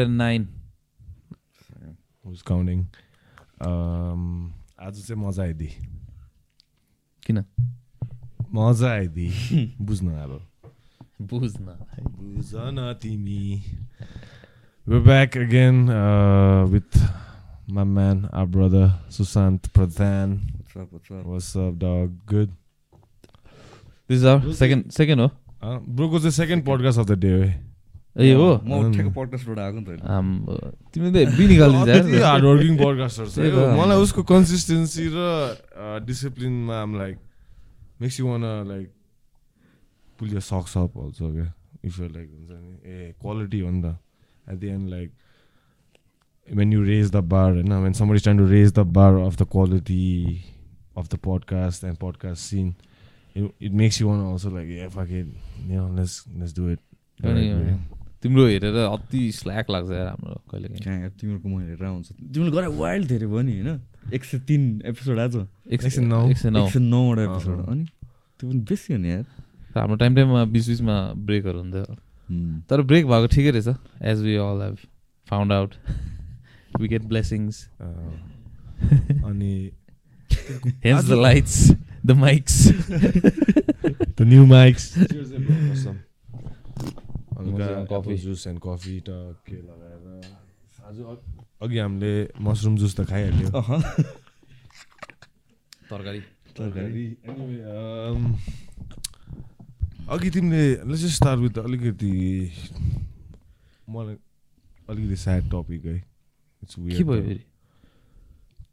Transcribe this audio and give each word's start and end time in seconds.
And 0.00 0.16
nine 0.16 0.48
who's 2.26 2.42
counting 2.42 2.84
Um, 3.62 4.22
आज 4.80 4.96
चाहिँ 5.06 5.22
मजा 5.22 5.42
आइदिए 5.42 5.74
किन 7.26 7.44
मजा 8.54 8.88
आइदिए 8.90 9.66
बुझ्न 9.80 10.08
अब 10.08 10.32
बुझ्न 11.30 11.76
बुझ 12.10 12.54
न 12.54 12.92
तिमी 13.02 13.62
We're 14.86 15.00
back 15.00 15.36
again 15.36 15.88
uh, 15.88 16.66
with 16.66 16.96
my 17.68 17.84
man, 17.84 18.28
our 18.32 18.46
brother 18.46 18.94
Susant 19.08 19.72
Pradhan. 19.72 20.40
What's 21.24 21.54
up, 21.56 21.78
dog? 21.78 22.16
Good. 22.26 22.50
This 24.10 24.24
our 24.24 24.52
second 24.52 24.90
second 24.90 25.20
हो 25.20 25.28
broको 25.96 26.18
चाहिँ 26.18 26.30
second 26.30 26.64
podcast 26.64 26.98
of 26.98 27.06
the 27.06 27.18
day 27.18 27.28
है 27.28 27.71
ए 28.16 28.32
हो। 28.36 28.48
म 28.64 28.92
ठ्याक्क 28.92 29.10
पडकास्टबाट 29.16 29.58
आएको 29.58 29.78
नि 29.80 29.84
त 29.84 30.00
तिमीले 30.92 31.24
त 31.24 31.32
बी 31.38 31.44
निकालिदिन्छ 31.48 32.22
हार्ड 32.22 32.44
वर्किङ 32.44 32.74
पोडकास्टर 32.76 33.26
छ। 33.32 33.38
यो। 33.48 33.72
मलाई 33.80 33.98
उसको 34.04 34.22
कन्सिस्टेन्सी 34.28 35.04
र 35.16 35.18
डिसिप्लिनमा 36.04 36.76
आम 36.82 36.92
like 36.98 37.16
makes 38.02 38.20
you 38.20 38.26
want 38.28 38.44
like 38.68 38.86
pull 40.18 40.28
your 40.34 40.44
socks 40.44 40.72
up 40.78 40.90
also 40.98 41.32
क्या 41.32 41.48
इफ 41.84 41.92
यु 42.00 42.06
लाइक 42.08 42.28
हुन्छ 42.30 42.50
नि 42.52 42.72
ए 42.84 43.16
क्वालिटी 43.20 43.60
हो 43.64 43.70
नि 43.70 43.80
त। 43.82 43.96
At 44.52 44.58
the 44.60 44.68
end 44.76 44.88
like 44.90 45.10
when 46.58 46.72
you 46.74 46.80
raise 46.84 47.10
the 47.14 47.20
bar 47.32 47.50
होइन 47.54 47.72
when 47.82 47.94
somebody's 47.96 48.24
trying 48.24 48.40
to 48.40 48.46
raise 48.52 48.72
the 48.78 48.84
bar 48.96 49.12
of 49.18 49.36
the 49.40 49.46
quality 49.52 50.42
of 51.02 51.08
the 51.12 51.18
podcast 51.26 51.84
and 51.90 51.98
podcast 52.00 52.40
scene 52.48 52.72
it, 53.36 53.44
it 53.60 53.72
makes 53.82 54.00
you 54.00 54.08
want 54.08 54.24
to 54.24 54.32
also 54.32 54.50
like 54.50 54.68
yeah 54.68 54.88
fuck 54.96 55.12
it 55.20 55.28
you 55.70 55.84
तिम्रो 58.22 58.46
हेरेर 58.46 58.76
अति 58.86 59.20
slack 59.32 59.70
लाग्छ 59.70 59.90
यार 59.90 60.06
हाम्रो 60.06 60.34
कहिले 60.50 60.68
काहीँ 60.78 61.10
तिमीहरूको 61.10 61.48
म 61.48 61.60
हेरेर 61.60 61.84
आउँछ। 61.84 62.06
तिमीले 62.34 62.50
गरे 62.50 62.66
वाइल्ड 62.78 63.06
धेरै 63.08 63.26
भयो 63.26 63.42
नि 63.42 63.52
होइन? 63.52 63.80
एक 64.14 64.24
सय 64.24 64.38
तिन 64.46 64.62
एपिसोड 64.86 65.18
आज। 65.18 65.34
एक 65.36 65.82
एक 65.84 65.92
सय 65.92 66.02
नौ। 66.02 66.20
एक 66.30 66.38
सय 66.38 66.50
नौ। 66.50 66.66
एक 66.66 66.72
सय 66.72 66.78
नौवटा 66.78 67.22
एपिसोड। 67.22 67.58
अनि 67.68 67.84
त्यो 67.84 68.50
पनि 68.50 68.60
बेसी 68.70 68.92
हो 68.94 68.98
नि 68.98 69.10
यार। 69.10 69.24
हाम्रो 69.74 69.96
टाइम 69.96 70.14
टाइममा 70.14 70.44
बिच 70.54 70.68
बिचमा 70.68 70.96
ब्रेकहरू 71.26 71.58
हुन्थ्यो. 71.58 71.84
तर 72.70 72.82
ब्रेक 72.82 73.06
भएको 73.06 73.26
ठिकै 73.34 73.50
रहेछ 73.50 73.68
as 74.02 74.22
we 74.22 74.34
all 74.38 74.62
have 74.62 74.76
found 75.26 75.52
out 75.52 75.74
we 76.80 76.88
get 76.88 77.04
blessings 77.10 77.68
अनि 79.26 79.54
hence 80.84 81.04
the 81.04 81.12
lights 81.22 81.56
the 82.06 82.10
mics 82.22 82.56
the 84.16 84.24
new 84.24 84.44
mics 84.46 84.84
coffee. 87.90 88.16
Juice 88.24 88.46
and 88.46 88.58
coffee 88.64 88.94
टके 89.08 89.56
लगाएर 89.56 90.04
आज 90.86 90.96
अघि 91.62 91.78
हामीले 91.78 92.12
मसरुम 92.40 92.74
जुस 92.76 92.92
त 92.96 93.00
खाइहाल्यो। 93.08 93.48
अहँ। 93.58 93.80
तरकारी। 95.90 96.22
um, 97.72 98.22
अघि 100.08 100.28
तिमीले 100.30 100.64
लेट्स 100.90 101.04
स्टार्ट 101.16 101.38
विथ 101.40 101.58
अलिकति 101.58 102.12
मलाई 103.90 104.16
अलिकति 104.90 105.16
स्याड 105.16 105.42
टपिक 105.52 105.84
है। 105.84 105.96
इट्स 106.62 106.74
के 106.74 106.82
भयो 107.04 107.22
फेरि? 107.22 107.42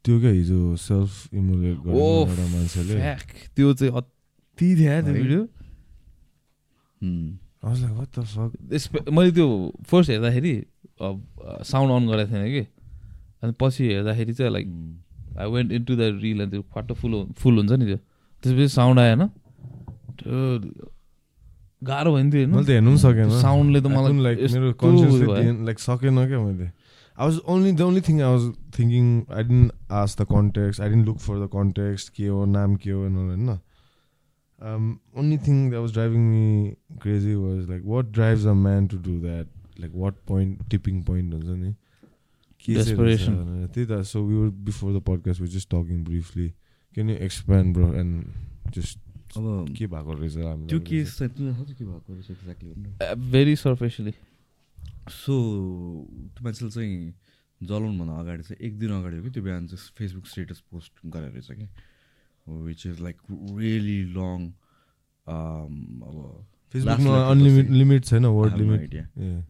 त्यो 0.04 0.20
क्या 0.20 0.32
हिजो 0.32 0.76
सेल्फ 0.76 1.34
इमुलेट 1.34 1.78
गर्ने 1.86 2.48
मान्छेले? 2.56 2.94
त्यो 3.56 3.74
चाहिँ 3.74 3.94
अति 3.94 4.76
थियो 4.76 4.76
त्यो 4.78 4.90
है? 4.90 5.02
Video 5.14 5.42
I 7.66 7.70
was 7.70 7.84
like, 7.84 8.00
what 8.00 8.18
the 8.18 8.26
fuck? 8.26 8.74
यसप- 8.74 9.10
मैले 9.10 9.32
त्यो 9.32 9.74
फर्स्ट 9.86 10.12
हेर्दाखेरि 10.12 10.66
साउन्ड 11.64 11.92
अन 11.94 12.08
गरेको 12.08 12.32
थिएन 12.32 12.46
कि। 12.46 12.68
अनि 13.44 13.54
पछि 13.60 13.84
हेर्दाखेरि 13.84 14.34
चाहिँ 14.34 14.52
like. 14.52 14.68
I 15.40 15.52
went 15.52 15.72
into 15.72 15.96
the 15.96 16.00
reel 16.00 16.42
अनि 16.42 16.52
त्यो 16.52 16.62
फाटो 16.62 16.94
फुल 16.94 17.26
फुल 17.38 17.58
हुन्छ 17.58 17.72
नि 17.72 17.86
त्यो। 17.86 17.98
त्यसपछि 18.44 18.68
साउन्ड 18.68 19.00
आएन। 19.00 19.28
त्यो 19.28 20.62
गाह्रो 21.84 22.16
भयो 22.16 22.24
नि 22.24 22.32
त्यो 22.32 22.48
मैले 22.48 22.66
त 22.66 22.70
हेर्नु 22.70 22.90
पनि 22.90 22.98
सकेन। 22.98 23.42
साउन्डले 23.42 23.82
त 23.82 23.86
मलाई 23.86 24.24
लाइक 24.24 24.40
मेरो। 24.40 25.66
लाइक 25.66 25.80
सकेन 25.80 26.28
क्या 26.28 26.40
मैले। 26.40 26.66
I 27.20 27.26
was 27.28 27.40
only 27.48 27.72
the 27.72 27.82
only 27.82 28.02
thing 28.02 28.22
I 28.22 28.36
was 28.36 28.54
thinking 28.80 29.24
I 29.34 29.44
didn't 29.44 29.72
ask 29.92 30.18
the 30.22 30.24
context 30.24 30.82
I 30.82 30.90
didn't 30.90 31.06
look 31.06 31.18
for 31.18 31.46
the 31.46 31.48
context 31.48 32.14
के 32.14 32.28
हो 32.28 32.46
नाम 32.46 32.76
के 32.76 32.92
हो 32.92 33.02
होइन। 33.02 33.60
Only 34.62 35.38
thing 35.48 35.70
that 35.70 35.82
was 35.82 35.92
driving 35.94 36.22
me 36.30 36.74
crazy 37.02 37.34
was 37.36 37.70
like 37.70 37.84
what 37.86 38.06
drives 38.14 38.46
a 38.46 38.54
man 38.64 38.88
to 38.88 38.98
do 39.06 39.20
that 39.22 39.80
like 39.80 39.92
what 39.96 40.16
point 40.28 40.70
tipping 40.70 41.02
point 41.04 41.34
हुन्छ 41.34 41.60
नि 41.60 41.74
के 42.66 42.74
चाहिँ 42.76 42.96
रहेछ 42.98 43.20
Desperation. 43.20 43.68
त्यही 43.74 43.86
त 43.88 44.02
so 44.06 44.24
we 44.26 44.36
were 44.36 44.50
before 44.66 44.98
the 44.98 45.02
podcast 45.08 45.42
we 45.42 45.48
just 45.48 45.70
talking 45.76 46.04
briefly 46.04 46.48
can 46.98 47.10
you 47.10 47.16
expand 47.28 47.74
bro 47.76 47.94
and 47.94 48.72
just 48.76 49.00
अब 49.38 49.74
के 49.78 49.88
भएको 49.88 50.14
रहेछ 50.14 50.34
त्यो? 50.34 50.80
केस 50.90 51.18
चाहिँ 51.18 51.32
तिमीलाई 51.34 51.54
थाहा 51.56 51.66
छ 51.66 51.78
के 51.78 51.86
भएको 51.86 52.14
रहेछ 52.14 52.32
एक्ज्याक्टली 52.32 53.30
भेरी 53.32 53.56
सर्फेसली 53.64 54.12
सो 55.20 55.36
त्यो 56.36 56.44
मान्छेले 56.44 56.72
चाहिँ 56.72 57.14
जलाउनुभन्दा 57.62 58.20
अगाडि 58.20 58.44
चाहिँ 58.44 58.68
एक 58.68 58.80
दिन 58.80 58.92
अगाडि 59.00 59.18
हो 59.18 59.24
कि 59.24 59.30
त्यो 59.30 59.44
बिहान 59.44 59.68
चाहिँ 59.68 59.92
फेसबुक 59.98 60.26
स्टेटस 60.28 60.60
पोस्ट 60.72 60.92
गरेर 61.06 61.32
रहेछ 61.32 61.52
कि 61.52 61.68
which 62.66 62.86
is 62.86 63.00
like 63.02 63.18
really 63.60 64.00
long 64.14 64.40
अब 65.28 66.16
फेसबुकमा 66.74 67.14
अनलिमिट 67.30 67.70
लिमिट 67.70 68.06
छैन 68.06 68.26
वर्ड 68.26 68.58
लिमिट. 68.58 68.96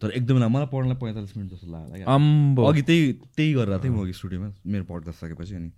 तर 0.02 0.12
एकदमै 0.20 0.48
मलाई 0.48 0.68
पढ्नलाई 0.74 0.98
पैँतालिस 1.02 1.38
मिनट 1.38 1.50
जस्तो 1.52 1.68
लाग्यो। 1.72 2.66
अघि 2.68 2.82
त्यही 2.82 3.14
त्यही 3.36 3.54
गरेर 3.54 3.80
थिएँ 3.84 3.94
म 3.94 4.02
अघि 4.04 4.14
स्टुडियोमा 4.20 4.50
मेरो 4.66 4.84
पडकास्ट 4.92 5.20
सकेपछि 5.26 5.56
अनि 5.56 5.72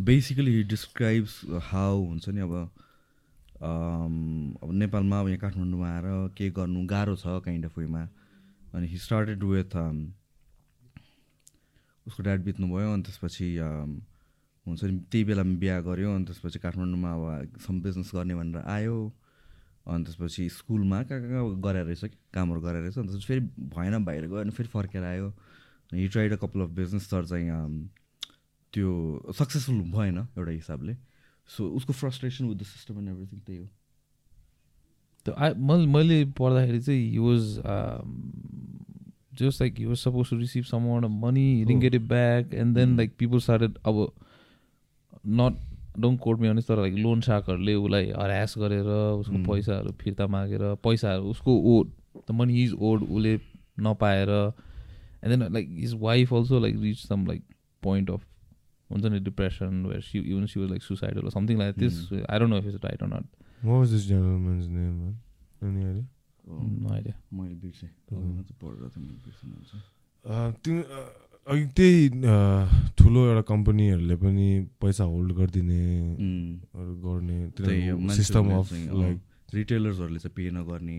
बेसिकली 0.00 0.62
डिस्क्राइब्स 0.72 1.34
हाउ 1.70 1.96
हुन्छ 2.04 2.28
नि 2.28 2.40
अब 2.40 2.54
um, 3.62 4.14
अब 4.62 4.68
नेपालमा 4.72 5.20
अब 5.20 5.28
यहाँ 5.28 5.38
काठमाडौँमा 5.38 5.88
आएर 5.88 6.06
के 6.36 6.48
गर्नु 6.56 6.86
गाह्रो 6.86 7.16
छ 7.16 7.26
काइन्ड 7.44 7.64
अफ 7.66 7.78
वेमा 7.78 8.02
अनि 8.74 8.86
हि 8.88 8.98
स्टार्टेड 8.98 9.44
विथ 9.44 9.76
उसको 12.06 12.22
ड्याड 12.22 12.40
बित्नुभयो 12.44 12.92
अनि 12.94 13.02
त्यसपछि 13.02 13.48
um, 13.68 13.90
हुन्छ 14.66 14.84
नि 14.84 14.98
त्यही 15.10 15.24
बेलामा 15.24 15.54
बिहा 15.58 15.80
गऱ्यो 15.88 16.14
अनि 16.14 16.24
त्यसपछि 16.24 16.58
काठमाडौँमा 16.58 17.10
अब 17.12 17.58
सम 17.66 17.80
बिजनेस 17.82 18.10
गर्ने 18.14 18.34
भनेर 18.34 18.62
आयो 18.76 18.96
अनि 19.86 20.04
त्यसपछि 20.04 20.48
स्कुलमा 20.48 21.02
कहाँ 21.02 21.20
कहाँ 21.20 21.30
कहाँ 21.30 21.60
गरेर 21.60 21.84
रहेछ 21.86 22.04
कामहरू 22.34 22.60
गरेर 22.60 22.82
रहेछ 22.82 22.98
अनि 22.98 23.08
त्यसपछि 23.08 23.26
फेरि 23.26 23.40
भएन 23.74 24.04
बाहिर 24.04 24.26
गयो 24.26 24.40
अनि 24.40 24.50
फेरि 24.50 24.68
फर्केर 24.68 25.04
आयो। 25.04 25.28
He 25.94 26.08
tried 26.08 26.32
a 26.32 26.36
couple 26.42 26.62
of 26.62 26.70
business 26.78 27.10
तर 27.10 27.24
चाहिँ 27.26 27.50
त्यो 28.72 28.90
सक्सेसफुल 29.38 29.80
भएन 29.92 30.18
एउटा 30.18 30.50
हिसाबले। 30.50 30.96
सो 31.50 31.68
उसको 31.76 31.92
frustration 31.92 32.44
with 32.48 32.56
the 32.56 32.62
system 32.62 32.98
and 32.98 33.08
everything 33.08 33.40
त्यही 33.40 33.58
हो। 33.58 33.68
त्यो 35.26 35.34
I- 35.34 35.56
मैले 35.58 35.86
मैले 35.86 36.24
पढ्दाखेरि 36.38 36.80
चाहिँ 36.80 37.10
he 37.10 37.18
was 37.18 37.42
just 39.40 39.60
like 39.62 39.78
he 39.78 39.84
was 39.86 39.96
suppose 39.98 40.30
to 40.30 40.36
receive 40.38 40.64
some 40.64 40.86
money 41.24 41.64
get 41.80 41.94
it 41.94 42.02
back 42.08 42.54
and 42.54 42.76
then. 42.76 42.96
Like 42.96 43.14
people 43.18 43.38
started 43.38 43.78
अब 43.86 43.96
नट 45.24 45.54
डोन्ट 46.00 46.20
कोर्ट 46.20 46.40
मी 46.40 46.48
अनिस 46.48 46.66
तर 46.68 46.76
लाइक 46.80 46.94
लोन 47.04 47.20
सार्कहरूले 47.20 47.74
उसलाई 47.74 48.10
हरास 48.10 48.54
गरेर 48.58 48.86
उसको 48.86 49.36
Mm. 49.36 49.46
पैसाहरू 49.48 49.92
फिर्ता 50.00 50.26
मागेर 50.34 50.74
पैसाहरू 50.84 51.30
उसको 51.30 51.56
owed 51.76 51.90
the 52.28 52.34
money 52.40 52.62
is 52.62 52.72
owed 52.90 53.02
उसले 53.02 53.38
नपाएर 53.80 54.30
and 54.30 55.28
then 55.28 55.52
like 55.52 55.68
his 55.78 55.94
wife 56.00 56.32
also 56.34 56.60
like 56.60 56.76
reach 56.82 56.98
some 57.06 57.26
like 57.26 57.42
point 57.82 58.10
of 58.10 58.26
हुन्छ 58.90 59.04
नि 59.04 59.18
depression 59.28 59.84
where 59.86 60.00
she 60.08 60.18
even 60.18 60.46
she 60.46 60.60
was 60.60 60.70
like 60.70 60.82
suicidal 60.82 61.28
something 61.34 61.58
like 61.58 61.78
this 61.78 62.02
I 62.12 62.38
don't 62.38 62.50
know 62.50 62.58
if 62.58 62.66
is 62.66 62.74
right 62.84 63.02
or 63.02 63.08
not 63.14 63.26
What 63.64 63.78
was 63.80 63.90
this 63.94 64.04
gentleman's 64.06 64.64
name, 64.76 64.94
man? 65.00 65.12
Any 65.66 65.82
idea? 65.88 66.06
No 66.44 66.88
idea 66.94 67.14
मैले 67.40 67.54
बिर्सेँ 67.54 67.90
बिर्सेँ 68.10 69.80
त्यही 71.46 72.08
ठुलो 72.98 73.20
एउटा 73.26 73.42
कम्पनीहरूले 73.50 74.16
पनि 74.16 74.46
पैसा 74.78 75.04
होल्ड 75.04 75.30
गरिदिने 75.38 75.82
गर्ने 77.02 77.38
सिस्टम 78.14 78.50
अफ 78.58 78.72
लाइक 78.72 79.18
रिटेलर्सहरूले 79.54 80.18
चाहिँ 80.22 80.34
पे 80.36 80.50
नगर्ने 80.54 80.98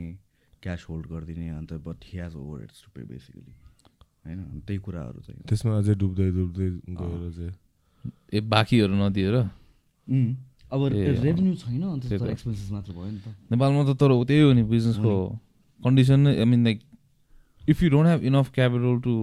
क्यास 0.63 0.85
होल्ड 0.89 1.05
गरिदिने 1.11 1.47
अन्त 1.49 1.71
but 1.87 1.97
he 2.03 2.19
has 2.19 2.35
over 2.35 2.63
it's 2.63 2.83
to 2.83 2.89
pay 2.95 3.01
basically 3.07 3.53
होइन 4.25 4.39
त्यही 4.67 4.79
कुराहरू 4.83 5.19
चाहिँ। 5.23 5.41
त्यसमा 5.47 5.77
अझै 5.77 5.95
डुब्दै 6.03 6.29
डुब्दै 6.35 6.67
गएर 6.91 7.23
चाहिँ 7.37 7.53
ए 8.33 8.39
बाँकीहरू 8.51 8.95
नदिएर 8.99 9.35
अब। 10.73 10.81
रेभेन्यू 10.91 11.55
छैन 11.55 11.83
अन्त। 11.83 12.03
एक्सपेन्सेस 12.11 12.69
मात्र 12.71 12.91
भयो 12.91 13.09
नि 13.15 13.19
त। 13.23 13.27
नेपालमा 13.51 13.81
त 13.87 13.95
तर 13.95 14.11
त्यही 14.27 14.41
हो 14.43 14.51
नि 14.59 14.63
बिजनेसको 14.75 15.13
कन्डिसन 15.79 16.19
नै 16.19 16.35
I 16.35 16.45
mean 16.51 16.63
like 16.67 16.79
if 17.63 17.83
you 17.83 17.89
don't 17.95 18.07
have 18.11 18.21
enough 18.27 18.51
capital 18.51 18.99
to 19.07 19.15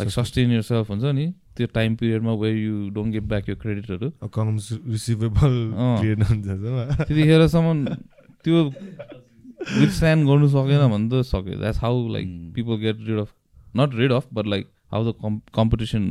like 0.00 0.10
sustain 0.10 0.50
your 0.52 0.62
self 0.64 0.90
हुन्छ 0.90 1.04
नि? 1.14 1.26
त्यो 1.56 1.66
time 1.76 1.94
पिरियडमा 2.00 2.32
where 2.42 2.56
you 2.56 2.74
don't 2.96 3.12
get 3.12 3.24
back 3.30 3.48
your 3.48 3.56
क्रेडिटहरू 3.62 4.08
accounts 4.22 4.66
receivable 4.88 5.52
त्यतिखेरसम्म 6.02 7.76
त्यो 8.44 8.58
विथ 9.78 9.90
स्ट्यान्ड 9.92 10.26
गर्नु 10.28 10.48
सकेन 10.48 10.82
भने 10.88 11.06
त 11.10 11.12
सक्यो 11.28 11.58
that's 11.60 11.78
how 11.84 11.96
like. 12.16 12.28
People 12.56 12.76
get 12.80 12.96
rid 13.08 13.18
of 13.20 13.30
not 13.76 13.94
rid 13.94 14.12
of 14.12 14.24
but 14.34 14.46
like 14.46 14.64
how 14.92 15.00
the 15.04 15.14
com 15.22 15.38
competition 15.54 16.02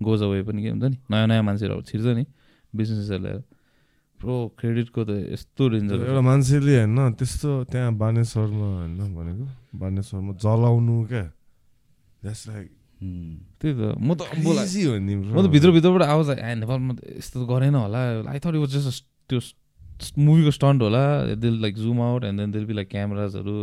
goes 0.00 0.22
away 0.22 0.42
पनि 0.46 0.62
के 0.62 0.68
हुन्छ 0.70 0.84
नि? 0.84 0.96
नयाँ 1.10 1.26
नयाँ 1.26 1.42
मान्छेहरू 1.42 1.82
छिर्छ 1.88 2.06
नि 2.18 2.24
बिजनेसहरूलाई 2.72 3.40
प्रो 4.20 4.34
क्रेडिटको 4.58 5.00
त 5.04 5.10
यस्तो 5.32 5.62
डेन्जर 5.72 5.96
एउटा 6.04 6.22
मान्छेले 6.28 6.74
होइन 6.78 6.98
त्यस्तो 7.18 7.50
त्यहाँ 7.72 7.92
बानेश्वरमा 7.96 8.68
होइन 8.76 9.00
भनेको 9.16 9.44
बानेश्वरमा 9.78 10.32
जलाउनु 10.42 10.96
क्या। 11.10 11.24
That's 12.22 12.42
like. 12.48 12.68
त्यही 12.98 13.72
त। 13.74 13.94
म 14.00 14.14
त 14.14 14.20
म 14.34 15.38
त 15.42 15.46
भित्रभित्रबाट 15.54 16.02
आवाज 16.02 16.28
ए 16.30 16.54
नेपालमा 16.62 16.92
त 16.98 17.00
यस्तो 17.18 17.36
त 17.44 17.48
गरेन 17.48 17.74
होला। 17.74 18.00
आई 18.26 18.38
थट 18.42 18.54
वाज 18.58 18.70
जस्ट 18.76 19.04
त्यो 19.30 19.38
मुभीको 20.18 20.50
स्टन्ट 20.58 20.82
होला। 20.82 21.34
They'll 21.38 21.54
like 21.62 21.74
zoom 21.78 22.00
out 22.02 22.24
and 22.24 22.40
then 22.40 22.50
they'll 22.52 22.64
be 22.66 22.74
like 22.74 22.88
क्यामराजहरू 22.90 23.56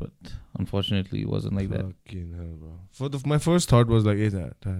but 0.00 0.14
unfortunately 0.58 1.22
was 1.24 1.46
like 1.54 1.68
that 1.70 1.94
for 2.98 3.08
the 3.08 3.20
my 3.26 3.38
first 3.38 3.66
thought 3.72 3.86
was 3.88 4.06
like 4.06 4.18
A 4.20 4.30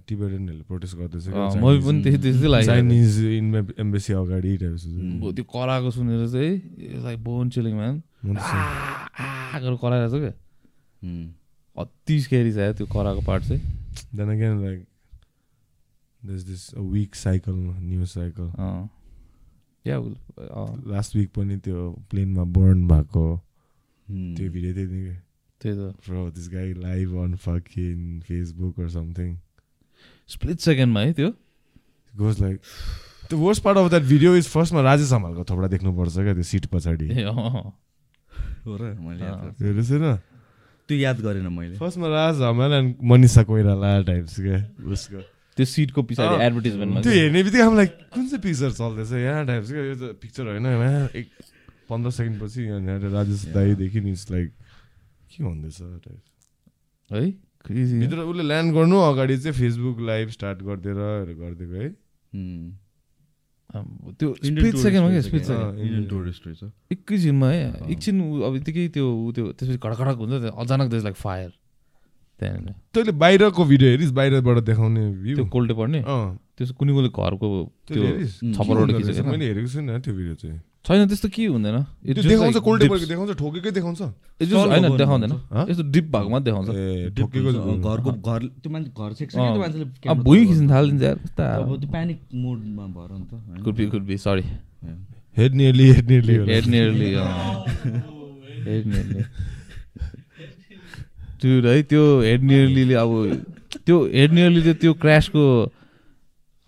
टिबेटनहरूले 0.08 0.64
protest 0.68 0.96
गर्दैछ 0.96 1.28
म 1.28 1.64
पनि 1.86 2.02
त्यही 2.02 2.18
त्यस्तै 2.22 2.48
लाग्यो 2.48 2.68
चाइनिज 2.72 3.12
इन 3.24 3.46
एम्बेसी 3.78 4.12
अगाडि 4.12 4.56
त्यो 4.60 5.44
कराएको 5.54 5.90
सुनेर 5.96 6.26
चाहिँ 6.34 6.52
लाइक 7.04 7.18
बोन 7.24 7.44
चिलिङ 7.56 7.74
म्यान 7.76 7.94
कराइरहेको 9.54 10.08
छ 10.12 10.14
क्या. 10.20 10.34
अति 11.78 12.20
स्केरी 12.20 12.52
छ 12.52 12.56
त्यो 12.56 12.86
कराएको 12.86 13.20
पार्ट 13.20 13.44
चाहिँ। 13.44 13.62
Then 14.14 14.28
again 14.30 14.64
like 14.64 14.86
this 16.26 16.42
this 16.42 16.74
week 16.74 17.14
cycle 17.14 17.52
news 17.52 18.08
cycle. 18.08 18.46
Yeah 19.86 19.96
last 20.90 21.16
week 21.16 21.30
पनि 21.30 21.56
त्यो 21.56 21.90
प्लेनमा 22.10 22.44
बर्न 22.44 22.88
भएको। 22.88 23.40
Hmm. 24.06 24.36
त्यो 24.36 24.50
भिडियो 24.50 24.72
नि। 24.74 25.16
त्यही 25.60 25.74
त। 25.76 25.80
This 26.34 26.48
guy 26.48 26.72
live 26.72 27.14
on 27.16 27.34
Facebook 27.36 28.78
or 28.78 28.88
something 28.88 29.36
split 30.28 30.58
सेकेन्डमा 30.58 31.00
है 31.00 31.12
त्यो? 31.12 31.30
Goes 32.16 32.40
like 32.42 32.60
the 33.30 33.34
worst 33.34 33.62
part 33.62 33.78
of 33.78 33.88
that 33.90 34.02
video 34.02 34.36
is 34.36 34.46
फर्स्टमा 34.48 34.80
राजेश 34.80 35.12
हमालको 35.12 35.44
थोपडा 35.44 35.68
देख्नुपर्छ 35.68 36.14
क्या 36.14 36.34
त्यो 36.34 36.42
सिट 36.42 36.66
पछाडि। 36.66 37.08
त्यो 40.88 40.96
याद 40.98 41.20
गरेन 41.20 41.48
मैले। 41.52 41.76
फर्स्टमा 41.78 42.08
राज 42.08 42.42
हमाल 42.42 42.72
एन्ड 42.72 42.94
मनिषा 43.02 43.42
कोइराला 43.42 43.90
टाइप्स 44.06 44.34
क्या 44.40 44.58
उसको। 44.86 45.20
त्यो 45.56 45.64
सिटको 45.66 46.02
पछाडि 46.02 46.34
एडभर्टिजमेन्टमा 46.44 47.00
त्यो 47.02 47.12
हेर्ने 47.12 47.42
बित्तिकै 47.42 47.64
हामीलाई 47.64 47.86
कुन 48.14 48.24
चाहिँ 48.28 48.42
पिक्चर 48.42 48.70
चल्दैछ? 48.76 49.12
यहाँ 49.12 49.46
टाइप्स 49.46 49.68
क्या 49.72 49.84
यो 49.84 49.94
त 49.96 50.14
पिक्चर 50.22 50.44
होइन। 50.46 50.66
यहाँ 50.66 51.08
एक 51.16 51.28
पन्ध्र 51.90 52.10
सेकेन्ड 52.10 52.36
पछि 52.42 52.62
यहाँ 52.62 52.98
राजेश 53.10 53.44
दाईदेखि 53.54 53.98
इट्स 54.10 54.30
लाइक 54.30 54.48
के 55.32 55.44
भन्दैछ 55.44 55.78
टाइप 55.80 56.20
है? 57.10 57.24
भित्र 57.66 58.18
उसले 58.30 58.42
ल्यान्ड 58.46 58.74
गर्नु 58.74 58.96
अगाडि 59.10 59.36
चाहिँ 59.38 59.56
फेसबुक 59.58 60.00
लाइभ 60.06 60.28
स्टार्ट 60.30 60.58
गरिदिएर 60.62 61.34
गरिदिएको 61.34 61.74
है। 61.82 61.88
त्यो 64.18 64.34
स्प्लिट 64.34 64.58
tourist 64.58 64.82
सेकेन्डमा 64.82 65.10
क्या 65.10 65.20
स्प्लिट 65.20 65.42
क्या? 65.42 65.56
सेकेन्ड 66.08 66.46
रहेछ। 66.46 66.62
एकैछिनमा 66.92 67.48
है। 67.50 67.90
एकछिन 67.90 68.16
अब 68.42 68.56
यतिकै 68.56 68.88
त्यो 68.94 69.06
त्यो 69.34 69.44
त्यसपछि 69.52 69.78
घडघडक 69.78 70.16
हुन्छ 70.16 70.32
अचानक 70.56 70.90
त्यस 70.90 71.02
लाइक 71.02 71.16
फायर 71.16 71.50
तैँले 72.36 73.12
बाहिरको 73.16 73.64
भिडियो 73.64 73.88
हेरिस् 73.90 74.12
बाहिरबाट 74.12 74.58
देखाउने 74.68 75.02
त्यो 75.02 75.22
भ्यू 75.24 75.44
कोल्टे 75.48 75.74
पर्ने? 75.74 76.00
त्यस 76.56 76.70
कुनै 76.76 76.92
कुनै 76.96 77.08
घरको 77.08 77.46
त्यो. 77.88 78.02
छप्परबाट 78.52 78.88
खिचेको? 78.96 79.28
मैले 79.30 79.44
हेरेको 79.46 79.68
छुइनँ 79.72 80.00
त्यो 80.04 80.12
भिडियो 80.14 80.34
चाहिँ। 80.36 80.60
छैन 80.86 81.08
त्यस्तो 81.10 81.28
के 81.34 81.42
हुँदैन। 81.50 81.78
देखाउँछ 82.06 82.56
dips. 82.56 82.62
परेको 82.62 83.06
देखाउँछ 83.10 83.30
ठोकेकै 83.40 83.70
देखाउँछ। 83.74 84.00
होइन 84.00 84.86
देखाउँदैन? 84.96 85.32
यस्तो 85.66 85.84
डिप 85.90 86.06
भएको 86.12 86.28
मात्रै 86.30 86.46
देखाउँछ। 86.46 86.68
ठोकेको 87.16 87.50
घरको 87.82 88.10
घर 88.20 88.40
त्यो 88.62 88.70
मान्छे 88.70 88.90
घर 88.94 89.10
सेक्छ। 89.18 89.34
त्यो 89.34 89.60
मान्छेले 89.64 89.86
अब 90.06 90.16
भुइँ। 90.22 90.44
खिच्न 90.46 90.66
थालिदिन्छ 90.70 91.02
यार 91.02 91.18
कस्ता 91.24 91.44
अब 91.56 91.70
त्यो 91.80 91.88
प्यानिक 91.90 92.18
मोडमा 92.36 92.84
भएर 92.94 93.10
नि 93.16 93.24
त 93.26 93.32
होइन? 93.34 93.58
Could 93.64 93.74
be 93.74 93.84
could 93.90 94.04
be 94.06 94.16
sorry. 94.20 94.44
Head 95.36 95.52
nearly 95.56 95.86
head 95.90 96.06
nearly 96.08 96.34
head 96.52 96.66
nearly 96.68 97.10
head 98.68 98.86
nearly 98.86 99.24
त्यो 101.40 101.60
है 101.62 101.82
त्यो 101.90 102.04
हेड 102.20 102.42
नियरलीले 102.42 102.94
अब 102.94 103.10
त्यो 103.86 103.96
हेड 104.14 104.30
नियरलीले 104.32 104.74
त्यो 104.82 104.92
क्रासको 105.02 105.44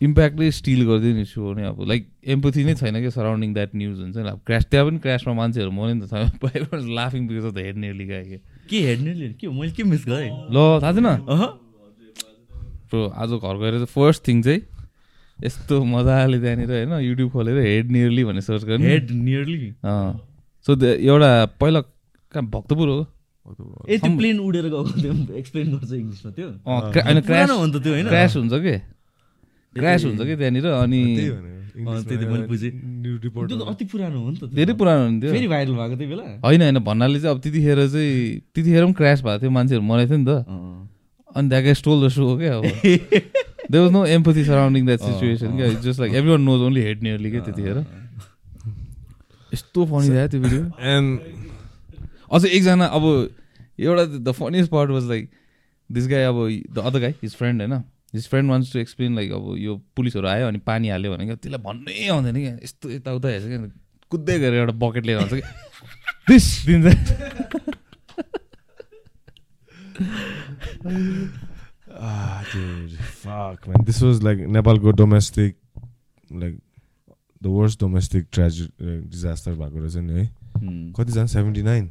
इम्प्याक्टै 0.00 0.50
स्टिल 0.54 0.80
गरिदियो 0.88 1.14
नि 1.14 1.24
सो 1.26 1.52
नि 1.54 1.62
अब. 1.68 1.76
लाइक 1.88 2.02
एम्पथी 2.34 2.64
नै 2.64 2.74
छैन 2.74 2.94
क्या 3.00 3.10
सराउन्डिङ 3.10 3.50
द्याट 3.54 3.70
न्युज 3.74 3.98
हुन्छ 4.00 4.16
नि 4.16 4.28
अब. 4.28 4.40
क्रास 4.46 4.64
त्यहाँ 4.70 4.86
पनि 4.88 4.98
क्रासमा 5.04 5.32
मान्छेहरू 5.34 5.70
मऱ्यो 5.74 5.94
नि 5.94 6.06
त 6.06 6.14
लाफिङ 6.98 7.26
because 7.28 7.44
of 7.44 7.54
the 7.54 7.58
head 7.58 7.76
nearly 7.76 8.06
गयो 8.06 8.38
के। 8.70 8.78
हेर्ने 8.86 9.12
के 9.40 9.48
मैले 9.48 9.72
के 9.72 9.82
मिस 9.82 10.04
गरेँ? 10.06 10.30
ल 10.52 10.56
थाहा 10.82 10.92
छैन? 10.92 11.06
आज 12.88 13.30
घर 13.36 13.56
गएर 13.58 13.72
चाहिँ 13.72 13.92
फर्स्ट 13.92 14.20
थिङ 14.28 14.42
चाहिँ 14.42 14.60
यस्तो 15.38 15.74
मजाले 15.84 16.38
त्यहाँनिर 16.40 16.70
होइन 16.70 16.92
युट्युब 17.04 17.30
खोलेर 17.32 17.58
हेड 17.66 17.90
नियरली 17.90 18.24
भनेर 18.24 18.42
सर्च 18.42 18.64
गर्ने। 18.64 18.86
हेड 18.86 19.10
नियरली 19.10 19.74
सो 20.66 20.70
एउटा 20.84 21.30
पहिला 21.60 21.80
कहाँ 21.80 22.44
भक्तपुर 22.46 22.88
हो? 22.88 23.06
ए 23.88 23.98
त्यो 23.98 24.16
प्लेन 24.18 24.38
उडेर 24.38 24.64
गएको 24.64 24.82
त्यो 25.00 25.12
एक्सप्लेन 25.36 25.66
गर्छ 25.76 25.92
इङ्ग्लिसमा 25.92 26.30
त्यो। 26.32 26.48
अँ, 26.48 26.92
क्रा- 26.92 27.04
होइन 27.06 27.20
क्रास 27.20 27.48
पुरानो 27.48 27.54
हो 27.58 27.66
नि 27.66 27.72
त 27.72 27.82
त्यो 27.82 27.92
होइन? 27.92 28.06
क्रास 28.08 28.36
हुन्छ 28.36 28.52
कि? 28.52 28.74
क्रास 29.76 30.04
हुन्छ 30.04 30.20
कि 30.20 30.34
त्यहाँनिर? 30.36 30.66
अनि 30.66 31.02
अँ, 31.78 32.02
त्यति 32.04 32.26
मैले 32.26 32.46
बुझेँ। 32.46 32.70
न्युज 32.74 33.22
रिपोर्ट 33.22 33.48
त्यो 33.48 33.58
त 33.58 33.68
अति 33.68 33.84
पुरानो 33.84 34.18
हो 34.18 34.30
नि 34.30 34.36
त 34.36 34.40
त्यो। 34.40 34.48
धेरै। 34.48 34.72
पुरानो 34.74 35.02
हुन्थ्यो। 35.04 35.30
फेरि 35.32 35.46
भाइरल 35.48 35.74
भएको 35.78 35.96
त्यही 35.96 36.10
बेला? 36.10 36.24
होइन 36.42 36.60
होइन 36.62 36.78
भन्नाले 36.78 37.20
चाहिँ 37.20 37.34
अब 37.34 37.40
त्यतिखेर 37.42 37.78
चाहिँ 37.86 38.40
त्यतिखेर 38.54 38.84
पनि 38.84 38.92
क्रास 38.98 39.18
भएको 39.22 39.40
थियो 39.42 39.50
मान्छेहरू 39.50 39.84
मरेको 39.86 40.08
थियो 40.10 40.18
नि 40.18 40.26
त। 40.26 40.30
अनि 41.36 41.48
द्याट 41.48 41.64
स्टोल 41.78 41.96
द 42.02 42.08
सो 42.10 42.36
क्या 42.38 42.54
अब। 42.58 42.64
They 43.70 43.78
was 43.78 43.90
no 43.92 44.00
empathy 44.06 44.42
surrounding 44.44 44.82
that 44.86 45.00
situation 45.00 45.50
क्या। 45.56 45.68
Just 45.86 46.00
like 46.00 46.12
everyone 46.30 46.42
knows 46.42 46.60
only 46.66 46.82
head 46.82 47.02
nearly 47.02 47.30
क्या 47.30 47.40
त्यतिखेर। 47.46 47.78
यस्तो 49.54 49.84
फनी 49.86 50.08
थियो 50.08 50.26
त्यो 50.28 50.40
भिडियो 50.40 50.62
एन्ड 50.82 51.08
अझ 52.32 52.44
एकजना 52.44 52.86
अब 52.86 53.04
एउटा 53.84 54.04
the 54.04 54.32
funniest 54.32 54.70
part 54.70 54.90
was 54.90 55.08
like 55.08 55.30
this 55.90 56.08
guy 56.08 56.22
अब 56.22 56.36
the 56.74 56.78
other 56.86 57.00
guy 57.00 57.14
his 57.22 57.34
friend 57.34 57.62
होइन? 57.62 57.82
His 58.14 58.28
friend 58.28 58.50
wants 58.50 58.72
to 58.72 58.78
explain 58.78 59.14
like 59.16 59.32
अब 59.32 59.54
यो 59.58 59.76
पुलिसहरू 59.96 60.28
आयो 60.28 60.46
अनि 60.48 60.58
पानी 60.66 60.88
हाल्यो 60.88 61.12
भने 61.12 61.24
क्या 61.24 61.36
त्यसलाई 61.36 61.62
भन्नै 61.64 62.08
आउँदैन 62.08 62.36
क्या। 62.36 62.54
यस्तो 62.64 62.90
यताउता 62.90 63.28
हेर्छ 63.28 63.46
क्या। 63.46 63.58
कुद्दै 64.10 64.38
गएर 64.38 64.54
एउटा 64.54 64.72
बकेट 64.86 65.06
लिएर 65.06 65.18
आउँछ 65.18 65.34
कि 65.34 65.42
दिस 66.28 66.46
दिन्छ 66.66 66.86
Ah, 72.00 72.44
dude, 72.52 72.92
fuck, 73.20 73.66
man. 73.66 73.84
This 73.86 74.00
was 74.02 74.22
like 74.22 74.38
नेपालको 74.56 74.90
domestic 75.00 75.56
like 76.32 76.58
the 77.42 77.46
worst 77.46 77.80
domestic 77.80 78.26
tragedy 78.32 79.00
disaster 79.08 79.52
भएको 79.54 79.78
रहेछ 79.78 79.96
नि 79.96 80.12
है. 80.12 80.26
कतिजना 80.94 81.26
सेभेन्टी 81.26 81.62
नाइन 81.62 81.90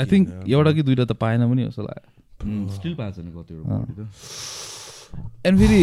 आई 0.00 0.06
थिङ्क 0.12 0.24
एउटा 0.48 0.72
कि 0.72 0.82
दुइटा 0.82 1.04
त 1.04 1.12
पाएन 1.20 1.40
पनि 1.50 1.62
जस्तो 1.64 1.82
लाग्यो 1.82 2.68
स्टिल 2.74 2.94
पाएको 2.94 3.12
छैन 3.16 3.28
कतिवटा 3.36 3.74
एन्ड 5.46 5.56
फेरि 5.58 5.82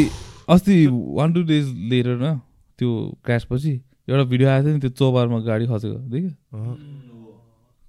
अस्ति 0.50 0.76
वान 1.18 1.34
टू 1.34 1.42
डेज 1.48 1.66
लेटर 1.92 2.16
न 2.22 2.40
त्यो 2.80 2.90
क्रास 3.26 3.44
पछि 3.52 3.74
एउटा 4.10 4.24
भिडियो 4.32 4.50
आएको 4.50 4.66
थियो 4.66 4.74
नि 4.76 4.80
त्यो 4.82 4.90
चौबारमा 5.00 5.40
गाडी 5.46 5.66
खसेको 5.68 5.98
देख्यो? 6.12 6.32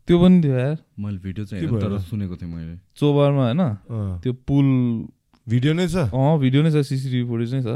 त्यो 0.09 0.17
पनि 0.19 0.37
थियो 0.43 0.57
यार। 0.59 0.77
मैले 0.99 1.19
भिडियो 1.19 1.45
चाहिँ 1.47 1.67
तर? 1.67 1.99
सुनेको 1.99 2.37
थिएँ 2.37 2.51
मैले। 2.53 2.75
चौबारमा 2.97 3.43
होइन 3.47 3.63
त्यो 4.23 4.33
पुल 4.47 4.67
भिडियो 5.47 5.73
नै 5.75 5.87
छ? 5.89 5.97
अँ 6.13 6.39
भिडियो 6.39 6.63
नै 6.63 6.71
छ 6.71 6.85
सिसिटिभी 6.87 7.25
फुटेज 7.29 7.55
नै 7.55 7.63
छ। 7.63 7.67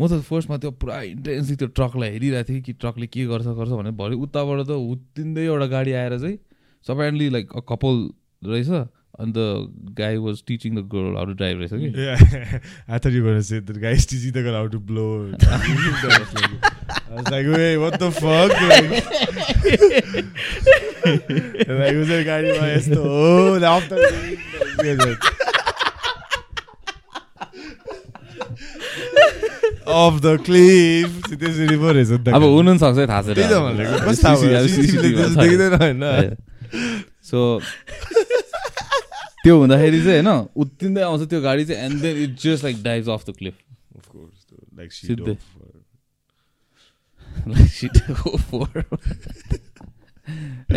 म 0.00 0.08
त 0.08 0.24
फर्स्टमा 0.24 0.56
त्यो 0.64 0.70
पुरा 0.80 0.96
इन्टेन्सली 1.12 1.56
त्यो 1.60 1.68
ट्रकलाई 1.76 2.10
हेरिरहेको 2.16 2.48
थिएँ 2.48 2.62
कि 2.64 2.72
ट्रकले 2.80 3.06
के 3.12 3.20
गर्छ 3.32 3.46
गर्छ 3.60 3.72
भनेर 3.80 3.92
भरे 4.00 4.16
उताबाट 4.24 4.58
त 4.64 4.72
हुत्तिँदै 4.80 5.44
एउटा 5.44 5.66
गाडी 5.76 5.92
आएर 6.00 6.14
चाहिँ 6.24 6.38
सपाइन्डली 6.88 7.28
लाइक 7.36 7.46
अ 7.52 7.60
कपाल 7.68 7.96
रहेछ 8.48 8.70
अन्त 9.20 9.36
guy 10.00 10.16
was 10.24 10.36
teaching 10.48 10.72
the 10.76 10.80
girl 10.88 11.12
how 11.20 11.24
to 11.28 11.34
drive 11.40 11.56
रहेछ 11.60 11.74
कि। 11.76 11.88
Yeah, 11.92 12.16
I 12.88 12.96
thought 12.96 13.12
you 13.12 13.20
were 13.20 13.36
gonna 13.36 13.44
say 13.44 13.60
the 13.60 13.76
guy 13.76 13.92
is 13.92 14.06
teaching 14.08 14.32
थाहा 33.08 33.22
छैन 33.22 33.34
त्यही 33.34 33.48
त 33.48 33.54
भनेको 33.66 33.96
कस्तो 34.06 34.22
थाहा 34.22 34.36
भयो? 34.36 34.66
CCTV 34.66 35.02
ले 35.02 35.10
त्यस्तो 35.16 35.40
देख्दैन 35.42 36.02
होइन 36.02 36.36
सो 37.30 37.38
त्यो 39.44 39.54
हुँदाखेरि 39.58 40.00
चाहिँ 40.04 40.22
होइन 40.22 40.30
उत्तिँदै 40.56 41.02
आउँछ 41.02 41.22
त्यो 41.30 41.40
गाडी 41.40 41.64
चाहिँ 41.64 41.80
and 41.84 41.96
then 42.02 42.14
it 42.24 42.32
just 42.40 42.64
like 42.64 42.82
dive 42.82 43.10
off 43.10 43.22
the 43.26 43.34
cliff 43.38 43.54
like 44.78 44.92
she 44.92 45.06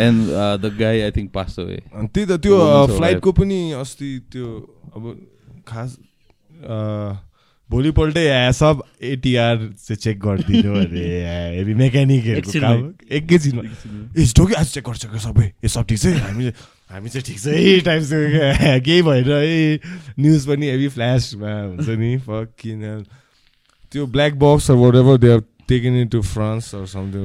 and 0.00 0.30
the 0.62 0.70
guy 0.78 1.00
I 1.00 1.10
think 1.10 1.30
pass 1.32 1.58
away 1.60 1.76
अनि 1.94 2.08
त्यही 2.14 2.26
त 2.26 2.40
त्यो. 2.42 2.56
फ्लाइटको 2.96 3.32
पनि 3.32 3.60
अस्ति 3.72 4.08
त्यो 4.32 4.46
अब 4.96 5.04
खास 5.68 5.96
भोलिपल्टै 7.70 8.52
सब 8.52 8.82
एटिआर 9.02 9.56
चाहिँ 9.56 9.96
चेक 9.96 10.18
गरिदिनु 10.20 10.74
अरे। 10.80 11.04
हेभी 11.56 11.74
मेकानिकहरूको। 11.74 12.60
काम। 12.60 12.92
एकैछिनमा। 13.08 13.62
ए 14.14 14.26
ठोकै 14.36 14.54
आज 14.54 14.68
चेक 14.74 14.84
गर्छ 14.84 15.06
सबै। 15.24 15.48
ए 15.64 15.68
सब 15.68 15.84
ठिक 15.88 15.98
छ 15.98 16.12
हामी 16.20 16.52
हामी 16.90 17.08
चाहिँ 17.08 17.24
ठिक 17.24 17.38
छ 17.40 17.46
है। 17.56 17.80
टाइप्सको 17.88 18.80
केही 18.86 19.02
भएर 19.02 19.32
है। 19.32 19.80
न्युज 20.20 20.46
पनि 20.46 20.66
हेभी 20.66 20.88
फ्ल्यासमा 20.92 21.52
हुन्छ 21.72 21.88
नि। 21.88 22.16
फकिन 22.28 23.04
त्यो 23.92 24.06
black 24.06 24.32
box 24.44 24.70
whatever 24.96 25.18
they 25.18 25.32
have 25.32 25.44
taken 25.68 25.94
into 26.12 26.20
France 26.20 26.74
or 26.74 26.86
something 26.86 27.22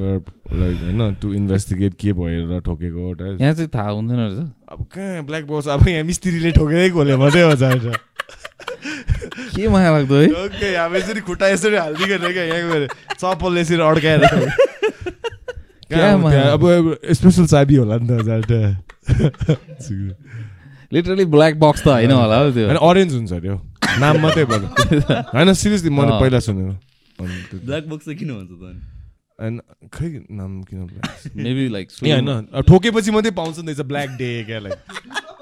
like 0.60 0.76
होइन 0.80 1.14
टु 1.22 1.32
इन्भेस्टिगेट 1.34 1.94
के 2.00 2.12
भएर 2.16 2.60
ठोकेको 2.64 3.08
यहाँ 3.36 3.54
चाहिँ 3.54 3.68
थाहा 3.68 3.90
हुँदैन 3.90 4.18
रहेछ। 4.18 4.38
अब 4.72 4.86
कहाँ 4.94 5.24
ब्ल्याक 5.26 5.44
बक्स 5.44 5.68
अब 5.68 5.88
यहाँ 5.88 6.04
मिस्त्रीले 6.04 6.50
ठोकेरै 6.56 6.90
खोल्यो 6.90 7.18
मात्रै 7.18 7.42
हो 7.42 7.54
जान्छ 7.60 7.84
के 9.54 9.68
माया 9.68 9.90
लाग्दो 9.92 10.16
है? 10.16 10.26
ओके 10.44 10.74
अब 10.74 10.94
यसरी 10.96 11.20
खुट्टा 11.28 11.46
यसरी 11.48 11.76
हालिदिएको 11.76 12.32
क्या 12.32 12.44
यहाँ 12.44 12.62
गएर 12.70 12.86
चप्पल 13.20 13.58
यसरी 13.58 13.82
अड्काएर। 13.90 14.22
अब 15.90 16.62
स्पेसल 17.12 17.46
चाबी 17.46 17.74
होला 17.76 17.96
नि 18.02 18.06
त 18.08 18.56
लिटरली 20.92 21.24
ब्ल्याक 21.32 21.54
बक्स 21.58 21.80
त 21.82 21.88
होइन 21.88 22.10
होला 22.12 22.36
हौ 22.38 22.50
त्यो। 22.50 22.66
होइन 22.66 22.78
अरेन्ज 22.90 23.12
हुन्छ 23.14 23.32
अरे 23.32 23.48
हौ। 23.48 23.58
नाम 24.00 24.14
मात्रै 24.22 24.44
भयो 24.44 24.68
होइन 25.34 25.52
सिरियसली 25.54 25.90
मैले। 25.90 26.12
पहिला 26.20 26.38
सुनेको 26.46 26.74
ब्ल्याक 27.58 27.84
बक्स 27.90 28.04
चाहिँ 28.04 28.18
किन 28.18 28.28
भन्छ 28.34 28.50
त 28.50 28.52
अनि? 28.64 28.80
अनि 29.38 29.58
खै 29.94 30.08
नाम 30.30 30.62
किन? 30.62 30.78
मेबी 31.36 31.68
लाइक 31.68 31.86
होइन 32.02 32.62
ठोकेपछि 32.68 33.10
मात्रै 33.10 33.32
पाउँछ 33.38 33.56
नि 33.60 33.70
इट्स 33.70 33.80
अ 33.80 33.88
ब्ल्याक 33.92 34.10
डे 34.18 34.30
क्या 34.50 34.58
like 34.66 34.78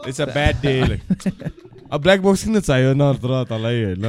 it's 0.08 0.20
a 0.20 0.26
bad 0.36 0.54
day 0.62 0.74
like 0.88 1.02
अब 1.91 2.01
ब्ल्याक 2.01 2.19
बक्स 2.21 2.43
किन 2.43 2.59
चाहियो 2.59 2.93
न 2.97 3.13
तर 3.23 3.43
तँलाई 3.49 3.83
होइन 3.83 4.05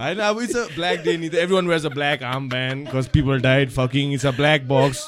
होइन 0.00 0.18
अब 0.28 0.40
इट्स 0.42 0.56
अ 0.56 0.64
ब्ल्याक 0.74 1.02
डे 1.04 1.16
नि 1.16 1.28
त 1.28 1.34
everyone 1.54 1.66
wears 1.68 1.86
a 1.86 1.88
black 1.94 2.22
arm 2.34 2.48
band 2.48 2.88
because 2.88 3.08
people 3.16 3.40
died 3.48 3.70
fucking 3.70 4.12
it's 4.14 4.26
a 4.26 4.30
black 4.36 4.62
box 4.70 5.06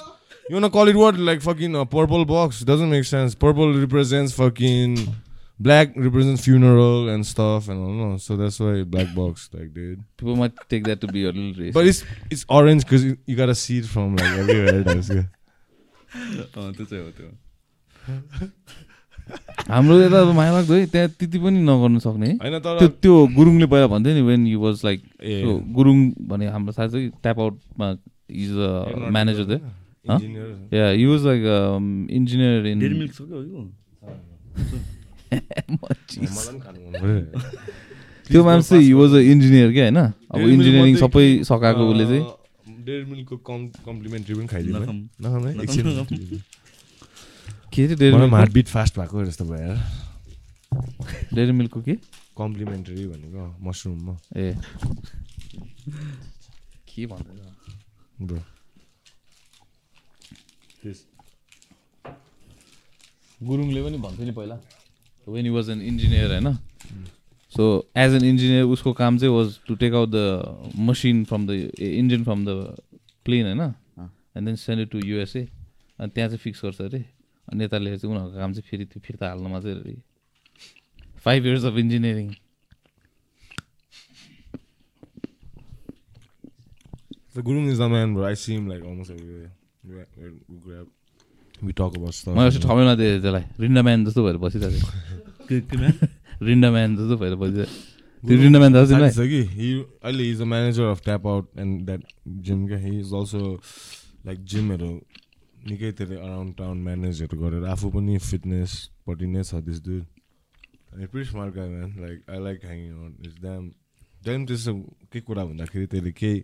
you 0.53 0.61
know 0.61 0.69
call 0.77 0.89
it 0.89 0.97
what 0.97 1.19
like 1.31 1.41
fucking 1.43 1.85
purple 1.95 2.25
box 2.35 2.63
doesn't 2.71 2.91
make 2.91 3.05
sense 3.05 3.35
purple 3.47 3.81
represents 3.81 4.35
fucking 4.41 4.99
black 5.67 5.95
represents 5.97 6.45
funeral 6.47 7.09
and 7.13 7.27
stuff 7.27 7.69
and 7.69 7.81
I 7.85 7.87
don't 7.87 7.99
know 8.01 8.17
so 8.17 8.37
that's 8.37 8.59
why 8.61 8.85
black 8.85 9.09
box 9.15 9.49
like 9.55 9.73
dude 9.79 10.05
people 10.17 10.37
might 10.37 10.61
take 10.69 10.85
that 10.85 11.01
to 11.01 11.09
be 11.09 11.25
a 11.25 11.33
little 11.33 11.53
racist 11.63 11.75
but 11.79 11.89
it's 11.93 12.05
it's 12.31 12.45
orange 12.49 12.85
because 12.85 13.05
you, 13.05 13.17
you 13.27 13.35
gotta 13.41 13.57
see 13.57 13.79
it 13.79 13.87
from 13.87 14.15
like 14.17 14.39
everywhere 14.45 14.85
else, 14.89 15.11
yeah. 15.11 15.25
त्यो 19.24 19.38
चाहिँ 19.38 19.66
त्यो 19.66 19.74
हाम्रो 19.74 20.02
यता 20.02 20.22
अब 20.22 20.36
माया 20.36 20.52
लाग्दो 20.52 20.74
है 20.74 20.86
त्यहाँ 20.86 21.10
त्यति 21.10 21.40
पनि 21.40 21.60
नगर्नु 21.60 22.00
सक्ने। 22.00 22.30
होइन 22.30 22.60
त्यो 22.60 22.80
तर 22.80 22.88
त्यो 22.88 23.28
गुरुङले 23.28 23.66
पहिला 23.66 23.88
भन्थ्यो 23.88 24.14
नि 24.14 24.22
वेन 24.22 24.48
यु 24.48 24.60
वाज 24.60 24.82
लाइक 24.86 25.04
ए। 25.24 25.44
गुरुङ 25.72 26.12
भने 26.28 26.48
हाम्रो 26.48 26.72
साथी 26.72 26.92
चाहिँ 26.92 27.10
ट्याप 27.10 27.40
आउटमा 27.40 27.88
इज 28.30 28.52
अ 28.52 28.86
म्यानेजर 29.12 29.46
थियो. 29.46 29.60
या 30.78 30.92
you 30.92 31.12
was 31.12 31.26
like 31.26 31.42
engineer 32.12 32.68
in 32.68 32.80
Dairy 32.80 32.96
Milk 33.00 33.14
सक्यो 33.14 33.38
हो 33.38 33.70
मलाई 35.70 36.48
पनि 36.48 36.60
खानु 36.60 36.80
मन 36.80 36.94
पऱ्यो। 37.02 37.40
त्यो 38.30 38.44
मान्छे 38.44 38.78
हि 38.78 38.94
वाज 38.94 39.12
अ 39.14 39.18
इन्जिनियर 39.18 39.72
क्या 39.72 39.84
होइन? 39.84 39.98
अब 40.32 40.40
इन्जिनियरिङ 40.40 40.96
सबै 40.96 41.44
सकाएको 41.44 41.90
उसले 41.90 42.06
चाहिँ। 42.06 42.22
अँ, 42.22 42.38
Dairy 42.86 43.06
Milk 43.12 43.30
को 43.30 43.38
कम 43.38 43.68
कम्प्लिमेन्ट्री 43.68 44.36
पनि 44.36 44.48
खाइदिनु 44.48 44.76
है? 44.76 44.84
नखाऊँ। 44.84 45.10
नखाऊँ 45.22 45.44
है? 45.44 45.54
नखाऊँ, 45.54 45.64
एकछिन। 45.64 45.88
नखाऊँ। 45.88 46.40
के 47.74 47.84
अरे 47.86 47.96
डेरी 47.96 48.14
मलाई 48.14 48.22
मिल्क 48.22 48.34
हार्टबिट 48.34 48.68
फास्ट 48.68 49.00
भएको 49.00 49.26
जस्तो 49.26 49.46
भयो 49.46 49.74
डेरी 51.36 51.52
मिल्कको 51.52 51.82
के 51.82 51.94
कम्प्लिमेन्टरी 52.38 53.06
भनेको 53.08 53.44
मसरुममा 53.68 54.18
ए। 54.38 54.54
के 56.90 57.06
भन्दैछ? 57.06 57.40
ब्रो। 58.22 58.40
गुरुङले 63.40 63.82
पनि 63.84 63.98
भन्थ्यो 63.98 64.26
नि 64.26 64.32
पहिला 64.32 64.58
when 65.28 65.46
you 65.46 65.54
was 65.54 65.70
an 65.70 65.82
engineer 65.82 66.32
होइन? 66.32 66.58
सो 67.54 67.64
एज 67.98 68.14
एन 68.14 68.24
इन्जिनियर 68.26 68.64
उसको 68.76 68.94
काम 68.94 69.18
चाहिँ 69.18 69.34
was 69.36 69.58
to 69.68 69.76
take 69.76 69.94
out 69.94 70.10
the 70.10 70.74
machine 70.90 71.24
from 71.26 71.48
the 71.48 71.52
engine 71.80 72.24
from 72.24 72.46
the 72.46 72.50
plane 73.26 73.46
होइन? 73.46 73.74
And 74.38 74.46
then 74.48 74.56
send 74.56 74.90
to 74.90 74.98
USA 75.06 75.44
अनि 76.00 76.10
त्यहाँ 76.10 76.30
चाहिँ 76.30 76.38
फिक्स 76.38 76.66
गर्छ 76.66 76.82
अरे। 76.82 77.06
नेताले 77.48 77.98
चाहिँ 77.98 78.14
उनीहरूको 78.16 78.38
काम 78.40 78.52
चाहिँ 78.54 78.68
फेरि 78.70 78.86
त्यो 78.92 79.00
फिर्ता 79.08 79.26
हाल्नमा 79.30 79.60
चाहिँ 79.62 79.80
अरे 79.80 79.96
five 81.26 81.46
years 81.46 81.66
of 81.66 81.78
engineering 81.84 82.30
The 87.36 87.42
Gurung 87.42 87.68
is 87.68 87.80
the 87.80 87.90
man, 87.90 88.14
bro. 88.14 88.26
I 88.26 88.36
see 88.36 88.54
him 88.56 88.68
like 88.68 88.84
almost 88.84 89.10
everywhere. 89.10 89.52
We, 89.84 89.96
we, 90.18 90.28
we 90.50 90.58
grab, 90.66 90.88
we 91.62 91.74
talk 91.74 91.96
about 91.98 92.14
stuff. 92.14 92.36
मैले 92.36 92.60
ठमेलमा 92.62 92.94
दिएँ 92.96 93.22
त्यसलाई। 93.22 93.44
रिन्डाम्यान 93.60 94.06
जस्तो 94.06 94.24
भएर 94.26 94.38
बसिरहेको 94.44 94.88
के 95.50 95.60
के 95.62 95.78
म्यान 95.78 95.92
थियो 95.94 96.46
रिन्डाम्यान 96.50 96.96
जस्तो 96.98 97.18
भएर 97.24 97.36
बसिरहेको 97.42 98.28
त्यो 98.28 98.38
रिन्डाम्यान 98.44 98.74
थाहा 98.74 99.10
छ 99.18 99.26
कि 99.32 99.42
अहिले 100.04 100.30
is 100.32 100.42
a 100.42 100.46
manager 100.54 100.84
of 100.94 101.02
Tap 101.04 101.28
Out 101.28 101.50
and 101.66 101.82
that 101.86 102.04
gym 102.46 102.68
क्या 102.68 102.78
हि 102.86 103.00
इज 103.00 103.14
अल्सो 103.22 103.42
लाइक 104.30 104.44
जिमहरू 104.54 104.92
निकै 105.70 105.92
धेरै 106.00 106.18
अराउन्ड 106.18 106.52
टाउन 106.58 106.78
म्यानेजहरू 106.88 107.36
गरेर 107.42 107.64
आफू 107.74 107.90
पनि 107.96 108.18
फिटनेसपट्टि 108.30 109.28
नै 109.36 109.44
छ 109.50 109.62
दिस 109.68 109.80
डुड 109.86 110.04
अनि 110.94 111.06
pretty 111.14 111.28
smart 111.28 111.52
guy 111.56 111.70
man 111.70 111.92
like 112.06 112.18
I 112.30 112.40
like 112.48 112.66
hanging 112.66 112.92
out 113.04 113.14
is 113.28 113.34
damn 113.46 113.64
damn 114.26 114.46
त्यस्तो 114.46 114.74
के 115.14 115.20
कुरा 115.30 115.44
भन्दाखेरि 115.46 115.86
त्यसले 115.94 116.12
केही 116.20 116.44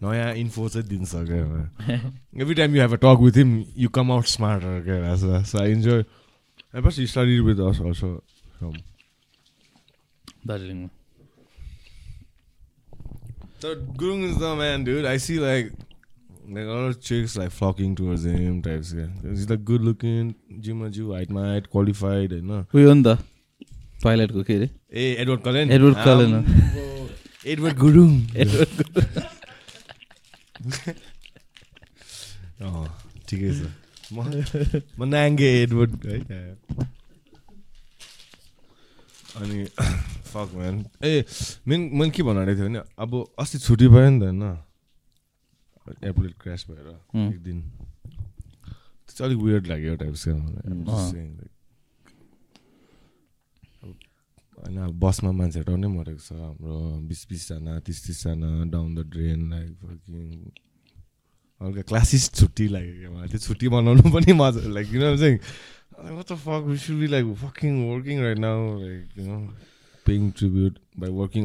नयाँ 0.00 0.30
इन्फो 0.44 0.68
चाहिँ 0.68 0.86
दिन्छ 0.88 1.12
क्या 1.30 1.42
every 2.42 2.54
time 2.60 2.76
you 2.76 2.82
have 2.82 2.92
a 2.92 3.02
talk 3.06 3.26
with 3.26 3.36
him 3.42 3.50
you 3.84 3.88
come 3.98 4.12
out 4.12 4.26
smart 4.36 4.62
क्या 4.86 5.16
so 5.16 5.58
I 5.62 5.72
enjoy 5.72 6.00
I 6.74 6.80
first 6.80 7.02
study 7.12 7.38
with 7.50 7.66
us 7.68 7.80
also 7.90 8.14
from 8.56 8.74
दार्जिलिङमा। 10.46 10.88
So 13.62 13.70
Gurung 14.00 14.22
is 14.26 14.38
the 14.38 14.50
man, 14.56 14.84
dude. 14.84 15.04
I 15.04 15.18
see 15.18 15.34
like 15.38 15.72
there 16.50 16.68
are 16.68 16.92
chicks 17.00 17.36
like 17.38 17.50
flocking 17.52 17.94
towards 17.94 18.24
him 18.26 18.60
types 18.62 18.92
के 18.92 19.32
is 19.32 19.46
the 19.46 19.56
good 19.64 19.82
looking 19.84 20.32
जिउमा 20.60 20.88
जिउ 20.90 21.12
हाइटमा 21.12 21.42
height 21.42 21.66
qualified 21.66 22.32
होइन 22.32 22.50
उयो 22.74 22.94
नि 22.94 23.02
त 23.02 23.18
टोइलेटको 24.02 24.42
के 24.42 24.54
अरे 24.54 24.68
ए 24.94 25.14
Edward 25.20 25.42
Cullen 25.42 25.70
Edward 25.72 25.96
Cullen 26.04 26.32
Edward 27.46 27.76
Gurung 27.78 28.10
Edward 28.36 28.70
ठिकै 33.28 33.50
छ 33.50 33.60
म 34.10 34.18
म 34.98 35.08
नाङ्गे 35.08 35.50
एडवर्ड 35.58 35.92
है 36.06 36.40
अनि 39.36 39.64
फक 40.26 40.48
म्यान 40.54 40.82
ए 41.04 41.22
मेन 41.66 41.86
मैले 41.94 42.10
के 42.10 42.22
भन्नु 42.22 42.42
थियो 42.48 42.66
भने 42.66 42.82
अब 42.98 43.14
अस्ति 43.38 43.58
छुट्टी 43.60 43.88
भयो 43.90 44.10
नि 44.10 44.20
त 44.20 44.24
होइन 44.24 44.69
एयरप्लेन 45.88 46.34
क्रास 46.42 46.66
भएर. 46.70 46.88
एक 47.30 47.38
दिन 47.42 47.58
त्यो 47.60 49.12
चाहिँ 49.16 49.26
अलिक 49.30 49.40
वियर्ड 49.44 49.64
लाग्यो 49.66 49.92
अँ। 49.96 50.04
होइन 54.60 54.76
अब 54.76 54.92
बसमा 55.00 55.30
मान्छेहरू 55.32 55.76
नै 55.76 55.88
मरेको 55.88 56.20
छ 56.20 56.32
हाम्रो 56.36 56.76
बिस 57.08 57.20
बिसजना 57.28 57.72
तिस 57.80 57.98
तिसजना 58.06 58.50
down 58.70 58.94
the 58.94 58.98
drain 59.08 59.40
like 59.50 59.70
fucking 59.80 60.28
हल्का 61.60 61.82
क्लासिस 61.88 62.24
छुट्टी 62.34 62.66
लाग्यो 62.68 62.94
क्या 63.00 63.10
मलाई। 63.10 63.28
त्यो 63.28 63.40
छुट्टी 63.40 63.66
मनाउनु 63.72 64.04
पनि 64.12 64.32
मजा 64.36 64.60
लाइक 64.68 64.86
किन 64.90 65.16
चाहिँ 65.16 65.38
what 66.16 66.26
the 66.28 66.36
fuck 66.36 66.64
we 66.64 66.76
should 66.78 66.98
be 67.00 67.08
like 67.08 67.26
fucking 67.36 67.76
working 67.88 68.18
right 68.24 68.38
now 68.38 68.58
like 68.76 69.08
you 69.16 69.24
know 69.24 69.40
paying 70.06 70.32
tribute 70.32 70.76
by 70.96 71.08
working 71.08 71.44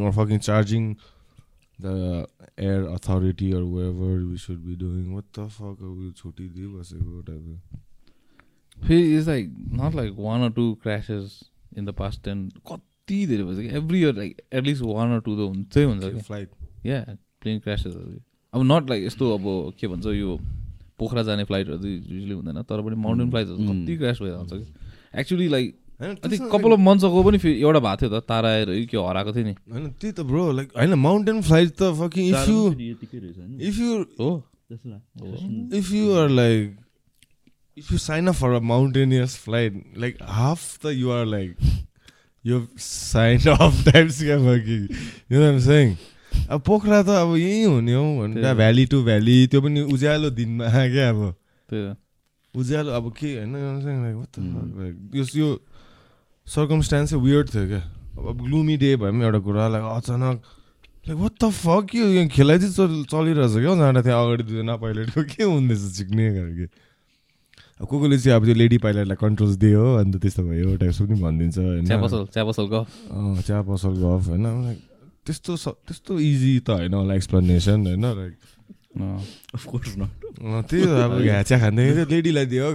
air 1.83 2.83
authority 2.87 3.53
or 3.53 3.61
whoever 3.61 4.11
we 4.25 4.37
should 4.37 4.65
be 4.65 4.75
doing. 4.75 5.13
What 5.13 5.25
the 5.33 5.47
fuck 5.49 5.81
are 5.81 5.91
we 5.91 6.11
छुट्टी 6.11 6.49
दिइबसेको 6.49 7.15
whatever. 7.15 7.57
फेरि 8.77 9.15
is 9.17 9.27
like 9.29 9.53
not 9.73 9.95
like 9.95 10.13
one 10.19 10.41
or 10.41 10.51
two 10.51 10.73
crashes 10.83 11.39
in 11.77 11.85
the 11.85 11.89
past 11.97 12.23
ten 12.23 12.47
कति 12.71 13.25
धेरै 13.27 13.43
भइसक्यो 13.43 13.77
every 13.77 13.99
year 14.01 14.15
like 14.15 14.41
at least 14.53 14.83
one 14.83 15.11
or 15.13 15.19
two 15.27 15.35
त 15.35 15.49
हुन्छै 15.49 15.83
हुन्छ 15.83 16.25
flight 16.27 16.49
या 16.85 17.03
plain 17.41 17.59
क्रासेसहरू 17.59 18.19
अब 18.53 18.63
नट 18.71 18.89
लाइक 18.89 19.05
यस्तो 19.05 19.33
अब 19.33 19.73
के 19.79 19.87
भन्छ 19.87 20.05
यो 20.15 20.37
पोखरा 20.99 21.23
जाने 21.23 21.43
फ्लाइटहरू 21.43 21.77
चाहिँ 21.77 21.95
युजली 21.95 22.33
हुँदैन 22.33 22.61
तर 22.63 22.81
पनि 22.81 22.95
माउन्टेन 22.95 23.29
फ्लाइटहरू. 23.29 23.57
कति 23.57 23.97
क्रास 23.97 24.21
भएर 24.21 24.33
आउँछ 24.33 24.53
कि 24.53 25.19
एक्चुली 25.19 25.47
लाइक 25.47 25.77
त्यस्तो 26.01 26.49
कपाल 26.51 26.71
अफ 26.73 26.79
अगो 27.03 27.23
पनि 27.23 27.37
फेरि 27.37 27.61
एउटा 27.61 27.79
भएको 27.79 27.97
थियो 28.01 28.09
त 28.19 28.23
तारा 28.27 28.49
आएर 28.49 28.69
के 28.91 28.97
हराएको 28.97 29.31
थियो 29.35 29.45
नि। 29.45 29.55
होइन 29.71 29.89
त्यही 30.01 30.13
त 30.13 30.19
ब्रो 30.31 30.51
लाइक 30.51 30.67
होइन 30.77 30.93
माउन्टेन 31.03 31.41
फ्लाइट 31.41 31.69
त 31.81 31.91
fucking 32.01 32.23
if 32.31 32.49
you 32.49 32.61
if 33.69 33.79
you 33.79 34.03
हो। 34.19 34.43
if 35.77 35.91
you 35.91 36.05
are 36.17 36.29
like 36.29 36.73
if 37.77 37.91
you 37.91 37.97
sign 37.97 38.27
up 38.27 38.35
for 38.35 38.53
a 38.53 38.59
mountaineous 38.59 39.35
flight 39.35 39.73
like 39.95 40.19
half 40.21 40.79
the 40.81 40.93
you 40.93 41.11
are 41.11 41.25
like 41.25 41.53
you've 42.43 42.67
signed 42.77 43.47
off 43.55 43.83
types 43.85 44.17
क्या 44.23 44.37
know 44.37 45.39
what 45.39 45.53
I'm 45.53 45.59
saying? 45.59 45.95
अब 46.49 46.61
पोखरा 46.61 47.01
त 47.03 47.09
अब 47.09 47.35
यहीँ 47.37 47.65
हुने 47.65 47.93
हो 47.93 48.03
हो। 48.03 48.55
Valley 48.55 48.85
to 48.85 49.03
valley 49.03 49.47
त्यो 49.47 49.61
पनि 49.61 49.81
उज्यालो 49.81 50.29
दिनमा 50.29 50.65
क्या 50.95 51.09
अब। 51.09 51.21
त्यही 51.69 51.93
त 51.93 51.97
उज्यालो 52.55 52.91
अब 52.91 53.13
के 53.19 53.29
होइन 53.37 53.55
यो 55.15 55.25
यो 55.35 55.47
सर्कमस्टान्स 56.47 57.09
चाहिँ 57.09 57.23
वियर्ड 57.23 57.47
थियो 57.53 57.65
क्या? 57.67 57.83
अब 58.15 58.37
ग्लुमी 58.41 58.75
डे 58.77 58.95
भयो 58.95 59.11
पनि 59.11 59.23
एउटा 59.25 59.39
कुरा 59.45 59.67
लाइक 59.67 59.83
अचानक 59.83 60.37
लाइक 61.05 61.17
वाट 61.19 61.33
त 61.41 61.49
फक 61.51 61.85
यो 61.95 62.27
खेलाइ 62.29 62.57
चाहिँ 62.59 62.73
चल 62.73 62.91
चलिरहेछ 63.09 63.53
क्या? 63.61 63.75
जाँदा 63.75 64.01
त्यहाँ 64.01 64.19
अगाडि 64.25 64.43
दुईजना 64.43 64.75
पाइलटको 64.77 65.21
के 65.25 65.43
हुँदैछ 65.43 65.81
चिक्ने 65.97 66.25
खालके 66.35 66.67
अब 67.75 67.85
को 67.91 67.95
कोले 67.99 68.17
चाहिँ 68.17 68.35
अब 68.39 68.45
त्यो 68.45 68.55
लेडी 68.55 68.77
पाइलटलाई 68.79 69.17
कन्ट्रोल्स 69.19 69.55
दियो 69.59 69.83
अन्त 69.99 70.15
त्यस्तो 70.23 70.43
भयो 70.47 70.75
टाइप्स 70.79 71.01
पनि 71.01 71.15
भनिदिन्छ 71.19 71.57
होइन। 71.59 71.85
चिया 72.31 72.41
पसल 72.47 72.65
गफ। 72.71 74.27
होइन। 74.31 74.45
लाइक 74.63 74.79
त्यस्तो 75.25 75.55
त्यस्तो 75.57 76.19
इजी 76.19 76.53
त 76.63 76.69
होइन 76.69 76.93
होला 76.93 77.13
एक्सप्लेनेसन 77.15 77.79
होइन। 77.83 78.05
लाइक 78.05 78.33
त्यही 80.69 80.83
अब 81.03 81.11
घ्याच्या 81.21 81.57
लेडीलाई 82.09 82.45
दियो। 82.45 82.67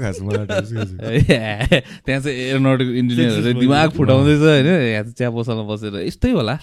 ए, 1.01 1.81
त्यहाँ 2.07 2.21
चाहिँ 2.21 2.37
एरोनोटिकल 2.37 2.95
इन्जिनियरहरू 2.97 3.43
चाहिँ 3.43 3.61
दिमाग 3.61 3.89
फुटाउँदैछ 3.97 4.41
होइन 4.41 4.67
यहाँ 4.67 5.03
चाहिँ 5.03 5.15
चिया 5.17 5.31
पसलमा 5.31 5.65
बसेर 5.73 5.95
यस्तै 6.07 6.31
होला। 6.33 6.55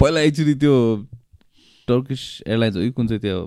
पहिला 0.00 0.20
एक्चुली 0.20 0.54
त्यो 0.54 0.74
टर्किस 1.88 2.22
एयरलाइन्स 2.46 2.76
हो 2.76 2.82
कि 2.82 2.90
कुन 2.96 3.06
चाहिँ 3.08 3.20
त्यो 3.20 3.38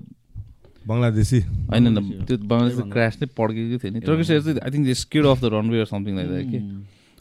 बङ्गलादेशी 0.85 1.39
होइन 1.69 1.87
न 1.87 2.25
त्यो 2.25 2.37
बङ्गलादेश 2.41 2.77
क्रास 2.93 3.13
नै 3.21 3.27
पड्केको 3.37 3.77
थियो 3.81 3.91
नि 3.93 3.99
टर्किस 4.01 4.29
एयर 4.31 4.41
चाहिँ 4.41 4.59
I 4.65 4.69
think 4.71 4.85
skid 4.97 5.25
off 5.25 5.37
the 5.41 5.45
runway 5.53 5.79
or 5.79 5.87
something 5.93 6.13
like 6.17 6.29
that 6.29 6.45
कि 6.51 6.59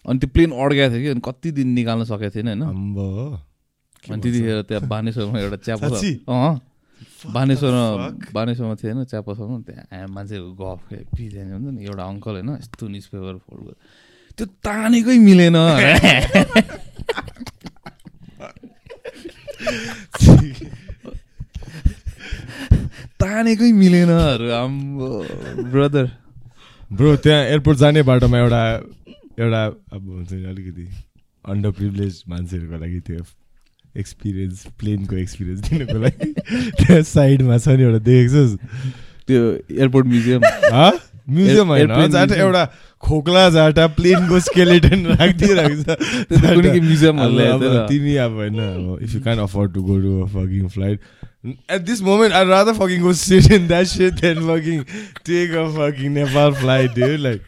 अनि 0.05 0.19
त्यो 0.21 0.29
प्लेन 0.35 0.51
अड्काएको 0.65 0.93
थियो 0.95 1.03
कि 1.05 1.09
अनि 1.13 1.21
कति 1.25 1.49
दिन 1.61 1.69
निकाल्न 1.77 2.05
सकेको 2.09 2.31
थिएन 2.37 2.49
होइन 2.49 2.63
अम्बो 2.65 3.07
अनि 4.05 4.21
त्यतिखेर 4.23 4.63
त्यहाँ 4.69 4.89
बानेश्वरमा 4.89 5.39
एउटा 5.41 5.57
चिया? 5.61 5.77
पसल 5.77 5.97
अँ 6.29 6.53
बानेश्वरमा? 7.29 8.33
बानेश्वरमा 8.33 8.75
थियो 8.81 8.93
होइन 8.95 9.05
त्यहाँ 9.05 10.07
मान्छेहरूको 10.09 10.55
गफ 10.61 10.81
पिजाने 11.17 11.53
हुन्छ 11.53 11.69
नि 11.77 11.81
एउटा 11.85 12.05
अङ्कल 12.13 12.35
होइन 12.41 12.51
यस्तो 12.57 12.85
न्युज 12.89 13.07
पेपर 13.13 13.35
फोल्ड 13.45 13.63
गर्यो 13.65 13.77
त्यो 14.37 14.47
तानेकै 14.65 15.17
मिलेन। 15.29 15.57
तानेकै 23.21 23.71
मिलेनहरू 23.83 24.47
आम्बो। 24.61 25.09
ब्रदर 25.73 26.07
ब्रो 26.91 27.11
त्यहाँ 27.25 27.43
एयरपोर्ट 27.53 27.79
जाने 27.79 28.03
बाटोमा 28.09 28.39
एउटा 28.39 28.63
एउटा 29.45 29.63
अब 29.95 30.03
हुन्छ 30.09 30.33
नि 30.33 30.45
अलिकति 30.53 30.87
अन्डर 31.45 31.71
प्रिभिलेज 31.77 32.15
मान्छेहरूको 32.29 32.77
लागि 32.81 33.01
त्यो 33.07 33.23
एक्सपिरियन्स 33.97 34.67
प्लेनको 34.79 35.17
एक्सपिरियन्स 35.17 35.61
दिनुको 35.69 35.99
लागि। 35.99 36.33
त्यहाँ 36.79 37.03
साइडमा 37.03 37.59
छ 37.59 37.69
नि 37.69 37.83
एउटा 37.83 37.99
देखेको 38.09 38.33
छस् 38.35 38.55
त्यो 39.27 39.41
एयरपोर्ट 39.79 40.07
म्युजियम? 40.07 40.41
म्युजियम 41.31 41.69
होइन? 41.69 41.89
जाँटा। 42.11 42.35
एउटा 42.35 42.65
खोक्ला 43.03 43.49
जाँटा 43.51 43.87
प्लेनको 43.97 44.41
स्केलेटन 44.41 45.07
राखिदिइरहेको 45.07 45.83
छ। 45.83 45.89
तिमी 47.89 48.15
अब 48.17 48.33
होइन 48.35 48.59
if 49.03 49.15
you 49.15 49.21
can 49.23 49.39
afford 49.39 49.75
to 49.75 49.83
go 49.83 49.99
to 50.01 50.27
fucking 50.35 50.69
flight 50.69 50.99
at 51.71 51.81
this 51.83 52.03
moment 52.03 52.35
I 52.35 52.45
rather 52.47 52.75
fucking 52.75 53.01
go 53.03 53.13
sit 53.21 53.51
in 53.53 53.69
that 53.69 53.87
seat 53.87 54.21
then 54.21 54.39
fucking 54.49 54.83
take 55.27 55.55
a 55.55 55.65
fucking 55.77 56.13
Nepal 56.13 56.53
flight 56.61 56.99
like 56.99 57.41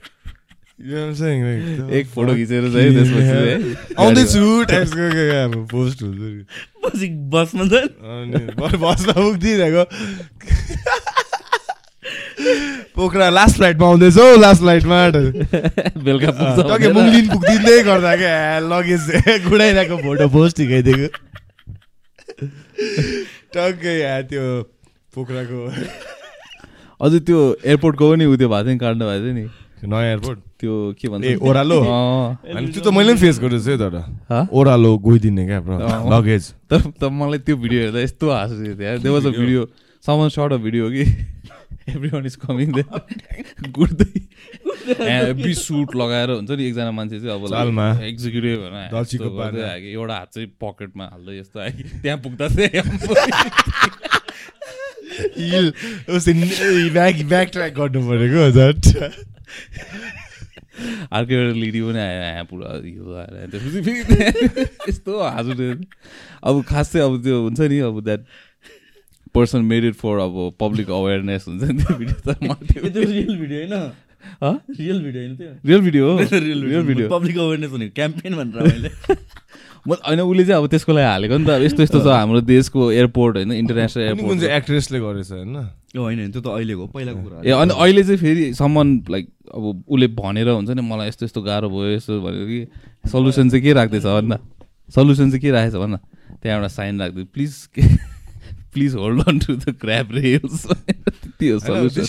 एक 0.82 2.06
photo 2.14 2.32
खिचेर 2.34 2.64
चाहिँ 2.72 2.90
त्यसपछि 2.94 3.22
है 3.22 3.54
आउँदैछु 4.02 4.42
टाइप्सको 4.70 5.06
के 5.14 5.24
अब 5.42 5.52
पोस्ट 5.70 6.02
हुन्छ 6.02 6.18
नि 6.18 6.42
पछि 6.84 7.06
बसमा 7.30 7.64
बसमा 8.82 9.12
पुग्दिरहेको 9.12 9.84
पोखरा 12.96 13.28
लास्ट 13.30 13.56
फ्लाइटमा 13.56 13.86
आउँदैछौ 13.86 14.26
लास्ट 14.36 14.60
फ्लाइटमा 14.62 14.98
बेलुका 16.02 16.30
पुग्छ 16.40 16.58
टके। 16.72 16.92
मुङ्लिन 16.92 17.28
पुग्दिँदै 17.28 17.78
गर्दा 17.86 18.12
क्या 18.16 18.34
लगेज 18.66 19.06
गुडाइरहेको 19.46 19.96
फोटो 20.02 20.26
पोस्ट 20.34 20.56
हिँडाइदिएको 20.60 21.08
टक्कै 23.54 23.94
या 24.00 24.20
त्यो 24.26 24.44
पोखराको 25.14 25.58
अझै 27.00 27.18
त्यो 27.26 27.38
एयरपोर्टको 27.64 28.04
पनि 28.12 28.24
उ 28.26 28.36
त्यो 28.36 28.48
भएको 28.48 28.64
थियो 28.66 28.74
नि 28.74 28.78
काट्नु 28.82 29.04
भएको 29.06 29.24
थियो 29.24 29.34
नि 29.38 29.46
नयाँ 29.82 30.04
एयरपोर्ट 30.10 30.38
त्यो 30.60 30.72
के 31.00 31.06
भन्छ 31.08 31.24
ए 31.24 31.34
ओह्रालो 31.42 31.78
त्यो 31.82 32.80
त 32.82 32.88
मैले 32.94 33.12
पनि 33.12 33.20
फेस 33.20 33.36
गरेको 33.42 33.62
छु 33.64 33.70
है 33.70 33.76
तर? 33.78 33.94
ओह्रालो 34.52 34.90
गइदिने 35.06 35.44
क्या। 35.46 35.58
लगेज 36.14 36.44
तर 36.70 36.80
त 37.00 37.02
मलाई 37.10 37.38
त्यो 37.46 37.56
भिडियो 37.56 37.80
हेर्दा 37.82 38.00
यस्तो 38.00 38.26
हाँसो 38.30 38.54
थियो 38.62 38.98
देव 39.02 39.12
was 39.12 39.26
a 39.26 39.28
video 39.38 39.60
someone 40.04 40.28
shot 40.36 40.52
a 40.52 40.56
video 40.66 40.84
कि 40.90 41.04
एभ्री 41.88 42.08
वान 42.14 42.26
इज 42.26 42.36
कमिङ 42.46 42.68
गुड्दै 43.78 44.12
बी 45.42 45.52
सुट 45.54 45.94
लगाएर 45.96 46.30
हुन्छ 46.30 46.50
नि 46.50 46.62
एकजना 46.64 46.90
मान्छे 46.90 47.18
चाहिँ 47.20 47.34
अब। 47.34 47.42
एक्जिक्युटिभ 48.06 48.58
होइन। 48.62 49.86
एउटा 49.92 50.14
हात 50.14 50.28
चाहिँ 50.34 50.48
पकेटमा 50.62 51.04
हाल्दै 51.12 51.34
यस्तो 51.38 51.60
आयो 51.60 51.72
कि 51.76 51.82
त्यहाँ 52.02 52.18
पुग्दा 52.22 52.46
चाहिँ 52.54 52.70
ब्याक 56.92 57.14
ब्याक 57.28 57.48
ट्र्याक 57.52 57.72
गर्नु 57.78 58.00
परेको 58.08 58.50
झट 58.50 58.80
अर्को 61.12 61.32
एउटा 61.34 61.52
लेडी 61.60 61.80
पनि 61.82 61.98
आयो 61.98 62.20
यहाँ 62.22 62.44
पुरा 62.50 62.68
यो 62.88 63.14
आएर 63.22 63.50
त्यसपछि 63.52 63.80
फेरि 63.82 64.64
यस्तो 64.88 65.18
हाँसो 65.20 65.50
उठ्यो। 65.50 65.74
अब 66.48 66.62
खास 66.68 66.92
चाहिँ 66.92 67.06
अब 67.06 67.22
त्यो 67.24 67.42
हुन्छ 67.42 67.60
नि 67.60 67.78
अब 67.88 68.00
that 68.04 68.24
person 69.34 69.60
made 69.64 69.84
it 69.84 69.94
for 69.96 70.18
अब 70.24 70.38
पब्लिक 70.60 70.90
अवेरनेस 70.90 71.44
हुन्छ 71.48 71.62
नि 71.62 71.82
त्यो 71.82 71.96
भिडियो 71.98 72.18
त 72.24 72.96
रियल 72.96 73.36
भिडियो 73.38 73.58
होइन 73.60 73.72
हँ? 74.42 74.54
रियल 74.78 74.98
भिडियो 75.02 75.22
होइन 75.22 75.36
त्यो 75.36 75.50
रियल 75.66 75.80
भिडियो 75.82 76.10
हो 76.10 76.18
रियल 76.18 76.82
भिडियो 76.86 77.08
पब्लिक 77.08 77.38
अवेरनेस 77.38 77.70
हुने 77.70 77.88
क्याम्पेन 78.00 78.34
भनेर 78.36 78.62
मैले 78.72 78.90
म 79.86 79.94
होइन 80.06 80.20
उसले 80.20 80.44
चाहिँ 80.44 80.62
अब 80.62 80.66
त्यसको 80.70 80.92
लागि 80.92 81.06
हालेको 81.06 81.36
नि 81.38 81.46
त। 81.46 81.50
यस्तो 81.66 81.82
यस्तो 81.82 81.98
छ 82.00 82.06
हाम्रो 82.06 82.40
देशको 82.40 82.80
एयरपोर्ट 82.92 83.36
होइन 83.36 83.52
इन्टरनेसनल 83.52 84.02
कुन 84.02 84.08
एयरपोर्ट 84.08 84.40
चाहिँ 84.40 84.56
एक्ट्रेसले 84.56 84.98
गरेछ 85.00 85.30
होइन? 85.32 85.56
होइन 85.92 86.18
होइन, 86.18 86.30
त्यो 86.32 86.40
त 86.40 86.46
अहिलेको 86.46 86.80
हो, 86.80 86.86
पहिलाको 86.86 87.20
कुरा 87.22 87.42
ए 87.42 87.50
अनि 87.50 87.74
अहिले 87.74 88.02
चाहिँ 88.02 88.18
फेरि 88.18 88.54
सम्मान 88.54 88.88
लाइक 89.10 89.26
अब 89.54 89.62
उसले 89.88 90.06
भनेर 90.22 90.48
हुन्छ 90.48 90.70
नि 90.70 90.82
मलाई 90.82 91.08
यस्तो 91.08 91.26
यस्तो 91.26 91.42
गाह्रो 91.42 91.68
भयो 91.68 91.90
यस्तो 91.98 92.20
भनेर 92.22 92.46
कि 92.46 93.10
सल्युसन 93.10 93.50
चाहिँ 93.50 93.62
के 93.62 93.72
राख्दैछ 93.72 94.02
भन्न 94.06 94.38
सल्युसन 94.94 95.30
चाहिँ 95.30 95.40
के 95.42 95.50
राखेछ 95.50 95.74
भन्न 95.74 95.96
त्यहाँ 96.42 96.56
एउटा 96.56 96.68
साइन 96.68 97.00
राख्दै 97.02 97.24
please 97.34 97.52
please 98.72 98.94
hold 98.94 99.28
on 99.28 99.38
to 99.38 99.56
the 99.56 99.74
crap 99.82 100.08
rails 100.12 100.66
solution 101.42 102.00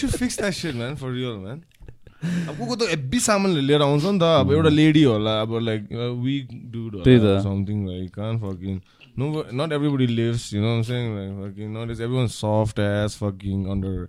अब 2.23 2.57
को 2.57 2.65
को 2.65 2.75
त 2.75 2.89
हेब्बी 2.89 3.19
सामानले 3.19 3.61
लिएर 3.61 3.81
आउँछ 3.81 4.03
नि 4.05 4.19
त 4.19 4.23
अब 4.39 4.51
एउटा 4.53 4.69
लेडी 4.69 5.03
होला 5.03 5.33
अब 5.41 5.51
like 5.59 5.81
weak 6.23 6.47
dude. 6.73 6.93
Something 7.43 7.87
like 7.87 8.09
can 8.15 8.37
fucking 8.39 8.79
no 9.19 9.25
not 9.53 9.71
everybody 9.73 10.07
lives 10.07 10.53
you 10.53 10.61
know 10.61 10.71
saying 10.83 11.03
like 11.15 11.31
fucking 11.41 11.67
not 11.77 11.91
is 11.91 12.01
every 12.01 12.17
one 12.17 12.27
soft 12.35 12.79
as 12.79 13.17
fucking 13.19 13.65
under 13.75 14.07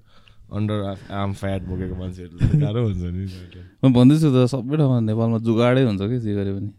under 0.55 0.79
arm 1.11 1.33
fat 1.35 1.63
बोकेको 1.69 1.95
मान्छेहरू 1.97 2.35
गाह्रो 2.61 2.83
हुन्छ 2.87 3.03
नि 3.03 3.25
म 3.83 3.93
भन्दैछु 3.93 4.29
त 4.31 4.47
सबै 4.55 4.77
ठाउँमा 4.77 4.99
नेपालमा 5.11 5.39
जुगाडै 5.49 5.85
हुन्छ 5.85 6.03
कि 6.03 6.19
जे 6.25 6.35
गरे 6.35 6.53
पनि 6.59 6.71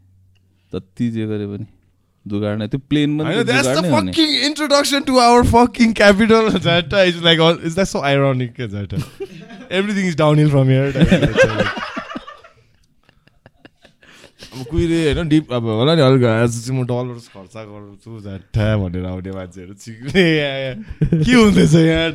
जति 0.72 1.10
जे 1.12 1.26
गरे 1.28 1.48
पनि। 1.48 1.66
जुगाड 2.26 2.58
नै 2.58 2.68
त्यो 2.68 2.80
प्लेन 2.90 3.18
पनि 3.18 3.26
होइन 3.26 3.44
त 3.44 3.46
द्याट्स 3.46 3.68
जुगाड 3.68 3.78
द 3.78 3.86
नै 3.86 3.90
हुने 3.90 4.12
fucking 4.12 4.30
introduction 4.46 5.02
to 5.02 5.18
our 5.20 5.44
fucking 5.48 5.94
capital 5.94 6.44
is 6.56 7.24
like 7.24 7.40
is 7.64 7.74
that 7.76 7.88
so 7.88 8.00
ironic 8.12 8.60
everything 8.60 10.08
is 10.08 10.16
down 10.18 10.40
hill 10.40 10.50
from 10.50 10.68
here 10.70 10.88
अब 14.56 14.66
कुहिरे 14.66 14.98
होइन 15.06 15.28
डिप 15.30 15.54
अब 15.54 15.64
होला 15.70 15.96
नि 15.96 16.02
अलिक 16.02 16.24
आज 16.24 16.52
चाहिँ 16.58 16.80
म 16.80 16.86
डलर्स 16.88 17.28
खर्च 17.28 17.56
गर्छु 17.70 18.20
झट्टा 18.22 18.66
भनेर 18.78 19.06
आउने 19.06 19.32
मान्छेहरू 19.32 19.74
चिक्ने 19.76 20.26
के 21.24 21.34
हुँदैछ 21.34 21.74
यहाँ। 21.76 22.12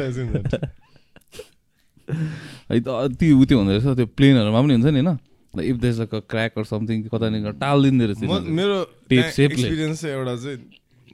है 2.70 2.80
त 2.80 2.88
अति 2.88 3.26
उ 3.32 3.44
त्यो 3.44 3.58
हुँदो 3.58 3.72
रहेछ 3.72 3.96
त्यो 3.96 4.06
प्लेनहरूमा 4.16 4.60
पनि 4.62 4.72
हुन्छ 4.74 4.86
नि 4.86 5.00
होइन? 5.00 5.18
इफ 5.58 5.76
देस 5.82 5.96
लाइक 5.98 6.14
क्र्याक 6.30 6.58
अर 6.58 6.64
समथिङ 6.64 7.02
कता 7.10 7.26
टालिदिँदो 7.58 8.04
रहेछ। 8.06 8.46
मेरो। 8.46 8.78
एक्सपिरियन्स 9.10 10.00
चाहिँ 10.00 10.16
एउटा 10.16 10.34
चाहिँ 10.36 10.58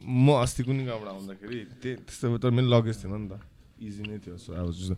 म 0.05 0.37
अस्ति 0.45 0.63
कुनै 0.63 0.85
गाउँबाट 0.85 1.09
आउँदाखेरि 1.09 1.59
त्यही 1.83 1.97
त्यस्तो 2.05 2.39
तर 2.39 2.51
मेरो 2.53 2.69
लगेज 2.69 2.97
थिएन 3.05 3.17
नि 3.17 3.29
त। 3.33 3.41
इजी 3.81 4.03
नै 4.05 4.19
थियो 4.21 4.37
सो 4.37 4.53
अब 4.53 4.71
जस्तो 4.71 4.95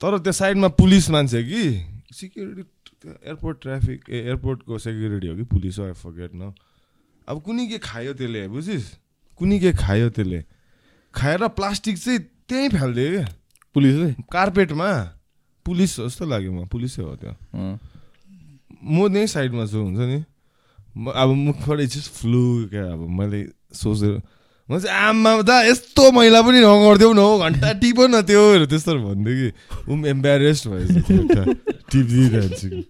तर 0.00 0.18
त्यो 0.20 0.32
साइडमा 0.32 0.68
पुलिस 0.76 1.10
मान्छे 1.10 1.42
कि? 1.42 1.62
सिक्युरिटी 2.12 3.08
एयरपोर्ट 3.08 3.56
ट्राफिक 3.62 4.00
ए 4.10 4.18
एयरपोर्टको 4.28 4.78
सेक्युरिटी 4.78 5.26
हो 5.28 5.34
कि 5.36 5.44
पुलिस 5.48 5.78
हो 5.78 5.92
फर्गेट 5.92 6.30
न 6.34 6.52
अब 7.28 7.40
कुनै 7.42 7.66
के 7.66 7.78
खायो 7.80 8.12
त्यसले 8.14 8.48
बुझिस्? 8.48 8.86
कुनै 9.38 9.58
के 9.58 9.72
खायो 9.72 10.08
त्यसले। 10.12 10.44
खाएर 11.14 11.48
प्लास्टिक 11.56 11.98
चाहिँ 11.98 12.20
त्यहीँ 12.48 12.68
फालिदियो 12.68 13.10
क्या। 13.10 13.26
पुलिसले? 13.74 14.12
कार्पेटमा। 14.28 14.88
पुलिस 15.66 16.00
जस्तो 16.00 16.24
लाग्यो 16.26 16.52
म 16.52 16.64
पुलिसै 16.68 17.02
हो 17.02 17.16
त्यो। 17.16 17.32
अँ। 17.54 17.78
म 18.82 19.08
त्यहीँ 19.12 19.26
साइडमा 19.26 19.64
छु 19.66 19.78
हुन्छ 19.78 20.00
नि? 20.00 20.18
म 20.98 21.10
अब 21.14 21.28
मुखबाट 21.46 21.78
जस्ट 21.80 22.10
फ्लु 22.18 22.42
क्या 22.70 22.84
अब 22.92 23.00
मैले 23.18 23.40
सोचेर 23.74 24.20
म 24.68 24.78
चाहिँ 24.78 24.92
आमा 25.08 25.30
दा 25.48 25.56
यस्तो 25.70 26.12
मैला 26.12 26.40
पनि 26.42 26.58
नगरिदेऊ 26.60 27.12
न 27.12 27.18
हौ 27.18 27.38
घन्टा 27.38 27.72
टिप 27.80 27.98
न 28.12 28.20
त्योहरू 28.28 28.66
त्यस्तोहरू 28.68 29.00
भन्दै 29.00 29.32
कि 29.32 29.48
ऊ 29.88 29.92
पनि 29.96 30.08
एम्बारेस्ड 30.08 30.64
भएछ 30.68 30.90
टिपिदिइरहन्छु 31.88 32.68
कि 32.68 32.84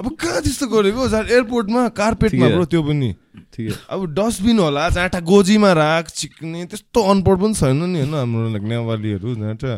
अब 0.00 0.06
कहाँ 0.16 0.40
त्यस्तो 0.40 0.66
गरेको? 0.72 1.00
एयरपोर्टमा 1.12 1.80
कार्पेटमा 1.92 2.46
ब्रो 2.48 2.64
त्यो 2.72 2.82
पनि। 2.82 3.08
ठिकै। 3.52 3.74
अब 3.90 4.00
डस्टबिन 4.14 4.58
होला 4.58 4.88
जाँटा 4.90 5.20
गोजीमा 5.26 5.72
राख 5.72 6.06
चिक्ने 6.10 6.64
त्यस्तो 6.70 7.00
अनपढ 7.10 7.36
पनि 7.40 7.54
छैन 7.54 7.82
नि 7.84 7.98
होइन 8.00 8.14
हाम्रो 8.14 8.48
लाइक 8.50 8.64
नेवालीहरू 8.70 9.34
जाँटा 9.34 9.76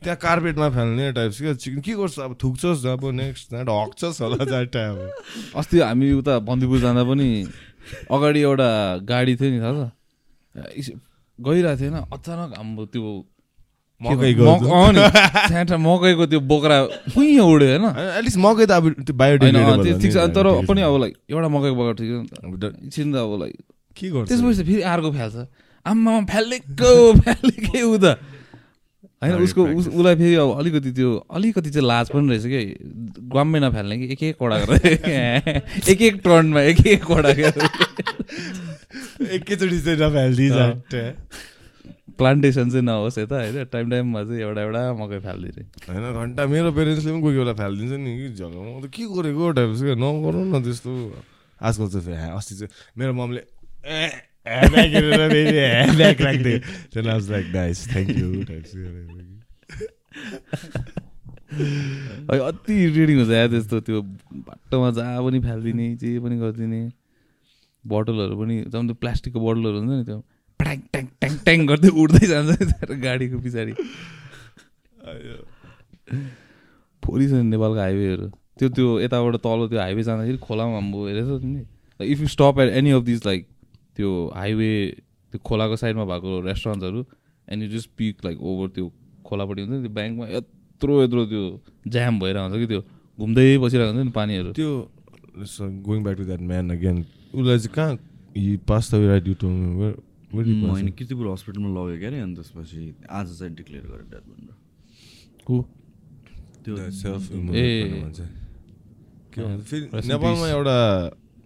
त्यहाँ 0.00 0.16
कार्पेटमा 0.16 0.68
फाल्ने 0.70 1.12
टाइप्स 1.12 1.38
क्या 1.40 1.54
चिक्ने 1.54 1.80
के 1.80 1.92
गर्छ? 1.96 2.18
अब 2.20 2.36
थुक्छस् 2.42 2.86
अब 2.86 3.04
नेक्स्ट 3.14 3.50
जाँटा 3.52 3.72
हक्छस् 3.82 4.20
होला 4.22 4.44
जाँटा 4.44 4.80
अब। 4.90 4.98
अस्ति 5.56 5.76
हामी 5.80 6.12
उता 6.20 6.38
बन्दीपुर 6.44 6.78
जाँदा 6.80 7.02
पनि 7.04 7.28
अगाडि 8.10 8.40
एउटा 8.40 8.70
गाडी 9.08 9.34
थियो 9.36 9.50
नि 9.50 9.60
थाहा 9.60 9.90
छ? 10.80 10.90
गइरहेको 11.38 11.80
थिएन। 11.80 11.96
अचानक 12.12 12.50
हाम्रो 12.56 12.84
त्यो 12.92 13.10
नि, 14.00 15.76
मकैको 15.86 16.26
त्यो 16.26 16.40
बोक्रा 16.40 16.82
उहीँ 17.16 17.38
उड्यो 17.38 17.68
होइन? 17.68 17.84
एटलिस्ट 18.18 18.38
मकै 18.38 18.66
त 18.66 18.70
अब 18.70 18.84
त्यो 19.04 19.14
बायोडिग्रेडेबल 19.14 20.00
ठिक 20.00 20.12
छ। 20.12 20.16
तर। 20.16 20.66
पनि 20.66 20.80
अब 20.82 21.00
लाइक 21.00 21.14
एउटा 21.30 21.48
मकैको 21.48 21.74
बोक्रा 21.74 21.92
ठिक 21.92 22.08
छ। 22.08 22.32
त 22.32 22.44
अब 22.44 22.60
ड- 22.60 22.64
एकछिन 22.84 23.12
त 23.12 23.16
अब 23.16 23.32
लाइक 23.40 23.54
के 23.96 24.10
गर्छ? 24.10 24.28
त्यसपछि 24.28 24.62
त 24.62 24.66
फेरि 24.66 24.82
अर्को 24.82 25.10
फ्याल्छ। 25.12 25.36
आम्मा 25.86 26.20
फ्यालेको 26.20 27.12
फ्यालेकै 27.20 27.82
ऊ 27.82 27.96
त। 27.98 28.18
होइन 29.22 29.34
उसको 29.34 29.66
उस- 29.66 29.92
उसलाई 29.92 30.14
फेरि 30.16 30.34
अब 30.34 30.58
अलिकति 30.58 30.90
त्यो 30.92 31.26
अलिकति 31.30 31.70
चाहिँ 31.70 31.86
लाज 31.86 32.08
पनि 32.08 32.28
रहेछ 32.28 32.44
कि। 32.46 32.60
ग्वाममै 33.20 33.60
नफाल्ने 33.60 33.98
कि 33.98 34.04
एक 34.12 34.22
एक 34.22 34.36
कडा 34.42 34.58
गरेर। 34.58 35.62
एक 35.88 36.02
एक 36.02 36.14
टर्नमा 36.24 36.60
एक 36.60 36.86
एक 36.86 37.04
गरेर। 37.04 37.52
एकैचोटि 39.32 39.80
चाहिँ। 39.80 39.96
जाँटा 39.96 41.00
प्लान्टेसन 42.20 42.70
चाहिँ 42.70 42.84
नहोस् 42.84 43.18
यता 43.18 43.36
होइन? 43.36 43.64
टाइम 43.64 43.90
टाइममा 43.90 44.24
चाहिँ 44.24 44.40
एउटा 44.40 44.62
एउटा 44.62 44.92
मकै 44.92 45.18
फालिदिने। 45.18 45.64
होइन 45.88 46.12
घन्टा 46.12 46.46
मेरो 46.46 46.72
पेरेन्ट्सले 46.72 47.12
पनि 47.12 47.20
कोही 47.20 47.22
कोही 47.22 47.38
बेला 47.38 47.52
फालिदिन्छ 47.52 47.92
नि 47.92 48.18
कि 48.18 48.28
झगडा। 48.36 48.60
म 48.60 48.80
त 48.84 48.90
के 48.92 49.04
गरेको 49.08 49.50
टाइप्स 49.50 49.82
क्या? 49.82 49.94
नगरौँ 49.94 50.46
न 50.46 50.62
त्यस्तो। 50.62 51.22
आजकल 51.60 52.00
चाहिँ 52.00 52.36
अस्ति 52.36 52.54
चाहिँ 52.54 52.70
मेरो 52.98 53.12
ममले 53.12 53.40
अति 62.40 62.84
इरिटेटिङ 62.84 63.18
हुन्छ 63.18 63.30
या 63.30 63.48
त्यस्तो 63.48 63.80
त्यो 63.80 64.02
बाटोमा 64.32 64.90
जहाँ 64.90 65.24
पनि 65.24 65.40
फालिदिने 65.40 65.96
जे 65.96 66.18
पनि 66.18 66.38
गरिदिने। 66.38 66.92
बोतलहरू 67.86 68.40
पनि 68.40 68.60
जब 68.60 68.70
त्यो 68.70 68.94
प्लास्टिकको 68.94 69.40
बोतलहरू 69.40 69.78
हुन्छ 69.78 69.90
नि 69.90 70.04
त्यो। 70.04 70.24
ट्याङ 70.60 70.78
ट्याङ 70.92 71.06
ट्याङ 71.20 71.36
ट्याङ 71.44 71.66
गर्दै 71.66 71.90
उड्दै 72.02 72.26
जान्छ 72.26 72.50
नि 72.60 72.96
गाडीको 73.00 73.38
पछाडि 73.44 73.72
फोरी 77.02 77.26
छ 77.28 77.32
नि 77.32 77.42
नेपालको 77.50 77.80
हाइवेहरू 77.80 78.26
त्यो 78.58 78.68
त्यो 78.76 78.88
यताबाट 79.00 79.36
तल 79.46 79.66
त्यो 79.68 79.80
हाइवे 79.80 80.02
जाँदाखेरि 80.02 80.38
खोलामा 80.38 80.74
हाम्रो 80.74 81.06
हेरेछौ 81.06 81.38
तिमीले 81.38 82.10
if 82.12 82.20
you 82.20 82.28
stop 82.28 82.60
at 82.60 82.72
any 82.74 82.90
of 82.92 83.02
this 83.04 83.26
like 83.26 83.46
त्यो 83.96 84.10
हाइवे 84.34 84.70
त्यो 85.32 85.40
खोलाको 85.44 85.76
साइडमा 85.76 86.04
भएको 86.04 86.40
रेस्टुरेन्ट्सहरू 86.42 87.04
and 87.48 87.62
you 87.62 87.68
just 87.70 87.90
pick 87.96 88.24
like 88.24 88.42
over 88.42 88.68
त्यो 88.74 88.86
खोलापट्टि 89.24 89.62
हुन्छ 89.62 89.72
नि 89.72 89.80
त्यो 89.80 89.94
ब्याङ्कमा 89.94 90.26
यत्रो 90.28 91.02
यत्रो 91.02 91.24
त्यो 91.26 91.42
जाम 91.88 92.20
भइरहेको 92.20 92.48
हुन्छ 92.48 92.60
कि 92.60 92.66
त्यो 92.66 92.82
घुम्दै 93.18 93.48
बसिरहेको 93.58 93.92
हुन्छ 93.92 94.06
नि 94.06 94.12
पानीहरू 94.12 94.52
त्यो 94.52 94.70
going 95.88 96.02
back 96.02 96.16
to 96.16 96.24
that 96.24 96.40
man 96.44 96.70
again 96.70 97.04
उसलाई 97.34 97.58
चाहिँ 97.58 97.74
कहाँ 97.74 97.98
he 98.36 98.56
pass 98.68 98.94
the 98.94 99.02
right 99.06 99.28
you 99.28 99.34
to 99.34 99.48
होइन 100.32 100.90
किर्तिपुर 100.98 101.26
हस्पिटलमा 101.32 101.68
लग्यो 101.76 101.98
क्या 102.00 102.08
अरे 102.08 102.18
अनि 102.20 102.34
त्यसपछि 102.34 102.82
आज 103.10 103.26
चाहिँ 103.38 103.54
डिक्लेयर 103.54 103.84
गरेँ 103.86 104.06
डेथ 104.10 104.24
भनेर। 104.30 104.54
को 105.46 105.56
त्यो 106.64 106.74
सेल्फ 107.00 107.22
फेरि 109.70 109.84
नेपालमा. 110.08 110.46
एउटा 110.48 110.78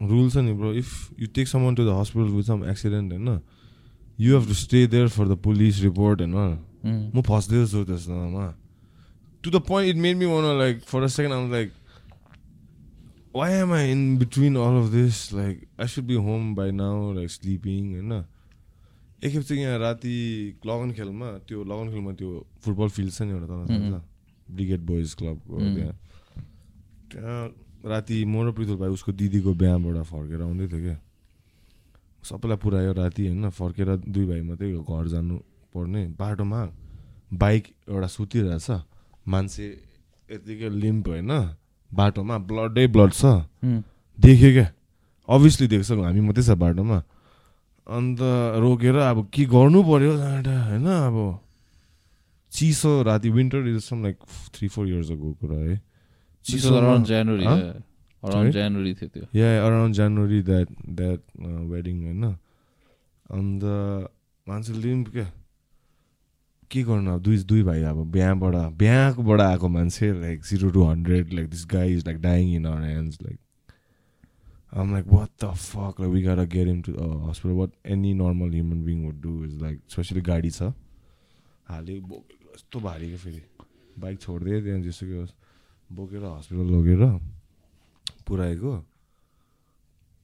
रुल 0.03 0.31
छ 0.31 0.37
नि 0.37 0.53
bro 0.53 0.73
if 0.75 1.21
you 1.21 1.27
take 1.35 1.49
someone 1.49 1.75
to 1.75 1.85
the 1.85 1.91
hospital 2.01 2.29
with 2.35 2.45
some 2.45 2.65
accident 2.71 3.13
होइन 3.13 3.41
you 4.19 4.29
have 4.37 4.45
to 4.49 4.55
stay 4.55 4.87
there 4.87 5.09
for 5.09 5.25
the 5.29 5.37
police 5.45 5.81
report 5.83 6.21
होइन. 6.21 6.35
म 7.15 7.23
फस्दैछु 7.23 7.85
त्यसमा। 7.85 8.47
To 9.45 9.51
the 9.51 9.57
point 9.69 9.89
it 9.91 10.03
made 10.03 10.17
me 10.17 10.27
want 10.27 10.59
like 10.59 10.75
for 10.83 11.03
a 11.03 11.07
second 11.17 11.35
um 11.35 11.51
like 11.53 11.73
why 13.37 13.53
am 13.53 13.73
I 13.73 13.91
in 13.93 14.17
between 14.19 14.57
all 14.57 14.77
of 14.83 14.91
this 14.93 15.33
like 15.35 15.67
I 15.81 15.87
should 15.89 16.05
be 16.05 16.15
home 16.29 16.55
by 16.55 16.71
now 16.73 17.13
like 17.15 17.31
sleeping 17.31 17.93
होइन? 17.95 18.13
एकखेप 19.25 19.43
चाहिँ 19.43 19.63
यहाँ 19.63 19.79
राति 19.79 20.15
लगन 20.67 20.91
खेलमा 20.93 21.29
त्यो 21.49 21.65
लगन 21.65 21.87
खेलमा 21.91 22.13
त्यो 22.13 22.31
फुटबल 22.61 22.89
फिल्ड 22.93 23.13
छ 23.13 23.23
नि 23.23 23.33
एउटा 23.33 23.47
तल 23.47 23.65
छ 23.65 24.01
ब्रिगेड 24.53 24.81
बोइज 24.85 25.15
क्लबको. 25.15 25.55
त्यहाँ। 25.57 25.95
त्यहाँ 27.11 27.43
राति 27.89 28.25
म 28.25 28.45
र 28.45 28.53
पृथुल 28.53 28.77
भाइ 28.77 28.91
उसको 28.93 29.13
दिदीको 29.13 29.53
बिहाबाट 29.55 30.05
फर्केर 30.05 30.41
आउँदै 30.43 30.67
थियो 30.69 30.81
क्या। 30.81 30.97
सबैलाई 32.23 32.57
पुऱ्यायो 32.61 32.93
राति 32.93 33.23
होइन 33.29 33.49
फर्केर 33.51 33.89
दुई 34.05 34.25
भाइ 34.27 34.41
मात्रै 34.45 34.73
घर 34.77 35.07
जानु 35.09 35.37
पर्ने। 35.73 36.03
बाटोमा 36.21 36.61
बाइक 37.33 37.65
एउटा 37.89 38.07
सुतिरहेछ 38.07 38.69
मान्छे 39.25 39.67
यतिकै 40.29 40.69
लिम्प 40.69 41.09
होइन 41.09 41.33
बाटोमा 41.91 42.37
ब्लडै 42.49 42.87
ब्लड 42.93 43.13
छ. 43.13 43.25
देख्यो 44.19 44.51
क्या 44.53 44.69
अभियसली 45.29 45.67
देख्छ 45.69 45.91
हामी 45.91 46.21
मात्रै 46.21 46.45
छ 46.45 46.51
बाटोमा। 46.61 46.99
अन्त 47.87 48.19
रोकेर 48.65 48.97
अब 48.97 49.29
के 49.33 49.45
गर्नु 49.47 49.83
जाँदा 50.19 50.55
होइन 50.65 50.87
अब 50.89 51.17
चिसो 52.53 53.03
राति 53.03 53.31
winter 53.31 53.69
is 53.69 53.83
some 53.85 54.03
like 54.03 54.17
three 54.55 54.69
four 54.69 54.89
years 54.89 55.11
ago 55.11 55.33
कुरा 55.41 55.59
है 55.59 55.81
Huh? 56.45 57.57
yeah. 57.57 57.73
Around 58.23 58.33
Sorry? 58.33 58.53
January 58.53 58.95
थियो 58.95 59.09
त्यो 59.09 59.25
या 59.35 59.49
अराउन्ड 59.65 59.95
जनवरी 59.95 60.41
द्याट 60.43 60.69
द्याट 60.99 61.21
वेडिङ 61.71 62.03
होइन 62.05 62.25
अन्त 63.31 63.65
मान्छे 64.47 64.73
लिम्प 64.73 65.09
क्या 65.13 65.27
के 66.71 66.83
गर्नु 66.83 67.11
अब 67.15 67.21
दुई 67.23 67.37
दुई 67.45 67.63
भाइ 67.63 67.83
अब 67.91 68.05
बिहाबाट 68.13 68.55
बिहाकोबाट 68.79 69.41
आएको 69.41 69.69
मान्छे 69.69 70.13
like 70.21 70.45
zero 70.51 70.71
to 70.71 70.85
hundred 70.85 71.33
like 71.33 71.49
this 71.51 71.67
guy 71.73 71.93
is 71.95 72.07
like 72.07 72.21
dying 72.23 72.55
in 72.57 72.67
our 72.67 72.83
hands 72.83 73.19
like 73.23 73.39
um 74.75 74.93
like 74.93 75.07
what 75.07 75.45
the 75.45 75.53
fuck 75.55 76.01
like 76.01 76.13
we 76.13 76.23
got 76.23 76.39
get 76.49 76.69
him 76.69 76.83
to 76.83 76.93
hospital 77.29 77.55
what 77.55 77.71
any 77.87 78.15
normal 78.15 78.51
human 78.51 78.85
being 78.85 79.05
would 79.05 79.21
do 79.23 79.45
is 79.45 79.63
like 79.63 79.81
especially 79.89 80.21
गाडी 80.21 80.51
छ 80.51 80.73
हाले 81.69 82.01
बोकेको 82.01 82.55
यस्तो 82.55 82.81
भारी 82.81 83.07
क्या 83.09 83.19
फेरि 83.19 83.43
bike 83.99 84.21
छोडिदिएँ 84.21 84.63
त्यहाँ 84.63 84.81
जेसुकै 84.81 85.17
होस् 85.17 85.35
बोकेर 85.91 86.25
हस्पिटल 86.25 86.67
लगेर 86.75 87.03
पुऱ्याएको 88.27 88.73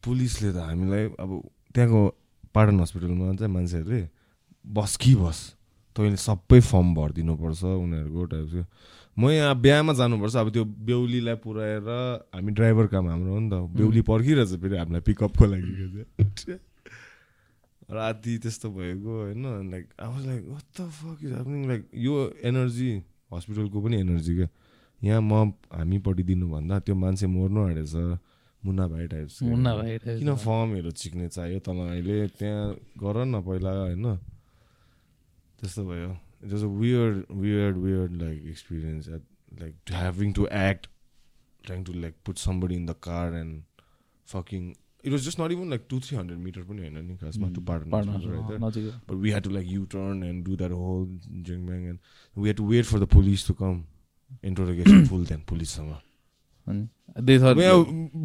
पुलिसले 0.05 0.53
त 0.53 0.57
हामीलाई 0.57 1.05
अब 1.21 1.31
त्यहाँको 1.75 2.03
पाटन 2.55 2.81
हस्पिटलमा 2.81 3.35
चाहिँ 3.35 3.53
मान्छेहरूले 3.55 4.03
बस 4.67 4.97
कि 4.97 5.15
बस? 5.15 5.39
तैँले 5.97 6.17
सबै 6.17 6.61
फर्म 6.61 6.95
भरिदिनुपर्छ 6.95 7.63
उनीहरूको 7.65 8.25
टाइप्सको 8.25 8.63
म 9.21 9.31
यहाँ 9.31 9.55
बिहामा 9.61 9.93
जानुपर्छ। 10.01 10.37
अब 10.37 10.49
त्यो 10.51 10.65
बेहुलीलाई 10.65 11.37
पुऱ्याएर 11.45 11.89
हामी 12.35 12.51
ड्राइभर 12.57 12.87
काम 12.89 13.09
हाम्रो 13.11 13.31
हो 13.33 13.39
नि 13.41 13.49
त। 13.53 13.55
बेहुली 13.77 14.03
पर्खिरहेछ 14.09 14.57
फेरि 14.57 14.77
हामीलाई 14.81 15.03
पिकअपको 15.05 15.45
लागि 15.45 15.73
राति 17.91 18.33
त्यस्तो 18.39 18.71
भएको 18.71 19.11
होइन। 19.21 19.45
Like 19.71 19.87
I 20.01 20.27
like 20.27 20.43
the 20.79 20.89
fuck 20.89 21.19
is 21.21 21.33
like 21.69 21.83
यो 22.01 22.15
एनर्जी 22.49 22.91
हस्पिटलको 23.35 23.79
पनि 23.83 23.97
एनर्जी 24.01 24.33
क्या। 24.37 24.49
यहाँ 25.05 25.21
म 25.21 25.53
हामीपट्टि 25.75 26.23
दिनुभन्दा 26.23 26.79
त्यो 26.81 26.95
मान्छे 26.95 27.27
मर्नु 27.27 27.61
आँटेछ। 27.67 27.95
मुन्ना 28.63 28.87
भाइ 28.89 29.07
टाइप्स 29.09 29.39
के। 29.41 29.47
मुन्ना 29.51 29.73
भाइ 29.77 29.99
किन। 29.99 30.35
फर्महरू 30.37 30.91
चिक्ने 30.91 31.29
चाहियो 31.29 31.59
तपाईँले 31.67 32.27
त्यहाँ 32.39 32.65
गर 33.01 33.17
न 33.25 33.41
पहिला 33.43 33.71
होइन। 33.91 34.07
त्यस्तो 35.61 35.83
भयो। 35.85 36.30
It 36.45 36.53
was 36.53 36.63
a 36.65 36.73
weird 36.83 37.25
weird 37.41 37.77
weird 37.87 38.23
like 38.23 38.47
experience 38.51 39.09
like 39.09 39.75
having 39.93 40.33
to 40.33 40.47
act 40.61 40.87
trying 41.65 41.85
to 41.85 41.93
like 41.93 42.15
put 42.27 42.39
somebody 42.39 42.75
in 42.75 42.87
the 42.87 42.95
car 43.09 43.35
and 43.35 43.63
fucking 44.35 44.69
it 45.05 45.13
was 45.13 45.25
just 45.27 45.41
not 45.41 45.53
even 45.53 45.71
like 45.71 45.87
two 45.91 46.01
three 46.01 46.17
hundred 46.17 46.39
meter 46.49 46.63
पनि 46.63 46.83
होइन 46.83 47.05
नि 47.07 47.17
खासमा 47.17 47.49
to 47.55 47.61
partner 47.71 47.91
partner 47.93 48.59
नजिकै 48.67 48.93
But 49.11 49.25
we 49.25 49.33
had 49.37 49.49
to 49.49 49.55
like 49.57 49.73
U-turn 49.79 50.23
and 50.29 50.45
do 50.51 50.57
that 50.63 50.77
whole 50.83 51.07
jing 51.49 51.65
bang, 51.71 51.89
and 51.93 52.45
we 52.45 52.53
had 52.53 52.61
to 52.63 52.69
wait 52.75 52.89
for 52.93 53.03
the 53.05 53.11
police 53.17 53.47
to 53.51 53.59
come. 53.65 53.81
Interrogation 54.49 55.07
full 55.13 55.23
then 55.29 55.41
police 55.53 55.71
sama. 55.79 55.97
अनि 56.67 56.89
they 57.29 57.37
thought 57.45 57.61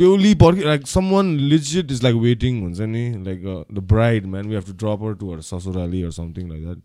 Beuli 0.02 0.32
porki 0.42 0.66
like 0.66 0.84
someone 0.90 1.30
legit 1.54 1.94
is 1.96 2.04
like 2.08 2.20
waiting 2.26 2.60
हुन्छ 2.66 2.90
नि 2.96 3.04
like 3.28 3.48
uh, 3.54 3.64
the 3.78 3.84
bride 3.94 4.28
man 4.34 4.52
we 4.54 4.58
have 4.60 4.68
to 4.72 4.76
drop 4.84 5.06
her 5.08 5.14
to 5.24 5.32
her 5.32 5.38
sasurali 5.48 6.04
or 6.10 6.12
something 6.20 6.52
like 6.56 6.68
that. 6.68 6.84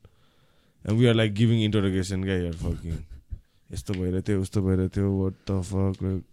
And 0.86 1.00
we 1.00 1.06
are 1.08 1.16
like 1.16 1.34
giving 1.42 1.64
introduction 1.66 2.24
क्या 2.24 2.36
यार 2.44 2.54
fucking 2.64 2.98
यस्तो 3.70 3.94
भएर 4.00 4.22
थियो 4.28 4.42
उस्तो 4.42 4.62
भएर 4.62 4.88
थियो 4.96 5.12
वाट 5.22 5.34
द 5.52 5.62
फक 5.72 6.24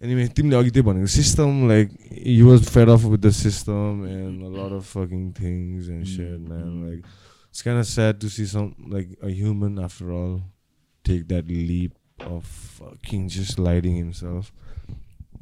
एनिवे 0.00 0.26
तिमीले 0.36 0.56
अघि 0.56 0.70
त्यही 0.74 0.86
भनेको 0.86 1.06
system 1.14 1.66
like 1.68 1.90
you 2.26 2.48
was 2.50 2.62
fed 2.74 2.88
of 2.88 3.02
with 3.04 3.18
the 3.26 3.30
system 3.38 4.06
and 4.10 4.44
a 4.44 4.48
lot 4.56 4.72
of 4.78 4.86
fucking 4.96 5.30
things 5.40 5.88
and 5.96 6.06
share 6.16 6.38
man 6.38 6.70
like 6.84 7.02
it's 7.52 7.62
kind 7.66 7.78
of 7.80 7.86
sad 7.90 8.18
to 8.22 8.28
see 8.32 8.44
some 8.50 8.66
like 8.90 9.08
a 9.28 9.30
human 9.36 9.78
after 9.84 10.12
all 10.16 10.34
take 11.04 11.22
that 11.30 11.48
leap 11.70 12.26
of 12.26 12.50
fucking 12.74 13.24
just 13.36 13.58
lighting 13.68 13.96
himself 14.00 14.52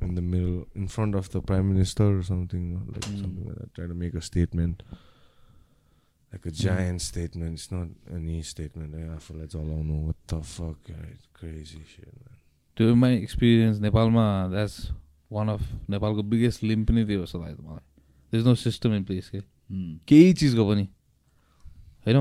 in 0.07 0.14
the 0.19 0.25
middle 0.29 0.55
in 0.83 0.87
front 0.95 1.19
of 1.21 1.29
the 1.35 1.43
prime 1.51 1.69
minister 1.73 2.07
or 2.14 2.23
something 2.31 2.64
like 2.95 3.09
Mm. 3.11 3.19
something 3.25 3.51
like 3.51 3.59
that 3.59 3.75
try 3.81 3.88
to 3.93 3.99
make 4.05 4.17
a 4.21 4.25
statement 4.31 4.87
like 6.34 6.46
a 6.48 6.52
giant 6.52 7.02
statement. 7.02 7.60
It's 7.60 7.72
not 7.72 7.88
any 8.12 8.41
statement. 8.41 8.96
I 8.96 9.19
feel 9.19 9.38
like 9.38 9.46
it's 9.46 9.56
all 9.56 9.72
I 9.72 9.82
know 9.89 10.00
what 10.08 10.15
the 10.28 10.41
fuck 10.41 10.78
yeah, 10.89 11.06
it's 11.12 11.28
crazy 11.39 11.84
shit 11.96 12.13
man. 12.13 12.39
त्यो 12.78 12.96
my 12.96 13.17
experience 13.17 13.80
नेपालमा 13.82 14.26
that's 14.52 14.76
one 15.32 15.50
of 15.50 15.62
नेपालको 15.89 16.24
biggest 16.30 16.63
लिम 16.63 16.86
पनि 16.86 17.06
त्यो 17.06 17.22
जस्तो 17.24 17.39
लाग्यो 17.39 17.69
मलाई 17.69 18.39
is 18.39 18.48
no 18.48 18.56
system 18.56 18.93
in 18.93 19.04
place 19.04 19.30
के. 19.30 19.41
केही 20.10 20.34
चिजको 20.34 20.63
पनि 20.69 20.88
होइन 22.08 22.17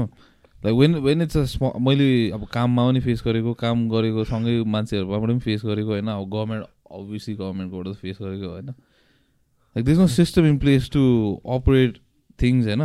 like 0.65 0.77
when 0.77 0.95
when 1.07 1.23
it's 1.23 1.37
a 1.37 1.45
स्म 1.55 1.73
मैले 1.89 2.09
अब 2.31 2.45
काममा 2.53 2.87
पनि 2.89 3.01
फेस 3.01 3.23
गरेको 3.27 3.55
काम 3.65 3.89
गरेको 3.89 4.25
सँगै 4.25 4.63
मान्छेहरूबाट 4.75 5.21
पनि 5.23 5.39
फेस 5.41 5.65
गरेको 5.65 5.91
होइन? 5.91 6.09
अब 6.09 6.29
गभर्मेन्ट 6.35 6.67
अभियसली 7.01 7.35
गभर्मेन्टकोबाट 7.35 7.97
फेस 8.03 8.19
गरेको 8.21 8.49
होइन? 8.49 8.69
Like 8.69 9.85
this 9.87 9.99
no 9.99 10.07
system 10.21 10.47
in 10.47 10.59
place 10.59 10.91
to 10.93 11.03
operate 11.57 11.99
things 12.43 12.67
होइन? 12.67 12.83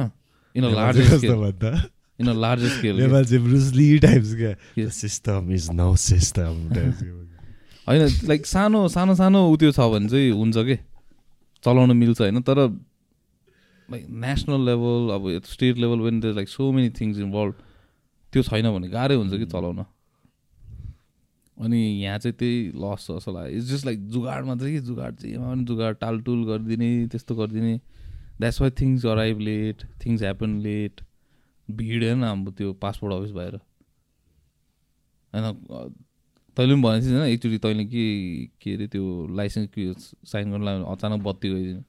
इन 0.57 0.63
अ 0.63 0.69
लार्जर 0.73 1.17
स्केल 1.17 1.35
भन्दा 1.35 1.71
in 2.19 2.27
a 2.27 2.33
larger 2.33 2.69
scale 2.77 2.95
Nepal 3.01 3.25
चाहिँ 3.25 3.99
टाइप्स 3.99 4.33
क्या. 4.35 4.53
सिस्टम 4.97 5.51
इज 5.53 5.69
नो 5.71 5.95
सिस्टम 6.03 6.53
होइन 7.87 8.01
लाइक 8.27 8.45
सानो 8.45 8.87
सानो 8.89 9.15
सानो 9.15 9.39
उ 9.47 9.55
त्यो 9.57 9.71
छ 9.71 9.79
भने 9.91 10.09
चाहिँ 10.09 10.31
हुन्छ 10.31 10.57
के? 10.67 10.75
चलाउन 11.63 11.91
मिल्छ 11.97 12.19
होइन 12.21 12.41
तर 12.41 12.59
लाइक 13.89 14.05
नेसनल 14.23 14.65
लेभल 14.65 15.13
अब 15.15 15.23
स्टेट 15.47 15.77
लेभल 15.77 15.99
पनि 16.03 16.19
त 16.21 16.35
like 16.35 16.49
so 16.49 16.71
many 16.71 16.89
things 16.97 17.17
involve 17.19 17.53
त्यो 18.33 18.41
छैन 18.43 18.65
भने 18.71 18.87
गाह्रै 18.89 19.15
हुन्छ 19.15 19.33
कि 19.33 19.45
चलाउन। 19.45 19.79
अनि 21.57 21.79
यहाँ 22.03 22.17
चाहिँ 22.19 22.35
त्यही 22.39 22.57
लस 22.75 23.05
छ 23.05 23.11
जस्तो 23.11 23.31
लाग्यो 23.33 23.57
इट्स 23.57 23.67
जस्ट 23.69 23.85
लाइक 23.85 23.99
जुगाड 24.11 24.45
मात्रै 24.45 24.71
कि 24.71 24.79
जुगाड 24.89 25.13
चाहिँ 25.21 25.63
जुगाड 25.65 25.93
टालटुल 26.01 26.43
गरिदिने 26.49 26.89
त्यस्तो 27.07 27.35
गरिदिने। 27.35 27.75
That's 28.39 28.61
why 28.61 28.71
things 28.79 29.05
arrive 29.05 29.39
late 29.39 29.83
things 30.05 30.21
happen 30.21 30.59
late 30.61 31.01
भिड 31.67 32.03
होइन 32.03 32.23
अब 32.23 32.49
त्यो 32.57 32.73
पासपोर्ट 32.81 33.13
अफिस 33.13 33.31
भएर। 33.31 33.55
होइन 35.33 35.45
तैँले 36.57 36.73
पनि 36.73 36.81
भनेको 36.81 37.07
होइन 37.07 37.27
एकचोटि 37.27 37.57
तैँले 37.63 37.85
के 37.85 38.05
के 38.61 38.73
अरे 38.75 38.87
त्यो 38.87 39.05
लाइसेन्स 39.37 39.67
के 39.73 39.83
साइन 40.25 40.51
गर्नु 40.51 40.85
अचानक 40.85 41.21
बत्ती 41.23 41.49
गइदिने। 41.49 41.81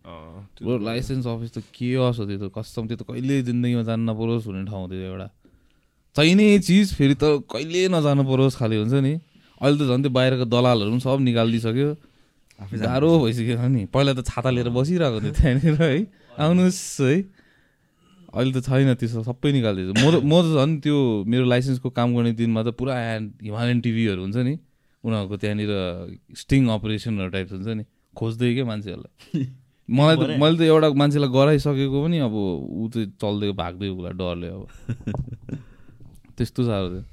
ब्रो 0.65 0.79
लाइसेन्स 0.85 1.27
अफिस 1.27 1.53
त 1.53 1.59
के 1.75 1.95
होस् 1.95 2.19
हो 2.21 2.25
त्यो 2.27 2.39
त 2.39 2.53
कस्टम 2.57 2.87
त्यो 2.89 2.97
त 2.97 3.03
कहिले 3.09 3.43
जिन्दगीमा 3.49 3.83
जानु 3.89 4.13
नपरोस् 4.13 4.47
भन्ने 4.49 4.65
ठाउँ 4.69 4.89
त्यो 4.89 5.01
एउटा। 5.09 5.29
चाहिने 6.17 6.47
चिज 6.59 6.95
फेरि 6.95 7.15
त 7.15 7.25
कहिले 7.49 7.89
नजानु 7.89 8.23
परोस् 8.29 8.57
खालि 8.61 8.77
हुन्छ 8.77 8.95
नि। 9.01 9.15
अहिले 9.61 9.77
त 9.79 9.89
झन् 9.89 10.03
त्यो 10.05 10.13
बाहिरको 10.13 10.45
दलालहरू 10.53 10.91
पनि 10.91 11.01
सब 11.01 11.19
निकालिदिइसक्यो। 11.29 11.91
गाह्रो 12.59 13.09
भइसक्यो 13.25 13.57
नि 13.69 13.83
पहिला 13.89 14.13
त 14.13 14.21
छाता 14.29 14.51
लिएर 14.51 14.69
बसिरहेको 14.75 15.19
थियो 15.23 15.33
त्यहाँनिर 15.33 15.75
है। 15.83 15.93
आउनुहोस् 16.39 17.01
है। 17.01 17.15
अहिले 18.29 18.53
त 18.53 18.65
छैन 18.65 18.95
त्यो 18.95 19.23
सबै 19.25 19.51
निकालिदिएछ। 19.53 19.97
म 19.99 20.07
त 20.13 20.17
म 20.23 20.35
त 20.43 20.47
झन् 20.55 20.73
त्यो 20.85 20.97
मेरो 21.27 21.45
लाइसेन्सको 21.49 21.91
काम 21.91 22.15
गर्ने 22.15 22.33
दिनमा 22.37 22.63
त 22.63 22.77
पुरा 22.77 22.95
हिमालयन 23.43 23.81
टिभीहरू 23.81 24.21
हुन्छ 24.23 24.37
नि। 24.45 24.55
उनीहरूको 25.05 25.37
त्यहाँनिर 25.37 25.73
स्टिङ 26.37 26.69
अपरेसनहरू 26.69 27.31
टाइप 27.31 27.49
हुन्छ 27.53 27.69
नि। 27.69 27.85
खोज्दै 28.15 28.53
क्या 28.55 28.65
मान्छेहरूलाई? 28.65 29.45
मलाई 29.99 30.17
त 30.17 30.23
मैले 30.37 30.57
त 30.59 30.63
एउटा 30.69 30.89
मान्छेलाई 30.93 31.31
गराइसकेको 31.33 31.99
पनि 32.05 32.19
अब 32.19 32.35
ऊ 32.37 32.89
चाहिँ 32.93 33.09
चल्दै 33.17 33.53
भाग्दै 33.57 33.89
उसलाई 33.89 34.15
डरले 34.21 34.49
अब। 34.53 34.63
त्यस्तो 36.37 36.63
साह्रो 36.69 36.89
थियो। 36.93 37.05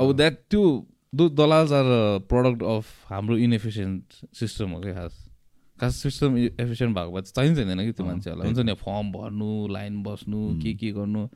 अब 0.00 0.16
द्याट 0.16 0.34
त्यो 0.50 0.62
दो 1.14 1.28
दलाल्स 1.28 1.72
आर 1.72 1.86
प्रडक्ट 2.28 2.62
अफ 2.62 3.12
हाम्रो 3.12 3.36
इनएफिसियन्ट 3.36 4.02
सिस्टम 4.34 4.70
हो 4.70 4.80
क्या 4.80 4.94
खास। 4.94 5.27
खास 5.80 5.96
सिस्टम 5.96 6.36
एफिसियन्ट 6.38 6.96
भएको 6.96 7.10
भए 7.12 7.22
चाहिँ 7.22 7.34
चाहिन्छ 7.34 7.58
छैन 7.58 7.84
कि 7.86 7.92
त्यो 7.92 8.06
मान्छेहरूलाई? 8.06 8.46
हुन्छ 8.46 8.58
नि 8.58 8.74
फर्म 8.74 9.12
भर्नु 9.12 9.68
लाइन 9.68 10.02
बस्नु. 10.02 10.60
के 10.62 10.74
के 10.74 10.90
गर्नु? 10.92 11.28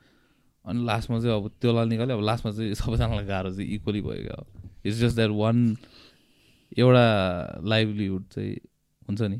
अनि 0.65 0.85
लास्टमा 0.85 1.19
चाहिँ 1.19 1.35
अब 1.35 1.47
त्यसलाई 1.61 1.85
निकाल्यो 1.85 2.17
अब 2.17 2.23
लास्टमा 2.23 2.51
चाहिँ 2.51 2.73
सबैजनालाई 2.79 3.25
गाह्रो 3.25 3.51
चाहिँ 3.55 3.69
इक्वली 3.75 4.01
भयो 4.01 4.23
क्या 4.23 4.39
इट्स 4.85 4.97
जस्ट 4.97 5.15
द्याट 5.15 5.31
वान 5.31 5.77
एउटा 6.77 7.05
लाइभलीहुड 7.63 8.23
चाहिँ 8.31 8.55
हुन्छ 9.09 9.21
नि। 9.21 9.39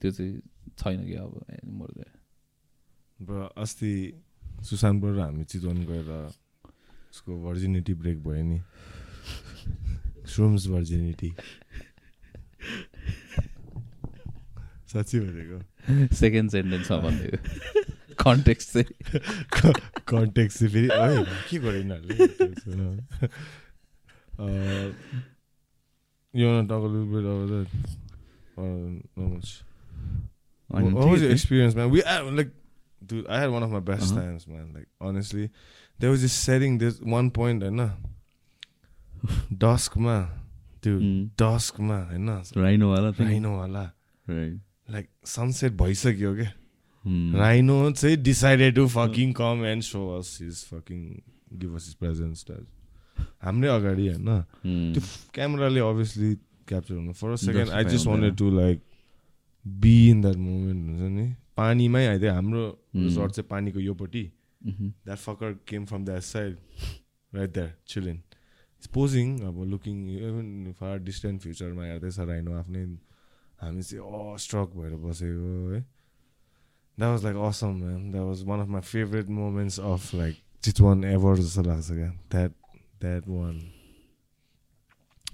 त्यो 0.00 0.10
चाहिँ 0.10 0.40
छैन 0.78 1.04
कि 1.06 1.14
अब 1.14 1.32
मोर 1.64 1.90
ब्रो 3.22 3.44
अस्ति 3.56 3.92
सुशान्त 4.62 5.00
ब्रो 5.02 5.12
र 5.14 5.20
हामी 5.20 5.44
चितवन 5.44 5.78
गएर 5.86 6.10
उसको 7.10 7.32
भर्जिनिटी 7.44 7.94
ब्रेक 7.94 8.22
भयो 8.22 8.42
नि। 8.42 8.60
श्रुम्स 10.30 10.66
भर्जिनिटी 10.68 11.34
साँच्ची 14.93 15.19
भनेको 15.19 15.57
सेकेन्ड 16.15 16.51
सेन्टेन्समा 16.51 16.97
भनिदिएको 17.07 17.83
कन्टेक्स्ट 18.23 18.67
चाहिँ 18.73 19.21
कन्टेक्स्ट 20.11 20.59
चाहिँ 20.59 20.71
फेरि 20.73 20.89
है 20.91 21.23
के 21.49 21.57
गर्यो 21.65 21.79
यिनीहरूले 21.81 23.29
यो 26.35 26.49
talk 26.69 26.83
little 26.85 27.05
bit 27.13 27.25
over 27.25 27.47
that 27.51 27.67
or 28.57 28.69
not 29.17 29.29
much 29.33 29.51
अनि 30.69 30.91
What 30.93 31.07
was 31.07 31.07
ठिकै 31.07 31.09
your 31.09 31.19
थियो। 31.19 31.31
experience, 31.35 31.75
man? 31.77 31.89
We 31.89 32.01
had, 32.07 32.25
like, 32.39 32.49
dude, 33.11 33.25
I 33.27 33.39
had 33.43 33.49
one 33.53 33.63
of 33.63 33.71
my 33.71 33.79
best 33.79 34.11
Uh-huh. 34.11 34.21
times, 34.21 34.43
man. 34.47 34.65
Like, 34.73 34.87
honestly, 35.01 35.45
there 35.97 36.11
was 36.11 36.21
this 36.25 36.33
setting. 36.33 36.77
There's 36.77 36.99
one 37.13 37.31
point, 37.37 37.63
I 37.63 37.69
know, 37.69 37.87
dusk, 39.63 39.97
man, 40.07 40.27
dude, 40.83 41.01
Mm. 41.01 41.23
dusk, 41.43 41.79
man, 41.79 42.03
I 42.13 42.17
know, 42.17 42.35
राइनोवाला 42.57 43.11
थियो 43.17 43.27
नि? 43.27 43.33
Rhino, 43.33 43.55
wala. 43.57 43.83
Right. 44.27 44.59
Like 44.88 45.08
sunset 45.24 45.72
भइसक्यो 45.82 46.34
क्या. 46.36 46.52
Rhino 47.40 47.76
चाहिँ 47.92 48.16
decided 48.22 48.74
to 48.74 48.88
fucking 48.88 49.32
come 49.34 49.64
and 49.64 49.84
show 49.84 50.06
us 50.18 50.38
his 50.38 50.62
fucking 50.64 51.22
give 51.58 51.74
us 51.74 51.86
his 51.86 51.94
presence 51.94 52.44
हाम्रै 53.44 53.68
अगाडि 53.68 54.06
होइन. 54.08 54.28
त्यो 54.94 55.02
क्यामेराले 55.34 55.80
अभियसली 55.80 56.34
क्याप्चर 56.68 56.94
हुनु 56.94 57.12
for 57.12 57.36
second 57.36 57.70
I 57.70 57.84
just. 57.84 58.06
Wanted 58.06 58.36
to 58.36 58.50
like 58.50 58.82
be 59.64 59.94
in 60.10 60.20
that 60.22 60.36
moment 60.36 60.80
हुन्छ 60.90 61.10
नि 61.16 61.26
पानीमै 61.56 62.06
आइदियो 62.06 62.32
हाम्रो. 62.32 62.64
रिजोर्ट 62.96 63.32
चाहिँ 63.32 63.48
पानीको 63.50 63.80
योपट्टि. 63.80 64.24
That 64.64 65.18
fucker 65.18 65.52
came 65.68 65.84
from 65.86 66.04
that 66.04 66.22
side 66.22 66.56
right 67.32 67.50
that 67.54 67.72
chilling 67.88 68.20
posing 68.94 69.38
अब 69.48 69.62
लुकिङ 69.70 69.96
इभन 70.10 70.72
फार 70.78 70.98
डिस्टेन्ट 71.04 71.40
फ्युचरमा 71.42 71.84
हेर्दैछ 71.84 72.18
राइनो 72.20 72.52
आफ्नै 72.58 72.84
हामी 73.63 73.81
चाहिँ 73.83 74.33
अ 74.33 74.35
स्ट्रक 74.45 74.69
भएर 74.77 74.95
बसेको 75.05 75.71
है 75.73 75.79
that 76.97 77.09
was 77.11 77.23
like 77.25 77.37
awesome 77.47 77.75
man 77.83 78.11
that 78.11 78.25
was 78.25 78.43
one 78.51 78.59
of 78.59 78.67
my 78.75 78.81
favourite 78.91 79.29
moments 79.41 79.79
of 79.93 80.13
like 80.15 80.37
Chitwan 80.63 81.03
ever 81.13 81.37
जस्तो 81.39 81.61
लाग्छ 81.63 81.91
क्या 81.91 82.09
that 82.31 82.51
that 83.01 83.27
one 83.27 83.59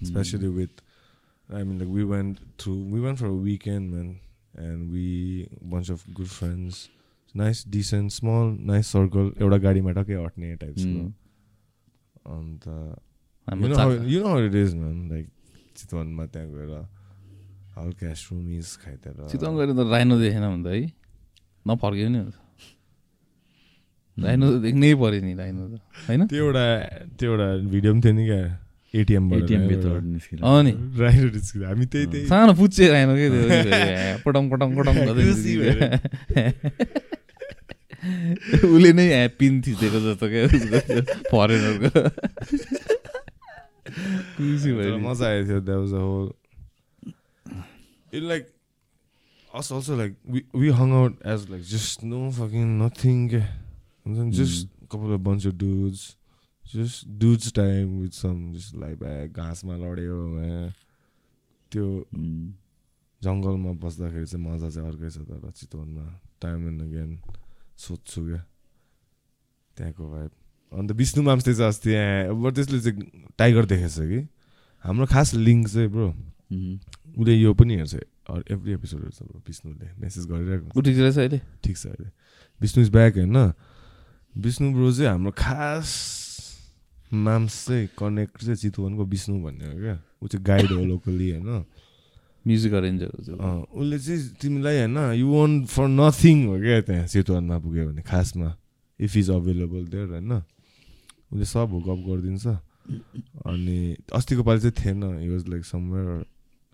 especially 0.03 0.49
with 0.49 0.81
I 1.49 1.63
mean 1.63 1.79
like 1.79 1.89
we 1.89 2.03
went 2.03 2.39
through 2.57 2.79
we 2.93 2.99
went 3.01 3.19
for 3.19 3.27
a 3.27 3.33
weekend 3.33 3.91
man 3.91 4.19
and 4.55 4.91
we 4.91 5.47
bunch 5.73 5.89
of 5.89 6.03
good 6.13 6.29
friends 6.29 6.89
nice 7.35 7.63
decent 7.75 8.11
small 8.15 8.49
nice 8.71 8.87
circle 8.95 9.29
एउटा 9.41 9.57
गाडीमा 9.67 9.91
टक्कै 9.99 10.13
अट्ने 10.25 10.55
टाइप्सको 10.63 10.89
Hmm. 10.89 11.13
अन्त 12.35 12.67
you 12.67 13.47
हाम्रो 13.47 13.67
know 13.69 13.77
how 13.83 13.89
चा- 13.95 14.05
you 14.13 14.19
know 14.23 14.33
how 14.35 14.43
it 14.49 14.55
is 14.63 14.75
man 14.81 14.99
like 15.13 15.29
चितवनमा 15.79 16.25
त्यहाँ 16.35 16.47
गएर 16.51 16.75
हल्का 17.76 18.12
स्रुमिस 18.14 18.68
खाइदिएर। 18.82 19.28
चितवन 19.30 19.52
गएर 19.56 19.70
त 19.72 19.80
राइनो 19.90 20.14
देखेन 20.20 20.42
भने 20.42 20.62
त 20.64 20.66
है। 20.74 20.80
नफर्कियो 21.66 22.08
नि 22.08 22.18
हुन्छ 22.18 22.36
राइनो 24.18 24.46
त 24.50 24.54
देख्नै 24.62 24.94
पऱ्यो 24.94 25.20
नि 25.24 25.32
राइनो 25.34 25.62
त। 25.68 25.80
होइन? 26.08 26.20
त्यो 26.26 26.44
एउटा 26.44 26.64
त्यो 27.18 27.28
एउटा 27.30 27.48
भिडियो 27.72 27.92
पनि 27.94 28.00
थियो 28.04 28.14
नि 28.14 28.24
क्या 28.26 28.42
एटिएमबाट 28.94 29.42
ATM 29.42 29.62
भित्रबाट 29.70 30.02
निस्केर 30.02 30.38
अँ 30.42 30.62
नि। 30.62 30.72
राइनो 30.98 31.28
निस्किँदा। 31.30 31.66
हामी 31.68 31.86
त्यही 31.86 32.06
त्यही। 32.06 32.26
सानो 32.26 32.52
पुच्चे 32.54 32.84
राइनो 32.90 33.14
के 33.14 33.26
त्यो। 33.30 33.42
फेरि 33.48 34.22
पटङ 34.26 34.42
पटङ 34.50 34.68
पटङ 34.76 34.94
गर्दै 35.06 35.22
खुसी 35.30 35.52
भएर। 35.58 35.78
उसले 38.74 38.90
नै 38.92 39.06
पिन 39.38 39.60
थिचेको 39.62 39.98
जस्तो 40.00 40.26
क्या 40.32 40.42
फरेनरको। 41.30 42.02
मजा 45.06 45.26
आएको 45.26 45.46
थियो 45.48 45.60
that 45.60 45.78
was 45.78 45.92
a 45.94 46.02
whole 46.02 46.26
it 48.12 48.22
like 48.22 48.52
us 49.52 49.70
also 49.70 49.96
like 49.96 50.14
we 50.24 50.44
we 50.52 50.70
hung 50.70 50.92
out 50.92 51.14
as 51.24 51.48
like 51.48 51.62
just 51.62 52.02
no 52.02 52.30
fucking 52.30 52.78
nothing. 52.78 53.28
हुन्छ 54.06 54.18
नि 54.18 54.32
just 54.32 54.68
couple 54.88 55.12
of 55.14 55.22
bunch 55.22 55.44
of 55.46 55.56
dudes. 55.58 56.16
Just 56.66 57.06
dudes 57.18 57.50
time 57.52 58.00
with 58.00 58.14
some 58.14 58.52
just 58.54 58.76
like 58.76 58.98
घाँसमा 59.32 59.76
लड्यो 59.76 60.18
त्यो 61.72 61.86
जङ्गलमा 63.22 63.72
बस्दाखेरि 63.82 64.26
चाहिँ 64.26 64.44
मजा 64.44 64.68
चाहिँ 64.70 64.88
अर्कै 64.88 65.10
छ 65.10 65.18
तर 65.28 65.50
चितवनमा 65.50 66.06
टाइम 66.42 66.68
एन्ड 66.68 66.82
अगेन 66.82 67.10
सोध्छु 67.78 68.20
क्या 68.26 68.40
त्यहाँको 69.76 70.04
भाइब 70.10 70.30
अन्त 70.72 70.90
विष्णु 71.00 71.22
मामस्ते 71.22 71.54
चाहिँ 71.54 71.68
अस्ति 71.68 71.90
यहाँ 71.90 72.28
अब 72.30 72.50
त्यसले 72.54 72.80
चाहिँ 72.80 73.22
टाइगर 73.38 73.64
देखेछ 73.72 73.98
कि 74.10 74.20
हाम्रो 74.84 75.06
खास 75.06 75.34
लिङ्क 75.34 75.68
चाहिँ 75.68 75.88
ब्रो 75.88 76.08
उसले 76.50 77.34
यो 77.34 77.52
पनि 77.54 77.74
हेर्छ 77.76 77.94
एभ्री 78.50 78.72
एपिसोड 78.72 79.02
हेर्छ 79.02 79.22
विष्णुले 79.46 79.90
मेसेज 79.98 80.26
गरिरहेको 80.26 80.78
उठिक 80.80 80.98
रहेछ 80.98 81.18
अहिले 81.18 81.40
ठिक 81.62 81.76
छ 81.76 81.86
अहिले 81.86 82.10
विष्णु 82.60 82.84
इज 82.84 82.90
ब्याक 82.90 83.16
होइन 83.16 83.38
विष्णु 84.34 84.72
ब्रो 84.72 84.92
चाहिँ 84.92 85.10
हाम्रो 85.10 85.32
खास 85.36 85.90
माम्स 87.12 87.66
चाहिँ 87.66 87.86
कनेक्ट 87.98 88.38
चाहिँ 88.40 88.56
चितवनको 88.56 89.04
विष्णु 89.06 89.42
भन्ने 89.42 89.66
हो 89.66 89.78
क्या 89.78 89.96
ऊ 90.22 90.26
चाहिँ 90.26 90.44
गाइड 90.44 90.72
हो 90.72 90.84
लोकली 90.84 91.30
होइन 91.30 91.64
म्युजिक 92.44 92.72
अरेन्जर 92.72 93.10
उसले 93.70 93.98
चाहिँ 93.98 94.20
तिमीलाई 94.40 94.78
होइन 94.78 94.98
यु 95.14 95.26
वन्ट 95.28 95.66
फर 95.68 95.86
नथिङ 95.90 96.46
हो 96.46 96.58
क्या 96.60 96.80
त्यहाँ 96.82 97.06
चितवनमा 97.06 97.58
पुग्यो 97.58 97.86
भने 97.86 98.02
खासमा 98.02 98.50
इफ 99.00 99.16
इज 99.16 99.30
अभाइलेबल 99.30 99.86
देयर 99.86 100.08
होइन 100.08 100.32
उसले 101.30 101.44
सब 101.46 101.68
हुकअप 101.72 102.00
गरिदिन्छ 102.08 102.46
अनि 103.46 103.96
अस्तिको 104.12 104.42
पालि 104.42 104.60
चाहिँ 104.60 104.74
थिएन 104.74 105.02
he 105.20 105.28
was 105.28 105.48
like 105.48 105.64
somewhere 105.64 106.24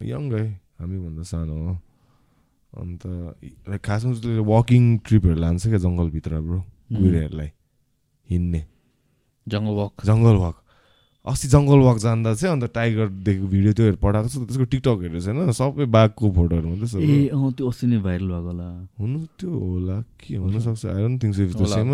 young 0.01 0.23
है 0.33 0.45
हामीभन्दा 0.81 1.23
सानो 1.23 1.55
हो। 1.57 1.73
अन्त 2.77 3.03
लाइक 3.71 3.81
खासमा 3.81 4.13
उसले 4.13 4.39
वकिङ 4.45 4.85
ट्रिपहरू 5.07 5.37
लान्छ 5.41 5.63
क्या 5.67 5.79
जङ्गलभित्र 5.81 6.41
ब्रो 6.45 6.61
गुहिरोहरूलाई 6.93 7.51
हिँड्ने। 8.29 8.63
जङ्गल 9.47 9.75
वक 9.81 9.93
जङ्गल 10.05 10.37
वक 10.45 10.57
अस्ति 11.27 11.49
जङ्गल 11.49 11.81
वक 11.83 11.99
जाँदा 11.99 12.35
चाहिँ 12.39 12.53
अन्त 12.55 12.65
टाइगर 12.71 13.07
देखेको 13.27 13.47
भिडियो 13.51 13.73
त्योहरू 13.73 13.99
पठाएको 13.99 14.29
छ 14.29 14.37
त्यसको 14.47 14.65
टिकटकहरू 14.71 15.21
छैन 15.27 15.51
सबै 15.59 15.85
बाघको 15.91 16.31
फोटोहरू 16.39 16.67
मात्रै 16.69 16.87
छ 16.87 16.95
ए। 17.03 17.35
अँ 17.35 17.51
त्यो 17.57 17.67
अस्ति 17.67 17.87
नै 17.91 17.99
भाइरल 18.05 18.31
भएको 18.31 18.47
होला। 18.47 18.69
हुनु 19.01 19.19
त्यो 19.35 19.51
होला 19.51 19.97
के 20.23 20.37
हुनसक्छ? 20.37 20.87
I 20.87 21.01
don't 21.03 21.19
think 21.23 21.35
so 21.35 21.43
if 21.43 21.53
the 21.57 21.61
होला। 21.67 21.75
Same 21.75 21.89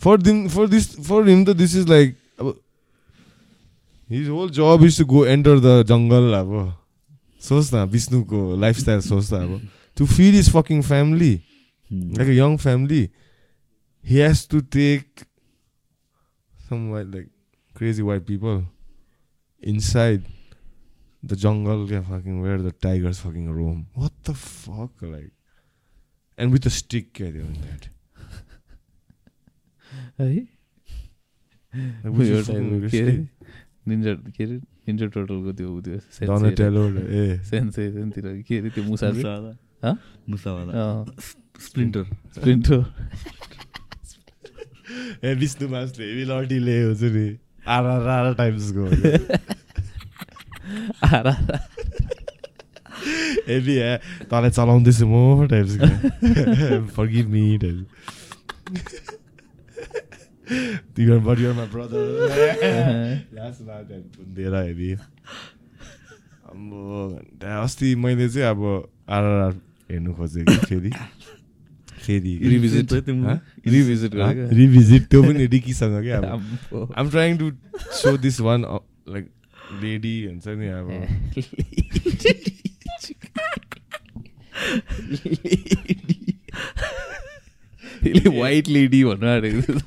for 0.00 0.16
them 0.22 0.36
for 0.48 0.64
this 0.72 0.86
for 1.04 1.28
him 1.28 1.44
त 1.44 1.50
दिस 1.60 1.76
इज 1.76 1.88
लाइक 1.90 2.08
अब 2.40 2.46
his 4.10 4.28
whole 4.28 4.50
job 4.56 4.80
is 4.86 4.98
to 4.98 5.04
go 5.12 5.24
enter 5.28 5.56
the 5.60 5.82
jungle 5.90 6.32
अब। 6.40 6.79
सोच्न 7.40 7.90
बिष्णुको 7.90 8.56
लाइफ 8.60 8.78
स्टाइल 8.78 9.00
सोच्दा 9.00 9.42
अब। 9.42 9.60
त्यो 9.96 10.06
feed 10.06 10.34
is 10.34 10.50
fucking 10.50 10.82
family 10.82 11.32
like 11.90 12.28
a 12.28 12.32
young 12.32 12.56
family 12.56 13.08
he 14.04 14.20
has 14.22 14.48
to 14.48 14.60
take 14.60 15.20
some 16.68 16.88
why 16.90 17.04
like 17.04 17.30
craze 17.74 18.00
why 18.00 18.18
people 18.18 18.66
inside 19.78 20.24
the 21.24 21.34
jungle 21.34 21.86
क्या 21.88 22.02
fucking 22.02 22.40
way 22.42 22.56
the 22.58 22.72
tiger 22.82 23.12
fucking 23.12 23.48
roam 23.54 23.84
fuck 24.30 25.04
like 25.04 25.32
and 26.38 26.52
with 26.52 26.68
stick 26.68 27.20
है 27.20 27.30
ninja 34.86 35.06
टोटलको 35.14 35.50
त्यो 35.58 35.68
ऊ 35.68 35.70
त्यो. 35.80 35.98
सेन्सेसनतिर 37.50 38.24
के 38.48 38.54
अरे 38.58 38.68
त्यो 38.74 38.82
मुसा 38.84 39.06
मुसावाला। 40.30 40.72
ए 45.24 45.26
विष्णु 45.40 45.66
मासले 45.70 46.04
लटीले 46.30 46.76
हुन्छ 46.82 47.02
नि 47.14 47.26
आर 47.68 48.34
टाइम्सको 48.40 48.84
आरा 51.14 51.34
हेभी 53.48 53.74
ए 53.76 53.78
तँलाई 54.30 54.50
चलाउँदैछु 54.56 55.04
म 55.06 55.46
टाइप्सको 55.50 55.86
फर्गिभ 56.96 57.26
मी 57.30 57.42
टाइप 60.50 60.80
तिमीहरू 60.96 61.20
बट 61.20 61.38
युआर 61.38 61.54
माई 61.54 61.66
ब्रदर 61.66 62.02
दिएर 64.34 64.54
हेभी 64.54 64.92
अब 64.92 66.60
त्यहाँ 67.40 67.62
अस्ति 67.64 67.94
मैले 67.94 68.28
चाहिँ 68.28 68.48
अब 68.48 68.88
आरआर 69.08 69.52
हेर्नु 69.90 70.14
खोजेँ 70.14 70.44
कि 70.44 70.56
फेरि? 70.56 70.90
फेरि 72.06 72.38
रिभिजिट? 72.42 72.92
रिभिजिट 73.66 74.12
रिभिजिट 74.52 75.02
त्यो 75.06 75.22
पनि 75.22 75.46
रिकीसँग 75.46 76.02
क्या 76.02 76.18
अब। 76.18 76.92
I'm 76.98 77.10
trying 77.10 77.38
to 77.38 77.52
show 77.80 78.16
this 78.18 78.40
one 78.40 78.60
like 79.08 79.26
lady 79.82 80.14
हुन्छ 80.24 80.48
नि 80.48 80.68
अब? 80.68 80.88
यसले 88.06 88.30
वाइट 88.40 88.68
लेडी 88.68 89.00
भन्नु 89.04 89.26
आँटेको 89.28 89.60
थियो। 89.60 89.78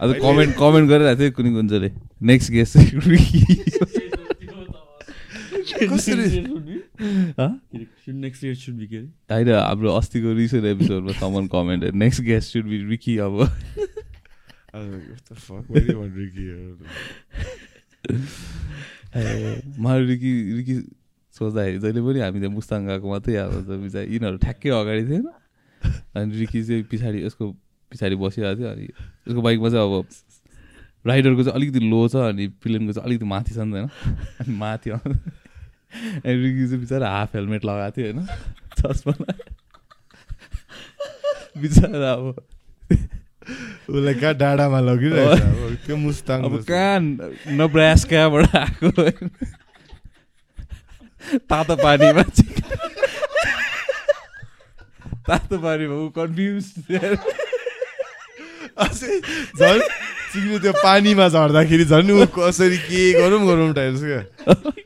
आज 0.00 0.10
कमेन्ट 0.22 0.52
कमेन्ट 0.58 0.86
गरिरहेको 0.90 1.20
थियो 1.20 1.30
कुनै 1.36 1.50
कुनले 1.54 1.90
next 2.30 2.48
guest 2.52 2.76
next 2.76 2.92
year 2.94 3.00
should 3.00 3.04
be 3.08 3.18
के 3.18 3.42
अरे 5.54 5.57
होइन 9.30 9.48
हाम्रो 9.52 9.92
अस्तिको 9.94 10.32
रिसेन्ट 10.34 10.64
एपिसोडमा 10.64 11.12
someone 11.20 11.46
comment 11.52 11.84
next 11.94 12.22
guest 12.22 12.52
should 12.52 12.64
be 12.64 12.78
Ricky 12.88 13.18
अब? 13.18 13.48
मलाई 19.78 20.04
रिकी 20.06 20.52
रिकी 20.52 20.74
सोच्दाखेरि 21.34 21.78
जहिले 21.78 22.00
पनि 22.02 22.20
हामी 22.20 22.40
त्यहाँ 22.40 22.54
मुस्ताङ 22.54 22.86
गएको 22.86 23.08
मात्रै 23.08 23.36
हुन्छ 23.38 23.68
बिचरा 23.68 24.02
यिनीहरू 24.02 24.36
ठ्याक्कै 24.38 24.70
अगाडि 24.70 25.06
थिएन। 25.08 25.28
अनि 26.16 26.38
रिकी 26.38 26.62
चाहिँ 26.64 26.82
पछाडि 26.92 27.24
यसको 27.24 27.52
पछाडि 27.92 28.16
बसिरहेको 28.16 28.60
थियो 28.60 28.68
अनि 28.68 28.84
यसको 28.84 29.42
बाइकमा 29.42 29.68
चाहिँ 29.70 29.86
अब 29.86 30.04
राइडरको 31.06 31.42
चाहिँ 31.44 31.56
अलिकति 31.56 31.80
लो 31.90 32.08
छ 32.08 32.16
अनि 32.30 32.46
प्लेनको 32.62 32.92
चाहिँ 32.92 33.06
अलिकति 33.06 33.24
माथि 33.24 33.54
छ 33.54 33.58
नि 33.58 33.72
त 33.72 33.74
होइन। 33.74 33.88
अनि 34.40 34.56
माथि 34.56 34.90
आउँछ 34.90 35.16
रिकी 35.92 36.64
चाहिँ 36.68 36.80
बिचरा 36.80 37.08
हाफ 37.10 37.34
हेलमेट 37.36 37.64
लगाएको 37.64 37.92
थियो 37.96 38.06
होइन 38.12 38.26
चस्मा। 38.78 39.12
बिचरा 41.60 42.12
अब 42.12 42.24
उसलाई 43.88 44.14
कहाँ 44.14 44.34
डाँडामा 44.34 44.80
लगिरहेछ 44.80 45.40
अब 45.42 45.76
त्यो 45.86 45.96
मुस्ताङ 45.96 46.38
अब। 46.44 46.54
कहाँ 46.68 46.98
नब्रास्काबाट 47.56 48.56
आएको 48.56 48.88
होइन। 49.00 49.28
तातो 51.48 51.74
पानीमा 51.76 52.22
तातो 55.28 55.58
पानीमा 55.58 55.94
ऊ 55.94 56.08
कन्फ्युज 56.18 56.66
झन् 59.58 59.82
तिमीले 60.32 60.58
त्यो 60.62 60.72
पानीमा 60.84 61.28
झर्दाखेरि 61.28 61.84
झन् 61.84 62.10
ऊ 62.10 62.26
कसरी 62.36 62.78
के 62.88 63.00
गरौँ 63.20 63.40
गरौँ 63.46 63.72
टाइप्स 63.74 64.00
क्या। 64.04 64.22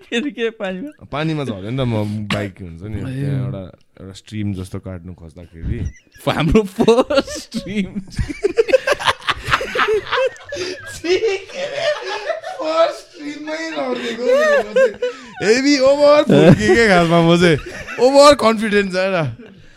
के 0.09 0.17
अरे 0.17 0.31
के 0.31 0.51
पानीमा? 0.61 1.45
झऱ्यो 1.45 1.71
नि 1.71 1.77
त 1.79 1.81
म 1.83 1.95
बाइक 2.33 2.55
हुन्छ 2.63 2.83
नि 2.83 2.99
एउटा 3.01 3.63
एउटा 4.01 4.13
स्ट्रिम 4.19 4.53
जस्तो 4.55 4.79
काट्नु 4.87 5.13
खोज्दाखेरि। 5.15 5.79
हाम्रो 6.27 6.63
फर्स्ट 6.63 7.59
स्ट्रिम 7.59 7.89
हेभी 15.43 15.79
ओभर 15.91 16.23
के 16.29 16.87
खासमा 16.89 17.21
म 17.23 17.37
चाहिँ 17.41 17.57
ओभर 18.07 18.35
कन्फिडेन्ट 18.43 18.93
छ 18.93 18.97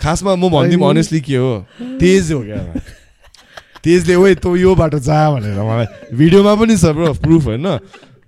खासमा 0.01 0.35
म 0.35 0.49
भनिदिउँ 0.49 0.89
अनेस्टली 0.89 1.21
के 1.21 1.35
हो? 1.35 1.65
तेज 2.01 2.31
हो 2.31 2.41
क्या। 2.43 2.61
तेजले 3.85 4.15
ओइ 4.15 4.35
तँ 4.35 4.57
यो 4.57 4.75
बाटो 4.75 4.99
जा 4.99 5.31
भनेर 5.31 5.61
मलाई। 5.61 6.17
भिडियोमा 6.17 6.55
पनि 6.55 6.77
छ 6.77 6.85
ब्रो 6.85 7.13
प्रुफ 7.13 7.43
होइन। 7.43 7.79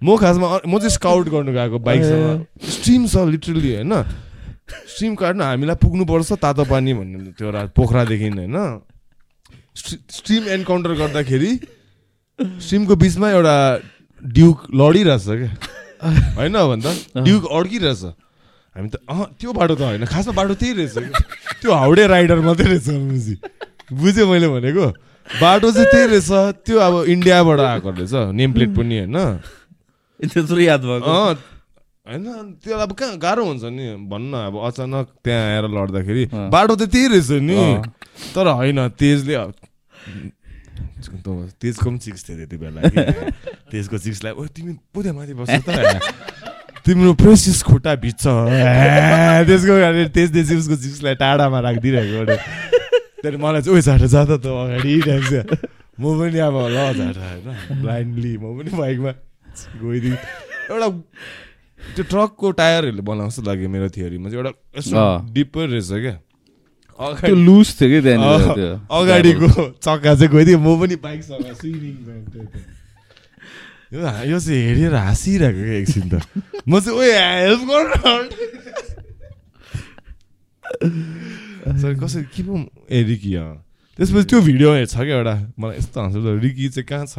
म 0.03 0.17
खासमा 0.17 0.59
म 0.67 0.77
चाहिँ 0.77 0.89
स्काउट 0.89 1.29
गर्नु 1.29 1.51
गएको 1.53 1.79
बाइकसँग 1.79 2.45
स्ट्रिम 2.69 3.07
छ 3.07 3.17
लिटरली 3.17 3.75
होइन। 3.75 4.03
स्ट्रिम 4.69 5.15
काट्नु 5.15 5.43
हामीलाई 5.43 5.75
पुग्नुपर्छ 5.75 6.33
तातो 6.33 6.65
पानी 6.65 6.93
भन्ने 6.93 7.31
त्यो 7.31 7.47
एउटा 7.47 7.65
पोखरादेखि 7.65 8.29
होइन। 8.29 8.81
स्ट्रि- 9.75 10.15
स्ट्रिम 10.15 10.47
एन्काउन्टर 10.47 10.93
गर्दाखेरि 10.93 11.59
स्ट्रिमको 12.41 12.95
बिचमा 12.95 13.29
एउटा 13.31 13.79
ड्युक 14.25 14.61
लडिरहेछ 14.75 15.25
क्या। 15.25 15.51
होइन 16.35 16.53
भन् 16.53 16.81
त 16.81 17.17
ड्युक 17.17 17.45
अड्किरहेछ। 17.51 18.03
हामी 18.77 18.89
त 18.89 18.95
अँ 18.95 19.35
त्यो 19.39 19.53
बाटो 19.53 19.75
त 19.75 19.81
होइन। 19.81 20.05
खासमा 20.05 20.33
बाटो 20.33 20.53
त्यही 20.53 20.73
रहेछ 20.73 20.93
क्या। 20.93 21.19
त्यो 21.61 21.71
हाउडे 21.73 22.07
राइडर 22.07 22.39
मात्रै 22.39 22.65
रहेछ 22.65 23.39
बुझेँ 23.93 24.25
मैले 24.25 24.47
भनेको? 24.47 25.06
बाटो 25.27 25.71
चाहिँ 25.71 25.87
त्यही 25.91 26.07
रहेछ। 26.07 26.31
त्यो 26.65 26.77
अब 26.79 26.93
इन्डियाबाट 27.11 27.59
आएको 27.59 27.89
रहेछ। 27.91 28.13
नेम 28.31 28.49
प्लेट 28.53 28.71
पनि 28.75 28.97
होइन। 28.99 29.17
त्यत्रो 30.31 30.59
याद 30.59 30.81
भएको। 30.81 31.13
होइन 32.07 32.25
त्यो 32.63 32.77
अब 32.77 32.91
कहाँ 32.95 33.17
गाह्रो 33.19 33.43
हुन्छ 33.45 33.63
नि? 33.67 34.07
भन्नु 34.07 34.37
अब 34.37 34.55
अचानक 34.67 35.07
त्यहाँ 35.23 35.43
आएर 35.51 35.65
लड्दाखेरि। 35.67 36.23
बाटो 36.55 36.75
त 36.75 36.87
त्यही 36.87 37.07
रहेछ 37.11 37.31
नि। 37.43 37.59
तर 38.35 38.47
होइन 38.47 38.79
तेजले 38.95 39.35
तेजको 41.61 41.85
पनि 41.89 41.99
चिक्स 41.99 42.21
थियो 42.29 42.35
त्यति 42.37 42.57
बेला। 42.57 42.79
तेजको 43.71 43.97
चिक्सलाई 43.97 44.33
ओ 44.33 44.45
तिमी 44.47 44.73
पुग्यो 44.95 45.13
माथि 45.13 45.33
बस्छ 45.35 45.59
त। 45.67 46.01
तिम्रो 46.87 47.13
प्रेसिस 47.19 47.61
खुट्टा 47.67 47.93
भिज्छ 47.99 48.23
त्यसको 49.47 49.73
चाहिँ 49.75 50.57
उसको 50.57 50.75
चिप्सलाई 50.75 51.15
टाढामा 51.19 51.59
राखिदिइरहेको 51.59 52.76
त्यहाँदेखि 53.27 53.43
मलाई 53.43 53.61
चाहिँ 53.61 53.77
ओ 53.77 53.81
झाटा 53.81 54.07
जाँदा 54.07 54.35
त 54.37 54.45
अगाडि 54.47 54.91
म 55.97 56.03
पनि 56.15 56.39
अब 56.39 56.55
ल 56.67 56.77
झाटा 56.93 57.21
होइन 57.21 57.81
ब्लाइन्डली 57.81 58.33
म 58.37 58.45
पनि 58.57 58.71
बाइकमा 58.71 59.11
गइदिएँ 59.83 60.17
एउटा 60.69 60.87
त्यो 61.95 62.03
ट्रकको 62.05 62.47
टायरहरूले 62.53 63.01
जस्तो 63.27 63.41
लाग्यो 63.43 63.69
मेरो 63.69 63.87
थियोरीमा 63.89 64.29
चाहिँ 64.29 64.39
एउटा। 64.39 64.51
डिपर 65.33 65.65
रहेछ 65.69 65.91
क्या 65.97 66.15
त्यो 67.21 67.35
लुज 67.37 67.67
थियो 67.77 67.89
कि 67.89 67.99
त्यहाँनिर 68.01 68.41
अँ, 68.41 68.55
त्यो 68.55 68.69
अगाडिको 68.95 69.47
चक्का 69.77 70.11
चाहिँ 70.15 70.29
गइदियो 70.29 70.57
म 70.59 70.67
पनि 70.79 70.95
बाइकसँग 70.97 71.53
स्विमिङ 71.53 71.95
यो 73.93 73.99
यो 74.27 74.37
चाहिँ 74.39 74.61
हेरेर 74.61 74.95
हाँसिरहेको 74.95 75.61
क्या 75.63 75.77
एकछिन 75.77 76.05
त 76.09 76.15
म 76.67 76.79
चाहिँ 76.79 76.93
ओ 76.93 77.01
हेल्प 77.01 77.61
गर्नु 77.65 78.96
सर 80.67 81.93
कसरी 82.03 82.23
के 82.35 82.43
पो 82.43 82.55
ए 82.91 83.01
रिकी 83.03 83.33
अँ 83.35 83.49
त्यसपछि 83.99 84.25
त्यो 84.29 84.39
भिडियो 84.41 84.69
छ 84.85 84.95
क्या 85.07 85.15
एउटा 85.17 85.35
मलाई 85.59 85.77
यस्तो 85.77 85.97
हाँस 86.01 86.15
रिकी 86.43 86.67
चाहिँ 86.69 86.85
कहाँ 86.85 87.05
छ 87.05 87.17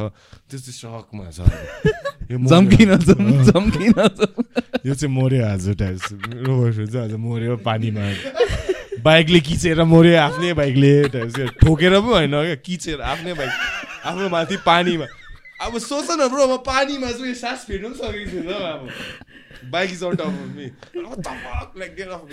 त्यो 0.50 0.58
चाहिँ 0.58 0.76
सकमा 0.78 1.30
छ। 1.30 1.40
जम्किन 2.30 2.96
जम- 2.98 3.42
जम्किन 3.50 3.92
जम- 3.92 4.86
यो 4.86 4.94
चाहिँ 4.94 5.12
मऱ्यो 5.14 5.44
आज 5.46 5.68
मेरो 5.68 6.52
boyfriend 6.60 6.90
चाहिँ 6.92 7.04
आज 7.04 7.14
मऱ्यो 7.18 7.56
पानीमा 7.66 8.06
बाइकले 9.02 9.40
किचेर 9.40 9.82
मऱ्यो 9.84 10.16
आफ्नै 10.20 10.52
बाइकले 10.54 10.92
टाइप्स 11.08 11.34
के 11.36 11.46
ठोकेर 11.66 11.92
पो 12.00 12.10
होइन 12.14 12.30
क्या 12.30 12.54
किचेर 12.66 13.00
आफ्नै 13.00 13.32
बाइक 13.34 13.50
आफ्नो 14.06 14.28
माथि 14.28 14.56
पानीमा 14.66 15.06
अब 15.66 15.78
सोच 15.82 16.08
न 16.20 16.28
ब्रो 16.30 16.46
म 16.46 16.56
पानीमा 16.62 17.10
चाहिँ 17.10 17.34
सास 17.34 17.64
फेर्नु 17.66 17.88
पनि 17.88 17.98
सकेको 17.98 18.30
थिएन 18.30 18.48
अब 18.54 18.88
bike 19.64 19.90
is 19.92 20.02
out 20.04 20.20
of 20.20 20.32
me 20.56 20.66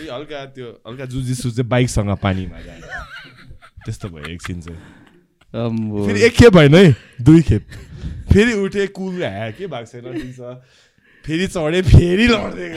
हल्का 0.09 0.45
त्यो 0.45 0.67
हल्का 0.87 1.05
जुजिसु 1.05 1.51
चाहिँ 1.51 1.69
बाइकसँग 1.69 2.17
पानीमा 2.23 2.59
जाने। 2.61 2.87
त्यस्तो 3.85 4.09
भयो 4.09 4.33
एकछिन 4.33 4.61
चाहिँ। 4.61 4.79
फेरि 6.05 6.21
एक 6.21 6.33
खेप 6.33 6.55
होइन 6.55 6.75
है? 6.75 6.95
दुई 7.21 7.41
खेप। 7.41 7.67
फेरि 8.33 8.53
उठे 8.53 8.87
कुल 8.87 9.15
ह्या 9.15 9.49
के 9.51 9.67
भएको 9.67 9.85
छैन? 9.85 10.61
फेरि 11.25 11.47
चढेँ 11.47 11.81
फेरि 11.83 12.27
लड्दै 12.27 12.69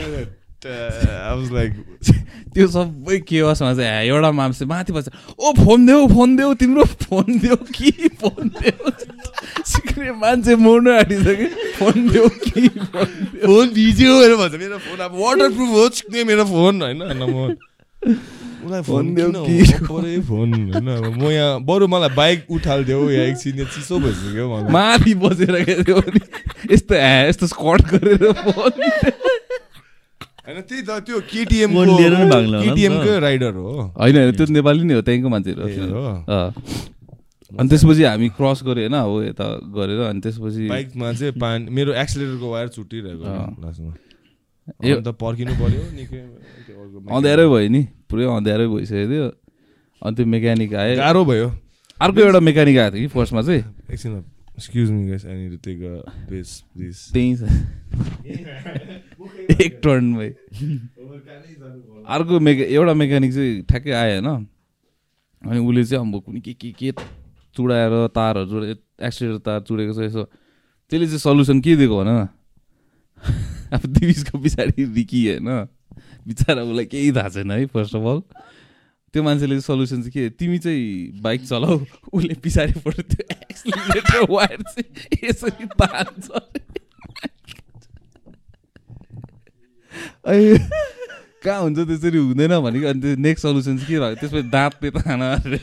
लाइक 0.65 1.73
त्यो 2.53 2.67
सबै 2.67 3.17
केवासमा 3.29 3.73
चाहिँ 3.73 3.89
ह्या, 3.89 4.01
एउटा 4.11 4.31
मान्छे 4.31 4.65
माथि 4.65 4.93
बस्छ। 4.93 5.09
ओ 5.39 5.53
फोन 5.63 5.85
देऊ 5.85 6.07
फोन 6.07 6.35
देऊ 6.35 6.53
तिम्रो 6.59 6.83
फोन 7.07 7.37
देऊ 7.39 7.55
कि 7.55 7.91
फोन 8.19 8.49
देऊ? 8.59 8.91
सिक्ने 9.63 10.11
मान्छे 10.19 10.55
मर्नु 10.55 10.91
आँटिसक्यो। 10.91 11.47
फोन 11.79 12.07
देऊ 12.09 12.27
कि 12.27 12.67
फोन 13.45 13.69
भिज्यो 13.69 14.11
भनेर 14.19 14.35
भन्छ। 14.35 14.55
मेरो 14.59 14.77
फोन 14.83 14.99
अब 14.99 15.13
वाटर 15.21 15.49
प्रुफ 15.55 15.69
हो 15.69 15.87
चिक्ने 15.95 16.23
मेरो 16.23 16.45
फोन 16.45 16.81
होइन? 16.81 16.99
म 16.99 17.55
उसलाई 18.59 18.81
फोन 18.81 19.13
देऊ 19.15 19.31
कि? 19.31 19.63
फोन 19.87 20.53
होइन? 20.53 20.87
अब 20.89 21.15
म 21.15 21.31
यहाँ 21.31 21.63
बरु 21.63 21.87
मलाई 21.87 22.09
बाइक 22.15 22.51
उठालिदेऊ 22.51 23.09
या 23.09 23.23
एकछिन 23.31 23.55
यहाँ 23.59 23.71
चिसो 23.71 23.99
भइसक्यो 23.99 24.45
मलाई। 24.49 24.71
माथि 24.73 25.13
बसेर 25.23 25.55
के 25.63 26.73
यस्तो 26.73 26.95
यस्तो 26.95 27.47
स्कट 27.47 27.81
गरेर 27.93 28.31
फोन 28.33 28.71
होइन 30.49 30.61
त्यही 30.65 30.81
त 30.81 30.89
त्यो 31.05 31.17
केटिएम। 31.29 31.69
केटिएमकै 32.65 33.19
राइडर 33.21 33.53
हो? 33.53 33.93
होइन 34.01 34.15
होइन 34.17 34.31
त्यो 34.33 34.45
नेपाली 34.49 34.83
नै 34.83 34.93
हो 34.97 35.01
त्यहीँको 35.05 35.29
मान्छेहरू 35.29 35.61
हो। 35.93 36.01
अनि 37.53 37.67
त्यसपछि 37.69 38.03
हामी 38.03 38.27
क्रस 38.33 38.59
गऱ्यो 38.65 38.89
होइन 38.89 38.97
हो 38.97 39.13
यता 39.29 39.45
गरेर 39.77 39.99
अनि 40.09 40.19
त्यसपछि 40.25 40.67
बाइकमा 40.73 41.11
चाहिँ 41.13 41.33
पानी 41.37 41.69
मेरो 41.69 41.93
एक्सिलेटरको 41.93 42.47
वायर 42.49 42.67
छुट्टिरहेको 42.73 43.23
अँ। 43.23 43.61
लास्टमा। 43.61 43.93
अन्त 44.73 45.07
पर्खिनु 45.21 45.53
पर्यो 45.61 45.83
निकै 45.97 46.21
अँध्यारै 47.13 47.45
भयो 47.45 47.69
नि 47.69 47.81
पुरै 48.09 48.25
अँध्यारै 48.25 48.65
भइसक्यो 48.73 49.05
थियो। 49.05 49.27
अनि 50.01 50.13
त्यो 50.17 50.25
मेकानिक 50.25 50.73
आयो। 50.73 50.95
गाह्रो 50.97 51.21
भयो। 51.25 51.47
अर्को 52.01 52.19
एउटा 52.25 52.39
मेकानिक 52.39 52.77
आएको 52.77 52.95
थियो 52.97 53.05
कि 53.05 53.13
फर्स्टमा 53.13 53.41
चाहिँ? 53.45 53.63
एकछिन। 53.93 54.13
Excuse 54.59 54.91
me 54.91 55.07
guys 55.07 55.25
I 55.25 55.33
need 55.33 55.51
to 55.51 55.57
take 55.57 55.83
a 55.83 56.27
piss 56.29 56.63
please 56.73 57.11
त्यहीँ 57.13 57.35
छ 57.35 57.43
एक 59.61 59.79
टर्नमै 59.83 60.29
अर्को 62.07 62.39
मेका 62.39 62.63
एउटा 62.63 62.93
मेकानिक 62.93 63.33
चाहिँ 63.33 63.61
ठ्याक्कै 63.61 63.91
आयो 63.91 64.21
होइन? 64.21 64.47
अनि 65.41 65.59
उसले 65.59 65.83
चाहिँ 65.85 66.13
अब 66.13 66.21
कुनै 66.23 66.39
के 66.39 66.53
के 66.53 66.71
के 66.71 66.91
चुडाएर 67.55 68.07
तारहरू 68.07 68.45
चुडा 68.49 68.65
एक्सिडेन्ट 69.07 69.41
तार 69.41 69.59
चुडेको 69.61 69.93
छ 69.93 69.99
यसो। 69.99 70.23
त्यसले 70.91 71.07
चाहिँ 71.07 71.19
सल्युसन 71.19 71.61
के 71.61 71.75
दिएको 71.75 72.03
भन? 72.03 72.09
न 72.09 72.27
अब 73.73 73.81
दिविजको 73.85 74.37
पछाडि 74.37 74.85
रिकी 74.85 75.27
होइन? 75.27 75.67
बिचरा 76.27 76.63
उसलाई 76.63 76.85
केही 76.85 77.11
थाहा 77.11 77.29
छैन 77.29 77.51
है 77.51 77.65
फर्स्ट 77.65 77.95
अफ 77.95 78.01
अल 78.01 78.19
त्यो 79.13 79.23
मान्छेले 79.23 79.59
सल्युसन 79.61 80.01
चाहिँ 80.01 80.11
के? 80.11 80.29
तिमी 80.29 80.57
चाहिँ 80.59 81.21
बाइक 81.21 81.41
चलाऊ 81.45 81.85
उसले 82.13 82.33
पछाडिबाट 82.45 82.99
त्यो 83.01 83.23
एक्सिलेटर 83.31 84.25
वायर 84.29 84.61
चाहिँ। 84.61 84.89
यसरी 85.23 85.65
तान्छ 85.65 86.29
अय। 90.29 90.57
कहाँ 91.43 91.61
हुन्छ 91.61 91.79
त्यसरी 91.79 92.17
हुँदैन 92.17 92.59
भनेको। 92.59 92.87
अनि 92.87 93.01
त्यो 93.01 93.15
नेक्स्ट 93.17 93.47
सल्युसन 93.47 93.77
चाहिँ 93.77 93.87
के 93.87 93.99
भयो? 93.99 94.15
त्यसपछि 94.15 94.49
दाँतले 94.49 94.89
तान 94.91 95.21
अरे। 95.21 95.57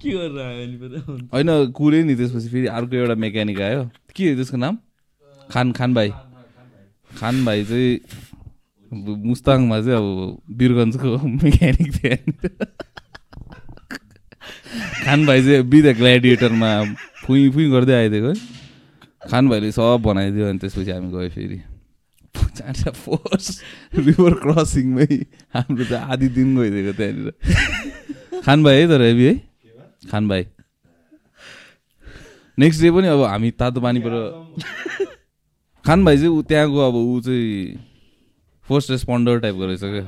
के 0.00 0.10
गरेर 0.10 0.38
आयो? 0.40 1.16
होइन 1.34 1.48
कुरै 1.76 2.02
नि 2.02 2.14
त्यसपछि 2.16 2.48
फेरि 2.48 2.66
अर्को 2.66 2.96
एउटा 2.96 3.14
मेकानिक 3.20 3.60
आयो। 3.60 3.84
के 4.16 4.34
त्यसको 4.34 4.56
नाम? 4.56 4.78
खान 5.50 5.72
खान 5.72 5.94
भाइ। 5.94 6.10
खान 7.10 7.44
भाइ 7.44 7.64
चाहिँ 7.64 7.90
मुस्ताङमा 8.92 9.80
चाहिँ 9.80 9.98
अब 9.98 10.06
वीरगन्जको 10.58 11.18
मेकानिक 11.18 11.90
थियो। 11.94 12.16
खान 15.04 15.26
भाइ 15.26 15.40
चाहिँ 15.44 15.62
बिदा 15.70 15.92
ग्ल्याडिएटरमा 16.00 16.70
फुइँ 17.24 17.50
फुइँ 17.52 17.70
गर्दै 17.72 17.94
आइदिएको 17.94 18.28
है। 18.28 18.34
खान 19.30 19.48
भाइले 19.48 19.70
सब 19.72 20.02
बनाइदियो 20.04 20.48
अनि 20.48 20.58
त्यसपछि 20.58 20.90
हामी 20.90 21.10
गयो 21.12 21.28
फेरि। 21.34 21.58
चाँडा 22.34 22.90
फोर्स 22.94 23.46
रिभर 23.98 24.34
क्रसिङमै 24.42 25.06
हाम्रो 25.54 25.84
त 25.84 25.92
आधी 26.12 26.28
दिन 26.34 26.48
गइदिएको 26.56 26.92
त्यहाँनिर। 26.98 27.28
खान 28.44 28.58
भाइ 28.62 28.76
है 28.80 28.86
तर 28.88 29.02
हेभी 29.02 29.24
है। 29.26 29.34
खान 30.10 30.28
भाइ। 30.28 30.46
नेक्स्ट 32.58 32.82
डे 32.82 32.90
पनि 32.94 33.08
अब 33.10 33.22
हामी 33.24 33.50
तातो 33.58 33.80
पानीबाट 33.80 34.14
खान 35.86 36.04
भाइ 36.04 36.16
चाहिँ 36.16 36.28
ऊ 36.28 36.42
त्यहाँको 36.42 36.78
अब 36.88 36.94
ऊ 36.94 37.20
चाहिँ 37.20 37.76
फर्स्ट 38.68 38.90
रेस्पोन्डर 38.90 39.38
टाइपको 39.40 39.66
रहेछ 39.66 39.80
क्या? 39.84 40.04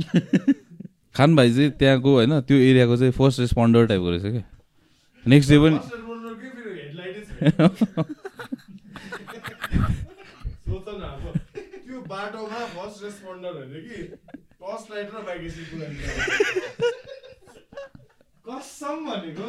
खान 1.16 1.36
भाइ 1.36 1.52
चाहिँ 1.54 1.70
त्यहाँको 1.70 2.14
होइन 2.14 2.40
त्यो 2.40 2.56
एरियाको 2.56 2.96
चाहिँ 2.96 3.12
फर्स्ट 3.12 3.40
रेस्पोन्डर 3.40 3.86
टाइपको 3.86 4.10
रहेछ 4.10 4.22
क्या? 4.22 4.44
नेक्स्ट 5.24 5.50
डे 5.50 5.58
पनि 5.58 5.78
सोच 10.70 10.88
न 10.88 11.02
अब। 11.02 11.24
त्यो 11.56 12.00
बाटोमा 12.00 12.60
फर्स्ट 12.76 13.04
रेस्पोन्डर 13.04 13.52
होइन 13.58 13.74
कि? 13.84 14.02
टर्च 14.60 14.82
लाइट 14.90 15.08
र 15.14 15.16
बाइक 15.28 15.40
कसम 18.48 18.96
भनेको? 19.10 19.46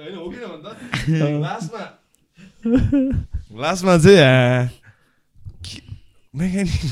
होइन 0.00 0.14
हो 0.16 0.24
किन 0.30 0.44
भन्दा 0.46 0.70
लास्टमा। 1.46 1.84
लास्टमा 3.56 3.96
चाहिँ 3.98 4.70
मेकानिक 6.34 6.82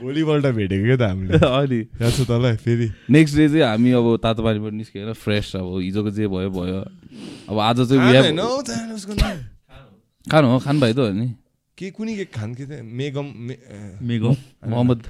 भोलिपल्ट 0.00 0.46
भेटेको 0.56 0.84
क्या 0.84 0.96
त 0.96 1.02
हामीले 1.04 1.38
अलि 1.38 1.80
याद 2.00 2.12
छ 2.12 2.20
तँलाई 2.28 2.56
फेरि 2.60 2.86
नेक्स्ट 3.10 3.36
डे 3.36 3.44
चाहिँ 3.48 3.64
हामी 3.64 3.90
अब 3.94 4.06
तातो 4.22 4.40
पानीबाट 4.42 4.72
होइन 4.72 5.12
फ्रेस 5.16 5.54
अब 5.56 5.66
हिजोको 5.80 6.10
जे 6.10 6.24
भयो 6.28 6.50
भयो 6.50 6.80
अब 7.48 7.56
आज 7.60 7.78
चाहिँ 7.88 8.00
खान 10.26 10.44
हौ। 10.44 10.58
खानु 10.58 10.80
भाइ 10.80 10.92
त 10.92 10.98
हो 10.98 11.08
नि 11.12 11.26
के 11.78 11.90
कुनै 11.90 12.14
के 12.16 12.24
खान 12.32 12.54
के 12.54 12.64
थियो 12.64 12.82
मेगम 12.92 13.26
मेगम 14.02 14.34
मोहम्मद 14.64 15.00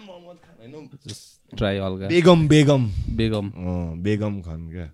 मोहम्मद 0.00 0.36
खान 0.44 0.56
होइन 0.60 0.88
ट्राई 1.52 1.76
हल्का 1.78 2.06
बेगम 2.08 2.48
बेगम 2.48 2.82
बेगम 3.16 3.46
बेगम 4.02 4.40
खान 4.42 4.60
क्या 4.72 4.86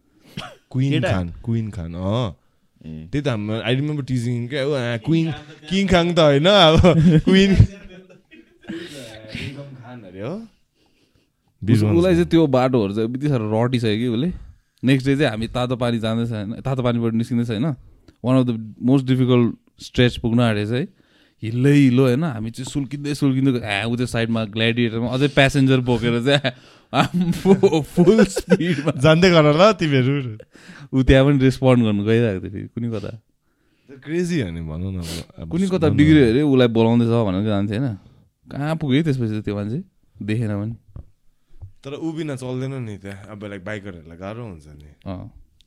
क्विन? 0.71 1.03
खान 1.03 1.29
क्विन 1.45 1.71
खान 1.71 1.95
अँ 1.95 2.35
त्यही 2.85 3.23
त 3.23 3.29
हाम्रो 3.29 3.61
आई 3.61 3.75
रिमेम्बर 3.75 4.05
टिजिङ 4.05 4.47
क्या? 4.49 4.63
हो 4.63 4.73
क्विन 5.07 5.33
किङ 5.71 5.87
खाङ 5.89 6.07
त 6.15 6.19
होइन 6.19 6.47
अब 6.47 6.81
क्विन 7.25 7.55
खान 9.83 10.01
अरे 10.09 10.21
हो। 10.21 10.35
उसलाई 11.63 12.15
चाहिँ 12.15 12.29
त्यो 12.29 12.47
बाटोहरू 12.47 12.95
चाहिँ 12.95 13.09
यति 13.11 13.29
साह्रो 13.29 13.65
रटिसक्यो 13.65 13.97
कि 13.97 14.07
उसले। 14.09 14.33
नेक्स्ट 14.83 15.07
डे 15.09 15.17
चाहिँ 15.17 15.31
हामी 15.31 15.47
तातो 15.49 15.77
पानी 15.77 15.99
जाँदैछ 15.99 16.31
होइन? 16.31 16.61
तातो 16.61 16.83
पानीबाट 16.83 17.13
निस्किँदैछ 17.15 17.51
होइन? 17.51 17.67
One 18.25 18.35
of 18.39 18.47
the 18.47 18.75
most 18.83 19.07
difficult 19.07 19.83
stretch 19.83 20.17
पुग्न 20.17 20.41
आँटेछ 20.41 20.71
है। 20.71 20.83
हिल्लै 21.43 21.73
हिलो 21.73 22.03
होइन 22.05 22.25
हामी 22.25 22.51
चाहिँ 22.51 22.71
सुल्किँदै 22.71 23.15
सुल्किँदै 23.15 23.51
ऊ 23.85 23.95
त्यो 23.97 24.07
साइडमा 24.07 24.41
ग्ल्याडिएटरमा 24.55 25.09
अझै 25.15 25.29
प्यासेन्जर 25.35 25.81
बोकेर 25.89 26.15
चाहिँ 26.25 26.53
फुल 27.95 28.19
स्पिडमा। 28.25 28.93
जान्दै 29.03 29.29
गर 29.35 29.47
ल 29.51 29.63
तिमीहरू। 29.75 30.15
ऊ 30.95 31.03
त्यहाँ 31.03 31.23
पनि 31.27 31.39
रेस्पोन्ड 31.43 31.81
गर्नु 31.85 32.03
गइरहेको 32.07 32.41
थियो 32.41 32.51
फेरि 32.55 32.69
कुनै 32.71 32.89
कता? 32.95 33.11
क्रेजी 33.89 34.37
हो 34.41 34.49
नि 34.55 34.61
भनौँ 34.63 34.93
न 34.95 34.99
कुनै 35.51 35.67
कता 35.69 35.87
बिग्रियो 35.91 36.25
अरे 36.31 36.41
उसलाई 36.47 36.69
बोलाउँदैछ 36.71 37.11
भनेर 37.27 37.45
जान्थ्यो 37.45 37.77
होइन। 37.77 37.99
कहाँ 38.49 38.77
पुग्यो 38.81 38.99
है 38.99 39.05
त्यसपछि 39.05 39.43
त्यो 39.43 39.55
मान्छे? 39.59 39.79
देखेन 40.17 40.53
पनि। 40.55 40.75
तर 41.85 41.93
बिना 42.01 42.35
चल्दैन 42.41 42.75
नि 42.81 42.95
त्यहाँ 43.03 43.35
अब 43.35 43.45
लाइक 43.45 43.63
बाइकरहरूलाई 43.65 44.19
गाह्रो 44.19 44.43
हुन्छ 44.45 44.67
नि। 44.81 44.91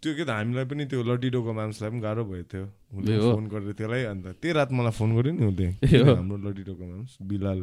त्यो 0.03 0.11
के 0.13 0.23
त 0.25 0.29
हामीलाई 0.29 0.65
पनि 0.69 0.83
त्यो 0.85 1.01
लटिडोको 1.03 1.51
मान्छेलाई 1.57 1.89
पनि 1.91 2.01
गाह्रो 2.05 2.23
भयो 2.29 2.43
थियो 2.51 2.65
उसले 2.97 3.15
हो। 3.17 3.33
फोन 3.33 3.45
गरेर 3.49 3.71
त्यसलाई 3.73 4.03
अन्त 4.13 4.25
त्यही 4.41 4.53
रात 4.53 4.69
मलाई 4.77 4.93
फोन 4.93 5.09
गर्यो 5.17 5.31
नि 5.33 5.43
उसले 5.49 5.67
हो। 6.05 6.13
हाम्रो 6.15 6.37
लटिडोको 6.45 6.83
मान्छ 6.85 7.11
बिलाल। 7.29 7.59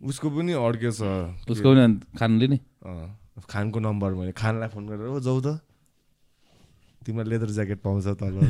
उसको 0.00 0.26
पनि 0.30 0.52
अड्केछ। 0.56 1.00
उसको 1.50 1.68
पनि 1.74 1.82
खानुले 2.18 2.46
नि? 2.54 2.58
अँ, 2.86 3.08
खानको 3.50 3.78
नम्बर 3.82 4.10
मैले 4.14 4.32
खानलाई 4.32 4.68
फोन 4.70 4.84
गरेर 4.88 5.06
ओ 5.10 5.20
जाउ 5.20 5.38
त। 5.42 5.58
तिमीलाई 7.02 7.28
लेदर 7.34 7.50
ज्याकेट 7.50 7.78
पाउँछ 7.82 8.06
तल 8.20 8.34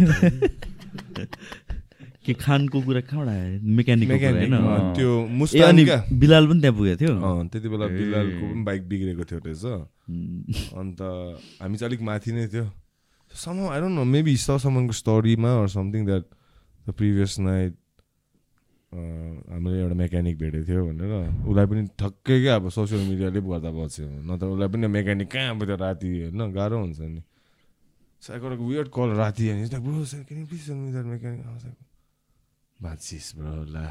के 2.21 2.33
खानको 2.37 2.79
कुरा 2.85 3.01
कहाँबाट 3.01 3.29
आयो? 3.33 3.65
होइन? 4.37 4.55
अँ, 4.61 4.93
त्यो 4.97 5.11
बिलाल 6.21 6.45
पनि 6.49 6.61
त्यहाँ 6.61 6.77
पुगेको 6.77 6.97
थियो? 7.01 7.13
अँ, 7.17 7.49
त्यति 7.49 7.69
बेला। 7.73 7.87
बिलालको 7.97 8.45
पनि 8.45 8.63
बाइक 8.69 8.83
बिग्रेको 8.89 9.25
थियो 9.25 9.41
रहेछ। 9.41 9.65
अन्त 10.81 11.01
हामी 11.61 11.77
चाहिँ 11.79 11.89
अलिक 11.91 12.03
माथि 12.03 12.33
नै 12.33 12.47
थियो। 12.49 12.67
Some 13.33 13.57
I 13.71 13.81
don't 13.81 13.95
know 13.95 14.05
maybe 14.05 14.37
स 14.37 14.51
समनको 14.63 14.93
स्टोरीमा 14.93 15.51
or 15.63 15.69
something 15.69 16.01
that 16.07 16.25
the 16.87 16.91
previous 16.99 17.39
night 17.39 17.75
हामीले 18.91 19.79
एउटा 19.81 19.95
मेकानिक 19.95 20.35
भेटेको 20.39 20.67
थियो 20.67 20.83
भनेर। 20.87 21.13
उसलाई 21.47 21.67
पनि 21.71 21.83
ठक्कै 21.95 22.37
क्या 22.43 22.55
अब 22.59 22.69
सोसियल 22.75 23.03
मिडियाले 23.09 23.41
गर्दा 23.41 23.71
बच्यो 23.71 24.07
न 24.27 24.31
त 24.39 24.43
उसलाई 24.51 24.69
पनि 24.69 24.87
मेकानिक 24.87 25.29
कहाँ 25.31 25.51
अब 25.55 25.65
त्यो 25.65 25.77
राति 25.79 26.09
होइन 26.27 26.41
गाह्रो 26.53 26.77
हुन्छ 26.81 27.01
नि। 27.01 27.23
साइकोको 28.23 28.65
वियर्ड 28.67 28.89
कल 28.91 29.09
राति 29.17 29.45
अनि 29.49 29.69
ब्रो 33.37 33.65
ला। 33.65 33.87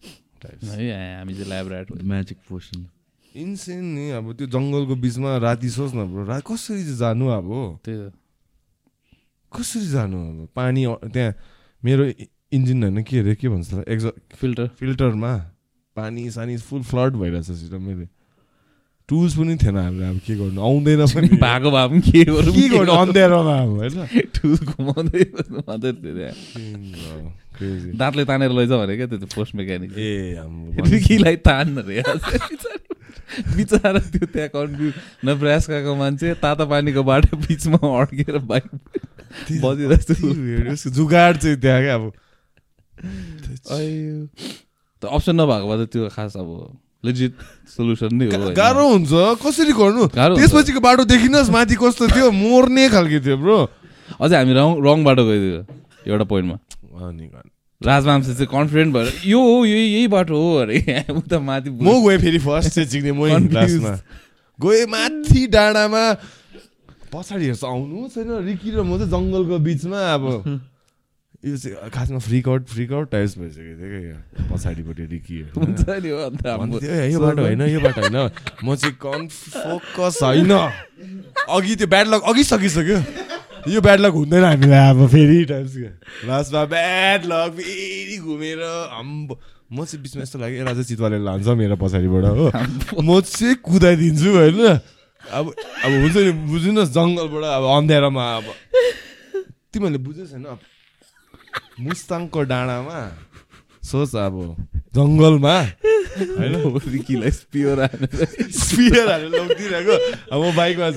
है 0.44 1.16
हामी 1.18 1.34
चाहिँ 1.34 2.04
म्याजिक 2.10 2.38
पोसन 2.48 2.80
इन्सेन 3.34 3.84
नि 3.94 4.10
अब 4.10 4.32
त्यो 4.34 4.46
जङ्गलको 4.46 4.96
बिचमा 4.96 5.36
राति 5.38 5.70
सोच 5.70 5.94
न 5.94 6.06
ब्रो 6.10 6.24
रा 6.26 6.40
कसरी 6.42 6.82
जानु 6.98 7.26
अब? 7.30 7.78
त्यही 7.84 7.98
त 7.98 8.12
कसरी 9.52 9.86
जानु 9.86 10.18
अब? 10.18 10.48
पानी 10.56 10.86
त्यहाँ 11.14 11.34
मेरो 11.84 12.04
इन्जिन 12.52 12.82
होइन 12.82 13.02
के 13.02 13.18
अरे 13.18 13.34
के 13.34 13.48
भन्छ 13.48 13.74
एक्ज 13.88 14.06
फिल्टर। 14.34 14.66
फिल्टरमा 14.78 15.36
पानी 15.96 16.30
सानी 16.30 16.56
फुल 16.58 16.82
फ्लड 16.82 17.16
भइरहेछ 17.16 17.46
सिस्टम 17.46 17.82
मैले 17.82 18.08
टुल्स 19.08 19.36
पनि 19.38 19.56
थिएन 19.62 19.76
हाम्रो 19.76 20.06
अब 20.10 20.18
के 20.26 20.34
गर्नु? 20.34 20.60
आउँदैन 20.60 21.06
पनि। 21.06 21.28
भएको 21.44 21.70
भए 21.70 21.88
पनि 21.88 22.00
के 22.10 22.24
गरौँ 22.24 22.54
के 22.54 22.68
गर्नु? 22.68 22.92
अँध्यारोमा 22.92 23.62
अब 23.62 23.68
होइन? 23.78 24.06
ठुल 24.34 24.56
घुमाउँदै 24.56 25.24
मात्रै 25.66 25.92
थियो. 25.92 26.30
दाँतले 27.94 28.24
तानेर 28.24 28.50
लैजा 28.50 28.76
भने 28.78 28.96
क्या 28.96 29.06
त्यो 29.06 29.26
पोस्ट 29.34 29.54
मेकानिक। 29.54 29.98
ए 29.98 30.34
हाम्रो 30.38 31.36
तान्न 31.46 31.78
रे 31.86 32.02
बिचरा 33.56 33.90
त्यो 33.98 34.26
त्यहाँ 34.32 34.48
कन्फ्युज 34.54 34.94
नब्रास्काको 35.28 35.94
मान्छे 36.02 36.34
तातो 36.42 36.64
पानीको 36.72 37.02
बाटो 37.02 37.36
बिचमा 37.46 37.80
अड्केर 38.00 38.38
बाइक 38.50 38.66
बजिरहेको 39.62 40.90
जुगाड 40.90 41.36
चाहिँ 41.42 41.56
त्यहाँ 41.60 41.80
क्या 41.82 41.94
अब 41.94 42.04
त 45.02 45.02
अप्सन 45.08 45.34
नभएको 45.40 45.66
भए 45.70 45.76
त 45.80 45.88
त्यो 45.92 46.08
खास 46.12 46.36
अब 46.36 46.48
लेजिट 47.04 47.32
सोल्युसन 47.72 48.12
नै 48.12 48.26
हो? 48.28 48.52
गाह्रो 48.52 48.84
हुन्छ 48.92 49.12
कसरी 49.40 49.72
गर्नु। 49.72 50.04
त्यसपछिको 50.12 50.80
बाटो 50.84 51.04
देखिनुहोस् 51.08 51.50
माथि 51.50 51.74
कस्तो 51.80 52.08
थियो 52.12 52.28
मोर्ने 52.28 52.88
खालको 52.92 53.18
थियो 53.24 53.36
ब्रो 53.40 53.58
अझै 54.20 54.36
हामी 54.36 54.52
रङ 54.52 54.68
रङ 54.84 54.98
बाटो 55.08 55.22
गइदियो 55.24 55.60
एउटा 56.12 56.24
पोइन्टमा। 56.28 56.56
राजमामसे 57.80 58.32
चाहिँ 58.34 58.46
कन्फिडेन्ट 58.46 58.94
भएर 58.94 59.12
यो 59.24 59.40
हो 59.40 59.64
यही 59.64 59.84
यही 59.94 60.08
बाटो 60.08 60.36
हो 60.36 60.54
अरे। 60.60 61.04
उता 61.10 61.38
माथि 61.40 61.70
म 61.72 61.88
गएँ 62.04 62.18
फेरि 62.18 62.38
फर्स्ट 62.38 62.70
चाहिँ 62.74 62.88
चिक्ने 62.88 63.12
मै. 63.12 63.28
लास्टमा 63.50 63.92
गएँ 64.58 64.84
माथि 64.86 65.46
डाँडामा। 65.48 66.04
पछाडि 67.12 67.44
हेर्छ 67.46 67.64
आउनु 67.64 68.08
छैन। 68.12 68.28
रिकी 68.44 68.68
र 68.70 68.82
म 68.84 68.98
चाहिँ 68.98 69.10
जङ्गलको 69.10 69.58
बिचमा 69.58 70.00
अब 70.14 70.24
यो 71.40 71.56
चाहिँ 71.56 71.88
खासमा 71.88 72.18
freak 72.20 72.48
out 72.48 72.62
freak 72.68 72.92
out 72.92 73.10
types 73.10 73.38
भइसकेको 73.38 73.74
थियो 73.80 73.88
क्या 73.88 74.00
यो 74.04 74.44
पछाडिपट्टि 74.52 75.04
रिकी 75.08 75.38
हुन्छ 75.56 75.80
नि 75.88 76.08
हो 76.12 76.18
अन्त 76.28 76.46
हाम्रो 76.46 76.76
भन्थ्यो 76.76 76.90
"ए, 76.92 77.08
यो 77.12 77.20
बाटो 77.20 77.42
होइन 77.42 77.62
यो 77.64 77.80
बाटो 77.80 78.00
होइन। 78.02 78.16
म 78.60 78.74
चाहिँ 78.76 78.94
कन् 79.00 79.24
फोकस 79.32 80.18
होइन। 80.22 80.52
अघि 80.52 81.76
त्यो 81.76 81.86
ब्याड 81.88 82.06
लक 82.12 82.22
अघि 82.28 82.44
सकिसक्यो। 82.44 82.98
यो 83.68 83.80
ब्याड 83.80 84.00
लक 84.00 84.12
हुँदैन 84.12 84.44
हामीलाई 84.44 84.90
अब 84.90 85.06
फेरि 85.12 85.44
लास्टमा 85.44 86.64
ब्याड 86.64 87.24
लक 87.28 87.52
फेरि 87.56 88.16
घुमेर 88.18 88.60
अम्ब। 88.96 89.36
म 89.70 89.84
चाहिँ 89.84 90.02
बिचमा 90.02 90.22
यस्तो 90.22 90.38
लाग्यो 90.38 90.64
राजा 90.64 90.82
चितवाले 90.82 91.18
लान्छ 91.20 91.48
मेरो 91.60 91.76
पछाडिबाट 91.76 92.24
हो। 92.24 92.46
म 93.04 93.20
चाहिँ 93.20 93.54
कुदाइदिन्छु 93.60 94.30
होइन। 94.32 94.60
अब 95.20 95.44
अब 95.84 95.90
हुन्छ 96.00 96.16
नि 96.16 96.32
बुझ्नुहोस् 96.48 96.90
जङ्गलबाट 96.90 97.44
अब 97.44 97.64
अँध्यारोमा 97.76 98.24
अब। 98.36 98.46
तिमीहरूले 99.72 100.00
बुझेको 100.00 100.26
छैन। 100.26 100.46
मुस्ताङको 101.84 102.40
डाँडामा 102.50 102.98
सोच 103.84 104.14
अब 104.16 104.36
जङ्गलमा 104.96 105.56
होइन? 106.18 106.54
रिकीलाई 106.96 107.30
स्पियर 107.30 107.78
हानेर। 107.80 108.50
स्पियर 108.50 109.06
हालेर 109.10 109.30
लगिदिइरहेको 109.30 109.94
अब 110.34 110.42
बाइकमा 110.56 110.88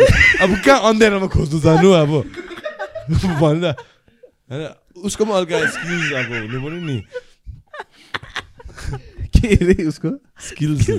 अब 0.44 0.52
कहाँ 0.66 0.80
अँध्यारोमा 0.90 1.28
खोज्नु 1.28 1.60
जानु 1.62 1.90
अब? 1.92 2.12
भन्दा 3.40 3.72
होइन 4.50 4.62
उसको 5.04 5.26
पनि 5.26 5.34
हल्का 5.34 5.56
स्किल्स 5.76 6.12
अब 6.14 6.32
हुनु 6.34 6.58
पऱ्यो 6.64 6.80
नि 6.82 6.98
के 9.34 9.48
अरे 9.56 9.84
उसको 9.88 10.10
स्किल्स 10.48 10.90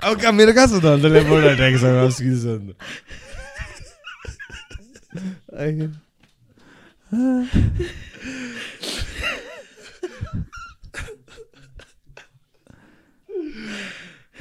अब 0.00 0.20
कहाँ 0.20 0.32
मेरो 0.32 0.52
कहाँ 0.52 0.66
छ 0.66 0.82
त 0.82 0.84
अन्त 0.84 1.04
लेपोर्ड 1.06 1.44
अट्याकसँग 1.46 2.10
स्किल्स 2.10 2.44
अन्त 2.52 2.68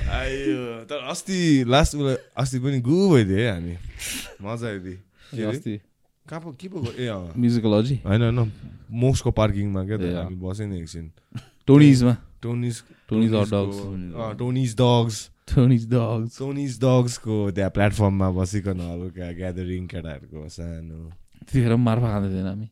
आयो 0.10 0.86
तर 0.86 1.07
अस्ति 1.07 1.64
लास्ट 1.68 1.95
उसलाई 1.95 2.16
अस्ति 2.38 2.60
पनि 2.60 2.80
गु 2.80 3.14
भइदियो 3.14 3.38
है 3.38 3.53
हामी। 3.53 3.74
मजा 4.41 4.68
आइदियो? 4.68 5.49
अस्ति। 5.49 5.82
कहाँ 6.30 6.41
पो 6.41 6.51
के 6.51 6.68
पो 6.68 6.88
ए 6.99 7.07
अँ। 7.07 7.34
म्युजिकलोजी? 7.38 8.01
होइन 8.05 8.22
होइन 8.22 8.51
मोक्सको 8.91 9.32
पार्किङमा 9.32 9.86
क्या 9.86 9.97
त। 9.97 10.01
हामी 10.01 10.36
बसेँ 10.36 10.68
नि 10.68 10.80
एकछिन। 10.80 11.12
टोनिजमा? 11.68 12.18
टोनिज 12.41 12.84
हट 12.89 13.07
टोनिसको- 13.10 14.74
डग्स। 14.74 15.30
Tony's 15.55 15.86
dogs. 15.86 16.38
टोनिस 16.38 16.80
डग्सको 16.80 17.51
त्यहाँ 17.51 17.72
प्लेटफर्ममा 17.72 18.32
बसिकन 18.32 18.80
हल्का 18.80 19.32
ग्यादरिङ 19.32 19.88
केटाहरूको 19.88 20.49
सानो। 20.49 21.10
त्यतिखेर 21.10 21.76
मार्फा 21.76 22.12
खाँदै 22.12 22.30
थिएन 22.30 22.45
हामी। 22.45 22.66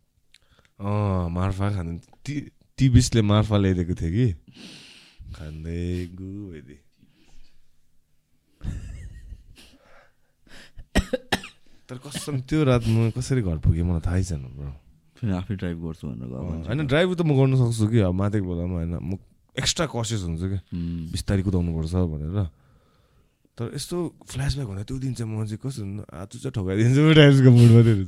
अँ 0.79 1.29
मार्फा 1.29 1.95
ती 1.95 2.51
टिबिसले 2.77 3.21
मार्फा 3.21 3.57
ल्याइदिएको 3.57 3.93
थियो 3.93 4.09
कि। 4.11 4.33
खाँदै 5.33 6.09
गु 6.13 6.51
भइदिए 6.51 6.79
तर 11.89 11.97
कसम 12.03 12.43
त्यो 12.43 12.63
रात 12.63 12.83
म 12.87 13.09
कसरी 13.15 13.41
घर 13.41 13.57
पुगेँ? 13.63 13.83
मलाई 13.83 14.03
थाहै 14.03 14.23
छैन 14.23 14.43
ब्रो 14.53 14.71
फेरि 15.17 15.31
आफै 15.33 15.55
ड्राइभ 15.55 15.77
गर्छु 15.81 16.03
भनेर। 16.07 16.29
होइन 16.67 16.87
ड्राइभ 16.87 17.09
त 17.15 17.21
म 17.23 17.31
गर्न 17.33 17.55
सक्छु 17.57 17.87
कि? 17.87 17.99
अब 18.03 18.13
माथिको 18.13 18.45
बेलामा 18.45 18.75
होइन। 18.75 18.93
म 18.99 19.17
एक्स्ट्रा 19.55 19.85
कसियस 19.87 20.21
हुन्छु 20.27 20.47
कि? 20.51 20.59
बिस्तारै 21.15 21.41
कुदाउनुपर्छ 21.47 21.93
भनेर। 22.11 22.37
तर 23.57 23.71
यस्तो 23.73 23.97
फ्ल्यासब्याक 24.29 24.67
हुँदा 24.67 24.83
त्यो 24.85 24.97
दिन 25.01 25.13
चाहिँ 25.17 25.31
म 25.31 25.41
चाहिँ 25.47 25.57
कस्तो 25.57 25.81
हुनु 25.81 26.03
आतु 26.05 26.35
चाहिँ 26.37 26.53
ठोकाइदिन्छु 26.53 27.01
टाइप्सको 27.17 27.49
मुडमा 27.49 27.81
थियो 27.87 28.05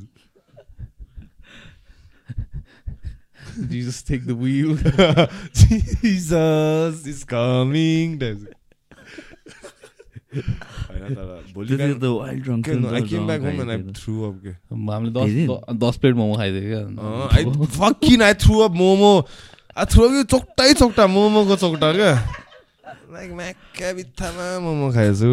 Jesus 3.70 4.04
take 4.04 4.26
the 4.26 4.36
wheel. 4.36 4.78
Jesus 5.54 7.06
is 7.06 7.24
coming 7.24 8.20
momo 18.70 19.12
through 19.90 20.04
up 20.06 20.22
चोक्टै 20.30 20.74
चोक्टा 20.74 21.06
मोमोको 21.08 21.56
चोक्टा 21.56 21.90
क्या 21.94 22.14
लाइक 23.10 23.30
म्याक्का 23.34 23.88
बित्थामा 23.94 24.46
मोमो 24.60 24.88
खाएछु 24.94 25.30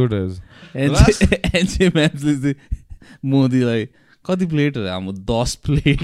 मोदीलाई 3.24 3.82
कति 4.24 4.46
प्लेट 4.46 4.74
हाम्रो 4.78 5.12
दस 5.28 5.50
प्लेट 5.66 6.00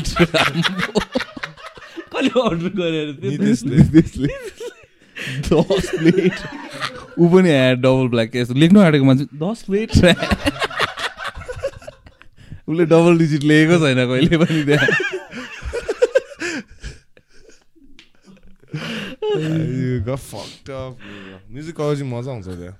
कहिले 2.12 2.40
अर्डर 2.40 2.70
गरेर। 2.76 3.08
दस 5.48 5.84
प्लेट 5.96 6.36
ऊ 7.18 7.28
पनि 7.32 7.50
आयो 7.50 7.74
डबल 7.84 8.06
ब्ल्याक 8.12 8.36
यस्तो 8.36 8.54
लेख्नु 8.54 8.78
आँटेको 8.80 9.04
मान्छे। 9.04 9.24
दस 9.36 9.58
प्लेट 9.68 9.90
उसले 12.68 12.84
डबल 12.86 13.18
डिजिट 13.18 13.42
लेखेको 13.42 13.76
छैन 13.84 14.00
कहिले 14.10 14.36
पनि 14.42 14.60
त्यहाँ। 14.64 14.90
म्युजिक 21.52 21.74
कलेज 21.76 22.02
मजा 22.12 22.30
आउँछ 22.32 22.46
त्यहाँ 22.46 22.76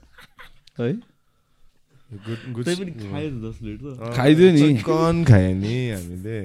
है? 0.80 0.92
खाइदियो 4.16 4.48
नि। 4.52 4.60
चिकन 4.60 5.24
खायो 5.28 5.52
नि 5.56 5.76
हामीले। 5.90 6.38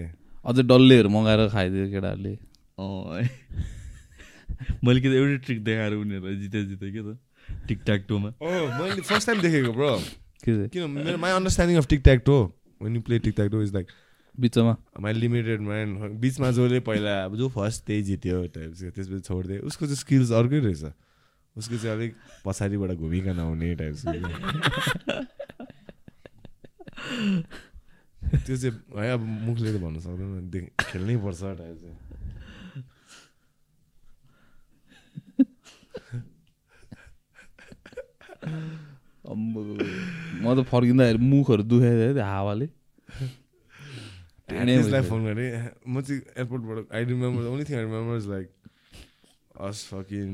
अझै 0.48 0.64
डल्लेहरू 0.64 1.10
मगाएर 1.10 1.42
खाइदियो 1.52 1.86
केटाहरूले। 1.92 2.34
मैले 4.84 5.00
कि 5.02 5.08
त 5.10 5.14
एउटै 5.20 5.38
ट्रिक 5.46 5.60
देखाएर 5.64 5.94
उनीहरूलाई 5.94 6.36
जिते 6.42 6.60
जिते 6.66 6.88
के 6.92 7.02
त। 7.04 7.20
टिकट्याक 7.68 8.06
टोमा 8.10 8.30
ओ 8.42 8.50
मैले 8.80 9.02
फर्स्ट 9.02 9.28
टाइम 9.28 9.42
देखेको 9.42 9.72
ब्रो 9.74 9.92
किन 10.46 10.90
मेरो 10.92 11.18
my 11.18 11.32
understanding 11.32 11.78
of 11.78 11.88
tic 11.88 12.02
tac 12.04 12.22
toe 12.26 12.38
when 12.82 12.96
you 12.96 13.02
play 13.02 13.20
tic 13.20 13.36
tac 13.36 13.50
toe 13.52 13.62
is 13.62 13.74
like 13.74 13.88
बिचमा 14.36 14.76
माई 15.02 15.14
लिमिटेड 15.14 15.62
माइन्ड 15.62 16.20
बिचमा 16.22 16.52
जसले 16.52 16.80
पहिला 16.88 17.14
अब 17.26 17.36
जो 17.38 17.50
फर्स्ट 17.50 17.86
त्यही 17.86 18.04
जित्यो 18.04 18.46
टाइप्सको 18.56 18.90
त्यसपछि 18.90 19.20
छोडिदियो 19.20 19.62
उसको 19.68 19.86
चाहिँ 19.86 19.98
स्किल्स 19.98 20.32
अर्कै 20.40 20.60
रहेछ। 20.60 20.84
उसको 21.56 21.78
चाहिँ 21.78 21.96
अलिक 21.98 22.16
पछाडिबाट 22.46 22.92
घुमिकन 22.92 23.40
आउने 23.40 23.76
टाइप्सको 23.76 24.12
त्यो 28.46 28.58
चाहिँ 28.58 28.74
है 28.98 29.12
अब 29.12 29.22
मुखले 29.48 29.74
त 29.74 29.76
भन्नु 29.82 30.00
सक्दैन 30.00 30.68
खेल्नै 30.80 31.16
पर्छ 31.26 31.42
टाइप 31.42 31.76
चाहिँ 31.82 31.96
म 39.28 40.54
त 40.56 40.60
फर्किँदाखेरि 40.72 41.20
मुखहरू 41.32 41.64
दुखाइदियो 41.64 42.14
त्यो 42.14 42.24
हावाले। 42.24 42.68
फोन 45.10 45.22
गरेँ 45.28 45.50
म 45.88 46.02
चाहिँ 46.02 46.22
एयरपोर्टबाट 46.38 46.78
I 46.96 47.02
remember 47.06 47.42
the 47.44 47.46
only 47.52 47.66
thing 47.68 47.76
I 47.78 47.84
remember 47.84 48.16
is 48.18 48.28
like 48.28 48.48
us 49.68 49.78
fucking 49.92 50.30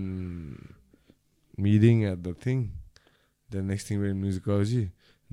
meeting 1.59 1.95
at 2.11 2.19
the 2.19 2.35
thing 2.45 2.57
then 3.49 3.63
next 3.71 3.85
thing 3.89 3.97
when 3.99 4.15
music 4.23 4.43
कलेजी 4.43 4.83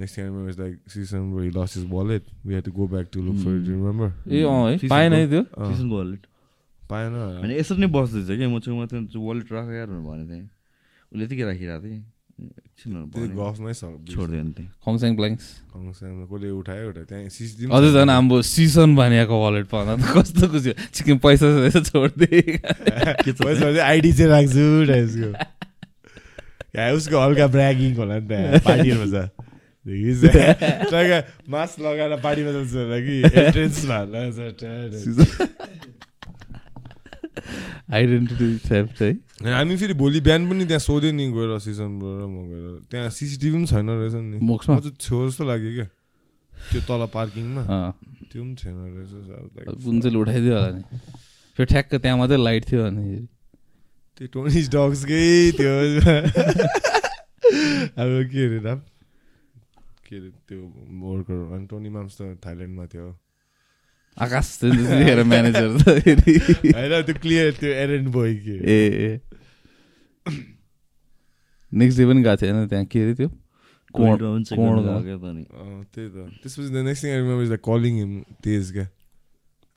next 0.00 0.12
thing 0.16 0.22
I 0.24 0.28
remember 0.30 0.50
is 0.50 0.58
like 0.60 0.74
सिसन 0.94 1.22
we 1.36 1.50
lost 1.56 1.76
his 1.76 1.84
wallet 1.92 2.24
we 2.46 2.54
had 2.54 2.64
to 2.64 2.72
go 2.72 2.84
back 2.94 3.06
to 3.12 3.20
look 3.22 3.36
for 3.44 3.50
it 3.60 3.66
remember 3.68 4.08
ए 4.32 4.42
अँ 4.42 4.62
है? 4.70 4.74
पाएन 4.88 5.12
है। 5.12 5.26
त्यो? 5.28 5.42
सिजनको 5.42 5.96
wallet 5.96 6.22
पाएन। 6.82 7.12
होइन 7.14 7.50
यसरी 7.50 7.78
नै 7.80 7.88
बस्दैछ 7.98 8.26
क्या? 8.26 8.48
म 8.48 8.60
छेउमा 8.64 8.84
त्यो 8.86 9.20
वालेट 9.20 9.52
राख 9.52 9.68
यार 9.76 9.86
भनेर 9.86 10.02
भनेको 10.08 10.32
थिएँ। 10.32 10.48
उसले 11.12 11.24
यतिकै 11.24 11.44
राखिरहेको 11.44 11.84
थिएँ 11.84 12.02
एकछिन 12.40 12.92
भनेर 12.92 13.06
त्यो 13.10 13.20
भन्यो। 13.20 13.36
गफमै 13.40 13.72
छ 13.72 13.82
छोडिदियो 14.10 14.42
नि 14.42 14.52
त्यहाँ। 14.56 14.72
खङस्याङ 14.84 15.12
ब्ल्याङ्क्स 15.20 15.46
कङ्ग्रेसमा 15.72 16.24
कसले 16.30 16.48
उठायो 16.60 16.84
उठायो 16.90 17.06
त्यहाँ 17.10 17.28
सिसिटिभी 17.28 17.70
अझै 17.70 17.90
झन् 17.92 18.10
हाम्रो 18.10 18.36
सिसन 18.50 18.90
भनेको 18.96 19.36
वालेट 19.44 19.66
पाउँदा 19.72 19.92
त 19.96 20.02
कस्तो 20.16 20.44
खुसी 20.52 20.70
चिकन 20.94 21.16
पैसा 21.20 21.46
छोडिदिए 21.90 22.40
आइडी 23.90 24.10
चाहिँ 24.12 24.30
राख्छु 24.30 24.64
या 26.76 26.84
उसको 26.94 27.16
हल्का 27.18 27.46
ब्रागिङ 27.50 27.90
होला 27.96 28.16
नि 28.18 28.26
पार्टीहरूमा 28.62 29.22
मास्क 31.50 31.80
लगाएर 31.80 32.12
पार्टीमा 32.20 32.50
जान्छ 32.52 32.74
होला 32.74 32.98
कि? 33.00 33.14
एन्ट्रेन्समा 33.40 33.96
आइडेन्टिटी 37.90 38.48
थेफ्ट 38.70 39.02
है? 39.02 39.10
हामी 39.40 39.76
फेरि 39.76 39.94
भोलि 39.96 40.20
बिहान 40.20 40.48
पनि 40.48 40.64
त्यहाँ 40.68 40.84
सोध्यो 40.84 41.10
नि 41.16 41.24
गएर 41.32 41.58
सिजनबाट 41.64 42.28
म 42.28 42.36
गएर। 42.52 42.92
त्यहाँ 42.92 43.08
सिसिटिभी 43.08 43.56
पनि 43.56 43.66
छैन 43.72 43.88
रहेछ 43.88 44.14
नि। 44.20 44.36
चाहिँ 44.36 44.92
छेउ 45.00 45.28
जस्तो 45.28 45.44
लाग्यो 45.48 45.72
क्या। 45.80 45.88
त्यो 46.52 46.80
तल 46.84 47.02
पार्किङमा। 47.08 47.62
त्यो 48.28 48.42
पनि 48.44 48.54
छैन 48.60 48.76
रहेछ 49.00 49.12
कुन 49.80 49.96
चाहिँ 50.00 50.16
उठाइदियो 50.20 50.54
होला 50.54 50.70
नि। 50.76 50.82
फेरि 51.56 51.66
ठ्याक्क 51.72 51.94
त्यहाँ 52.04 52.16
मात्रै 52.20 52.36
लाइट 52.36 52.62
थियो 52.68 52.84
अनि 52.84 53.04
त्यो 54.20 54.28
टोनिस 54.28 54.66
डग्सकै 54.76 55.56
त्यो। 55.56 55.72
अब 57.96 58.08
के 58.28 58.40
अरे 58.44 58.60
नाम 58.60 58.78
के 60.04 60.14
अरे 60.20 60.30
त्यो 60.52 60.60
वर्कर 61.00 61.38
अनि 61.56 61.64
टोनी 61.64 61.88
माम्स 61.88 62.20
त 62.20 62.36
थाइल्यान्डमा 62.44 62.84
थियो। 62.92 63.08
आकाश 64.20 64.48
म्यानेजर 65.32 65.68
त 65.80 65.88
होइन 65.88 66.92
त्यो 67.08 67.14
क्लियर 67.24 67.52
त्यो 67.56 67.70
एरेन्ड 67.72 68.08
बोय 68.12 68.34
के 68.44 68.56
ए 68.60 68.80
ए। 69.00 69.10
नेक्स्ट 70.26 71.98
डे 71.98 72.04
पनि 72.06 72.22
गएको 72.22 72.36
थियो 72.36 72.54
होइन 72.54 72.68
त्यहाँ 72.68 72.84
के 72.86 72.98
अरे 73.02 73.14
त्यो 73.14 73.28
त्यही 75.90 76.08
त 76.08 76.16
त्यसपछि 76.42 76.68
the 76.70 76.76
next 76.86 77.04
thing 77.04 77.10
I 77.10 77.18
remember 77.18 77.42
is 77.42 77.48
like 77.50 77.62
calling 77.64 77.94
him 77.98 78.12
Tej 78.44 78.72
क्या 78.72 78.86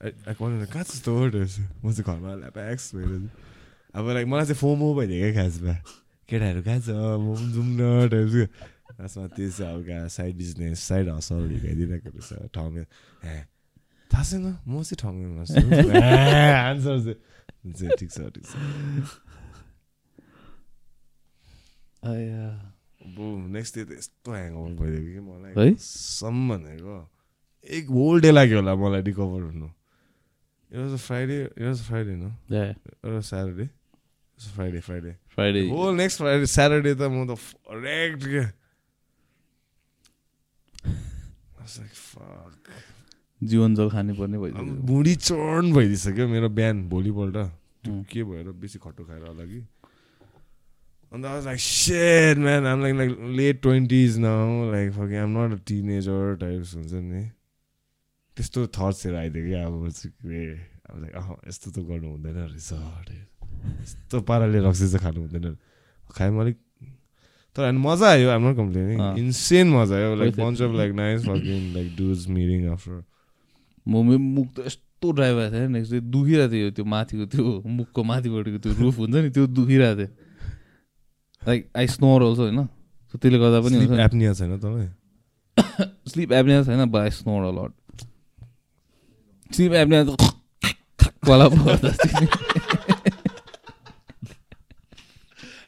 कहाँ 0.02 0.84
त्यस्तो 0.84 1.12
वर्ड 1.14 1.36
म 1.36 1.92
चाहिँ 1.92 2.06
घरमा 2.06 2.34
ल्याप्याक्स 2.36 2.86
भएर 2.96 3.12
अब 3.96 4.10
लाइक 4.10 4.28
मलाई 4.28 4.46
चाहिँ 4.46 4.60
फोमो 4.60 4.94
भइदियो 4.96 5.20
क्या 5.24 5.44
खासमा 5.44 5.74
केटाहरू 6.30 6.62
कहाँ 6.64 6.80
छ 6.80 6.90
म 6.90 7.34
पनि 7.34 7.50
जाउँ 7.54 7.68
न 7.72 8.10
टाइप्सको 8.10 8.46
खासमा 8.98 9.26
त्यो 9.36 9.50
चाहिँ 9.50 9.74
हल्का 9.74 9.98
साइड 10.10 10.34
बिजनेस 10.38 10.80
साइड 10.84 11.10
हसल 11.10 11.42
हिर्काइदिरहेको 11.50 12.10
रहेछ 12.10 12.52
ठाउँमा 12.54 12.82
ए 13.26 13.38
थाहा 14.12 14.24
छैन 14.24 14.46
म 14.68 14.82
चाहिँ 14.84 14.98
ठाउँमा 15.02 15.42
आन्सर 16.70 16.96
चाहिँ 17.00 17.18
हुन्छ, 17.64 17.80
ठिक 18.00 18.10
छ 18.12 18.18
ठिक 18.30 18.46
छ 18.46 18.54
नेक्स्ट 22.06 23.76
डे 23.76 23.84
त 23.86 23.92
यस्तो 23.98 24.32
ह्याङओभर 24.32 24.74
भइदियो 24.80 25.02
कि 25.14 25.20
मलाई 25.30 25.52
है? 25.58 25.72
भनेको 26.52 26.96
एक 27.78 27.86
होल 27.90 28.22
डे 28.22 28.32
लाग्यो 28.32 28.58
होला 28.60 28.74
मलाई 28.76 29.02
रिकभर 29.08 29.42
हुनु 29.42 29.70
it 30.72 30.78
was 30.78 31.00
Friday 31.00 31.38
it 31.44 31.64
was 31.64 31.82
Friday 31.88 32.14
न 32.16 32.26
Saturday 33.22 33.68
Friday 34.56 34.80
Friday 34.80 35.16
Friday. 35.34 35.64
Whole 35.70 35.96
next 35.96 36.18
Friday 36.18 36.46
Saturday 36.46 36.94
त 36.96 37.02
म 37.10 37.26
त 37.30 37.32
फरेक्ट 37.40 38.24
क्या. 38.28 38.46
जीवन 43.42 43.76
जल 43.76 43.90
खाने 43.90 44.14
पर्ने 44.14 44.38
भइदियो 44.38 44.64
बुढी 44.88 45.16
चर्न 45.16 45.74
भइदिइसक्यो 45.74 46.28
मेरो 46.28 46.50
बिहान 46.50 46.88
भोलिपल्ट 46.90 47.36
त्यो. 47.36 48.04
के 48.12 48.24
भएर 48.24 48.52
बेसी 48.60 48.80
खट्टो 48.80 49.04
खाएर 49.04 49.24
होला 49.28 49.46
कि 49.46 49.60
I 51.14 51.42
like 51.46 51.60
set 51.60 52.38
man 52.38 52.66
um 52.66 52.82
like 52.82 52.96
like 52.96 53.18
late 53.36 53.62
twenties 53.62 54.18
now 54.18 54.72
like 54.72 54.92
fuck 54.92 55.14
I'm 55.14 55.38
not 55.38 55.54
a 55.54 55.64
teenager 55.68 56.36
types 56.36 56.74
हुन्छ 56.76 56.94
नि 56.94 57.22
त्यस्तो 58.38 58.66
थट्सहरू 58.68 59.18
आइदियो 59.18 59.46
कि 59.46 59.54
अब 59.54 59.74
अब 60.90 61.02
लाइक 61.02 61.14
अह 61.16 61.30
यस्तो 61.48 61.72
त 61.72 61.86
गर्नु 61.86 62.10
हुँदैन 62.10 62.36
रहेछ 62.36 62.72
यस्तो 63.82 64.22
पाराले 64.22 64.60
रक्सी 64.60 64.88
चाहिँ 64.88 65.00
खानु 65.00 65.22
हुँदैन 65.22 65.56
खाएँ 66.12 66.40
अलिक 66.40 66.58
तर 67.56 67.62
होइन 67.62 67.78
मजा 67.78 68.10
आयो 68.10 68.54
कम्प्लेनिङ 68.56 69.00
अँ। 69.00 69.18
इन्सेन 69.18 69.68
मजा 69.70 69.96
आयो 69.96 70.16
like. 70.16 70.36
Bunch 70.36 70.62
of 70.62 70.76
like 70.76 70.92
nice 70.94 71.22
fucking 71.22 71.74
like 71.74 71.96
dudes 71.96 72.28
meeting 72.28 72.68
after 72.70 73.04
म 73.86 74.18
मुख 74.18 74.48
त 74.56 74.66
यस्तो 74.68 75.12
ड्राई 75.12 75.34
भएको 75.34 75.56
थियो 75.56 75.68
नेक्स्ट 75.68 75.92
डे 75.94 76.00
दुखिरहेको 76.00 76.52
थियो 76.54 76.72
त्यो 76.72 76.86
माथिको 76.86 77.26
त्यो 77.26 77.62
मुखको 77.70 78.04
माथिपट्टिको 78.04 78.58
त्यो 78.58 78.74
रुफ 78.74 78.98
हुन्छ 78.98 79.16
नि 79.16 79.30
त्यो 79.30 79.48
दुखिरहेको 79.48 79.98
थियो 80.02 80.32
लाइक 81.48 81.70
आई 81.78 81.88
स्नोर 81.88 82.24
अल्सो 82.24 82.42
होइन 82.44 82.60
So 83.14 83.20
त्यसले 83.22 83.40
गर्दा 83.40 83.60
पनि 83.62 83.76
एप्निया 84.04 84.34
छैन 84.34 84.58
तपाईँ? 84.60 84.90
स्लिप 86.12 86.32
एप्निया 86.34 86.64
छैन 86.64 86.86
but 86.92 87.00
I 87.02 87.10
snore 87.20 87.42
a lot 87.52 87.72
sleep 89.52 89.74
apnea 89.82 90.04
त 90.04 90.10
वाला। 91.30 91.46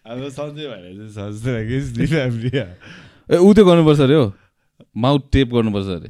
अब 0.05 0.17
सन्चै 0.37 0.65
भएर 0.69 1.09
चाहिँ 1.13 1.81
स्लिप 1.89 2.13
एप्निया 2.13 2.65
ए 3.29 3.37
ऊ 3.37 3.53
त्यो 3.53 3.65
गर्नुपर्छ 3.65 3.99
अरे 4.01 4.15
हो। 4.15 4.25
माउथ 5.03 5.21
टेप 5.33 5.47
गर्नुपर्छ 5.53 5.87
अरे। 5.97 6.09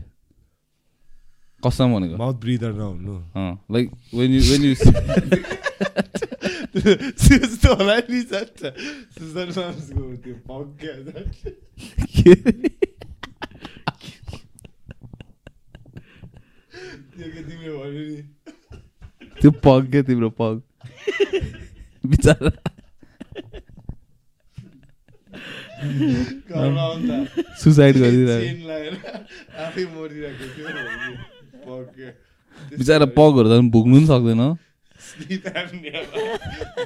कसम 1.63 1.93
भनेको? 1.95 2.15
माउथ 2.17 2.35
ब्रिदर 2.41 2.71
नहुनु। 2.73 3.13
Like 3.73 3.91
when 4.13 4.31
you 4.31 4.41
when 4.51 4.61
you 4.65 4.73
जान्छ 8.31 8.61
सुजन 9.15 9.47
माम्सको 9.57 10.03
त्यो 10.23 10.35
पग 19.55 19.83
क्या 19.91 20.01
तिम्रो 20.03 20.29
पग 20.39 20.55
बिचरा 22.05 22.51
सुसाइड 27.63 27.95
गरिदिरहेको। 27.97 28.51
बिचरा 32.77 33.05
पगहरू 33.17 33.47
त 33.49 33.51
भुक्नु 33.71 33.95
पनि 33.95 34.07
सक्दैन 34.11 34.43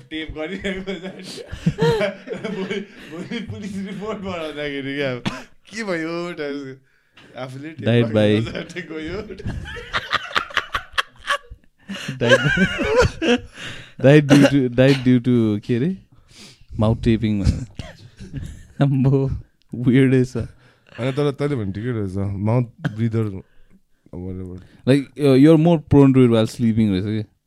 टेप 0.10 0.28
गरिरहेको। 0.38 0.94
भोलि 2.56 3.40
पुलिस 3.50 3.74
रिपोर्ट 3.88 4.20
बनाउँदाखेरि 4.20 4.94
क्या 4.96 5.10
अब 5.12 5.22
के 5.70 5.82
भयो 5.84 6.14
आफूले 7.44 7.70
गयो 8.92 9.18
diet 14.02 14.24
due 14.24 14.44
to 14.52 14.60
diet 14.76 14.98
due 15.04 15.18
to 15.20 15.34
के 15.66 15.74
अरे 15.76 15.90
माउथ 16.80 16.98
टेपिङ 17.04 17.34
आम्बो 18.82 19.18
वियर्डै 19.74 20.24
छ 20.26 20.36
होइन 21.00 21.12
तर 21.18 21.26
तैँले 21.40 21.56
भने 21.56 21.72
ठिकै 21.74 21.92
रहेछ 21.98 22.16
mouth 22.50 22.66
breather 22.96 23.26
like 24.88 25.02
you're 25.18 25.58
more 25.66 25.78
prone 25.90 26.08
to 26.14 26.20
it 26.24 26.32
while 26.32 26.48
sleeping 26.54 26.88
रहेछ 26.92 27.06
कि 27.06 27.22
बिकज 27.22 27.39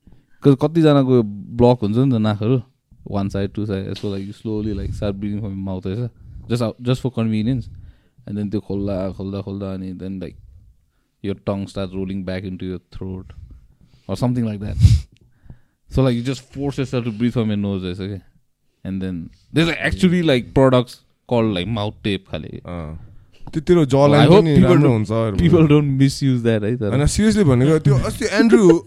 कतिजनाको 0.47 1.23
ब्लक 1.23 1.79
हुन्छ 1.83 1.97
नि 1.97 2.11
त 2.13 2.15
नाकहरू। 2.15 2.63
वान 3.11 3.29
साइड 3.29 3.53
टु 3.53 3.67
साइड 3.67 3.89
यसो 3.91 4.15
like 4.15 4.31
slowly 4.31 4.75
like 4.75 4.95
start 4.95 5.17
breathing 5.17 5.41
from 5.41 5.65
mouth 5.65 5.83
रहेछ। 5.87 6.11
Just 6.51 6.83
just 6.83 7.03
for 7.03 7.11
convenience 7.17 7.69
and 8.29 8.39
then 8.39 8.51
त्यो 8.51 8.61
खोल्दा 8.61 9.11
खोल्दा 9.13 9.41
खोल्दा 9.41 9.75
अनि 9.75 9.93
देन 9.93 10.21
लाइक 10.21 10.37
यो 11.25 11.35
tongue 11.35 11.67
start 11.67 11.91
rolling 11.95 12.25
back 12.25 12.45
in 12.45 12.57
to 12.57 12.67
your 12.67 12.79
throat 12.79 13.33
or 14.11 14.17
something 14.17 14.47
like 14.47 14.61
that. 14.63 14.77
So 15.91 15.99
like 15.99 16.17
you 16.19 16.25
just 16.29 16.43
force 16.57 16.79
yourself 16.79 17.05
to 17.05 17.11
breathe 17.11 17.33
from 17.33 17.47
your 17.47 17.57
nose, 17.57 17.83
रहेछ 17.83 17.97
क्या। 17.97 18.21
And 18.85 19.03
then 19.03 19.19
there's 19.55 19.69
like 19.71 19.93
actually 19.93 20.23
like 20.23 20.53
products 20.59 20.97
called 21.29 21.57
like 21.57 21.69
mouth 21.79 21.95
tape 22.05 22.29
खाले। 22.31 22.49
त्यो 23.51 23.61
तेरो 23.61 23.85
don't- 23.85 24.85
हुन्छ। 24.85 25.13
अरू 25.13 25.37
people 25.37 25.69
don't 25.69 25.91
misuse 26.01 26.43
that 26.43 26.63
है 26.63 26.77
तर। 26.77 27.07
Seriously 27.07 27.45
भनेको 27.45 27.79
त्यो 27.79 27.95
अस्ति 27.95 28.25
Andrew 28.33 28.85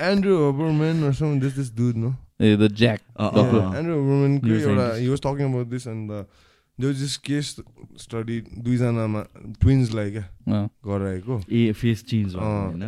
Andrew 0.00 0.34
Huberman 0.42 1.04
or 1.08 1.12
some 1.20 1.38
this 1.44 1.54
this 1.60 1.70
dude 1.80 1.96
no? 2.04 2.14
Uh 2.40 2.56
the 2.56 2.68
Jack 2.74 3.00
अँ, 3.20 3.28
अँ, 3.28 3.32
डक्टर 3.36 3.58
अँ। 3.58 3.76
एन्ड्रु 3.78 3.94
हबरम्यानको 3.94 4.46
एउटा 4.46 4.66
Neuroscientist. 4.66 5.00
he 5.04 5.08
was 5.12 5.20
talking 5.20 5.54
about 5.54 5.70
this 5.70 5.86
and 5.92 6.10
the 6.10 6.20
there 6.78 6.90
was 6.90 7.00
this 7.02 7.16
case 7.28 7.48
study 8.02 8.40
दुईजनामा 8.66 9.22
ट्विन्सलाई 9.60 10.10
क्या 10.10 10.60
गराएको 10.86 11.40
ए 11.52 11.72
फेस 11.80 12.04
चेन्ज 12.10 12.36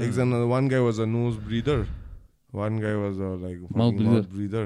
एकजना 0.03 0.45
one 0.53 0.69
guy 0.69 0.81
was 0.81 1.01
a 1.01 1.05
nose 1.17 1.37
breather 1.49 1.87
one 2.53 2.79
guy 2.81 2.95
was 3.01 3.19
a 3.21 3.33
like 3.43 3.59
breather. 3.73 4.23
Breather 4.35 4.65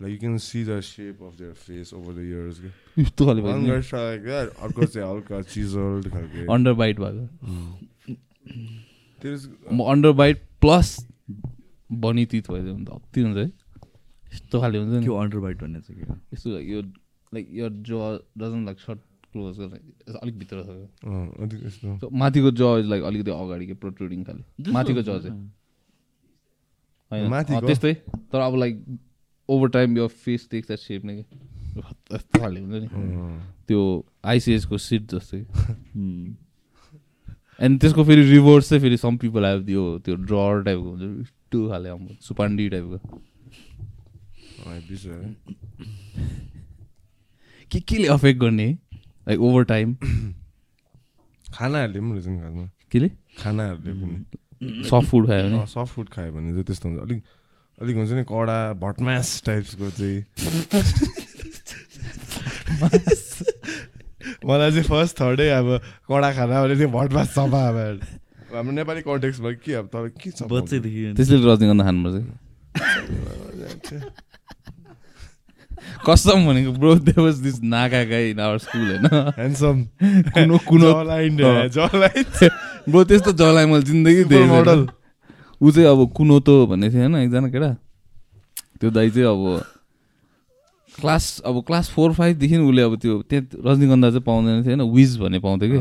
like 0.00 0.12
you 0.12 0.18
can 0.20 0.38
see 0.46 0.64
the 0.64 0.80
shape 0.86 1.22
of 1.22 1.34
their 1.38 1.52
face 1.66 1.92
over 1.94 2.12
the 2.14 2.24
years 2.24 2.60
यस्तो 2.98 3.26
खाले 3.26 3.42
one 3.42 3.66
गाई 3.66 3.80
like 3.92 4.26
अर्को 4.62 4.84
चाहिँ 4.86 5.08
हल्का 5.10 5.42
चिजल्ड 5.52 6.08
खालके 6.12 6.52
under 6.54 6.72
bite 6.82 7.00
भएको 7.00 7.28
There 9.22 9.34
is- 9.34 9.48
underbite 10.20 10.40
plus 10.60 10.96
bunny 11.92 12.26
teeth 12.26 12.50
भइदियो 12.50 12.74
भने 12.74 12.84
त 12.84 12.90
अति 12.90 13.20
हुन्छ 13.20 13.36
है। 13.36 13.52
यस्तो 14.34 14.60
खाले 14.60 14.78
हुन्छ 14.78 14.94
नि। 14.94 15.00
त्यो 15.04 15.14
अन्डर 15.14 15.38
बाइट 15.38 15.62
भन्ने 15.62 15.80
चाहिँ 15.80 16.04
के? 16.04 16.12
यस्तो 16.32 16.58
यो 16.58 16.82
लाइक 17.34 17.48
यो 17.52 17.68
ज 17.68 18.20
डजन 18.38 18.64
लाइक 18.64 18.78
सर्ट 18.80 18.98
क्लोज 19.32 19.60
अलिक 19.60 20.38
भित्र 20.38 20.62
छ। 20.62 20.66
माथिको 22.12 22.50
ज 22.50 22.62
इज 22.80 22.86
लाइक 22.86 23.02
अलिकति 23.04 23.30
अगाडि 23.30 23.66
के 23.66 23.74
प्रोट्रुडिङ 23.74 24.24
खाले। 24.24 24.72
माथिको 24.72 25.02
ज 25.02 25.22
चाहिँ। 25.22 25.50
होइन। 27.12 27.42
त्यस्तै। 27.66 27.94
तर 28.32 28.40
अब 28.40 28.54
लाइक 28.56 28.84
ओभर 29.48 29.68
टाइम 29.68 29.96
यो 29.98 30.08
फेस 30.08 30.48
टेक्स 30.50 30.66
द्याट 30.66 30.78
सेप 30.78 31.04
नै 31.04 31.22
कि। 31.22 31.38
यस्तो 32.12 32.38
खाले 32.38 32.60
हुन्छ 32.60 32.74
नि। 32.82 32.88
त्यो 33.68 34.04
आइसिएसको 34.24 34.78
सिट 34.78 35.02
जस्तै. 35.14 35.46
एन्ड 37.62 37.80
त्यसको 37.80 38.04
फेरि 38.04 38.22
रिभर्स 38.30 38.68
चाहिँ 38.68 38.82
फेरि 38.82 38.96
सम 38.96 39.16
पिपल 39.16 39.44
हेभ 39.44 39.66
त्यो 39.66 39.98
त्यो 40.04 40.14
ड्रर 40.16 40.62
टाइपको 40.64 40.90
हुन्छ। 40.90 41.26
यस्तो 41.52 41.68
खाले 41.68 41.88
अब 41.88 42.16
सुपान्डी 42.22 42.68
टाइपको। 42.72 42.98
के 47.70 47.80
केले 47.80 48.08
अफेक्ट 48.08 48.40
गर्ने 48.40 48.68
लाइक 49.28 49.40
ओभर 49.40 49.64
टाइम 49.68 49.94
खानाहरूले 51.52 52.00
पनि 52.00 52.12
रहेछ 52.12 52.26
नि 52.26 52.38
खासमा। 52.40 52.64
केले? 52.92 53.08
खानाहरूले 53.36 53.92
पनि। 54.00 54.16
सफ्ट 54.88 55.08
फुड 55.10 55.26
खायो 55.28 55.44
भने? 55.44 55.66
सफ्ट 55.66 55.92
फुड 55.92 56.08
खायो 56.08 56.32
भने 56.32 56.50
चाहिँ 56.52 56.64
त्यस्तो 56.64 56.88
हुन्छ। 56.88 57.00
अलिक 57.02 57.20
अलिक 57.82 57.96
हुन्छ 57.96 58.12
नि 58.12 58.24
कडा 58.32 58.58
भटमास 58.80 59.42
टाइप्सको 59.46 59.90
चाहिँ। 59.92 60.24
मलाई 64.46 64.70
चाहिँ 64.70 64.88
फर्स्ट 64.88 65.20
थर्डै 65.20 65.48
अब 65.60 65.68
कडा 66.08 66.32
खाना 66.32 66.64
भने 66.64 66.74
चाहिँ 66.76 66.92
भटमास 66.92 67.28
सफा 67.36 67.62
अब 67.68 68.21
हाम्रो 68.54 68.72
नेपाली 68.72 69.00
कन्टेक्समा 69.02 69.50
के 69.64 69.72
अब 69.74 69.86
तर 69.92 70.08
के 70.20 70.30
छ 70.30 70.42
बच्चैदेखि 70.50 71.12
त्यसले 71.16 71.36
रजनीगन्धा 71.44 71.84
खानुपर्छ 71.84 72.24
कसम 76.06 76.46
भनेको 76.46 76.72
bro 76.72 76.94
they 77.06 77.12
was 77.18 77.36
this 77.42 77.62
Naga 77.62 78.02
guy 78.10 78.30
in 78.30 78.40
our 78.40 78.58
school 78.58 78.80
होइन? 78.80 79.06
ह्यान्डसम 79.06 79.82
कुनो 80.34 80.58
कुनो 80.68 80.92
जलाइन 80.92 81.38
अँ। 81.42 81.68
जलाइन 81.68 82.24
ब्रो 82.88 83.04
त्यस्तो 83.10 83.32
जलाई 83.32 83.66
मैले 83.66 83.82
जिन्दगी 83.90 84.22
Super 84.24 84.46
model. 84.52 84.86
ऊ 85.60 85.70
चाहिँ 85.70 85.88
अब 85.88 86.12
कुनोतो 86.16 86.66
भन्ने 86.66 86.90
थियो 86.90 87.00
होइन? 87.02 87.16
एकजना 87.16 87.48
केटा। 87.48 87.76
त्यो 88.80 88.90
दाइ 88.90 89.10
चाहिँ 89.10 89.26
अब 89.26 89.64
क्लास 91.00 91.24
अब 91.46 91.62
क्लास 91.66 91.88
फोर 91.90 92.12
फाइभदेखि 92.14 92.56
उसले 92.58 92.82
अब 92.82 92.96
त्यो 92.98 93.22
त्यहाँ 93.30 93.44
रजनीगन्धा 93.66 94.08
चाहिँ 94.10 94.22
पाउँदैन 94.22 94.62
थियो 94.62 94.76
होइन 94.76 94.90
विज 94.94 95.18
भन्ने 95.20 95.38
पाउँथ्यो 95.40 95.68
कि। 95.72 95.78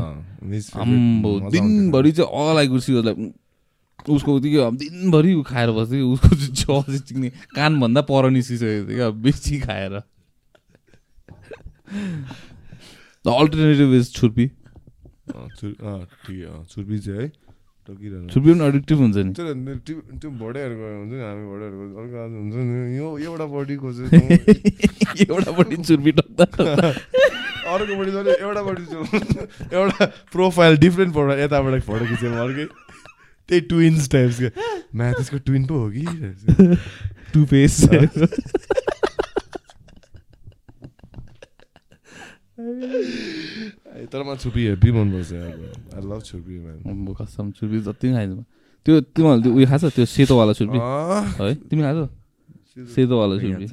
आम्बो 0.79 1.31
दिनभरि 1.51 2.11
चाहिँ 2.11 2.29
all 2.31 2.57
I 2.57 2.67
good 2.67 2.81
see 2.81 2.91
like 3.03 3.17
उसको 4.09 4.39
त्यो 4.39 4.61
अब 4.63 4.77
दिनभरि 4.77 5.33
ऊ 5.33 5.41
खाएर 5.43 5.71
बस्थ्यो 5.71 5.99
कि 5.99 6.13
उसको 6.13 6.29
चाहिँ 6.35 6.83
चाहिँ 6.83 6.99
चिक्ने 6.99 7.29
कानभन्दा 7.55 8.01
पर 8.01 8.29
निस्किसकेको 8.29 8.87
थियो 8.87 8.97
क्या 8.97 9.09
बेसी 9.21 9.59
खाएर। 9.59 9.93
The 13.25 13.27
alternative 13.27 13.93
is 13.93 14.11
chhurpi. 14.13 14.47
छुर्पी 15.57 16.99
चाहिँ 16.99 17.21
है। 17.21 17.31
टकिरहनु 17.91 18.27
छुर्पी 18.31 18.49
पनि 18.51 18.63
एडिक्टिभ 18.67 18.97
हुन्छ 19.03 19.17
नि। 19.17 19.31
त्यो 19.35 19.95
त्यो 20.21 20.29
भोटेहरूको 20.41 20.85
हुन्छ 20.97 21.11
नि 21.11 21.23
हामी 21.27 21.43
भोटेहरूको 21.51 21.83
अर्को 22.01 22.15
आज 22.23 22.31
हुन्छ 22.39 22.55
नि। 22.55 22.97
यो 22.97 23.07
एउटापट्टिको 23.27 23.87
चाहिँ 23.93 24.21
एउटापट्टि 25.29 25.75
छुर्पी 25.83 26.11
टक्दा 26.19 26.45
अर्कोपट्टि 27.71 28.11
चाहिँ 28.11 28.35
एउटापट्टि 28.41 28.85
चाहिँ 28.91 29.05
एउटा 29.73 30.05
प्रोफाइल 30.31 30.77
डिफ्रेन्ट 30.77 31.13
फोटो 31.13 31.33
यताबाट 31.43 31.81
फोटो 31.83 32.05
खिचेर 32.05 32.31
अर्कै। 32.45 32.65
त्यही 33.49 33.61
ट्विन्स 33.61 34.09
टाइप्स 34.11 34.39
के। 34.39 34.49
म्या 34.95 35.11
त्यसको 35.11 35.37
ट्विन 35.45 35.65
पो 35.65 35.75
हो 35.75 35.87
कि? 35.91 36.03
टु 37.33 37.45
फेस 37.45 37.75
तर 44.11 44.19
मलाई 44.23 44.37
छुर्पी 44.43 44.61
हेभी 44.67 44.89
मनपर्छ 44.91 45.31
आई 45.33 46.01
लभ 46.09 46.21
छुर्पी 46.29 46.55
म्यान 46.59 47.13
कसम 47.19 47.45
छुर्पी 47.57 47.77
जति 47.87 48.07
पनि 48.07 48.13
खाइदिनु 48.15 48.43
त्यो 48.85 48.93
तिमीहरूले 49.15 49.41
त्यो 49.43 49.51
उयो 49.57 49.65
खान्छ 49.71 49.83
त्यो 49.95 50.05
सेतोवाला 50.15 50.53
छुर्पी 50.59 50.77
है 50.79 51.53
तिमी 51.69 51.81
खान्छौ 51.81 52.05
सेतोवाला 52.95 53.33
छुर्पी 53.41 53.65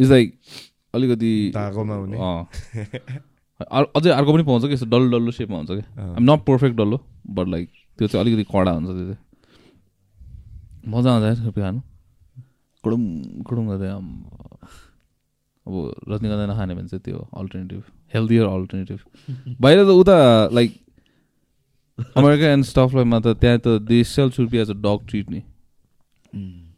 इट्स 0.00 0.10
लाइक 0.10 0.28
अलिकति 0.94 1.32
अझै 3.96 4.10
अर्को 4.10 4.30
पनि 4.32 4.42
पाउँछ 4.42 4.62
कि 4.64 4.74
यस्तो 4.74 4.86
डल्लो 4.92 5.08
डल्लो 5.16 5.30
सेपमा 5.38 5.56
हुन्छ 5.58 5.70
कि 5.70 5.84
अँ। 6.00 6.16
नट 6.20 6.40
पर्फेक्ट 6.46 6.74
डल्लो 6.76 6.96
बट 7.36 7.46
लाइक 7.48 7.68
त्यो 7.98 8.06
चाहिँ 8.08 8.20
अलिकति 8.24 8.44
कडा 8.52 8.72
हुन्छ 8.76 8.88
त्यो 8.88 9.04
चाहिँ 9.04 9.20
मजा 10.92 11.08
आउँछ 11.12 11.24
यार 11.24 11.36
छुर्पी 11.44 11.60
खानु 11.60 11.80
कुडुङ 12.84 13.02
कुडुङ 13.48 13.64
गर्दै। 13.70 13.88
अब 15.66 15.74
रजनीगन्धा 16.10 16.46
नखाने 16.52 16.72
भने 16.74 16.88
चाहिँ 16.90 17.02
त्यो 17.06 17.18
अल्टरनेटिभ 17.40 17.82
हेल्दियर 18.14 18.46
अल्टरनेटिभ 18.46 18.98
बाहिर 19.60 19.78
त 19.84 19.88
उता 20.02 20.16
लाइक 20.52 20.70
अमेरिका 22.16 22.46
एन्ड 22.52 22.64
स्टफलाईमा 22.64 23.18
त 23.20 23.26
त्यहाँ 23.40 23.58
त 23.64 23.66
they 23.88 23.98
sell 24.10 24.28
chhurpi 24.36 24.56
as 24.58 24.70
a 24.70 24.78
dog 24.86 24.98
treat 25.08 25.26
नि। 25.30 25.40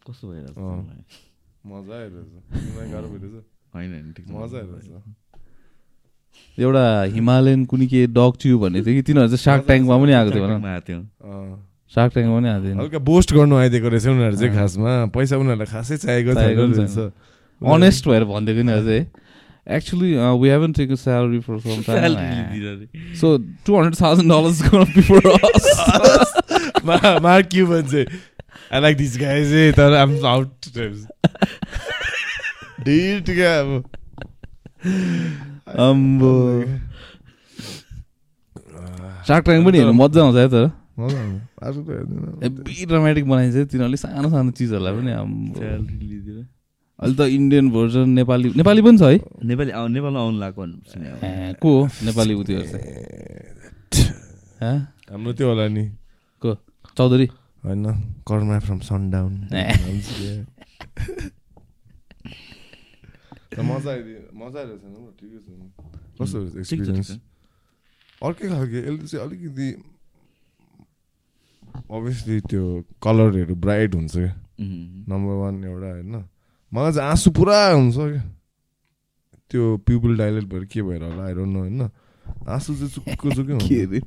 कस्तो। 0.06 0.26
मलाई? 0.28 1.02
मजा 1.66 1.94
आइरहेछ। 1.96 2.30
होइन 3.74 3.90
एउटा 6.58 6.84
हिमालयन 7.14 7.64
कुनै 7.70 7.86
के 7.86 8.00
डग 8.14 8.32
ट्यु 8.40 8.58
भन्ने 8.58 8.80
थियो 8.84 8.94
कि 8.94 9.02
तिनीहरू 9.02 9.28
चाहिँ 9.28 9.44
सार्क 9.44 9.62
ट्याङ्कमा 9.66 9.96
पनि 10.02 10.12
आएको 10.12 10.30
थियो 10.34 10.46
थियो। 10.86 11.00
सार्क 11.94 12.10
ट्याङ्कमा 12.14 12.36
पनि 12.38 12.48
आएको 12.48 12.64
थियो। 12.64 12.76
हल्का 12.80 12.98
बोस्ट 13.10 13.28
गर्नु 13.34 13.54
आइदिएको 13.56 13.88
रहेछ 13.88 14.06
उनीहरू 14.06 14.36
चाहिँ 14.36 14.52
खासमा। 14.54 14.92
पैसा 15.14 15.34
उनीहरूलाई 15.42 15.68
खासै 15.74 15.96
चाहिएको 16.04 16.30
अनेस्ट 17.60 18.02
भएर 18.08 18.24
भनिदिएको 18.30 18.62
नि 18.62 18.72
अझै 18.72 19.00
Actually, 19.66 20.18
uh, 20.18 20.34
we 20.34 20.48
haven't 20.48 20.74
taken 20.74 20.96
salary 20.96 21.40
for 21.40 21.58
some 21.58 21.82
time. 21.84 22.02
So 23.14 23.38
two 23.64 23.76
hundred 23.76 23.96
thousand 23.96 24.28
dollars 24.28 24.60
is 24.60 24.68
gonna 24.68 24.84
be 24.94 25.02
for 25.02 25.20
us. 25.26 25.68
Ma- 26.84 27.18
Mark 27.20 27.48
Cuban 27.48 27.88
say, 27.88 28.06
I 28.70 28.78
like 28.80 28.98
these 28.98 29.16
guys, 29.16 29.52
eh, 29.52 29.72
तर 29.72 29.96
I'm 30.00 30.12
out. 30.24 30.50
क्या 33.30 33.52
अब 33.60 33.84
अम्बो 35.84 36.32
shark 39.28 39.44
tank 39.44 39.64
पनि 39.66 39.78
हेर्नु 39.78 39.92
मजा 40.00 40.20
आउँछ 40.22 40.36
है 40.36 40.48
तर। 40.54 40.64
Heavy 42.44 42.86
dramatic 42.86 43.24
बनाइन्छ 43.28 43.56
तिनीहरूले 43.72 43.96
सानो 43.96 44.28
सानो 44.30 44.50
चिजहरूलाई 44.60 44.92
पनि। 45.00 45.12
अहिले 47.04 47.16
त 47.16 47.20
इन्डियन 47.36 47.66
भर्जन 47.70 48.08
नेपाली 48.16 48.48
नेपाली 48.56 48.80
पनि 48.82 48.96
छ 48.96 49.02
है? 49.04 49.20
नेपाली 49.44 49.70
नेपालमा 49.92 50.20
आउनु। 50.24 50.40
ए, 51.20 51.52
को 51.60 51.68
हो? 51.68 51.84
नेपाली 52.08 52.32
हाँ? 54.64 54.78
हाम्रो 55.12 55.32
त्यो 55.36 55.46
होला 55.48 55.68
नि। 55.68 55.84
को? 56.40 56.50
चौधरी? 56.96 57.26
होइन 57.64 57.84
कर्मा 58.24 58.56
फ्रम 58.64 58.78
सनडाउन। 58.88 59.32
मजा 63.54 63.90
आइदियो 63.92 64.20
मजा 64.34 64.60
ठिकै 65.20 65.38
छ 65.44 65.46
नि। 65.52 65.68
कस्तो 66.16 66.38
एक्सपिरियन्स। 66.58 67.10
अर्कै 68.24 68.46
खालको 68.48 68.76
यसले 68.80 69.04
चाहिँ 69.04 69.22
अलिकति 69.26 69.68
अभियसली 71.84 72.36
त्यो 72.48 72.62
कलरहरू 73.04 73.54
ब्राइट 73.60 73.90
हुन्छ 73.94 74.14
क्या। 74.16 74.32
नम्बर 75.10 75.34
वान 75.42 75.54
एउटा 75.64 75.90
होइन। 75.92 76.14
मलाई 76.74 76.92
चाहिँ 76.92 77.10
आँसु 77.10 77.30
पुरा 77.30 77.56
हुन्छ 77.70 77.96
क्या। 77.96 78.22
त्यो 79.50 79.62
पिपुल 79.86 80.16
डाइलेट 80.18 80.44
भएर 80.50 80.64
के 80.66 80.82
भएर 80.82 81.02
होला 81.02 81.22
आइरहनु 81.24 81.52
नो 81.52 81.58
होइन? 81.60 81.82
आँसु 82.50 82.74
चाहिँ 82.74 82.90
चुक्को 82.90 83.30
चुक्कै 83.30 83.52
हुन्छ 83.54 84.02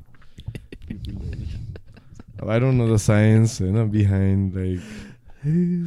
अब 2.38 2.50
I 2.50 2.60
don't 2.60 2.78
know 2.78 2.86
the 2.94 2.98
science 3.02 3.62
होइन? 3.62 3.78
बिहाइन्ड 3.92 4.56
लाइक 4.56 4.82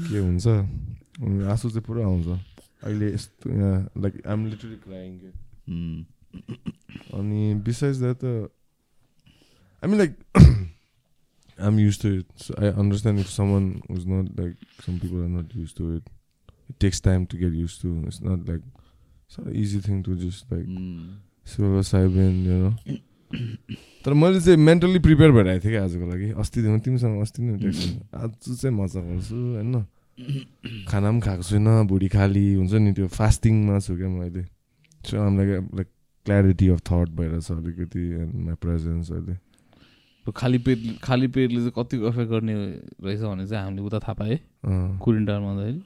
के 0.09 0.19
हुन्छ? 0.19 0.47
आँसु 1.53 1.69
चाहिँ 1.71 1.85
पुरा 1.87 2.05
आउँछ। 2.05 2.27
अहिले 2.85 3.13
यस्तो 3.13 3.51
यहाँ 3.51 3.77
लाइक 4.01 4.15
आइम 4.27 4.47
लिटरली 4.47 4.77
क्राइङ 4.85 5.11
अनि 7.19 7.55
बिसाइड्स 7.65 7.99
द्याट 7.99 8.17
त 8.25 8.25
I 9.83 9.91
mean 9.91 9.99
like 9.99 10.17
I'm 11.59 11.79
used 11.79 12.01
to 12.03 12.09
it 12.09 12.27
I 12.59 12.69
understand 12.73 13.21
if 13.21 13.29
someone 13.29 13.69
is 13.91 14.07
not 14.09 14.41
like 14.41 14.55
some 14.87 14.99
people 14.99 15.23
are 15.23 15.29
not 15.29 15.57
used 15.57 15.75
to 15.79 15.85
it 15.97 16.09
it 16.71 16.75
takes 16.81 17.03
time 17.03 17.25
to 17.27 17.39
get 17.39 17.55
used 17.55 17.81
to 17.83 17.95
it's 18.07 18.23
not 18.23 18.49
like 18.49 18.63
it's 18.63 19.39
easy 19.57 19.81
thing 19.89 20.03
to 20.03 20.17
just 20.17 20.53
like 20.53 20.67
um, 20.67 21.07
silver 21.47 21.83
साइबेन 21.93 22.45
you 22.47 22.59
know 22.65 22.99
तर 24.05 24.13
मैले 24.15 24.41
चाहिँ 24.41 24.59
mentally 24.59 24.99
prepare 24.99 25.31
भएर 25.33 25.49
आएको 25.49 25.65
थिएँ 25.65 25.73
कि 25.73 25.79
आजको 25.79 26.07
लागि। 26.11 26.31
अस्तिदेखि 26.43 26.81
तिमीसँग 26.85 27.21
अस्ति 27.21 27.43
नै 27.43 27.59
टेक्स्ट 27.59 28.15
आज 28.15 28.31
चाहिँ 28.61 28.75
मजा 28.77 29.01
गर्छु 29.01 29.37
होइन? 29.37 29.75
खाना 30.89 31.11
पनि 31.11 31.21
खाएको 31.21 31.43
छुइनँ 31.43 31.87
भुँडी 31.87 32.09
खाली 32.09 32.43
हुन्छ 32.55 32.73
नि 32.75 32.93
त्यो 32.93 33.07
फास्टिङमा 33.09 33.79
छु 33.79 33.97
क्या 33.97 34.09
मैले। 34.09 34.43
So 35.07 35.21
um 35.21 35.37
like 35.39 35.49
like 35.75 35.89
clarity 36.27 36.69
of 36.69 36.81
thought 36.89 37.09
भइरहेछ 37.21 37.51
अलिकति 37.53 38.03
एन्ड 38.21 38.35
माई 38.47 38.55
प्रेजेन्स 38.61 39.11
अहिले। 39.13 39.37
खाली 40.37 40.59
पेट 40.59 40.79
खाली 41.03 41.27
पेटले 41.35 41.61
चाहिँ 41.61 41.73
कति 41.79 41.97
एफेक्ट 42.07 42.31
गर्ने 42.31 42.55
रहेछ 42.55 43.21
भने 43.21 43.47
चाहिँ 43.47 43.65
हामीले 43.65 43.83
उता 43.87 43.99
थाहा 43.99 44.15
पाएँ। 44.15 44.37
अँ। 44.37 44.99
क्वारेन्टाइनमा 45.05 45.49
हुँदाखेरि। 45.49 45.81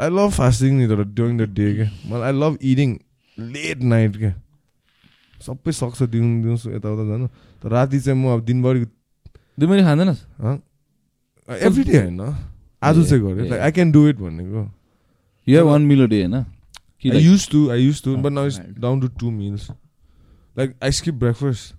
आई 0.00 0.10
लभ 0.10 0.30
फास्टिङ 0.32 0.78
नि 0.78 0.86
तर 0.88 1.02
ड्युरिङ 1.04 1.38
द 1.38 1.48
डे 1.54 1.74
क्या 1.74 1.88
मलाई 2.10 2.32
I 2.32 2.38
love 2.40 2.58
eating 2.62 2.96
late 3.38 3.82
night 3.92 4.16
क्या 4.16 4.34
सबै 5.38 5.72
सक्छ 5.72 6.02
दिउँ 6.14 6.30
दिउँसो 6.42 6.70
यताउता 6.70 7.04
जानु 7.08 7.26
तर 7.62 7.68
राति 7.70 8.00
चाहिँ 8.00 8.18
म 8.18 8.32
अब 8.32 8.44
दिनभरि 8.44 8.86
महिना 9.58 9.84
खाँदैनस् 9.84 10.22
एभ्री 11.48 11.84
डे 11.84 11.98
होइन 11.98 12.20
आज 12.82 13.02
चाहिँ 13.08 13.22
गरेँ 13.22 13.48
like 13.48 13.62
I 13.62 13.72
can 13.72 13.92
do 13.92 14.06
it 14.08 14.16
भनेको 14.18 14.62
you 15.46 15.56
have 15.56 15.66
one 15.66 15.82
meal 15.82 16.06
day 16.06 16.22
होइन 16.22 16.42
कि 17.02 17.08
I 17.08 17.12
like- 17.12 17.24
used 17.24 17.50
to, 17.52 17.60
I 17.72 17.76
used 17.76 18.04
to, 18.04 18.16
but 18.18 18.32
now 18.32 18.42
it's 18.44 18.58
right. 18.58 18.80
down 18.80 19.00
to 19.00 19.08
two 19.20 19.30
meals. 19.30 19.70
Like 20.56 20.74
I 20.82 20.90
skip 20.90 21.14
breakfast. 21.18 21.74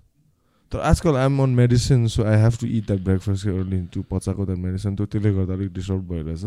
तर 0.72 0.80
आजकल 0.80 1.16
I'm 1.16 1.38
on 1.42 1.50
medicine 1.54 2.06
so 2.08 2.24
I 2.24 2.36
have 2.40 2.54
to 2.60 2.66
eat 2.66 2.86
that 2.86 3.00
breakfast 3.00 3.46
early 3.48 3.80
त्यो 3.86 4.02
पचाएको 4.10 4.44
that 4.46 4.58
medicine 4.58 4.94
त्यो 4.96 5.06
त्यसले 5.06 5.32
गर्दा 5.34 5.54
अलिक 5.54 5.72
disturb 5.72 6.08
भइरहेछ 6.08 6.44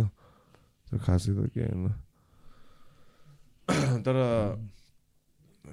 तर 0.91 0.97
खासै 1.05 1.31
त 1.33 1.49
के 1.53 1.61
होइन। 1.61 1.85
तर 4.05 4.17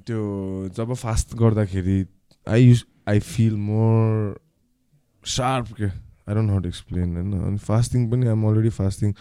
त्यो 0.07 0.21
जब 0.77 0.95
फास्ट 0.95 1.35
गर्दाखेरि 1.37 1.99
I 2.47 2.61
use 2.65 2.85
I 3.09 3.19
feel 3.21 3.57
more 3.57 4.41
sharp 5.25 5.73
के। 5.81 5.89
आई 5.89 6.35
डोन्ट 6.35 6.51
हाउ 6.51 6.61
एक्सप्लेन 6.67 7.17
होइन। 7.17 7.33
अनि 7.49 7.59
फास्टिङ 7.59 8.11
पनि 8.11 8.27
आइम 8.27 8.47
अलरेडी 8.49 8.71
फास्टिङ 8.79 9.13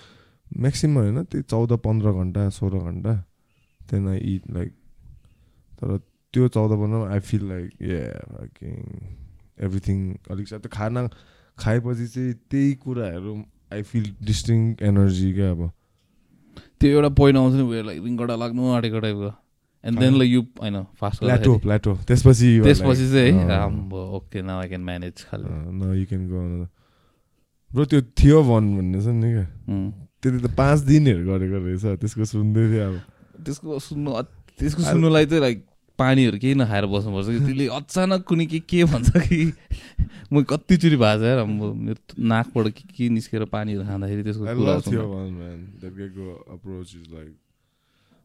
म्याक्सिमम् 0.52 0.98
होइन 0.98 1.24
त्यही 1.24 1.44
चौध 1.44 1.72
पन्ध्र 1.84 2.12
घन्टा 2.12 2.50
सोह्र 2.60 2.80
घन्टा 2.80 3.14
देन 3.92 4.08
आई 4.08 4.18
इट 4.36 4.50
लाइक 4.52 4.72
तर 5.82 5.98
त्यो 6.34 6.48
चौध 6.48 6.72
पन्ध्रमा 6.82 7.06
I 7.14 7.20
feel 7.30 7.44
like 7.50 7.70
uh 7.82 8.00
everything 9.66 9.98
अलिक 10.32 10.48
त्यो 10.48 10.70
खाना 10.72 11.08
खाएपछि 11.58 12.08
चाहिँ 12.08 12.34
त्यही 12.52 12.74
कुराहरू 12.84 13.34
आई 13.74 13.82
फिल 13.92 14.06
डिस्टिङ 14.26 14.60
एनर्जी 14.82 15.34
क्या 15.34 15.52
अब। 15.52 15.62
त्यो 16.82 16.90
एउटा 16.98 17.10
पोइन्ट 17.22 17.38
आउँछ 17.38 17.54
नि 17.56 17.64
उयो 17.70 17.84
लाइक 17.88 18.04
रिङ्गडा 18.04 18.36
लाग्नु 18.42 18.74
आँटेको 18.74 19.00
टाइपको 19.06 19.32
एन्ड 19.84 20.00
देन 20.00 20.14
लाइक 20.18 20.30
यु 20.32 20.42
होइन 20.62 20.78
फास्ट 21.00 21.20
प्लाटो 21.22 21.58
प्लाटो 21.66 21.92
त्यसपछि 22.10 22.50
त्यसपछि 22.66 23.06
चाहिँ 23.12 23.34
है 23.34 23.48
राम्रो 23.48 24.02
okay 24.18 24.42
now 24.42 24.60
I 24.62 24.68
can 24.68 24.84
manage 24.90 25.26
खालि। 25.30 25.46
न 25.48 25.94
यु 26.00 26.06
क्यान 26.10 26.28
गो 26.30 26.40
ब्रो 27.72 27.86
त्यो 27.86 28.02
थियो 28.20 28.44
भन 28.44 28.76
भन्ने 28.78 29.00
छ 29.02 29.08
नि 29.16 29.30
क्या. 29.34 29.48
त्यति 30.22 30.38
त 30.38 30.54
पाँच 30.58 30.80
दिनहरू 30.90 31.26
गरेको 31.26 31.58
रहेछ 31.66 31.86
त्यसको 32.02 32.26
सुन्दै 32.34 32.64
थियो 32.72 32.84
अब। 32.90 32.96
त्यसको 33.46 33.80
सुन्नु 33.80 34.10
त्यसको 34.60 34.82
सुन्नुलाई 34.84 35.26
चाहिँ 35.26 35.42
लाइक 35.42 35.60
पानीहरू 36.02 36.38
केही 36.42 36.56
नखाएर 36.62 36.86
बस्नुपर्छ 36.90 37.28
कि? 37.30 37.40
त्यसले 37.46 37.66
अचानक 37.78 38.22
कुनै 38.28 38.46
के 38.52 38.60
के 38.66 38.84
भन्छ 38.90 39.10
कि? 39.30 39.42
म 40.32 40.44
कतिचोटि 40.48 40.98
भएको 40.98 41.20
छ 41.22 41.24
यार 41.28 41.40
म 41.46 41.76
मेरो 41.86 42.02
नाकबाट 42.18 42.66
के 42.72 42.84
के 42.96 43.04
निस्केर 43.16 43.46
पानीहरू 43.52 43.84
खाँदाखेरि 43.86 44.22
त्यसको 44.24 44.44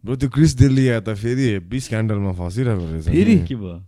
ब्रो 0.05 0.17
त्यो 0.17 0.29
क्रिस 0.31 0.53
डेलिया 0.59 1.01
त 1.03 1.15
फेरि 1.19 1.45
हेभी 1.51 1.79
स्क्यान्डलमा 1.81 2.33
फसिरहेको 2.39 2.85
रहेछ 2.87 3.07
फेरि? 3.11 3.37
के 3.49 3.55
भयो? 3.59 3.79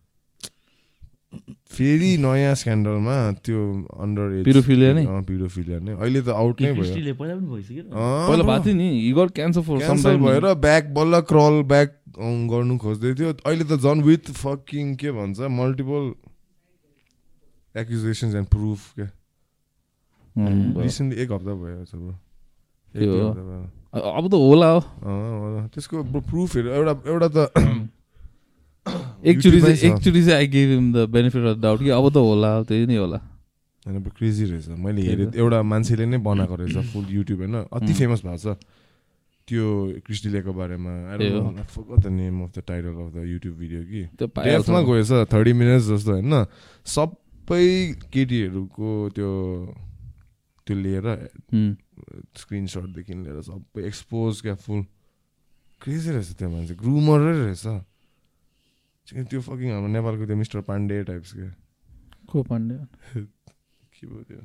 फेरि 1.71 2.11
नयाँ 2.25 2.55
स्क्यान्डलमा 2.61 3.16
त्यो 3.45 3.61
अन्डर 4.05 4.27
एज 4.39 4.45
Pedophilia 4.49 4.93
नै? 4.97 5.05
पिडोफिलिया 5.29 5.79
नै। 5.85 5.93
अहिले 6.01 6.21
त 6.23 6.29
आउट 6.43 6.61
नै 6.64 6.73
भयो। 6.79 6.93
पहिला 7.21 7.35
पनि 7.39 7.49
भइसक्यो 7.53 7.83
पहिला. 8.29 8.43
भएको 8.49 8.64
थियो 8.64 8.75
नि। 8.79 8.89
गट 9.19 9.31
क्यान्सर 9.39 9.62
फर 9.69 9.77
क्यान्सर 9.85 10.16
भएर 10.25 10.45
ब्याक 10.64 10.85
बल्ल 10.99 11.21
क्रल 11.33 11.57
ब्याक 11.73 11.91
गर्नु 12.53 12.75
खोज्दै 12.85 13.12
थियो। 13.21 13.29
अहिले 13.45 13.64
त 13.64 13.73
झन् 13.85 14.01
विथ 14.09 14.25
फकिङ 14.41 14.87
के 15.03 15.09
भन्छ? 15.19 15.39
मल्टिपल 15.61 16.03
एक्युजेसन्स 17.75 18.35
एन्ड 18.35 18.49
प्रुफ 18.55 18.81
क्या 18.95 19.09
रिसेन्टली 20.83 21.23
एक 21.23 21.31
हप्ता 21.33 21.53
भयो 21.62 21.85
अब 24.19 24.25
त 24.29 24.35
होला 24.35 24.69
हो। 24.73 24.81
त्यसको 25.75 25.97
प्रुफहरू 26.31 26.69
एउटा 26.79 26.93
एउटा 27.12 27.29
त 27.37 27.39
YouTube-मै 29.24 29.61
चाहिँ 29.61 29.76
छ। 29.76 29.84
एकचोटि 29.84 30.20
चाहिँ 30.24 30.39
I 30.39 30.47
give 30.49 30.68
him 30.70 30.86
the 30.93 30.97
benefit 31.11 31.45
of 31.45 31.57
doubt 31.59 31.78
कि 31.80 31.91
अब 31.91 32.05
त 32.09 32.16
होला 32.16 32.51
त्यही 32.68 32.86
नै 32.86 32.97
होला 32.97 33.18
होइन 33.86 33.97
क्रेजी 34.11 34.45
रहेछ 34.45 34.68
मैले 34.78 35.01
हेरेँ। 35.03 35.26
एउटा 35.34 35.59
मान्छेले 35.62 36.05
नै 36.07 36.18
बनाएको 36.20 36.55
रहेछ 36.55 36.76
फुल 36.93 37.07
युट्युब 37.11 37.39
होइन 37.41 37.57
अति. 37.66 37.93
फेमस 37.95 38.20
भएको 38.24 38.39
छ 38.39 38.57
त्यो 39.49 39.64
क्रिस्टिलेको 40.05 40.53
बारेमा। 40.53 40.93
The 41.16 42.07
name 42.12 42.34
of 42.45 42.51
the 42.53 42.62
title 42.68 42.95
of 43.01 43.09
the 43.14 43.24
YouTube 43.26 43.55
video 43.57 43.80
कि 43.89 44.03
डेफमा 44.20 44.80
गएछ 44.84 45.11
थर्टी 45.32 45.53
मिनट्स 45.57 45.84
जस्तो 45.89 46.12
होइन 46.12 46.34
सबै 46.86 47.64
केटीहरूको 48.12 48.89
त्यो 49.16 49.30
त्यो 50.66 50.76
लिएर. 50.76 51.07
स्क्रिनसटदेखि 52.36 53.14
लिएर 53.14 53.41
सबै 53.43 53.82
एक्सपोज 53.89 54.41
क्या 54.45 54.55
फुल 54.55 54.84
क्रेजी 55.80 56.11
रहेछ 56.11 56.30
त्यो 56.39 56.49
मान्छे 56.51 56.74
ग्रुमरै 56.76 57.32
रहेछ 57.39 57.66
त्यो 59.09 59.41
फकिङ 59.41 59.69
हाम्रो 59.73 59.89
नेपालको 59.93 60.27
त्यो 60.27 60.37
मिस्टर 60.37 60.61
पाण्डे 60.61 61.03
टाइप्स 61.05 61.33
क्या 61.33 61.51
को 62.29 62.43
पाण्डे? 62.43 62.75
के 63.99 64.07
भयो 64.07 64.23
त्यो? 64.23 64.41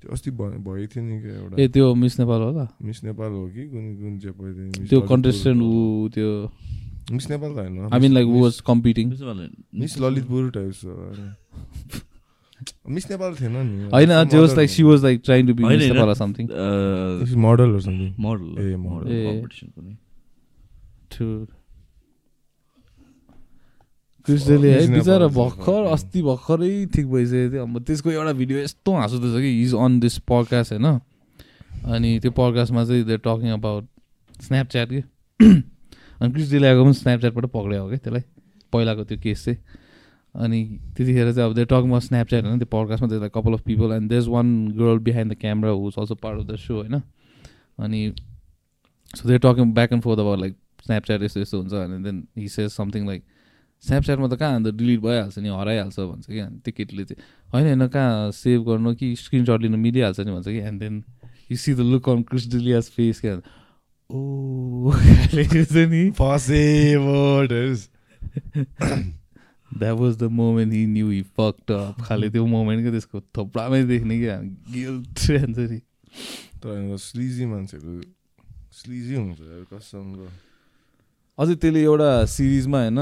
त्यो 0.00 0.12
अस्ति 0.12 0.30
भएको 0.30 0.86
थियो 0.86 1.04
नि 1.04 1.20
क्या 1.22 1.32
ए 1.32 1.36
एउटा 1.38 1.66
त्यो 1.72 1.94
मिस 1.94 2.18
नेपाल 2.20 2.40
होला 2.42 2.66
मिस 2.82 3.04
नेपाल 3.04 3.30
हो 3.32 3.46
कि? 3.48 3.62
कुन 3.68 3.84
कुन 3.96 4.18
चाहिँ 4.18 4.86
त्यो 4.88 5.00
कन्टेस्टेन्ट। 5.00 5.62
ऊ 5.62 6.08
त्यो 6.14 6.30
मिस 7.12 7.30
नेपाल 7.30 7.50
त 7.54 7.58
होइन। 7.58 7.88
I 7.92 8.00
mean 8.00 8.12
like 8.12 8.26
was 8.26 8.60
competing 8.66 9.06
miss 9.74 9.98
Lalitpur 10.00 10.50
types 10.50 10.84
हो 10.84 10.92
मिस 12.90 13.10
नेपाल 13.10 13.34
थिएन 13.34 13.56
नि। 13.56 13.90
होइन 13.90 14.10
she 14.28 14.38
was 14.38 14.56
like 14.56 14.70
she 14.70 14.82
was 14.82 15.04
like 15.04 15.20
trying 15.24 15.46
to 15.46 15.54
be 15.54 15.64
miss. 15.64 15.82
Nepal 15.92 16.14
something 16.14 16.48
model 17.46 17.76
or 17.76 17.80
something. 17.80 18.12
Model 18.20 18.48
uh, 18.58 18.76
model 18.76 19.12
uh. 19.12 19.24
Competition 19.26 19.66
कुनै 19.66 19.94
क्रिस्टले 24.26 24.70
है 24.72 24.86
बिचरा 24.92 25.26
भर्खर. 25.30 25.82
अस्ति 25.92 26.22
भर्खरै 26.22 26.86
ठिक 26.94 27.06
भइसकेको 27.06 27.52
थियो। 27.52 27.62
अब 27.62 27.82
त्यसको 27.86 28.10
एउटा 28.10 28.32
भिडियो 28.32 28.58
यस्तो 28.58 28.92
हाँसुँदैछ 28.92 29.40
कि 29.42 29.50
इज 29.62 29.74
अन 29.74 30.00
दिस 30.00 30.18
पडकास्ट 30.26 30.72
होइन? 30.72 30.86
अनि 31.86 32.18
त्यो 32.20 32.30
पडकास्टमा 32.34 32.84
चाहिँ 32.84 33.04
दे 33.06 33.16
टकिङ 33.22 33.50
अबाउट 33.52 33.84
स्न्यापच्याट 34.42 34.88
कि? 34.90 35.02
अनि 36.20 36.32
क्रिस 36.32 36.50
डिलाको 36.50 36.84
पनि 36.84 36.94
स्न्यापच्याटबाट 36.94 37.46
पक्रियो 37.54 37.82
हो 37.82 37.90
कि 37.90 37.96
त्यसलाई? 37.96 38.22
पहिलाको 38.72 39.04
त्यो 39.04 39.18
केस 39.22 39.44
चाहिँ। 39.44 39.58
अनि 40.34 40.58
त्यतिखेर 40.96 41.32
चाहिँ 41.32 41.48
अब 41.50 41.54
दे 41.56 41.64
टकिङ 41.64 41.88
अबाउट 41.88 42.02
स्न्यापच्याट 42.02 42.44
होइन? 42.44 42.58
त्यो 42.58 42.68
पडकास्टमा 42.72 43.08
त्यसलाई 43.08 43.30
couple 43.34 43.52
of 43.54 43.62
people 43.62 43.92
and 43.92 44.10
these 44.10 44.28
one 44.28 44.46
girl 44.78 44.98
behind 45.06 45.32
the 45.32 45.36
camera 45.40 45.70
who's 45.70 45.94
also 45.98 46.14
part 46.18 46.40
of 46.40 46.46
the 46.46 46.56
show 46.56 46.74
होइन? 46.74 47.00
अनि 47.78 48.00
so 49.14 49.28
they 49.28 49.38
talking 49.38 49.72
back 49.74 49.92
and 49.92 50.02
forth 50.02 50.20
अब 50.20 50.34
लाइक 50.40 50.56
स्न्यापच्याट 50.84 51.22
यस्तो 51.22 51.40
यस्तो 51.40 51.58
हुन्छ 51.60 51.72
अनि 51.74 52.02
then 52.04 52.26
he 52.38 52.48
says 52.48 52.70
something 52.72 53.06
like 53.06 53.24
स्न्यापच्याटमा 53.82 54.26
त 54.26 54.34
कहाँ 54.34 54.54
अन्त 54.56 54.66
डिलिट 54.66 55.00
भइहाल्छ 55.00 55.38
नि 55.38 55.48
हराइहाल्छ 55.48 56.00
भन्छ 56.00 56.26
कि? 56.26 56.38
अनि 56.38 56.58
त्यो 56.58 56.72
केटीले 56.76 57.04
चाहिँ। 57.04 57.24
होइन 57.52 57.66
होइन 57.66 57.88
कहाँ 57.88 58.30
सेभ 58.30 58.62
गर्नु 58.62 58.94
कि 58.94 59.16
स्क्रिनसट 59.16 59.60
लिनु 59.60 59.76
मिलिहाल्छ 59.76 60.20
नि 60.20 60.32
भन्छ 60.32 60.48
कि? 60.48 60.58
And 60.58 60.80
then 60.80 61.04
you 61.50 61.56
see 61.56 61.74
the 61.74 61.80
look 61.80 62.08
on 62.08 62.22
Chris 62.22 62.50
D'Elia's 62.50 62.90
face 62.90 63.20
क्या? 63.20 63.36
ओ 64.10 64.92
नि। 65.76 66.10
फसे 66.10 66.96
वर्डहरू 66.96 67.74
that 69.78 69.94
was 69.94 70.16
the 70.16 70.22
moment 70.22 70.72
he 70.72 70.86
knew 70.86 71.10
he 71.10 71.22
fucked 71.22 71.70
up 71.70 72.00
खाले 72.00 72.30
त्यो 72.30 72.46
मोमेन्ट 72.46 72.82
क्या 72.82 72.90
त्यसको 72.90 73.20
थोप्रामै 73.20 73.84
देख्ने 73.84 74.18
क्या? 74.18 74.40
गिल्ट 74.42 75.30
हुन्छ 75.30 75.58
नि 75.58 75.78
तर 76.56 76.96
स्लिजी 76.96 77.46
मान्छेहरू 77.46 78.00
स्लिजी 78.72 79.14
हुन्छ 79.14 79.38
कसमको 79.74 80.45
अझै 81.38 81.54
त्यसले 81.62 81.80
एउटा 81.82 82.10
सिरिजमा 82.34 82.78
होइन 82.82 82.98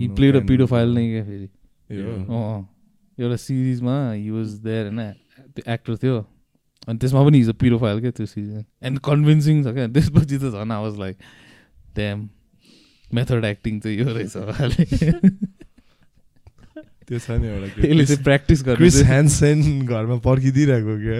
हि 0.00 0.06
प्लेड 0.16 0.34
अ 0.34 0.38
कान्नु। 0.38 0.48
पिडोफाइल 0.48 0.88
नै 0.94 1.04
क्या 1.10 1.24
फेरि। 1.24 1.48
अँ 2.28 2.60
एउटा 3.18 3.36
सिरिजमा 3.44 3.96
हि 4.12 4.30
वाज 4.30 4.48
देयर 4.64 4.84
होइन 4.86 5.00
त्यो 5.54 5.62
एक्टर 5.74 5.94
थियो। 6.02 6.16
अनि 6.88 6.98
त्यसमा 6.98 7.20
पनि 7.24 7.36
हिज 7.38 7.48
अ 7.48 7.56
पिरोफाइल 7.60 8.00
क्या 8.00 8.10
त्यो 8.16 8.26
सिरिज 8.26 8.64
एन्ड 8.82 8.98
कन्भिन्सिङ 9.04 9.56
छ 9.64 9.66
क्या। 9.76 9.86
त्यसपछि 9.92 10.36
त 10.38 10.44
झन् 10.52 10.72
आवाज 10.72 10.94
लाइक 10.98 11.16
ड्याम 11.96 12.18
मेथड 13.14 13.44
एक्टिङ 13.44 13.80
चाहिँ 13.80 13.96
यो 13.98 14.08
रहेछ 14.08 14.36
उहाँले। 14.36 14.84
त्यो 17.08 17.18
छ 17.18 17.30
नि 17.40 17.46
एउटा 17.48 17.66
यसले 17.88 18.04
चाहिँ 18.04 18.22
प्र्याक्टिस 18.24 18.62
क्रिस 18.68 18.96
गर्नु 19.04 19.84
घरमा 19.84 20.16
पर्खिदिइरहेको 20.28 20.94
क्या। 21.04 21.18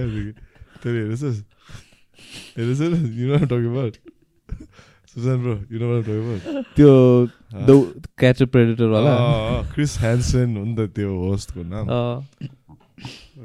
त्यो 0.80 0.90
हेर्नुहोस् 0.92 1.40
हेर्नुहोस् 2.56 2.82
न। 2.92 2.94
You 3.18 3.26
know 3.28 3.36
talk 3.44 3.64
about 3.72 3.94
Susan 5.18 5.38
bro 5.42 5.54
you 5.66 5.78
know 5.82 5.86
त्यो 6.78 6.90
द 7.66 7.70
क्याच 8.18 8.42
प्रेडेटर 8.54 8.86
वाला? 8.86 9.12
क्रिस 9.74 9.98
ह्यान्सन 9.98 10.56
हो 10.56 10.64
नि 10.64 10.74
त 10.78 10.80
त्यो 10.94 11.10
होस्टको 11.10 11.62
नाम। 11.66 11.84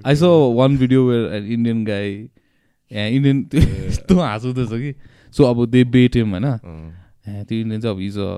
I 0.06 0.16
saw 0.16 0.30
one 0.54 0.78
video 0.78 1.02
where 1.10 1.34
an 1.34 1.44
Indian 1.54 1.84
guy 1.86 2.10
यहाँ 2.92 3.10
इन्डियन 3.10 3.44
त्यो। 3.50 3.62
यस्तो 3.90 4.14
हाँस 4.22 4.46
उठ्दैछ 4.46 4.70
कि। 4.70 4.94
सो 5.34 5.44
अब 5.50 5.66
दे 5.74 5.84
बेट 5.90 6.16
हिम 6.16 6.30
होइन? 6.30 6.46
ए, 6.46 7.44
त्यो 7.50 7.58
इन्डियन 7.58 7.82
चाहिँ 7.82 7.96
अब 7.96 8.02
is 8.02 8.18
a 8.18 8.30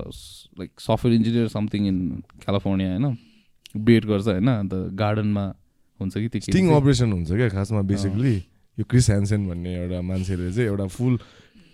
like 0.60 0.72
software 0.80 1.16
engineer 1.16 1.48
something 1.52 1.88
in 1.88 1.98
California 2.44 2.90
होइन? 2.92 3.06
बेट 3.76 4.06
गर्छ 4.06 4.28
होइन? 4.28 4.48
अन्त 4.48 4.74
गार्डनमा 4.96 5.46
हुन्छ 6.00 6.14
कि 6.18 6.28
त्यो 6.28 6.42
स्टिङ। 6.48 6.72
अपरेसन 6.76 7.12
हुन्छ 7.12 7.32
क्या 7.32 7.50
खासमा 7.50 7.82
बेसिकली 7.92 8.36
यो 8.78 8.84
क्रिस 8.90 9.10
ह्यान्सन 9.10 9.48
भन्ने 9.48 9.72
एउटा 9.76 10.02
मान्छेले 10.02 10.52
चाहिँ 10.52 10.68
एउटा 10.70 10.88
फुल 10.96 11.14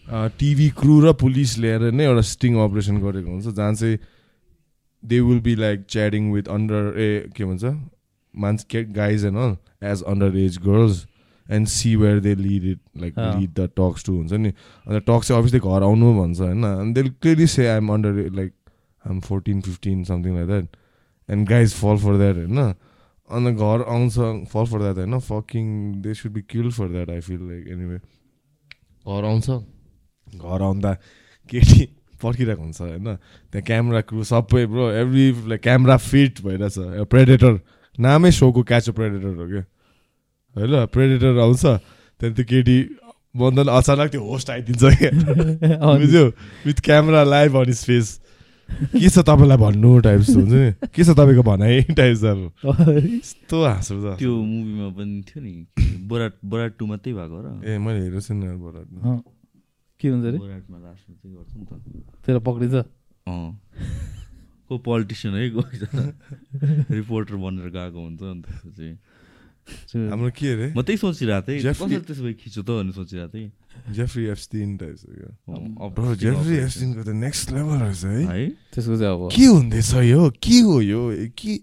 टिभी 0.07 0.69
क्रु 0.79 0.99
र 1.01 1.13
पुलिस 1.13 1.57
ल्याएर 1.59 1.91
नै 1.91 2.05
एउटा 2.05 2.21
स्टिङ 2.27 2.55
अपरेसन 2.59 2.97
गरेको 3.01 3.29
हुन्छ 3.31 3.47
जहाँ 3.47 3.73
चाहिँ 3.73 3.97
they 5.03 5.19
will 5.21 5.39
be 5.41 5.55
like 5.55 5.85
chatting 5.89 6.31
with 6.33 6.47
under 6.49 6.99
a 6.99 7.29
के 7.35 7.45
भन्छ? 7.45 7.63
मान्छे 8.33 8.65
के 8.71 8.83
guys 8.93 9.25
and 9.25 9.37
all 9.37 9.55
age 9.91 10.03
under 10.07 10.37
age 10.37 10.57
girls 10.65 11.05
and 11.47 11.67
see 11.67 11.95
where 11.95 12.19
they 12.19 12.35
lead 12.35 12.63
it 12.65 12.79
like. 13.01 13.13
Lead 13.17 13.53
the 13.53 13.69
talks 13.77 14.05
to 14.05 14.13
हुन्छ 14.15 14.33
नि। 14.33 14.49
अन्त 14.49 15.03
टक्स 15.07 15.27
चाहिँ 15.27 15.41
अभियसली 15.41 15.59
घर 15.59 15.83
आउनु 15.83 16.13
भन्छ 16.19 16.39
होइन? 16.39 16.63
अनि 16.63 16.93
they 16.93 17.03
clearly 17.03 17.47
say 17.47 17.67
I'm 17.67 17.89
under 17.93 18.29
like 18.35 18.53
I'm 19.05 19.19
fourteen 19.21 19.61
fifteen 19.61 20.03
something 20.03 20.35
like 20.35 20.47
that 20.47 20.67
and 21.29 21.47
guys 21.49 21.73
fall 21.73 21.97
for 21.97 22.17
that 22.17 22.35
होइन? 22.35 22.57
अन्त 23.29 23.57
घर 23.57 23.83
आउँछ 23.89 24.13
फल 24.53 24.65
फर 24.71 24.79
द्याट 24.81 24.97
होइन? 24.97 25.19
Fucking 25.19 25.67
they 26.01 26.13
should 26.13 26.31
be 26.31 26.41
kill 26.49 26.71
for 26.71 26.87
that 26.91 27.09
I 27.09 27.19
feel 27.19 27.41
like 27.49 27.67
anyway 27.67 27.97
घर 27.97 29.23
आउँछ। 29.25 29.49
घर 30.35 30.61
आउँदा 30.61 30.93
केटी 31.49 31.85
पर्खिरहेको 32.23 32.61
हुन्छ 32.61 32.81
होइन? 32.81 33.03
त्यहाँ 33.03 33.61
क्यामेरा 33.61 34.01
क्रु 34.01 34.23
सबै 34.23 34.65
bro 34.65 34.91
every 34.91 35.31
like 35.31 35.61
camera 35.61 35.97
fit 35.97 36.41
भइरहेछ। 36.41 36.75
प्रेडेटर 37.07 37.59
नामै 37.99 38.31
सोको 38.31 38.63
क्याच 38.63 38.89
प्रेडेटर 38.89 39.27
हो 39.27 39.47
क्या? 39.47 39.63
होइन? 40.55 40.85
प्रेडेटर 40.85 41.39
आउँछ 41.39 41.61
त्यहाँदेखि 41.65 42.43
त्यो 42.43 42.45
केटी 42.45 42.95
बन्धन 43.35 43.67
अचानक 43.67 44.11
त्यो 44.11 44.23
होस्ट 44.23 44.49
आइदिन्छ 44.49 44.83
क्या। 44.83 45.09
अनि- 45.09 45.99
बुझ्यो? 45.99 46.25
With 46.65 46.79
camera 46.81 47.23
live 47.23 47.57
on 47.57 47.69
his 47.69 47.85
face 47.85 48.21
के 48.71 49.09
छ 49.09 49.19
तपाईँलाई 49.19 49.57
भन्नु 49.57 49.99
टाइप्स 49.99 50.29
हुन्छ 50.29 50.51
नि? 50.51 50.87
के 50.87 51.03
छ 51.03 51.09
तपाईँको 51.09 51.43
भनाइ? 51.43 51.81
टाइप्स 51.99 52.23
अब। 52.23 52.51
यस्तो 52.65 53.65
हाँसो 53.65 54.15
छ। 54.15 54.19
त्यो 54.19 54.35
मुभीमा 54.35 54.89
पनि 54.89 55.23
थियो 55.27 55.43
नि 55.43 55.65
बोराट 56.07 56.33
बोराट 56.45 56.73
टू 56.79 56.85
मात्रै 56.85 57.13
भएको 57.13 57.61
र। 57.63 57.69
ए 57.69 57.77
मैले 57.77 57.99
हेरेको 57.99 58.21
छु 58.21 58.33
नि 58.33 58.47
बरात 58.47 58.87
अँ। 59.03 59.21
के 60.01 60.07
हुन्छ 60.09 60.25
अरे? 60.25 60.37
त्यसलाई 62.25 62.41
पक्रिन्छ? 62.41 62.75
को 64.67 64.73
पोलिटिसियन 64.81 65.33
है 65.35 65.49
गएको 65.53 66.01
रिपोर्टर 66.89 67.35
बनेर 67.37 67.69
गएको 67.69 67.99
हुन्छ 68.01 68.21
अनि 68.21 68.41
त्यसपछि। 68.41 68.89
हाम्रो 70.09 70.29
के 70.33 70.47
अरे? 70.53 70.67
म 70.73 70.81
त्यही 70.81 70.97
सोचिरहेको 70.97 71.45
थिएँ। 71.47 71.61
कसरी 71.69 72.01
त्यसो 72.01 72.23
भए 72.25 72.33
खिच्यो 72.33 72.61
त 72.65 72.69
भनेर 72.81 72.93
सोचिरहेको 72.97 73.29
थिएँ। 73.29 73.51
Jefri 73.93 74.23
एफस्टिन 74.33 74.69
Jefri. 74.79 76.55
एफस्टिनको 76.57 77.01
त 77.03 77.09
नेक्स्ट 77.13 77.51
लेभल 77.51 77.77
रहेछ 77.85 78.03
है। 78.05 78.25
है? 78.25 78.47
त्यसको 78.73 78.95
चाहिँ 78.97 79.13
अब 79.13 79.29
के 79.35 79.45
हुँदैछ 79.45 79.93
यो? 80.09 80.21
के 80.41 80.57
हो 80.65 80.75
यो? 80.81 81.29
के 81.37 81.53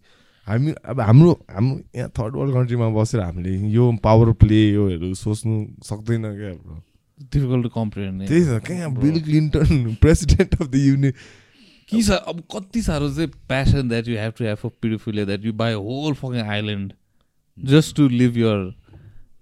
हामी 0.47 0.72
अब 0.84 1.01
हाम्रो 1.01 1.32
हाम्रो 1.51 1.74
यहाँ 1.97 2.09
थर्ड 2.16 2.32
वर्ल्ड 2.36 2.53
कन्ट्रीमा 2.55 2.89
बसेर 2.97 3.20
हामीले 3.20 3.53
यो 3.68 3.84
पावर 4.01 4.32
प्ले 4.41 4.61
योहरू 4.78 5.12
सोच्नु 5.12 5.57
सक्दैन 5.84 6.24
क्या 6.39 6.53
ब्रो 6.64 6.76
डिफिकल्ट 7.23 7.62
टु 7.62 7.69
कम्प्रिहेन्ड 7.69 8.27
त्यही 8.29 8.45
त 8.45 8.62
कहाँ 8.66 8.91
Bill 8.95 9.21
Clinton 9.21 9.95
president 10.01 10.61
of 10.61 10.66
the 10.69 10.75
युनि 10.77 11.12
कि 11.89 12.03
छ 12.03 12.11
अब 12.27 12.43
कति 12.57 12.83
साह्रो 12.83 13.09
चाहिँ 13.11 13.29
passion 13.49 13.89
that 13.89 14.09
you 14.09 14.16
have 14.19 14.33
to 14.39 14.45
have 14.45 14.57
for 14.57 14.69
pedophilia 14.83 15.25
that 15.25 15.45
you 15.45 15.53
buy 15.53 15.73
whole 15.73 16.14
fucking 16.14 16.49
island 16.49 16.93
just 17.59 17.97
to 17.97 18.09
live 18.09 18.37
your 18.39 18.71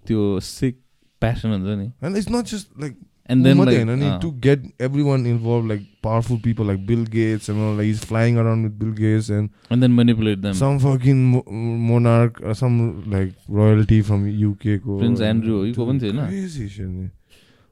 त्यो 0.06 0.28
सिक 0.40 0.78
प्यासन 1.22 1.48
हुन्छ 1.48 1.78
नि. 1.78 2.18
It's 2.18 2.30
not 2.30 2.46
just 2.46 2.68
like 2.80 2.96
and 3.30 3.44
then 3.44 3.56
मात्रै 3.56 3.76
होइन 3.76 3.90
नि 3.90 4.04
like 4.04 4.20
to 4.22 4.30
get 4.40 4.62
everyone 5.02 5.26
involve 5.26 5.68
like 5.68 5.86
powerful 6.02 6.38
people 6.38 6.66
like 6.66 6.86
Bill 6.86 7.04
Gates 7.06 7.50
and 7.50 7.76
like 7.78 7.90
is 7.90 8.00
flying 8.00 8.36
around 8.36 8.66
with 8.66 8.78
Bill 8.78 8.92
Gates 8.92 9.30
and 9.30 9.50
and 9.72 9.82
then 9.82 9.90
manipulate 9.90 10.38
them 10.38 10.52
some 10.52 10.78
fucking 10.78 11.24
mo- 11.32 11.44
monarch 11.90 12.40
or 12.40 12.54
some 12.54 12.78
like 13.14 13.34
royalty 13.50 14.00
from 14.02 14.26
UK 14.50 14.78
को 14.78 14.98
Prince 14.98 15.24
Andrew, 15.24 15.60
पनि 15.78 16.00
थियो 16.00 16.12
होइन? 16.12 17.10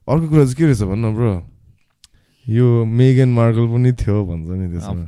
अर्को 0.07 0.27
कुरा 0.29 0.43
चाहिँ 0.43 0.55
के 0.55 0.65
रहेछ 0.65 0.81
भन्न 0.83 1.13
ब्रो? 1.15 1.33
यो 2.45 2.85
मेगन 2.85 3.29
मार्कल 3.33 3.65
पनि 3.67 3.91
थियो 3.93 4.17
भन्छ 4.25 4.49
नि 4.49 4.67
त्यसमा। 4.73 5.03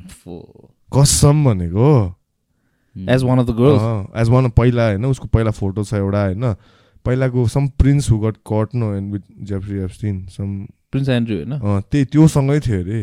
कसम 0.92 1.44
भनेको 1.46 1.90
as 2.96 3.24
one 3.24 3.40
of 3.40 3.46
the 3.46 3.52
girls 3.58 3.84
as 4.22 4.30
one 4.30 4.50
पहिला 4.58 4.86
होइन 4.88 5.06
उसको 5.06 5.28
पहिला 5.28 5.52
फोटो 5.54 5.84
छ 5.84 5.94
एउटा 5.96 6.24
होइन। 6.24 6.46
पहिलाको 7.06 7.48
some 7.48 7.68
prince 7.78 8.10
who 8.12 8.18
got 8.20 8.36
caught 8.48 8.76
no 8.76 8.94
and 8.96 9.14
with 9.14 9.24
Jeffrey 9.50 9.78
Epstein 9.84 10.26
some 10.34 10.66
prince 10.92 11.10
Andrew 11.10 11.36
होइन? 11.36 11.54
त्यही 11.92 12.06
त्योसँगै 12.06 12.60
थियो 12.60 12.80
अरे। 12.82 13.02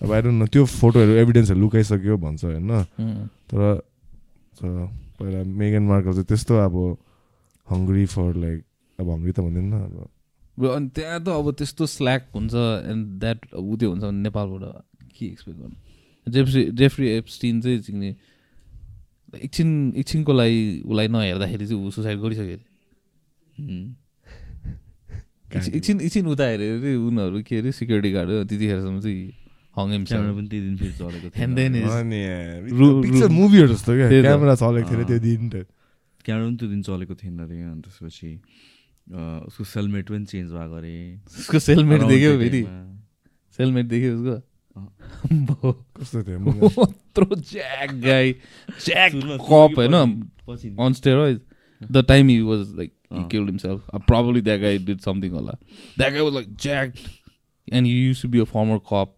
अब 0.00 0.12
डोन्ट 0.14 0.38
नो 0.38 0.46
त्यो 0.46 0.64
फोटोहरू 0.64 1.12
एभिडेन्सहरू 1.18 1.60
लुकाइसक्यो 1.60 2.16
भन्छ 2.16 2.44
होइन. 2.44 2.70
तर 3.50 3.60
तर 4.54 4.86
पहिला 5.18 5.42
मेगन 5.44 5.82
मार्कल 5.82 6.12
चाहिँ 6.12 6.24
त्यस्तो 6.24 6.54
अब 6.56 6.74
हङ्ग्री 7.68 8.04
फर 8.06 8.34
लाइक 8.36 8.64
अब 9.00 9.10
हङ्ग्री 9.10 9.32
त 9.32 9.40
भन्दैन 9.40 9.72
अब। 9.72 10.08
अनि 10.76 10.88
त्यहाँ 10.94 11.18
त 11.24 11.28
अब 11.28 11.46
त्यस्तो 11.58 11.86
स्ल्याक 11.86 12.22
हुन्छ 12.34 12.54
एन्ड 12.92 13.06
द्याट 13.20 13.38
उ 13.54 13.76
त्यो 13.80 13.88
हुन्छ 13.90 14.02
भने 14.04 14.20
नेपालबाट 14.28 14.64
के 15.16 15.26
एक्सपेक्ट 15.26 15.58
गर्नु? 15.60 15.76
जेफ्री 16.26 16.62
जेफ्री 16.80 17.06
एप्स्टिन 17.08 17.60
चाहिँ 17.60 17.78
चिन्ने। 17.80 18.10
एकछिन 19.46 19.68
एकछिनको 19.96 20.32
लागि 20.32 20.60
उसलाई 20.86 21.08
नहेर्दाखेरि 21.08 21.66
चाहिँ 21.66 21.80
ऊ 21.86 21.90
सुसाइड 21.90 22.18
गरिसक्यो 22.20 22.46
अरे. 22.46 22.66
एकछिन- 25.56 26.02
एकछिन 26.02 26.26
उता 26.26 26.44
हेऱ्यो 26.44 26.78
अरे 26.78 26.94
उनीहरू 26.96 27.42
के 27.42 27.56
अरे 27.58 27.72
सिक्युरिटी 27.72 28.10
गार्ड 28.12 28.28
हो 28.30 28.44
त्यतिखेरसम्म 28.44 29.00
चाहिँ 29.00 29.32
चलेको 30.04 30.42
थिएन 30.50 30.70
मुभीहरू 33.32 33.68
जस्तो 33.74 33.92
क्या। 33.96 34.08
क्यामेरा 34.22 34.54
चलेको। 34.54 35.04
त्यो 35.08 35.18
दिन 35.18 35.48
त। 35.48 35.66
क्यामेरा 36.24 36.46
पनि 36.48 36.56
त्यो 36.60 36.68
दिन 36.68 36.82
चलेको 36.82 37.14
थिएन 37.14 37.38
अरे 37.40 37.56
अनि 37.62 37.80
त्यसपछि 37.80 38.30
उसको 39.10 39.64
सेलमेट 39.64 40.08
पनि 40.08 40.24
चेन्ज 40.24 40.52
भएको 40.52 40.74
अरे। 40.76 40.94
उसको 41.38 41.58
सेलमेट 41.60 42.02
देख्यो 42.02 42.38
फेरि। 42.38 42.62
सेलमेट 43.58 43.86
देख्यो 43.86 44.14
उसको। 44.16 44.36
कस्तो 45.98 47.34
ज्याक 47.36 47.90
गाई 48.00 48.32
ज्याक 48.86 49.12
कप 49.14 49.78
होइन? 49.78 49.94
On 50.80 50.92
steroid 50.92 51.40
the 51.82 52.04
time 52.08 52.28
he 52.28 52.40
was 52.42 52.60
like 52.76 52.92
killed 53.30 53.48
himself 53.48 53.78
probably 54.06 54.40
that 54.40 54.60
guy 54.60 54.78
did 54.78 55.00
something 55.00 55.30
होला। 55.32 55.52
That 55.98 56.12
guy 56.12 56.20
was 56.20 56.34
like 56.34 56.56
Jack 56.62 56.92
and 57.68 57.86
you 57.86 57.96
used 57.98 58.22
to 58.22 58.28
be 58.28 58.38
a 58.40 58.44
former 58.52 58.78
cop 58.92 59.16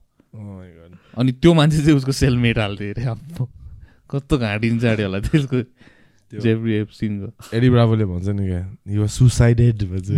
अनि 1.19 1.33
त्यो 1.33 1.55
मान्छे 1.55 1.79
चाहिँ 1.79 1.97
उसको 1.97 2.13
सेलमेट 2.13 2.59
हाल्थ्यो 2.59 2.91
अरे। 2.93 3.05
अब 3.05 3.49
कस्तो 4.11 4.39
घाँटिन्छ 4.39 4.85
अरे 4.85 5.03
होला 5.05 5.21
त्यसको। 5.21 5.63
जेफ्री 6.41 6.75
एप्सिनको 6.75 7.57
एडी 7.57 7.71
ब्राभोले 7.71 8.05
भन्छ 8.05 8.29
नि 8.29 8.47
क्या 8.49 8.61
हि 8.89 8.99
वाज 8.99 9.11
सुसाइडेड 9.11 9.83
भन्छ 9.93 10.09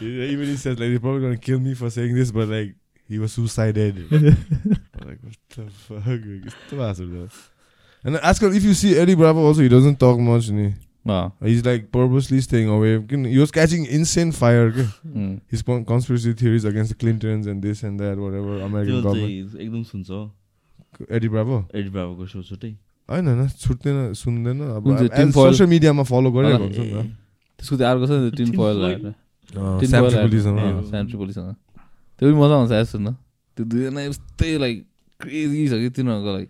Even 0.00 0.46
he 0.48 0.56
says 0.56 0.78
like 0.78 0.88
they're 0.90 1.00
probably 1.00 1.20
gonna 1.22 1.36
kill 1.36 1.60
me 1.60 1.74
for 1.74 1.90
saying 1.90 2.14
this, 2.14 2.30
but 2.30 2.48
like 2.48 2.74
he 3.08 3.18
was 3.18 3.32
suicided. 3.32 3.98
like 4.10 5.18
what 5.22 5.36
the 5.56 5.66
fuck? 5.70 6.04
यस्तो 6.06 6.76
भएको 6.76 7.26
छ। 7.28 7.48
And 8.04 8.16
आजकल 8.16 8.54
if 8.56 8.64
you 8.64 8.74
see 8.74 8.94
Eddie 8.96 9.14
Bravo 9.14 9.44
also 9.46 9.62
he 9.62 9.68
doesn't 9.68 9.98
talk 10.00 10.18
much 10.28 10.50
ni. 10.50 10.72
अँ, 11.08 11.32
He's 11.42 11.64
like 11.66 11.90
purposely 11.92 12.40
staying 12.40 12.68
away. 12.68 12.92
He 13.34 13.38
was 13.38 13.50
catching 13.50 13.84
insane 13.98 14.32
fire. 14.32 14.70
के. 14.78 14.84
उम्, 15.12 15.40
His 15.48 15.62
con- 15.62 15.84
conspiracy 15.84 16.32
theories 16.34 16.64
against 16.64 16.90
the 16.94 16.98
Clintons 17.04 17.46
and 17.46 17.62
this 17.62 17.82
and 17.82 18.00
that, 18.00 18.18
whatever 18.18 18.58
त्यो 18.58 18.66
American 18.66 19.02
government. 19.02 19.52
चाहिँ 19.52 19.66
एकदम 19.66 19.82
सुन्छ 19.92 20.30
Eddie 21.08 21.30
Bravo. 21.32 21.56
Eddie 21.74 21.90
बाबाको 21.90 22.26
show 22.28 22.42
छुट्टै। 22.44 22.70
होइन 23.08 23.24
होइन 23.26 23.48
छुट्दैन 23.48 24.12
सुन्दैन 24.14 24.58
अब? 24.76 24.84
सोसियल 25.32 25.68
मिडियामा 25.68 26.02
फलो 26.04 26.28
गरिरहेको 26.30 26.64
हुन्छ 26.64 26.78
नि 26.78 26.90
त। 26.90 27.16
त्यसको 27.58 27.74
चाहिँ 27.76 27.90
अर्को 27.90 28.04
छ 28.06 28.12
नि 28.20 28.30
टिन 28.36 28.50
फोइल। 28.56 29.14
सेन्ट्रिपोलीसँग 29.50 31.48
त्यो 32.18 32.24
पनि 32.28 32.36
मजा 32.38 32.54
आउँछ 32.54 32.72
सुन्न 32.92 33.08
त्यो 33.56 33.64
दुईजना 33.66 34.00
यस्तै 34.06 34.50
लाइक 34.62 34.76
क्रेजी 35.20 35.62
छ 35.68 35.72
कि 35.80 35.88
तिनीहरूको 35.96 36.30
like 36.36 36.48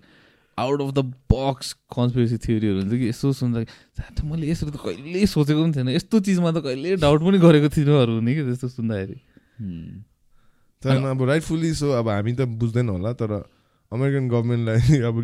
out 0.58 0.78
of 0.80 0.90
the 0.92 1.00
box 1.32 1.68
conspiracy 1.88 2.36
थियोरीहरू 2.44 2.78
हुन्छ 2.84 2.92
कि? 2.92 3.06
यसो 3.08 3.32
सुन्दा 3.32 3.64
"साथै 3.96 4.22
मैले 4.28 4.44
यसरी 4.52 4.70
त 4.70 4.76
कहिल्यै 4.76 5.26
सोचेको 5.26 5.60
पनि 5.64 5.72
थिएन। 5.72 5.88
यस्तो 5.96 6.16
चिजमा 6.20 6.50
त 6.52 6.58
कहिले 6.60 7.00
डाउट 7.00 7.20
पनि 7.24 7.38
गरेको 7.40 7.68
थिइनहरू 7.72 8.12
हुने 8.20 8.32
कि 8.36 8.42
त्यस्तो 8.44 8.68
सुन्दाखेरि. 8.76 9.16
तर 10.82 10.90
अब 11.12 11.20
राइटफुल्ली 11.22 11.70
सो 11.80 11.86
अब 11.96 12.08
हामी 12.08 12.32
त 12.36 12.40
बुझ्दैन 12.60 12.88
होला 12.88 13.12
तर 13.16 13.30
अमेरिकन 13.92 14.28
गभर्मेन्टलाई 14.28 15.00
अब 15.08 15.16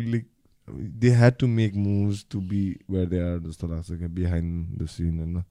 they 1.01 1.09
had 1.15 1.33
to 1.39 1.47
make 1.47 1.75
moves 1.77 2.25
to 2.31 2.39
be 2.49 2.61
where 2.91 3.05
they 3.09 3.19
are 3.21 3.37
जस्तो 3.47 3.67
लाग्छ 3.67 3.91
क्या 3.91 4.07
बिहाइन्ड 4.15 4.81
द 4.81 4.85
सिन 4.95 5.17
होइन 5.19 5.43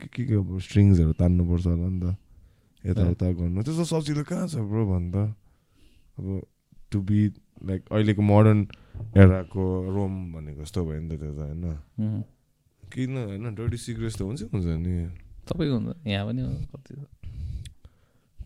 के 0.00 0.06
के 0.14 0.24
के 0.26 0.34
अब 0.34 0.58
स्ट्रिङ्सहरू 0.66 1.12
तान्नुपर्छ 1.20 1.66
होला 1.66 1.88
नि 1.88 2.00
त 2.00 2.16
यताउता 2.84 3.30
गर्नु 3.38 3.62
त्यस्तो 3.62 3.84
सजिलो 3.92 4.24
कहाँ 4.28 4.46
छ 4.48 4.64
ब्रो 4.68 4.84
भन् 4.90 5.08
त 5.12 5.16
अब 6.18 6.26
टु 6.92 7.00
बी 7.08 7.20
लाइक 7.68 7.82
अहिलेको 7.92 8.22
मोडर्न 8.22 8.60
एराको 9.16 9.64
रोम 9.94 10.12
भनेको 10.32 10.60
जस्तो 10.62 10.84
भयो 10.84 11.00
नि 11.00 11.08
त 11.08 11.20
त्यो 11.20 11.32
त 11.32 11.40
होइन 11.40 12.22
किन 12.82 13.16
होइन 13.16 13.54
डर्टी 13.54 13.78
सिक्रेट्स 13.86 14.16
त 14.18 14.22
हुन्छ 14.22 14.40
हुन्छ 14.52 14.66
नि 14.84 14.94
सबैको 15.48 15.74
हुन्छ 15.76 15.96
यहाँ 16.06 16.26
पनि 16.26 16.42
कति। 16.74 16.94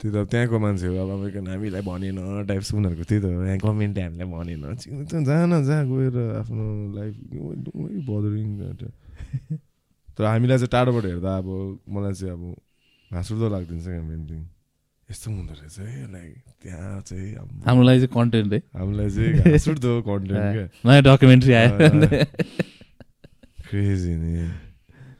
त्यो 0.04 0.12
त 0.12 0.28
त्यहाँको 0.28 0.56
मान्छेहरू 0.60 0.96
अब 1.00 1.10
अमेरिकन 1.16 1.46
हामीलाई 1.48 1.80
भनेन 1.80 2.18
टाइप्स 2.44 2.68
उनीहरूको 2.76 3.04
त्यही 3.08 3.20
त 3.24 3.26
यहाँ 3.40 3.56
गभर्मेन्टले 3.56 4.02
हामीलाई 4.04 4.28
भनेन। 4.28 4.76
चिन्नु 4.76 5.04
त 5.08 5.12
जहाँ 5.24 5.46
न 5.48 5.64
जहाँ 5.64 5.84
गएर 5.88 6.16
आफ्नो 6.44 6.64
लाइफ 6.92 7.14
बदरिङ 8.04 8.48
तर 10.16 10.24
हामीलाई 10.28 10.58
चाहिँ 10.60 10.68
टाढोबाट 10.68 11.04
हेर्दा 11.08 11.32
अब 11.40 11.48
मलाई 11.88 12.12
चाहिँ 12.20 12.32
अब 12.36 12.42
हाँस 13.10 13.32
उठ्दो 13.32 13.48
क्या 13.48 14.02
मेन 14.04 14.20
थिङ 14.28 14.40
यस्तो 15.08 15.26
हुँदो 15.30 15.52
रहेछ 15.56 15.78
है 15.80 16.12
लाइक 16.12 16.32
त्यहाँ 16.62 17.00
चाहिँ 17.00 17.32
लागि 17.88 17.98
चाहिँ 18.04 18.12
कन्टेन्ट 18.12 18.52
है। 18.52 18.60
हामीलाई 18.76 19.08
चाहिँ 19.10 19.32
कन्टेन्ट 20.04 20.44
क्या। 20.54 20.66
नयाँ 20.84 21.02
डकुमेन्ट्री 21.02 21.52
आयो। 21.52 21.72
क्रेजी 23.68 24.12
नि। 24.20 24.32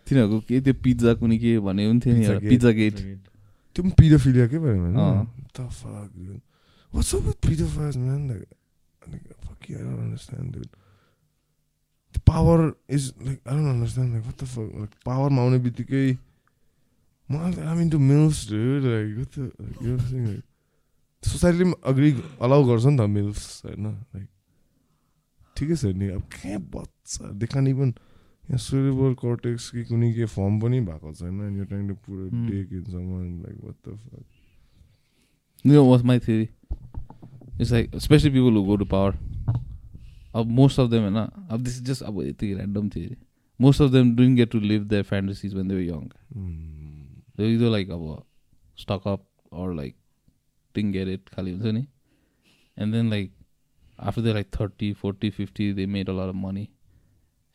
तिनीहरूको 0.07 0.39
के 0.49 0.61
त्यो 0.61 0.75
पिज्जा 0.85 1.11
कुनै 1.21 1.37
के 1.41 1.59
भने 1.65 1.83
पनि 1.89 2.01
थियो 2.05 2.15
नि. 2.17 2.49
पिज्जा 2.49 2.71
गेट 2.71 2.97
त्यो 3.75 3.83
पनि 3.83 3.93
पिडोफिलिया 3.99 4.47
के 4.49 4.59
भयो 4.59 4.79
भने 4.85 4.99
अँ। 5.03 5.27
the 5.55 5.65
fuck 5.71 6.09
dude 6.15 6.41
what's 6.93 7.13
up 7.15 7.25
with 7.27 7.41
pedophiles 7.41 7.97
man 7.97 8.29
like, 8.29 8.47
like 9.11 9.27
fuck 9.45 9.69
you 9.69 9.77
I 9.79 9.83
don't 9.83 10.03
understand 10.07 10.53
dude 10.55 10.71
the 12.15 12.21
power 12.21 12.75
is 12.89 13.13
like 13.21 13.41
I 13.47 13.53
don't 13.53 13.71
understand 13.75 14.15
like 14.15 14.25
what 14.25 14.39
the 14.39 14.47
fuck 14.47 14.71
like 14.81 14.95
power 15.05 15.29
मा 15.31 15.43
आउने 15.43 15.59
बित्तिकै 15.67 16.07
मलाई 17.29 17.51
like, 17.51 17.59
you 17.59 17.93
know 18.09 19.19
what 19.27 19.39
I'm 19.39 20.09
saying 20.11 20.27
like 20.33 20.45
सोसाइटीले 21.23 21.65
पनि 21.65 21.75
agree 21.89 22.11
allow 22.45 22.65
गर्छ 22.69 22.85
नि 22.87 22.97
त 23.01 23.01
मिल्फ्स 23.11 23.45
होइन 23.65 23.87
like 24.15 24.29
ठिकै 25.57 25.77
छ 25.83 25.93
नि 25.97 26.09
अब 26.17 26.23
कहाँ 26.35 26.59
बच्चा 26.75 27.31
देखाने 27.41 27.73
पनि 27.81 27.93
यहाँ 28.51 28.59
सुरेबल 28.63 29.15
कर्टेक्स 29.21 29.71
कि 29.75 29.83
कुनै 29.91 30.13
के 30.15 30.25
फर्म 30.33 30.59
पनि 30.61 30.81
भएको 30.89 31.13
छैन 31.21 31.59
यो 31.59 31.65
ट्राइङ 31.65 31.89
टु 31.89 31.95
पुरो 32.07 32.29
Hmm. 32.31 32.49
Take 32.51 32.73
in 32.73 32.85
someone 32.85 33.43
like 33.45 33.59
what 33.65 33.77
the 33.89 33.97
fuck 33.97 34.25
You 35.65 35.73
know 35.73 35.85
what's 35.89 36.03
my 36.09 36.19
theory? 36.25 36.51
It's 37.59 37.71
like, 37.75 37.95
especially 37.99 38.31
people 38.33 38.57
who 38.59 38.63
go 38.67 38.77
to 38.81 38.87
power. 38.89 39.15
Uh, 40.35 40.43
most 40.59 40.79
of 40.83 40.91
them, 40.91 41.07
na, 41.15 41.23
uh, 41.49 41.57
this 41.57 41.77
is 41.77 41.81
just 41.81 42.03
a 42.03 42.13
random 42.13 42.91
theory. 42.91 43.17
Most 43.59 43.81
of 43.81 43.93
them 43.93 44.11
didn't 44.17 44.35
get 44.35 44.51
to 44.51 44.61
live 44.61 44.89
their 44.89 45.05
fantasies 45.05 45.55
when 45.55 45.69
they 45.69 45.75
were 45.75 45.87
young. 45.87 46.11
Hmm. 46.35 47.23
They 47.37 47.45
were 47.45 47.51
either 47.51 47.71
like 47.71 47.89
uh, 47.89 48.21
stuck 48.77 49.07
up 49.07 49.25
or 49.51 49.75
like 49.75 49.97
didn't 50.75 50.93
get 50.93 51.09
it. 51.09 51.31
खाली 51.37 51.53
हुन्छ 51.53 51.73
नि. 51.79 51.87
And 52.77 52.93
then 52.93 53.09
like 53.09 53.33
after 53.99 54.21
they're 54.21 54.35
like 54.35 54.51
30, 54.51 54.93
40, 54.93 55.31
50, 55.31 55.73
they 55.73 55.87
made 55.87 56.09
a 56.09 56.13
lot 56.13 56.29
of 56.29 56.35
money. 56.35 56.69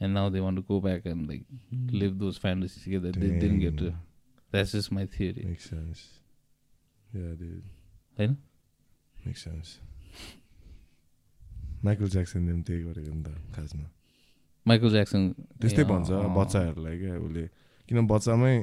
And 0.01 0.13
now 0.13 0.29
they 0.29 0.41
want 0.41 0.55
to 0.55 0.63
go 0.63 0.79
back 0.79 1.05
and 1.05 1.27
like 1.27 1.45
live 1.91 2.17
those 2.19 2.37
fantasies 2.37 2.83
together. 2.83 3.11
They 3.11 3.31
didn't 3.39 3.59
get 3.59 3.77
to. 3.79 3.93
That's 4.53 4.71
just 4.71 4.91
my 4.91 5.05
theory. 5.05 5.43
Makes 5.45 5.69
sense. 5.69 6.03
Yeah, 7.11 7.35
dude. 7.39 7.63
होइन? 8.17 8.37
Makes 9.25 9.43
sense. 9.43 9.79
Michael 11.83 12.09
ज्याक्सनले 12.11 12.51
पनि 12.51 12.63
त्यही 12.67 12.81
गरेको 12.83 13.13
नि 13.15 13.23
त 13.23 13.29
खासमा 13.55 13.85
Michael 14.65 14.89
Jackson 14.95 15.21
त्यस्तै 15.63 15.83
भन्छ 15.91 16.09
बच्चाहरूलाई 16.37 16.97
क्या 16.99 17.13
उसले 17.23 17.43
किन 17.87 18.07
बच्चामै 18.07 18.55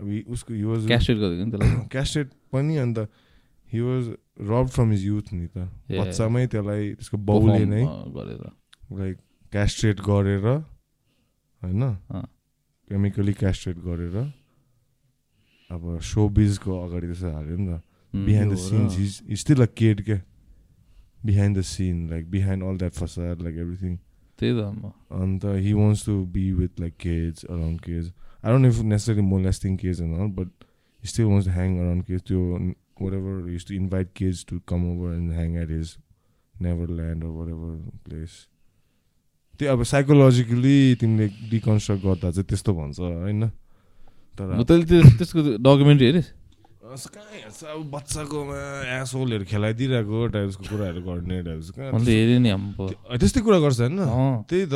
अब 0.00 0.08
उसको 0.32 0.54
हि 0.54 0.64
वाज 0.64 0.86
क्यास्ट्रेट 0.92 1.18
गरेको 1.24 1.44
नि 1.44 1.50
त्यसलाई 1.52 1.88
क्यास्टेड 1.92 2.26
पनि 2.52 2.76
अन्त 2.84 2.98
he 3.72 3.80
was 3.88 4.04
rob 4.52 4.66
from 4.76 4.88
his 4.96 5.04
youth 5.06 5.26
नि 5.32 5.46
त. 5.52 5.68
बच्चामै 5.92 6.46
त्यसलाई 6.56 6.82
त्यसको 6.96 7.16
बाउले 7.28 7.64
नै 7.74 7.84
गरेर 8.16 8.42
लाइक 9.00 9.16
क्यास्ट्रेट 9.52 10.00
गरेर 10.08 10.44
होइन? 10.46 11.82
केमिकली 12.90 13.32
क्यास्ट्रेट 13.40 13.78
गरेर 13.86 14.16
अब 15.70 15.82
सो 16.12 16.28
बिजको 16.38 16.70
अगाडि 16.84 17.06
त्यस्तो 17.06 17.30
हाल्यो 17.32 17.56
नि 17.56 17.66
त। 17.68 17.80
Behind 18.12 18.52
the 18.52 18.56
scene 18.58 18.86
is 19.02 19.40
still 19.40 19.62
a 19.62 19.66
aid 19.66 20.04
क्या 20.04 20.20
behind 21.24 21.58
the 21.58 21.62
scene 21.64 22.08
like 22.10 22.30
behind 22.30 22.64
all 22.64 22.76
that 22.78 22.92
फसर 22.92 23.38
लाइक 23.42 23.56
एभ्रिथिङ 23.64 23.96
त्यही 24.38 24.52
त 24.58 24.60
अन्त 25.20 25.44
he 25.64 25.72
wants 25.72 26.04
to 26.06 26.14
be 26.34 26.44
with 26.52 26.80
like 26.80 26.94
kids 27.00 27.44
around 27.44 27.80
kids 27.80 28.12
around 28.44 28.66
if 28.66 28.80
necessary 28.92 29.22
more 29.32 29.40
lasting 29.40 29.76
kids 29.82 30.00
and 30.02 30.20
all 30.20 30.30
but 30.38 30.64
still 31.02 31.26
wants 31.26 31.46
to 31.46 31.52
hang 31.52 31.78
around 31.78 32.04
kids 32.04 32.22
त्यो 32.28 32.40
whatever 33.14 33.58
to 33.68 33.74
invite 33.74 34.08
kids 34.16 34.44
to 34.48 34.60
come 34.68 34.90
over 34.92 35.14
and 35.14 35.32
hang 35.32 35.56
air 35.56 35.72
his 35.72 35.96
Neverland 36.54 37.24
whatever 37.48 37.78
place 38.04 38.32
त्यो 39.62 39.70
अब 39.70 39.82
psychologically 39.86 40.76
तिमीले 40.98 41.26
deconstruct 41.54 42.02
गर्दा 42.02 42.28
चाहिँ 42.34 42.46
त्यस्तो 42.50 42.70
भन्छ 42.74 42.98
होइन? 42.98 43.46
तर 44.34 44.46
त्यसको 45.22 45.62
डकुमेन्ट्री 45.62 46.06
हेरिस्। 46.10 46.28
कहाँ 46.92 47.78
बच्चाकोमा 47.88 48.56
एसोलहरू 49.00 49.44
खेलाइदिइरहेको 49.44 50.18
टाइप्सको 50.28 50.64
कुराहरू 50.68 51.00
गर्ने 51.00 51.38
टाइप्स 51.42 51.68
त्यो- 52.88 53.18
त्यस्तै 53.18 53.40
कुरा 53.40 53.58
गर्छ 53.58 53.80
होइन। 53.80 53.96
त्यही 54.44 54.64
त। 54.66 54.74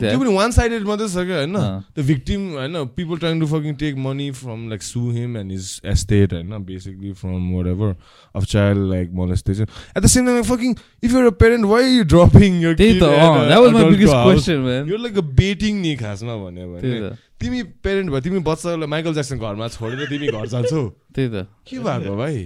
त्यो 0.00 0.18
पनि 0.18 0.34
वान 0.34 0.50
साइडेड 0.52 0.82
मात्रै 0.86 1.08
छ 1.08 1.26
क्या 1.26 1.36
होइन। 1.36 1.56
द 1.98 2.06
भिक्टिम 2.06 2.40
होइन 2.52 2.74
people 2.94 3.16
trying 3.18 3.40
to 3.40 3.46
fucking 3.46 3.74
take 3.74 3.94
money 3.98 4.30
from 4.30 4.68
like 4.68 4.82
sue 4.82 5.00
him 5.10 5.36
and 5.36 5.50
his 5.50 5.66
estate 5.84 6.32
होइन 6.32 6.52
basically 6.62 7.12
from 7.12 7.50
whatever 7.66 7.94
of 8.36 8.44
child 8.44 8.86
like 8.90 9.10
molestation 9.12 9.66
at 9.96 10.02
the 10.02 10.06
same 10.06 10.26
time 10.26 10.42
fucking 10.42 10.70
if 11.02 11.12
your 11.12 11.30
parent 11.42 11.64
why 11.64 12.02
dropping 12.04 12.60
यो 12.62 12.74
त्यही 12.74 13.00
त 13.00 13.02
अँ। 13.02 13.46
That 13.46 13.58
was 13.58 13.72
my 13.72 13.84
biggest 13.90 14.14
question 14.24 14.58
man 14.60 14.88
यो 14.88 14.96
like 14.96 15.18
betting 15.34 15.80
नि 15.82 15.96
खासमा 15.96 16.36
भन्यो 16.36 16.66
भने। 16.72 17.10
तिमी 17.42 17.62
पेरेन्ट 17.84 18.10
भयो 18.10 18.20
तिमी 18.20 18.38
बच्चालाई 18.48 18.88
माइकल 18.94 19.12
ज्याक्सन 19.12 19.38
घरमा 19.38 19.68
छोडेर 19.68 20.08
तिमी 20.10 20.26
घर 20.28 20.46
जान्छौ। 20.54 20.82
त्यही 21.14 21.28
त। 21.28 21.46
के 21.66 21.78
भएको 21.78 22.16
भाइ? 22.16 22.36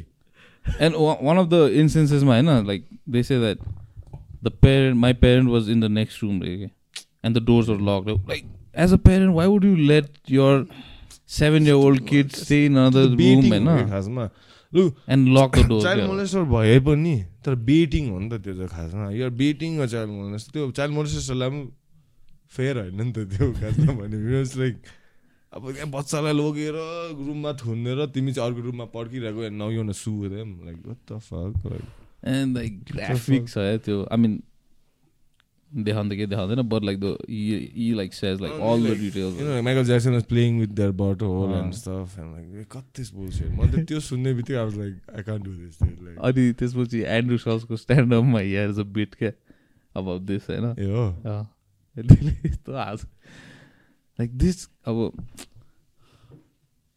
एन्ड 0.81 0.95
वान 0.97 1.37
अफ 1.37 1.47
द 1.49 1.55
इन्स्टेन्सेसमा 1.83 2.33
होइन 2.33 2.67
like 2.67 2.89
they 3.09 3.23
say 3.23 3.39
that 3.41 3.59
the 4.45 4.53
parent 4.63 4.97
my 5.05 5.13
parent 5.23 5.51
was 5.51 5.71
in 5.71 5.81
the 5.81 5.91
next 6.01 6.23
room 6.23 6.43
रे 6.43 6.57
के 6.57 6.69
and 7.25 7.39
the 7.39 7.45
doors 7.47 7.69
were 7.69 7.81
lock 7.91 8.09
like 8.29 8.45
as 8.85 8.93
a 8.93 8.97
parent 9.07 9.35
why 9.37 9.47
would 9.47 9.65
you 9.65 9.75
let 9.93 10.11
your 10.31 10.67
year 11.67 11.75
old 11.75 12.01
kid 12.09 12.35
stay 12.41 12.67
in 12.67 12.77
another 12.77 13.07
room 13.07 13.17
बेटिङ 13.17 13.49
होइन? 13.53 13.89
खासमा। 13.91 14.29
लु 14.73 14.83
and 15.09 15.29
lock 15.37 15.57
the 15.57 15.63
door 15.71 15.83
child. 15.83 16.05
Molester 16.07 16.43
भए 16.53 16.79
पनि 16.87 17.15
तर 17.45 17.55
betting 17.71 18.11
हो 18.11 18.19
नि 18.19 18.29
त 18.29 18.43
त्यो 18.45 18.55
चाहिँ 18.55 18.69
खासमा। 18.69 19.11
यो 19.11 19.31
बेटिङ 19.41 19.87
चाइल्ड 19.87 20.11
मोलेस्ट 20.11 20.53
त्यो 20.53 20.71
चाइल्ड 20.71 20.95
मोलेस्टरलाई 20.95 21.49
पनि 21.51 21.63
फेयर 22.57 22.79
होइन 22.79 23.03
नि 23.03 23.13
त 23.13 23.27
त्यो 23.37 23.53
खासमा 23.61 23.93
भने 24.01 24.43
लाइक 24.63 24.77
अब 25.53 25.71
त्यहाँ 25.73 25.91
बच्चालाई 25.91 26.35
लगेर 26.41 26.77
रुममा 27.21 27.53
थुनेर 27.63 28.05
तिमी 28.17 28.33
चाहिँ 28.33 28.51
अर्को 28.51 28.67
रुममा 28.67 28.85
पड्किरहेको 28.97 29.49
now 29.61 29.71
you 29.71 29.93
see 30.03 30.13
them 30.35 30.59
like 30.67 30.79
like 32.57 32.77
graphics 32.93 33.55
छ 33.55 33.59
है 33.59 33.79
त्यो 33.87 33.97
आई 34.13 34.19
मिन 34.19 34.33
देखाउनु 35.71 36.11
त 36.11 36.17
केही 36.19 36.27
देखाउँदैन 36.27 36.63
बट 36.73 36.85
लाइक 36.85 36.99
द 37.01 37.17
यी 37.31 37.93
like 37.95 38.15
says 38.15 38.41
like 38.43 38.53
all 38.69 38.87
the 38.87 38.97
details 39.01 40.07
was 40.15 40.27
playing 40.33 40.61
with 40.63 40.75
their 40.81 40.93
butthole 40.93 41.53
Ah. 41.55 41.59
and 41.61 41.75
stuff, 41.75 42.17
and 42.19 42.35
like, 42.35 42.49
they 42.53 42.65
cut 42.75 42.87
this 42.95 43.11
bullshit. 43.11 43.51
Man, 43.59 43.71
the 43.75 43.85
त्यो 43.91 44.01
सुन्ने 44.09 44.35
बित्तिकै 44.41 44.65
like, 44.77 44.97
I 45.15 45.23
can't 45.23 45.45
do 45.49 45.55
this. 45.57 45.77
Dude. 45.83 46.01
Like, 46.07 46.19
अनि 46.29 46.53
त्यसपछि 46.63 47.03
Andrew 47.19 47.39
सल्सको 47.45 47.77
स्ट्यान्डअपमा 47.85 48.41
here 48.41 48.79
a 48.79 48.89
bit 48.99 49.15
क्या 49.23 49.33
अब 49.97 50.17
this 50.27 50.51
होइन 50.51 50.67
यस्तो 51.97 52.77
हाल्छ 52.77 53.05
लाइक 54.19 54.37
दिस 54.39 54.69
अब 54.87 55.13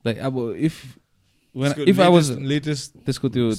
लाइक 0.05 0.17
अब 0.19 0.39
if 0.59 0.81
if 1.55 1.99
I 1.99 2.09
was 2.09 2.31
latest 2.47 2.97
त्यसको 3.05 3.29
त्यो 3.29 3.49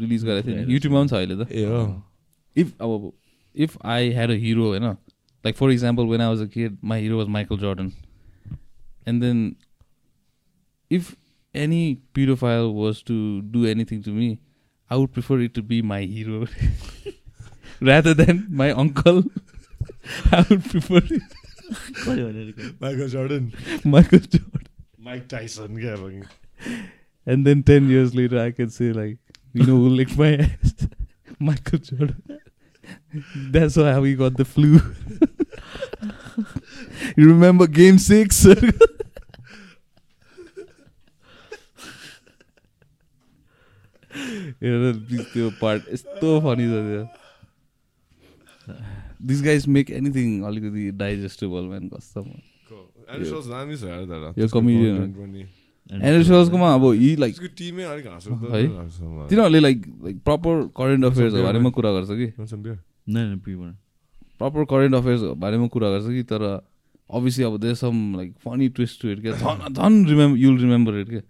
रिलिज 0.00 0.24
गरेको 0.24 0.48
थिएँ 0.48 0.64
युट्युबमा 0.68 1.00
पनि 1.00 1.08
छ 1.08 1.14
अहिले 1.14 1.36
त 1.36 1.48
ए 1.52 2.62
इफ 2.62 2.72
अब 2.80 3.12
if 3.54 3.76
I 3.86 4.10
have 4.12 4.30
a 4.30 4.34
hero 4.38 4.68
होइन 4.68 4.84
like 4.84 5.56
for 5.56 5.70
example 5.70 6.06
when 6.06 6.20
I 6.20 6.28
was 6.28 6.40
a 6.40 6.46
care 6.48 6.76
my 6.84 7.02
hero 7.02 7.18
was 7.18 7.28
Michael 7.28 7.58
Jordan 7.58 7.92
and 9.08 9.22
then 9.22 9.54
if 10.90 11.14
any 11.54 11.82
purifier 12.14 12.62
was 12.74 13.02
to 13.04 13.14
do 13.52 13.66
anything 13.66 14.02
to 14.02 14.12
me 14.12 14.36
I 14.90 14.98
would 14.98 15.08
prefer 15.10 15.42
it 15.42 15.54
to 15.54 15.62
be 15.64 15.80
my 15.84 16.06
hero 16.08 16.44
rather 17.82 18.14
than 18.14 18.46
my 18.52 18.70
uncle 18.76 19.22
I 20.32 20.44
would 20.48 20.64
prefer 20.64 21.02
it, 21.04 21.22
Michael 22.80 23.08
Jordan. 23.08 23.52
Mike 25.06 25.26
Tyson 25.30 25.76
क्या 25.80 25.92
अब 25.94 26.22
And 27.26 27.46
then 27.46 27.62
10 27.62 27.88
years 27.90 28.14
later, 28.14 28.38
I 28.40 28.52
can 28.52 28.70
say, 28.70 28.92
like, 28.92 29.18
you 29.52 29.64
know 29.66 29.76
who 29.76 29.88
licked 29.88 30.16
my 30.16 30.28
ass? 30.36 30.86
Michael 31.40 31.78
Jordan. 31.78 32.22
That's 33.50 33.76
why 33.76 33.98
we 33.98 34.14
got 34.14 34.36
the 34.36 34.44
flu. 34.44 34.80
you 37.16 37.28
remember 37.28 37.66
game 37.66 37.98
six? 37.98 38.44
त्यो 44.62 45.50
part 45.60 45.88
यस्तो 45.92 46.40
funny 46.40 46.66
छ 46.68 46.82
त्यो 46.90 47.25
this 49.26 49.42
guys 49.42 49.66
make 49.76 49.90
anything 49.90 50.42
अलिकति 50.42 50.90
digestible 50.98 51.64
man 51.68 51.88
तर 51.88 51.98
यो। 54.68 54.84
And 55.92 56.24
सल्सकोमा 56.26 56.68
अब 56.74 56.84
यी 56.94 57.16
लाइक 57.16 57.34
है? 57.40 58.66
तिनीहरूले 59.28 59.60
लाइक 59.60 59.78
लाइक 60.04 60.16
प्रपर 60.24 60.54
करेन्ट 60.76 61.04
अफेयर्सको 61.04 61.42
बारेमा 61.42 61.70
कुरा 61.70 61.90
गर्छ 61.92 62.08
कि? 62.10 62.26
प्रपर 64.38 64.64
करेन्ट 64.64 64.94
अफेयर्स 64.94 65.22
बारेमा 65.44 65.66
कुरा 65.76 65.88
गर्छ 65.90 66.06
कि? 66.06 66.22
तर 66.22 66.42
अभियसली 67.14 67.44
अब 67.44 67.54
देश 67.60 67.78
some 67.78 67.96
like 68.16 68.30
funny 68.44 68.68
twist 68.68 69.02
to 69.02 69.08
it 69.08 69.20
क्या? 69.20 69.32
झन् 69.32 69.74
झन् 69.74 70.06
रिमेम्बर 70.06 70.38
युल 70.38 70.56
रिमेम्बर 70.60 70.92
इट 71.00 71.08
क्या? 71.08 71.22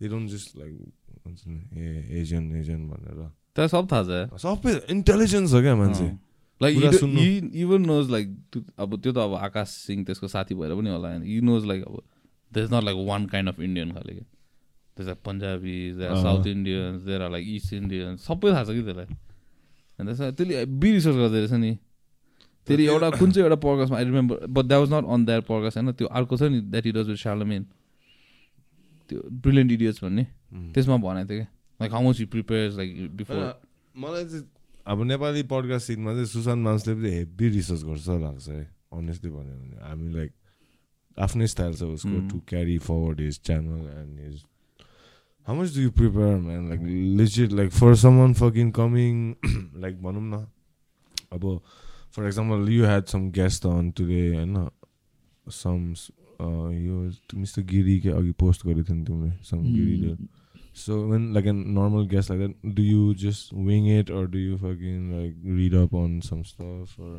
they 0.00 0.08
don't 0.08 0.28
just 0.28 0.56
like 0.56 0.74
हुन्छ 1.26 1.40
नि, 1.46 1.80
ए 1.80 2.22
Asian 2.22 2.52
Asian 2.60 2.88
भनेर 2.88 3.30
त्यहाँ 3.56 3.68
सब 3.68 3.88
थाहा 3.92 4.02
छ। 4.02 4.40
सबै 4.40 4.80
इन्टेलिजेन्स 4.90 5.52
हो 5.52 5.60
क्या 5.60 5.76
मान्छे। 5.76 6.32
लाइक। 6.62 6.78
इभन 7.54 7.82
नोज 7.86 8.10
लाइक 8.10 8.64
अब 8.78 9.00
त्यो 9.00 9.12
त 9.12 9.18
अब 9.18 9.34
आकाश 9.34 9.68
सिंह 9.68 10.04
त्यसको 10.04 10.28
साथी 10.28 10.54
भएर 10.54 10.74
पनि 10.74 10.90
होला 10.90 11.08
होइन 11.08 11.22
यु 11.24 11.42
नोज 11.42 11.64
लाइक 11.64 11.84
अब 11.84 12.02
they're 12.54 12.66
not 12.66 12.84
like 12.84 12.96
one 13.08 13.26
kind 13.26 13.48
of 13.48 13.60
Indian 13.60 13.92
खाले 13.92 14.12
क्या 14.12 14.31
त्यस 14.96 15.08
पन्जाबी 15.24 15.76
देयर 15.98 16.10
अँ। 16.10 16.22
South 16.22 16.46
Indians 16.46 17.02
there 17.02 17.22
are 17.22 17.30
like 17.30 17.46
east 17.48 17.72
Indians 17.72 18.26
सबै 18.26 18.50
थाहा 18.52 18.64
छ 18.64 18.70
कि 18.76 18.82
त्यसलाई? 18.82 19.06
त्यसमा 19.98 20.30
त्यसले 20.30 20.64
बी 20.66 20.92
रिसर्च 20.92 21.16
गर्दो 21.16 21.36
रहेछ 21.36 21.52
नि। 21.52 21.72
फेरि 22.68 22.84
एउटा 22.86 23.08
कुन 23.10 23.30
चाहिँ 23.32 23.44
एउटा 23.46 23.58
पडकास्टमा 23.62 23.98
I 23.98 24.04
remember 24.04 24.46
but 24.46 24.64
that 24.66 24.80
was 24.80 24.92
not 24.92 25.06
on 25.08 25.24
that 25.24 25.42
podcast 25.46 25.76
होइन? 25.78 25.92
त्यो 25.92 26.06
अर्को 26.06 26.36
छ 26.36 26.42
नि 26.42 26.60
that 26.70 26.86
it 26.86 26.96
was 26.96 27.08
with 27.08 27.20
Charlamagne 27.22 27.62
त्यो 29.10 29.20
ब्रिलियन्ट 29.42 29.72
इडियट्स 29.72 30.04
भन्ने। 30.04 30.26
उम्. 30.52 30.72
त्यसमा 30.72 30.96
भनेको 30.96 31.28
थियो 31.28 31.38
क्या। 31.38 31.48
Like 31.80 31.92
how 31.92 32.02
much 32.02 32.20
you 32.20 32.26
prepares 32.26 32.76
like 32.76 33.16
before 33.16 33.40
मलाई 33.94 34.24
चाहिँ 34.24 34.44
अब 34.86 35.02
नेपाली 35.04 35.42
पडकास्ट 35.50 35.86
सिटमा 35.86 36.12
चाहिँ 36.12 36.26
सुशान्त 36.26 36.62
मान्सले 36.64 36.94
पनि 36.94 37.10
हेभी 37.10 37.48
रिसर्च 37.48 37.82
गर्छ 37.82 38.00
जस्तो 38.00 38.18
लाग्छ 38.18 38.48
है। 38.48 38.62
अनेस्टली 38.92 39.30
भन्यो 39.30 39.56
भने 39.56 39.76
हामी 39.88 40.12
लाइक 40.14 40.30
आफ्नै 41.18 41.46
स्टाइल 41.46 41.74
छ 41.74 41.82
उसको. 41.98 42.16
To 42.28 42.40
carry 42.48 42.78
forward 42.78 43.20
his 43.20 43.40
channel 43.42 43.82
and 43.98 44.20
his 44.20 44.42
how 45.46 45.54
much 45.60 45.74
do 45.74 45.80
you 45.82 45.90
prepare 45.90 46.36
man 46.40 46.68
like 46.68 46.80
legit 47.20 47.52
like 47.52 47.70
for 47.72 47.94
some 48.02 48.18
one 48.18 48.32
fucking 48.40 48.70
coming 48.72 49.14
like 49.82 50.02
भनौँ 50.02 50.22
न 50.24 50.44
अब 51.32 51.46
for 52.16 52.26
example 52.26 52.68
you 52.72 52.84
had 52.84 53.04
some 53.14 53.30
guest 53.38 53.66
on 53.66 53.90
today 53.98 54.20
होइन 54.34 54.68
some 55.46 55.80
यो 56.76 57.00
mister 57.40 57.62
गिरीकै 57.72 58.10
अघि 58.20 58.32
post 58.44 58.66
गरेको 58.66 58.84
थियो 58.84 58.96
नि 58.96 59.04
तिमीले 59.04 59.32
सम 59.50 59.66
गिरीले 59.72 60.16
So 60.74 60.94
when 61.06 61.24
like 61.34 61.46
a 61.50 61.52
normal 61.52 62.06
guest 62.10 62.30
like 62.30 62.38
that, 62.42 62.52
do 62.76 62.82
you 62.82 63.00
just 63.22 63.50
wing 63.64 63.88
it 63.94 64.10
or 64.10 64.20
do 64.26 64.38
you 64.38 64.54
fucking 64.60 65.02
like 65.14 65.34
read 65.56 65.74
up 65.80 65.92
on 66.02 66.14
some 66.28 66.44
stuff 66.50 66.94
or? 66.98 67.18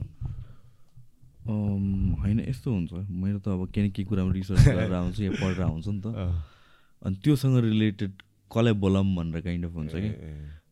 Um, 1.45 1.83
होइन 2.21 2.39
यस्तो 2.39 2.71
हुन्छ 2.73 2.93
मेरो 3.23 3.39
त 3.39 3.47
अब 3.53 3.67
केही 3.75 3.87
न 3.87 3.91
केही 3.91 4.05
कुरामा 4.09 4.33
रिसर्च 4.33 4.65
गरेर 4.67 4.93
आउँछु 4.93 5.23
या 5.23 5.31
पढेर 5.31 5.61
आउँछ 5.61 5.87
नि 5.87 6.01
त 6.01 6.15
अनि 7.03 7.15
त्योसँग 7.23 7.57
रिलेटेड 7.63 8.11
कसलाई 8.51 8.73
बोलाऊँ 8.73 9.15
भनेर 9.15 9.41
काइन्ड 9.41 9.65
अफ 9.65 9.73
हुन्छ 9.73 9.91
कि? 9.93 10.09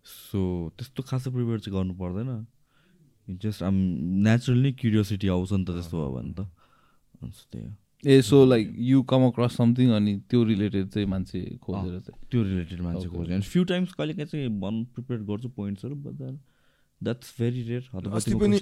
सो 0.05 0.71
त्यस्तो 0.77 1.03
खासै 1.03 1.31
प्रिपेयर 1.31 1.59
चाहिँ 1.59 1.77
गर्नु 1.77 1.93
पर्दैन। 1.93 2.45
जस्ट 3.27 3.63
आम 3.63 3.75
नेचुरली 4.27 4.71
क्युरियोसिटी 4.73 5.27
आउँछ 5.27 5.53
नि 5.53 5.65
त 5.65 5.71
त्यस्तो 5.71 5.97
भयो 5.97 6.11
भने 6.15 6.33
त। 6.33 6.47
त्यही 7.51 7.65
हो। 7.65 7.71
ए 8.03 8.21
so 8.21 8.45
like 8.45 8.73
you 8.77 9.03
come 9.03 9.27
across 9.27 9.57
something 9.57 9.89
अनि 9.93 10.21
त्यो 10.29 10.43
रिलेटेड 10.43 10.87
चाहिँ 10.89 11.07
मान्छे 11.07 11.57
खोजेर 11.61 11.99
चाहिँ। 11.99 12.27
त्यो 12.31 12.43
रिलेटेड 12.43 12.81
मान्छे. 12.81 13.07
खोज्यो 13.07 13.35
अनि 13.35 13.45
फ्यु 13.45 13.63
टाइम्स 13.63 13.93
कहिले 13.93 14.13
काहीँ 14.13 14.27
चाहिँ 14.27 14.49
भन् 14.59 14.85
प्रिपेयर 14.95 15.21
गर्छु 15.21 15.49
पोइन्ट्सहरू 15.49 15.95
but 15.95 16.13
that 16.17 16.35
that's 17.01 17.35
very 17.39 17.61
rare 17.69 17.89
अस्ति 18.15 18.35
पनि 18.35 18.57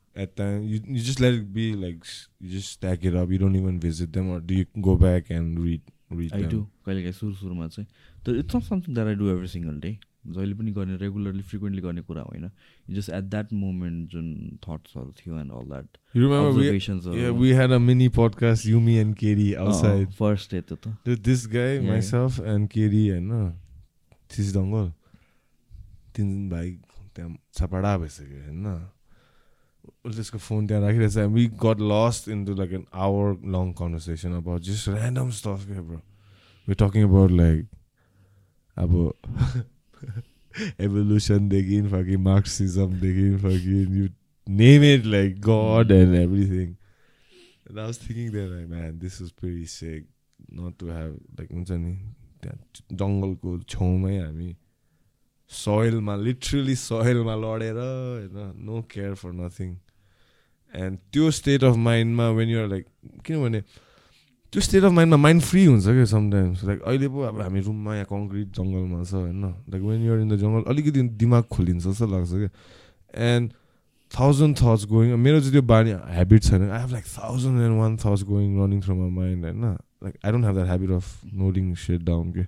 at 0.15 0.35
time 0.35 0.63
you 0.63 0.79
you 0.85 1.01
just 1.09 1.19
let 1.21 1.33
it 1.33 1.53
be 1.53 1.65
like 1.73 2.05
you 2.39 2.49
just 2.53 2.71
stack 2.77 3.03
it 3.05 3.15
up. 3.15 3.29
You 3.31 3.37
don't 3.39 3.55
even 3.55 3.79
visit 3.79 4.13
them, 4.13 4.29
or 4.29 4.39
do 4.39 4.53
you 4.61 4.65
go 4.89 4.95
back 5.07 5.29
and 5.39 5.59
read 5.65 5.81
read 6.21 6.33
I 6.33 6.41
them? 6.41 6.49
Do 6.51 6.61
कहिले 6.85 7.01
काहीँ 7.01 7.13
सुरु 7.19 7.33
सुरुमा 7.41 7.67
चाहिँ 7.67 7.87
तर 8.25 8.35
it's 8.39 8.55
not 8.55 8.63
something 8.63 8.93
that 8.95 9.07
I 9.07 9.15
do 9.23 9.29
every 9.35 9.47
single 9.57 9.79
day 9.85 9.97
जहिले 10.27 10.53
पनि 10.53 10.71
गर्ने 10.71 10.95
regularly 11.01 11.41
frequently 11.51 11.81
गर्ने 11.81 12.01
कुरा 12.09 12.21
होइन 12.21 12.49
जस्ट 12.95 13.09
एट 13.19 13.23
द्याट 13.35 13.53
मोमेन्ट 13.61 14.09
जुन 14.11 14.27
थट्सहरू 14.67 15.11
थियो 15.21 15.39
and 15.39 15.51
all 15.59 15.65
that 15.71 15.97
You 16.15 16.23
remember 16.25 16.49
we 16.51 16.57
अब्जर्भेसन्सहरू 16.57 17.15
yeah 17.21 17.31
we 17.43 17.53
had 17.61 17.71
a 17.77 17.79
mini 17.87 18.09
podcast 18.19 18.67
Yumi 18.73 18.97
and 19.03 19.15
Katie 19.23 19.49
outside. 19.65 20.11
First 20.19 20.55
day 20.55 20.61
त 20.71 20.93
Dude, 21.05 21.23
this 21.29 21.45
guy, 21.57 21.69
Oh. 21.69 21.81
Yeah. 21.81 21.91
myself, 21.93 22.39
and 22.53 22.69
Katie, 22.75 23.05
and 23.17 23.37
uh, 23.41 23.49
this 24.35 24.51
dongle. 24.57 24.89
तिन 26.15 26.31
भाइ 26.49 26.71
त्यहाँ 27.15 27.35
छपडा 27.57 27.97
भइसक्यो 27.97 28.39
होइन 28.45 28.65
उसले 30.05 30.15
त्यसको 30.15 30.37
फोन 30.39 30.67
त्यहाँ 30.67 30.81
राखिरहेछ 30.83 31.17
we 31.33 31.45
got 31.61 31.79
lost 31.91 32.29
in 32.29 32.45
to 32.45 32.55
like 32.55 32.73
an 32.73 32.85
hour 33.05 33.35
long 33.55 33.71
conversation 33.79 34.33
about 34.35 34.61
just 34.69 34.89
random 34.89 35.29
stuff 35.39 35.65
के 35.67 35.79
bro 35.81 36.01
we 36.67 36.75
talking 36.83 37.03
about 37.03 37.31
like 37.33 37.67
अब 38.77 38.91
एभोल्युसनदेखि 40.81 41.81
fucking 41.89 42.21
मार्क्सिजमदेखि 42.23 43.29
fucking 43.43 43.97
you 43.97 44.07
name 44.47 44.83
it 44.83 45.05
like 45.15 45.41
God 45.49 45.91
and 45.91 46.15
everything 46.17 46.75
And 47.69 47.79
I 47.79 47.85
was 47.87 47.97
thinking 47.97 48.31
that 48.31 48.49
like 48.49 48.67
man, 48.67 48.99
this 48.99 49.21
is 49.21 49.31
pretty 49.31 49.65
sick 49.65 50.03
not 50.51 50.77
to 50.79 50.87
have 50.87 51.13
like 51.37 51.51
हुन्छ 51.51 51.71
नि 51.73 51.91
त्यहाँ 52.43 52.57
जङ्गलको 53.01 53.51
छेउमै 53.65 54.17
हामी 54.17 54.47
सोइलमा 55.51 56.15
literally 56.15 56.75
सोइलमा 56.81 57.35
लडेर 57.43 57.77
होइन 57.77 58.51
no 58.65 58.81
care 58.91 59.13
for 59.21 59.31
nothing 59.33 59.75
and 60.73 60.97
त्यो 61.13 61.31
स्टेट 61.37 61.63
अफ 61.63 61.75
माइन्डमा 61.87 62.29
वेन 62.39 62.49
युआर 62.49 62.67
लाइक 62.67 62.85
किनभने 63.25 63.61
त्यो 64.53 64.61
स्टेट 64.61 64.83
अफ 64.83 64.91
माइन्डमा 64.91 65.17
माइन्ड 65.17 65.41
फ्री 65.41 65.63
हुन्छ 65.65 65.85
क्या 65.85 66.05
समटाइम्स 66.11 66.63
लाइक 66.63 66.81
अहिले 66.81 67.07
पो 67.07 67.21
अब 67.23 67.41
हामी 67.41 67.59
रुममा 67.61 67.95
यहाँ 67.95 68.05
कङ्क्रिट 68.05 68.47
जङ्गलमा 68.57 69.03
छ 69.03 69.13
होइन? 69.13 69.43
Like 69.71 69.83
when 69.83 70.01
you're 70.05 70.19
in 70.19 70.29
the 70.29 70.37
jungle 70.43 70.63
अलिकति 70.71 71.01
दिमाग 71.23 71.43
खोलिन्छ 71.51 71.83
जस्तो 71.87 72.07
लाग्छ 72.07 72.31
क्या। 72.31 72.49
एन्ड 73.31 73.51
थाउजन्ड 74.11 74.57
थट्स 74.57 74.85
गोइङ 74.91 75.15
मेरो 75.17 75.39
चाहिँ 75.39 75.51
त्यो 75.51 75.61
बानी 75.71 75.91
ह्याबिट 76.15 76.43
छैन। 76.43 76.69
I 76.69 76.79
have 76.81 76.91
like 76.91 77.05
thousand 77.17 77.61
and 77.61 77.79
one 77.79 77.97
thoughts 77.97 78.23
going 78.31 78.49
running 78.63 78.81
through 78.81 78.95
my 78.95 79.09
mind 79.19 79.45
होइन? 79.45 79.63
Like 80.03 80.13
I 80.25 80.31
don't 80.31 80.45
have 80.45 80.55
that 80.55 80.67
habit 80.67 80.91
of 80.91 81.05
noting 81.33 81.73
set 81.85 82.01
down 82.11 82.31
के. 82.31 82.43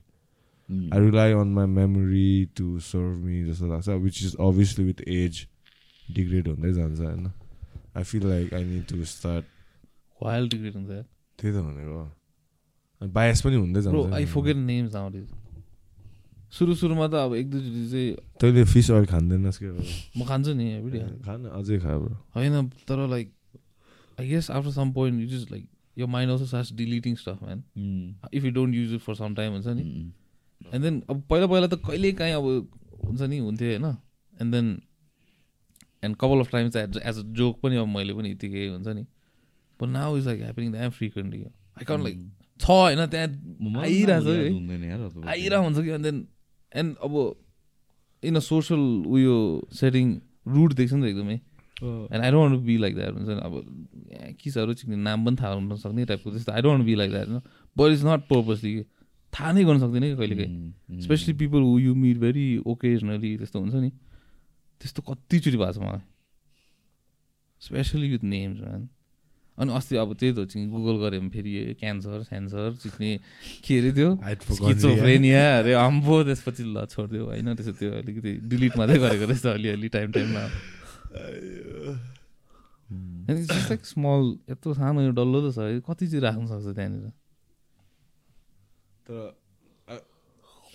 I 0.94 1.00
rely 1.06 1.32
on 1.42 1.54
my 1.58 1.68
memory 1.74 2.30
to 2.58 2.80
serve 2.88 3.18
me 3.26 3.44
जस्तो 3.46 3.68
लाग्छ 3.68 3.90
which 4.08 4.24
is 4.24 4.36
obviously 4.48 4.86
with 4.86 5.02
age 5.18 5.46
degrade 6.16 6.48
हुँदै 6.48 6.74
जान्छ 6.74 7.00
होइन 7.00 7.32
I 7.98 8.04
feel 8.04 8.28
like 8.28 8.54
I 8.54 8.64
need 8.64 8.86
to 8.90 9.06
start 9.14 9.46
wild 10.20 10.52
degrade 10.52 10.76
हुन्छ 10.76 10.90
त्यही 10.90 11.54
त 11.54 11.56
भनेको 11.70 13.08
बायस 13.14 13.42
पनि 13.42 13.56
हुँदै 13.56 13.82
ब्रो 13.88 14.04
आई 14.04 14.12
जान्छ 14.12 14.34
फोकेट 14.34 14.58
नेम्स 14.66 14.96
आउँदैछ 14.96 15.30
सुरु 16.54 16.74
सुरुमा 16.76 17.08
त 17.08 17.14
अब 17.26 17.34
एक 17.36 17.50
दुईचोटि 17.52 17.84
चाहिँ 17.92 18.10
तैँले 18.42 18.64
फिस 18.72 18.90
अयल 18.92 19.06
खाँदैनस् 19.06 19.58
के 19.58 19.70
म। 20.18 20.26
खान्छु 20.26 20.54
नि 20.54 20.66
खान 21.26 21.46
अझै 21.50 21.78
खा 21.80 21.98
ब्रो 21.98 22.16
होइन 22.36 22.68
तर 22.88 23.08
like 23.10 23.32
I 24.20 24.28
guess 24.30 24.50
after 24.52 24.72
some 24.72 24.92
point 24.94 25.22
it 25.24 25.32
is 25.38 25.48
like 25.52 25.66
your 25.98 26.08
mind 26.08 26.32
also 26.32 26.46
starts 26.46 26.74
deleting 26.74 27.16
stuff 27.16 27.40
man. 27.44 27.64
If 28.34 28.46
you 28.46 28.52
don't 28.52 28.76
use 28.76 28.94
it 28.94 29.02
for 29.02 29.16
some 29.16 29.36
time 29.36 29.52
हुन्छ 29.54 29.68
नि. 29.68 29.84
एन्ड 30.74 30.84
देन 30.84 31.02
अब 31.10 31.22
पहिला 31.30 31.48
पहिला 31.48 31.68
त 31.68 31.80
कहिले 31.88 32.12
काहीँ 32.20 32.34
अब 32.34 32.46
हुन्छ 33.06 33.22
नि 33.22 33.38
हुन्थ्यो 33.40 33.68
होइन। 33.70 33.86
And 34.42 34.52
then 34.54 34.68
and 36.04 36.16
couple 36.16 36.40
of 36.40 36.52
times 36.52 36.76
as 36.76 36.98
as 37.04 37.18
a 37.20 37.22
joke 37.40 37.60
पनि 37.62 37.76
अब 37.78 37.88
मैले 37.88 38.14
पनि 38.14 38.32
यतिकै 38.32 38.68
हुन्छ 38.68 38.88
नि। 38.88 39.04
But 39.80 39.88
now 39.90 40.18
is 40.18 40.26
like 40.28 40.40
happening 40.42 40.72
damn 40.72 40.90
frequently 40.92 41.44
I 41.44 41.86
can't 41.86 42.04
like 42.04 42.18
छ 42.60 42.70
होइन 42.70 43.06
त्यहाँ 43.06 43.28
यार 44.84 45.00
अथवा 45.02 45.32
आइरहेको 45.32 45.64
हुन्छ 45.64 45.78
कि? 45.80 45.90
एन्ड 45.90 46.04
देन 46.06 46.18
एन्ड 46.72 46.96
अब 47.04 47.14
इन 48.24 48.36
अ 48.36 48.40
सोसल 48.40 48.82
उयो 49.08 49.36
सेटिङ 49.74 50.06
रुट 50.48 50.74
देख्छ 50.74 50.94
नि 50.94 51.02
त 51.02 51.06
एकदमै। 51.06 51.40
And 51.84 52.22
I 52.24 52.32
don't 52.32 52.60
be 52.66 52.78
like 52.78 52.96
that 52.96 53.14
हुन्छ 53.14 53.28
नि। 53.28 53.42
अब 53.42 53.54
किसहरू 54.40 54.74
चिक्ने 54.74 54.96
नाम 54.96 55.26
पनि 55.26 55.36
थाहा 55.42 55.54
हुन 55.54 55.76
सक्ने 55.78 56.06
टाइपको 56.06 56.32
त्यस्तो 56.32 56.52
I 56.52 56.62
don't 56.62 56.86
be 56.86 56.96
like 56.96 57.12
that 57.12 57.28
होइन 57.28 57.42
बट 57.76 57.92
इज 57.92 58.06
नट 58.06 58.22
पर्पसली 58.30 58.74
थाहा 59.34 59.52
नै 59.52 59.64
गर्न 59.64 59.80
सक्दैन 59.80 60.04
कि 60.04 60.16
कहिले 60.16 60.36
काहीँ 60.36 60.74
mm. 60.94 61.02
Specially 61.04 61.34
people 61.34 61.62
who 61.62 61.80
you 61.80 61.96
meet 61.96 62.18
very 62.18 62.46
occasionally 62.66 63.32
त्यस्तो 63.38 63.60
हुन्छ 63.60 63.76
नि। 63.76 63.90
त्यस्तो 64.82 65.02
कतिचोटि 65.02 65.58
भएको 65.58 65.74
छ 65.74 65.78
मलाई। 65.80 66.04
स्पेसली 67.62 68.10
विथ 68.10 68.24
नेम्स 68.24 68.60
म्यान 68.62 68.90
अनि 69.58 69.74
अस्ति 69.74 69.96
अब 69.96 70.14
त्यही 70.18 70.34
त 70.34 70.38
हो 70.38 70.46
चाहिँ 70.46 70.70
गुगल 70.70 70.96
गऱ्यो 71.02 71.20
भने 71.22 71.30
फेरि 71.30 71.52
क्यान्सर 71.80 72.22
स्यान्सर 72.24 72.70
चिक्ने 72.84 73.12
के 73.66 73.74
अरे 73.80 73.92
त्यो? 73.94 74.10
स्किचोफ्रेनिया 74.54 75.44
अरे 75.60 75.74
अम्बो 75.78 76.16
त्यसपछि 76.24 76.64
ल 76.64 76.86
छोडिदियो 76.90 77.24
होइन 77.26 77.54
त्यसो 77.54 77.74
त्यो 77.78 77.92
अलिकति 78.02 78.32
डिलिट 78.50 78.78
मात्रै 78.78 78.98
गरेको 78.98 79.26
रहेछ 79.30 79.46
अलिअलि 79.46 79.90
टाइम 79.94 80.12
टाइममा 80.12 80.44
लाइक 83.30 83.86
स्मल 83.86 84.22
यत्रो 84.50 84.74
सानो 84.74 85.02
यो 85.02 85.12
डल्लो 85.14 85.40
त 85.50 85.54
छ। 85.54 85.60
है 85.60 85.80
कति 85.86 86.06
चाहिँ 86.08 86.22
राख्नु 86.22 86.46
सक्छ 86.50 86.76
त्यहाँनिर। 86.76 87.23
तर 89.10 89.34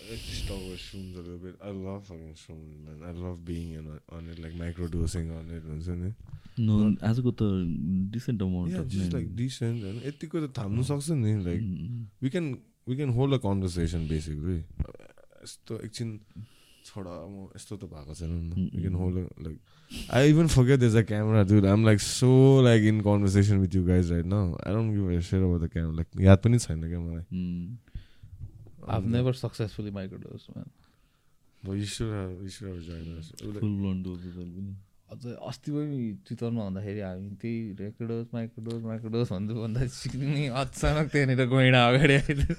about 0.09 0.77
shrooms 0.79 1.17
a 1.17 1.21
little 1.21 1.39
bit. 1.39 1.57
I 1.63 1.71
love 1.71 2.07
fucking 2.07 2.35
shrooms, 2.35 2.79
man. 2.87 3.03
I 3.07 3.13
love 3.13 3.45
being 3.45 3.73
in 3.73 4.01
on, 4.13 4.29
it, 4.31 4.39
like 4.39 4.53
microdosing 4.53 5.31
on 5.37 5.51
it, 5.51 5.63
हुन्छ 5.65 5.89
नि 5.89 6.13
No, 6.59 6.77
आजको 7.07 7.31
त 7.39 7.43
decent 8.15 8.43
amount 8.43 8.73
Yeah, 8.73 8.85
just 8.95 9.13
like 9.13 9.29
decent 9.37 9.85
यतिको 10.07 10.47
त 10.47 10.51
थाम्नु 10.59 10.83
सक्छ 10.91 11.11
नि 11.11 11.35
like 11.45 11.61
Mm, 11.63 12.05
we 12.21 12.31
can 12.31 12.47
we 12.87 12.97
can 13.01 13.13
hold 13.19 13.33
a 13.35 13.39
conversation 13.39 14.07
basically 14.13 14.59
यस्तो 15.43 15.81
एकछिन 15.87 16.09
छोडा 16.89 17.15
म 17.31 17.47
यस्तो 17.57 17.77
त 17.77 17.91
भएको 17.93 18.15
छैन 18.21 18.33
नि 18.55 18.83
can 18.83 18.95
hold 19.03 19.19
a, 19.19 19.27
like 19.47 19.61
I 20.11 20.27
even 20.33 20.49
forget 20.49 20.81
there's 20.81 20.99
a 21.03 21.05
camera 21.05 21.45
dude 21.45 21.65
I'm 21.65 21.85
like 21.85 22.01
so 22.01 22.31
like 22.69 22.83
in 22.83 23.03
conversation 23.03 23.61
with 23.61 23.75
you 23.75 23.85
guys 23.91 24.11
right 24.11 24.27
now 24.27 24.57
I 24.65 24.73
don't 24.79 24.91
give 24.95 25.11
a 25.19 25.21
shit 25.23 25.43
about 25.43 25.61
the 25.67 25.71
camera 25.77 25.95
like 26.01 26.11
याद 26.31 26.43
पनि 26.47 26.59
छैन 26.67 26.83
क्या 26.89 27.01
मलाई 27.01 27.25
I've 28.89 29.09
never 29.17 29.33
successfully 29.33 29.91
microdosed, 29.93 30.55
man. 30.57 30.69
but 31.63 31.73
you 31.73 31.85
should 31.85 32.13
have 32.13 32.31
you 32.43 32.49
should 32.49 32.69
have 32.69 32.83
joined 32.83 33.19
us. 33.19 33.33
Like, 33.43 33.61
full 33.61 33.75
blown 33.79 34.03
dose 34.03 34.23
पनि 34.37 34.75
अझ 35.11 35.23
अस्ति 35.49 35.71
पनि 35.73 35.99
ट्विटरमा 36.27 36.63
हुँदाखेरि 36.63 37.01
हामी 37.01 37.29
त्यही 37.43 37.57
रेकर्डोज 37.81 38.27
माइक्रोडोज 38.35 38.83
माइक्रोडोज 38.85 39.29
भन्दै 39.33 39.55
भन्दा 39.55 39.87
सिक्ने 39.99 40.47
अचानक 40.63 41.07
त्यहाँनिर 41.13 41.45
गैँडा 41.55 41.81
अगाडि 41.89 42.15
आइदियो 42.19 42.57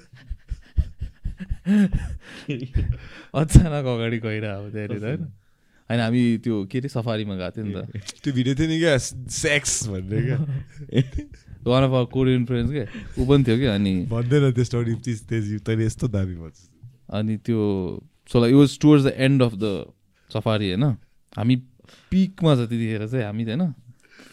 अचानक 3.40 3.84
अगाडि 3.94 4.18
गइरह 4.26 4.52
अब 4.54 4.66
त्यहाँनिर 4.74 5.04
होइन 5.04 5.22
होइन 5.90 6.00
हामी 6.00 6.22
त्यो 6.44 6.56
के 6.72 6.78
अरे 6.78 6.88
सफारीमा 6.96 7.34
गएको 7.40 7.50
थियो 7.56 7.64
नि 7.66 7.72
त 7.74 8.20
त्यो 8.22 8.32
भिडियो 8.34 8.54
थियो 8.60 8.68
नि 8.68 8.78
क्या 8.84 8.96
सेक्स 9.40 9.72
भन्ने 9.94 10.18
क्या 10.26 10.38
one 11.66 11.82
of 11.84 11.90
our 11.90 12.04
Korean 12.12 12.44
friends 12.46 12.72
के? 12.72 12.84
ऊ 13.20 13.26
पनि 13.26 13.44
थियो 13.44 13.56
कि? 13.58 13.66
अनि 13.66 13.94
भन्दैन 14.10 14.52
त्यो 14.52 14.64
स्टोरी 14.64 14.94
चिज 14.96 15.18
तेज। 15.28 15.60
तैँले 15.62 15.84
यस्तो 15.86 16.08
दामी 16.08 16.34
भन्छ 16.34 16.58
अनि 17.12 17.36
त्यो 17.36 17.60
so 18.30 18.40
like 18.40 18.54
was 18.54 18.78
towards 18.80 19.04
the 19.06 19.12
end 19.18 19.42
of 19.42 19.54
the 19.54 19.92
safari 20.30 20.68
होइन? 20.70 20.84
हामी 21.36 21.56
पिकमा 22.10 22.54
छ 22.54 22.58
त्यतिखेर 22.68 23.06
चाहिँ 23.06 23.24
हामी 23.24 23.44
होइन? 23.44 23.62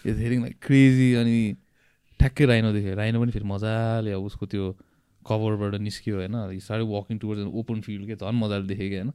इज 0.06 0.16
हेरिङ 0.18 0.42
लाइक 0.42 0.56
क्रेजी 0.62 1.14
अनि 1.20 1.38
ठ्याक्कै 2.20 2.46
राइनो 2.46 2.72
देख्यो। 2.74 2.96
राइनो 2.96 3.22
पनि 3.22 3.32
फेरि 3.32 3.46
मजाले 3.46 4.12
अब 4.12 4.24
उसको 4.24 4.46
त्यो 4.46 4.66
कभरबाट 5.26 5.82
निस्क्यो 5.82 6.16
होइन? 6.16 6.36
साह्रै 6.64 6.86
walking 6.88 7.18
towards 7.20 7.42
an 7.44 7.52
open 7.52 7.82
field 7.82 8.06
के? 8.08 8.16
झन् 8.16 8.40
मजाले 8.40 8.66
देखेँ 8.68 8.90
कि 8.90 8.96
होइन? 8.96 9.12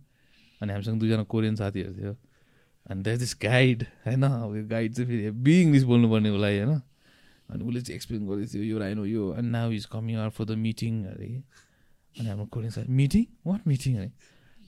अनि 0.61 0.73
हामीसँग 0.73 1.01
दुईजना 1.01 1.25
कोरियन 1.25 1.55
साथीहरू 1.57 1.93
थियो। 1.97 2.13
अनि 2.91 3.03
द्याट 3.03 3.19
दिस 3.19 3.35
गाइड 3.43 3.83
होइन? 4.07 4.23
अब 4.23 4.57
यो 4.57 4.65
गाइड 4.69 4.93
चाहिँ 4.95 5.09
फेरि 5.09 5.23
हेभी 5.25 5.61
इङ्ग्लिस 5.63 5.85
बोल्नुपर्ने 5.91 6.31
उसलाई 6.31 6.59
होइन? 6.59 6.81
अनि 7.53 7.65
उसले 7.65 7.81
चाहिँ 7.81 7.97
एक्सप्लेन 7.97 8.27
गर्दै 8.27 8.47
थियो 8.55 8.65
यो 8.65 8.79
राइनो 8.79 9.05
यो 9.07 9.29
अनि 9.39 9.49
now 9.49 9.71
is 9.73 9.85
coming 9.93 10.17
out 10.17 10.33
for 10.33 10.45
the 10.45 10.59
meeting 10.59 11.05
अरे। 11.13 11.31
अनि 12.17 12.29
हाम्रो 12.29 12.47
कोरियन 12.47 12.71
साथी 12.71 12.93
मिटिङ 12.93 13.25
वाट 13.47 13.67
मिटिङ 13.67 13.97
अरे। 13.97 14.11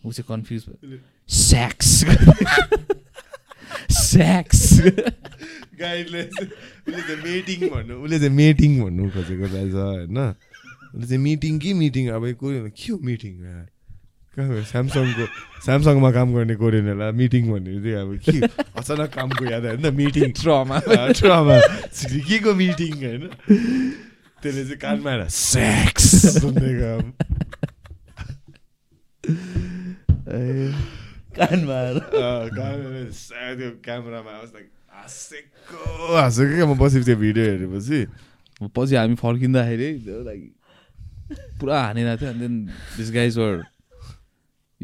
ऊ 0.06 0.12
चाहिँ 0.12 0.28
कन्फ्युज 0.28 0.64
भयो। 0.68 0.98
स्याक्स 1.28 1.90
स्याक्स 4.04 4.62
गाइडले 5.80 6.22
उसले 6.22 7.00
चाहिँ 7.02 7.22
मेटिङ 7.22 7.68
भन्नु 7.68 7.94
उसले 8.04 8.18
चाहिँ 8.18 8.34
मेटिङ 8.36 8.80
भन्नु 8.82 9.10
खोजेको 9.10 9.46
रहेछ 9.54 9.74
होइन। 9.74 10.18
उसले 10.94 11.06
चाहिँ 11.06 11.22
मिटिङ 11.22 11.58
कि 11.58 11.72
मिटिङ 11.74 12.08
अब 12.16 12.32
कोरियन 12.40 12.68
के 12.70 12.92
हो 12.92 12.98
मिटिङ 13.02 13.32
स्यामसङको 14.34 15.26
स्यामसङमा 15.64 16.10
काम 16.10 16.28
गर्ने 16.34 16.54
कोरियनहरूलाई 16.58 17.12
मिटिङ 17.18 17.42
भन्ने 17.50 17.72
चाहिँ 17.82 17.96
अब 18.02 18.10
के 18.26 18.38
अचानक 18.80 19.10
कामको 19.14 19.44
याद 19.46 19.64
होइन 19.66 19.86
मिटिङ 19.94 20.30
ट्रमा 20.42 20.78
ट्रमा 21.14 21.56
के 21.94 22.38
को 22.42 22.50
मिटिङ 22.54 22.92
होइन? 23.04 23.22
त्यसले 24.42 24.62
चाहिँ 24.64 24.80
कानमा 24.82 25.10
आएर 25.10 25.22
सेक्स 25.30 26.06
सुन्ने 26.42 26.70
काम 26.82 27.04
कानमा 31.38 31.74
आएर 31.74 31.98
त्यो 32.02 33.70
क्यामेरामा 33.86 34.30
आवाज 34.30 34.50
लाइक 34.54 34.68
हाँसेको 34.94 35.78
हाँसेको 36.14 36.52
क्या 36.54 36.66
म 36.66 36.74
बसेपछि 36.78 37.06
त्यो 37.06 37.16
भिडियो 37.22 37.44
हेरेपछि। 37.44 37.98
पछि 38.74 38.94
हामी 38.96 39.14
फर्किँदाखेरि 39.22 39.90
लाइक 40.26 40.42
पुरा 41.60 41.76
हानिरहेको 41.82 42.20
थियो। 42.20 42.30
अनि 42.30 42.40
देन 42.40 42.54
दिस 42.98 43.08
गाइज 43.14 43.38
वर 43.38 43.54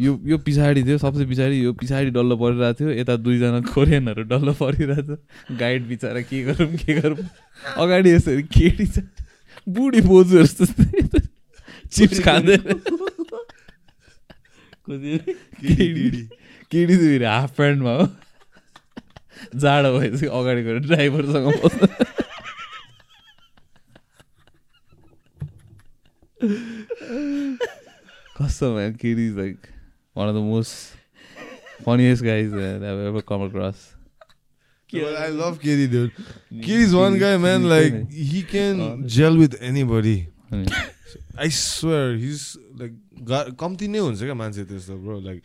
यो 0.01 0.13
यो 0.27 0.37
पछाडि 0.41 0.83
थियो 0.85 0.99
सबसे 0.99 1.25
पछाडि 1.31 1.57
यो 1.65 1.73
पछाडि 1.77 2.11
डल्लो 2.17 2.37
परिरहेको 2.41 2.79
थियो। 2.79 2.91
यता 3.01 3.15
दुईजना 3.21 3.61
कोरियनहरू 3.69 4.23
डल्लो 4.33 4.53
परिरहेको 4.61 5.17
थियो 5.17 5.57
गाइड 5.61 5.83
बिचरा 5.89 6.21
के 6.25 6.43
गरौँ 6.45 6.73
के 6.77 6.93
गरौँ? 7.01 7.25
अगाडि 7.77 8.09
यसरी 8.11 8.43
केटी 8.49 8.87
छ। 8.87 9.05
बुढी 9.69 10.01
बोजूहरू 10.09 10.47
जस्तै। 10.47 11.21
चिप्स 11.93 12.19
खाँदै 12.25 12.57
केटी 14.87 15.19
केटी 15.61 16.23
केटी। 16.71 16.97
चाहिँ 16.97 17.19
हाफ 17.25 17.51
प्यान्टमा 17.57 17.93
हो 18.01 18.07
जाडो 19.61 19.89
भएपछि 19.99 20.27
अगाडि 20.27 20.63
गएर 20.63 20.79
ड्राइभरसँग 20.87 21.47
बस्नु 21.65 21.87
कस्तो 28.41 28.67
Kiri 28.97 29.27
is 29.29 29.37
like 29.37 29.69
one 30.15 30.29
of 30.29 30.35
the 30.35 30.41
most 30.41 30.93
funniest 31.85 32.23
guys 32.25 32.51
that 32.53 32.83
I've 32.83 33.07
ever 33.11 33.23
come 33.23 33.43
across. 33.43 33.95
I 35.19 35.29
love 35.29 35.61
Kiri, 35.61 35.87
dude. 35.87 36.13
Kiri's 36.63 36.95
one 36.95 37.19
guy, 37.19 37.37
man. 37.37 37.69
Like 37.69 38.11
he 38.11 38.43
can 38.43 39.07
gel 39.07 39.37
with 39.37 39.55
anybody. 39.61 40.29
I 41.39 41.49
swear, 41.49 42.17
he's 42.17 42.57
like 42.77 42.93
गा- 43.25 43.51
कम्ती 43.61 43.87
नै 43.89 43.99
हुन्छ 43.99 44.21
क्या 44.23 44.35
मान्छे 44.35 44.65
त्यस्तो 44.71 44.97
bro 45.05 45.21
like 45.27 45.43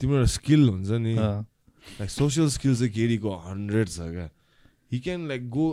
तिम्रो 0.00 0.24
skill 0.36 0.68
हुन्छ 0.68 0.90
नि 1.04 1.12
अँ, 1.16 1.44
लाइक 2.00 2.10
सोसियल 2.10 2.48
स्किल 2.56 2.74
चाहिँ 2.76 2.92
केरीको 2.92 3.30
हन्ड्रेड 3.46 3.88
छ 3.88 4.08
क्या 4.16 4.28
he 4.92 4.98
can 5.06 5.28
like 5.28 5.48
go 5.50 5.66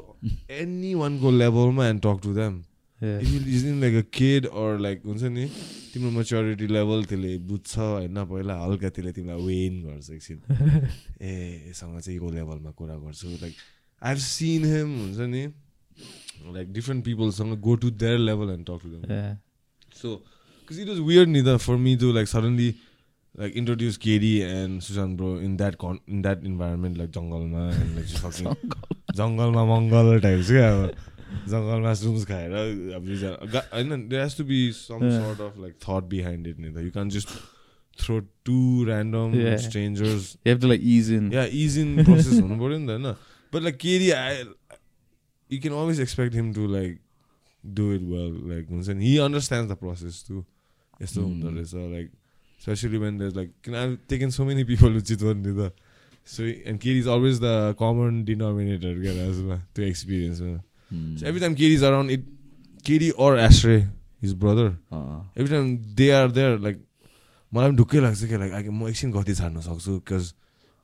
any 0.59 0.93
वानको 1.01 1.31
लेभलमा 1.31 1.87
and 1.87 2.01
talk 2.03 2.19
to 2.23 2.33
them 2.35 2.53
yeah. 2.59 2.72
If 3.03 3.47
is 3.47 3.65
in 3.67 3.81
like 3.81 3.95
a 3.95 4.07
kid 4.17 4.45
or 4.47 4.79
like 4.79 5.01
हुन्छ 5.05 5.23
नि 5.37 5.45
तिम्रो 5.93 6.11
मेच्योरिटी 6.17 6.67
लेभल 6.67 7.03
त्यसले 7.11 7.37
बुझ्छ 7.49 7.77
होइन 7.77 8.23
पहिला 8.31 8.55
हल्का 8.63 8.89
त्यसले 8.89 9.11
तिमीलाई 9.17 9.45
वेन 9.47 9.81
गर्छ 9.85 10.09
एकछिन 10.09 10.39
ए 11.21 11.33
यससँग 11.69 11.99
चाहिँ 11.99 12.17
यो 12.19 12.29
लेभलमा 12.37 12.71
कुरा 12.79 12.95
गर्छु 13.07 13.29
like 13.41 13.53
I 14.01 14.09
have 14.09 14.21
seen 14.27 14.65
them 14.73 14.95
हुन्छ 14.99 15.29
नि 15.35 15.43
like 16.53 16.71
different 16.73 17.05
पिपलसँग 17.05 17.59
go 17.67 17.75
to 17.83 17.89
their 18.05 18.17
level 18.29 18.53
and 18.53 18.65
talk 18.69 18.81
to 18.83 18.89
them 18.95 19.11
Yeah. 19.11 19.35
So, 20.01 20.21
because 20.61 20.79
it 20.79 20.89
was 20.89 20.99
weird, 21.01 21.29
neither 21.29 21.57
for 21.59 21.77
me 21.77 21.95
to 22.03 22.11
like 22.11 22.27
suddenly 22.27 22.75
like 23.35 23.55
introduce 23.61 23.97
Katie 23.97 24.41
and 24.43 24.83
Susan 24.83 25.15
bro 25.15 25.35
in 25.47 25.57
that 25.57 25.77
con 25.77 25.99
in 26.07 26.21
that 26.23 26.43
environment 26.43 26.97
like 26.97 27.11
jungle 27.11 27.45
ma 27.47 27.67
and 27.69 27.95
like 27.95 28.07
just 28.07 28.23
fucking 28.25 28.47
Jungle 31.51 31.81
mushrooms 31.87 32.25
खाएर 32.25 32.53
अब 32.99 33.07
होइन 33.73 34.09
Yeah. 35.01 35.19
sort 35.25 35.39
of 35.47 35.57
like 35.65 35.77
thought 35.87 36.09
behind 36.09 36.47
it 36.47 36.59
neither 36.59 36.81
you 36.87 36.91
can't 36.97 37.11
just 37.11 37.33
throw 38.03 38.19
two 38.49 38.85
random 38.89 39.33
Yeah. 39.39 39.57
strangers 39.67 40.27
You 40.45 40.51
have 40.53 40.61
to 40.61 40.67
like 40.73 40.81
ease 40.95 41.09
in. 41.19 41.31
yeah 41.31 41.47
ease 41.61 41.77
in 41.83 41.95
process 42.09 42.39
हुनु 42.39 42.57
पऱ्यो 42.63 42.79
नि 42.79 42.87
त 42.87 42.97
होइन 42.97 43.15
but 43.55 43.63
like 43.69 43.77
Katie 43.85 44.11
I 44.19 44.43
you 45.49 45.59
can 45.67 45.73
always 45.81 45.99
expect 46.07 46.33
him 46.41 46.51
to 46.59 46.67
like 46.75 46.99
do 47.79 47.91
it 47.97 48.03
well 48.15 48.31
like 48.53 48.67
हुन्छ 48.75 48.89
नि 48.99 49.05
he 49.11 49.13
understands 49.29 49.69
the 49.73 49.79
process 49.85 50.21
too 50.29 50.43
यस्तो 51.01 51.21
हुँदो 51.21 51.51
Mm. 51.51 51.57
रहेछ 51.59 51.73
like 51.95 52.11
especially 52.63 52.99
when 53.05 53.17
there's 53.23 53.35
like 53.41 53.51
can 53.67 53.75
I've 53.83 53.95
taken 54.13 54.31
so 54.39 54.45
many 54.51 54.63
people 54.73 54.91
with 54.97 55.05
Chitwan 55.13 55.45
नि 55.47 55.53
त 55.61 55.71
so 56.33 56.43
and 56.71 56.79
Katie 56.83 56.99
is 57.05 57.07
always 57.15 57.39
the 57.45 57.55
common 57.79 58.19
denominator 58.29 58.93
क्या 59.05 59.13
दाजुमा 59.21 59.57
त्यो 59.77 59.87
experience 59.93 60.41
मा 60.41 60.51
Hmm. 60.53 60.61
So 61.19 61.25
every 61.27 61.41
time 61.41 61.55
Katie 61.59 61.75
is 61.79 61.83
around 61.89 62.11
it 62.15 62.23
Katie 62.87 63.11
or 63.25 63.35
Ashray 63.47 63.81
his 64.21 64.33
brother 64.33 64.65
अँ, 64.93 65.21
every 65.35 65.49
time 65.55 65.69
they 66.01 66.09
are 66.21 66.27
there 66.39 66.57
like 66.57 66.79
मलाई 67.51 67.69
पनि 67.69 67.77
ढुक्कै 67.77 67.99
लाग्छ 68.01 68.23
क्या 68.29 68.37
लाइक 68.39 68.69
म 68.69 68.87
एकछिन 68.89 69.11
गति 69.11 69.33
छाड्न 69.35 69.61
सक्छु 69.61 69.91
because 69.95 70.33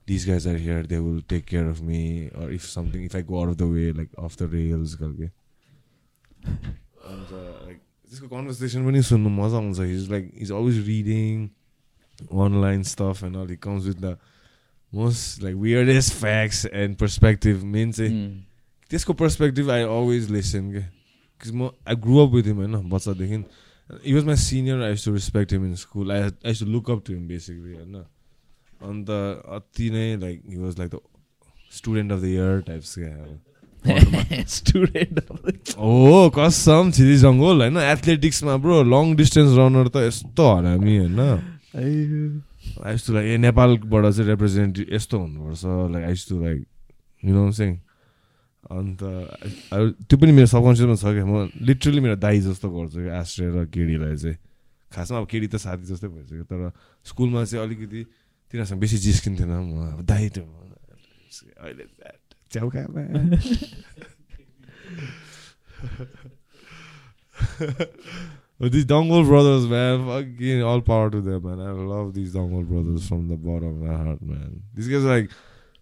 this 0.07 0.25
guys 0.27 0.47
are 0.47 0.55
here 0.65 0.85
they 0.85 0.97
will 0.99 1.21
take 1.29 1.45
care 1.45 1.65
of 1.69 1.79
me 1.89 2.01
or 2.41 2.51
if 2.53 2.65
something 2.65 3.05
if 3.05 3.15
I 3.15 3.23
go 3.29 3.39
out 3.39 3.49
of 3.49 3.55
the 3.57 3.69
way 3.71 3.91
like 3.97 4.09
off 4.25 4.35
the 4.41 4.49
rails 4.53 4.95
खालके 4.99 5.25
अन्त 6.45 7.31
लाइक 7.33 7.77
त्यसको 7.77 8.27
कन्भर्सेसन 8.27 8.85
पनि 8.85 9.01
सुन्नु 9.09 9.29
मजा 9.29 9.57
आउँछ। 9.57 9.79
He's 9.79 10.09
like 10.11 10.31
is 10.41 10.51
always 10.51 10.85
reading 10.87 11.47
online 12.45 12.83
stuff 12.91 13.23
and 13.23 13.37
all 13.37 13.51
he 13.51 13.55
comes 13.63 13.85
with 13.85 14.01
the 14.01 14.17
most 14.93 15.43
like 15.43 15.55
weirdest 15.65 16.13
facts 16.21 16.65
and 16.73 16.97
perspective 16.97 17.63
man 17.77 17.91
चाहिँ 17.91 18.13
Mm. 18.13 18.37
त्यसको 18.91 19.13
perspective 19.13 19.71
I 19.71 19.81
always 19.81 20.31
listen 20.31 20.71
के 20.71 21.51
म 21.51 21.69
I 21.89 21.95
grow 21.95 22.27
up 22.27 22.33
with 22.33 22.43
him 22.43 22.57
होइन 22.57 22.89
बच्चादेखि। 22.89 23.43
He 24.05 24.13
was 24.13 24.23
my 24.25 24.35
senior 24.35 24.81
I 24.83 24.95
to 24.95 25.13
respect 25.13 25.53
him 25.53 25.65
in 25.65 25.75
school 25.75 26.11
I 26.11 26.21
I 26.21 26.53
to 26.53 26.65
look 26.65 26.91
up 26.91 27.03
to 27.07 27.13
him 27.13 27.27
basically 27.27 27.73
होइन? 27.73 27.95
अन्त 28.83 29.09
अति 29.09 29.89
नै 29.89 30.17
like 30.17 30.41
he 30.49 30.57
was 30.57 30.79
like 30.79 30.95
the 30.95 30.99
student 31.71 32.11
of 32.11 32.19
the 32.19 32.23
year 32.23 32.61
types 32.61 32.95
क्या 32.95 33.15
the 35.13 35.75
हो 35.77 36.29
कसम 36.37 36.91
छिरी 36.91 37.17
जङ्गल 37.17 37.61
होइन? 37.61 37.77
एथलेटिक्समा 37.77 38.57
ब्रो 38.57 38.83
लङ 38.83 39.15
डिस्टेन्स 39.15 39.57
रनर 39.57 39.87
त 39.87 39.95
यस्तो 39.95 40.47
हरामी 40.55 40.97
होइन? 40.97 41.19
आई 42.85 42.97
टु 42.97 43.13
लाइक 43.13 43.27
ए 43.27 43.37
नेपालबाट 43.37 44.13
चाहिँ 44.13 44.29
रिप्रेजेन्टेटिभ 44.29 44.93
यस्तो 44.95 45.19
हुनुपर्छ 45.19 45.61
like 45.93 46.05
I 46.05 46.13
to 46.29 46.41
like 46.43 46.65
you 47.23 47.35
know 47.35 47.51
सेङ 47.51 47.77
अन्त 48.69 49.01
त्यो 50.05 50.15
पनि 50.21 50.31
मेरो 50.37 50.47
सबकन्सियसमा 50.53 50.95
छ 51.01 51.05
क्या 51.17 51.25
म 51.25 51.49
लिटरली 51.57 51.99
मेरो 52.05 52.17
दाई 52.21 52.39
जस्तो 52.45 52.67
गर्छु 52.69 52.99
क्या 53.01 53.13
आश्रय 53.19 53.49
र 53.49 53.57
केडीलाई 53.73 54.15
चाहिँ 54.21 54.37
खासमा 54.93 55.17
अब 55.19 55.25
केडी 55.25 55.47
त 55.49 55.55
साथी 55.57 55.85
जस्तै 55.89 56.07
भइसक्यो 56.13 56.45
तर 56.49 56.61
स्कुलमा 57.09 57.43
चाहिँ 57.49 57.65
अलिकति 57.65 58.01
तिनीहरूसँग 58.53 58.79
बेसी 58.79 58.97
जिस्किन्थेन 59.09 59.49
म 59.49 59.97
अब 59.97 60.05
दाई 60.05 60.29
त्यो 60.37 60.45
अहिले 61.61 61.85
Dongle 68.85 69.25
brothers, 69.25 69.65
man, 69.67 70.05
fucking 70.05 70.63
all 70.63 70.81
power 70.81 71.09
to 71.09 71.21
them, 71.21 71.43
man. 71.43 71.59
I 71.61 71.71
love 71.71 72.13
these 72.13 72.33
Dongle 72.33 72.67
brothers 72.67 73.07
from 73.07 73.29
the 73.29 73.37
bottom 73.37 73.81
of 73.81 73.87
my 73.87 73.95
heart, 73.95 74.21
man. 74.21 74.63
These 74.73 74.89
guys 74.89 75.05
are 75.05 75.19
like 75.19 75.29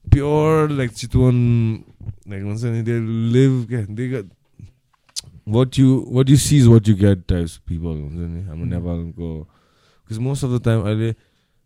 pure 0.10 0.70
like 0.70 0.92
Chitwan, 0.92 1.84
like 2.26 2.44
once 2.44 2.62
they 2.62 2.70
live, 2.72 3.68
they 3.96 4.10
got 4.10 4.26
what 5.46 5.78
you 5.78 6.02
what 6.02 6.28
you 6.28 6.36
see 6.36 6.58
is 6.58 6.68
what 6.68 6.88
you 6.88 6.96
get 6.96 7.28
types 7.28 7.60
people. 7.66 7.92
I'm 7.92 8.70
never 8.70 9.04
go 9.04 9.48
because 10.04 10.20
most 10.20 10.44
of 10.44 10.52
the 10.52 10.60
time 10.60 10.86
I 10.86 11.16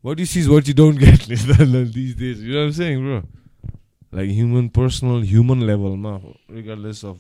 what 0.02 0.20
you 0.20 0.26
see 0.26 0.40
is 0.42 0.50
what 0.50 0.68
you 0.68 0.74
don't 0.74 0.98
get 0.98 1.20
these 1.28 1.46
days. 2.16 2.42
You 2.42 2.54
know 2.54 2.60
what 2.60 2.66
I'm 2.66 2.74
saying, 2.74 3.04
bro? 3.04 3.24
Like 4.12 4.30
human, 4.30 4.70
personal, 4.70 5.22
human 5.22 5.66
level, 5.66 5.96
ma, 5.96 6.20
regardless 6.50 7.04
of 7.04 7.18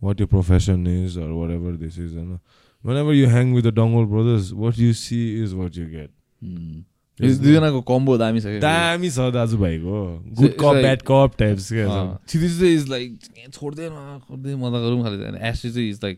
what 0.00 0.18
your 0.18 0.28
profession 0.28 0.86
is 0.86 1.18
or 1.18 1.34
whatever 1.34 1.72
this 1.72 1.98
is. 1.98 2.12
You 2.12 2.22
know? 2.22 2.40
Whenever 2.82 3.12
you 3.12 3.26
hang 3.26 3.52
with 3.52 3.64
the 3.64 3.72
Dongle 3.72 4.08
brothers, 4.08 4.54
what 4.54 4.78
you 4.78 4.94
see 4.94 5.40
is 5.42 5.54
what 5.54 5.76
you 5.76 5.86
get. 5.86 6.10
Mm. 6.42 6.84
दुईजनाको 7.20 7.80
combo 7.90 8.16
दामी 8.18 8.40
छ 8.40 8.46
दामी 8.62 9.10
छ 9.10 9.18
दाजुभाइको। 9.34 9.98
Good 10.38 10.52
cop 10.60 10.74
bad 10.82 11.00
cop 11.06 11.30
types 11.38 11.68
क्या 11.72 11.86
छिरिज 12.28 12.58
चाहिँ 12.58 12.74
is 12.74 12.88
like 12.90 13.08
छोड्दैन 13.52 13.92
छोड्दै 14.28 14.54
मजा 14.54 14.78
गरौँ 14.84 15.02
खाले 15.02 15.16
एसटी 15.48 15.70
चाहिँ 15.70 15.88
is 15.90 16.00
like 16.04 16.16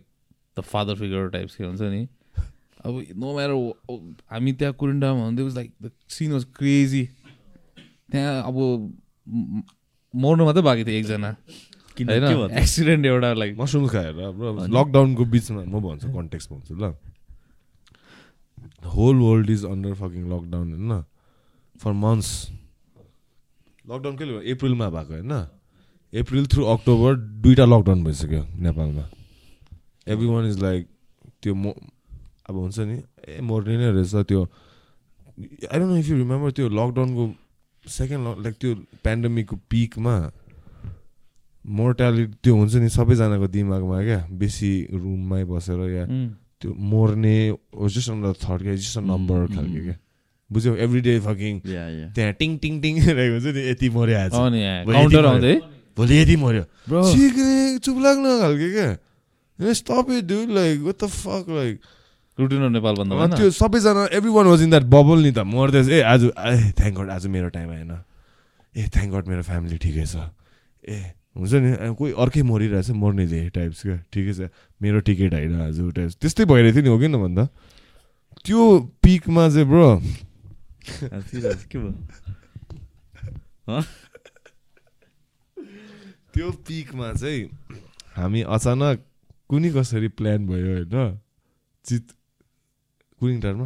the 0.59 0.61
father 0.73 0.95
figure 1.01 1.29
types 1.31 1.57
के 1.57 1.65
हुन्छ 1.65 1.81
नि? 1.81 2.07
अब 2.85 2.93
नो 3.17 3.33
म्याटर 3.35 3.55
हामी 4.33 4.53
त्यहाँ 4.53 4.75
कुरिन्डामा 4.81 5.25
हुँदै 5.25 5.43
was 5.43 5.55
like 5.57 5.73
the 5.83 5.91
scene 6.11 6.33
was 6.33 6.45
crazy 6.59 7.05
त्यहाँ 8.13 8.43
अब 8.49 8.57
मर्नु 10.15 10.45
मात्रै 10.45 10.63
बाँकी 10.63 10.85
थियो 10.85 10.99
एकजना। 10.99 11.31
किन 11.97 12.07
के? 12.09 12.61
एक्सिडेन्ट 12.61 13.07
एउटा 13.07 13.33
लाइक 13.35 13.57
मसरुम 13.59 13.87
खाएर? 13.89 14.15
लकडाउनको 14.77 15.25
बिचमा 15.25 15.63
म 15.65 15.81
भन्छु 15.81 16.09
कन्टेक्स्ट 16.13 16.51
भन्छु 16.53 16.75
ल। 16.75 16.93
Whole 18.83 19.17
world 19.21 19.51
is 19.51 19.65
under 19.65 19.95
fucking 19.95 20.23
lockdown 20.33 20.69
होइन? 20.73 20.93
फर 21.81 21.93
मन्थ्स 21.93 22.31
लकडाउन 23.85 24.17
कहिले 24.17 24.33
भयो 24.33 24.55
अप्रिलमा 24.55 24.89
भएको 24.91 25.13
होइन? 25.13 25.33
अप्रिल 26.13 26.47
थ्रु 26.53 26.65
अक्टोबर 26.75 27.15
दुइटा 27.45 27.65
लकडाउन 27.65 28.05
भइसक्यो 28.05 28.43
नेपालमा। 28.67 29.05
एभ्री 30.07 30.27
वान 30.27 30.45
इज 30.49 30.59
लाइक 30.63 30.89
त्यो 31.43 31.55
म 31.55 31.73
अब 32.49 32.55
हुन्छ 32.57 32.79
नि 32.81 32.97
ए 33.29 33.41
मर्ने 33.41 33.77
नै 33.79 33.91
रहेछ 33.93 34.15
त्यो। 34.29 34.43
I 35.71 35.79
don't 35.79 35.91
know 35.91 35.97
if 35.97 36.09
you 36.09 36.17
remember 36.17 36.51
त्यो 36.51 36.69
लकडाउनको 36.69 37.25
सेकेन्ड 37.85 38.23
लाइक 38.45 38.55
त्यो 38.61 38.75
पेन्डेमिकको 39.05 39.57
पिकमा 39.71 40.15
मोर्टालिटी 41.65 42.35
त्यो 42.43 42.55
हुन्छ 42.57 42.75
नि 42.75 42.89
सबैजनाको 42.89 43.47
दिमागमा 43.55 43.99
क्या 44.05 44.21
बेसी 44.41 44.71
रुममै 44.93 45.43
बसेर 45.45 45.81
या 45.91 46.05
त्यो 46.61 46.71
मर्ने 46.93 47.37
जस्ट 47.97 48.11
अन 48.11 48.23
द 48.23 48.35
थर्ड 48.45 48.63
क्या 48.63 48.75
जस्ट 48.75 48.99
अ 48.99 49.01
नम्बर 49.01 49.47
खालको. 49.55 49.81
क्या? 49.85 49.97
बुझ्यौ 50.51 50.75
एभ्री 50.85 51.01
डे 51.01 51.19
फकिङ 51.27 51.61
त्यहाँ 51.61 52.33
टिङ 52.41 52.59
टिङ 52.59 52.81
टिङ 52.81 52.95
रहेको 53.01 53.35
हुन्छ 53.35 53.55
नि 53.57 53.63
यति 53.69 53.89
मऱ्यो 53.97 54.17
आज 54.19 54.33
अनि 54.35 55.55
भोलि 55.97 56.17
यति 56.19 56.37
मऱ्यो 56.43 56.65
सिक्ने 57.13 57.79
चुप 57.79 57.97
लाग्न 58.03 58.25
खालको 58.41 58.69
क्या? 58.75 58.89
Stop 59.81 60.11
it 60.19 60.25
do 60.25 60.39
like 60.57 60.77
what 60.89 60.99
the 61.05 61.09
fuck 61.15 61.49
like 61.57 61.81
routine 62.39 62.73
Nepal 62.73 62.95
भन्दा 62.97 63.17
अनि 63.25 63.37
त्यो 63.37 63.51
सबैजना 63.53 64.03
every 64.17 64.31
one 64.33 64.47
was 64.47 64.63
in 64.63 64.71
that 64.71 64.85
bubble 64.95 65.19
नि 65.23 65.33
त 65.33 65.45
मर्दैछ। 65.45 65.89
ए 65.89 66.01
आज 66.13 66.25
ए 66.25 66.73
थ्याङ्क 66.79 66.99
गड 66.99 67.11
आज 67.11 67.27
मेरो 67.37 67.49
टाइम 67.57 67.71
आएन। 67.71 67.91
ए 68.77 68.89
थ्याङ्क 68.95 69.11
गड 69.15 69.29
मेरो 69.29 69.43
फ्यामिली 69.43 69.79
ठिकै 69.79 70.07
छ। 70.07 70.17
ए 70.89 70.97
हुन्छ 71.37 71.53
नि? 71.55 71.95
कोही 71.95 72.13
अर्कै 72.13 72.43
मरिरहेछ 72.43 72.91
मर्ने 72.91 73.27
दे 73.27 73.49
टाइप्स 73.49 73.83
क्या। 73.83 73.97
ठिकै 74.13 74.33
छ। 74.35 74.51
मेरो 74.83 75.01
टिकट 75.01 75.35
होइन 75.35 75.61
आज 75.61 75.81
टाइप्स 75.95 76.17
त्यस्तै 76.17 76.45
भइरहेको 76.45 76.75
थियो 76.75 76.83
नि 76.83 76.89
हो 76.89 76.99
कि 76.99 77.09
न 77.09 77.17
भन्दा 77.23 77.45
त्यो 78.45 78.61
पिकमा 79.03 79.49
चाहिँ 79.49 79.67
ब्रो 79.69 80.03
के 81.71 81.79
भयो? 81.79 81.93
त्यो 86.35 86.51
पिकमा 86.51 87.13
चाहिँ 87.13 87.51
हामी 88.17 88.43
अचानक 88.43 89.05
कुनै 89.51 89.71
कसरी 89.71 90.09
प्लान 90.09 90.47
भयो 90.47 90.67
होइन? 90.67 91.19
चित 91.85 92.07
कुरिङ 93.21 93.41
टारमा? 93.41 93.65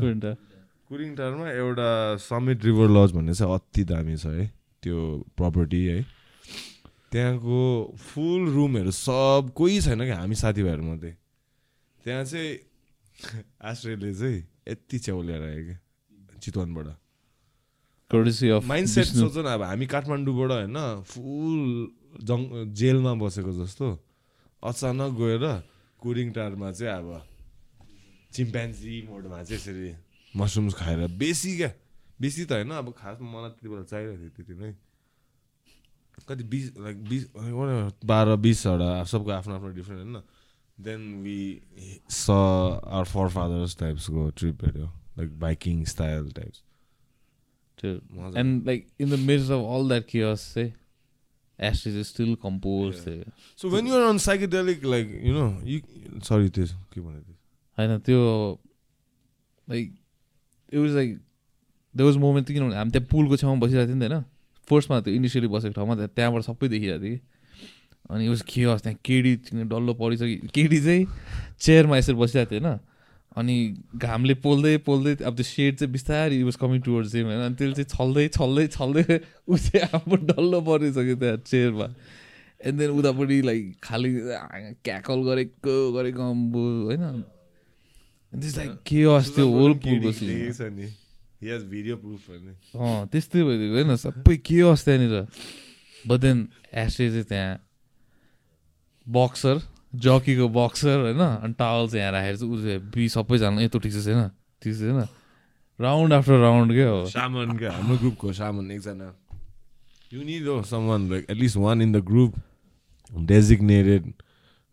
कुरिङ 0.89 1.15
टारमा 1.17 1.51
एउटा 1.51 2.17
समिट 2.17 2.65
रिभर 2.65 2.89
लज 2.89 3.13
भन्ने 3.13 3.35
चाहिँ 3.35 3.55
अति 3.55 3.85
दामी 3.85 4.17
छ 4.17 4.27
है। 4.27 4.47
त्यो 4.83 5.25
प्रपर्टी 5.37 5.85
है। 5.87 6.14
त्यहाँको 7.15 7.95
फुल 7.95 8.43
रुमहरू 8.51 8.91
सब 8.91 9.55
कोही 9.55 9.81
छैन 9.81 10.03
क्या 10.05 10.19
हामी 10.19 10.35
साथीभाइहरू 10.35 10.83
मात्रै। 10.83 11.15
त्यहाँ 12.05 12.25
चाहिँ 12.27 12.53
आश्रयले 13.63 14.11
चाहिँ 14.15 14.43
यति 14.69 14.99
च्याउल्याएर 14.99 15.43
आयो 15.43 15.63
क्या 15.65 15.79
चितवनबाट। 16.43 16.89
Mind 18.67 18.89
set. 18.91 19.07
सोच 19.07 19.37
न 19.39 19.47
अब 19.47 19.63
हामी 19.63 19.87
काठमाडौँबाट 19.87 20.51
होइन 20.51 20.79
फुल 21.07 21.63
जङ 22.27 22.75
जेलमा 22.75 23.13
बसेको 23.23 23.53
जस्तो 23.63 23.87
अचानक 24.63 25.11
गएर 25.15 25.45
कुरिङ 26.03 26.29
टारमा 26.35 26.69
चाहिँ 26.73 26.99
अब 26.99 27.09
चिम्प्यान्जी 28.35 28.95
मोडमा 29.09 29.43
चाहिँ 29.43 29.55
यसरी 29.55 29.91
मसरुम्स 30.35 30.75
खाएर 30.75 31.07
बेसी 31.15 31.57
क्या 31.57 31.71
बेसी 32.19 32.45
त 32.45 32.53
होइन 32.59 32.71
अब 32.75 32.91
खासमा 32.99 33.29
मलाई 33.31 33.51
त्यति 33.55 33.69
बेला 33.71 33.87
चाहिरहेको 33.87 34.19
थियो 34.19 34.31
त्यति 34.35 34.55
नै। 34.59 34.75
कति 36.29 36.45
बिस 36.45 36.71
लाइक 36.79 37.03
बिस 37.09 37.27
बाह्र 38.05 38.37
बिसवटा 38.47 39.03
सबको 39.13 39.31
आफ्नो 39.31 39.55
आफ्नो 39.55 39.71
डिफ्रेन्ट 39.81 40.03
होइन 40.03 40.23
then 40.79 41.23
we 41.23 41.41
saw 42.11 42.31
our 42.31 43.05
forefathers 43.39 43.77
टाइप्सको 43.79 44.31
trip 44.37 44.65
हेऱ्यो 44.65 44.87
like 45.19 45.39
biking 45.41 45.85
style 45.95 46.31
types 46.33 46.63
in 47.85 49.11
the 49.11 49.17
midst 49.19 49.51
of 49.51 49.61
all 49.61 49.85
that 49.89 50.07
chaos, 50.07 50.41
say, 50.41 50.73
Ashes 51.59 51.95
is 51.95 52.09
still 52.09 52.35
composed. 52.37 52.99
Yeah. 52.99 53.05
say. 53.05 53.25
So 53.57 53.69
when 53.69 53.87
you're 53.87 54.05
on 54.05 54.17
psychedelic, 54.17 54.85
like 54.85 55.09
you 55.09 55.33
know, 55.33 55.57
you 55.63 55.83
sorry, 56.23 56.49
this 56.49 56.73
के 56.93 57.01
भने 57.01 57.21
थियो? 57.21 57.37
होइन 57.79 57.99
त्यो 57.99 58.59
like 59.69 59.95
it 60.73 60.79
was 60.79 60.91
like 60.91 61.19
they 61.95 62.05
was 62.05 62.17
moment 62.17 62.49
किनभने 62.49 62.77
हामी 62.77 62.91
त्यहाँ 62.91 63.09
पुलको 63.11 63.37
छेउमा 63.37 63.67
बसिरहेको 63.67 63.89
थियौँ 63.89 63.99
नि 63.99 64.09
त 64.09 64.13
होइन 64.13 64.25
फर्स्टमा 64.69 65.01
त्यो 65.01 65.15
इनिसियली 65.15 65.49
बसेको 65.49 65.75
ठाउँमा 65.75 65.95
त्यहाँ- 65.95 66.15
त्यहाँबाट 66.17 66.43
सबै 66.43 66.69
देखिरहेको 66.69 67.05
कि 67.05 67.21
अनि 68.11 68.29
वाज 68.29 68.43
खेस 68.43 68.81
त्यहाँ 68.83 68.99
केडी 69.05 69.33
डल्लो 69.65 69.93
परिसक्यो 69.97 70.49
केडी 70.55 70.79
चाहिँ 70.81 71.07
चेयरमा 71.61 71.97
यसरी 71.97 72.15
बसिरहेको 72.15 72.51
थियो 72.51 72.61
होइन। 72.61 72.79
अनि 73.37 73.57
घामले 73.97 74.35
पोल्दै 74.39 74.77
पोल्दै 74.87 75.15
अब 75.27 75.35
त्यो 75.35 75.45
सेड 75.45 75.75
चाहिँ 75.77 75.93
बिस्तारै 75.93 76.43
वाज 76.43 76.57
कमिङ 76.57 76.81
टुवर्ड्स 76.87 77.13
चाहिँ 77.13 77.25
होइन। 77.27 77.41
अनि 77.45 77.55
त्यसले 77.59 77.75
चाहिँ 77.75 77.91
छल्दै 77.95 78.25
छल्दै 78.37 78.67
छल्दै 78.77 79.05
ऊ 79.49 79.57
चाहिँ 79.57 79.89
आफू 79.91 80.15
डल्लो 80.31 80.61
परिसक्यो 80.61 81.17
त्यहाँ 81.19 81.37
चेयरमा। 81.43 81.87
एन्ड 82.65 82.77
देन 82.79 82.91
उतापट्टि 82.91 83.41
लाइक 83.43 83.63
खालि 83.83 84.11
क्याकल 84.85 85.19
गरेको 85.29 85.75
गरेको 85.93 86.23
अम्बो 86.31 86.63
होइन। 86.87 87.05
त्यस 88.33 88.57
लाइक 88.57 88.73
के 88.87 89.03
होस् 89.03 89.35
त्यो 89.35 89.45
होल 89.51 89.73
पुलको 89.83 90.13
सिन 90.13 90.31
proof 91.45 92.23
भने 92.29 92.53
अँ 92.75 93.07
त्यस्तै 93.13 93.43
भइदिएको 93.45 93.75
होइन? 93.75 93.97
सबै 93.97 94.37
के 94.37 94.61
होस् 94.61 94.85
त्यहाँनिर 94.85 95.27
बट 96.09 96.19
देन 96.21 96.49
एसले 96.73 97.11
चाहिँ 97.11 97.25
त्यहाँ 97.25 97.61
बक्सर 99.07 99.57
जकीको 99.95 100.49
बक्सर 100.49 100.97
होइन? 101.13 101.21
अनि 101.21 101.55
टावल 101.55 101.89
चाहिँ 101.89 102.01
यहाँ 102.01 102.13
राखेर 102.13 102.37
चाहिँ 102.37 102.59
चाहिँ 102.63 102.81
बी 102.91 103.09
सबैजना 103.09 103.61
यत्रो 103.63 103.81
ठिक 103.81 103.93
छैन? 103.93 104.31
ठिक 104.63 104.75
छैन? 104.75 105.07
राउन्ड 105.81 106.13
आफ्टर 106.13 106.39
राउन्ड 106.41 106.73
क्या 106.73 106.89
हो? 106.89 107.05
सामन 107.07 107.57
क्या? 107.59 107.71
हाम्रो 107.73 107.97
ग्रुपको 107.99 108.33
सामन 108.33 108.71
एकजना। 108.71 109.09
यु 110.15 110.23
निड 110.23 110.47
हो 110.47 110.63
someone 110.63 111.11
like 111.11 111.27
at least 111.31 111.57
one 111.57 111.83
in 111.83 111.93
the 111.93 112.05
group 112.05 112.35
designated 113.13 114.13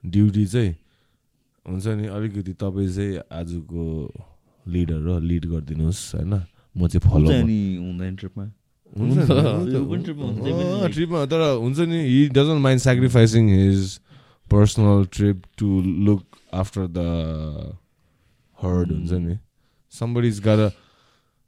duty 0.03 0.45
चाहिँ 0.45 0.75
हुन्छ 1.65 1.87
नि? 1.87 2.07
अलिकति 2.07 2.53
तपाईँ 2.53 2.89
चाहिँ 2.93 3.17
आजको 3.31 3.83
लिडर 4.65 5.01
हो 5.09 5.19
लिड 5.19 5.45
गरिदिनुहोस् 5.45 6.15
होइन? 6.15 6.33
म 6.77 6.87
चाहिँ 6.87 7.03
फलो 7.11 7.31
नि 7.47 7.59
हुँदैन 7.75 8.15
ट्रिपमा 8.21 8.45
हुन्छ 8.99 9.17
ट्रिपमा 10.95 11.25
तर 11.33 11.41
हुन्छ 11.63 11.79
नि 11.91 11.99
he 12.07 12.27
doesn't 12.37 12.61
mind 12.67 12.81
sacrificing 12.81 13.49
his 13.49 13.99
personal 14.51 15.05
trip 15.17 15.43
to 15.57 15.69
look 16.07 16.23
after 16.63 16.87
the 16.97 17.05
herd 18.63 18.91
हुन्छ 18.91 19.11
नि 19.27 19.37
somebody's 19.99 20.37
gotta 20.43 20.65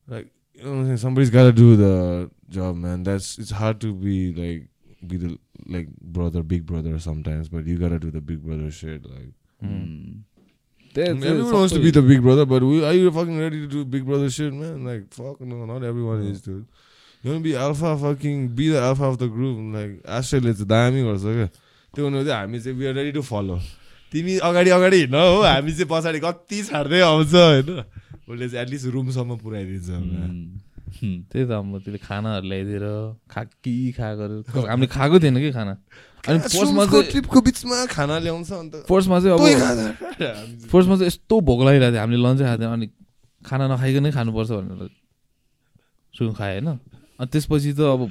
like 0.08 0.26
you 0.56 0.64
know 0.64 0.72
what 0.72 0.80
I'm 0.80 0.86
saying 0.88 0.98
somebody's 1.04 1.30
gotta 1.36 1.52
do 1.60 1.68
the 1.82 1.92
job 2.56 2.76
man 2.86 3.04
that's 3.08 3.30
it's 3.44 3.52
hard 3.60 3.80
to 3.84 3.92
be 4.02 4.16
like 4.40 4.66
be 5.12 5.20
the 5.22 5.30
like 5.76 5.94
brother 6.18 6.44
big 6.54 6.66
brother 6.72 6.98
sometimes 7.06 7.48
but 7.54 7.70
you 7.74 7.78
gotta 7.84 8.00
do 8.06 8.12
the 8.18 8.22
big 8.32 8.44
brother 8.50 8.70
shit 8.82 9.08
like 9.16 9.32
Mm. 9.64 10.24
चाहिँ 10.96 11.10
everyone 11.32 11.54
wants 11.54 11.74
to 11.74 11.80
be 11.86 11.92
the 11.92 12.02
big 12.02 12.22
brother 12.22 12.46
but 12.46 12.64
we, 12.64 12.84
are 12.86 12.94
you 12.94 13.12
fucking 13.12 13.40
ready 13.40 13.60
to 13.62 13.68
do 13.68 13.86
big 13.86 14.06
brother 14.06 14.30
shit 14.30 14.54
man 14.54 14.84
like 14.86 15.06
fuck 15.20 15.40
no 15.42 15.66
not 15.66 15.84
everyone 15.92 16.26
is 16.32 16.42
dude 16.42 16.66
you 17.24 17.32
want 17.32 17.44
to 17.44 17.50
be 17.50 17.56
alpha 17.56 17.98
fucking 17.98 18.48
be 18.60 18.70
the 18.70 18.82
alpha 18.90 19.06
of 19.06 19.18
the 19.18 19.30
group 19.38 19.58
like 19.76 19.96
आश्रयले 20.20 20.54
चाहिँ 20.54 20.68
दामी 20.74 21.04
गर्छ 21.10 21.24
क्या 21.24 21.48
त्यो 21.94 22.04
हुनु 22.06 22.24
चाहिँ 22.26 22.40
हामी 22.40 22.60
चाहिँ 22.60 22.88
are 22.88 22.94
ready 23.00 23.12
to 23.18 23.22
follow 23.32 23.58
तिमी 24.12 24.38
अगाडि 24.50 24.70
अगाडि 24.78 24.98
हिँड 25.04 25.16
हो 25.16 25.42
हामी 25.42 25.72
चाहिँ 25.78 25.90
पछाडि 25.94 26.20
कति 26.26 26.62
छाड्दै 26.70 27.00
आउँछ 27.10 27.34
होइन 27.34 27.70
उसले 28.30 28.50
चाहिँ 28.50 28.62
एटलिस्ट 28.66 28.86
रुमसम्म 28.98 29.38
पुऱ्याइदिन्छ 29.44 29.90
Mm. 30.94 31.10
Hmm. 31.10 31.16
त्यही 31.34 31.46
त 31.50 31.52
अब 31.58 31.78
त्यसले 31.84 31.98
खानाहरू 32.06 32.46
ल्याइदिएर 32.48 32.86
खा 33.26 33.42
कि 33.66 33.74
खा 33.98 34.08
गरेर 34.14 34.70
हामीले 34.70 34.88
खाएको 34.94 35.20
थिएन 35.20 35.38
कि 35.42 35.52
खाना 35.58 35.74
अनि 36.24 36.40
फर्स्टमा 36.40 36.84
चाहिँ 36.86 37.04
ट्रिपको 37.12 37.40
बिचमा 37.42 37.78
खाना 37.92 38.16
ल्याउँछ 38.20 38.52
अन्त 38.54 38.74
फर्स्टमा 38.88 39.18
चाहिँ 39.20 39.34
अब 39.34 39.42
हामी 39.44 39.84
चाहिँ- 40.20 40.70
फर्स्टमा 40.72 40.96
चाहिँ 40.96 41.08
यस्तो 41.08 41.36
भोक 41.42 41.60
लागिरहेको 41.64 41.92
थियो 41.92 42.02
हामीले 42.02 42.22
लन्चै 42.24 42.44
खाएको 42.44 42.62
थियौँ 42.64 42.74
अनि 42.74 42.88
खाना 43.42 43.66
नखाइकनै 43.74 44.12
खानुपर्छ 44.12 44.52
भनेर 44.52 44.90
सुन 46.14 46.32
खाएँ 46.34 46.54
होइन। 46.54 46.68
अनि 47.20 47.28
त्यसपछि 47.28 47.72
त 47.74 47.80
अब 47.92 48.02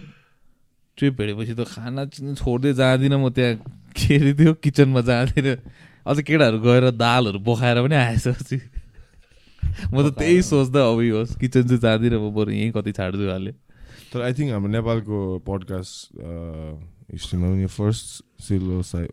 ट्रिप 0.99 1.15
हेरेपछि 1.21 1.55
त 1.57 1.61
खाना 1.65 2.05
चाहिँ 2.13 2.35
छोड्दै 2.37 2.73
जाँदिनँ 2.77 3.17
म 3.17 3.29
त्यहाँ। 3.33 3.55
के 3.97 4.17
अरे 4.17 4.33
त्यो 4.35 4.53
किचनमा 4.61 5.01
जाँदैन। 5.09 5.49
अझ 6.05 6.17
केटाहरू 6.21 6.59
गएर 6.61 6.85
दालहरू 6.93 7.39
बोकाएर 7.41 7.77
पनि 7.81 7.97
आएछ 7.97 8.27
म 9.89 9.97
त 10.05 10.13
त्यही 10.19 10.43
सोच्दा 10.45 10.81
अब 10.85 11.01
यो 11.01 11.17
होस् 11.19 11.37
किचन 11.41 11.63
चाहिँ 11.65 11.81
जाँदिनँ 11.81 12.19
म 12.21 12.29
बरु 12.35 12.51
यहीँ 12.53 12.73
कति 12.77 12.93
छाड्छु 12.93 13.25
हाले 13.31 13.53
तर 14.13 14.21
आई 14.21 14.33
थिङ्क 14.37 14.53
हाम्रो 14.53 14.69
नेपालको 14.69 15.17
पडकास्ट 15.49 15.97
हिस्ट्रीमा 17.13 17.47
पनि 17.53 17.67
फर्स्ट 17.69 18.07
सिलो 18.43 18.83
साइ 18.83 19.07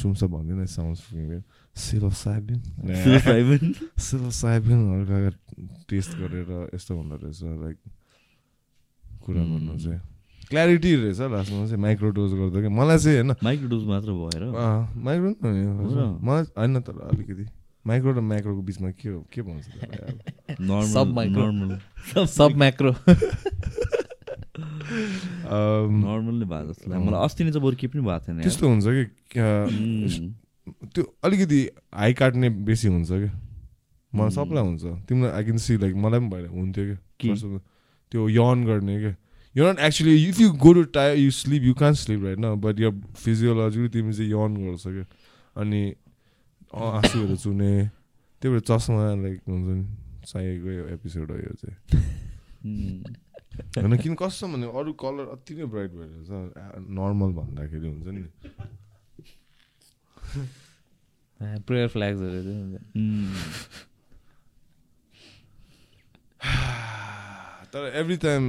सुन्छ 0.00 0.20
भन्दैन 0.24 0.66
साउन्ड 0.66 1.42
सिलो 1.76 2.10
साइबिन 2.10 2.58
Psilocybin? 2.84 3.62
सिलो 3.98 4.30
साइबिनहरू 4.30 5.30
टेस्ट 5.90 6.10
गरेर 6.18 6.50
यस्तो 6.74 6.92
हुँदो 6.94 7.16
रहेछ 7.22 7.40
लाइक 7.42 7.78
कुरा 9.24 9.42
गर्नु 9.42 9.74
चाहिँ 9.84 10.00
क्ल्यारिटी 10.48 10.94
रहेछ 10.94 11.20
लास्टमा 11.34 11.64
चाहिँ 11.66 11.80
माइक्रोडोज 11.82 12.30
गर्दा 12.38 12.58
क्या 12.60 12.70
मलाई 12.78 12.98
चाहिँ 12.98 13.16
होइन 13.18 13.34
माइक्रोडोज 13.42 13.82
मात्र 13.88 14.10
भएर 14.20 14.42
माइक्रो? 15.06 15.30
मलाई 16.22 16.44
होइन 16.58 16.80
तर 16.86 16.96
अलिकति 17.10 17.44
माइक्रो 17.84 18.10
र 18.12 18.20
माइक्रोको 18.20 18.62
बिचमा 18.68 18.90
के 19.00 19.08
हो 19.08 19.20
के 19.32 19.42
भन्छ 19.42 19.64
सब 20.94 21.06
micro. 21.16 21.46
नर्मल 21.52 22.26
सब 22.38 22.50
म्याक्रो 22.62 22.92
Um, 22.94 24.03
नर्मल 24.54 26.34
नै 26.34 26.46
भएको 26.46 26.68
जस्तो 26.72 26.90
लाग्यो 26.90 27.04
मलाई 27.04 27.24
अस्ति 27.24 27.44
नै 27.44 27.50
चाहिँ 27.50 27.64
बरु 27.64 27.76
पनि 27.88 28.02
भएको 28.06 28.20
थिएन। 28.26 28.40
त्यस्तो 28.42 28.64
हुन्छ 28.68 28.86
कि. 28.86 29.04
त्यो 30.94 31.02
अलिकति 31.24 31.60
हाई 31.94 32.12
काट्ने 32.14 32.48
बेसी 32.68 32.88
हुन्छ 32.88 33.10
क्या 33.10 33.32
मलाई. 34.12 34.30
सबलाई 34.30 34.64
हुन्छ 34.64 34.84
तिमीलाई 35.08 35.32
आई 35.32 35.42
क्यान 35.44 35.58
सी 35.58 35.76
लाइक 35.76 35.94
मलाई 35.94 36.20
पनि 36.20 36.28
भएर 36.30 36.46
हुन्थ्यो 36.54 36.84
के? 36.86 36.96
क्या 37.20 37.34
त्यो 38.12 38.28
यन 38.28 38.64
गर्ने 38.64 38.94
क्या 39.00 39.14
you 39.54 39.62
not 39.70 39.78
actually 39.80 40.14
if 40.28 40.40
you 40.40 40.48
go 40.62 40.72
to 40.72 40.82
tired 40.94 41.18
you 41.18 41.30
slip 41.30 41.62
you 41.62 41.74
can 41.74 41.92
slip 41.98 42.20
right 42.24 42.38
न 42.38 42.54
बट 42.62 42.80
यर 42.80 42.92
फिजियोलोजिकली 43.16 43.88
तिमी 43.88 44.12
चाहिँ 44.14 44.30
यन 44.30 44.52
गर्छ 44.62 44.84
क्या 44.86 45.06
अनि 45.62 45.82
आँसुहरू 46.74 47.36
चुने 47.36 47.72
त्यही 48.42 48.50
भएर 48.54 48.64
चस्मा 48.70 49.02
लाइक 49.22 49.38
हुन्छ 49.48 49.66
नि 49.66 49.84
चाहिएको 50.26 50.68
एपिसोड 50.94 51.30
हो 51.30 51.36
यो 51.38 51.54
चाहिँ. 51.58 51.76
होइन 53.54 53.96
किन 54.02 54.14
कस्तो 54.20 54.44
भने 54.48 54.66
अरू 54.78 54.92
कलर 54.98 55.26
अति 55.32 55.52
नै 55.54 55.64
ब्राइट 55.72 55.90
भएर 55.94 56.10
छ 56.26 56.30
नर्मल 56.98 57.30
भन्दाखेरि 57.38 57.86
हुन्छ 57.88 58.06
नि। 58.08 58.22
प्रेयर 61.66 61.88
फ्ल्याग्सहरू 61.88 62.40
चाहिँ 62.42 62.78
Mm. 62.94 63.28
तर 67.72 67.82
एभ्री 67.98 68.16
टाइम 68.24 68.44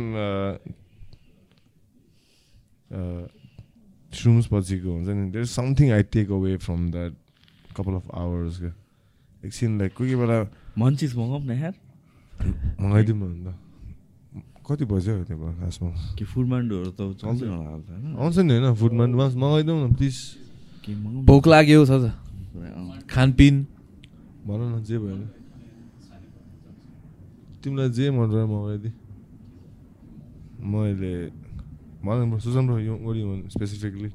श्रुम्स 4.12 4.46
पछिको 4.52 4.90
हुन्छ 4.92 5.10
नि 5.10 5.32
there 5.32 5.46
something 5.50 5.92
I 5.92 6.04
take 6.14 6.32
away 6.32 6.58
from 6.66 6.82
that 6.92 7.14
couple 7.78 7.96
of 7.96 8.08
hours 8.14 8.60
क्या। 8.60 8.74
एकछिन 9.46 9.78
लाइक 9.80 9.94
कोही 9.94 10.12
कोही 10.12 10.22
बेला 10.22 10.38
मन्चिस 10.78 11.16
मगाउँ 11.16 11.42
न 11.46 11.52
यार। 11.52 11.76
मगाइदिउँ 12.82 13.18
न 13.18 13.22
अन्त। 13.24 13.48
कति 14.66 14.86
बज्यो 14.86 15.24
त्यो 15.24 15.36
खासमा? 15.62 15.90
कि 16.18 16.24
फुड 16.26 16.46
मान्डुहरू 16.48 16.92
त 16.92 17.02
चल्दैन 17.22 17.50
होला 17.50 17.70
अब 17.70 17.82
त 17.86 17.90
होइन? 17.92 18.16
आउँछ 18.18 18.38
नि 18.40 18.54
होइन 18.54 18.74
फुड 18.76 18.92
मान्डुमा 18.94 19.26
मगाइदेऊ 19.38 19.78
न 19.86 19.94
प्लिज। 19.94 20.16
भोक 21.26 21.44
लाग्यो 21.48 21.86
छ 21.86 21.92
त। 22.02 22.06
खानपिन। 23.10 23.56
भन 24.48 24.60
न 24.74 24.84
जे 24.84 24.98
भयो। 24.98 25.16
तिमीलाई 27.64 27.90
जे 27.90 28.10
मन 28.12 28.26
रह्यो 28.30 28.48
मगाइदिए 28.48 28.94
मैले 30.66 31.14
भन 32.06 32.18
ब्रो 32.30 32.40
सुजन 32.40 32.64
ब्रो 32.68 32.78
यो 32.80 32.94
want 32.98 33.50
स्पेसिफिकली 33.52 34.10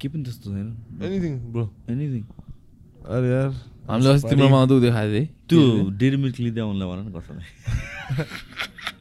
के 0.00 0.06
पनि 0.08 0.22
त्यस्तो 0.24 0.50
छैन। 0.50 0.68
एनिथिङ 1.02 1.34
ब्रो 1.52 1.64
एनिथिङ 1.90 2.22
अरे 3.06 3.28
यार। 3.30 3.50
हामीले 3.90 4.10
अस्ति 4.14 4.28
तिम्रो 4.30 4.48
मामा 4.48 4.66
दुधे 4.66 4.90
खाएको 4.90 5.12
थिएँ 5.14 5.26
त्यो 5.48 5.60
डेरी 5.98 6.16
मिल्क 6.22 6.36
लिँदै 6.40 6.60
आउनुलाई 6.60 6.86
भन 6.90 6.98
न 7.06 7.10
कसो 7.14 7.32
त्यो 7.34 7.42
फु- 8.14 8.26
मिठो 8.78 8.97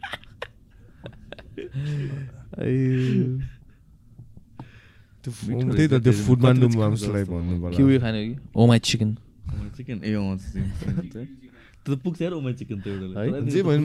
त्यही 5.24 5.88
त 5.88 5.90
त्यो 5.90 6.00
त्यो 6.00 6.14
फुड 6.26 6.40
कत्रो 6.40 6.48
मान्डु 6.48 6.68
चिकन 6.68 6.80
माम्सलाई 6.80 7.24
जस्तो। 7.24 7.34
भन्नु 7.34 7.56
के 7.76 7.84
उयो 7.84 7.98
पर्ला 8.00 8.04
खाने 8.04 8.20
हो 8.22 8.26
कि 8.28 8.36
ओ 8.56 8.62
माई 8.68 8.80
चिकन 8.88 9.10
चिकन 9.78 9.98
ए 10.04 10.12
त्यो 11.84 11.96
त 11.96 11.98
पुग्छ 12.04 12.20
यार 12.22 12.34
ओमा 12.36 12.52
चिकन 12.60 12.78
त 12.84 12.86
एउटा 12.88 13.20
है? 13.22 13.28
जे 13.48 13.60
भयो 13.64 13.80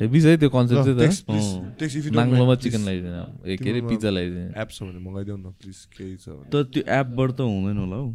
हेभी 0.00 0.18
छ 0.22 0.24
है 0.24 0.36
त्यो 0.38 0.50
कन्सेप्ट 0.54 0.82
चाहिँ 0.86 2.02
त 2.06 2.14
नाङ्लोमा 2.14 2.54
चिकन 2.62 2.82
ल्याइदिएन 2.86 3.16
ए 3.42 3.56
के 3.58 3.68
अरे 3.70 3.80
पिज्जा 3.90 4.10
ल्याइदिएन 4.10 4.48
एप 4.62 4.68
छ 4.70 4.78
भने 4.86 5.00
मगाइदेऊ 5.06 5.36
न 5.36 5.46
प्लिज 5.58 5.78
केही 5.94 6.14
छ 6.22 6.26
भने 6.30 6.50
त 6.52 6.54
त्यो 6.74 6.82
एपबाट 6.98 7.28
त 7.38 7.40
हुँदैन 7.42 7.78
होला 7.82 7.96
हौ 8.02 8.08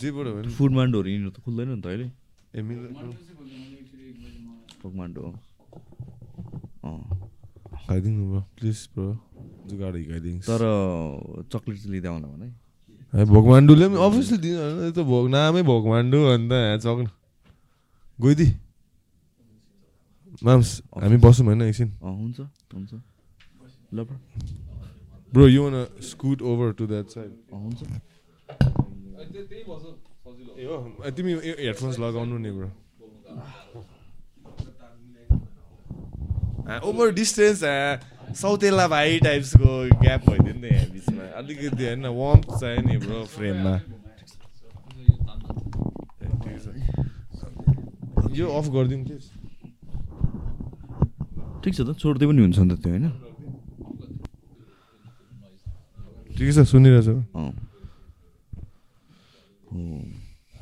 जेबाट 0.00 0.26
भयो 0.26 0.42
नि 0.42 0.50
फुड 0.58 0.70
मान्डोहरू 0.78 1.08
यिनीहरू 1.14 1.30
त 1.30 1.38
खुल्दैन 1.46 1.68
नि 1.74 1.80
त 1.82 1.86
अहिले 1.86 2.06
ए 2.54 2.60
मिल 2.66 2.78
फुड 4.82 4.94
मान्डो 4.98 5.20
अँ 6.84 6.98
खाइदिनु 7.84 8.22
ब्रो 8.30 8.40
प्लिज 8.56 8.78
ब्रो 8.94 9.06
जुगाड 9.68 9.94
हिँडाइदिनु 9.96 10.40
तर 10.48 10.62
चक्लेट 11.52 11.76
चाहिँ 11.78 11.92
लिँदै 11.94 12.08
आउन 12.08 12.24
भने। 12.32 12.48
है 13.12 13.24
भोगमान्डुले 13.28 13.86
पनि 13.88 13.98
अभियसली 14.06 14.38
दिनु 14.44 14.56
होइन 14.58 14.78
यो 14.84 14.92
त 14.96 14.98
भोग 15.04 15.26
नामै 15.34 15.62
भोगमान्डु 15.68 16.18
अन्त 16.34 16.52
यहाँ 16.52 16.78
चक्न। 16.84 17.06
गइदि। 18.18 18.48
माम्स 20.44 20.68
हामी 21.02 21.16
बसौँ 21.24 21.44
होइन 21.46 21.62
एकछिन। 21.62 21.88
हुन्छ 22.02 22.40
हुन्छ। 22.74 22.92
ल 23.94 23.98
bro 24.08 24.18
bro 25.32 25.44
you 25.48 25.60
wanna 25.62 25.76
scoot 26.08 26.38
over 26.42 26.72
to 26.78 26.84
that 26.90 27.06
side 27.14 27.30
हुन्छ। 27.52 27.80
ए 30.54 30.64
हो। 30.64 30.76
ए, 31.04 31.10
तिमी 31.10 31.32
हेडफोन्स 31.62 31.98
लगाउनु 31.98 32.38
नि 32.38 32.50
ब्रो 32.56 32.68
ओभर 36.64 37.06
डिस्टेन्स 37.14 37.60
सौतेला 38.40 38.86
भाइ 38.88 39.18
टाइप्सको 39.20 39.70
ग्याप 40.00 40.20
भइदियो 40.30 40.54
नि 40.54 40.60
त 40.60 40.72
यहाँ 40.72 40.88
बिचमा। 40.92 41.24
अलिकति 41.38 41.82
होइन 41.84 42.06
वार्म 42.18 42.40
चाहियो 42.60 42.80
नि 42.88 42.96
ब्रो 43.04 43.18
फ्रेममा 43.36 43.74
यो 48.34 48.46
अफ 48.50 48.66
गरिदिउँ 48.74 49.02
ठिक 51.62 51.72
छ 51.74 51.80
त 51.80 51.90
छोड्दै 52.00 52.26
पनि 52.26 52.40
हुन्छ 52.42 52.58
नि 52.58 52.74
त 52.74 52.76
त्यो 52.82 52.90
होइन? 52.92 53.06
ठिकै 56.36 56.52
छ 56.52 56.58
सुनिरहेछ। 56.66 57.08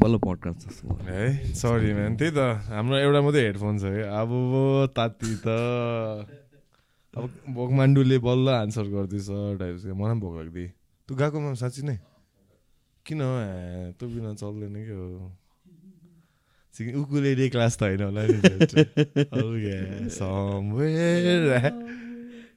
बल्ल 0.02 0.16
पडकास्ट 0.16 0.68
जस्तो। 0.68 0.98
है 1.02 1.52
सरी 1.54 1.94
म्यान 1.94 2.16
त्यही 2.16 2.32
त 2.36 2.38
हाम्रो 2.38 2.96
एउटा 2.96 3.20
मात्रै 3.20 3.40
हेडफोन 3.40 3.78
छ 3.78 3.82
है। 3.82 4.02
अब 4.02 4.30
ताती 4.96 5.36
त। 5.36 5.48
अब 7.16 7.30
भोकमान्डुले 7.48 8.18
बल्ल 8.18 8.48
आन्सर 8.48 8.82
गर्दैछ 8.82 9.26
टाइप्सको 9.30 9.94
मलाई 9.94 10.12
पनि 10.12 10.20
भोक 10.20 10.36
लाग्दै। 10.36 10.72
तँ 11.08 11.16
गएकोमा 11.16 11.54
साँच्ची 11.54 11.82
नै? 11.82 11.96
किन? 13.06 13.18
तँ 14.00 14.08
बिना 14.14 14.34
चल्दैन 14.34 14.74
क्या 14.74 14.96
हो? 14.96 15.36
सिक- 16.72 16.98
उकुलेले 16.98 17.48
क्लास 17.48 17.78
त 17.78 17.82
होइन 17.82 18.02
होला. 18.02 18.22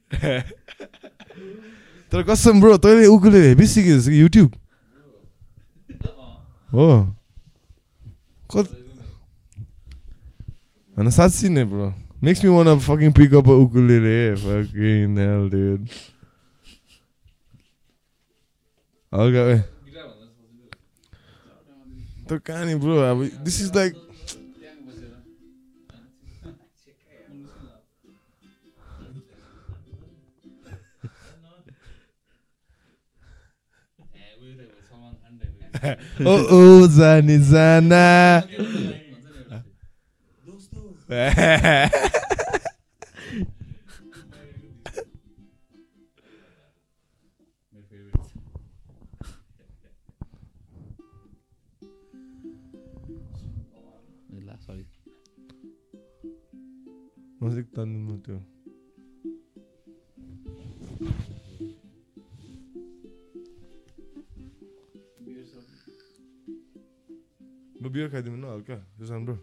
तर 2.12 2.22
कसम 2.22 2.60
ब्रो 2.60 2.78
तैँले 2.78 3.06
उकुले 3.06 3.48
हेभी 3.48 3.66
सिकेछस् 3.66 4.08
कि 4.08 4.20
युट्युब 4.20 4.52
हो। 6.72 7.15
What? 8.52 8.68
seeing 11.32 11.56
it, 11.56 11.68
bro. 11.68 11.94
Makes 12.20 12.42
me 12.42 12.50
wanna 12.50 12.78
fucking 12.80 13.12
pick 13.12 13.32
up 13.32 13.46
a 13.46 13.50
ukulele. 13.50 14.32
Eh? 14.32 14.36
Fucking 14.36 15.16
hell, 15.16 15.48
dude. 15.48 15.90
I'll 19.12 19.30
go. 19.30 19.48
Eh. 19.48 19.62
Tocani, 22.26 22.80
bro. 22.80 23.24
This 23.44 23.60
is 23.60 23.74
like 23.74 23.94
this 35.94 36.20
is 36.20 36.26
like 36.26 36.26
oh 36.26 36.34
oh 36.56 36.86
जानी 36.96 37.38
जाना 37.50 38.04
ल 54.46 54.56
sorry 54.64 54.84
beer 67.96 68.08
खाइदिनु 68.10 68.36
न 68.36 68.44
हल्का 68.44 68.76
सुसान 68.98 69.24
bro. 69.24 69.36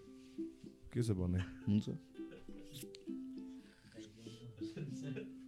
के 0.93 1.03
छ 1.03 1.09
भने? 1.17 1.39
हुन्छ। 1.67 1.85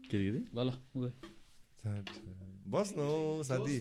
के 0.09 0.17
अरे? 0.29 0.41
ल। 0.57 1.11
बस्नु 2.67 3.03
हौ 3.03 3.43
साथी 3.43 3.77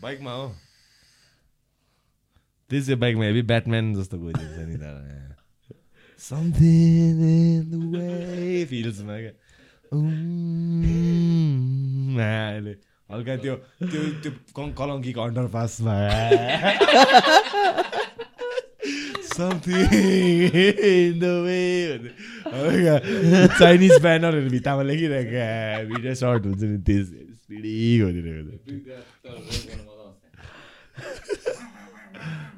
बाइकमा 0.00 0.32
हो 0.32 0.56
त्यो 2.76 2.84
चाहिँ 2.84 3.00
बाइकमा 3.00 3.24
हेभी 3.24 3.42
ब्याटम्यान 3.48 3.84
जस्तो 3.94 4.16
गइदिन्छ 4.20 4.56
नि 4.68 4.76
तर 4.76 4.94
समथिङ 6.20 7.20
इन 7.24 7.64
द 7.70 7.72
वे 7.92 8.64
फिल्समा 8.70 9.16
क्या। 9.16 9.32
आ, 12.16 12.28
अहिले 12.52 12.74
हल्का 13.12 13.34
त्यो 13.42 13.54
त्यो 13.80 14.00
त्यो 14.22 14.32
कलङ्कीको 14.76 15.20
अन्डर 15.22 15.46
पासमा 15.56 15.94
समथिङ 19.32 19.80
चाइनिज 23.58 23.94
ब्यानरहरू 24.04 24.48
भित्तामा 24.50 24.82
लेखिरहेको 24.92 25.44
भिडियो 25.94 26.14
सर्ट 26.22 26.42
हुन्छ 26.46 26.62
नि 26.62 26.78
त्यस 26.88 27.06
स्पिडी 27.40 27.74
गरिरहेको 28.04 28.54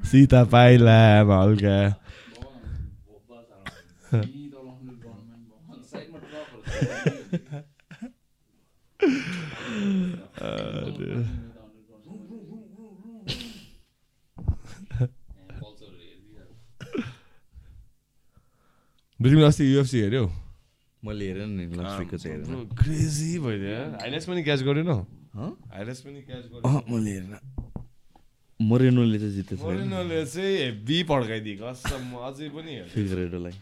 सीता 0.08 0.40
पाइलामा 0.52 1.36
हल्का 1.42 1.78
तिमीले 19.20 19.46
अस्ति 19.46 19.64
युएफसी 19.64 20.00
हेऱ्यौ? 20.00 20.26
मैले 21.04 21.26
हेरेन 21.28 21.50
नि 21.50 21.64
लास्ट 21.76 21.98
विकको 22.00 22.16
चाहिँ 22.16 22.36
हेरेन। 22.38 22.66
क्रेजी 22.78 23.38
भइदियो। 23.38 23.76
हाइलाइट्स 24.00 24.26
पनि 24.28 24.42
क्याच 24.42 24.60
गरेन 24.62 24.88
हँ? 24.88 25.50
हाइलाइट्स 25.74 26.00
पनि 26.00 26.22
क्याच 26.22 26.44
गरेन। 26.48 26.62
अँ 26.64 26.82
मैले 26.88 27.10
हेरेन। 27.10 27.34
मरेनोले 28.60 29.18
चाहिँ 29.18 29.34
जितेछ 29.34 29.58
मोरिनोले 29.62 30.18
चाहिँ 30.26 30.54
हेभी 30.58 30.98
पड्काइदिए 31.10 31.56
कसम 31.62 32.02
म 32.10 32.12
अझै 32.28 32.48
पनि 32.50 32.72
फिगरेडोलाई 32.94 33.54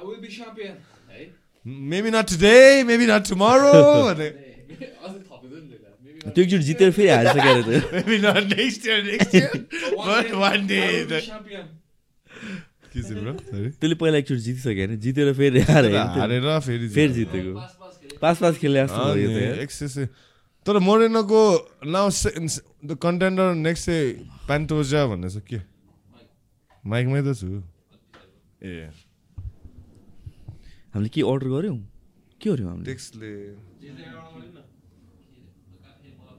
I 0.00 0.02
will 0.06 0.20
be 0.22 0.30
champion 0.32 0.74
है? 1.10 1.22
Maybe 1.66 2.10
not 2.10 2.26
today 2.30 2.56
maybe 2.88 3.06
not 3.10 3.22
tomorrow 3.28 3.72
भने। 4.06 4.28
त्यो 6.30 6.42
एकचोटि 6.44 6.64
जितेर 6.64 6.90
फेरि 6.96 7.08
अरे 7.10 7.30
त्यो 7.34 7.80
maybe 7.92 8.16
not 8.24 8.44
next 8.54 8.80
year 8.86 9.00
next 9.10 9.34
year 9.34 9.50
but 10.06 10.28
one 10.40 10.66
day 10.66 10.80
के 12.90 13.02
चाहिँ 13.02 13.16
ब्रो 13.20 13.32
सरी 13.50 13.68
त्यसले 13.70 13.94
पहिला 14.00 14.16
एकचोटि 14.18 14.42
जितिसक्यो 14.46 14.86
होइन 14.86 14.98
जितेर 15.04 15.28
फेरि 15.40 15.60
हारे। 15.68 15.90
हारेर 16.16 16.46
फेरि 16.66 16.88
फेरि 16.96 17.12
जितेको। 17.18 17.52
पास 18.22 18.36
पास 18.40 18.54
खेले 18.62 18.78
जस्तो 18.86 20.06
तर 20.66 20.78
मोरेनाको 20.78 21.42
नाउ 21.88 22.06
द 22.84 22.96
कन्टेन्डर 23.00 23.46
नेक्स्ट 23.64 23.86
चाहिँ 23.86 24.08
प्यान्टोजा 24.46 25.00
भन्ने 25.10 25.28
छ 25.30 25.40
के? 25.48 25.58
माइकमै 26.84 27.20
त 27.24 27.32
छु। 27.32 27.64
ए। 28.62 28.92
हामीले 30.92 31.08
के 31.08 31.20
अर्डर 31.22 31.48
गऱ्यौँ? 31.48 31.78
के 32.40 32.46
गऱ्यौँ 32.50 32.68
हामीले? 32.70 32.86
टेक्सले 32.86 33.30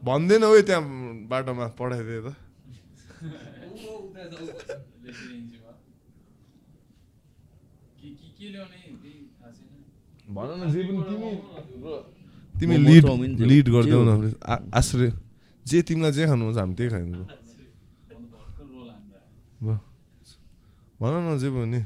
भन्दैन 0.06 0.44
है 0.44 0.62
त्यहाँ 0.70 0.84
बाटोमा 1.30 1.66
पठाइदिए 1.78 2.22
त। 2.22 2.28
भन 10.32 10.50
न 10.58 10.72
जे 10.72 10.80
पनि 10.88 11.02
तिमी 11.10 11.32
तिमी 12.62 12.78
लिड 12.78 13.06
लिड 13.42 13.66
गरिदेऊ 13.74 14.06
हो। 14.06 14.06
न 14.06 14.38
आश्रय। 14.70 15.10
जे 15.66 15.82
तिमीलाई 15.82 16.12
जे 16.14 16.24
खानुहुन्छ 16.30 16.58
हामी 16.62 16.74
त्यही 16.78 16.90
खाइदिन्छ। 16.94 17.26
भन 21.02 21.14
न 21.26 21.30
जे 21.42 21.50
भयो 21.50 21.66
नि। 21.66 21.82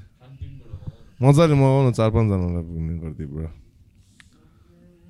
मजाले 1.15 1.55
मगाउन 1.55 1.95
चार 1.95 2.09
पाँचजनालाई 2.11 2.63
पुग्ने 2.67 2.93
गरिदियो 2.99 3.27
ब्रो। 3.31 3.49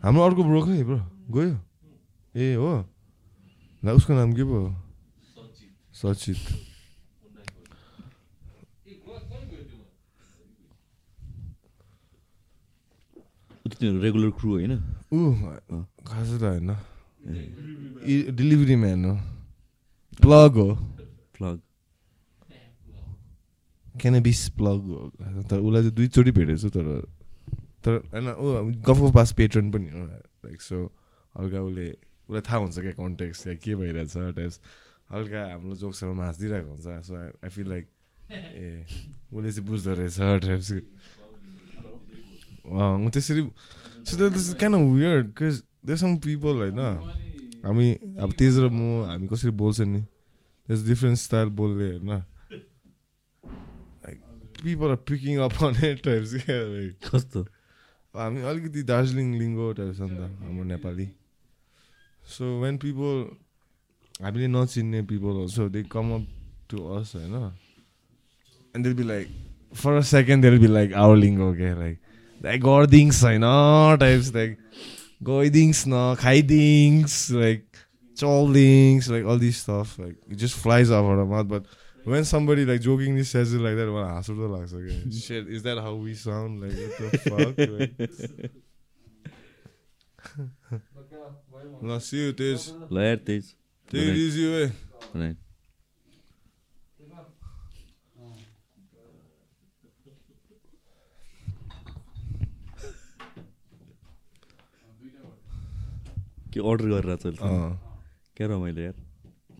हाम्रो 0.05 0.21
अर्को 0.21 0.41
ब्रो 0.45 0.59
खै 0.69 0.85
ब्रो? 0.85 0.99
गयो? 1.33 1.57
ए 2.37 2.45
हो। 2.61 2.85
ल 3.81 3.87
उसको 3.97 4.13
नाम 4.13 4.37
के 4.37 4.43
पो 4.45 4.69
सचित। 5.97 6.45
रेगुलर 13.75 14.29
क्रु 14.37 14.49
होइन? 14.55 14.73
ऊ 15.15 15.83
खासै 16.07 16.37
त 16.37 16.43
होइन 16.43 16.71
डेलिभरी 18.37 18.75
म्यान 18.75 19.05
हो 19.05 19.13
प्लग 20.21 20.57
हो 20.57 20.69
प्लग 21.37 21.59
क्यानाबिस 23.95 24.41
प्लग 24.57 24.79
हो 24.85 24.99
तर 25.49 25.57
उसलाई 25.59 25.81
चाहिँ 25.81 25.95
दुईचोटि 25.95 26.31
भेटेको 26.31 26.59
छु 26.59 26.69
तर 26.69 26.87
तर 27.83 27.93
होइन 28.13 28.27
ऊ 28.29 28.71
गफको 28.81 29.11
पास 29.11 29.33
पेट्रन 29.33 29.71
पनि 29.71 29.89
हो 29.89 30.05
लाइक 30.05 30.61
सो 30.61 30.77
हल्का 31.35 31.59
उसले 31.61 31.87
उसलाई 32.29 32.41
थाहा 32.41 32.57
हुन्छ 32.57 32.79
क्या 32.79 32.91
कन्टेक्स 32.93 33.47
या 33.47 33.53
के 33.63 33.75
भइरहेछ 33.75 34.13
टाइप्स 34.35 34.59
हल्का 35.11 35.41
हाम्रो 35.51 35.75
जोक्सहरूमा 35.75 36.23
हाँसिदिरहेको 36.25 36.69
हुन्छ 36.69 36.87
सो 37.07 37.13
आई 37.15 37.49
फिल 37.49 37.67
लाइक 37.69 37.85
ए 38.31 38.85
उसले 39.31 39.51
चाहिँ 39.51 39.67
बुझ्दो 39.67 39.93
रहेछ 39.93 40.17
types 40.45 40.69
so 44.05 44.29
this 44.29 44.53
can 44.61 44.75
weird 44.75 45.25
because 45.27 45.55
there 45.85 45.97
some 45.97 46.11
people 46.21 46.55
होइन 46.61 46.79
हामी 47.65 47.87
अब 48.21 48.31
तेज 48.39 48.57
र 48.59 48.69
म 48.69 49.09
हामी 49.09 49.27
कसरी 49.27 49.51
बोल्छ 49.57 49.81
नि? 49.81 50.01
There's 50.67 50.83
डिफ्रेन्ट 50.87 51.17
स्टाइल 51.17 51.49
बोल्ने 51.57 51.87
होइन 51.89 52.09
like 54.05 54.17
people 54.61 54.89
are 54.89 54.99
picking 55.09 55.37
up 55.45 55.53
types 56.05 56.33
क्या 56.45 56.59
like, 56.69 56.95
कस्तो? 57.05 57.41
हामी 58.15 58.41
अलिकति 58.41 58.81
दार्जिलिङ 58.83 59.27
लिङ्गो 59.39 59.65
टाइप्स 59.73 59.97
छ 59.97 60.01
नि 60.01 60.15
त 60.17 60.21
हाम्रो 60.41 60.63
नेपाली। 60.63 61.07
सो 62.23 62.43
वेन 62.61 62.77
पिपल 62.77 63.15
हामीले 64.23 64.47
नचिन्ने 64.47 65.01
people 65.09 65.41
also 65.41 65.69
they 65.69 65.83
come 65.91 66.05
up 66.15 66.23
to 66.69 66.77
us 66.95 67.15
होइन? 67.15 67.35
And 68.75 68.81
they'll 68.85 68.93
be 68.93 69.03
like 69.03 69.27
for 69.81 69.91
a 69.97 70.01
second 70.13 70.39
they'll 70.43 70.57
be 70.59 70.67
like 70.67 70.93
our 70.93 71.15
lingo 71.17 71.53
के 71.53 71.73
लाइक 71.79 71.97
लाइक 72.44 72.62
गरिदिङ्स 72.62 73.22
होइन 73.24 73.46
टाइप्स 74.00 74.34
लाइक 74.34 74.58
गइदिङ्स 75.28 75.84
न 75.88 76.14
खाइदिङ्स 76.20 77.20
like 77.42 77.66
चल्दिङ्स 78.16 79.08
like 79.10 79.26
all 79.26 79.38
this 79.40 79.60
stuff 79.62 80.00
like 80.00 80.18
it 80.32 80.38
just 80.38 80.56
flies 80.62 80.90
off 80.90 81.04
our 81.04 81.24
mouth 81.34 81.54
but 81.54 81.78
when 82.04 82.24
somebody 82.24 82.64
like 82.64 82.80
jokingly 82.80 83.24
says 83.24 83.52
it 83.52 83.60
like 83.60 83.76
that, 83.76 83.90
well, 83.92 84.04
हाँस 84.04 84.30
उठ्दो 84.30 84.46
लाग्छ 84.48 84.72
क्या 84.72 85.20
shit 85.20 85.48
is 85.48 85.62
that 85.62 85.78
how 85.78 85.94
we 85.94 86.14
sound 86.14 86.62
like 86.62 86.72
what 87.00 87.12
the 87.12 87.18
fuck 87.30 87.54
like, 87.76 87.94
ल 91.82 91.98
see 92.06 92.24
you 92.24 92.32
तेज 92.40 92.70
ल 92.92 93.04
यार 93.04 93.16
तेज 93.26 93.54
take 93.88 94.08
it 94.08 94.16
easy 94.24 94.48
way 94.54 94.66
Right. 95.14 95.36
के 106.55 106.59
अर्डर 106.63 106.85
गरेर 106.87 107.15
चल्छ 107.23 107.39
क्या 108.35 108.47
रमाइलो 108.47 108.81
यार? 108.81 108.97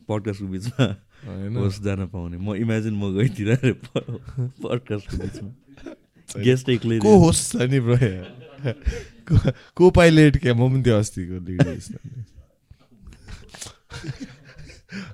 पडकास्टको 0.10 0.48
बिचमा 0.48 0.86
होस् 1.60 1.80
जान 1.84 2.02
पाउने। 2.08 2.38
म 2.38 2.56
इमेजिन 2.56 2.96
म 2.96 3.12
गइतिर 3.18 3.50
पडकास्टको 4.64 5.18
बिचमा। 5.18 5.52
गेस्ट 6.30 6.70
एक्लै 6.70 7.00
को 7.00 7.12
होस्ट 7.20 7.44
छ 7.52 7.68
नि 7.72 7.80
ब्रो 7.80 7.98
को 9.78 9.84
पाइलट 9.92 10.38
क्या? 10.38 10.54
म 10.54 10.70
पनि 10.72 10.82
त्यो 10.84 10.96
अस्तिको। 11.00 11.36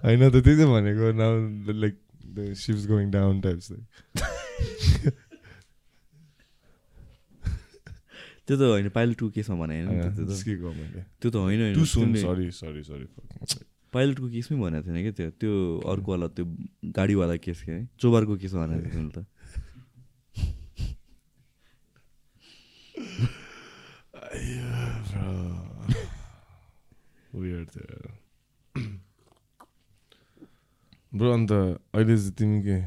होइन 0.03 0.21
त 0.29 0.35
त्यही 0.35 0.55
त 0.57 0.61
भनेको 0.67 1.05
now 1.17 1.33
like 1.81 1.95
the 2.35 2.53
sips 2.55 2.83
going 2.87 3.11
down 3.11 3.41
types 3.41 3.67
त्यो 8.47 8.55
त 8.57 8.61
होइन 8.61 8.89
पाइलट 8.89 9.17
टू 9.17 9.29
केसमा 9.35 9.55
भने 9.61 9.73
होइन 9.85 10.13
त्यो 11.19 11.29
त। 11.29 11.35
होइन 11.35 11.61
पाइलटको 13.91 14.27
केसमै 14.31 14.55
भनेको 14.59 14.87
थिएन 14.87 15.01
क्या 15.03 15.11
त्यो 15.11 15.29
त्यो 15.35 15.51
अर्कोवाला 15.91 16.27
त्यो 16.31 16.45
गाडीवाला 16.95 17.35
केस 17.43 17.59
के 17.63 17.71
है? 17.71 17.89
चोबारको 17.99 18.33
केसमा 18.39 18.65
भनेको 18.65 18.87
तिमीले 18.87 19.11
त। 19.11 19.27
ब्रो। 31.11 31.29
अन्त 31.33 31.51
अहिले 31.51 32.15
चाहिँ 32.17 32.31
तिमी 32.31 32.59
के? 32.63 32.77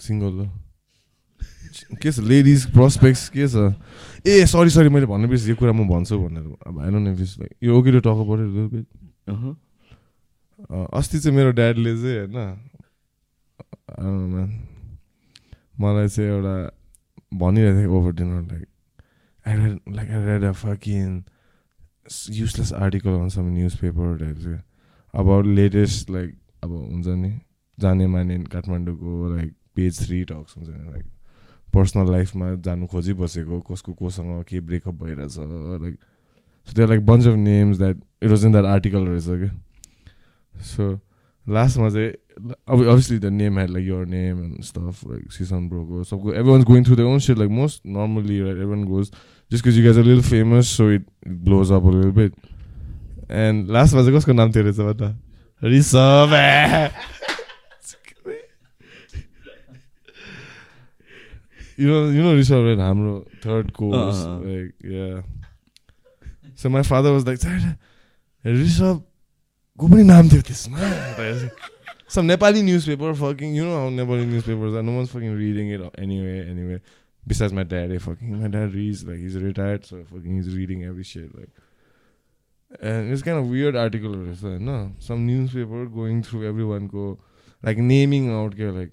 सिङ्गल 0.00 0.32
हो? 0.40 0.46
के 2.00 2.08
छ? 2.12 2.18
लेडिज 2.24 2.72
प्रोस्पेक्ट्स 2.72 3.28
के 3.28 3.44
छ? 3.48 3.76
ए 4.24 4.46
सरी 4.46 4.70
सरी 4.70 4.88
मैले 4.88 5.06
भन्नु 5.06 5.28
बिर्सेँ 5.28 5.48
यो 5.50 5.56
कुरा 5.56 5.72
म 5.72 5.88
भन्छु 5.88 6.18
भनेर 6.18 6.44
अब 6.66 6.80
I 6.80 6.90
don't 6.90 7.06
know 7.06 7.12
if 7.12 7.38
like 7.38 7.52
यो 7.62 7.78
ओके 7.78 8.00
टक 8.00 8.18
पऱ्यो। 8.28 9.56
अस्ति 10.98 11.18
चाहिँ 11.18 11.36
मेरो 11.36 11.50
ड्याडले 11.52 11.92
चाहिँ 12.02 12.18
होइन. 13.98 14.42
मलाई 15.80 16.08
चाहिँ 16.08 16.30
एउटा 16.30 16.56
भनिरहेको 17.34 17.78
थियो 17.80 17.98
over 17.98 18.12
dinner 18.12 18.42
like 18.52 18.66
I 19.46 19.54
read 19.56 19.78
like 19.96 20.10
I 20.10 20.24
read 20.24 20.42
a 20.44 20.52
fucking 20.52 21.24
useless 22.30 22.72
article 22.72 23.10
on 23.10 23.28
some 23.28 23.46
newspaper 23.76 24.18
types 24.18 24.44
about 25.14 25.46
latest 25.46 26.10
like 26.10 26.30
अब 26.64 26.70
हुन्छ 26.70 27.06
नि 27.06 27.32
जाने 27.78 28.06
माने 28.06 28.38
काठमाडौँको 28.52 29.34
लाइक 29.36 29.50
पेज 29.74 29.92
थ्री 30.06 30.24
टक्स 30.24 30.56
हुन्छ 30.56 30.68
नि 30.68 30.90
लाइक 30.90 31.04
पर्सनल 31.74 32.10
लाइफमा 32.12 32.54
जानु 32.64 32.86
खोजिबसेको 32.86 33.60
कसको 33.70 33.92
कोसँग 33.92 34.42
के 34.48 34.60
ब्रेकअप 34.60 35.02
भइरहेछ 35.04 35.36
like 35.38 35.96
so 36.68 36.76
there 36.76 36.88
like 36.88 37.06
bunch 37.06 37.26
of 37.26 37.36
names 37.36 37.78
that 37.78 37.96
it 38.22 38.30
was 38.30 38.44
in 38.44 38.52
that 38.52 38.64
article 38.64 39.06
रहेछ 39.06 39.24
क्या 39.26 40.62
सो 40.74 40.92
लास्टमा 41.46 41.88
चाहिँ 41.90 42.12
अब 42.68 43.58
had 43.58 43.70
like 43.70 43.84
your 43.84 44.06
name 44.06 44.38
and 44.38 44.64
stuff 44.64 45.04
like 45.04 45.30
Sisan 45.30 45.68
Brogo. 45.68 46.04
So 46.04 46.30
everyone's 46.30 46.64
going 46.64 46.84
through 46.84 46.96
their 46.96 47.06
own 47.06 47.18
shit. 47.18 47.38
Like 47.38 47.50
most 47.50 47.84
normally, 47.84 48.40
right? 48.40 48.56
Everyone 48.56 48.86
goes 48.86 49.10
just 49.50 49.62
because 49.62 49.76
you 49.76 49.84
guys 49.84 49.98
are 49.98 50.00
a 50.00 50.04
little 50.04 50.22
famous, 50.22 50.68
so 50.68 50.88
it, 50.88 51.02
it 51.22 51.44
blows 51.44 51.70
up 51.70 51.84
a 51.84 51.88
little 51.88 52.12
bit. 52.12 52.34
And 53.28 53.68
last 53.68 53.94
was 53.94 54.08
कसको 54.08 54.32
नाम 54.32 54.52
थियो 54.52 54.64
रहेछ 54.64 54.80
बता 54.80 55.16
Rishabh 55.62 56.32
You 61.82 61.92
know, 61.92 62.00
you 62.16 62.22
know 62.24 62.34
Rishabh, 62.38 62.66
right? 62.68 62.82
हाम्रो 62.86 63.14
third 63.46 63.72
course, 63.78 64.22
Uh, 64.22 64.28
uh, 64.28 64.34
uh. 64.34 64.38
like 64.38 64.88
yeah. 64.96 65.22
So 66.62 66.72
my 66.78 66.82
father 66.90 67.12
was 67.12 67.26
like, 67.26 67.38
"Sir, 67.44 67.76
Rishabh 68.46 69.02
को 69.80 69.88
पनि 69.88 70.02
नाम 70.08 70.28
थियो 70.30 70.42
त्यसमा 70.48 71.50
some 72.14 72.26
Nepali 72.28 72.62
newspaper 72.64 73.14
fucking 73.20 73.54
you 73.58 73.64
know 73.68 73.76
how 73.82 73.90
Nepali 73.98 74.26
newspapers 74.32 74.74
are 74.80 74.82
no 74.88 74.96
one's 74.96 75.10
fucking 75.12 75.34
reading 75.34 75.70
it 75.76 75.80
anyway 76.06 76.34
anyway 76.48 76.78
besides 77.26 77.52
my 77.52 77.62
dad, 77.62 77.92
eh, 77.92 77.98
fucking 77.98 78.40
my 78.40 78.48
dad 78.48 78.74
reads 78.74 79.04
like 79.04 79.18
he's 79.18 79.36
retired, 79.36 79.84
so 79.86 80.04
fucking 80.04 80.36
he's 80.36 80.54
reading 80.54 80.84
every 80.84 81.04
shit 81.04 81.34
like. 81.36 81.50
And 82.80 83.12
it's 83.12 83.22
kind 83.22 83.38
of 83.38 83.48
weird 83.48 83.76
article, 83.76 84.28
also, 84.28 84.58
no? 84.58 84.92
Some 84.98 85.26
newspaper 85.26 85.86
going 85.86 86.22
through 86.22 86.48
everyone 86.48 86.88
go 86.88 87.18
like 87.62 87.78
naming 87.78 88.30
out 88.32 88.56
के 88.56 88.70
like 88.76 88.92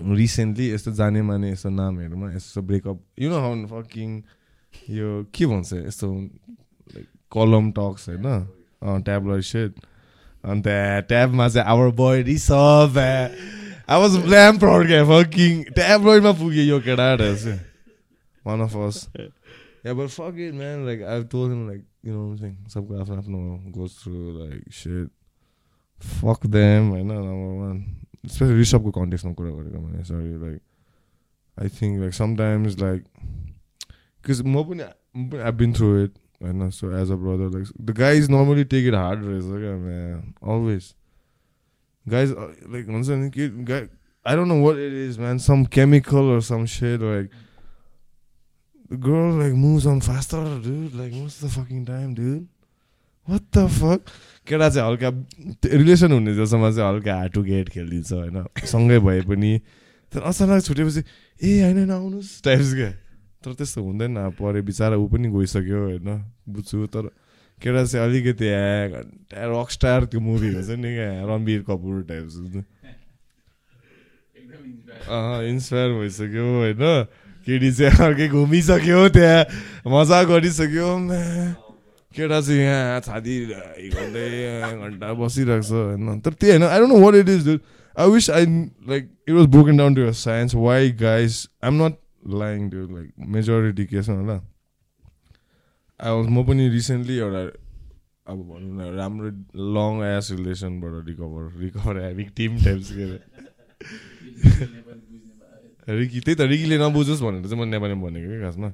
recently 0.00 0.70
यस्तो 0.72 0.92
जाने 1.00 1.22
माने 1.22 1.50
यस्तो 1.52 1.70
नामहरूमा 1.70 2.32
यस्तो 2.34 2.62
breakup 2.62 3.00
you 3.20 3.30
know 3.30 3.38
how 3.40 3.66
fucking 3.72 4.10
यो 4.90 5.10
के 5.34 5.46
भन्छ 5.46 5.72
यस्तो 5.72 6.12
लाइक 6.94 7.06
कलम 7.32 7.70
टक्स 7.78 8.08
होइन 8.08 9.02
ट्याब्लर 9.04 9.40
सेट 9.50 9.84
अन्त 10.44 10.68
ट्याबमा 11.08 11.48
चाहिँ 11.48 11.68
our 11.68 11.90
boy 12.02 12.22
Rishabh 12.30 12.98
I 12.98 14.00
was 14.00 14.18
proud 14.60 14.86
क्या 14.86 15.04
फकिङ 15.12 15.62
ट्याब्लोइडमा 15.78 16.32
पुग्यो 16.42 16.64
यो 16.64 16.80
केटाहरू 16.80 17.34
चाहिँ 17.36 17.60
one 18.46 18.60
of 18.60 18.76
us 18.76 19.08
fuck 19.84 20.36
it, 20.38 20.54
man. 20.54 20.86
Like 20.86 21.02
I've 21.02 21.28
told 21.28 21.50
him, 21.52 21.68
like 21.68 21.82
you 22.02 22.12
know, 22.12 22.24
what 22.24 22.32
I'm 22.32 22.38
saying, 22.38 22.56
सबको 22.68 23.00
आफ्नो 23.00 23.16
आफ्नो 23.16 23.72
goes 23.72 23.94
through 23.94 24.32
like 24.32 24.62
shit. 24.70 25.10
Fuck 25.98 26.40
them, 26.40 26.90
होइन 26.90 27.06
number 27.06 27.52
one. 27.66 27.84
Especially 28.24 28.58
रिसभको 28.58 28.90
कन्टेक्समा 28.90 29.32
कुरा 29.38 29.50
गरेको 29.50 29.80
मैले 29.80 30.04
sorry 30.10 30.34
like 30.42 30.60
I 31.56 31.68
think 31.78 32.00
like 32.00 32.14
sometimes 32.14 32.78
like 32.80 33.04
because 33.20 34.42
म 34.42 34.62
पनि 34.68 34.84
म 35.16 35.28
पनि 35.30 35.40
आई 35.40 35.52
बिन 35.62 35.72
थ्रु 35.78 35.88
इट 36.04 36.12
होइन 36.42 36.70
so 36.78 36.90
as 37.00 37.10
a 37.10 37.16
brother 37.24 37.58
like 37.58 37.68
the 37.80 37.96
guys 37.98 38.30
normally 38.30 38.64
take 38.74 38.86
it 38.88 38.94
hard 38.94 39.24
रहेछ 39.24 39.44
क्या 39.64 39.76
म्यान 39.86 40.32
अलवेज 40.54 40.94
गाइज 42.06 42.34
लाइक 42.74 42.88
हुन्छ 42.90 43.08
नि 43.22 43.30
के 43.36 43.48
guy 43.72 43.88
I 44.26 44.36
don't 44.36 44.52
know 44.52 44.60
what 44.64 44.76
it 44.86 45.00
is 45.08 45.18
man 45.18 45.38
some 45.48 45.64
chemical 45.78 46.32
or 46.34 46.40
some 46.50 46.70
shit 46.76 47.08
like 47.08 47.42
the 48.90 48.96
girl 48.96 49.32
like 49.32 49.54
moves 49.54 49.86
on 49.86 50.00
faster, 50.00 50.42
dude. 50.60 50.94
Like 50.94 51.12
most 51.12 51.42
of 51.42 51.48
the 51.48 51.60
fucking 51.60 51.84
time, 51.86 52.14
dude. 52.14 52.48
What 53.28 53.50
the 53.52 53.68
fuck? 53.68 54.10
केटा 54.46 54.68
चाहिँ 54.68 54.84
हल्का 54.88 55.08
relation 55.72 56.12
हुने 56.12 56.34
जसमा 56.36 56.70
चाहिँ 56.70 56.88
हल्का 56.88 57.12
हाटु 57.16 57.42
get 57.42 57.68
खेलिदिन्छ 57.72 58.12
होइन? 58.12 58.36
सँगै 58.60 58.98
भए 59.00 59.20
पनि। 59.24 59.52
तर 60.12 60.20
अचानक 60.20 60.62
छुटेपछि 60.62 61.00
ए 61.40 61.50
होइन 61.64 61.78
नआउनुहोस् 61.88 62.42
टाइप्स 62.44 62.70
क्या। 62.74 62.90
तर 63.40 63.52
त्यस्तो 63.56 63.80
हुँदैन। 63.82 64.14
परे 64.36 64.60
बिचरा 64.62 64.96
ऊ 64.96 65.06
पनि 65.08 65.28
गइसक्यो 65.32 65.78
होइन? 65.84 66.08
बुझ्छु। 66.44 66.86
तर 66.92 67.08
केटा 67.58 67.84
चाहिँ 67.84 68.04
अलिकति 68.04 68.46
घन्टा 68.46 69.40
रक 69.48 69.68
स्टार 69.70 70.04
त्यो 70.12 70.20
मुभी 70.20 70.48
हुन्छ 70.54 70.76
नि 70.76 70.90
क्या 70.92 71.08
रणवीर 71.24 71.60
कपुर 71.64 72.02
टाइप्स 72.04 72.34
इन्सपायर 75.48 75.90
भइसक्यो 75.98 76.44
होइन? 76.60 76.84
केटी 77.46 77.70
चाहिँ 77.72 77.96
अर्कै 78.04 78.28
घुमिसक्यो 78.28 79.08
त्यहाँ। 79.08 79.44
मजा 79.88 80.22
गरिसक्यो। 80.24 80.88
केटा 82.14 82.40
चाहिँ 82.40 82.60
यहाँ 82.60 83.00
छाती 83.00 83.34
गर्दै 83.94 84.26
घन्टा 84.62 85.12
बसिरहेको 85.20 85.62
छ 85.62 85.72
होइन। 85.72 86.20
तर 86.20 86.32
त्यही 86.32 86.50
होइन 86.52 86.64
I 86.64 86.78
don't 86.80 86.92
know 86.92 86.98
what 87.04 87.14
it 87.14 87.28
is 87.28 87.48
I 87.96 88.10
wish 88.10 88.30
I 88.30 88.44
like 88.88 89.02
it 89.28 89.34
was 89.34 89.46
broken 89.54 89.76
down 89.76 89.94
to 89.94 90.12
science 90.22 90.54
why 90.54 90.90
guys 91.02 91.32
I 91.64 91.68
am 91.68 91.82
not 91.82 91.94
lying 92.40 92.70
to 92.70 92.86
like 92.94 93.08
majority 93.34 93.84
केसमा 93.86 94.16
होला। 94.16 94.36
आई 96.00 96.10
वाज 96.12 96.26
म 96.28 96.44
पनि 96.46 96.68
रिसेन्टली 96.70 97.16
एउटा 97.18 97.42
अब 98.32 98.38
भनौँ 98.48 98.72
न 98.72 98.96
राम्रो 98.96 99.30
long 99.76 100.02
ass 100.06 100.26
रिलेसनबाट 100.32 100.92
recover 101.08 101.44
recover 101.60 101.94
having 102.00 102.26
team 102.36 102.52
types 102.64 102.90
के 102.90 103.02
अरे? 103.04 103.18
रिकी 105.88 106.20
त्यही 106.20 106.36
त 106.36 106.40
रिकीले 106.48 106.76
नबुझोस् 106.78 107.22
भनेर 107.22 107.44
चाहिँ 107.44 107.60
म 107.60 107.68
नेपालीमा 107.68 108.02
भनेको 108.06 108.28
कि 108.30 108.38
खासमा। 108.42 108.68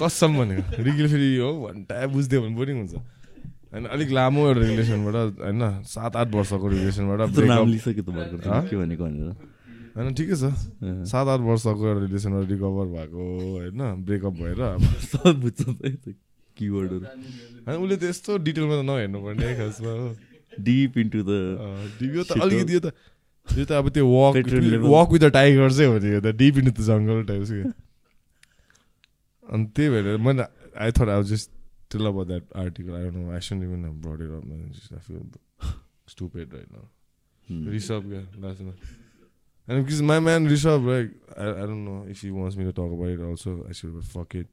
कसम 0.00 0.30
भनेको? 0.38 0.62
रिकीले 0.82 1.08
फेरि 1.08 1.28
हो 1.36 1.50
घन्टा 1.68 1.94
बुझिदियो 2.08 2.40
भने 2.42 2.54
बोरिङ 2.56 2.76
हुन्छ। 2.80 2.94
होइन 3.70 3.84
अलिक 3.86 4.08
लामो 4.10 4.40
एउटा 4.48 4.60
रिलेसनबाट 4.60 5.14
होइन 5.40 5.62
सात 5.86 6.12
आठ 6.16 6.28
वर्षको 6.34 6.66
रिलेसनबाट 6.68 7.20
होइन 9.90 10.14
ठिकै 10.14 10.34
छ। 10.38 10.54
सात 11.10 11.26
आठ 11.28 11.40
वर्षको 11.42 11.82
एउटा 11.82 12.00
रिलेसनबाट 12.06 12.44
रिकभर 12.50 12.86
भएको 12.94 13.22
होइन 13.58 13.80
ब्रेकअप 14.06 14.34
भएर। 14.38 14.60
अब 14.60 14.82
बुझ्छ 15.42 15.60
किवर्डहरू 16.56 17.06
होइन 17.66 17.76
उसले 17.78 17.96
त 17.96 18.02
यस्तो 18.10 18.30
डिटेलमा 18.38 18.74
त 18.80 18.82
नहेर्नु 18.86 19.18
पर्ने 19.18 19.46
खासमा 19.58 19.90
हो। 19.90 20.08
डिप 20.62 20.98
इन्टु 20.98 21.20
द 21.26 21.30
यो 22.00 22.22
त 22.22 22.30
अलिकति 22.38 22.72
यो 22.74 22.80
त 22.80 22.94
यो 23.46 23.64
त 23.66 23.72
अब 23.72 23.86
त्यो 23.90 24.06
walk. 24.06 24.34
Walk 24.86 25.08
with 25.12 25.20
the 25.20 25.30
tiger 25.30 25.70
चाहिँ 25.70 25.90
हो 25.90 25.98
नि 25.98 26.08
यो 26.10 26.20
त 26.20 26.34
deep 26.38 26.54
in 26.58 26.66
the 26.70 26.78
jungle 26.80 27.18
types 27.26 27.50
के 27.50 27.62
अनि 29.53 29.65
त्यही 29.75 29.89
भएर 29.89 30.17
मैले 30.27 30.45
I 30.85 30.91
thought 30.99 31.09
I 31.09 31.23
just 31.33 31.51
tell 31.91 32.05
अब 32.05 32.23
that 32.27 32.53
article 32.65 32.93
I 33.03 33.09
know 33.17 33.31
I 33.31 33.39
soon 33.49 33.63
even 33.63 33.89
brought 34.05 34.21
it 34.21 34.31
up 34.41 34.51
I 34.51 34.99
feel 35.07 35.73
stupid 36.09 36.53
right 36.53 36.71
now 36.71 36.87
Rishabh, 37.49 38.11
yeah, 38.11 38.21
last 38.39 38.59
night. 38.61 38.73
And 39.67 39.83
because 39.83 40.01
my 40.01 40.19
man 40.19 40.47
Rishabh, 40.47 40.85
like, 40.85 41.11
I, 41.37 41.49
I 41.49 41.65
don't 41.65 41.85
know 41.85 42.05
if 42.09 42.21
he 42.21 42.31
wants 42.31 42.55
me 42.55 42.63
to 42.65 42.71
talk 42.71 42.91
about 42.91 43.09
it 43.09 43.21
also. 43.21 43.65
I 43.69 43.71
should, 43.71 43.93
but 43.93 44.03
fuck 44.03 44.35
it. 44.35 44.47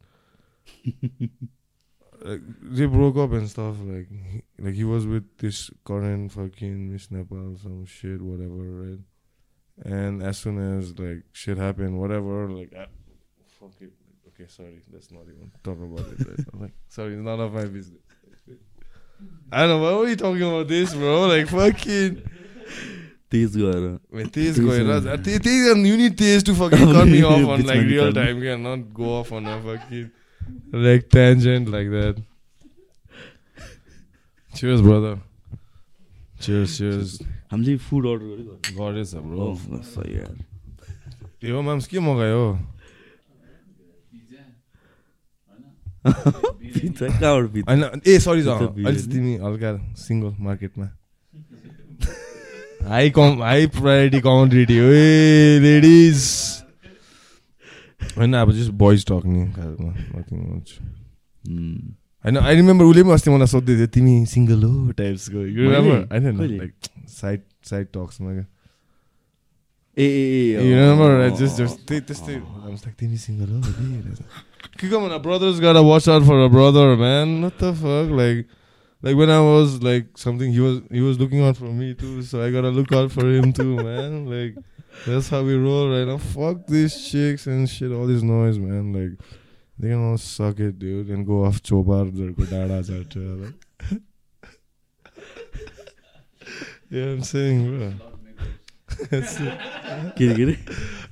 like, 2.22 2.40
they 2.62 2.86
broke 2.86 3.16
up 3.16 3.32
and 3.32 3.48
stuff. 3.48 3.76
Like, 3.80 4.08
he, 4.10 4.42
like 4.58 4.74
he 4.74 4.84
was 4.84 5.06
with 5.06 5.38
this 5.38 5.70
current 5.84 6.32
fucking 6.32 6.92
Miss 6.92 7.10
Nepal, 7.10 7.56
some 7.62 7.84
shit, 7.86 8.20
whatever, 8.20 8.62
right? 8.84 9.00
And 9.84 10.22
as 10.22 10.38
soon 10.38 10.58
as 10.78 10.98
like 10.98 11.24
shit 11.32 11.58
happened, 11.58 11.98
whatever, 11.98 12.48
like, 12.48 12.74
I, 12.74 12.86
fuck 13.58 13.72
it. 13.80 13.92
Okay, 14.37 14.47
sorry, 14.47 14.79
let's 14.93 15.09
not 15.11 15.23
even 15.23 15.51
talk 15.63 15.79
about 15.81 16.05
it. 16.13 16.19
Right? 16.27 16.45
I'm 16.53 16.61
like, 16.61 16.73
sorry, 16.89 17.13
it's 17.13 17.23
none 17.23 17.39
of 17.39 17.53
my 17.53 17.65
business. 17.65 18.01
I 19.51 19.61
don't 19.61 19.69
know. 19.69 19.79
Why 19.81 19.93
are 19.93 20.09
you 20.09 20.15
talking 20.15 20.43
about 20.43 20.67
this, 20.67 20.93
bro? 20.93 21.27
Like, 21.27 21.47
fucking. 21.47 22.17
तेज 23.31 23.55
गएर 23.57 23.97
गएर। 24.13 25.17
त्यही 25.23 25.85
you 25.85 25.97
need 25.97 26.17
तेज 26.17 26.43
to 26.45 26.53
fucking 26.53 26.91
cut 26.93 27.07
me 27.07 27.23
off 27.23 27.47
on 27.55 27.63
like 27.65 27.81
real 27.81 28.11
निकाल्नु। 28.11 28.13
time 28.13 28.37
can 28.41 28.61
not 28.63 28.93
go 28.93 29.07
off 29.15 29.31
on 29.31 29.47
a 29.47 29.61
fucking 29.63 30.11
like 30.71 31.09
tangent 31.09 31.67
like 31.67 31.89
that. 31.89 32.15
Cheers, 34.53 34.81
brother. 34.81 35.15
Cheers, 36.39 36.77
cheers. 36.77 37.09
हामीले 37.51 37.73
food 37.79 38.05
order 38.07 38.39
गरेछ 38.77 39.11
bro 39.23 39.45
सही 39.89 40.13
यार 40.15 40.35
यो 41.47 41.61
माम्स 41.63 41.85
के 41.87 41.99
मगायो 41.99 42.43
पिज्जा 44.11 44.41
कहाँबाट 45.47 45.63
पिज्जा 45.63 45.71
होइन 47.63 48.01
ए 48.07 48.17
सरी 48.19 48.41
अहिले। 48.41 49.01
तिमी 49.11 49.35
हल्का 49.37 49.71
सिङ्गल 49.97 50.33
मार्केटमा 50.39 50.87
हाई 52.87 53.09
कम 53.09 53.41
हाई 53.43 53.67
प्रायोरिटी 53.75 54.19
कमोडिटी 54.21 54.77
हो 54.77 54.89
ए 54.93 55.59
लेडिज 55.61 56.19
होइन 58.17 58.33
अब 58.35 58.51
जस्ट 58.51 58.71
बोइज 58.79 59.05
टक 59.05 59.25
नि 59.27 59.47
खासमा 59.53 59.91
नथिङ 59.91 60.39
मच 60.49 60.77
Hmm. 61.43 61.75
होइन 62.25 62.37
आई 62.39 62.55
रिमेम्बर 62.55 62.85
उसले 62.85 63.03
पनि 63.03 63.13
अस्ति 63.13 63.29
मलाई 63.29 63.47
सोध्दै 63.47 63.75
थियो 63.75 63.87
तिमी 63.89 64.13
सिङ्गल 64.25 64.63
हो 64.63 64.91
टाइप्सको? 64.91 65.39
होइन? 65.39 66.35
लाइक 66.53 66.73
साइड 67.09 67.41
साइड 67.65 67.87
टक्समा 67.93 68.33
क्या। 68.33 68.45
ए 69.97 70.05
ए 70.05 71.29
त्यस्तै 72.01 72.91
तिमी 72.93 73.17
सिङ्गल 73.17 73.49
हो 73.49 73.59
come 74.78 75.04
on 75.04 75.12
a 75.12 75.18
brother's 75.18 75.60
gotta 75.60 75.82
watch 75.82 76.08
out 76.08 76.24
for 76.24 76.44
a 76.44 76.48
brother 76.48 76.96
man 76.96 77.42
what 77.42 77.58
the 77.58 77.72
fuck 77.72 78.10
like 78.10 78.46
like 79.02 79.16
when 79.16 79.30
I 79.30 79.40
was 79.40 79.82
like 79.82 80.06
something 80.16 80.52
he 80.52 80.60
was 80.60 80.80
he 80.90 81.00
was 81.00 81.18
looking 81.18 81.42
out 81.42 81.56
for 81.56 81.70
me 81.80 81.94
too 81.94 82.22
so 82.22 82.42
I 82.42 82.50
gotta 82.50 82.70
look 82.70 82.92
out 82.92 83.10
for 83.12 83.26
him 83.26 83.52
too 83.52 83.76
man 83.76 84.26
like 84.26 84.56
that's 85.06 85.28
how 85.30 85.42
we 85.42 85.54
roll 85.56 85.90
right 85.90 86.06
now 86.06 86.18
fuck 86.18 86.66
these 86.66 86.94
chicks 87.10 87.46
and 87.46 87.68
shit 87.68 87.92
all 87.92 88.06
this 88.06 88.22
noise 88.22 88.58
man 88.58 88.92
like 88.92 89.18
they 89.78 89.88
can 89.88 90.04
all 90.10 90.18
suck 90.18 90.60
it 90.60 90.78
dude 90.78 91.08
and 91.08 91.26
go 91.26 91.44
off 91.44 91.62
chobarहरूको 91.62 92.44
डाँडा 92.50 92.80
चाट्छ 92.88 93.16
like 93.42 94.00
yeah 96.90 97.04
I'm 97.12 97.22
saying 97.22 97.60
bro 97.76 97.92
That's 99.10 99.40
it. 99.40 99.52
के 100.18 100.26
अरे 100.28 100.34
के 100.36 100.42
अरे 100.42 100.54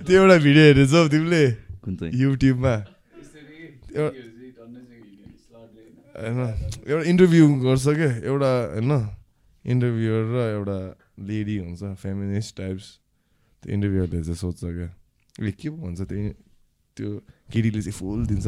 त्यो 0.06 0.22
एउटा 0.22 0.36
video 0.44 0.64
हेरेछ 0.64 0.92
हौ 0.94 1.06
तिमीले 1.14 1.44
कुन 1.84 1.96
चाहिँ 1.96 2.12
युट्युबमा 2.20 2.74
होइन। 6.15 6.39
एउटा 6.87 7.03
इन्टरभ्यू 7.11 7.43
गर्छ 7.63 7.85
क्या 7.99 8.11
एउटा 8.31 8.51
होइन? 8.75 8.91
इन्टरभ्युर 9.65 10.21
र 10.35 10.37
एउटा 10.53 10.79
लेडी 11.27 11.57
हुन्छ 11.57 11.81
फेमिनिस्ट 12.03 12.57
टाइप्स 12.57 12.85
त्यो 13.63 13.73
इन्टरभ्यूहरूले 13.73 14.21
चाहिँ 14.23 14.39
सोध्छ 14.43 14.61
क्या 14.63 14.89
ए 15.47 15.51
के 15.51 15.67
पो 15.69 15.77
भन्छ 15.85 15.99
त्यो? 16.01 16.29
त्यो 16.97 17.09
केटीले 17.51 17.81
चाहिँ 17.81 17.97
फुल 17.99 18.25
दिन्छ। 18.25 18.47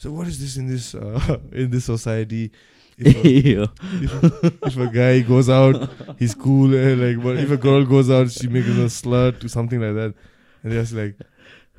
So 0.00 0.06
what 0.14 0.26
is 0.28 0.36
this 0.40 0.58
in 0.58 0.66
this 0.68 0.86
in 0.94 1.70
this 1.70 1.84
society 1.86 2.44
if 2.98 4.76
a 4.76 4.86
guy 4.94 5.20
goes 5.20 5.48
out, 5.48 5.76
he's 6.18 6.34
cool. 6.34 6.74
eh, 6.74 6.94
like, 6.96 7.22
but 7.22 7.36
if 7.38 7.50
a 7.52 7.56
girl 7.56 7.84
goes 7.84 8.10
out, 8.10 8.28
she 8.28 8.48
makes 8.48 8.66
a 8.66 8.86
slut 8.90 9.44
or 9.44 9.48
something 9.48 9.80
like 9.80 9.94
that. 9.94 10.14
And 10.64 10.72
they're 10.72 10.80
just 10.80 10.94
like, 10.94 11.14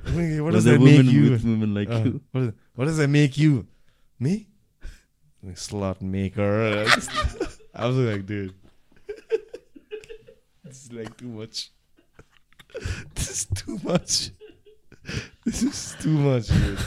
What 0.03 0.51
does 0.53 0.63
that 0.65 0.79
make 0.81 1.05
you? 1.05 1.31
with 1.31 1.43
women 1.43 1.73
like 1.73 1.89
Uh, 1.89 2.03
you. 2.03 2.21
what, 2.31 2.53
what 2.75 2.85
does 2.85 2.97
that 2.97 3.09
make 3.09 3.37
you? 3.37 3.67
Me? 4.19 4.47
Like 5.43 5.57
slot 5.57 6.01
maker. 6.01 6.85
I 7.75 7.85
was 7.87 7.95
like, 7.97 8.25
dude, 8.25 8.53
this 10.63 10.85
is 10.85 10.91
like 10.93 11.15
too 11.17 11.27
much. 11.27 11.71
This 13.15 13.29
is 13.31 13.45
too 13.45 13.79
much. 13.83 14.31
This 15.45 15.63
is 15.63 15.95
too 15.99 16.09
much, 16.11 16.47
dude. 16.47 16.79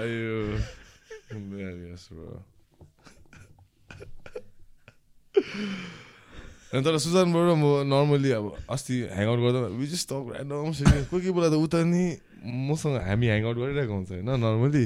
you 0.00 0.58
Man, 1.30 1.86
yes, 1.90 2.08
bro. 2.08 2.42
अनि 6.68 6.84
तर 6.84 6.96
सुजनबाट 7.00 7.48
म 7.56 7.64
normally 7.88 8.30
अब 8.36 8.44
अस्ति 8.68 8.94
hangout 9.16 9.38
गर्दा 9.40 9.58
वि 9.72 9.86
just 9.88 10.08
talk 10.08 10.24
random 10.36 10.72
कोही 11.08 11.08
कोही 11.10 11.30
बेला 11.32 11.48
त 11.48 11.56
उता 11.64 11.80
नि 11.88 12.04
मसँग 12.68 12.96
हामी 13.08 13.26
ह्याङआउट 13.26 13.56
गरिरहेको 13.56 13.94
हुन्छ 13.94 14.10
होइन 14.12 14.30
नर्मली 14.44 14.84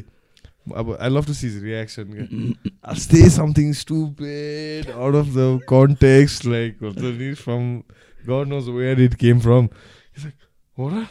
अब 0.78 0.86
I 0.94 1.08
love 1.10 1.26
to 1.26 1.34
see his 1.34 1.54
reaction 1.64 2.06
क्या। 2.12 2.94
Stay 2.94 3.20
something 3.34 3.72
stupid 3.74 4.90
out 4.94 5.14
of 5.14 5.26
the 5.34 5.66
context 5.68 6.46
like 6.46 6.70
हुन्छ 6.82 7.02
नि 7.18 7.32
from 7.42 7.66
God 8.30 8.46
knows 8.48 8.68
where 8.78 9.02
it 9.02 9.14
came 9.18 9.40
from 9.42 9.68
हो 10.76 10.88
र 10.88 11.04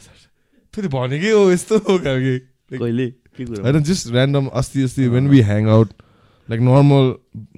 फेरि 0.74 0.88
भनेकै 0.88 1.32
हो 1.32 1.44
यस्तो 1.52 1.78
हो 1.84 1.98
खालके। 2.08 2.36
होइन 2.72 3.84
जस्ट 3.84 4.08
ऱ्यान्डम 4.08 4.48
अस्ति 4.56 4.84
अस्ति 4.84 5.08
when 5.20 5.28
we 5.28 5.42
hang 5.52 5.68
out 5.70 5.90
like 6.50 6.62
normal 6.64 7.14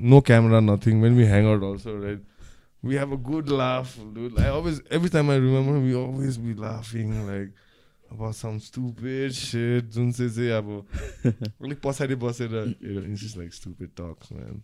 no 0.10 0.22
camera 0.28 0.60
nothing 0.66 1.02
when 1.02 1.18
we 1.18 1.26
hang 1.30 1.54
out 1.54 1.64
also 1.64 2.02
right 2.04 2.22
we 2.84 2.96
have 2.96 3.14
a 3.14 3.18
good 3.18 3.50
laugh, 3.50 3.98
dude. 4.14 4.38
I 4.38 4.50
always, 4.50 4.82
every 4.92 5.10
time 5.10 5.30
I 5.30 5.36
remember, 5.36 5.80
we 5.80 5.96
always 5.96 6.38
be 6.38 6.54
laughing 6.54 7.26
like 7.26 7.52
about 8.12 8.36
some 8.36 8.60
stupid 8.60 9.34
shit. 9.34 9.90
Don't 9.92 10.12
say 10.12 10.28
say 10.28 10.50
abo. 10.52 10.86
Really, 11.60 11.76
posade 11.84 12.16
posade. 12.18 12.54
Uh, 12.54 12.74
you 12.82 13.00
know, 13.00 13.06
it's 13.10 13.22
just 13.22 13.38
like 13.38 13.54
stupid 13.54 13.96
talks, 13.96 14.30
man. 14.32 14.62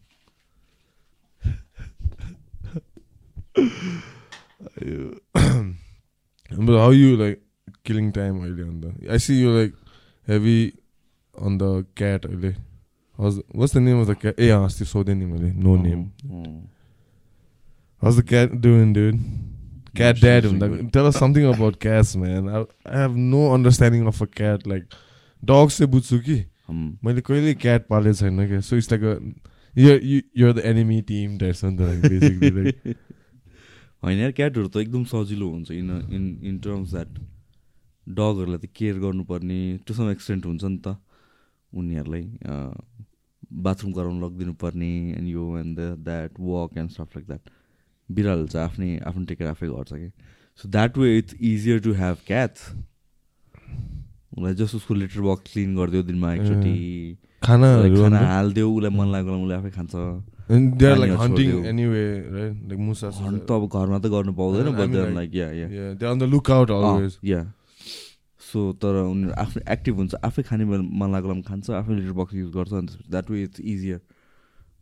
but 6.52 6.78
how 6.78 6.90
you 6.90 7.16
like 7.16 7.41
killing 7.86 8.12
time 8.12 8.44
early 8.44 8.64
on 8.64 8.82
the? 8.82 9.14
I 9.14 9.18
see 9.18 9.36
you 9.36 9.52
like 9.52 9.74
heavy 10.28 10.74
on 11.38 11.58
the 11.58 11.86
cat 11.96 12.26
early. 12.26 12.56
What's 13.16 13.74
the 13.74 13.82
name 13.82 14.00
of 14.00 14.08
the 14.08 14.16
cat? 14.16 14.36
Eh, 14.38 14.48
yeah, 14.48 14.62
I 14.62 14.68
still 14.68 14.88
saw 14.88 15.04
the 15.04 15.16
name. 15.16 15.32
No 15.58 15.76
hmm, 15.76 15.84
name. 15.84 16.14
Mm. 16.28 16.68
How's 18.02 18.16
the 18.16 18.24
cat 18.24 18.62
doing, 18.62 18.94
dude? 18.94 19.20
Cat 19.94 20.20
dad. 20.22 20.46
Like, 20.46 20.92
tell 20.92 21.06
us 21.06 21.18
something 21.18 21.46
about 21.46 21.80
cats, 21.80 22.16
man. 22.16 22.48
I, 22.48 22.66
I 22.86 22.98
have 22.98 23.16
no 23.16 23.54
understanding 23.54 24.08
of 24.08 24.22
a 24.22 24.28
cat. 24.28 24.66
Like, 24.66 24.86
dogs 25.44 25.78
से 25.78 25.86
बुझ्छु 25.86 26.20
कि 26.20 26.46
मैले 27.04 27.22
कहिले 27.22 27.54
cat 27.56 27.88
पालेको 27.88 28.14
छैन 28.14 28.48
क्या 28.48 28.60
so 28.62 28.76
it's 28.78 28.92
like 28.92 29.02
you're 29.76 30.00
you, 30.02 30.22
you're 30.34 30.54
the 30.54 30.66
enemy 30.66 31.02
team 31.02 31.38
there's 31.38 31.60
something 31.60 31.88
like 31.88 32.02
basically 32.02 32.52
like 32.52 32.98
होइन 34.04 34.18
यार 34.20 34.32
क्याटहरू 34.32 34.68
त 34.68 34.78
एकदम 34.78 35.04
सजिलो 35.12 35.48
हुन्छ 35.50 35.72
in 35.72 35.90
in 36.18 36.26
in 36.50 36.58
terms 36.66 36.92
that 36.92 37.20
डगहरूलाई 38.08 38.58
त 38.58 38.70
केयर 38.76 39.00
गर्नुपर्ने 39.00 39.60
टु 39.88 39.94
सम 39.94 40.10
एक्सटेन्ट 40.12 40.46
हुन्छ 40.46 40.64
नि 40.64 40.78
त 40.88 40.96
उनीहरूलाई 41.74 42.26
बाथरुम 43.68 43.94
गराउनु 44.00 44.26
लगिदिनु 44.26 44.54
पर्ने 44.64 44.92
एन्ड 45.18 45.28
यो 45.30 45.48
and 45.60 45.80
the 45.80 45.96
that 46.10 46.40
work 46.52 46.78
and 46.78 46.92
stuff 46.98 47.18
like 47.18 47.28
that 47.28 47.50
बिरालो 48.11 48.45
चाहिँ 48.48 48.65
आफ्नै 48.65 48.98
आफ्नो 49.10 49.26
टेकेर 49.30 49.48
आफै 49.48 49.68
गर्छ 49.68 49.94
कि? 49.94 50.10
So 50.60 50.69
that 50.69 50.98
way 50.98 51.18
it's 51.18 51.34
easier 51.40 51.80
to 51.86 51.94
have 52.02 52.18
cats 52.27 52.61
उसलाई 54.34 54.53
जस्ट 54.56 54.76
उसको 54.76 54.94
लिटर 54.94 55.22
बक्स 55.22 55.52
क्लिन 55.52 55.76
गरिदियो 55.76 56.03
दिनमा 56.10 56.34
एकचोटि। 56.34 56.73
खानाहरू 57.44 58.02
खाना 58.02 58.19
हालिदियो 58.34 58.72
उसलाई 58.72 58.91
मन 58.98 59.07
लाग्यो 59.14 59.34
उसले 59.44 59.56
आफै 59.56 59.69
खान्छ। 59.77 59.95
त 60.49 60.52
अब 63.52 63.64
घरमा 63.69 63.98
त 63.99 64.02
गर्नु 64.14 64.31
पाउँदैन 64.34 64.69
बट 64.80 64.90
सो 68.41 68.60
तर 68.81 68.94
उनीहरू 69.06 69.34
आफ्नो 69.41 69.61
एक्टिभ 69.73 69.95
हुन्छ 69.95 70.14
आफै 70.26 70.41
खाने 70.49 70.64
मन 70.65 71.10
लाग्यो 71.14 71.30
भने 71.30 71.41
खान्छ 71.49 71.65
आफै 71.80 71.91
लिटर 71.94 72.14
बक्स 72.19 72.34
युज 72.34 72.49
गर्छ 72.56 72.73
अन्त 72.73 72.91
that 73.10 73.26
way 73.30 73.44
it's 73.44 73.60
easier 73.61 73.99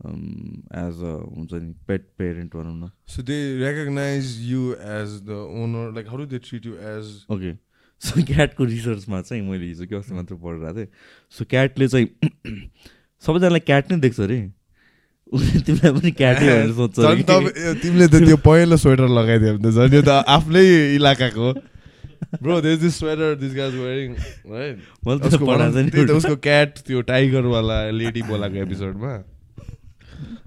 as 0.05 0.95
a 1.03 1.13
हुन्छ 1.37 1.53
नि 1.53 1.73
पेट 1.87 2.03
पेरेन्ट 2.17 2.55
भनौँ 2.55 2.75
न। 2.75 2.89
So 3.05 3.21
they 3.21 3.41
recognize 3.61 4.27
you 4.49 4.75
as 4.97 5.21
the 5.29 5.39
owner 5.61 5.85
like 5.91 6.07
how 6.07 6.17
do 6.17 6.25
they 6.25 6.39
treat 6.39 6.63
you 6.65 6.75
as 6.91 7.03
okay 7.29 7.53
so 8.01 8.23
क्याटको 8.33 8.63
रिसर्चमा 8.63 9.21
चाहिँ 9.21 9.41
मैले 9.49 9.65
हिजो 9.65 9.85
कि 9.85 9.95
अस्ति 9.95 10.13
मात्र 10.15 10.35
पढिरहेको 10.35 10.77
थिएँ। 10.77 10.89
सो 11.37 11.45
क्याटले 11.49 11.87
चाहिँ 11.87 12.07
सबैजनालाई 13.25 13.59
क्याट 13.69 13.91
नै 13.91 13.97
देख्छ 14.05 14.19
अरे। 14.27 14.39
उसले 15.33 15.59
तिमीलाई 15.67 15.91
पनि 15.93 16.11
क्याटै 16.19 16.45
भनेर 16.47 16.73
सोध्छ 16.75 16.97
तिमीले 17.83 18.07
त 18.07 18.09
त्यो 18.25 18.37
पहिलो 18.45 18.77
स्वेटर 18.83 19.07
लगाइदियो 19.17 19.51
भने 19.57 19.63
त 19.65 19.73
झन् 19.73 19.93
यो 19.95 20.01
त 20.01 20.09
आफ्नै 20.35 20.63
इलाकाको 20.95 21.47
bro 22.41 22.55
there 22.61 22.77
this 22.83 22.93
sweater 22.99 23.35
this 23.41 23.53
guy's 23.55 23.73
wearing 23.75 24.13
right 24.53 26.11
उसको 26.19 26.35
क्याट 26.45 26.79
त्यो 26.87 27.01
टाइगर 27.09 27.43
वाला 27.55 27.77
लेडी 27.91 28.21
बोलाको 28.29 28.55
एपिसोडमा 28.63 29.11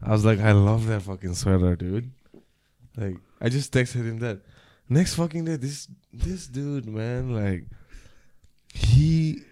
I 0.03 0.11
was 0.11 0.25
like, 0.25 0.41
I 0.41 0.53
love 0.53 0.87
that 0.89 1.03
fucking 1.03 1.35
sweater, 1.35 1.75
dude. 1.77 2.11
Like, 2.97 3.19
I 3.41 3.49
just 3.49 3.73
texted 3.73 4.05
him 4.05 4.19
that. 4.21 4.41
Next 4.89 5.15
fucking 5.15 5.45
day, 5.45 5.57
this 5.57 5.89
this 6.13 6.47
dude, 6.47 6.89
man, 6.89 7.35
like, 7.35 7.67
he 8.75 9.43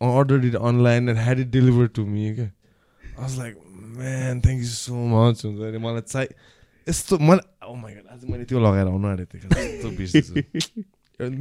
ordered 0.00 0.44
it 0.44 0.56
online 0.56 1.08
and 1.08 1.18
had 1.18 1.38
it 1.38 1.50
delivered 1.50 1.94
to 1.94 2.04
me. 2.04 2.32
Okay? 2.32 2.50
I 3.16 3.22
was 3.22 3.38
like, 3.38 3.56
man, 4.00 4.40
thank 4.40 4.58
you 4.60 4.66
so 4.66 4.94
much. 4.94 5.42
हुन्छ 5.44 5.70
नि 5.72 5.78
मलाई 5.78 6.00
चाहिँ 6.10 6.28
यस्तो 6.88 7.18
मलाई 7.18 7.46
ओ 7.70 7.74
my 7.80 7.92
God 7.94 8.06
आज 8.12 8.24
मैले 8.30 8.44
त्यो 8.44 8.60
लगाएर 8.60 8.86
आउनु 8.92 9.06
आँटेको 9.08 9.34
थिएँ 9.38 9.54
यस्तो 9.54 9.88
बिर्सेछु 9.96 10.34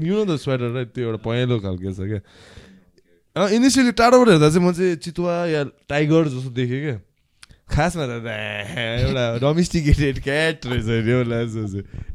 you 0.08 0.14
know 0.16 0.24
the 0.30 0.38
sweater 0.40 0.70
right 0.72 0.90
त्यो 0.96 1.04
एउटा 1.04 1.20
पहेँलो 1.26 1.60
खालको 1.66 1.92
छ 1.98 2.00
क्या 2.14 3.48
इनिसियली 3.58 3.92
टाढोबाट 3.98 4.30
हेर्दा 4.30 4.50
चाहिँ 4.54 4.64
म 4.64 4.72
चाहिँ 4.78 4.96
चितुवा 5.04 5.36
या 5.52 5.62
टाइगर 5.90 6.28
जस्तो 6.38 6.50
देखेँ 6.62 6.80
क्या 6.86 6.98
खासमा 7.70 8.06
त 8.08 8.28
एउटा 8.28 9.26
डोमेस्टिकेटेड 9.42 10.16
क्याट 10.24 10.66
रहेछ 10.68 10.86
नि 10.86 11.12
एउटा 11.12 11.38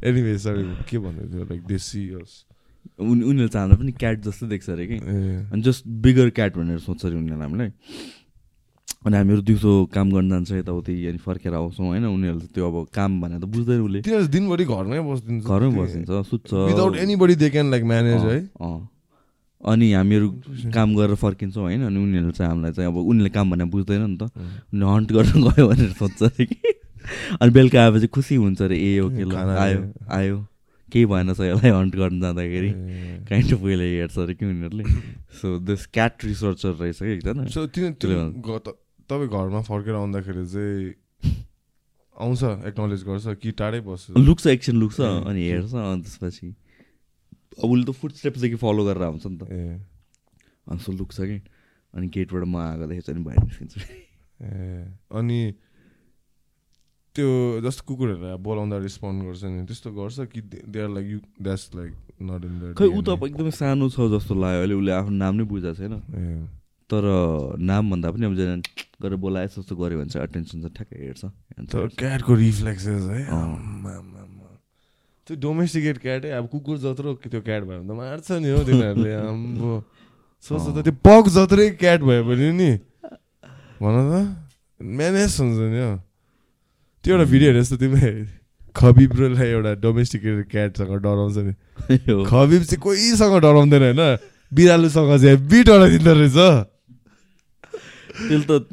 एनिवे 0.07 0.37
सरी 0.45 0.63
के 0.89 0.97
भन्नु 0.99 1.23
थियो 1.33 1.43
लाइक 1.49 1.61
देसी 1.67 2.01
होस् 2.09 2.35
उनी 2.99 3.23
उनीहरूले 3.23 3.47
चाहिँ 3.47 3.67
हामीलाई 3.67 3.79
पनि 3.79 3.91
क्याट 3.99 4.17
जस्तो 4.27 4.47
देख्छ 4.47 4.69
अरे 4.69 4.85
कि 4.87 4.97
अनि 5.51 5.61
जस्ट 5.61 5.87
बिगर 6.05 6.29
क्याट 6.37 6.57
भनेर 6.57 6.79
सोध्छ 6.79 7.05
अरे 7.05 7.15
उनीहरूले 7.15 7.43
हामीलाई 7.43 7.71
अनि 9.05 9.15
हामीहरू 9.15 9.41
दिउँसो 9.47 9.71
काम 9.93 10.11
गर्न 10.11 10.29
जान्छ 10.29 10.51
यताउति 10.51 10.95
अनि 11.07 11.17
फर्केर 11.23 11.53
आउँछौँ 11.53 11.87
होइन 11.87 12.05
उनीहरूले 12.05 12.47
त्यो 12.55 12.63
अब 12.67 12.87
काम 12.95 13.21
भनेर 13.21 13.39
त 13.39 13.45
बुझ्दैन 13.47 13.81
उसले 13.81 14.27
दिनभरि 14.27 14.65
घरमै 14.65 14.99
बसिदिन्छ 15.07 15.43
घरमै 15.45 15.71
बसिन्छ 15.79 16.09
सुत्छ 16.29 16.53
without 16.53 16.95
anybody 17.15 17.35
they 17.35 17.49
can 17.49 17.71
like 17.71 17.83
manage 17.83 18.21
है। 18.31 18.39
अनि 19.61 19.91
हामीहरू 19.93 20.27
काम 20.73 20.95
गरेर 20.95 21.15
फर्किन्छौँ 21.15 21.63
होइन 21.63 21.83
अनि 21.85 21.97
उनीहरूले 21.99 22.31
चाहिँ 22.31 22.49
हामीलाई 22.51 22.71
चाहिँ 22.71 22.91
अब 22.91 22.97
उनीहरूले 22.97 23.29
काम 23.29 23.51
भने 23.51 23.65
बुझ्दैन 23.67 24.01
नि 24.09 24.17
त। 24.17 24.31
उनीहरूले 24.31 24.85
हन्ट 24.95 25.09
गर्न 25.11 25.43
गयो 25.43 25.67
भनेर 25.67 25.91
सोध्छ 25.99 26.23
अरे 26.23 26.45
कि। 26.45 26.73
अनि 27.41 27.51
बेलुका 27.51 27.83
आएपछि 27.83 28.07
खुसी 28.07 28.35
हुन्छ 28.35 28.61
अरे 28.61 28.77
ए 28.77 28.99
ओके 28.99 29.23
ल 29.23 29.35
आयो 29.35 29.81
आयो। 30.07 30.37
केही 30.91 31.05
भएन 31.05 31.33
छ 31.33 31.39
यसलाई 31.41 31.71
हन्ट 31.71 31.95
गर्न 31.95 32.21
जाँदाखेरि। 32.21 32.71
काइन्ड 33.27 33.53
अफ 33.53 33.61
वेले 33.61 33.87
हेर्छ 33.99 34.17
अरे 34.19 34.33
कि 34.33 34.45
उनीहरूले। 34.45 34.83
सो 35.41 35.59
दिस 35.59 35.85
क्याट 35.93 36.25
रिसर्चर 36.25 36.71
रहेछ 36.79 36.99
कि 36.99 37.11
एकजना। 37.13 37.45
सो 37.51 37.67
तपाईँ 37.67 39.27
घरमा 39.27 39.61
फर्केर 39.65 39.95
आउँदाखेरि 39.95 40.45
चाहिँ 40.47 40.93
आउँछ 42.15 42.43
एक्नोलेज 42.67 43.03
गर्छ 43.03 43.27
कि 43.41 43.51
टाढै 43.51 43.79
बस्छ? 43.81 44.17
लुक्छ 44.17 44.47
एकछिन 44.47 44.75
लुक्छ 44.75 44.99
अनि। 45.01 45.41
हेर्छ 45.49 45.73
अनि 45.73 46.01
त्यसपछि। 46.01 46.47
अब 47.57 47.69
उसले 47.69 47.85
त 47.85 47.91
फुट 47.97 48.11
स्टेप्सदेखि 48.19 48.57
फलो 48.61 48.81
गरेर 48.85 49.03
आउँछ 49.09 49.25
नि 49.25 49.37
त। 49.37 49.41
ए। 49.49 49.81
अनि 50.69 50.79
सो 50.79 50.91
लुक्छ 50.93 51.17
कि? 51.17 51.37
अनि 51.93 52.05
गेटबाट 52.13 52.43
म 52.45 52.55
आएको 52.55 52.85
देखेछ 52.85 53.09
अनि 53.09 53.21
बाहिर 53.25 53.41
निस्किन्छ। 53.49 53.73
ए। 53.79 54.93
अनि 55.17 55.39
त्यो 57.15 57.27
जस्तो 57.65 57.81
कुकुरहरूलाई 57.89 58.37
बोलाउँदा 58.37 58.77
रेस्पोन्ड 58.85 59.17
गर्छ 59.25 59.43
नि 59.49 59.65
त्यस्तो 59.65 59.89
गर्छ 59.97 60.29
कि 60.29 60.39
they 60.69 60.77
are 60.77 60.89
like 60.93 61.05
you 61.09 61.19
that's 61.41 61.65
like 61.75 61.91
not 62.21 62.41
in 62.45 62.53
खै 62.77 62.85
ऊ 62.85 63.01
त 63.01 63.17
अब 63.17 63.25
एकदमै 63.25 63.51
सानो 63.51 63.89
छ 63.89 64.05
जस्तो 64.13 64.33
लाग्यो। 64.37 64.61
अहिले 64.61 64.75
उसले 64.77 64.91
आफ्नो 64.93 65.17
नाम 65.17 65.33
नै 65.41 65.43
बुझाएको 65.49 65.77
छैन। 65.81 65.93
तर 66.89 67.03
नाम 67.57 67.83
भन्दा 67.89 68.07
पनि 68.13 68.25
अब 68.29 68.35
जेन 68.37 68.61
गरेर 69.01 69.17
बोलाए 69.17 69.47
जस्तो 69.49 69.73
गऱ्यो 69.75 69.97
भने 69.99 70.09
चाहिँ 70.09 70.27
अटेन्सन 70.27 70.57
चाहिँ 70.61 70.73
ठ्याक्कै 70.77 70.97
हेर्छ। 71.01 71.23
क्याटको 71.97 72.33
रिफ्लेक्सेस 72.33 73.03
है। 73.09 73.21
त्यो 75.29 75.37
डोमेस्टिकेट 75.37 75.97
क्याटै 76.01 76.29
अब 76.33 76.45
कुकुर 76.49 76.77
जत्रो 76.81 77.13
त्यो 77.21 77.41
क्याट 77.45 77.61
भयो 77.69 77.85
भने 77.85 77.85
त 77.85 77.93
मार्छ 77.93 78.27
नि 78.41 78.49
हो 78.49 78.65
तिनीहरूले 78.65 79.11
आम्बो 79.29 79.73
सोच 80.41 80.65
त 80.73 80.77
त्यो 80.81 80.93
पग 81.05 81.23
जत्रै 81.29 81.69
क्याट 81.77 82.01
भयो 82.01 82.23
भने 82.25 82.49
नि। 82.57 82.71
भन 83.77 83.95
त। 84.09 84.13
म्यानेज 84.81 85.33
हुन्छ 85.37 85.59
नि 85.69 85.79
हो। 85.85 85.93
त्यो 87.05 87.13
एउटा 87.13 87.25
भिडियो 87.29 87.49
हेरेस् 87.53 87.69
त 87.69 87.77
तिमीले। 87.77 88.11
खबिब्रोलाई 88.73 89.47
एउटा 89.53 89.71
डोमेस्टिकेटेड 89.85 90.49
क्याटसँग 90.49 90.93
डराउँछ 90.97 91.37
नि। 91.45 91.53
खबिब 92.25 92.61
चाहिँ 92.65 92.81
कोहीसँग 92.81 93.33
डराउँदैन 93.45 93.83
होइन। 93.85 94.01
बिरालुसँग 94.49 95.11
चाहिँ 95.13 95.29
हेब्बी 95.29 95.59
डराइदिँदो 95.69 96.13
रहेछ। 96.17 96.37
त्यसले 98.17 98.45
त 98.49 98.65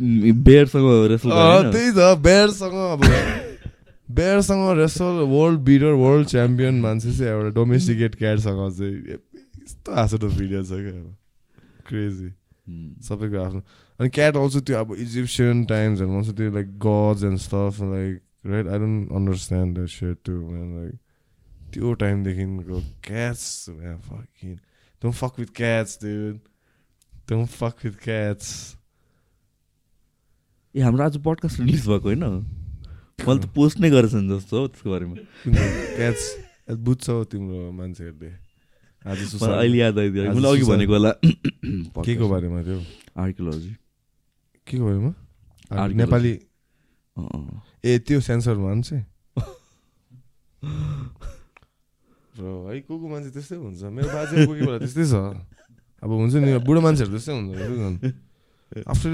अँ, 1.37 1.69
त्यही 1.69 1.91
त 1.93 2.01
बेयरसँग 2.25 2.77
अब। 2.97 3.01
बेयरसँग 4.11 4.79
रेसल 4.79 5.05
वर्ल्ड 5.05 5.61
बिडर 5.61 5.93
वर्ल्ड 5.93 6.29
च्याम्पियन 6.29 6.81
मान्छे 6.81 7.13
चाहिँ 7.13 7.33
एउटा 7.33 7.49
डोमेस्टिकेट 7.49 8.15
क्याटसँग 8.15 8.73
चाहिँ 8.79 8.95
यस्तो 9.63 9.95
हाँसो 9.95 10.19
भिडियो 10.19 10.63
छ 10.63 10.69
क्या 10.69 11.17
क्रेजी 11.87 12.31
सबैको 13.03 13.45
आफ्नो। 13.45 13.63
अनि 14.01 14.09
क्याट 14.09 14.37
आउँछ 14.37 14.57
त्यो 14.57 14.77
अब 14.77 14.95
इजिप्सियन 14.95 15.65
टाइम्सहरू 15.65 16.13
आउँछ 16.13 16.29
त्यो 16.29 16.53
like 16.53 16.79
gods 16.79 17.25
and 17.25 17.39
stuff 17.39 17.77
like 17.81 18.21
right 18.47 18.67
I 18.67 18.79
don't 18.79 19.13
understand 19.13 19.75
that 19.75 19.89
set 19.89 20.19
to 20.25 20.33
like 20.51 20.99
त्यो 21.73 21.93
टाइमदेखिको 21.93 22.81
cats 22.81 23.71
fucking 24.09 24.57
don't 25.03 25.15
fuck 25.15 25.33
with 25.39 25.47
cats 25.57 25.99
dude 26.05 26.39
don't 27.29 27.49
fuck 27.49 27.75
with 27.85 28.05
cats 28.05 28.77
ए 30.77 30.81
हाम्रो 30.81 31.05
आज 31.05 31.23
पडकास्ट 31.23 31.61
रिलिज 31.61 31.89
भएको 31.89 32.09
होइन? 32.09 32.47
मैले 33.19 33.41
त 33.41 33.47
पोस्ट 33.49 33.81
नै 33.81 33.89
गरेछ 33.91 34.13
नि 34.13 34.29
जस्तो 34.29 34.55
हो 34.55 34.67
त्यसको 34.77 34.89
बारेमा। 34.93 35.17
क्याट्स 35.49 36.25
बुझ्छौ 36.79 37.17
तिम्रो 37.33 37.73
मान्छेहरूले। 37.73 38.31
आज 39.03 39.19
अहिले 39.41 39.79
याद 39.79 39.99
आइदियो। 39.99 40.37
मैले 40.37 40.49
अघि 40.53 40.65
भनेको 40.69 40.93
होला। 40.93 41.13
के 42.05 42.13
को 42.13 42.27
बारेमा 42.29 42.61
थियो 42.63 42.81
आर्कियोलोजी 43.17 43.73
के 44.67 44.77
को 44.79 44.85
बारेमा. 44.85 45.11
नेपाली। 45.97 46.33
ए 47.83 47.99
त्यो 48.05 48.21
सेन्सर 48.21 48.57
मान्छ? 48.61 48.89
र 52.37 52.45
है 52.69 52.81
को 52.85 52.95
को 53.01 53.07
मान्छे 53.09 53.31
त्यस्तै 53.33 53.57
हुन्छ? 53.57 53.81
मेरो 53.97 54.09
बाजे 54.13 54.45
कोही 54.45 54.61
बेला 54.61 54.79
त्यस्तै 54.85 55.05
छ। 55.09 55.15
अब 56.05 56.11
हुन्छ 56.21 56.35
नि 56.37 56.53
बुढो 56.63 56.81
मान्छेहरू 56.85 57.11
त्यस्तै 57.17 57.33
हुन्छ 57.33 58.26
after 58.73 59.11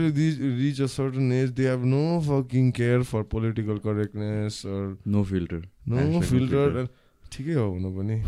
reach 0.60 0.80
a 0.80 0.86
certain 0.86 1.32
age 1.32 1.50
they 1.58 1.68
have 1.68 1.84
no 1.84 2.04
fucking 2.28 2.70
care 2.78 3.02
for 3.10 3.22
political 3.34 3.78
correctness 3.88 4.62
no 4.66 5.24
filter 5.24 5.68
no 5.88 6.06
no 6.12 6.22
filter 6.30 6.88
ठिकै 7.32 7.54
हो 7.54 7.68
हुनु 7.70 7.90
पनि 7.98 8.22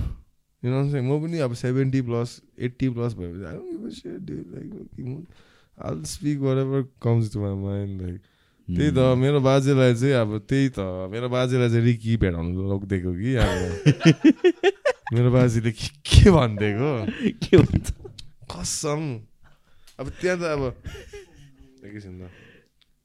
You 0.62 0.70
know 0.70 0.76
what 0.76 0.86
I'm 0.86 0.92
saying? 0.92 1.08
म 1.12 1.20
पनि 1.20 1.38
अब 1.44 1.54
सेभेन्टी 1.54 2.00
प्लस 2.02 2.30
एट्टी 2.66 2.88
प्लस 2.90 3.14
भएपछि 3.14 3.44
I 5.78 6.04
speak 6.04 6.38
whatever 6.58 6.82
comes 7.02 7.32
to 7.32 7.40
my 7.40 7.54
mind 7.64 8.02
like 8.02 8.20
त्यही 8.68 8.90
त 8.96 8.98
मेरो 9.18 9.40
बाजेलाई 9.40 9.94
चाहिँ 9.94 10.14
अब 10.14 10.38
त्यही 10.48 10.68
त 10.78 10.86
मेरो 11.12 11.28
बाजेलाई 11.28 11.68
चाहिँ 11.68 11.84
रिकी 11.84 12.16
भेटाउनु 12.16 12.62
लगिदिएको 12.72 13.12
कि 13.12 13.34
अब 13.44 13.58
मेरो 15.12 15.30
बाजेले 15.30 15.72
के 15.72 15.88
के 16.08 16.30
भनिदिएको 16.30 16.90
कसम 18.54 19.00
अब 19.98 20.06
त्यहाँ 20.20 20.38
त 20.38 20.42
अब 20.54 20.62
एकैछिन 21.86 22.14
त। 22.20 22.30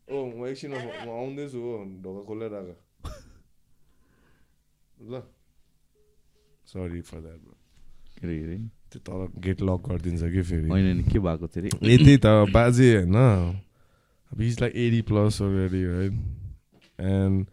ओ 0.09 0.15
म 0.37 0.45
एकछिनमा 0.49 0.79
म 1.05 1.09
आउँदैछु 1.09 1.57
हो 1.61 1.71
ढोका 2.03 2.21
खोलेर 2.27 2.53
आएको 2.59 2.75
ल। 5.11 5.21
सरी 6.65 7.01
फर 7.01 7.19
द्याट 7.21 7.41
के 7.45 8.25
अरे, 8.25 8.35
अरे? 8.43 8.57
त्यो 8.89 8.99
तल 9.05 9.21
गेट 9.45 9.61
लक 9.61 9.79
गरिदिन्छ 9.85 10.23
कि 10.33 10.41
फेरि? 10.49 10.67
होइन 10.69 10.87
नि 10.97 11.03
के 11.11 11.19
भएको 11.19 11.47
थियो 11.53 11.77
अरे 11.77 11.93
ए 11.93 11.97
त्यही 11.97 12.17
त 12.25 12.27
बाजे 12.53 12.87
होइन। 12.95 13.15
अब 14.31 14.41
is 14.41 14.55
like 14.61 14.73
eighty 14.75 15.01
plus 15.09 15.41
already 15.41 15.81
है 15.81 16.05
एन्ड 16.99 17.45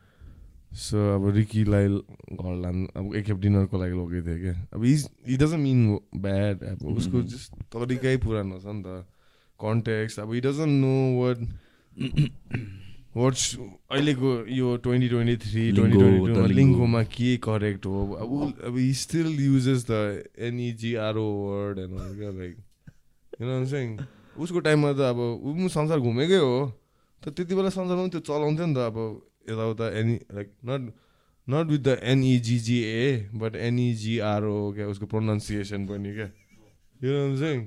सो 0.76 0.96
अब 1.14 1.28
रिकीलाई 1.36 1.86
घर 2.36 2.54
लानु 2.62 2.86
अब 2.96 3.14
एकखेप 3.16 3.38
डिनरको 3.44 3.76
लागि 3.80 3.94
लगेको 4.00 4.24
थियो 4.26 4.38
क्या 4.42 4.54
अब 4.76 4.84
is 4.84 5.08
he 5.28 5.36
doesn't 5.36 5.62
mean 5.62 5.78
bad 6.24 6.64
अब 6.72 6.78
उसको. 6.96 7.22
जस्ट 7.22 7.52
तरिकै 7.72 8.16
पुरानो 8.24 8.58
छ 8.60 8.66
नि 8.76 8.82
त। 8.84 9.04
कन्ट्याक्स 9.60 10.18
अब 10.20 10.34
he 10.34 10.40
doesn't 10.46 10.74
know 10.84 10.94
what 11.20 11.38
what's 13.16 13.44
अहिलेको 13.56 14.30
यो 14.52 14.76
twenty 14.84 15.08
twenty 15.08 15.36
three 15.44 15.62
twenty 15.72 15.98
twenty 15.98 16.34
टूमा. 16.34 16.46
लिङ्गोमा 16.46 17.02
के 17.12 17.36
करेक्ट 17.48 17.86
हो 17.86 18.04
अब 18.20 18.30
अब 18.66 18.76
he 18.76 18.92
still 19.02 19.28
uses 19.44 19.86
the 19.90 19.92
N E G R O 20.48 21.28
word 21.46 21.78
and 21.78 21.94
क्या 22.18 22.30
लाइक 22.38 22.56
saying? 23.70 23.96
उसको 24.38 24.60
टाइममा 24.60 24.92
त 24.92 25.00
अब 25.12 25.18
ऊ 25.20 25.52
पनि 25.54 25.68
संसार 25.68 25.98
घुमेकै 26.00 26.36
हो 26.36 26.56
तर 27.22 27.30
त्यति 27.30 27.54
बेला 27.54 27.68
संसारमा 27.72 28.02
पनि 28.02 28.10
त्यो 28.12 28.20
चलाउँथ्यो 28.28 28.66
नि 28.66 28.74
त 28.74 28.78
अब 28.88 28.96
यताउता 29.50 29.86
any 29.98 30.14
like 30.36 30.48
not 30.68 30.92
not 31.48 31.66
with 31.70 31.80
the 31.88 31.98
N E G G A 32.12 32.94
but 33.40 33.56
N E G R O 33.56 34.72
क्या 34.76 34.86
उसको 34.92 35.06
प्रोनाउन्सिएसन 35.12 35.86
पनि 35.86 36.12
क्या 36.16 36.28
चाहिँ 37.00 37.60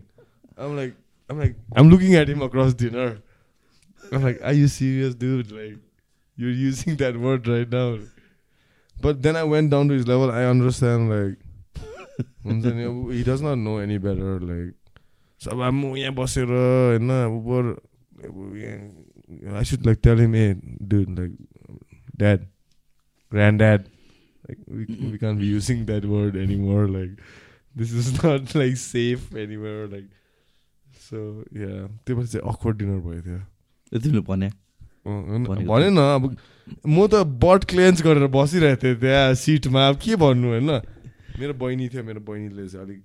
आम 0.60 0.76
like 0.76 0.94
I'm 1.30 1.40
like, 1.40 1.56
I'm 1.76 1.90
looking 1.90 2.16
at 2.16 2.28
him 2.28 2.42
across 2.42 2.74
dinner. 2.74 3.22
I'm 4.12 4.24
like, 4.24 4.40
are 4.44 4.54
you 4.54 4.68
serious, 4.68 5.14
dude? 5.14 5.52
Like, 5.52 5.78
you're 6.36 6.50
using 6.50 6.96
that 6.98 7.18
word 7.18 7.48
right 7.48 7.70
now. 7.70 8.00
But 9.02 9.22
then 9.22 9.36
I 9.36 9.44
went 9.44 9.70
down 9.70 9.88
to 9.90 9.94
his 9.94 10.08
level. 10.08 10.32
I 10.32 10.46
understand, 10.46 11.10
like, 11.10 11.38
he 13.14 13.24
does 13.24 13.42
not 13.42 13.56
know 13.56 13.78
any 13.78 13.98
better. 13.98 14.40
Like, 14.40 14.74
so 15.38 15.52
I 15.62 15.68
uh, 15.68 15.72
uh, 19.48 19.58
I 19.58 19.64
should 19.64 19.86
like 19.86 20.02
tell 20.02 20.18
him, 20.18 20.34
hey, 20.34 20.56
dude, 20.86 21.18
like, 21.18 21.32
dad, 22.18 22.48
granddad, 23.30 23.90
like, 24.48 24.58
we, 24.68 24.86
we 25.12 25.18
can't 25.18 25.40
be 25.40 25.46
using 25.46 25.86
that 25.86 26.04
word 26.04 26.36
anymore. 26.36 26.88
Like, 26.88 27.12
this 27.76 27.94
is 27.94 28.22
not 28.24 28.54
like 28.56 28.76
safe 28.76 29.34
anywhere. 29.36 29.88
Like, 29.88 30.06
so 31.10 31.18
yeah, 31.52 31.90
त्यो 32.06 32.16
पछि 32.18 32.28
चाहिँ 32.32 32.46
awkward 32.52 32.78
dinner 32.80 33.00
भयो 33.02 33.38
ए, 33.94 34.00
तिमीले 34.00 34.22
भनेको 34.30 35.66
भने 35.66 35.90
न 35.90 35.98
अब 35.98 36.24
म 36.86 37.08
त 37.10 37.26
बट 37.42 37.64
क्लेन्स 37.66 38.02
गरेर 38.06 38.28
बसिरहेको 38.30 38.84
थिएँ 38.84 38.96
त्यहाँ 39.02 39.34
सिटमा। 39.34 39.88
अब 39.90 39.96
के 39.98 40.16
भन्नु 40.22 40.48
होइन? 40.54 40.70
मेरो 41.40 41.54
बहिनी 41.56 41.88
थियो 41.90 42.04
मेरो 42.04 42.20
बहिनीले 42.28 42.68
चाहिँ 42.68 42.86
अलिक 42.86 43.02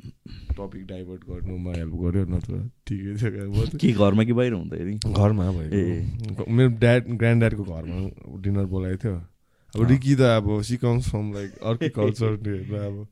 टपिक 0.59 0.83
डाइभर्ट 0.87 1.23
गर्नुमा 1.31 1.73
हेल्प 1.73 1.95
गर्यो 2.03 2.25
नत्र 2.35 2.55
ठिकै 2.87 3.13
थियो 3.21 3.79
के 3.79 3.93
घरमा 3.93 4.23
कि 4.29 4.33
बाहिर 4.37 4.53
हुँदाखेरि 4.53 4.95
घरमा। 5.07 5.45
भएको 5.55 6.51
मेरो 6.51 6.71
ड्याड 6.83 7.03
ग्रान्ड 7.23 7.39
ड्याडको 7.41 7.65
घरमा 7.65 7.97
डिनर 8.43 8.67
बोलाएको 8.75 8.99
थियो। 9.05 9.17
अब। 9.17 9.89
रिकी 9.91 10.15
त 10.15 10.21
अब 10.35 10.61
सी 10.67 10.77
कम्स 10.83 11.09
फ्रम 11.11 11.33
लाइक 11.35 11.51
अर्कै 11.63 11.89
कल्चर 11.95 12.31
अब। 12.87 13.07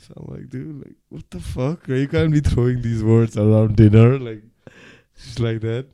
So 0.00 0.14
I'm 0.16 0.34
like, 0.34 0.48
dude, 0.48 0.78
like, 0.78 0.96
what 1.10 1.30
the 1.30 1.40
fuck? 1.40 1.88
You 1.88 2.08
can't 2.08 2.32
be 2.32 2.40
throwing 2.40 2.80
these 2.80 3.04
words 3.04 3.36
around 3.36 3.76
dinner, 3.76 4.18
like, 4.18 4.42
just 5.16 5.40
like 5.40 5.60
that. 5.60 5.86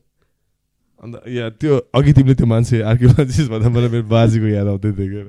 अन्त 1.02 1.26
या 1.28 1.48
त्यो 1.60 1.76
अघि 1.94 2.12
तिमीले 2.16 2.34
त्यो 2.40 2.46
मान्छे 2.46 2.80
आर्कियोलोजिस्ट 2.90 3.50
भन्दा 3.52 3.68
मलाई 3.68 3.90
मेरो 3.94 4.06
बाजेको 4.08 4.48
याद 4.48 4.66
आउँदै 4.72 4.92
थियो 4.96 5.08
क्या। 5.12 5.24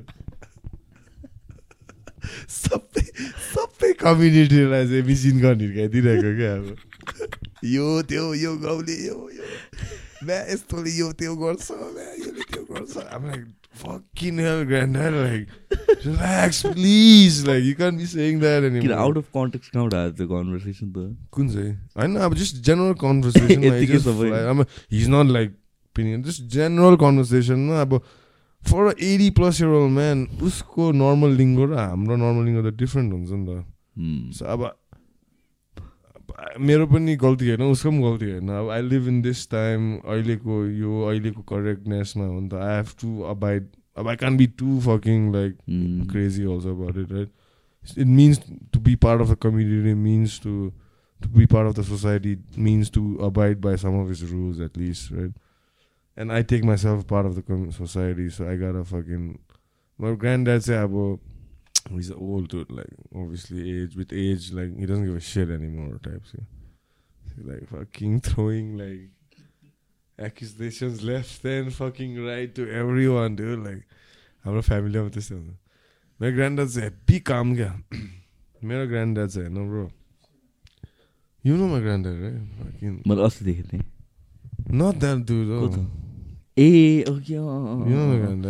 सबै 2.60 3.04
सबै 3.52 3.92
कम्युनिटीलाई 4.04 4.88
चाहिँ 4.88 5.04
मिसिन 5.10 5.42
गर्न 5.44 5.60
हिर्काइदिइरहेको 5.66 6.32
क्या 6.40 6.54
अब। 6.56 6.68
यो 7.76 7.88
त्यो 8.08 8.26
यो 8.46 8.56
गाउँले 8.64 8.96
यो 9.08 9.18
यो। 9.36 9.44
म्या 10.24 10.40
यस्तोले 10.54 10.92
यो 11.00 11.12
त्यो 11.20 11.36
गर्छ 11.36 11.68
म्या 11.72 12.10
यसले 12.16 12.44
त्यो 12.54 12.64
गर्छ। 12.72 12.96
Like 13.28 13.67
fucking 13.80 14.40
hell 14.46 14.62
granddad 14.72 15.16
like 15.18 15.48
relax 16.06 16.62
please. 16.78 17.38
Like 17.48 17.64
you 17.70 17.76
can't 17.82 17.98
be 18.04 18.08
saying 18.14 18.42
that 18.44 18.68
anymore. 18.70 18.98
Out 19.06 19.18
of 19.18 19.30
context 19.38 19.74
कहाँबाट 19.74 19.94
आयो 20.02 20.12
त्यो 20.20 20.28
कन्भर्सेसन 20.34 20.92
त 20.98 21.06
कुन 21.38 21.50
चाहिँ 21.56 21.72
होइन 21.98 22.16
अब 22.28 22.36
जस्ट 22.42 22.62
जेनरल 22.70 22.94
कन्भर्सेसन 23.06 23.64
यत्तिकै 23.70 24.00
सबै। 24.08 24.30
अब 24.54 24.66
he's 24.98 25.10
not 25.16 25.32
like 25.38 25.56
opinion 25.96 26.24
just 26.30 26.44
general 26.58 26.96
कन्भर्सेसनमा 27.06 27.82
अब 27.88 27.98
for 28.64 28.94
eighty 29.14 29.30
plus 29.40 29.62
year 29.62 29.70
old 29.80 29.94
man 29.96 30.28
उसको 30.52 30.92
नर्मल 31.02 31.36
लिङ्गो 31.42 31.66
र 31.72 31.82
हाम्रो 31.86 32.16
नर्मल 32.26 32.46
लिङ्गो 32.46 32.70
त 32.70 32.78
डिफ्रेन्ट 32.84 33.14
हुन्छ 33.14 33.32
नि 33.32 33.46
त 33.48 33.66
Hmm. 33.98 34.18
So, 34.30 34.46
अब 34.46 34.62
मेरो 36.60 36.86
पनि 36.88 37.16
गल्ती 37.24 37.48
होइन 37.50 37.62
उसको 37.72 37.90
पनि 37.90 38.02
गल्ती 38.04 38.30
होइन 38.32 38.50
अब 38.60 38.70
I 38.76 38.82
live 38.82 39.08
in 39.08 39.22
this 39.22 39.50
time 39.52 39.90
अहिलेको 39.98 40.66
यो 40.66 41.02
अहिलेको 41.10 41.42
करेक्टनेसमा 41.54 42.26
हो 42.26 42.40
नि 42.40 42.50
त 42.50 42.54
आई 42.68 42.76
हेभ 42.76 42.94
टु 43.02 43.22
अबाइड 43.36 43.68
अब 43.98 44.08
I 44.08 44.16
can 44.24 44.38
be 44.38 44.48
to 44.62 44.80
fucking 44.88 45.32
like 45.34 45.56
Hmm. 45.68 46.02
crazy 46.14 46.46
also 46.56 46.74
about 46.78 46.98
it, 47.04 47.14
right? 47.18 47.32
It 48.04 48.08
means 48.20 48.40
to 48.76 48.80
be 48.88 48.96
part 49.06 49.22
of 49.26 49.30
a 49.32 49.36
community, 49.46 49.94
means 50.08 50.38
to 50.46 50.54
to 51.22 51.30
be 51.36 51.46
part 51.54 51.68
of 51.68 51.76
the 51.76 51.84
society, 51.90 52.34
means 52.70 52.90
to 52.98 53.04
abide 53.28 53.62
by 53.62 53.76
some 53.84 53.96
of 54.00 54.10
its 54.16 54.24
rules 54.32 54.60
at 54.66 54.76
least, 54.82 55.12
right? 55.20 55.32
And 56.18 56.34
I 56.38 56.42
take 56.52 56.68
myself 56.72 57.06
part 57.14 57.30
of 57.30 57.36
the 57.38 57.44
com- 57.48 57.72
society, 57.78 58.28
so 58.38 58.50
I 58.52 58.56
gotta 58.64 58.84
fucking. 58.92 59.26
My 60.00 60.12
granddad 60.24 60.64
say 60.68 60.78
about 60.82 61.20
he's 61.91 62.11
old 62.11 62.49
dude, 62.49 62.71
like 62.71 62.95
obviously 63.15 63.71
age 63.71 63.97
with 63.97 64.13
age, 64.13 64.53
like 64.53 64.77
he 64.79 64.87
doesn't 64.87 65.07
give 65.07 65.17
a 65.17 65.21
shit 65.21 65.51
anymore, 65.51 65.99
types. 66.03 66.33
Yeah. 66.35 66.45
He's 67.35 67.47
like 67.47 67.69
fucking 67.69 68.21
throwing 68.21 68.77
like 68.77 69.11
accusations 70.19 71.03
left 71.03 71.45
and 71.45 71.73
fucking 71.73 72.23
right 72.25 72.55
to 72.55 72.71
everyone, 72.71 73.37
dude. 73.37 73.65
Like 73.65 73.85
हाम्रो 74.45 74.61
फ्यामिलीमा 74.67 75.09
त्यस्तै 75.15 75.35
हुन्छ 75.35 75.55
मेरो 76.21 76.33
grand 76.35 76.59
चाहिँ 76.67 76.83
happy 76.83 77.19
काम 77.31 77.55
क्या 77.57 77.71
मेरो 78.67 78.85
grand 78.91 79.19
चाहिँ 79.27 79.47
हेर्नु 79.47 79.63
bro 79.71 79.85
you 81.47 81.57
know 81.57 81.67
my 81.71 81.81
grand 81.81 82.07
मैले 83.07 83.23
अस्ति 83.23 83.45
देखेको 83.45 83.69
थिएँ 83.71 83.85
नट 84.83 84.95
द्याट 84.99 85.19
डु 85.31 85.37
को 85.47 85.69
त? 85.75 85.79
ए 86.59 87.07
okay 87.11 87.35
you 87.35 87.43
know 87.95 88.03
my 88.11 88.19
grand 88.19 88.47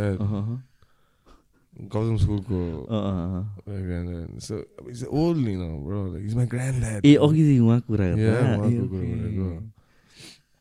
Gautam 1.93 2.17
स्कुलको 2.17 2.59
grand 3.69 4.39
so 4.41 4.59
is 4.89 5.03
old 5.23 5.47
you 5.47 5.57
know 5.59 5.67
bro 5.85 6.05
like 6.13 6.25
is 6.25 6.35
my 6.35 6.45
grand 6.53 7.05
ए 7.05 7.15
अघिदेखि 7.15 7.59
उहाँको 7.59 7.87
कुरा 7.93 8.05
गर्दा? 8.05 8.21
Yeah, 8.21 8.37
ए, 8.37 8.57
उहाँको 8.57 8.83
okay. 8.83 8.89
कुरा 8.91 9.07
गरेको। 9.23 9.49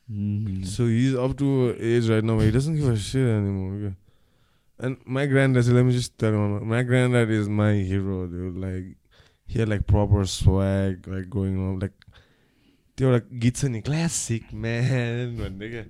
Mm. 0.09 0.65
So 0.65 0.87
he's 0.87 1.15
up 1.15 1.37
to 1.39 1.75
age 1.81 2.09
right 2.09 2.25
now. 2.25 2.39
He 2.39 2.51
doesn't 2.51 2.77
give 2.77 2.89
a 2.89 2.97
shit 2.97 3.27
anymore. 3.27 3.73
okay? 3.77 3.95
And 4.79 4.99
my 5.05 5.27
granddad, 5.27 5.67
let 5.67 5.85
me 5.85 5.93
just 5.93 6.17
tell 6.19 6.33
you, 6.33 6.61
my 6.61 6.83
granddad 6.83 7.31
is 7.31 7.49
my 7.49 7.73
hero, 7.73 8.27
dude. 8.27 8.57
Like 8.57 8.97
he 9.49 9.59
had 9.59 9.69
like 9.69 9.87
proper 9.87 10.25
swag, 10.27 11.09
like 11.09 11.31
going 11.31 11.59
on, 11.59 11.79
like 11.81 11.93
त्यो 12.97 13.09
एउटा 13.09 13.39
गीत 13.41 13.57
छ 13.57 13.65
नि 13.69 13.81
classic 13.85 14.45
man 14.57 15.37
भन्ने 15.37 15.67
क्या 15.69 15.83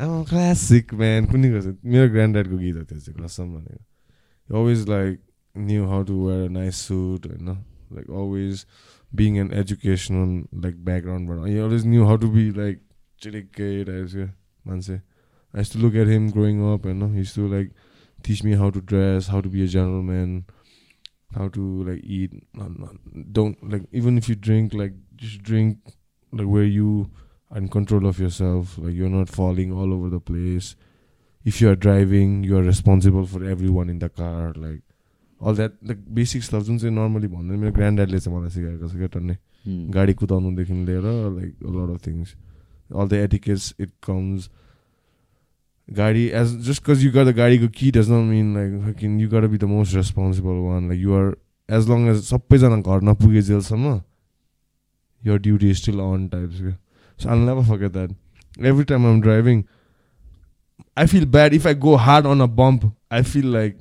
आमा 0.00 0.22
classic 0.30 0.94
man 1.00 1.26
कुनै 1.32 1.48
गर्छ 1.52 1.66
मेरो 1.84 2.08
ग्रान्ड 2.12 2.36
गीत 2.48 2.76
हो 2.76 2.82
त्यो 2.88 2.98
चाहिँ 2.98 3.16
कसम 3.24 3.46
भनेको 3.56 3.82
you 4.48 4.56
always 4.56 4.86
like 4.88 5.20
knew 5.54 5.88
how 5.88 6.02
to 6.02 6.24
wear 6.24 6.42
a 6.44 6.48
nice 6.48 6.76
suit, 6.76 7.26
you 7.26 7.38
know, 7.38 7.58
like 7.90 8.08
always 8.08 8.66
being 9.14 9.38
an 9.38 9.52
educational 9.52 10.44
like 10.52 10.84
background, 10.84 11.28
but 11.28 11.44
he 11.46 11.60
always 11.60 11.84
knew 11.84 12.06
how 12.06 12.16
to 12.16 12.28
be 12.28 12.50
like 12.50 12.80
chilik 13.20 13.58
as 13.88 14.14
a 14.14 14.30
say, 14.82 15.00
I 15.54 15.58
used 15.58 15.72
to 15.72 15.78
look 15.78 15.94
at 15.94 16.06
him 16.06 16.30
growing 16.30 16.64
up, 16.72 16.84
and 16.84 17.00
you 17.00 17.06
know, 17.06 17.12
he 17.12 17.18
used 17.18 17.34
to 17.36 17.48
like 17.48 17.72
teach 18.22 18.42
me 18.42 18.54
how 18.54 18.70
to 18.70 18.80
dress, 18.80 19.28
how 19.28 19.40
to 19.40 19.48
be 19.48 19.64
a 19.64 19.66
gentleman, 19.66 20.44
how 21.34 21.48
to 21.48 21.84
like 21.84 22.02
eat. 22.04 22.32
Not, 22.54 22.78
not, 22.78 22.96
don't 23.32 23.56
like 23.70 23.82
even 23.92 24.18
if 24.18 24.28
you 24.28 24.34
drink, 24.34 24.74
like 24.74 24.92
just 25.16 25.42
drink 25.42 25.78
like 26.32 26.46
where 26.46 26.64
you 26.64 27.10
are 27.50 27.58
in 27.58 27.68
control 27.68 28.06
of 28.06 28.18
yourself. 28.18 28.76
Like 28.78 28.94
you're 28.94 29.08
not 29.08 29.28
falling 29.28 29.72
all 29.72 29.92
over 29.92 30.10
the 30.10 30.20
place. 30.20 30.76
If 31.46 31.60
you 31.62 31.68
are 31.70 31.76
driving, 31.76 32.36
you 32.44 32.56
are 32.58 32.62
responsible 32.62 33.26
for 33.26 33.44
everyone 33.54 33.90
in 33.90 33.98
the 33.98 34.08
car. 34.20 34.52
Like 34.56 34.82
all 35.40 35.54
that, 35.54 35.74
like 35.82 36.00
basic 36.14 36.42
stuff. 36.42 36.64
जुन 36.64 36.78
चाहिँ 36.78 36.94
normally 36.94 37.28
भन्दैन 37.28 37.58
मेरो 37.58 37.72
grand 37.72 38.06
चाहिँ 38.06 38.36
मलाई 38.36 38.50
सिकाएको 38.50 38.88
छ 38.88 38.96
क्या 38.96 39.08
टन्ने 39.18 39.36
Mm. 39.66 39.90
गाडी 39.94 40.12
कुदाउनुदेखि 40.14 40.72
लिएर 40.86 41.06
like 41.36 41.54
lot 41.76 41.90
of 41.90 42.06
things 42.06 42.34
all 42.94 43.08
the 43.08 43.12
etiquettes 43.12 43.64
it 43.80 43.90
comes 44.06 44.48
गाडी 45.88 46.24
as 46.40 46.52
just 46.66 46.84
cause 46.86 47.04
you 47.04 47.10
got 47.12 47.24
the 47.30 47.34
गाडीको 47.36 47.68
key 47.78 47.90
does 47.96 48.10
not 48.10 48.24
mean 48.28 48.54
like 48.56 48.96
किन 48.98 49.18
you 49.20 49.28
gotta 49.30 49.46
be 49.46 49.58
the 49.58 49.64
most 49.72 49.94
responsible 49.96 50.60
one 50.66 50.88
like 50.88 51.00
you're 51.00 51.34
as 51.68 51.88
long 51.90 52.06
as 52.10 52.22
सबैजना 52.28 52.76
घर 52.80 53.02
नपुगे 53.10 53.42
जेलसम्म 53.48 54.00
your 55.22 55.38
duty 55.48 55.72
is 55.74 55.82
still 55.82 56.00
on 56.04 56.28
types 56.36 56.60
क्या 56.60 56.76
so 57.18 57.30
I'll 57.34 57.44
never 57.50 57.66
forget 57.72 57.96
that 57.98 58.14
every 58.72 58.88
time 58.92 59.10
I'm 59.10 59.20
driving 59.26 59.66
I 60.96 61.06
feel 61.06 61.26
bad 61.26 61.52
if 61.52 61.66
I 61.66 61.74
go 61.74 61.96
hard 61.96 62.24
on 62.26 62.40
a 62.40 62.46
bump. 62.46 62.84
I 63.10 63.22
feel 63.22 63.46
like 63.46 63.76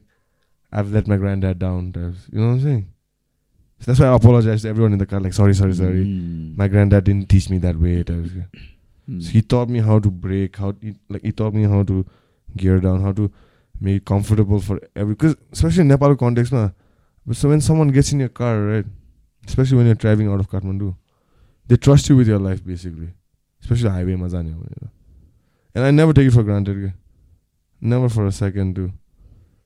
I've 0.72 0.92
let 0.92 1.08
my 1.08 1.18
granddad 1.18 1.60
down. 1.60 1.94
You 2.32 2.40
know 2.40 2.48
what 2.48 2.54
I'm 2.54 2.62
saying? 2.62 2.88
So 3.80 3.92
that's 3.92 4.00
why 4.00 4.08
I 4.08 4.16
apologize 4.16 4.64
to 4.64 4.70
everyone 4.70 4.94
in 4.94 5.00
the 5.00 5.06
car. 5.06 5.20
Like, 5.20 5.34
sorry, 5.34 5.54
sorry, 5.54 5.74
sorry. 5.74 6.06
Mm. 6.06 6.58
My 6.58 6.68
granddad 6.68 7.04
didn't 7.06 7.30
teach 7.30 7.50
me 7.50 7.58
that 7.60 7.80
way. 7.80 8.04
Mm. 8.04 9.24
So 9.24 9.30
he 9.30 9.42
taught 9.42 9.70
me 9.70 9.80
how 9.80 10.00
to 10.00 10.10
brake. 10.10 10.58
How 10.58 10.72
to, 10.72 10.96
like 11.10 11.22
he 11.22 11.32
taught 11.32 11.54
me 11.54 11.64
how 11.64 11.84
to 11.84 12.06
gear 12.58 12.80
down. 12.80 13.02
How 13.02 13.12
to 13.14 13.32
make 13.80 13.98
it 13.98 14.06
comfortable 14.06 14.60
for 14.60 14.80
every. 14.96 15.14
Because 15.14 15.36
especially 15.52 15.82
in 15.82 15.88
Nepal 15.88 16.16
context, 16.16 16.52
na. 16.52 16.70
So 17.32 17.50
when 17.50 17.62
someone 17.62 17.90
gets 17.90 18.12
in 18.12 18.20
your 18.20 18.30
car, 18.30 18.62
right? 18.62 18.86
Especially 19.48 19.78
when 19.78 19.86
you're 19.86 19.96
driving 19.96 20.28
out 20.28 20.40
of 20.40 20.50
Kathmandu, 20.50 20.96
they 21.68 21.78
trust 21.78 22.10
you 22.10 22.16
with 22.18 22.28
your 22.28 22.40
life 22.40 22.66
basically. 22.66 23.10
Especially 23.62 23.90
highway 23.90 24.16
mazanya. 24.16 24.56
And 25.74 25.84
I 25.84 25.92
never 25.92 26.14
take 26.14 26.28
it 26.28 26.32
for 26.32 26.44
granted. 26.44 26.94
Never 27.82 28.10
for 28.10 28.26
a 28.26 28.32
second 28.32 28.76
too. 28.76 28.92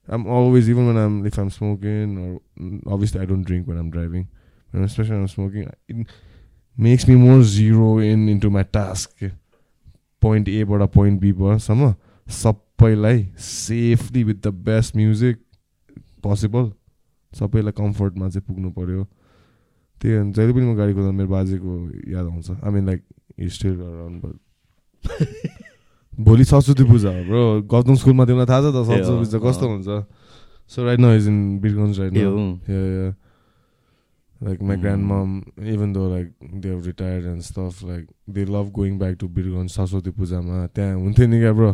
I'm 0.08 0.28
always 0.28 0.70
even 0.70 0.88
when 0.88 0.98
I'm 0.98 1.26
if 1.26 1.38
I'm 1.38 1.50
smoking 1.50 2.18
or 2.18 2.42
mm, 2.60 2.82
obviously 2.88 3.22
I 3.22 3.26
don't 3.26 3.44
drink 3.44 3.68
when 3.68 3.78
I'm 3.78 3.90
driving, 3.90 4.28
but 4.74 4.82
especially 4.82 5.12
when 5.12 5.22
I'm 5.22 5.28
smoking, 5.28 5.72
it 5.88 6.08
makes 6.78 7.08
me 7.08 7.16
more 7.16 7.44
zero 7.44 8.00
in 8.00 8.30
into 8.30 8.50
my 8.50 8.64
task. 8.64 9.16
के. 9.20 9.32
Point 10.22 10.50
एबाट 10.50 10.82
point 10.82 11.22
बीसम्म 11.22 11.94
सबैलाई 12.30 13.28
safely 13.40 14.24
with 14.24 14.36
the 14.36 14.48
best 14.48 14.96
music 14.96 15.38
possible 16.24 16.72
सबैलाई 17.40 17.72
कम्फर्टमा 17.72 18.30
चाहिँ 18.30 18.46
पुग्नु 18.48 18.72
पऱ्यो 18.72 19.04
त्यही 20.02 20.16
हो 20.16 20.32
जहिले 20.32 20.54
पनि 20.54 20.66
म 20.66 20.76
गाडी 20.76 20.94
कुदाउँदा 20.94 21.18
मेरो 21.18 21.30
बाजेको 21.30 21.90
याद 22.12 22.26
आउँछ 22.26 22.52
I 22.52 22.72
mean 22.72 22.86
like 22.86 23.04
still 23.52 23.80
around 23.80 24.22
but 24.26 24.40
भोलि 26.20 26.44
सरस्वती 26.52 26.84
पूजा 26.84 27.10
हो 27.16 27.24
ब्रो 27.30 27.44
गौतम 27.72 27.96
स्कुलमा 27.96 28.26
तिमीलाई 28.26 28.46
थाहा 28.52 28.62
छ 28.62 28.76
त 28.76 28.86
सरस्वती 28.92 29.18
पूजा 29.24 29.40
कस्तो। 29.48 29.66
हुन्छ 29.70 29.90
so 30.70 30.86
right 30.86 31.00
now 31.00 31.12
is 31.16 31.28
in 31.28 31.40
Birgunj 31.64 32.00
right 32.00 32.14
a 32.14 32.24
now 32.24 32.38
हो 32.38 32.46
Yeah, 32.68 32.88
yeah. 33.00 33.12
Like 34.42 34.62
my 34.62 34.76
Mm. 34.76 34.84
grandmom, 34.84 35.32
even 35.68 35.92
though 35.92 36.08
like 36.08 36.30
they're 36.62 36.80
retired 36.80 37.26
and 37.26 37.44
stuff, 37.44 37.82
like 37.84 38.06
they 38.36 38.46
love 38.46 38.72
going 38.72 38.98
back 38.98 39.18
to 39.20 39.28
Birgon 39.28 39.68
Saraswati 39.68 40.12
पूजामा 40.16 40.68
त्यहाँ 40.76 40.96
हुन्थ्यो 40.96 41.28
नि 41.28 41.40
क्या 41.40 41.52
ब्रो 41.54 41.72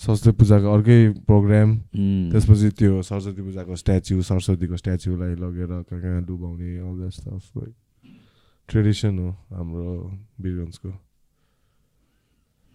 सरस्वती 0.00 0.32
पूजाको 0.40 0.72
अर्कै 0.74 0.98
programme 1.30 1.68
Mm. 1.94 2.32
त्यसपछि 2.32 2.68
त्यो 2.74 3.02
सरस्वती 3.10 3.42
पूजाको 3.42 3.76
स्ट्याचु 3.82 4.22
सरस्वतीको 4.30 4.76
स्ट्याचुलाई 4.82 5.34
लगेर 5.38 5.70
कहाँ 5.86 6.00
कहाँ 6.02 6.22
डुबाउने 6.26 6.70
all 6.82 6.94
that 6.98 7.12
stuff 7.22 7.44
like 7.54 7.74
tradition 8.68 9.18
हो 9.18 9.28
हाम्रो 9.54 9.86
बिरगन्जको. 10.42 10.90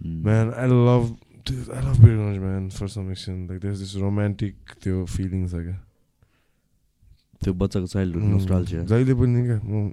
Man 0.04 0.54
I 0.54 0.68
love 0.68 1.04
I 1.48 1.82
love 1.86 1.98
Birgunj 2.04 2.38
man 2.40 2.70
for 2.70 2.88
some 2.88 3.12
action 3.12 3.36
like 3.50 3.62
there 3.62 3.76
this 3.78 3.96
romantic 4.04 4.56
त्यो 4.84 5.06
फिलिङ 5.16 5.48
छ 5.48 5.64
क्या 5.64 5.78
त्यो 7.44 7.54
बच्चाको 7.54 7.88
चाइल्डहुड. 7.88 8.24
नोस्टाल्जिया 8.24 8.84
जहिले 8.84 9.14
पनि 9.14 9.46
क्या 9.48 9.60
म 9.64 9.92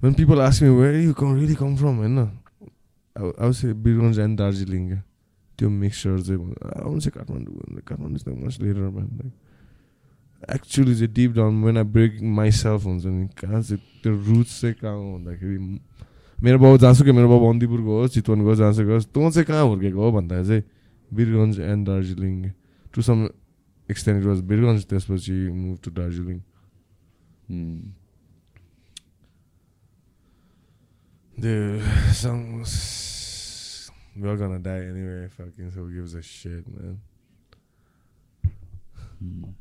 when 0.00 0.14
people 0.14 0.40
ask 0.40 0.62
me 0.62 0.70
where 0.70 0.98
you 1.00 1.12
come 1.14 1.34
really 1.34 1.56
come 1.56 1.76
from? 1.76 1.96
होइन 1.98 2.18
I 3.16 3.44
would 3.44 3.56
say 3.56 3.72
Birgunj 3.84 4.18
and 4.18 4.38
Darjeeling 4.38 4.86
क्या 4.88 5.02
त्यो 5.58 5.68
मिक्सचर 5.70 6.20
चाहिँ 6.22 6.38
आउनु 6.82 7.00
चाहिँ 7.00 7.14
Kathmandu 7.14 7.80
Kathmandu 7.86 8.16
is 8.16 8.24
much 8.44 8.60
later 8.60 8.88
man 8.88 9.30
actually 10.54 10.94
चाहिँ 10.94 11.12
deep 11.14 11.32
down 11.36 11.62
when 11.64 11.76
I 11.78 11.84
break 11.96 12.22
myself 12.58 12.84
हुन्छ 12.86 13.04
नि 13.06 13.26
कहाँ 13.40 13.62
चाहिँ 13.62 13.82
त्यो 14.02 14.12
रुट्स 14.26 14.60
चाहिँ 14.60 14.74
कहाँ 14.82 14.94
हो 14.94 15.18
भन्दाखेरि 15.18 15.58
मेरो 16.42 16.58
बाउ 16.58 16.78
जहाँसुकै 16.78 17.12
मेरो 17.12 17.28
बाउ 17.28 17.40
बन्दीपुरको 17.46 17.92
हो 18.00 18.08
चितवनको 18.14 18.54
जहाँसुकै 18.54 18.92
होस् 18.94 19.08
तँ 19.14 19.30
चाहिँ 19.30 19.46
कहाँ 19.46 19.64
हुर्केको 19.70 19.98
हो 19.98 20.10
भन्दा 20.12 20.42
चाहिँ 20.44 20.62
Birgunj 21.10 21.60
and 21.60 21.82
Darjeeling 21.88 22.34
to 22.94 23.02
some 23.02 23.18
extent 23.88 24.24
was 24.24 24.38
Birgunj 24.50 24.86
त्यसपछि 24.90 25.36
move 25.50 25.78
to 25.84 25.90
Darjeeling 25.98 26.38
Mm. 27.48 27.92
Dude, 31.38 31.82
songs. 32.12 33.90
We're 34.14 34.36
gonna 34.36 34.58
die 34.58 34.84
anyway. 34.84 35.28
Fucking 35.28 35.70
so 35.70 35.80
who 35.80 35.94
gives 35.94 36.14
a 36.14 36.22
shit, 36.22 36.64
man. 36.68 37.00
Mm. 39.20 39.54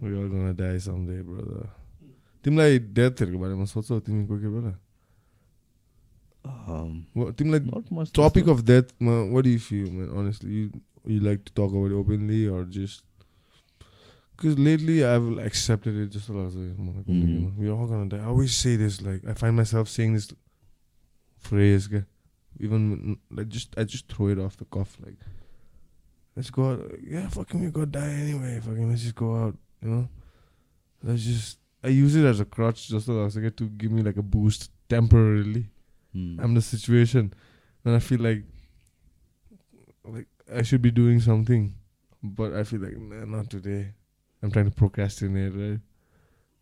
We're 0.00 0.16
all 0.16 0.28
gonna 0.28 0.52
die 0.52 0.76
someday, 0.76 1.22
brother. 1.22 1.70
तिमीलाई 2.47 2.79
डेथहरूको 2.99 3.39
बारेमा 3.39 3.65
सोच्छौ 3.73 3.99
तिमी 4.07 4.25
कोही 4.27 4.41
कोही 4.41 4.53
बेला 4.59 4.73
Um, 6.45 7.05
What- 7.13 7.37
तिमीलाई 7.37 7.59
not 7.71 7.89
much 7.97 8.11
topic 8.11 8.45
त्यस्तो। 8.45 8.51
of 8.51 8.65
death 8.65 8.89
what 9.33 9.43
do 9.45 9.49
you 9.49 9.59
feel 9.59 9.89
man 9.91 10.09
honestly 10.21 10.49
you 10.53 10.81
you 11.05 11.19
like 11.27 11.43
to 11.45 11.53
talk 11.59 11.71
about 11.71 11.91
it 11.91 11.95
openly 11.99 12.39
or 12.47 12.65
just 12.65 13.03
because 14.35 14.57
lately 14.59 14.97
I've 15.05 15.29
accepted 15.45 15.95
it 16.03 16.09
just 16.15 16.29
like 16.29 16.43
Mhm. 17.07 17.55
we're 17.57 17.71
all 17.71 17.87
gonna 17.87 18.09
die 18.09 18.19
I 18.19 18.25
always 18.33 18.53
say 18.65 18.75
this 18.75 18.99
like 19.01 19.23
I 19.25 19.33
find 19.43 19.55
myself 19.61 19.87
saying 19.93 20.13
this 20.19 20.27
phrase 21.49 21.87
okay? 21.87 22.03
even 22.59 22.89
when- 22.91 23.17
like 23.39 23.47
just 23.59 23.77
I 23.77 23.85
just 23.95 24.07
throw 24.15 24.27
it 24.35 24.37
off 24.47 24.57
the 24.57 24.65
cuff 24.65 24.97
like 25.05 25.17
let's 26.35 26.49
go 26.59 26.71
out 26.71 26.83
yeah 27.15 27.27
fucking 27.29 27.61
we 27.63 27.71
gotta 27.71 27.85
die 27.99 28.11
anyway 28.25 28.59
fucking 28.59 28.89
let's 28.89 29.01
just 29.03 29.15
go 29.15 29.33
out 29.45 29.57
you 29.81 29.89
know 29.95 30.07
let's 31.03 31.23
just 31.23 31.57
I 31.82 31.88
use 31.88 32.16
it 32.16 32.24
as 32.24 32.40
a 32.40 32.44
crutch 32.44 32.88
just 32.88 33.06
so 33.06 33.22
I 33.22 33.26
I 33.26 33.40
get 33.40 33.56
to 33.58 33.68
give 33.68 33.92
me 33.92 34.02
like 34.02 34.16
a 34.16 34.22
boost 34.22 34.70
temporarily. 34.88 35.66
Mm. 36.14 36.42
I'm 36.42 36.54
the 36.54 36.62
situation, 36.62 37.32
and 37.84 37.94
I 37.94 37.98
feel 38.00 38.20
like 38.20 38.44
like 40.04 40.26
I 40.52 40.62
should 40.62 40.82
be 40.82 40.90
doing 40.90 41.20
something, 41.20 41.74
but 42.22 42.52
I 42.54 42.64
feel 42.64 42.80
like 42.80 42.96
nah, 42.96 43.24
not 43.24 43.50
today. 43.50 43.92
I'm 44.42 44.50
trying 44.50 44.70
to 44.70 44.70
procrastinate, 44.70 45.54
right? 45.54 45.80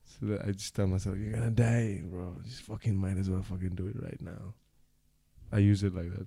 So 0.04 0.26
that 0.26 0.46
I 0.46 0.52
just 0.52 0.74
tell 0.74 0.86
myself, 0.86 1.16
"You're 1.16 1.32
gonna 1.32 1.50
die, 1.50 2.02
bro. 2.04 2.36
Just 2.44 2.62
fucking 2.62 2.96
might 2.96 3.16
as 3.16 3.30
well 3.30 3.42
fucking 3.42 3.74
do 3.74 3.86
it 3.86 3.96
right 4.02 4.20
now." 4.20 4.54
I 5.52 5.58
use 5.58 5.82
it 5.82 5.94
like 5.94 6.10
that. 6.16 6.26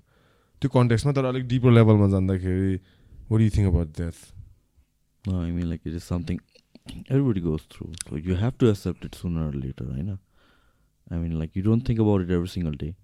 To 0.61 0.69
context, 0.69 1.05
not 1.05 1.15
that 1.15 1.23
like 1.23 1.47
deeper 1.47 1.71
level, 1.71 1.97
man. 1.97 2.79
What 3.27 3.37
do 3.37 3.43
you 3.43 3.49
think 3.49 3.67
about 3.67 3.93
death? 3.93 4.33
No, 5.27 5.41
I 5.41 5.51
mean 5.51 5.69
like 5.69 5.81
it 5.85 5.93
is 5.93 6.03
something 6.03 6.39
everybody 7.08 7.40
goes 7.40 7.62
through. 7.74 7.92
So 8.08 8.16
you 8.16 8.34
have 8.44 8.58
to 8.58 8.68
accept 8.70 9.04
it 9.04 9.14
sooner 9.14 9.48
or 9.48 9.52
later, 9.52 9.86
I 9.98 10.02
know. 10.02 10.18
I 11.10 11.16
mean 11.16 11.38
like 11.38 11.54
you 11.56 11.62
don't 11.62 11.82
think 11.90 11.98
about 12.00 12.20
it 12.26 12.30
every 12.30 12.48
single 12.48 12.72
day. 12.84 12.94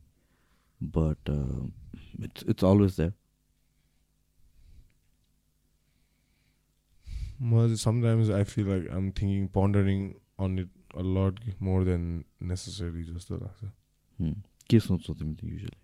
But 0.99 1.19
uh, 1.29 1.65
it's 2.29 2.43
it's 2.55 2.63
always 2.63 2.97
there. 2.97 3.13
Well, 7.41 7.75
sometimes 7.77 8.29
I 8.31 8.45
feel 8.45 8.67
like 8.67 8.87
I'm 8.93 9.13
thinking, 9.13 9.49
pondering 9.49 10.17
on 10.39 10.59
it 10.59 10.69
a 10.95 11.03
lot 11.03 11.39
more 11.69 11.85
than 11.85 12.25
necessary 12.41 13.05
जस्तो 13.05 13.37
लाग्छ 13.43 13.71
Hmm. 14.21 14.33
के 14.71 14.79
सोच्छौ 14.87 15.15
तिमी 15.19 15.35
त 15.35 15.45
usually? 15.51 15.79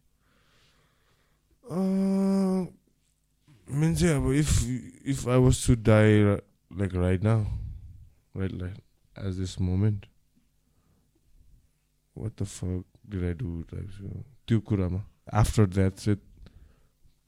main 3.80 3.94
चाहिँ 4.00 4.14
अब 4.16 4.32
if 4.32 4.50
if 5.12 5.28
I 5.28 5.38
was 5.44 5.66
to 5.66 5.74
die 5.88 6.20
like 6.80 6.94
right 6.94 7.22
now 7.24 7.44
Right 8.35 8.51
like 8.53 9.27
as 9.27 9.39
this 9.39 9.59
moment 9.61 10.05
what 12.15 12.41
the 12.41 12.45
fuck 12.45 12.83
did 13.09 13.23
I 13.23 13.33
do 13.35 13.63
त्यो 14.47 14.59
कुरामा 14.61 15.03
after 15.33 15.65
that 15.69 15.93
चाहिँ 15.95 16.17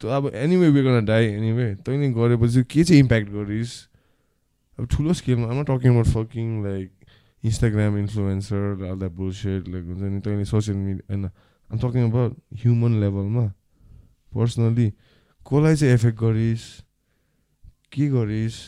त 0.01 0.05
अब 0.11 0.31
एनिवे 0.35 0.69
वे 0.69 0.83
गर्न 0.83 1.05
डाई 1.05 1.25
एनिवे 1.27 1.73
तैँले 1.85 2.09
गरेपछि 2.11 2.63
के 2.65 2.83
चाहिँ 2.83 2.99
इम्प्याक्ट 2.99 3.29
गरिस् 3.31 3.73
अब 4.77 4.87
ठुलो 4.87 5.13
स्केलमा 5.13 5.47
आमा 5.47 5.63
talking 5.63 5.91
about 5.91 6.07
fucking 6.09 6.63
like 6.63 6.91
Instagram 7.43 7.97
influencer 7.97 8.83
all 8.89 9.07
bullshit 9.13 9.67
like 9.67 9.85
हुन्छ 9.85 10.01
नि 10.03 10.19
तैँले 10.19 10.45
सोसियल 10.45 10.77
मिडिया 10.77 11.05
होइन 11.09 11.25
आम 11.69 11.77
टकिङ 11.79 12.09
अबाउट 12.09 12.37
ह्युमन 12.55 12.99
लेभलमा 13.01 13.45
पर्सनली 14.31 14.89
कसलाई 15.45 15.75
चाहिँ 15.75 15.93
एफेक्ट 15.93 16.19
गरिस् 16.19 16.65
के 17.91 18.07
गरिस् 18.09 18.59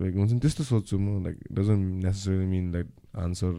लाइक 0.00 0.14
हुन्छ 0.14 0.32
नि 0.32 0.40
त्यस्तो 0.40 0.64
सोध्छु 0.64 0.98
म 0.98 1.24
like 1.24 1.36
doesn't 1.52 2.04
necessary 2.04 2.46
mean 2.46 2.72
like 2.72 2.86
answer 3.16 3.52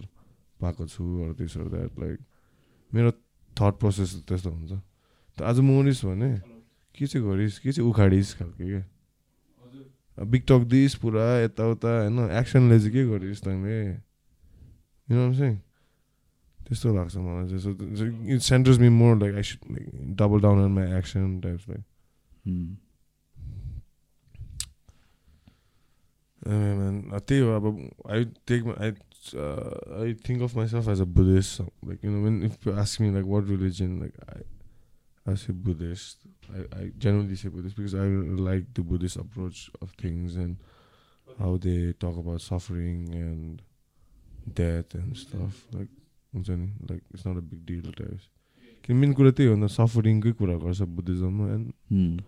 पाएको 0.61 0.87
छु 0.87 1.03
अरू 1.03 1.33
अर 1.33 1.67
द्याट 1.69 1.91
लाइक 1.99 2.17
मेरो 2.93 3.11
थट 3.57 3.73
प्रोसेस 3.81 4.23
त्यस्तो 4.27 4.49
हुन्छ। 4.49 4.71
त 5.37 5.41
आज 5.41 5.59
मरिस् 5.59 6.05
भने 6.05 6.31
के 6.95 7.05
चाहिँ 7.05 7.27
गरिस् 7.27 7.59
के 7.59 7.71
चाहिँ 7.71 7.89
उखाडिस् 7.89 8.35
खालको 8.37 8.63
क्या 8.63 10.25
बिकटक 10.25 10.61
दिस 10.69 10.95
पुरा 11.01 11.25
यताउता 11.45 11.91
होइन 12.01 12.19
एक्सनले 12.41 12.77
चाहिँ 12.79 12.93
के 12.93 13.01
गरिस् 13.05 13.43
तैँले 13.43 13.77
चाहिँ 15.09 15.55
त्यस्तो 16.65 16.87
लाग्छ 16.95 17.15
मलाई 17.17 17.45
चाहिँ। 17.59 18.33
It 18.33 18.41
centers 18.41 18.77
me 18.79 18.89
more 18.89 19.13
like 19.21 19.35
I 19.35 19.43
should 19.43 19.61
like 19.71 19.85
double 20.17 20.37
down 20.41 20.57
on 20.65 20.71
my 20.71 20.97
action 20.97 21.39
types 21.41 21.69
like 21.69 21.83
Hmm. 22.47 22.79
man, 26.36 26.36
uh, 26.36 26.36
त्यही 26.47 27.39
हो 27.41 27.55
अब 27.55 27.65
I 28.11 28.25
take 28.47 28.67
I 28.77 28.91
I 30.01 30.13
think 30.29 30.41
of 30.43 30.55
myself 30.57 30.87
as 30.89 31.01
a 31.01 31.09
Buddhist 31.19 31.61
like 31.61 32.05
you 32.05 32.11
know 32.11 32.23
when 32.23 32.43
if 32.43 32.67
you 32.67 32.73
ask 32.85 33.01
me 33.01 33.11
like 33.13 33.25
what 33.35 33.49
religion 33.49 33.99
like 33.99 34.13
I 34.29 34.43
I 35.25 35.35
say 35.45 35.53
Buddhist 35.67 36.27
I, 36.49 36.59
I 36.81 36.91
generally 36.97 37.35
say 37.35 37.49
Buddhist 37.49 37.75
because 37.75 37.93
I 37.93 38.07
like 38.47 38.73
the 38.73 38.81
Buddhist 38.81 39.17
approach 39.17 39.69
of 39.81 39.91
things 39.91 40.37
and 40.37 40.55
how 41.39 41.57
they 41.57 41.93
talk 41.99 42.17
about 42.17 42.41
suffering 42.41 43.13
and 43.13 43.61
death 44.53 44.93
and 44.95 45.17
stuff. 45.17 45.65
Like, 45.73 45.89
हुन्छ 46.33 46.49
नि 46.49 46.67
like 46.89 47.01
it's 47.13 47.27
not 47.27 47.37
a 47.37 47.41
big 47.49 47.65
deal 47.65 47.91
types 47.97 48.29
किन 48.85 48.95
main 48.97 49.13
कुरा 49.19 49.31
त्यही 49.31 49.49
हो 49.49 49.55
नि 49.55 49.67
सफरिङकै 49.75 50.31
कुरा 50.39 50.55
गर्छ 50.63 50.81
बुद्धिज्ममा 50.97 51.45
एन्ड. 51.53 52.21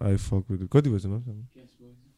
आई 0.00 0.16
फक 0.24 0.50
विथ 0.50 0.66
कति 0.72 0.90
भएछ 0.90 1.06
न 1.06 1.22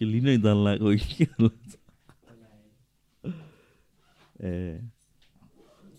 के 0.00 0.04
लिनै 0.12 0.36
लाग्छ 0.44 1.76
ए। 4.40 4.80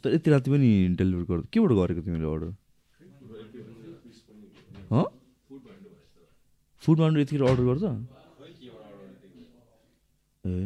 तर 0.04 0.14
यति 0.14 0.30
राति 0.32 0.52
पनि 0.52 0.70
डेलिभर 0.98 1.24
गर् 1.32 1.42
केबाट 1.54 1.72
गरेको 1.80 2.02
तिमीले 2.02 2.28
अर्डर 2.34 2.50
फुड 6.84 7.00
मान्डु 7.00 7.20
यतिखेर 7.22 7.44
अर्डर 7.48 7.64
गर्छ? 7.64 7.84
ए। 10.44 10.58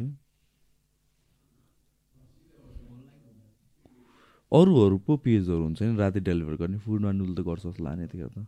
अरूहरू 4.51 4.97
पो 5.07 5.17
पेजहरू 5.25 5.63
हुन्छ 5.63 5.81
नि 5.83 5.97
राति 5.99 6.19
डेलिभर 6.29 6.55
गर्ने। 6.61 6.77
फुड 6.85 7.01
मान्डुले 7.01 7.35
त 7.35 7.45
गर्छ 7.45 7.63
जस्तो 7.65 7.83
लाग्ने 7.83 8.03
यतिखेर 8.05 8.29
त. 8.29 8.47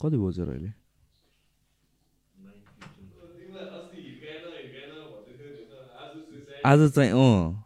कति 0.00 0.16
बजेर 0.16 0.48
अहिले 0.48 0.72
आज 6.66 6.80
चाहिँ 6.94 7.10
अँ 7.12 7.64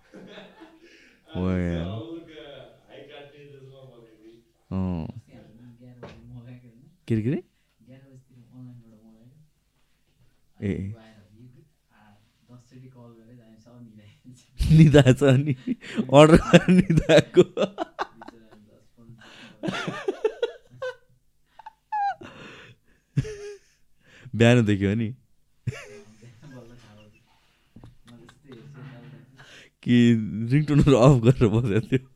हो 1.34 1.46
के 7.09 7.14
ए 10.59 10.94
छ 15.18 15.32
नि 15.44 15.54
अर्डर 16.18 16.70
निदाको 16.72 17.42
बिहान 24.34 24.64
देख्यो 24.64 24.94
नि। 24.94 25.14
कि 29.82 29.96
रिङटोनहरू 30.52 30.96
अफ 30.96 31.22
गरेर 31.22 31.48
बसेको 31.48 31.86
थियो। 31.86 32.09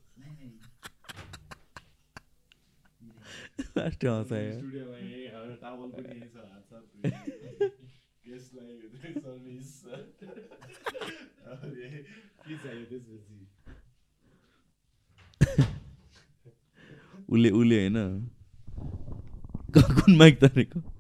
उसले 17.29 17.51
उसले 17.51 17.77
होइन। 17.81 17.99
कुन 19.77 20.17
माइक 20.17 20.41
तानेको? 20.41 20.96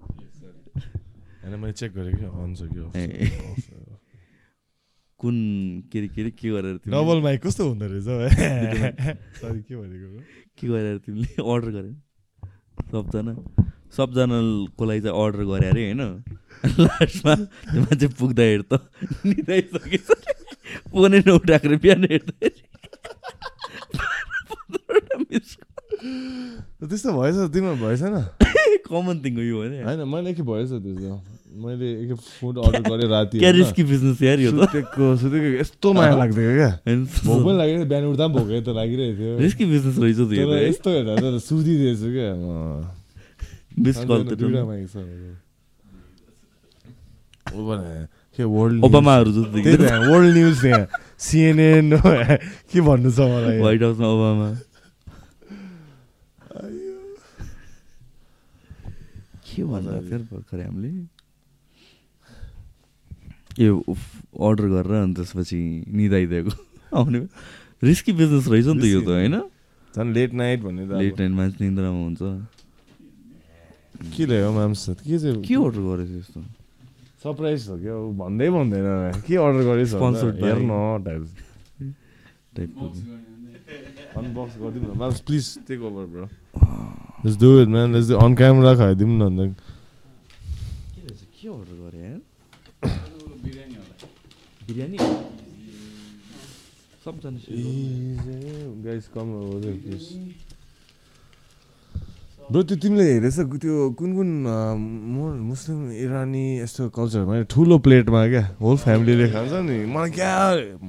होइन 1.47 1.55
मैले 1.61 1.73
चेक 1.73 1.93
गरेँ 1.95 2.15
कि 2.19 2.25
अन 2.27 2.55
छ। 2.55 2.67
कुन 5.21 5.37
के 5.93 5.99
अरे 5.99 6.09
के 6.09 6.21
अरे 6.23 6.31
के 6.31 6.49
गरेर 6.51 6.77
तिमीले- 6.77 7.03
डबल 7.03 7.21
माइक 7.23 7.41
कस्तो 7.47 7.63
हुँदो 7.69 7.87
रहेछ 7.87 8.07
हौ? 8.07 8.19
सरी 9.41 9.61
के 9.63 9.75
भनेको 9.77 10.09
के 10.59 10.67
गरेर 10.69 10.99
तिमीले 11.07 11.31
अर्डर 11.43 11.71
गरे? 11.71 11.93
सबजना 12.91 13.33
सबजनाको 13.97 14.85
लागि 14.85 15.01
चाहिँ 15.01 15.17
अर्डर 15.17 15.43
गरे 15.51 15.67
अरे 15.69 15.83
होइन? 15.87 16.03
लास्टमा 16.85 17.35
त्यो 17.35 17.81
मान्छे 17.81 18.07
पुग्दाखेरि 18.21 18.65
त 18.69 18.75
निदाइसकेछ 19.25 20.09
फोनै 20.93 21.19
नउठाएको 21.27 21.77
बिहान 21.81 22.03
मिस 25.31 25.49
त्यस्तो 26.89 27.11
भएछ 27.17 27.37
तिम्रो 27.53 27.75
भएछ 27.83 28.03
न। 28.03 28.25
कमन 28.87 29.17
थिङ 29.25 29.35
हो 29.37 29.43
यो 29.43 29.57
होइन। 29.57 29.73
होइन 29.85 30.01
मैले 30.09 30.35
के 30.35 30.43
भएछ 30.43 30.71
त्यस्तो? 30.71 31.15
मैले 31.57 31.87
एक 32.05 32.11
फुड 32.21 32.59
अर्डर 32.61 32.83
गरेँ 32.85 33.09
राति 33.09 33.37
बिजनेस 33.89 34.23
यार 34.23 34.39
यो 34.41 34.51
त। 34.53 34.69
सुतेको 34.69 35.05
सुतेको 35.17 35.49
यस्तो 35.61 35.89
माया 35.97 36.15
लाग्थ्यो 36.21 36.53
क्या। 36.53 36.71
भोक 36.85 37.41
पनि 37.47 37.57
लागेको 37.57 37.79
थियो, 37.81 37.89
बिहान 37.89 38.05
उठ्दा 38.13 38.27
पनि 38.29 38.35
भोकै 38.37 38.61
त 38.61 38.69
लागिरहेको 38.77 39.17
थियो। 39.17 39.39
रिस्की 39.41 39.65
बिजनेस 39.65 39.97
रहेछ 39.99 40.19
यस्तो 40.69 40.89
हेर्दा 40.91 41.15
त 41.17 41.41
सुतिदिएछु 41.49 42.09
क्या 42.13 42.31
मिस 43.81 43.97
कल 44.05 44.21
त 44.29 44.37
के 48.37 48.45
वर्ल्ड 48.45 48.85
ओबामाहरू 48.85 49.31
जस्तो 49.33 49.57
न्युज 50.37 50.61
त्यहाँ 50.61 50.85
सिएनएन 51.17 51.89
के 52.69 52.81
भन्नु 52.85 53.11
छ 53.11 53.19
मलाई? 53.33 53.59
व्हाइट 53.65 53.83
हाउसमा 53.83 54.09
ओबामा 54.13 54.49
के 59.57 59.63
भन्दा 59.65 60.01
फेरि 60.13 60.25
भर्खरै 60.31 60.65
हामीले 60.69 60.91
यो 63.65 63.73
अर्डर 63.81 64.67
गरेर 64.69 64.93
अनि 65.01 65.15
त्यसपछि 65.17 65.61
निदाइदिएको। 65.97 66.53
आउने 66.97 67.21
रिस्की 67.89 68.13
बिजनेस 68.13 68.45
रहेछ 68.53 68.67
नि 68.69 68.81
त 68.81 68.85
यो 68.85 69.01
त 69.01 69.09
होइन? 69.17 69.37
झन् 69.97 70.13
लेट 70.13 70.33
नाइट 70.37 70.61
भन्ने 70.61 70.83
लेट 70.93 71.15
नाइट 71.21 71.33
मान्छे 71.41 71.59
निन्द्रामा 71.65 72.01
हुन्छ। 72.05 72.23
के 74.13 74.23
ल्यायो 74.29 74.53
माम्स 74.53 75.01
के 75.01 75.17
चाहिँ 75.19 75.41
के 75.41 75.55
अर्डर 75.57 75.81
गरेछ 75.89 76.11
यस्तो? 76.21 76.41
सरप्राइज 77.25 77.61
हो 77.69 77.77
क्या? 77.81 77.97
भन्दै 78.21 78.49
भन्दैन 78.53 79.25
के 79.25 79.35
अर्डर 79.41 79.63
गरेछ 79.73 79.91
हेर्न 79.97 80.69
टाइप 81.07 81.23
टाइपको 82.57 82.85
अनबक्स 84.21 84.55
गरिदिउँ 84.61 84.85
न। 84.85 84.99
Moms 85.01 85.19
please 85.25 85.45
take 85.69 85.81
over 85.81 86.05
bro 86.13 86.27
let's 87.27 87.39
do 87.43 87.51
it 87.61 87.69
man 87.75 87.89
let's 87.95 88.11
on 88.23 88.33
camera 88.39 88.73
खाइदिउँ 88.79 89.11
न 89.11 89.23
अन्त 89.27 89.41
के 91.35 91.49
अर्डर 91.51 91.75
गरे 91.83 92.23
बिरयानी 93.43 93.75
होला 93.83 93.95
बिरयानी 94.67 94.99
सबजना 97.05 97.39
गाइस 98.87 99.07
कम 99.15 99.27
ब्रो 102.47 102.61
त्यो 102.63 102.77
तिमीले 102.79 103.05
हेरेछ 103.11 103.59
त्यो 103.59 103.75
कुन 103.99 104.11
कुन 104.17 104.31
मुस्लिम 105.51 105.79
इरानी 105.99 106.45
यस्तो 106.63 106.83
कल्चरमा 106.95 107.35
ठुलो 107.51 107.77
प्लेटमा 107.83 108.21
क्या? 108.31 108.45
होल 108.63 108.77
फ्यामिलीले 108.87 109.27
खान्छ 109.35 109.53
नि। 109.67 109.77
मलाई 109.91 110.11
क्या 110.15 110.31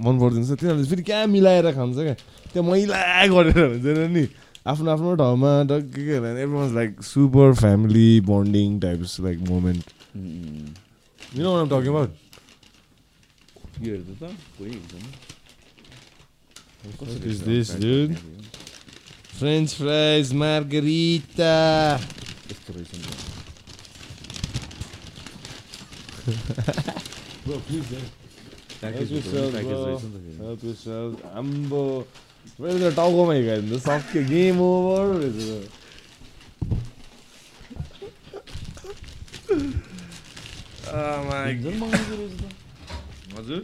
मन 0.06 0.16
पर्दैन 0.22 0.44
तिनीहरूले 0.54 0.86
फेरि 0.86 1.04
क्या 1.10 1.20
मिलाएर 1.34 1.68
खान्छ 1.74 1.98
क्या? 1.98 2.16
त्यो 2.54 2.62
मैला 2.62 3.26
गरेर 3.34 3.58
हुँदैन 3.74 4.00
नि। 4.14 4.24
आफ्नो 4.74 4.90
आफ्नो 4.92 5.12
ठाउँमा 5.24 5.52
डक्कै 5.72 6.02
के 6.08 6.16
every 6.18 6.46
was 6.54 6.72
like 6.80 6.92
super 7.12 7.48
family 7.62 8.10
bonding 8.34 8.70
types 8.86 9.12
like 9.28 9.38
moment 9.50 9.84
you 11.38 11.42
know 11.44 11.52
I'm 11.62 11.68
talking 11.70 11.92
about 11.94 12.12
यो 13.86 13.92
हेर्नु 13.94 14.14
त 14.22 14.24
कोही 14.60 14.72
एकदम 14.82 15.04
What 17.00 17.24
is 17.30 17.40
this, 17.46 17.70
dude? 17.84 18.14
French 19.38 19.74
fries 19.76 20.26
margherita 20.42 21.56
यस्तो 22.52 22.74
रहेछ 22.74 22.92
नि 22.94 23.00
त। 23.02 23.10
Bro, 27.46 27.56
please, 27.68 27.88
man. 27.92 28.06
Package 28.80 29.12
Help 29.12 29.12
भित्र 29.12 29.32
पनि 29.32 29.38
yourself, 29.38 29.52
प्याकेज 29.52 29.74
bro. 29.74 29.86
रहेछ 29.88 30.04
नि 30.04 30.10
त 30.14 30.16
फेरि। 30.24 30.38
Help 30.46 30.62
yourself. 30.70 31.12
आम्बो 31.42 31.84
मेरो 32.60 32.78
त 32.82 32.96
टाउकोमा 32.98 33.34
हिँडाइदिनु 33.38 33.78
त 33.78 33.82
सक्यो 33.86 34.22
गेम 34.34 34.58
ओभर 34.66 35.06
रहेछ 35.22 35.38
हजुर 43.38 43.62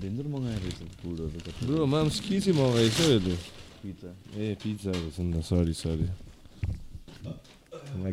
डेन्जर 0.00 0.26
मगाएको 0.30 0.66
रहेछ 0.66 0.80
फुडहरू 1.02 1.38
त 1.42 1.48
ब्रो 1.66 1.86
माम्स 1.90 2.16
के 2.22 2.36
चाहिँ 2.40 2.54
मगाएछ 2.54 2.98
यसले 3.00 3.34
पिज्जा 3.82 4.10
ए 4.36 4.54
पिज्जा 4.62 4.90
रहेछ 4.94 5.16
नि 5.18 5.32
त 5.34 5.42
सरी 5.50 5.74
सरी 5.82 6.06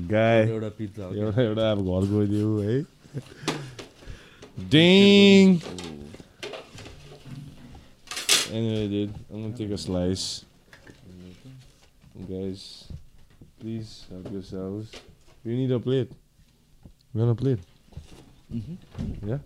गाई 0.10 0.38
एउटा 0.49 0.69
पिज्जा 0.80 1.03
एउटा 1.14 1.41
एउटा 1.43 1.64
अब 1.72 1.80
घर 1.85 2.03
गइदियो 2.14 2.49
है 2.65 2.77
डिङ 4.73 5.43
Anyway, 8.53 8.88
dude, 8.88 9.13
I'm 9.31 9.41
gonna 9.41 9.57
take 9.57 9.71
a 9.71 9.77
slice. 9.77 10.45
Guys, 12.30 12.85
please 13.59 14.05
help 14.11 14.31
yourselves. 14.31 14.91
You 15.43 15.55
need 15.55 15.71
a 15.71 15.80
plate. 15.80 16.11
You 17.13 17.21
want 17.21 17.31
a 17.31 17.41
plate? 17.41 17.59
Yeah? 19.25 19.39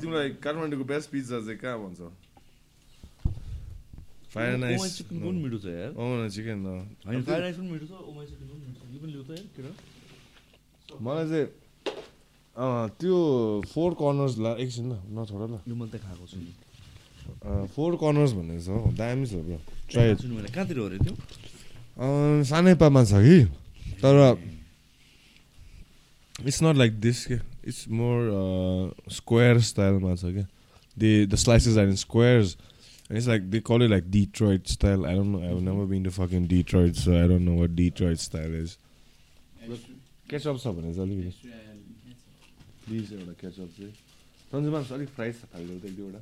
तिमीलाई 0.00 0.28
काठमाडौँको 0.44 0.84
बेस्ट 0.90 1.10
पिज्जा 1.10 1.38
चाहिँ 1.44 1.58
कहाँ 1.60 1.78
भन्छ 1.80 2.00
फ्राइड 4.32 4.62
राइस 4.62 4.96
चिकन 4.96 5.16
पनि 5.20 5.38
मिठो 5.44 5.58
छ 5.58 5.66
यार 5.74 5.90
ओमन 6.00 6.28
चिकन 6.36 6.62
फ्राइड 7.04 7.42
राइस 7.44 7.56
पनि 7.56 7.70
मिठो 7.70 7.86
छ 7.90 7.92
ओमाई 8.10 8.26
चिकन 8.30 8.46
पनि 8.48 8.60
मिठो 8.64 8.80
छ 8.80 8.94
यो 8.94 8.98
पनि 9.02 9.12
ल्याउ 9.12 9.24
त 9.26 9.30
यार 9.36 9.46
केटा 9.56 9.72
मलाई 11.04 11.26
चाहिँ 11.30 11.46
त्यो 12.60 13.16
फोर 13.72 13.90
कर्नर्स 13.96 14.34
ला 14.38 14.50
एकछिन 14.60 14.86
ल 14.92 14.94
नछोड 15.16 15.42
ल। 15.50 15.52
यो 15.68 15.74
मैले 15.74 15.90
त 15.90 16.00
खाएको 16.04 16.24
छु 16.28 16.36
नि। 16.36 16.52
फोर 17.72 17.96
कर्नर्स 17.96 18.32
भनेको 18.36 18.60
छ 18.60 18.68
हौ 18.68 18.92
दामी 19.00 19.26
छ 19.26 19.32
ब्रो 19.46 19.58
ट्राई 19.88 20.04
खाएको 20.06 20.20
छु 20.22 20.28
नि 20.28 20.34
मैले। 20.36 20.48
कहाँतिर 20.52 20.76
हो 20.78 20.84
अरे 20.86 20.98
त्यो? 21.00 21.14
सानैपामा 22.50 23.02
छ 23.04 23.12
कि 23.24 23.38
तर 24.02 24.16
इट्स 26.48 26.62
नट 26.62 26.76
लाइक 26.76 26.92
दिस 27.00 27.18
के। 27.26 27.38
इट्स 27.68 27.88
मोर 27.88 28.18
स्क्वायर 29.12 29.60
स्टाइलमा 29.70 30.14
छ 30.16 30.24
क्या 30.36 30.46
they 30.96 31.10
the 31.26 31.34
slices 31.40 31.76
are 31.78 31.86
in 31.88 31.96
squares 32.04 32.56
it's 33.10 33.28
like 33.28 33.42
they 33.50 33.60
call 33.64 33.82
it 33.84 33.90
like 33.90 34.10
Detroit 34.10 34.60
style 34.76 35.04
I 35.06 35.14
don't 35.16 35.32
know 35.32 35.40
I 35.48 35.60
never 35.64 35.84
been 35.92 36.04
to 36.04 36.10
fucking 36.18 36.46
Detroit 36.48 36.92
so 37.00 37.10
I 37.20 37.28
don't 37.28 37.44
know 37.48 37.56
what 37.60 37.70
Detroit 37.80 38.16
style 38.28 38.62
is 38.62 38.76
ketchup 40.30 40.56
छ 40.60 40.66
भने 40.66 40.94
चाहिँ 40.94 41.08
अलिकति। 41.08 41.69
Please 42.90 43.12
एउटा 43.14 43.32
ketchup 43.40 43.70
चाहिँ 43.70 43.94
सन्जुमा 44.50 44.78
अलिक 44.94 45.08
fries 45.14 45.34
छ 45.40 45.42
फाइदो 45.54 45.72
एक 45.78 45.94
दुईवटा। 45.96 46.20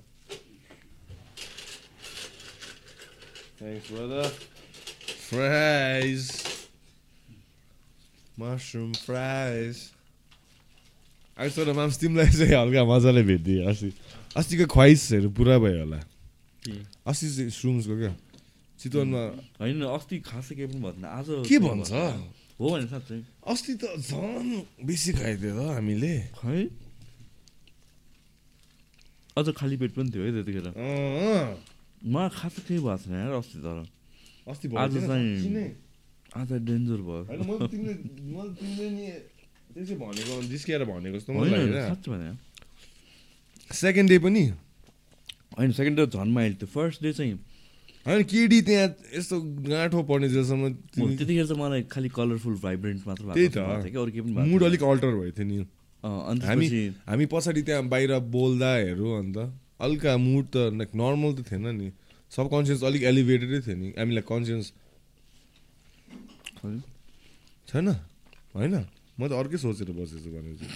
ब्रदर 3.59 4.29
फ्राइज 5.29 6.21
मसरुम 8.41 8.93
फ्राइज 9.09 9.77
आज 11.39 11.57
तर 11.57 11.73
माम्स 11.73 11.97
तिमीलाई 12.01 12.31
चाहिँ 12.37 12.55
हल्का 12.55 12.85
मजाले 12.85 13.23
भेटिदिएँ 13.25 13.65
अस्ति 13.73 13.91
अस्तिको 14.37 14.67
ख्वाइसहरू 14.69 15.29
पुरा 15.33 15.57
भयो 15.65 15.79
होला। 15.81 16.01
अस्ति 17.09 17.27
चाहिँ 17.35 17.51
श्रुम्सको 17.51 17.95
क्या? 17.97 18.13
चितवनमा 18.79 19.23
होइन 19.57 19.83
अस्ति 19.89 20.17
खासै 20.21 20.55
केही 20.55 20.69
पनि 20.69 20.81
भन्दैन 20.85 21.05
आज 21.09 21.27
के 21.49 21.59
भन्छ? 21.65 21.91
हो 22.59 22.67
भने 22.71 22.87
साँच्चै 22.91 23.19
अस्ति 23.47 23.73
त 23.79 23.85
झन् 24.03 24.83
बेसी 24.83 25.11
खाइदियो 25.15 25.53
त 25.55 25.61
हामीले। 25.79 26.15
है 26.43 26.59
अझ 29.39 29.47
खाली 29.55 29.77
पेट 29.79 29.93
पनि 29.95 30.11
थियो 30.11 30.23
है 30.27 30.31
त्यतिखेर। 30.35 30.67
मलाई 32.03 32.29
खासै 32.35 32.61
केही 32.67 32.81
भएको 32.83 32.99
छैन 32.99 33.15
यार 33.15 33.33
अस्ति 33.39 33.59
तर। 33.63 33.79
अस्ति 34.51 34.67
आज 34.75 34.95
चाहिँ-? 35.07 35.71
आज 36.35 36.51
डेन्जर 36.67 37.01
भयो। 37.07 37.23
त्यसै 39.75 39.95
भनेको 39.95 40.33
जिस्किएर 40.51 40.83
भनेको 40.91 41.17
जस्तो 41.19 41.31
होइन 41.39 41.79
भने। 42.11 42.31
सेकेन्ड 43.71 44.09
डे 44.11 44.19
पनि। 44.19 44.45
होइन 45.59 45.71
सेकेन्ड 45.79 45.97
डे 45.99 46.07
झन् 46.11 46.33
माइल 46.35 46.53
थियो। 46.59 46.67
फर्स्ट 46.75 47.03
डे 47.03 47.13
चाहिँ 47.13 47.39
होइन 48.09 48.23
केडी 48.25 48.61
त्यहाँ 48.65 48.89
यस्तो 49.17 49.37
गाँठो 49.69 50.03
पर्ने 50.09 50.29
जेसम्म 50.29 50.63
त्यतिखेर 50.97 51.47
चाहिँ 51.47 51.61
मलाई 51.61 51.83
खालि 51.93 52.09
कलरफुल 52.09 52.55
भाइब्रेन्ट 52.65 53.01
मात्र 53.07 53.25
त्यही 53.37 53.49
त। 53.53 53.59
मुड। 54.49 54.63
अलिक 54.65 54.83
अल्टर 54.83 55.13
भएको 55.13 55.37
थियो 55.37 55.47
नि। 55.47 55.59
अँ, 56.03 56.21
अनि 56.31 56.41
हामी 56.41 56.67
हामी 57.05 57.27
पछाडि 57.27 57.63
त्यहाँ 57.63 57.85
बाहिर 57.89 58.19
बोल्दाहरू 58.33 59.09
अन्त 59.13 59.37
हल्का 59.83 60.17
मुड 60.17 60.45
त 60.49 60.57
लाइक 60.81 60.91
नर्मल 60.95 61.31
त 61.37 61.41
थिएन 61.53 61.67
नि। 61.77 61.89
सब 62.33 62.49
कन्सियस 62.49 62.83
अलिक 62.85 63.03
एलिभेटेडै 63.03 63.61
थियो 63.61 63.77
नि। 63.77 63.89
हामीलाई 63.99 64.25
कन्सियस। 64.25 64.73
छैन? 67.69 67.89
होइन। 68.57 68.75
म 69.19 69.29
त 69.29 69.33
अर्कै 69.37 69.59
सोचेर 69.59 69.91
बसेछु 69.93 70.31
भनेपछि। 70.33 70.67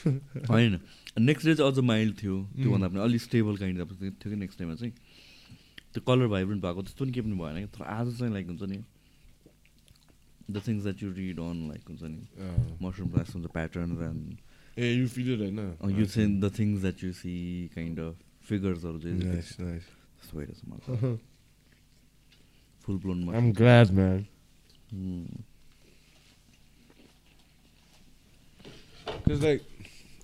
होइन। 0.50 0.78
नेक्स्ट 1.18 1.46
डे 1.46 1.54
चाहिँ 1.54 1.72
अझ 1.72 1.78
माइल्ड 1.82 2.14
थियो 2.22 2.36
त्योभन्दा 2.54 2.88
पनि 2.88 3.00
अलिक 3.02 3.20
स्टेबल 3.20 3.56
काइन्ड 3.56 3.80
अफ 3.80 3.90
थियो 4.00 4.28
कि 4.30 4.36
नेक्स्ट 4.36 4.58
डेमा 4.58 4.74
चाहिँ। 4.74 4.92
त्यो 5.94 6.00
कलर 6.06 6.26
भाइब्रेन्ट 6.34 6.62
भएको 6.64 6.82
त्यस्तो 6.82 7.04
पनि 7.04 7.12
केही 7.12 7.24
पनि 7.26 7.36
भएन 7.42 7.56
कि 7.66 7.68
तर 7.78 7.82
आज 7.98 8.06
चाहिँ 8.18 8.32
लाइक 8.32 8.46
हुन्छ 8.46 8.62
नि 8.72 8.78
the 10.50 10.62
things 10.66 10.82
that 10.82 11.02
you 11.02 11.10
read 11.18 11.38
on 11.40 11.58
like 11.68 11.82
हुन्छ 11.88 12.02
नि। 12.02 12.20
मसरुम 12.86 13.08
राइस 13.16 13.34
हुन्छ 13.34 13.46
pattern 13.56 13.90
and 14.08 14.78
a 14.78 14.92
you 14.94 15.06
feel 15.08 15.28
होइन? 15.40 15.58
यु 15.98 16.06
चाहिँ 16.06 16.40
the 16.40 16.52
things 16.58 16.80
that 16.80 17.04
you 17.04 17.12
see 17.22 17.34
kind 17.74 17.98
of 18.00 18.14
फिगर्सहरू 18.48 18.98
चाहिँ 19.00 19.20
त्यस्तो 19.20 20.38
भइरहेछ 20.38 20.60
मलाई 20.68 21.16
full 22.86 22.96
blown 23.04 23.28
I'm 23.34 23.52
glad 23.62 23.90
man 24.00 24.26
Because 29.24 29.42
like, 29.42 29.62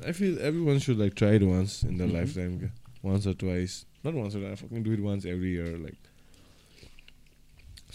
I 0.06 0.12
feel 0.12 0.38
everyone 0.40 0.78
should 0.78 0.98
like 0.98 1.14
try 1.14 1.28
it 1.34 1.42
once 1.42 1.82
in 1.82 1.96
their 1.98 2.08
Mhm. 2.08 2.14
lifetime, 2.14 2.54
okay? 2.56 2.70
Once 3.06 3.26
or 3.30 3.34
twice. 3.42 3.76
Not 4.04 4.18
once 4.20 4.36
or 4.36 4.42
twice. 4.42 4.60
Fucking 4.60 4.84
do 4.88 4.92
it 4.96 5.02
once 5.06 5.26
every 5.32 5.50
year. 5.52 5.72
Like, 5.86 5.98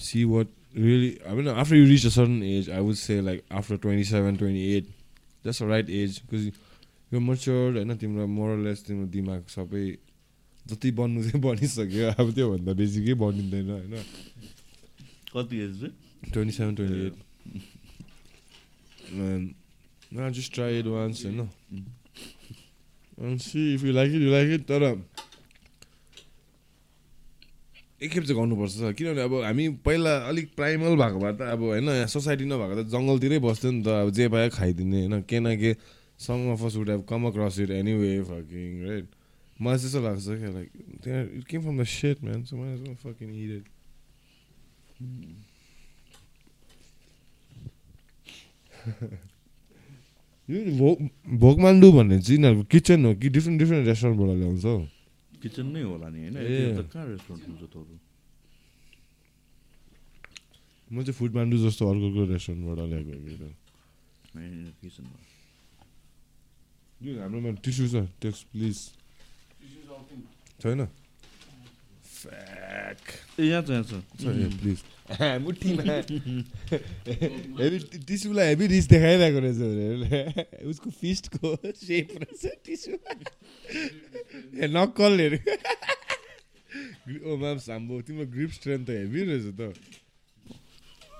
see 0.07 0.25
what 0.25 0.47
really. 0.73 1.11
I 1.27 1.33
mean, 1.39 1.47
after 1.47 1.75
you 1.75 1.85
reach 1.85 2.05
a 2.05 2.11
certain 2.17 2.43
age, 2.43 2.69
I 2.69 2.81
would 2.81 2.97
say 2.97 3.21
like 3.21 3.45
after 3.61 3.77
27, 3.77 4.37
28, 4.37 4.91
that's 5.43 5.59
the 5.59 5.67
right 5.67 5.89
age 6.01 6.21
because 6.25 6.51
you're 7.11 7.21
matured 7.21 7.75
होइन 7.75 7.97
तिम्रो 8.03 8.27
मोरलेस 8.37 8.83
तिम्रो 8.87 9.07
दिमाग 9.15 9.41
सबै 9.55 9.85
जति 10.71 10.91
बन्नु 10.99 11.23
चाहिँ 11.23 11.41
बनिसक्यो 11.43 12.11
अब 12.23 12.27
त्योभन्दा 12.37 12.73
बेसी 12.79 12.99
केही 13.05 13.19
बनिँदैन 13.23 13.69
होइन 13.71 13.95
कति 15.33 15.57
एज 15.65 15.73
चाहिँ 15.81 15.93
27, 16.29 16.75
28. 16.75 17.13
And 19.11 19.55
nah, 20.11 20.29
just 20.29 20.53
try 20.53 20.69
it 20.69 20.85
once, 20.85 21.23
you 21.23 21.31
know. 21.31 21.49
And 23.21 23.39
see 23.39 23.75
if 23.75 23.83
you 23.83 23.93
like 23.93 24.09
it, 24.09 24.17
you 24.19 24.31
like 24.31 24.49
it. 24.49 24.65
तर 24.67 24.81
एकखेप 28.01 28.23
चाहिँ 28.23 28.37
गर्नुपर्छ 28.37 28.97
किनभने 28.97 29.21
अब 29.21 29.33
हामी 29.45 29.67
पहिला 29.85 30.13
अलिक 30.27 30.47
प्राइमल 30.57 30.95
भएको 30.97 31.19
भए 31.21 31.33
त 31.37 31.41
अब 31.53 31.61
होइन 31.61 31.89
यहाँ 32.01 32.07
सोसाइटी 32.09 32.45
नभएको 32.49 32.73
त 32.81 32.89
जङ्गलतिरै 32.89 33.37
बस्थ्यो 33.45 33.71
नि 33.71 33.81
त 33.85 33.87
अब 34.01 34.09
जे 34.09 34.25
पायो 34.33 34.49
खाइदिने 34.57 34.99
होइन 35.05 35.21
के 35.29 35.37
न 35.37 35.53
के 35.53 35.71
some 36.17 36.49
of 36.53 36.61
us 36.65 36.75
would 36.81 36.89
have 36.89 37.01
come 37.05 37.21
across 37.29 37.59
it 37.61 37.71
anyway 38.01 38.11
fucking 38.25 38.69
right 38.89 39.05
मलाई 39.59 39.77
त्यस्तो 39.77 40.01
लाग्छ 40.01 40.25
क्या 40.41 40.49
लाइक 40.49 40.69
त्यहाँ 41.03 41.21
it 41.37 41.45
came 41.45 41.61
from 41.61 41.77
the 41.77 41.85
set 41.93 42.17
man 42.25 42.41
so 42.49 42.57
मलाई 42.57 42.97
फकिङ 43.05 43.29
इट 43.37 43.65
यो 50.49 50.57
भोक 50.77 50.97
भोकमान्डु 51.39 51.87
भन्ने 51.91 52.17
चाहिँ 52.21 52.37
यिनीहरूको 52.37 52.65
किचन 52.73 52.99
हो 53.05 53.11
कि 53.21 53.27
डिफ्रेन्ट 53.29 53.57
डिफ्रेन्ट 53.61 53.83
रेस्टुरेन्टबाट 53.87 54.29
ल्याउँछ 54.41 54.65
हौ 54.65 54.77
किचन 55.41 55.65
नै 55.73 55.81
होला 55.81 56.07
नि 56.09 56.19
होइन? 56.29 56.35
म 60.91 60.95
चाहिँ 61.05 61.15
फुड 61.15 61.31
मान्डु 61.35 61.55
जस्तो 61.65 61.83
अर्को 61.87 62.25
रेस्टुरेन्टबाट 62.33 62.79
ल्याएको 62.89 63.13
कि 67.01 67.09
हाम्रोमा 67.17 67.51
टिस्यु 67.65 67.85
छ 67.89 67.95
टेक्स 68.21 68.39
प्लिज। 68.53 68.77
छैन? 70.61 70.81
यहाँ 72.25 73.61
छ 73.63 73.69
यहाँ 73.69 73.83
छ 73.83 74.01
प्लिज 74.61 74.79
मुठीमा 75.41 75.83
हेभी 77.59 77.79
टिस्युलाई 78.05 78.47
हेभी 78.47 78.65
रिस 78.67 78.85
देखाइरहेको 78.87 79.39
रहेछ 79.39 79.59
उसको 80.65 80.89
फिस्टको 80.91 81.47
सेप 81.77 82.07
रहेछ 82.17 82.43
टिस्यु 82.65 82.95
नक्कलहरू 84.69 85.37
साम्बो 87.59 88.01
तिम्रो 88.01 88.25
ग्रिप 88.27 88.51
स्ट्रेन्थ 88.51 88.83
त 88.87 88.89
हेभी 88.91 89.21
रहेछ 89.23 89.45
त 89.57 89.61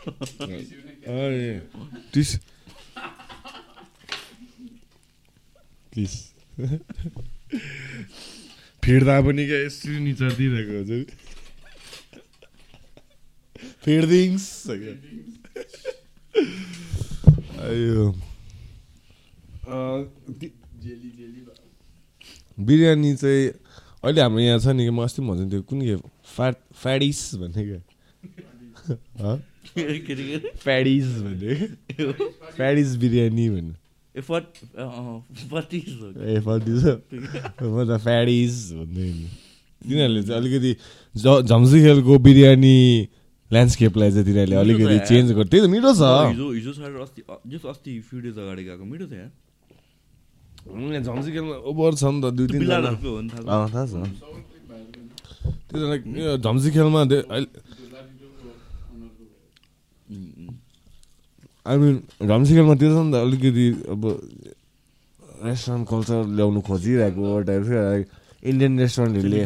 अरे 0.02 1.62
टिस 2.14 2.30
प्लिज 5.94 6.14
फिर्दा 8.86 9.22
पनि 9.22 9.46
क्या 9.46 9.58
यसरी 9.58 10.00
निचार 10.00 10.32
दिइरहेको 10.32 11.04
फिर्दिङ्स 13.86 14.64
अयो। 17.62 18.12
अँ, 19.68 20.04
ति- 20.40 20.56
बिरयानी 22.60 23.16
चाहिँ 23.16 23.48
अहिले 24.04 24.22
हाम्रो 24.22 24.40
यहाँ 24.40 24.60
छ 24.60 24.68
नि 24.68 24.84
कि 24.84 24.90
म 24.90 25.04
अस्ति 25.04 25.22
पनि 25.22 25.30
भन्छु 25.30 25.44
नि 25.44 25.50
त्यो 25.50 25.62
कुन 25.62 25.82
के 25.82 25.96
फ्याट 26.36 26.56
फ्याडिस 26.74 27.36
भन्ने 27.36 27.64
क्या। 27.66 27.82
फ्याडिस 30.64 31.06
भन्ने। 31.06 31.54
फ्याडिस 32.52 32.96
बिरयानी 32.96 33.50
भन्ने। 33.50 33.81
भन्दै 38.78 39.06
तिनीहरूले 39.82 40.22
चाहिँ 40.24 40.40
अलिकति 40.42 40.72
ज 41.16 41.26
झम्सीखेलको 41.48 42.14
बिरयानी 42.20 42.76
ल्यान्डस्केपलाई 43.52 44.10
चाहिँ 44.12 44.26
तिनीहरूले 44.26 44.56
छ 44.56 44.60
अलिकति। 44.60 44.98
चेन्ज 45.08 45.28
गर्छ 45.32 45.48
त्यही 45.52 45.62
त 45.64 45.70
मिठो 45.72 45.92
छ 45.94 46.04
हिजो 46.28 46.48
हिजो 46.52 46.72
सर 46.74 46.92
अस्ति 47.02 47.22
जस्ट 47.48 47.66
अस्ति 47.74 47.92
फ्यु 48.08 48.18
डेज 48.22 48.38
अगाडि 48.38 48.64
गएको 48.64 48.86
मिठो 48.86 49.06
यार 49.14 49.32
यहाँ 50.62 51.02
झम्सीखेलमा 51.02 51.56
ओभर 51.72 51.92
छ 51.96 52.04
नि 52.06 52.20
त 52.22 52.26
दुई 52.36 52.48
तिनजना 52.52 52.92
थाहा 53.68 53.86
छ 53.88 53.94
त्यो 55.68 55.78
त 55.80 55.84
लाइक 55.90 56.02
यो 56.20 56.38
झम्सीखेलमा 56.38 57.02
दे- 57.12 57.26
अहिले 57.26 57.50
आई 61.66 61.78
मिन 61.78 61.96
झम्सीखेलमा 62.26 62.76
त्यो 62.82 62.90
छ 62.90 62.98
नि 63.06 63.12
त 63.12 63.16
अलिकति 63.22 63.66
अब 63.94 64.02
रेस्टुरेन्ट 65.46 65.86
कल्चर 65.90 66.20
ल्याउनु 66.38 66.62
खोजिरहेको 66.62 67.42
टाइप 67.50 67.64
इन्डियन 68.50 68.80
रेस्टुरेन्टहरूले 68.80 69.44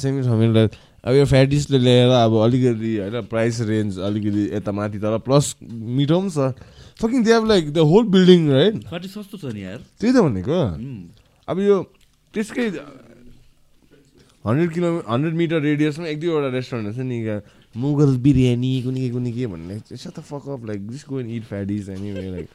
सेमी 0.00 0.22
फमिललाई 0.28 0.66
अब 1.06 1.12
यो 1.14 1.24
फ्याटिसले 1.30 1.78
ल्याएर 1.78 2.10
अब 2.24 2.32
अलिकति 2.42 2.92
होइन 2.98 3.16
प्राइस 3.30 3.60
रेन्ज 3.68 3.98
अलिकति 4.08 4.42
यता 4.56 4.72
माथि 4.72 4.98
तर 4.98 5.18
प्लस 5.22 5.54
मिठो 5.62 6.20
पनि 6.20 6.30
छ। 6.30 6.56
Fucking 7.00 7.20
they 7.24 7.32
have 7.32 7.44
like 7.46 7.64
the 7.72 7.78
whole 7.92 8.04
building 8.10 8.40
right 8.50 9.06
सस्तो 9.06 9.36
छ 9.38 9.52
नि 9.52 9.62
यार। 9.64 9.78
त्यही 10.00 10.12
त 10.12 10.18
भनेको। 10.24 10.56
अब 11.48 11.56
यो 11.60 11.76
त्यसकै 12.34 12.64
हन्ड्रेड 14.44 14.70
किलो 14.72 14.88
हन्ड्रेड 15.04 15.34
मिटर 15.36 15.60
रेडियसमा 15.60 16.06
एक 16.08 16.18
दुईवटा 16.20 16.48
रेस्टुरेन्ट 16.56 16.96
छ 16.96 16.98
नि 17.04 17.18
मुगल 17.82 18.10
बिरयानी 18.24 18.70
कुनै 18.82 19.00
के 19.00 19.08
कुनै 19.14 19.30
के 19.32 19.46
भन्ने 19.52 19.74
त 19.88 20.18
fuck 20.28 20.44
up 20.54 20.62
like 20.68 20.80
this 20.88 21.02
go 21.08 21.14
in 21.20 21.28
it 21.36 21.44
फ्याडिस 21.52 21.84
any 21.96 22.08
way 22.12 22.22
like 22.36 22.48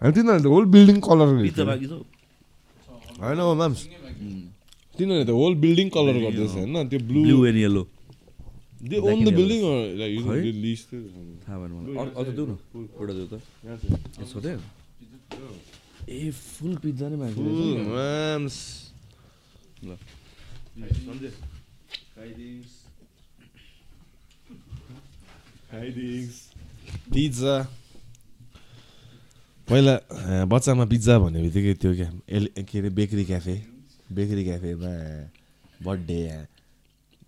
हामी 0.00 0.12
तिनीहरूले 0.16 0.42
त 0.42 0.46
होल 0.54 0.64
बिल्डिङ 0.74 0.98
कलर 1.06 1.28
होइन 3.20 3.38
हो 3.40 3.52
म्याम्स 3.60 3.80
तिनीहरूले 4.98 5.24
त 5.24 5.32
होल 5.40 5.54
बिल्डिङ 5.64 5.88
कलर 5.96 6.16
गर्दैछ 6.24 6.52
होइन? 6.58 6.76
त्यो 6.90 7.00
blue 7.08 7.20
blue 7.22 7.38
and 7.46 7.58
yellow 7.58 7.82
they 8.90 8.96
own 8.98 9.08
and 9.12 9.20
the 9.20 9.28
yellow. 9.28 9.36
Building 9.38 9.60
like 10.00 10.12
है? 10.26 10.40
दे 10.42 10.52
लिस्ट 10.60 10.88
थाहा 11.46 11.56
भएन 11.60 11.72
मलाई। 11.72 11.94
अझ 12.20 12.26
देऊ 12.36 12.46
न 12.46 12.52
एउटा 13.00 13.12
देऊ 13.12 13.26
त। 13.28 13.34
ए 16.08 16.30
फुल 16.32 16.72
पिज्जा 16.82 17.06
नै 17.08 17.16
बाँकी 17.20 17.40
रहेछ 17.40 17.58
नि। 22.22 22.64
ल 25.70 25.78
पिज्जा 27.14 27.54
पहिला 29.68 29.94
बच्चामा 30.50 30.84
पिज्जा 30.90 31.14
भन्ने 31.22 31.38
बित्तिकै 31.42 31.74
त्यो 31.78 31.90
क्या 31.94 32.10
एल 32.28 32.44
के 32.58 32.78
अरे 32.78 32.90
बेकरी 32.90 33.24
क्याफे 33.24 33.56
बेकरी 34.10 34.42
क्याफेमा 34.44 34.92
बर्थडे 35.78 36.18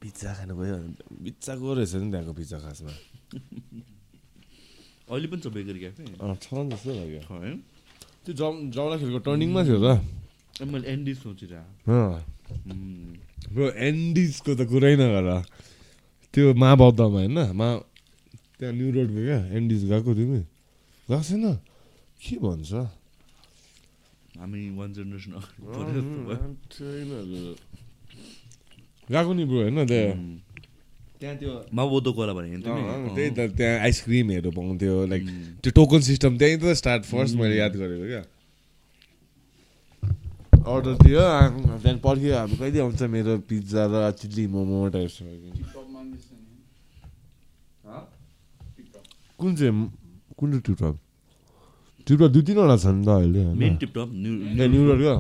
पिज्जा 0.03 0.31
खानु 0.35 0.55
गयो 0.59 0.77
पिज्जाको 1.23 1.69
रहेछ 1.71 1.95
नि 1.95 2.11
त्यहाँको 2.11 2.33
पिज्जा 2.35 2.59
खासमा 2.59 2.93
अहिले 5.07 5.27
पनि 5.31 5.39
छ 5.39 5.47
बेकरी 5.49 5.79
क्याफे 5.79 6.03
अँ 6.19 6.35
छ 6.37 6.47
नि 6.53 6.75
जस्तो 6.75 6.91
लाग्यो 6.99 7.23
है 7.23 7.55
त्यो 8.27 8.33
जम 8.35 8.55
जाउँदाखेरिको 8.75 9.21
टर्निङमा 9.23 9.61
थियो 9.63 9.79
त 9.79 9.87
मैले 10.67 10.87
एन्डी 10.91 11.13
सोचिरहेको 11.15 11.95
एन्डिजको 13.87 14.51
त 14.51 14.61
कुरै 14.67 14.95
नगर 14.99 15.29
त्यो 16.35 16.45
महाबौद्धमा 16.59 17.19
होइन 17.21 17.39
मा 17.55 17.69
त्यहाँ 18.63 18.79
न्यु 18.79 18.89
रोडको 18.95 19.21
क्या 19.27 19.39
एन्डिज 19.59 19.83
गएको 19.91 20.11
तिमी 20.15 20.39
गएको 21.11 21.23
छैन? 21.27 21.59
के 22.23 22.35
भन्छ? 22.39 22.73
हामी 24.39 24.61
वान 24.79 24.91
जेनेरेसन 24.95 25.35
गएको 29.11 29.33
नि 29.35 29.45
ब्रो 29.51 29.59
होइन 29.67 29.79
त्यहाँ? 29.91 30.15
त्यहाँ 31.19 31.37
त्यो 31.43 31.53
माबोधो 31.75 32.11
कोला 32.15 32.33
भने 32.39 32.49
त्यही 32.63 33.31
त 33.35 33.51
त्यहाँ 33.59 33.83
आइसक्रिमहरू 33.83 34.51
पाउँथ्यो 34.55 34.95
लाइक 35.11 35.23
त्यो 35.59 35.71
टोकन 35.75 36.01
सिस्टम 36.07 36.39
त्यहीँ 36.39 36.59
त 36.63 36.65
स्टार्ट 36.79 37.03
फर्स्ट 37.11 37.35
मैले 37.43 37.57
याद 37.59 37.75
गरेको 37.83 38.07
क्या। 38.15 38.23
अर्डर 40.63 40.95
दियो 41.03 41.19
त्यहाँदेखि 41.19 41.99
पर्खियो 41.99 42.35
अब 42.47 42.51
कहिले 42.63 42.79
आउँछ 42.79 43.03
मेरो 43.11 43.33
पिज्जा 43.51 43.83
र 43.91 44.11
चिल्ली 44.23 44.47
मोमो 44.55 44.89
टाइप 44.95 45.11
कुन 49.43 49.53
चाहिँ 49.59 49.75
कुन 50.39 50.49
चाहिँ 50.51 50.63
टिपटप 50.67 50.95
टिपटप 52.07 52.31
दुई 52.35 52.43
तिनवटा 52.47 52.77
छ 52.79 52.87
नि 52.95 53.03
त 53.07 53.09
अहिले? 53.09 53.43
मेन 53.59 53.75
टिपटप 53.83 54.09
ए, 54.09 54.67
न्यु 54.71 54.83
रोडको 54.89 55.15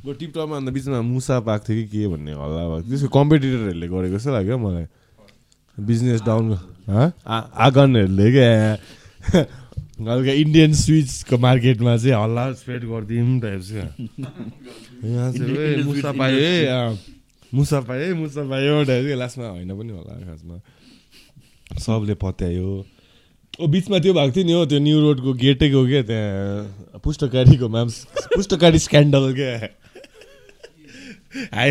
अब 0.00 0.06
टिपटपमा 0.16 0.56
अन्त 0.56 0.68
बिचमा 0.72 1.00
मुसा 1.04 1.34
पाएको 1.44 1.64
थियो 1.68 1.76
कि 1.76 1.84
के 1.92 2.08
भन्ने 2.08 2.32
हल्ला 2.32 2.62
भएको 2.68 2.80
थियो। 2.80 2.88
त्यसको 2.88 3.08
कम्पिटिटरहरूले 3.16 3.86
गरेको 3.88 4.16
जस्तो 4.16 4.30
लाग्यो 4.32 4.56
मलाई 4.64 4.86
बिजनेस 5.76 6.20
डाउन 6.24 6.46
आगनहरूले 6.88 8.26
क्या 8.32 8.48
हल्का 10.00 10.32
इन्डियन 10.32 10.72
स्विट्सको 10.80 11.36
मार्केटमा 11.44 11.92
चाहिँ 12.00 12.16
हल्ला 12.16 12.44
स्प्रेड 12.64 12.82
गरिदिउँ 12.88 13.40
टाइप 13.44 13.60
क्या 13.68 13.86
यहाँ 15.04 15.28
चाहिँ 15.32 15.52
ए, 15.52 15.76
Indian 15.76 15.84
मुसा 15.84 16.10
पायो 16.16 16.40
है 16.40 17.19
मुसा 17.54 17.80
पायो 17.80 18.04
है 18.04 18.12
मुसा 18.14 18.42
पायो 18.50 18.84
क्या 18.84 19.16
लास्टमा 19.16 19.46
होइन 19.48 19.70
पनि 19.78 19.92
होला 19.92 20.14
खासमा। 20.26 20.56
सबले 21.78 22.14
पत्यायो। 22.14 22.70
ओ 23.60 23.66
बिचमा 23.66 23.98
त्यो 23.98 24.12
भएको 24.14 24.32
थियो 24.36 24.44
नि 24.46 24.52
हो 24.52 24.64
त्यो 24.66 24.78
न्यु 24.78 24.98
रोडको 25.00 25.32
गेटैको 25.34 25.80
क्या 25.86 26.02
त्यहाँ 26.10 26.98
पुस्तकारीको 27.04 27.68
म्याम 27.68 27.88
पुस्तकारी 28.36 28.78
स्क्यान्डल 28.78 29.24
क्या। 29.34 29.52
High 31.54 31.70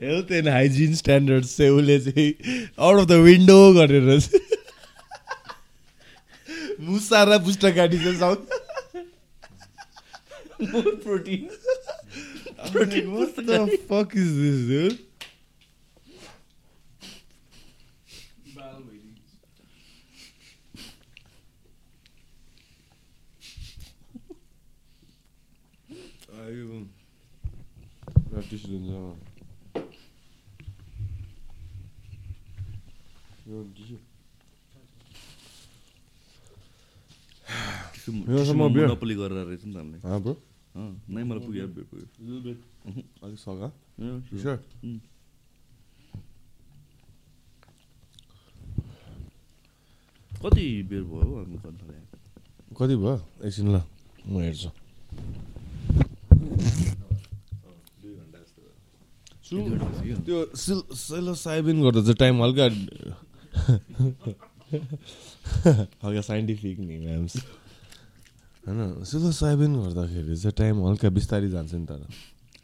health 0.00 0.32
and 0.32 0.48
hygiene 0.48 0.94
standard 0.94 1.44
चाहिँ 1.44 1.72
उसले 1.72 1.98
चाहिँ 2.00 2.28
आउट 2.78 3.00
अफ 3.00 3.06
द 3.08 3.12
विन्डो 3.24 3.58
गरेर 3.74 4.20
चाहिँ 4.20 4.40
मुसा 6.88 7.22
र 7.24 7.38
पुष्ट 7.44 7.66
काटी 7.76 7.98
south 12.60 12.72
protein 12.72 13.06
What 13.14 13.36
the 13.46 13.58
fuck 13.88 14.14
is 14.16 14.30
this, 14.40 14.58
dude? 14.70 14.98
आयो 26.40 26.78
प्रैक्टिस 28.30 28.62
हुन्छ 28.66 28.88
यो 33.50 33.62
टिस्यु 33.76 33.98
योसँग 38.30 38.60
beer? 38.74 38.86
मोनोपोली 38.86 39.14
गरेर 39.20 39.44
रहेछ 39.48 39.64
नि 39.66 39.72
त 39.74 39.76
हामीले 39.76 39.98
हाँ 40.08 40.20
ब्रो 40.22 40.32
अँ, 40.34 40.49
नै 41.14 41.22
मलाई 41.28 41.42
पुग्यो 41.46 41.66
बेर 41.76 41.84
पुग्यो 41.90 42.54
अलिक 43.24 43.38
सघा. 43.38 43.68
कति 50.42 50.64
बेर 50.90 51.02
भयो 51.04 51.20
हौ 51.20 51.36
हामी 51.36 51.56
गर्नु 51.62 51.78
थाले 51.80 51.98
कति 52.78 52.94
भयो 52.96 53.16
एकछिन 53.44 53.68
ल 53.74 53.76
म 54.26 54.40
हेर्छु 54.40 54.70
त्यो 60.24 60.38
सिल 60.56 60.80
सेलो 60.96 61.34
साइबिन 61.34 61.76
गर्दा 61.82 62.00
चाहिँ 62.02 62.16
टाइम 62.22 62.42
हल्का 62.42 62.64
हल्का 66.02 66.20
साइन्टिफिक 66.30 66.76
नि 66.80 66.96
म्याम्स 66.98 67.34
होइन 68.70 69.02
सिलो 69.02 69.30
साइबिन 69.34 69.72
गर्दाखेरि 69.82 70.36
चाहिँ 70.38 70.54
टाइम 70.62 70.74
हल्का 70.86 71.08
बिस्तारै 71.18 71.48
जान्छ 71.50 71.74
नि 71.74 71.86
तर 71.90 72.00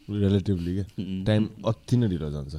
रिलेटिभली 0.06 0.72
क्या 0.74 0.86
टाइम 1.26 1.42
अति 1.66 1.96
नै 1.98 2.06
ढिलो 2.08 2.30
जान्छ। 2.30 2.54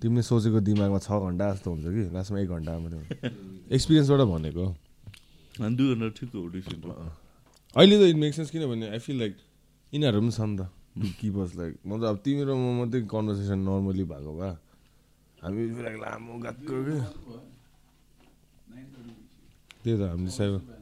तिमीले 0.00 0.22
सोचेको 0.24 0.60
दिमागमा 0.64 0.98
छ 1.04 1.12
घन्टा 1.12 1.44
जस्तो 1.52 1.68
हुन्छ 1.70 1.84
कि? 1.92 2.02
लास्टमा 2.16 2.38
एक 2.40 2.48
घन्टा 2.56 2.72
मात्रै 2.80 3.30
एक्सपिरियन्सबाट 3.76 4.20
भनेको। 4.32 4.64
अनि 5.60 5.76
दुई 5.76 5.88
घन्टा 5.92 6.08
ठिक 6.16 6.30
हो 6.34 6.40
अहिले 7.76 7.94
त 8.00 8.02
इट 8.08 8.16
मेक 8.16 8.32
सेन्स 8.34 8.50
किनभने 8.50 8.86
आई 8.96 8.98
फिल 9.04 9.16
लाइक 9.20 9.36
यिनीहरू 9.92 10.20
पनि 10.20 10.32
छ 10.32 10.40
नि 10.40 10.56
त 10.56 10.62
किपर्स 11.20 11.52
लाइक 11.60 11.72
मतलब 11.86 12.08
अब 12.08 12.16
तिमी 12.24 12.42
र 12.48 12.50
म 12.56 12.80
मात्रै 12.80 13.00
कन्भर्सेसन 13.12 13.58
नर्मली 13.68 14.04
भएको 14.08 14.32
भए 14.40 14.52
हामी 15.44 15.62
लामो 16.00 16.32
गएको 16.44 16.76
कि? 16.88 16.96
त्यही 19.84 19.96
त 20.00 20.02
हामीले 20.10 20.32
सेभेन 20.32 20.79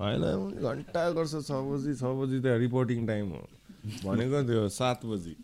होइन 0.00 0.22
घन्टा 0.60 1.02
गर्छ 1.16 1.34
छ 1.48 1.50
बजी 1.70 1.92
छ 1.94 2.02
बजी 2.18 2.38
त 2.40 2.46
रिपोर्टिङ 2.60 3.06
टाइम 3.06 3.26
हो। 3.34 3.42
भनेको 4.04 4.42
त्यो 4.48 4.68
सात 4.68 5.04
बजी। 5.06 5.34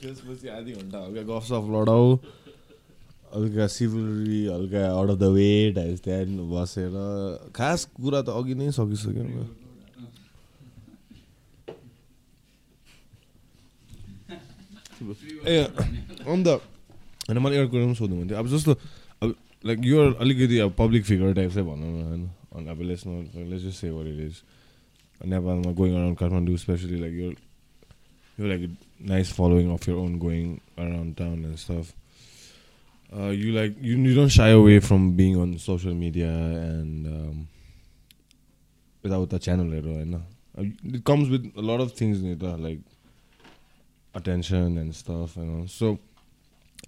त्यसपछि 0.00 0.48
आधी 0.48 0.72
घन्टा 0.72 0.98
हल्का 1.04 1.22
गफसफ 1.30 1.64
लडाऊ 1.74 2.06
हल्का 3.34 3.66
सिभिलरी 3.68 4.40
हल्का 4.46 4.82
अफ 4.90 5.18
द 5.18 5.24
वे 5.36 5.50
टाइप्स 5.76 6.00
त्यहाँदेखि 6.04 6.44
बसेर। 6.52 6.94
खास 7.54 7.84
कुरा 7.96 8.20
त 8.22 8.28
अघि 8.34 8.54
नै 8.54 8.70
सकिसक्यो 8.72 9.22
नि 9.22 9.34
ए 15.46 15.56
अन्त 16.26 16.48
होइन 16.48 17.38
मैले 17.38 17.56
एउटा 17.56 17.70
कुरा 17.70 17.84
पनि 17.84 17.94
सोध्नु 17.94 18.16
मन 18.16 18.26
थियो 18.28 18.38
अब 18.38 18.46
जस्तो 18.48 18.72
अब 19.22 19.28
लाइक 19.64 19.78
यो 19.84 19.98
अलिकति 20.18 20.58
अब 20.66 20.74
पब्लिक 20.78 21.04
फिगर 21.04 21.34
टाइप 21.34 21.50
चाहिँ 21.52 21.66
भनौँ 21.68 21.92
न 21.92 22.02
होइन 22.08 22.24
अनि 22.56 22.68
अब 22.70 22.80
लेट्स 22.82 23.06
न 23.06 23.46
let's 23.50 23.64
just 23.64 23.80
say 23.80 23.90
what 23.90 24.06
it 24.06 24.20
is 24.26 24.42
नेपालमा 25.26 25.72
going 25.80 25.94
around 25.94 26.18
Kathmandu 26.18 26.56
especially 26.64 27.00
like 27.00 27.14
यो 27.14 27.30
यो 28.38 28.48
like 28.48 28.76
nice 29.10 29.32
following 29.32 29.70
of 29.72 29.88
your 29.88 29.96
own 29.96 30.18
going 30.18 30.56
around 30.78 31.16
town 31.16 31.44
and 31.44 31.56
stuff 31.66 31.94
from 34.86 35.04
being 35.18 35.36
on 35.42 35.52
social 35.58 35.94
media 36.00 36.32
and 36.64 37.06
um, 37.12 37.36
without 39.04 39.30
the 39.30 39.38
channel 39.46 39.70
you 39.76 40.04
know 40.10 40.20
Uh, 40.58 40.64
it 40.84 41.04
comes 41.04 41.28
with 41.28 41.52
a 41.56 41.60
lot 41.60 41.80
of 41.80 41.92
things 41.92 42.20
in 42.20 42.32
it, 42.32 42.42
uh, 42.42 42.56
like 42.56 42.80
attention 44.14 44.78
and 44.78 44.94
stuff 44.94 45.36
you 45.36 45.44
know 45.44 45.66
so 45.68 45.96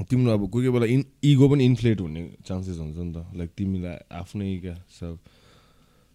तिम्रो 0.08 0.32
अब 0.32 0.48
कोही 0.50 0.66
कोही 0.66 0.70
बेला 0.70 0.86
in 0.86 1.04
ego 1.24 1.48
पनि 1.48 1.64
inflate 1.64 2.00
हुने 2.00 2.22
chances 2.46 2.76
हुन्छ 2.78 2.96
नि 2.96 3.12
त 3.12 3.24
लाइक 3.36 3.50
तिमीलाई 3.56 3.96
आफ्नै 4.18 4.56
क्या 4.64 4.74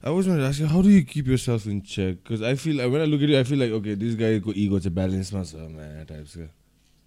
self 0.06 0.28
I 0.28 0.36
was 0.36 0.50
asking 0.50 0.68
how 0.68 0.82
do 0.82 0.90
you 0.90 1.04
keep 1.04 1.28
yourself 1.28 1.66
in 1.66 1.82
check? 1.82 2.18
Because 2.24 2.42
I 2.42 2.56
feel 2.56 2.78
when 2.90 3.02
I 3.02 3.06
look 3.06 3.22
at 3.22 3.30
you 3.30 3.40
I 3.40 3.44
feel 3.44 3.58
like 3.58 3.72
okay 3.72 3.96
this 3.96 4.16
guy 4.16 4.40
को 4.40 4.54
ego 4.54 4.80
चाहिँ 4.80 4.96
ब्यालेन्समा 4.96 5.44
छ 5.44 5.56
म्या 5.56 6.04
टाइप्स 6.10 6.36
क्या 6.36 6.50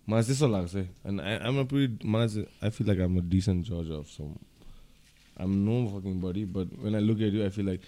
मलाई 0.09 0.23
त्यस्तो 0.25 0.49
लाग्छ 0.49 0.75
है 0.75 0.83
and 1.07 1.21
I 1.21 1.37
am 1.49 1.59
a 1.61 1.65
pretty 1.73 2.09
मलाई 2.09 2.29
चाहिँ 2.29 2.47
I 2.65 2.71
feel 2.71 2.87
like 2.87 3.01
um 3.01 3.17
a 3.19 3.23
decent 3.35 3.67
जज 3.67 3.91
of 3.99 4.07
some 4.11 4.35
um 5.43 5.55
no 5.67 5.77
fucking 5.93 6.21
body 6.21 6.45
but 6.57 6.73
when 6.85 6.95
I 6.95 7.03
look 7.03 7.21
at 7.21 7.35
you 7.35 7.43
I 7.43 7.51
feel 7.57 7.67
like 7.67 7.81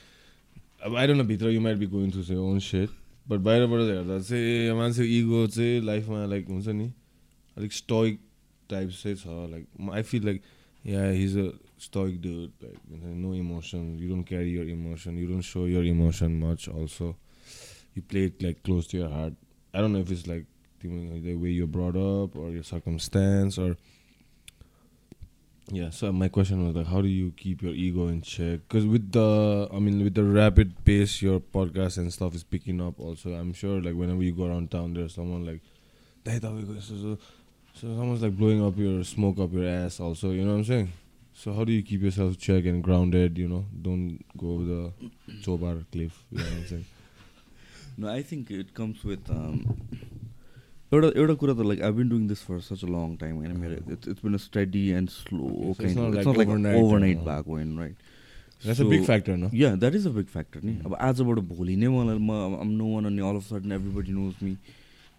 अब 0.87 0.97
आई 0.97 1.07
डोन्ट 1.07 1.27
भित्र 1.27 1.51
you 1.51 1.61
might 1.61 1.79
be 1.79 1.87
going 1.95 2.11
through 2.11 2.39
own 2.43 2.59
set 2.69 2.91
but 3.29 3.41
बाहिरबाट 3.49 3.81
हेर्दा 3.81 4.19
चाहिँ 4.21 4.73
मान्छेको 4.83 5.09
ego 5.19 5.47
चाहिँ 5.57 5.81
लाइफमा 5.91 6.25
like 6.35 6.49
हुन्छ 6.49 6.69
नि 6.69 6.91
अलिक 7.57 7.73
स्टोइक 7.73 8.21
टाइप 8.71 8.91
चाहिँ 9.03 9.17
छ 9.17 9.27
like 9.27 9.91
I 9.95 10.03
feel 10.13 10.25
like 10.27 10.43
yeah 10.85 11.11
he's 11.11 11.37
a 11.39 11.51
stoic 11.81 12.21
dude 12.21 12.53
like 12.61 12.79
no 12.91 13.33
emotion 13.33 13.99
you 13.99 14.09
don't 14.09 14.25
carry 14.25 14.51
your 14.51 14.65
emotion 14.65 15.17
you 15.17 15.27
don't 15.27 15.41
show 15.41 15.65
your 15.65 15.83
emotion 15.83 16.39
much 16.39 16.69
also. 16.69 17.17
You 17.95 18.03
play 18.03 18.25
it 18.25 18.43
like 18.43 18.63
close 18.63 18.87
to 18.89 18.99
your 18.99 19.09
heart. 19.09 19.33
I 19.75 19.81
don't 19.81 19.93
know 19.93 19.99
if 19.99 20.11
it's 20.11 20.27
like 20.27 20.45
the 20.83 21.35
way 21.35 21.51
you're 21.51 21.67
brought 21.67 21.97
up 21.97 22.37
or 22.37 22.51
your 22.51 22.63
circumstance 22.63 23.59
or 23.59 23.77
yeah 25.73 25.91
so 25.91 26.11
my 26.11 26.29
question 26.29 26.67
was 26.67 26.75
like 26.75 26.87
how 26.87 27.01
do 27.01 27.09
you 27.09 27.33
keep 27.37 27.63
your 27.63 27.73
ego 27.73 28.09
in 28.09 28.23
check? 28.23 28.61
Because 28.67 28.87
with 28.87 29.13
the 29.13 29.69
i 29.73 29.79
mean 29.79 30.03
with 30.03 30.15
the 30.15 30.25
rapid 30.25 30.85
pace 30.85 31.23
your 31.23 31.39
podcast 31.41 31.99
and 31.99 32.13
stuff 32.13 32.35
is 32.35 32.43
picking 32.43 32.81
up 32.81 32.99
also 32.99 33.35
i'm 33.35 33.53
sure 33.53 33.81
like 33.81 33.95
whenever 33.95 34.23
you 34.23 34.33
go 34.33 34.47
around 34.47 34.71
town 34.71 34.95
there's 34.95 35.15
someone 35.15 35.45
like 35.47 35.61
so, 36.25 36.61
so, 36.81 37.19
so 37.75 37.87
someone's 37.87 38.23
like 38.23 38.37
blowing 38.37 38.65
up 38.65 38.77
your 38.77 39.05
smoke 39.05 39.39
up 39.39 39.53
your 39.53 39.69
ass 39.69 40.01
also 40.01 40.31
you 40.31 40.45
know 40.45 40.53
what 40.53 40.59
i'm 40.59 40.65
saying? 40.65 40.93
So 41.43 41.53
how 41.57 41.65
do 41.65 41.73
you 41.73 41.83
keep 41.91 42.03
yourself 42.07 42.39
check 42.47 42.67
and 42.71 42.83
grounded 42.87 43.39
you 43.39 43.49
know? 43.49 43.65
Don't 43.83 44.19
go 44.37 44.55
over 44.55 44.65
the 44.65 44.83
chobar 45.45 45.75
cliff 45.93 46.23
you 46.31 46.39
know 46.39 46.45
what 46.45 46.53
i'm 46.55 46.67
saying? 46.67 46.87
No, 47.99 48.09
I 48.09 48.23
think 48.23 48.51
it 48.51 48.75
comes 48.75 49.05
with 49.05 49.31
um, 49.31 49.61
एउटा 50.93 51.09
एउटा 51.23 51.35
कुरा 51.41 51.53
त 51.55 51.65
like 51.67 51.83
I 51.87 51.93
been 51.97 52.09
doing 52.09 52.27
this 52.29 52.41
for 52.45 52.61
such 52.69 52.85
a 52.85 52.89
long 52.93 53.17
time 53.17 53.35
होइन 53.37 53.57
मेरो 53.65 53.75
it's 53.93 54.09
it's 54.09 54.25
been 54.25 54.35
a 54.35 54.43
steady 54.45 54.87
and 55.01 55.11
slow 55.11 55.49
So 55.49 55.69
it's 55.71 55.79
kind 55.81 55.99
not 55.99 56.17
it's 56.17 56.27
like 56.27 56.29
not 56.29 56.37
like 56.39 56.49
overnight, 56.49 56.83
overnight 56.85 57.19
uh, 57.19 57.25
भएको 57.27 57.51
होइन 57.51 57.79
right 57.79 57.97
that's 58.65 58.81
a 58.85 58.89
big 58.93 59.05
factor 59.11 59.37
no? 59.43 59.51
Yeah 59.55 59.75
that 59.77 59.95
is 59.95 60.07
a 60.07 60.11
big 60.17 60.27
factor 60.33 60.65
नि 60.65 60.77
अब 60.87 60.97
आजबाट 61.09 61.39
भोलि 61.53 61.77
नै 61.83 61.89
मलाई 61.97 62.19
म 62.19 62.57
आम 62.61 62.71
नो 62.81 62.89
वान 62.95 63.07
अनि 63.13 63.23
all 63.29 63.37
of 63.37 63.47
sudden 63.49 63.73
everybody 63.79 64.13
knows 64.13 64.43
me 64.43 64.57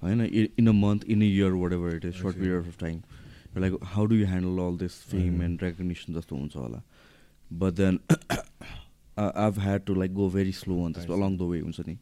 होइन 0.01 0.21
in 0.59 0.67
a 0.67 0.75
month 0.81 1.05
in 1.15 1.21
a 1.21 1.25
year 1.25 1.51
whatever 1.73 1.95
it 1.95 2.05
is 2.05 2.21
short 2.21 2.35
period 2.37 2.67
of 2.67 2.79
time 2.79 2.99
like 3.57 3.73
how 3.93 4.05
do 4.05 4.15
you 4.15 4.27
handle 4.27 4.61
all 4.63 4.77
this 4.77 5.01
fame 5.11 5.41
and 5.43 5.63
recognition 5.63 6.13
जस्तो 6.13 6.35
हुन्छ 6.35 6.55
होला 6.55 6.81
but 7.51 7.73
then 7.73 7.99
I've 9.17 9.59
had 9.59 9.85
to 9.85 9.95
like 9.95 10.13
go 10.13 10.29
very 10.29 10.51
slow 10.61 10.83
on 10.85 10.93
त्यसमा 10.93 11.15
along 11.15 11.37
the 11.37 11.49
way 11.51 11.59
हुन्छ 11.59 11.87
नि 11.87 11.97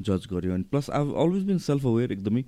जज 0.00 0.26
गऱ्यो 0.30 0.54
अनि 0.54 0.62
plus 0.70 0.90
I 0.90 1.12
always 1.24 1.42
been 1.46 1.58
self 1.66 1.86
aware 1.86 2.12
एकदमै 2.12 2.44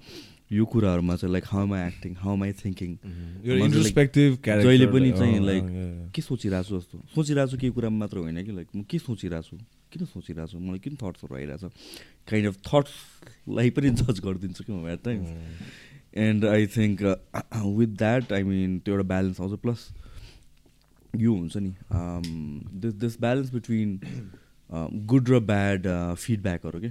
यो 0.53 0.65
कुराहरूमा 0.73 1.15
चाहिँ 1.17 1.33
like 1.33 1.45
how 1.49 1.73
I 1.75 1.87
acting 1.89 2.15
how 2.23 2.43
I 2.45 2.53
thinking. 2.53 2.91
जहिले 4.63 4.87
पनि 4.93 5.11
चाहिँ 5.13 5.39
yeah. 5.71 6.11
के 6.15 6.23
सोचिरहेको 6.23 6.69
छु 6.69 6.79
जस्तो? 6.79 6.99
सोचिरहेको 7.15 7.51
छु 7.51 7.57
केही 7.59 7.73
कुरामा 7.73 7.99
मात्र 7.99 8.19
होइन 8.19 8.45
कि 8.45 8.53
लाइक 8.53 8.69
म 8.77 8.83
के 8.91 8.99
सोचिरहेको 8.99 9.49
छु 9.49 9.57
किन 9.93 10.05
सोचिरहेको 10.07 10.53
छु 10.53 10.59
मलाई 10.59 10.79
किन 10.85 10.97
थट्सहरू 11.03 11.35
आइरहेको 11.37 11.69
छ 11.69 11.73
काइन्ड 12.31 12.47
अफ 12.49 12.57
थट्सलाई 12.69 13.71
पनि 13.79 13.91
जज 14.03 14.21
गरिदिन्छु 14.27 14.65
कि 14.65 14.73
म 14.73 14.89
at 14.95 15.03
times 15.05 15.29
and 16.17 16.45
I 16.47 16.67
think 16.77 17.03
with 17.03 17.97
that 17.99 18.33
I 18.33 18.43
mean 18.45 18.79
त्यो 18.79 18.95
एउटा 18.95 19.07
ब्यालेन्स 19.09 19.41
आउँछ 19.41 19.61
प्लस 19.61 19.89
यो 21.17 21.35
हुन्छ 21.35 21.57
नि 21.57 21.75
this 22.81 22.95
this 22.95 23.21
balance 23.21 23.53
between 23.53 23.99
good 25.07 25.29
र 25.31 25.41
ब्याड 25.47 25.87
फिडब्याकहरू 26.17 26.81
के 26.81 26.91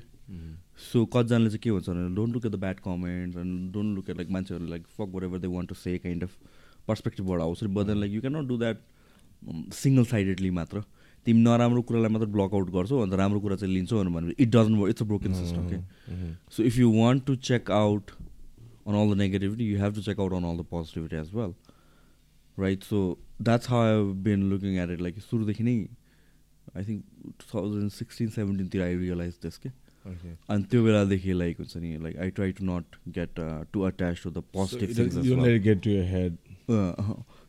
सो 0.84 1.06
कतिजनाले 1.06 1.50
चाहिँ 1.50 1.60
के 1.64 1.69
हुन्छ 1.69 1.90
भने 1.90 2.16
don't 2.16 2.34
look 2.34 2.45
at 2.45 2.52
the 2.52 2.60
bad 2.60 2.80
comments 2.80 3.38
and 3.38 3.72
don't 3.74 3.95
look 3.95 4.10
at 4.10 4.18
like 4.18 4.30
मान्छेहरू 4.32 4.68
like 4.68 4.84
fuck 4.98 5.16
whatever 5.24 5.40
they 5.40 5.48
want 5.50 5.69
to 5.69 5.76
say 5.76 5.98
kind 6.06 6.24
of 6.24 6.38
पर्सपेक्टिभबाट 6.88 7.42
आउँछ 7.42 7.64
but 7.64 7.85
then 7.88 8.00
like 8.00 8.11
you 8.14 8.22
can 8.22 8.35
not 8.38 8.48
do 8.48 8.58
that 8.58 8.77
single 9.74 10.06
sidedly 10.06 10.50
मात्र 10.58 10.84
तिमी 11.26 11.42
नराम्रो 11.42 11.82
कुरालाई 11.82 12.11
मात्र 12.11 12.27
ब्लक 12.35 12.53
आउट 12.53 12.69
गर्छौ 12.72 13.00
अन्त 13.02 13.14
राम्रो 13.22 13.40
कुरा 13.40 13.56
चाहिँ 13.56 13.74
लिन्छौ 13.74 14.03
भने 14.03 14.34
it 14.38 14.50
doesn't 14.50 14.77
work 14.77 14.90
it's 14.90 15.02
a 15.02 15.06
broken 15.06 15.34
system 15.34 15.69
के. 15.69 15.77
So 16.52 16.64
if 16.64 16.77
you 16.77 16.92
want 16.93 17.26
to 17.26 17.35
check 17.50 17.72
out 17.72 18.11
on 18.86 18.95
all 19.02 19.10
the 19.14 19.18
negativity 19.24 19.68
you 19.74 19.78
have 19.84 19.94
to 20.00 20.02
check 20.08 20.20
out 20.26 20.34
on 20.40 20.44
all 20.50 20.58
the 20.62 20.68
positivity 20.76 21.16
as 21.26 21.34
well 21.34 21.53
right? 22.58 22.84
So 22.90 23.03
that's 23.50 23.66
how 23.74 23.80
i've 23.92 24.24
been 24.24 24.50
looking 24.50 24.78
at 24.86 24.90
it. 24.95 25.02
Like 25.08 25.20
सुरुदेखि 25.30 25.64
नै 25.70 25.76
I 26.78 26.84
think 26.90 27.03
two 27.40 27.45
thousand 27.53 27.92
sixteen 28.02 28.30
सेभेन्टिनतिर 28.36 28.82
I 28.90 28.95
realise 29.06 29.40
this 29.48 29.58
के 29.66 29.72
Okay. 30.12 30.32
अनि 30.53 30.64
त्यो 30.72 30.84
बेलादेखि 30.84 31.34
like 31.34 31.58
हुन्छ 31.60 31.78
नि 31.82 31.98
like 32.03 32.18
I 32.24 32.30
try 32.38 32.52
to 32.56 32.64
not 32.66 32.95
get 33.18 33.40
to 33.74 33.82
attach 33.90 34.24
to 34.24 34.30
the 34.30 34.34
So 34.38 34.42
positive 34.56 34.90
it 34.90 34.98
things 34.98 35.14
doesn't- 35.14 35.26
you 35.28 35.36
don't 35.36 35.45
let 35.48 35.53
it 35.60 35.64
get 35.68 35.82
to 35.86 35.94
your 35.94 36.08
head. 36.14 36.38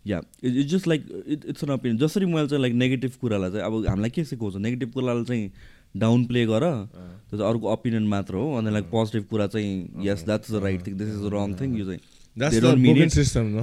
Yeah 0.07 0.21
it's 0.45 0.71
just 0.73 0.87
like 0.89 1.07
it 1.35 1.45
it's 1.53 1.65
an 1.65 1.71
opinion 1.71 1.99
जसरी 1.99 2.27
मैले 2.35 2.49
चाहिँ 2.49 2.61
like 2.63 2.75
negative 2.85 3.17
कुरालाई 3.21 3.51
चाहिँ 3.51 3.65
अब 3.67 3.87
हामीलाई 3.89 4.11
के 4.19 4.25
सिकाउँछ 4.31 4.57
negative 4.67 4.93
कुरालाई 4.95 5.25
चाहिँ 5.25 5.51
डाउन 5.97 6.25
प्ले 6.27 6.47
गर। 6.47 6.61
त्यो 6.61 7.39
चाहिँ 7.39 7.51
अर्को 7.53 7.67
ओपिनियन 7.73 8.07
मात्र 8.09 8.35
हो। 8.35 8.55
अनि 8.59 8.71
लाइक 8.71 8.85
पोजिटिभ 8.91 9.25
कुरा 9.31 9.47
चाहिँ 9.47 10.07
yes 10.07 10.25
that's 10.25 10.51
the 10.53 10.55
right 10.65 10.87
thing 10.87 10.95
this 10.99 11.09
is 11.09 11.21
the 11.27 11.31
wrong 11.35 11.55
thing 11.61 11.77
यो 11.79 11.85
चाहिँ? 11.85 12.01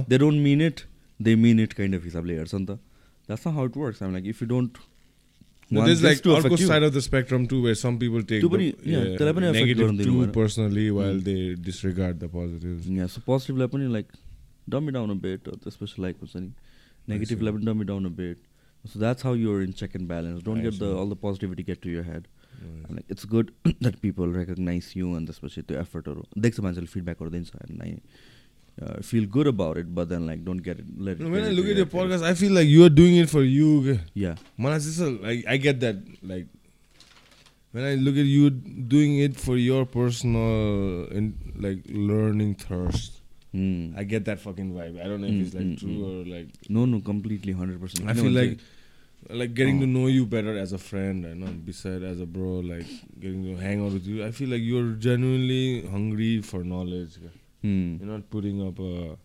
They 0.08 0.18
don't 0.18 0.38
mean 0.42 0.60
it 0.62 0.80
they 1.20 1.36
mean 1.36 1.60
it 1.60 1.72
kind 1.72 1.94
of 1.94 2.04
हिसाबले 2.04 2.32
हेर्छ 2.38 2.54
नि 2.54 2.66
त। 2.66 2.68
That's 3.28 3.46
how 3.46 3.64
it 3.66 3.76
works 3.76 4.02
like 4.02 4.26
if 4.26 4.42
you 4.42 4.48
don't 4.48 4.78
पोजिटिभलाई 13.26 13.68
पनि 13.68 13.86
लाइक 13.92 14.06
डमी 14.68 14.90
डाउन 14.92 15.18
बेट 15.18 15.40
त्यसपछि 15.48 16.02
लाइक 16.02 16.16
हुन्छ 16.16 16.36
नि। 16.36 16.50
नेगेटिभलाई 17.08 17.52
पनि 17.52 17.64
dummy 17.66 17.84
down 17.84 18.04
bet 18.14 18.36
So 18.83 18.99
that's 18.99 19.25
how 19.25 19.35
you're 19.35 19.63
in 19.63 19.71
check 19.83 19.95
and 19.95 20.07
balance 20.07 20.43
don't 20.43 20.59
I 20.59 20.63
get 20.69 20.73
the 20.73 20.83
see. 20.83 20.99
All 21.01 21.09
the 21.13 21.17
positivity 21.21 21.63
get 21.71 21.81
to 21.83 21.89
your 21.89 22.03
head 22.11 22.27
Right. 22.57 22.91
Like 22.91 23.11
it's 23.11 23.25
good 23.31 23.49
that 23.67 23.95
people 24.01 24.31
recognise 24.35 24.85
you 24.97 25.11
अनि 25.15 25.25
त्यसपछि 25.25 25.61
त्यो 25.71 25.79
एफर्टहरू 25.79 26.23
देख्छ 26.45 26.59
मान्छेले 26.67 26.87
फिडब्याकहरू 26.93 27.29
दिन्छ 27.31 27.51
and 27.69 27.81
I 27.81 29.01
feel 29.09 29.25
good 29.35 29.47
about 29.47 29.77
it 29.77 29.85
but 29.99 30.07
then 30.07 30.25
like 30.27 30.43
don't 30.45 30.63
get 30.63 30.79
it 30.79 30.87
late 31.07 31.19
No, 31.21 31.29
when 31.35 31.45
I 31.49 31.51
look 31.57 31.67
at 31.73 31.81
your 31.81 31.89
podcast, 31.91 32.25
I 32.29 32.33
feel 32.41 32.55
like 32.59 32.69
you 32.71 32.87
are 32.87 32.93
doing 33.01 33.17
it 33.23 33.29
for 33.35 33.43
you. 33.49 33.67
okay? 33.81 33.97
Yeah 34.23 34.35
Man, 34.65 34.75
it's 34.77 34.87
just 34.87 35.03
a, 35.07 35.11
like 35.27 35.45
I 35.55 35.57
get 35.67 35.83
that. 35.85 36.01
Like 36.31 36.47
when 37.73 37.85
I 37.91 37.93
look 38.07 38.17
at 38.23 38.31
you 38.33 38.49
doing 38.95 39.15
it 39.27 39.39
for 39.45 39.57
your 39.61 39.85
personal 39.97 41.05
in, 41.21 41.29
like 41.67 41.85
learning 42.11 42.55
thirst, 42.65 43.20
Mm. 43.54 43.98
I 43.98 44.04
get 44.04 44.24
that 44.24 44.40
fucking 44.40 44.72
vibe. 44.72 45.00
I 45.00 45.06
don't 45.06 45.20
know 45.20 45.26
if 45.26 45.46
it's 45.46 45.54
like 45.54 45.64
mm, 45.64 45.78
true 45.78 45.88
hmm. 45.88 46.04
or 46.04 46.36
like. 46.36 46.48
No, 46.68 46.86
no, 46.86 47.00
completely, 47.00 47.52
hundred 47.52 47.80
percent. 47.80 48.08
I 48.08 48.14
no, 48.14 48.22
feel 48.22 48.32
like, 48.32 48.58
like, 49.28 49.38
like 49.38 49.54
getting 49.54 49.76
oh. 49.78 49.80
to 49.80 49.86
know 49.86 50.06
you 50.06 50.24
better 50.24 50.56
as 50.56 50.72
a 50.72 50.78
friend, 50.78 51.26
and 51.26 51.40
know, 51.40 51.48
beside 51.48 52.02
as 52.02 52.20
a 52.20 52.26
bro, 52.26 52.60
like 52.60 52.86
getting 53.20 53.44
to 53.44 53.56
hang 53.56 53.84
out 53.84 53.92
with 53.92 54.06
you. 54.06 54.24
I 54.24 54.30
feel 54.30 54.48
like 54.48 54.62
you're 54.62 54.92
genuinely 54.92 55.86
hungry 55.86 56.40
for 56.40 56.64
knowledge. 56.64 57.18
Hmm. 57.60 57.96
You're 58.00 58.08
not 58.08 58.30
putting 58.30 58.66
up 58.66 58.78
a 58.78 59.18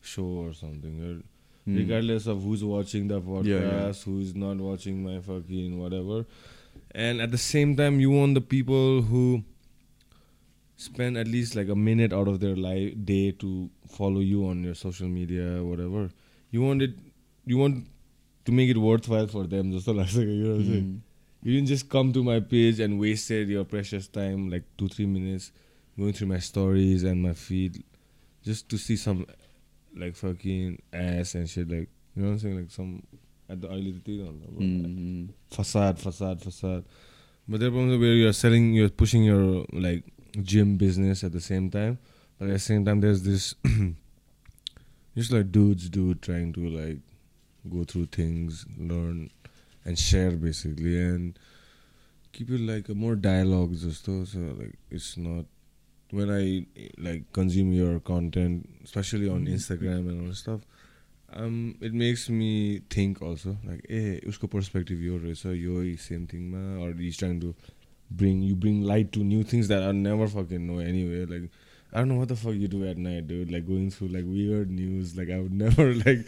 show 0.00 0.24
or 0.24 0.52
something. 0.52 0.98
You're, 0.98 1.22
Regardless 1.66 2.26
of 2.26 2.42
who's 2.42 2.62
watching 2.62 3.08
the 3.08 3.22
podcast, 3.22 3.46
yeah, 3.46 3.86
yeah. 3.86 3.92
who's 4.04 4.34
not 4.34 4.58
watching 4.58 5.02
my 5.02 5.18
fucking 5.20 5.78
whatever, 5.80 6.26
and 6.90 7.22
at 7.22 7.30
the 7.30 7.38
same 7.38 7.74
time, 7.74 8.00
you 8.00 8.10
want 8.10 8.34
the 8.34 8.42
people 8.42 9.00
who 9.00 9.42
spend 10.76 11.16
at 11.16 11.28
least 11.28 11.54
like 11.54 11.68
a 11.68 11.74
minute 11.76 12.12
out 12.12 12.28
of 12.28 12.40
their 12.40 12.56
life 12.56 12.92
day 13.04 13.30
to 13.32 13.70
follow 13.88 14.20
you 14.20 14.46
on 14.46 14.62
your 14.64 14.74
social 14.74 15.08
media, 15.08 15.62
whatever. 15.62 16.10
You 16.50 16.62
want 16.62 16.82
it, 16.82 16.94
you 17.46 17.58
want 17.58 17.86
to 18.44 18.52
make 18.52 18.68
it 18.70 18.76
worthwhile 18.76 19.26
for 19.26 19.46
them. 19.46 19.72
Just 19.72 19.86
like 19.88 20.12
you 20.14 20.22
know 20.44 20.50
what 20.50 20.60
I'm 20.60 20.66
saying. 20.66 20.82
Hmm. 20.82 21.48
You 21.48 21.54
didn't 21.54 21.68
just 21.68 21.88
come 21.90 22.12
to 22.14 22.24
my 22.24 22.40
page 22.40 22.80
and 22.80 22.98
wasted 22.98 23.48
your 23.48 23.64
precious 23.64 24.08
time, 24.08 24.48
like 24.50 24.62
two, 24.78 24.88
three 24.88 25.06
minutes, 25.06 25.52
going 25.98 26.12
through 26.14 26.28
my 26.28 26.38
stories 26.38 27.04
and 27.04 27.22
my 27.22 27.34
feed, 27.34 27.84
just 28.42 28.68
to 28.70 28.78
see 28.78 28.96
some, 28.96 29.26
like 29.94 30.16
fucking 30.16 30.80
ass 30.92 31.34
and 31.34 31.48
shit. 31.48 31.68
Like 31.68 31.88
you 32.16 32.22
know 32.22 32.28
what 32.28 32.32
I'm 32.34 32.38
saying, 32.38 32.56
like 32.56 32.70
some 32.70 33.02
at 33.48 33.60
the 33.60 33.68
early 33.68 33.92
Hmm. 33.92 35.26
facade, 35.50 35.98
facade, 35.98 36.40
facade. 36.40 36.84
But 37.46 37.60
there 37.60 37.68
are 37.68 37.72
moments 37.72 38.00
where 38.00 38.14
you're 38.14 38.32
selling, 38.32 38.72
you're 38.72 38.88
pushing 38.88 39.22
your 39.22 39.66
like 39.72 40.04
gym 40.41 40.77
business 40.77 41.23
at 41.23 41.31
the 41.31 41.41
same 41.41 41.69
time. 41.69 41.99
But 42.37 42.47
at 42.49 42.53
the 42.53 42.59
same 42.59 42.85
time, 42.85 43.01
there's 43.01 43.23
this, 43.23 43.53
just 45.17 45.31
like 45.31 45.51
dudes, 45.51 45.89
dude, 45.89 46.21
trying 46.21 46.53
to 46.53 46.69
like 46.69 46.99
go 47.69 47.83
through 47.83 48.07
things, 48.07 48.65
learn, 48.77 49.29
and 49.85 49.99
share 49.99 50.31
basically, 50.31 50.97
and 50.99 51.37
keep 52.31 52.49
it 52.49 52.61
like 52.61 52.89
a 52.89 52.95
more 52.95 53.15
dialogue 53.15 53.75
just 53.75 54.05
though. 54.05 54.23
So 54.23 54.39
like 54.39 54.75
it's 54.89 55.17
not 55.17 55.45
when 56.11 56.31
I 56.31 56.65
like 56.97 57.31
consume 57.33 57.73
your 57.73 57.99
content, 57.99 58.69
especially 58.83 59.29
on 59.29 59.45
Instagram 59.45 60.09
and 60.09 60.21
all 60.21 60.27
that 60.27 60.35
stuff. 60.35 60.61
Um, 61.31 61.75
it 61.79 61.93
makes 61.93 62.27
me 62.27 62.81
think 62.89 63.21
also 63.21 63.57
like, 63.63 63.85
eh, 63.87 64.19
उसको 64.25 64.49
perspective 64.49 64.99
यो 64.99 65.19
रहेछ 65.19 65.45
यो 65.45 65.99
same 65.99 66.25
thing 66.25 66.49
ma, 66.49 66.83
or 66.83 66.93
he's 66.93 67.17
trying 67.17 67.39
to 67.39 67.53
bring 68.16 68.42
you 68.42 68.54
bring 68.54 68.82
light 68.82 69.12
to 69.12 69.20
new 69.20 69.42
things 69.42 69.68
that 69.68 69.82
I 69.82 69.92
never 69.92 70.26
fucking 70.28 70.66
know 70.66 70.78
anyway. 70.78 71.24
Like 71.26 71.50
I 71.92 71.98
don't 71.98 72.08
know 72.08 72.16
what 72.16 72.28
the 72.28 72.36
fuck 72.36 72.54
you 72.54 72.68
do 72.68 72.84
at 72.86 72.96
night, 72.98 73.26
dude. 73.28 73.50
Like 73.52 73.66
going 73.66 73.90
through 73.90 74.08
like 74.08 74.24
weird 74.26 74.70
news. 74.70 75.16
Like 75.16 75.30
I 75.30 75.38
would 75.40 75.52
never 75.64 75.94
like. 75.94 76.26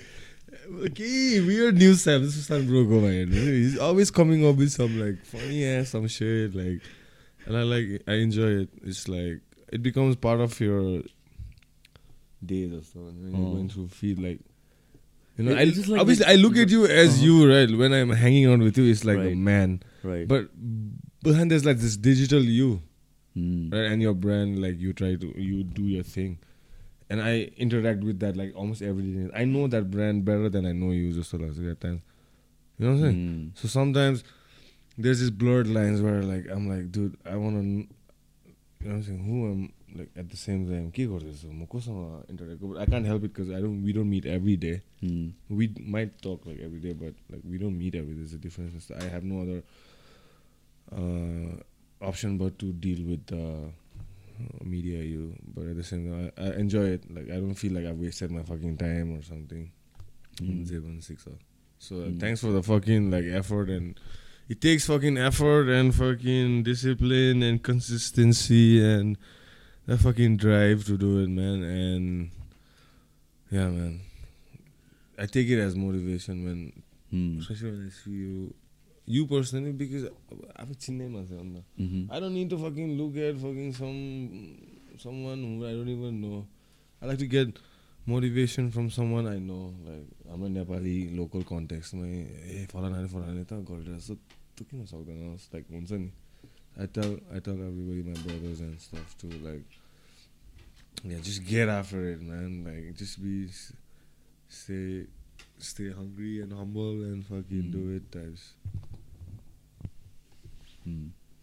Okay, 0.72 1.40
weird 1.40 1.76
news 1.76 2.02
Sam. 2.02 2.22
This 2.22 2.36
is 2.36 2.48
not 2.48 2.66
bro 2.66 2.84
go 2.84 3.00
my 3.00 3.08
head. 3.12 3.28
He's 3.28 3.78
always 3.78 4.10
coming 4.10 4.46
up 4.46 4.56
with 4.56 4.70
some 4.72 4.98
like 4.98 5.24
funny 5.24 5.64
ass 5.66 5.90
some 5.90 6.06
shit 6.08 6.54
like, 6.54 6.80
and 7.46 7.56
I 7.56 7.62
like 7.62 8.02
I 8.06 8.14
enjoy 8.14 8.62
it. 8.62 8.68
It's 8.82 9.06
like 9.08 9.40
it 9.72 9.82
becomes 9.82 10.16
part 10.16 10.40
of 10.40 10.58
your 10.60 11.02
days 12.44 12.72
or 12.72 12.82
so. 12.82 13.00
When 13.00 13.32
you're 13.32 13.46
Oh. 13.48 13.52
going 13.54 13.68
through 13.68 13.88
feed 13.88 14.18
like. 14.18 14.40
You 15.36 15.44
know, 15.44 15.54
I, 15.56 15.66
just 15.66 15.88
like 15.88 16.00
obviously 16.00 16.24
I 16.24 16.36
look 16.36 16.56
at 16.56 16.70
you 16.70 16.86
as 16.86 17.16
Uh-huh. 17.16 17.24
you, 17.26 17.50
right? 17.52 17.70
When 17.70 17.92
I'm 17.92 18.08
hanging 18.10 18.46
out 18.46 18.60
with 18.60 18.78
you, 18.78 18.90
it's 18.90 19.04
like 19.04 19.18
a 19.18 19.26
Right. 19.26 19.36
man. 19.36 19.82
Right. 20.02 20.26
But 20.26 20.48
Behind 21.26 21.50
there's 21.50 21.64
like 21.64 21.78
this 21.78 21.96
digital 21.96 22.40
you, 22.40 22.82
mm. 23.36 23.72
right? 23.72 23.90
And 23.90 24.00
your 24.00 24.14
brand, 24.14 24.62
like 24.62 24.78
you 24.78 24.92
try 24.92 25.16
to 25.16 25.40
you 25.40 25.64
do 25.64 25.82
your 25.82 26.04
thing, 26.04 26.38
and 27.10 27.20
I 27.20 27.50
interact 27.56 28.04
with 28.04 28.20
that 28.20 28.36
like 28.36 28.54
almost 28.54 28.80
every 28.80 29.02
day. 29.02 29.30
I 29.34 29.44
know 29.44 29.66
that 29.66 29.90
brand 29.90 30.24
better 30.24 30.48
than 30.48 30.64
I 30.66 30.70
know 30.72 30.92
you, 30.92 31.12
just 31.12 31.30
so 31.30 31.38
like 31.38 31.50
at 31.50 31.80
times. 31.80 32.02
You 32.78 32.86
know 32.86 32.92
what 32.92 32.98
I'm 32.98 33.02
saying? 33.02 33.16
Mm. 33.16 33.58
So 33.58 33.66
sometimes 33.66 34.22
there's 34.96 35.18
these 35.18 35.30
blurred 35.30 35.66
lines 35.66 36.00
where 36.00 36.22
like 36.22 36.46
I'm 36.48 36.68
like, 36.68 36.92
dude, 36.92 37.16
I 37.28 37.34
want 37.34 37.56
to, 37.56 37.62
you 37.64 37.86
know 38.82 38.90
what 38.90 38.92
I'm 38.92 39.02
saying? 39.02 39.24
Who 39.24 39.50
am 39.50 39.72
like 39.98 40.10
at 40.16 40.30
the 40.30 40.36
same 40.36 40.68
time? 40.68 40.92
I 42.78 42.86
can't 42.86 43.06
help 43.06 43.24
it 43.24 43.34
because 43.34 43.50
I 43.50 43.60
don't. 43.60 43.82
We 43.82 43.92
don't 43.92 44.08
meet 44.08 44.26
every 44.26 44.56
day. 44.56 44.82
Mm. 45.02 45.32
We 45.48 45.74
might 45.80 46.22
talk 46.22 46.46
like 46.46 46.60
every 46.60 46.78
day, 46.78 46.92
but 46.92 47.14
like 47.30 47.40
we 47.42 47.58
don't 47.58 47.76
meet 47.76 47.96
every 47.96 48.14
day. 48.14 48.20
There's 48.20 48.34
a 48.34 48.38
difference. 48.38 48.92
I 48.92 49.04
have 49.08 49.24
no 49.24 49.42
other 49.42 49.62
option 52.00 52.38
but 52.38 52.58
to 52.58 52.72
deal 52.72 53.06
with 53.06 53.26
the 53.26 53.70
uh, 53.70 54.64
media. 54.64 55.02
You, 55.02 55.34
but 55.54 55.66
at 55.66 55.76
the 55.76 55.84
same 55.84 56.10
time, 56.10 56.32
I, 56.38 56.42
I 56.42 56.54
enjoy 56.56 56.84
it. 56.84 57.10
Like 57.12 57.30
I 57.30 57.36
don't 57.36 57.54
feel 57.54 57.72
like 57.72 57.86
I've 57.86 57.98
wasted 57.98 58.30
my 58.30 58.42
fucking 58.42 58.76
time 58.76 59.16
or 59.16 59.22
something. 59.22 59.70
Mm. 60.40 60.66
Uh. 60.66 61.30
So 61.78 61.96
uh, 61.96 61.98
Mm. 62.08 62.20
thanks 62.20 62.40
for 62.40 62.52
the 62.52 62.62
fucking 62.62 63.10
like 63.10 63.24
effort 63.24 63.68
and 63.70 63.98
it 64.48 64.60
takes 64.60 64.86
fucking 64.86 65.16
effort 65.18 65.68
and 65.68 65.94
fucking 65.94 66.62
discipline 66.62 67.42
and 67.42 67.62
consistency 67.62 68.82
and 68.84 69.16
that 69.86 69.98
fucking 69.98 70.36
drive 70.36 70.84
to 70.86 70.96
do 70.98 71.18
it, 71.20 71.28
man. 71.28 71.62
And 71.62 72.30
yeah, 73.50 73.68
man. 73.68 74.00
I 75.18 75.24
take 75.26 75.48
it 75.48 75.58
as 75.58 75.74
motivation 75.74 76.44
when, 76.44 76.82
Hmm. 77.10 77.38
especially 77.40 77.70
when 77.70 77.86
I 77.86 77.90
see 77.90 78.10
you, 78.10 78.54
you 79.05 79.25
personally, 79.27 79.71
because 79.71 80.05
I'm 80.55 80.71
a 80.71 80.75
chinne 80.75 81.11
myself. 81.11 81.43
no. 81.43 81.63
Mhm. 81.79 82.07
I 82.11 82.19
don't 82.19 82.33
need 82.33 82.49
to 82.51 82.57
fucking 82.57 82.97
look 83.01 83.17
at 83.17 83.37
fucking 83.37 83.73
some 83.73 83.99
someone 84.97 85.43
who 85.43 85.65
I 85.67 85.71
don't 85.73 85.89
even 85.89 86.21
know. 86.21 86.45
I 87.01 87.07
like 87.07 87.17
to 87.19 87.27
get 87.27 87.57
motivation 88.05 88.69
from 88.71 88.89
someone 88.89 89.27
I 89.27 89.37
know. 89.39 89.73
Like 89.85 90.07
I'm 90.31 90.43
a 90.43 90.49
Nepali 90.49 90.95
local 91.17 91.43
context. 91.43 91.93
My 91.93 92.07
ए 92.07 92.67
फलानाले 92.71 93.07
फलानाले 93.15 93.43
त 93.49 93.61
गरेर 93.69 93.95
जस्तो 93.97 94.15
तँ 94.57 94.65
किन 94.69 94.85
सक्दैनस् 94.93 95.47
like 95.53 95.65
हुन्छ 95.73 95.91
नि 95.91 96.09
I 96.77 96.85
tell 96.87 97.11
I 97.35 97.39
tell 97.45 97.59
everybody 97.69 98.03
my 98.09 98.15
brothers 98.25 98.61
and 98.61 98.79
stuff 98.79 99.17
to 99.23 99.27
like 99.45 99.65
yeah 101.03 101.19
just 101.27 101.43
get 101.45 101.67
after 101.69 101.99
it 102.11 102.21
man 102.21 102.63
like 102.67 102.95
just 103.01 103.19
be 103.23 103.33
s- 103.49 103.73
stay 104.47 105.05
stay 105.59 105.89
hungry 105.97 106.39
and 106.41 106.53
humble 106.53 107.03
and 107.09 107.25
fucking 107.25 107.71
do 107.75 107.83
it 107.97 108.07
types 108.15 108.53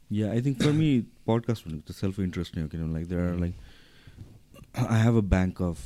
Yeah, 0.09 0.31
I 0.31 0.41
think 0.41 0.61
for 0.61 0.73
me, 0.73 0.89
podcast 1.29 1.65
भनेको 1.65 1.83
त 1.87 1.95
self 1.95 2.19
interest 2.19 2.57
नै 2.57 2.63
हो 2.63 2.67
किनभने 2.69 2.93
like 2.93 3.07
there 3.07 3.21
are 3.27 3.37
like 3.39 3.55
I 4.87 5.01
have 5.01 5.15
a 5.17 5.25
bank 5.33 5.61
of 5.61 5.79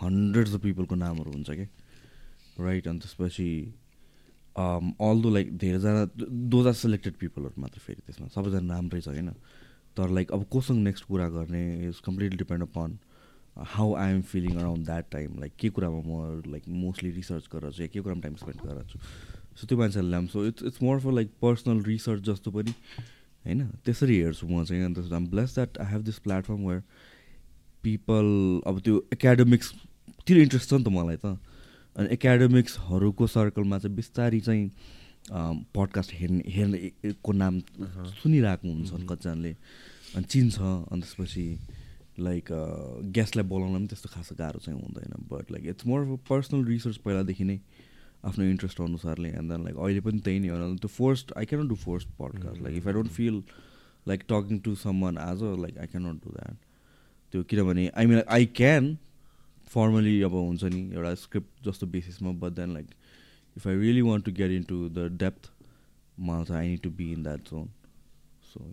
hundreds 0.00 0.54
of 0.54 0.62
पिपलको 0.62 0.94
नामहरू 1.02 1.32
हुन्छ 1.32 1.50
क्या 1.50 2.64
right 2.66 2.88
अनि 2.88 2.98
त्यसपछि 3.00 3.50
अल 4.56 5.22
दो 5.22 5.30
लाइक 5.30 5.56
धेरैजना 5.58 6.04
दोज 6.54 6.66
आर 6.66 6.74
सेलेक्टेड 6.82 7.16
पिपलहरू 7.24 7.62
मात्र 7.62 7.80
फेरि 7.86 8.02
त्यसमा 8.06 8.28
सबैजना 8.36 8.74
राम्रै 8.74 9.00
छ 9.00 9.14
होइन 9.14 9.32
तर 9.96 10.10
लाइक 10.18 10.32
अब 10.32 10.44
कोसँग 10.56 10.82
नेक्स्ट 10.82 11.04
कुरा 11.06 11.28
गर्ने 11.38 11.64
is 11.88 12.00
completely 12.06 12.38
depend 12.44 12.62
upon 12.62 12.98
how 13.74 13.94
I 14.02 14.12
am 14.12 14.22
feeling 14.30 14.56
around 14.56 14.86
that 14.86 15.10
time 15.12 15.38
like 15.40 15.52
के 15.60 15.68
कुरामा 15.76 16.02
म 16.06 16.42
लाइक 16.52 16.68
मोस्टली 16.84 17.10
रिसर्च 17.12 17.48
गरेर 17.52 17.72
छु 17.72 17.82
या 17.82 17.88
के 17.94 18.00
कुरामा 18.00 18.20
टाइम 18.20 18.36
स्पेन्ड 18.42 18.66
गरेर 18.66 18.86
छु 18.92 18.98
सो 19.60 19.66
त्यो 19.66 19.78
मान्छेहरूले 19.78 20.26
so 20.32 20.44
it's 20.46 20.62
it's 20.72 20.82
more 20.82 21.00
for 21.00 21.12
like 21.12 21.28
personal 21.42 21.82
research 21.84 22.22
जस्तो 22.28 22.50
पनि 22.50 22.72
होइन? 23.44 23.60
त्यसरी 23.84 24.16
हेर्छु 24.20 24.46
म 24.48 24.64
चाहिँ 24.64 24.84
अन्त 24.84 25.12
I'm 25.12 25.26
bless 25.30 25.54
that 25.54 25.78
I 25.78 25.92
have 25.92 26.02
this 26.04 26.18
platform 26.24 26.66
where 26.68 26.82
people 27.82 28.26
अब 28.66 28.80
त्यो 28.84 28.94
एकाडेमिक्सतिर 29.12 30.38
इन्ट्रेस्ट 30.38 30.68
छ 30.70 30.72
नि 30.72 30.84
त 30.84 30.88
मलाई 30.88 31.16
त. 31.16 31.36
अनि 31.96 32.08
एकाडेमिक्सहरूको 32.12 33.26
सर्कलमा 33.26 33.78
चाहिँ 33.78 33.96
बिस्तारी 33.96 34.40
चाहिँ 34.40 34.64
पडकास्ट 35.76 36.10
हेर्ने 36.14 36.42
हेर्ने 36.52 36.78
को 37.22 37.32
नाम 37.32 37.60
सुनिरहेको 38.22 38.68
हुन्छन् 38.68 39.06
कतिजनाले। 39.08 39.52
अनि 40.16 40.24
चिन्छ 40.24 40.58
अनि 40.60 41.00
त्यसपछि 41.00 41.46
लाइक 42.20 42.46
गेस्टलाई 43.16 43.44
बोलाउन 43.48 43.72
पनि 43.76 43.86
त्यस्तो 43.88 44.08
खास 44.14 44.28
गाह्रो 44.38 44.60
चाहिँ 44.60 44.80
हुँदैन 44.80 45.12
but 45.30 45.50
like 45.52 45.66
it's 45.72 45.86
more 45.86 46.00
personal 46.28 46.64
research 46.66 46.96
पहिलादेखि 47.04 47.44
नै। 47.44 47.58
आफ्नो 48.24 48.44
इन्ट्रेस्ट 48.44 48.80
अनुसारले 48.80 49.28
एन्ड 49.28 49.52
देन 49.52 49.64
लाइक 49.64 49.76
अहिले 49.76 50.00
पनि 50.00 50.20
त्यही 50.20 50.40
नै 50.40 50.48
हो। 50.48 50.76
त्यो 50.76 50.88
first 50.88 51.32
I 51.36 51.44
cannot 51.44 51.68
do 51.68 51.74
first 51.74 52.08
podcast 52.08 52.62
like 52.62 52.76
if 52.76 52.86
I 52.86 52.92
don't 52.92 53.10
feel 53.10 53.42
like 54.08 54.24
talking 54.28 54.58
to 54.58 54.74
someone 55.02 55.18
आज 55.18 55.42
like 55.42 55.78
I 55.78 55.86
cannot 55.86 56.24
do 56.24 56.30
that 56.30 56.56
त्यो 57.32 57.42
किनभने 57.42 57.88
I 57.88 58.06
mean 58.06 58.22
I 58.28 58.46
can 58.46 58.98
formally 59.64 60.22
अब 60.22 60.32
हुन्छ 60.32 60.64
नि 60.64 60.90
एउटा 60.94 61.14
स्क्रिप्ट 61.14 61.68
जस्तो 61.68 61.86
बेसिसमा 61.86 62.30
but 62.30 62.52
then 62.52 62.72
like 62.72 62.86
if 63.56 63.68
I 63.68 63.76
really 63.76 64.00
want 64.00 64.24
to 64.24 64.32
get 64.32 64.50
into 64.62 64.88
the 64.88 64.98
depth 64.98 65.50
मलाई 66.20 66.44
चाहिँ 66.44 66.62
I 66.62 66.68
need 66.68 66.80
to 66.80 66.90
be 66.90 67.12
in 67.12 67.22
that 67.22 67.40
zone 67.40 67.68
so 68.42 68.70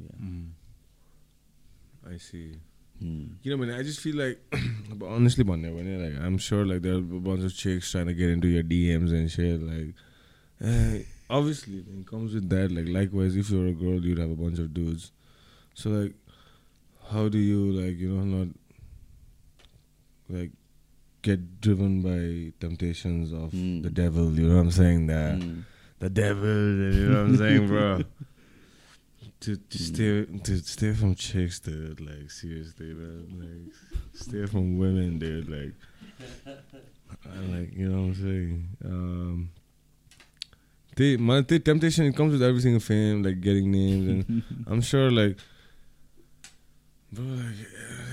I 2.09 2.17
see 2.17 2.55
Hmm. 2.99 3.25
You 3.43 3.51
know, 3.51 3.57
what 3.57 3.65
I 3.65 3.71
mean? 3.71 3.79
I 3.79 3.83
just 3.83 3.99
feel 3.99 4.15
like, 4.15 4.39
but 4.95 5.07
honestly, 5.07 5.43
man, 5.43 5.61
like 5.63 6.25
I'm 6.25 6.37
sure 6.37 6.65
like 6.65 6.81
there 6.81 6.93
are 6.93 6.97
a 6.97 7.01
bunch 7.01 7.43
of 7.43 7.55
chicks 7.55 7.91
trying 7.91 8.07
to 8.07 8.13
get 8.13 8.29
into 8.29 8.47
your 8.47 8.63
DMs 8.63 9.11
and 9.11 9.29
shit. 9.29 9.61
Like, 9.61 9.93
uh, 10.63 11.03
obviously, 11.29 11.77
it 11.77 12.07
comes 12.07 12.33
with 12.33 12.49
that. 12.49 12.71
Like, 12.71 12.87
likewise, 12.87 13.35
if 13.35 13.49
you're 13.49 13.67
a 13.67 13.73
girl, 13.73 14.03
you'd 14.03 14.17
have 14.17 14.31
a 14.31 14.35
bunch 14.35 14.57
of 14.59 14.73
dudes. 14.73 15.11
So, 15.75 15.91
like, 15.91 16.13
how 17.11 17.29
do 17.29 17.37
you 17.37 17.71
like, 17.71 17.97
you 17.97 18.09
know, 18.09 18.23
not 18.23 18.47
like 20.29 20.51
get 21.21 21.61
driven 21.61 22.01
by 22.01 22.53
temptations 22.59 23.31
of 23.31 23.51
hmm. 23.51 23.81
the 23.81 23.91
devil? 23.91 24.31
You 24.31 24.47
know 24.47 24.55
what 24.55 24.61
I'm 24.61 24.71
saying? 24.71 25.07
That 25.07 25.43
hmm. 25.43 25.59
the 25.99 26.09
devil. 26.09 26.47
You 26.47 27.09
know 27.09 27.21
what 27.21 27.29
I'm 27.29 27.37
saying, 27.37 27.67
bro. 27.67 28.01
to, 29.41 29.55
to 29.55 29.77
Mm. 29.77 29.87
stay 29.89 30.25
to 30.43 30.57
stay 30.59 30.93
from 30.93 31.13
chicks 31.15 31.59
dude 31.59 31.99
like 32.01 32.31
seriously 32.31 32.93
man 32.93 33.25
like 33.41 33.73
stay 34.13 34.45
from 34.45 34.77
women 34.77 35.19
dude 35.19 35.47
like 35.49 35.73
I 37.25 37.39
like 37.55 37.73
you 37.73 37.87
know 37.89 38.01
what 38.01 38.07
i'm 38.07 38.15
saying? 38.15 38.67
Um 38.85 39.49
they 40.95 41.17
my 41.17 41.41
the 41.41 41.59
temptation 41.59 42.05
it 42.05 42.15
comes 42.15 42.33
with 42.33 42.41
every 42.41 42.61
single 42.61 42.79
fame 42.81 43.21
like 43.21 43.39
getting 43.41 43.71
names 43.71 44.07
and 44.09 44.43
i'm 44.67 44.81
sure 44.81 45.11
like 45.11 45.37
bro 47.13 47.23
like 47.23 47.61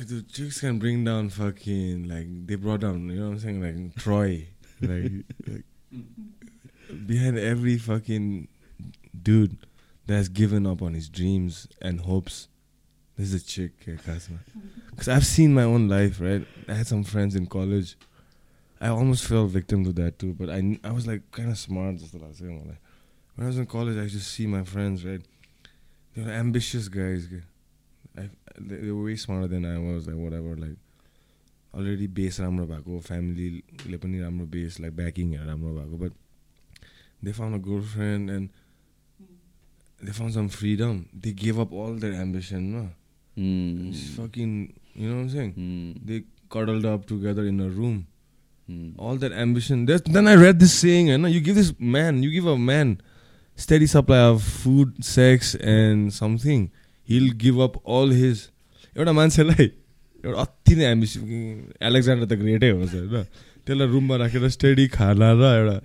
uh, 0.00 0.04
the 0.06 0.22
chicks 0.30 0.60
can 0.60 0.78
bring 0.78 1.02
down 1.04 1.30
fucking 1.30 2.06
like 2.08 2.26
they 2.46 2.54
brought 2.56 2.80
down 2.80 3.08
you 3.08 3.16
know 3.20 3.26
what 3.28 3.32
i'm 3.32 3.38
saying? 3.40 3.60
Like 3.62 3.96
troy 3.96 4.46
like, 4.82 5.10
like 5.48 5.64
behind 7.06 7.38
every 7.38 7.78
fucking 7.78 8.48
dude 9.22 9.56
that's 10.05 10.27
given 10.27 10.65
up 10.65 10.81
on 10.81 10.93
his 10.93 11.09
dreams 11.09 11.67
and 11.81 12.01
hopes 12.01 12.47
there's 13.17 13.33
a 13.33 13.39
chick 13.39 13.73
because 13.85 15.07
i've 15.07 15.25
seen 15.25 15.53
my 15.53 15.63
own 15.63 15.88
life 15.88 16.19
right 16.21 16.47
i 16.67 16.73
had 16.73 16.88
some 16.88 17.03
friends 17.03 17.35
in 17.35 17.45
college 17.45 17.97
i 18.81 18.88
almost 18.88 19.25
fell 19.25 19.45
victim 19.45 19.83
to 19.83 19.91
that 19.91 20.17
too 20.17 20.33
but 20.33 20.49
i, 20.49 20.61
kn- 20.61 20.79
I 20.83 20.91
was 20.91 21.05
like 21.05 21.29
kind 21.31 21.49
of 21.49 21.57
smart 21.57 21.97
just 21.97 22.13
like 22.13 22.23
when 22.39 22.77
i 23.39 23.45
was 23.45 23.57
in 23.57 23.65
college 23.65 23.97
i 23.97 24.03
used 24.03 24.15
to 24.15 24.23
see 24.23 24.47
my 24.47 24.63
friends 24.63 25.05
right 25.05 25.21
they 26.15 26.23
were 26.23 26.31
ambitious 26.31 26.88
guys 26.88 27.27
okay? 27.27 27.43
I, 28.17 28.29
they, 28.59 28.77
they 28.77 28.91
were 28.91 29.03
way 29.03 29.15
smarter 29.15 29.47
than 29.47 29.65
i 29.65 29.77
was 29.77 30.07
like 30.07 30.17
whatever 30.17 30.55
like 30.55 30.77
already 31.77 32.07
base 32.17 32.39
राम्रो 32.39 32.65
भएको 32.67 32.99
फ्यामिलीले 33.07 33.97
पनि 34.03 34.19
राम्रो 34.19 34.45
base 34.53 34.79
like 34.79 34.95
ब्याकिङहरू 34.95 35.45
राम्रो 35.47 35.73
भएको 35.75 35.97
but 35.97 36.13
they 37.23 37.31
found 37.31 37.55
a 37.55 38.39
Girlfriend 40.11 40.11
and 40.11 40.11
they 40.11 40.11
found 40.11 40.33
some 40.33 40.47
freedom 40.47 41.03
they 41.15 41.31
give 41.33 41.59
up 41.59 41.73
all 41.73 41.99
their 41.99 42.13
ambition 42.13 42.63
न 42.75 42.89
Mm. 43.38 43.93
Fucking 44.15 44.49
you 44.99 45.09
know 45.09 45.27
saying 45.29 45.49
Mm. 45.49 46.07
They 46.07 46.19
cuddled 46.51 46.85
up 46.85 47.05
together 47.09 47.45
in 47.45 47.59
a 47.59 47.67
room 47.75 48.03
Mm. 48.67 48.89
all 48.97 49.17
that 49.17 49.31
ambition. 49.31 49.85
There's, 49.85 50.01
then 50.03 50.27
I 50.27 50.35
read 50.35 50.59
this 50.59 50.73
saying, 50.73 51.09
and 51.09 51.27
you 51.27 51.39
give 51.39 51.55
this 51.55 51.73
man, 51.79 52.21
you 52.23 52.29
give 52.31 52.45
a 52.45 52.57
man 52.57 53.01
steady 53.57 53.88
supply 53.88 54.19
of 54.19 54.43
food, 54.43 55.03
sex, 55.03 55.55
and 55.55 56.13
something. 56.13 56.69
He'll 57.07 57.33
give 57.33 57.59
up 57.59 57.79
all 57.83 58.09
his. 58.09 58.49
एउटा 58.95 59.11
मान्छेलाई 59.11 59.65
एउटा 60.23 60.41
अति 60.41 60.75
नै 60.75 60.85
ambition 60.91 61.23
Alexander 61.81 62.25
त 62.25 62.33
ग्रेटै 62.33 62.69
होस् 62.69 62.93
होइन 62.95 63.23
त्यसलाई 63.65 63.88
रुममा 63.88 64.15
राखेर 64.15 64.47
स्टडी 64.49 64.88
खाना 64.88 65.31
र 65.33 65.43
एउटा 65.57 65.77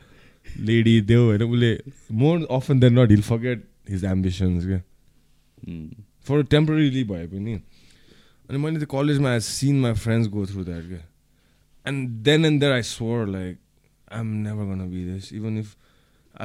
लेडी 0.71 1.01
देऊ 1.01 1.25
होइन 1.25 1.43
उसले 1.43 1.73
more 2.21 2.47
often 2.51 2.81
than 2.81 2.99
not 2.99 3.11
heal 3.11 3.23
forget 3.23 3.65
His 3.90 4.06
ambitions 4.06 4.66
क्या 4.66 4.82
Mm. 5.70 5.88
फर 6.28 6.44
टेम्पोररीली 6.52 7.04
भए 7.04 7.26
पनि 7.28 7.54
अनि 8.50 8.58
मैले 8.58 8.80
त्यो 8.80 8.88
कलेजमा 8.92 9.32
I 9.32 9.40
seen 9.48 9.80
my 9.82 9.94
friends 10.04 10.28
go 10.36 10.46
through 10.46 10.64
that 10.66 10.88
क्या 10.88 11.00
and 11.86 12.10
then 12.28 12.46
and 12.46 12.60
there 12.62 12.74
I 12.74 12.82
swear 12.90 13.26
like 13.28 13.58
I 14.12 14.20
am 14.20 14.28
never 14.46 14.66
gonna 14.74 14.90
be 14.92 15.04
this 15.14 15.34
even 15.34 15.58
if 15.60 15.76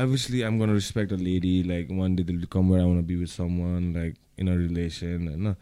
obviously 0.01 0.39
I'm 0.47 0.57
gonna 0.59 0.75
respect 0.77 1.13
a 1.13 1.17
lady. 1.17 1.51
Like 1.63 1.91
one 1.97 2.15
day 2.19 2.23
they'll 2.29 2.47
come 2.53 2.69
where 2.69 2.81
I 2.83 2.85
wanna 2.85 3.03
be 3.09 3.17
with 3.17 3.31
someone, 3.33 3.85
like 3.97 4.17
in 4.45 4.49
a 4.49 4.57
relation, 4.61 5.29
and 5.33 5.51
uh, 5.51 5.53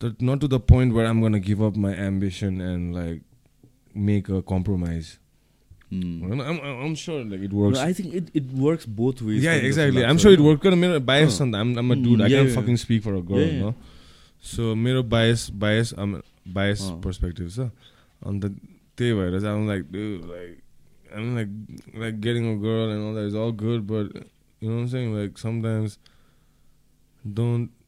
but 0.00 0.22
not 0.28 0.40
to 0.44 0.48
the 0.54 0.58
point 0.72 0.94
where 0.96 1.06
I'm 1.10 1.20
gonna 1.24 1.40
give 1.48 1.62
up 1.66 1.76
my 1.76 1.92
ambition 2.06 2.60
and 2.60 2.94
like 2.94 3.20
make 4.08 4.28
a 4.28 4.40
compromise. 4.42 5.12
Mm. 5.91 6.31
I'm, 6.31 6.41
I'm, 6.41 6.59
I'm 6.85 6.95
sure 6.95 7.23
like 7.23 7.39
it 7.41 7.53
works. 7.53 7.77
No, 7.77 7.83
I 7.83 7.93
think 7.93 8.13
it, 8.13 8.29
it 8.33 8.47
works 8.51 8.85
both 8.85 9.21
ways. 9.21 9.43
yeah, 9.43 9.53
जस्तो 9.55 9.67
exactly. 9.67 10.01
लाग्छ 10.01 10.09
I'm 10.09 10.17
sure 10.23 10.31
it 10.33 10.39
होइन? 10.39 10.47
works. 10.49 10.61
Because 10.63 10.73
I'm 10.95 11.05
biased 11.05 11.37
Huh. 11.37 11.43
on 11.45 11.51
that. 11.51 11.59
I'm, 11.61 11.77
I'm 11.77 11.91
a 11.91 11.95
Mm, 11.95 12.03
dude. 12.07 12.21
I 12.21 12.27
yeah, 12.27 12.37
can't 12.37 12.49
yeah. 12.49 12.55
fucking 12.55 12.77
speak 12.77 13.03
for 13.03 13.13
a 13.15 13.21
girl, 13.21 13.39
Yeah, 13.39 13.51
yeah. 13.53 13.59
no. 13.61 13.75
So 14.49 14.75
मेरो 14.75 15.03
bias 15.13 15.49
bias 15.49 15.93
I'm 15.97 16.21
bias 16.45 16.83
Huh. 16.89 16.95
perspective 17.07 17.51
so 17.53 17.69
on 18.23 18.41
the 18.41 18.49
त्यही 18.97 19.13
भएर 19.21 19.39
चाहिँ 19.39 19.55
I'm 19.55 19.67
like 19.67 19.87
dude 19.91 20.25
like 20.25 21.15
I'm 21.15 21.35
like 21.39 21.49
like 22.03 22.19
getting 22.27 22.45
a 22.51 22.55
girl 22.67 22.91
and 22.91 23.01
all 23.07 23.13
that 23.13 23.25
is 23.31 23.35
all 23.35 23.51
good 23.51 23.87
but 23.87 24.11
you 24.59 24.69
know 24.69 24.75
what 24.75 24.81
I'm 24.81 24.87
saying 24.89 25.13
like 25.15 25.37
sometimes 25.37 25.97
don't 27.23 27.47
मलाई 27.47 27.55
चाहिँ 27.57 27.71
some- 27.71 27.80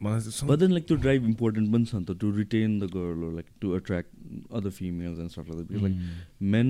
But 0.00 0.58
then 0.60 0.72
like 0.74 0.86
to 0.88 0.96
drive 0.96 1.24
important 1.24 1.70
पनि 1.72 1.86
छ 1.90 1.94
नि 2.00 2.04
त 2.08 2.18
to 2.22 2.30
retain 2.38 2.78
the 2.80 2.88
girl 2.94 3.24
or 3.26 3.30
like 3.36 3.50
to 3.60 3.74
attract 3.76 4.10
other 4.50 4.70
females 4.70 5.18
and 5.18 5.30
stuff 5.30 5.48
like 5.48 5.58
that. 5.58 5.68
Because 5.68 5.82
like 5.82 5.94
Mm. 5.94 6.50
men 6.54 6.68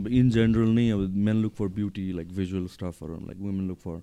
अब 0.00 0.08
in 0.22 0.30
general 0.30 0.72
नै 0.78 0.88
अब 0.96 1.14
men 1.28 1.40
look 1.42 1.54
for 1.62 1.68
beauty 1.78 2.06
like 2.12 2.30
visual 2.42 2.68
stuff 2.68 3.00
or 3.02 3.10
like 3.30 3.38
women 3.48 3.68
look 3.72 3.80
for 3.86 3.96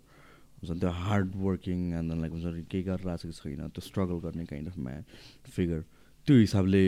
हुन्छ 0.61 0.71
नि 0.71 0.79
त्यो 0.79 0.89
hard 1.03 1.35
working 1.43 1.77
and 1.99 2.11
then 2.11 2.19
like 2.21 2.31
हुन्छ 2.31 2.45
नि 2.55 2.63
केही 2.71 2.83
गरेर 2.89 3.09
आएको 3.13 3.31
छैन 3.41 3.69
त्यो 3.77 3.81
स्ट्रगल 3.89 4.19
गर्ने 4.27 4.45
काइन्ड 4.51 4.67
अफ 4.73 4.77
म्यान 4.87 5.03
फिगर 5.55 5.79
त्यो 6.27 6.35
हिसाबले 6.39 6.81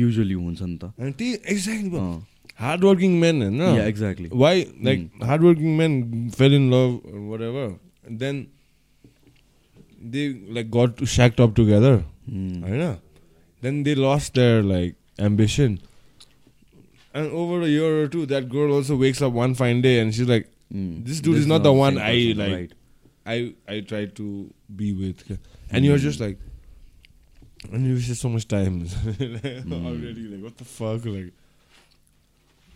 युजली 0.00 0.34
हुन्छ 0.46 0.62
नि 0.62 0.76
त 0.82 0.92
And 0.98 1.14
त्यही 1.22 1.38
exactly 1.54 1.90
bro. 1.94 2.02
अँ, 2.02 2.18
hardworking 2.64 3.14
men 3.24 3.40
होइन 3.46 3.60
yeah, 3.64 3.86
exactly. 3.92 4.28
why 4.44 4.52
like 4.88 5.08
hardworking 5.32 5.76
men 5.82 5.98
fell 6.38 6.52
in 6.60 6.70
love 6.76 6.94
or 7.12 7.20
whatever 7.32 7.66
and 8.06 8.20
then 8.24 8.46
they 10.00 10.34
like 10.48 10.70
got 10.70 11.06
shacked 11.06 11.40
up 11.40 11.54
together 11.54 12.04
Mm. 12.30 12.64
I 12.64 12.70
know. 12.70 13.00
Then 13.62 13.82
they 13.82 13.94
lost 13.94 14.34
their 14.34 14.62
like 14.62 14.96
ambition. 15.18 15.80
And 17.14 17.32
over 17.32 17.62
a 17.62 17.66
year 17.66 18.02
or 18.02 18.08
two, 18.08 18.26
that 18.26 18.48
girl 18.48 18.72
also 18.72 18.96
wakes 18.96 19.22
up 19.22 19.32
one 19.32 19.54
fine 19.54 19.80
day 19.80 19.98
and 20.00 20.14
she's 20.14 20.28
like, 20.28 20.50
Mm. 20.72 21.06
This 21.06 21.20
dude 21.22 21.38
is 21.38 21.46
not 21.46 21.62
the 21.62 21.72
one 21.72 21.96
I, 21.96 22.34
like, 22.36 22.52
right. 22.52 22.72
I 23.24 23.54
I 23.66 23.80
tried 23.80 24.14
to 24.16 24.52
be 24.76 24.92
with. 24.92 25.38
And 25.70 25.82
you're 25.82 25.96
just 25.96 26.20
like 26.20 26.38
and 27.72 27.86
you 27.86 27.94
wasted 27.94 28.18
so 28.18 28.28
much 28.28 28.46
time 28.46 28.86
already. 29.06 30.28
Like, 30.28 30.44
what 30.44 30.58
the 30.58 30.64
fuck? 30.64 31.06
Like 31.06 31.32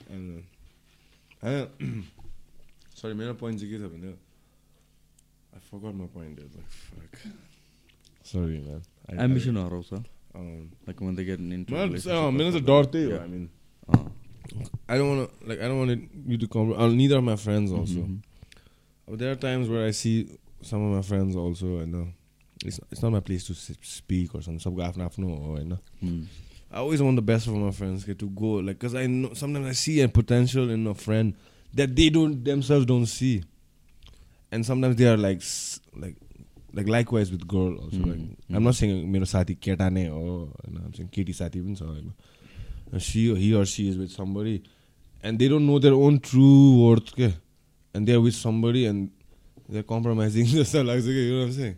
I 0.08 0.14
don't 0.14 0.36
know. 0.36 0.42
I 1.42 1.48
don't 1.50 2.04
Sorry, 2.94 3.34
point 3.34 3.62
is 3.62 3.64
I 3.64 4.21
forgot 5.72 5.94
my 5.94 6.06
point. 6.06 6.36
Dude. 6.36 6.50
Like, 6.54 7.16
fuck. 7.16 7.32
Sorry, 8.22 8.60
man. 8.60 8.82
I, 9.08 9.22
Ambition 9.24 9.56
I, 9.56 9.62
or 9.62 9.76
also? 9.76 10.04
Um, 10.34 10.70
like 10.86 11.00
when 11.00 11.14
they 11.14 11.24
get 11.24 11.40
into. 11.40 11.72
Man, 11.72 11.96
uh, 12.08 12.30
minutes 12.30 12.60
Dorothy. 12.60 13.00
Yeah. 13.00 13.18
I 13.18 13.26
mean. 13.26 13.50
Uh. 13.88 14.04
I 14.88 14.98
don't 14.98 15.16
want 15.16 15.40
to 15.40 15.48
like. 15.48 15.60
I 15.60 15.68
don't 15.68 15.78
want 15.78 16.10
you 16.26 16.36
to 16.36 16.48
come. 16.48 16.72
Uh, 16.74 16.88
neither 16.88 17.18
of 17.18 17.24
my 17.24 17.36
friends 17.36 17.70
mm-hmm, 17.70 17.80
also. 17.80 18.00
Mm-hmm. 18.00 19.16
There 19.16 19.32
are 19.32 19.36
times 19.36 19.68
where 19.68 19.86
I 19.86 19.92
see 19.92 20.28
some 20.60 20.84
of 20.86 20.96
my 20.96 21.02
friends 21.02 21.34
also, 21.36 21.80
You 21.80 21.86
know, 21.86 22.08
it's 22.64 22.78
it's 22.90 23.02
not 23.02 23.12
my 23.12 23.20
place 23.20 23.46
to 23.46 23.54
speak 23.54 24.34
or 24.34 24.42
something. 24.42 24.60
Sab 24.60 24.78
or 24.78 25.58
you 25.58 25.64
know. 25.64 25.78
Mm. 26.04 26.26
I 26.70 26.78
always 26.78 27.02
want 27.02 27.16
the 27.16 27.22
best 27.22 27.46
for 27.46 27.52
my 27.52 27.70
friends 27.70 28.04
get 28.04 28.18
to 28.20 28.30
go 28.30 28.54
like 28.54 28.78
because 28.78 28.94
I 28.94 29.06
know 29.06 29.34
sometimes 29.34 29.66
I 29.66 29.72
see 29.72 30.00
a 30.00 30.08
potential 30.08 30.70
in 30.70 30.86
a 30.86 30.94
friend 30.94 31.34
that 31.74 31.94
they 31.94 32.08
don't 32.08 32.42
themselves 32.44 32.86
don't 32.86 33.06
see 33.06 33.42
and 34.51 34.65
sometimes 34.65 34.95
they 34.95 35.07
are 35.07 35.17
like 35.17 35.37
s- 35.41 35.79
like 35.95 36.15
like 36.73 36.87
likewise 36.87 37.31
with 37.31 37.47
girl 37.47 37.73
also 37.83 37.97
Mm, 37.97 38.07
like 38.11 38.19
mm. 38.19 38.55
I'm 38.55 38.63
not 38.63 38.75
saying 38.79 39.05
मेरो 39.15 39.25
साथी 39.33 39.55
केटा 39.67 39.89
नै 39.97 40.05
हो 40.07 40.23
होइन 40.53 40.77
I'm 40.85 40.93
saying 40.97 41.09
केटी 41.17 41.33
साथी 41.41 41.61
पनि 41.65 41.75
छ 41.75 41.83
होइन 41.91 42.99
she 43.07 43.23
he 43.43 43.53
or 43.61 43.65
she 43.65 43.87
is 43.93 43.97
with 43.97 44.11
somebody 44.11 44.55
and 45.23 45.39
they 45.39 45.47
don't 45.53 45.65
know 45.69 45.79
their 45.85 45.93
own 46.07 46.19
true 46.19 46.83
worth 46.83 47.11
के 47.19 47.33
and 47.93 48.07
they 48.07 48.13
are 48.19 48.21
with 48.27 48.35
somebody 48.35 48.85
and 48.85 49.09
they're 49.69 49.89
compromising 49.95 50.45
जस्तो 50.53 50.83
लाग्छ 50.91 51.05
कि 51.05 51.25
you 51.27 51.33
know 51.33 51.39
what 51.41 51.49
I'm 51.49 51.57
saying 51.59 51.75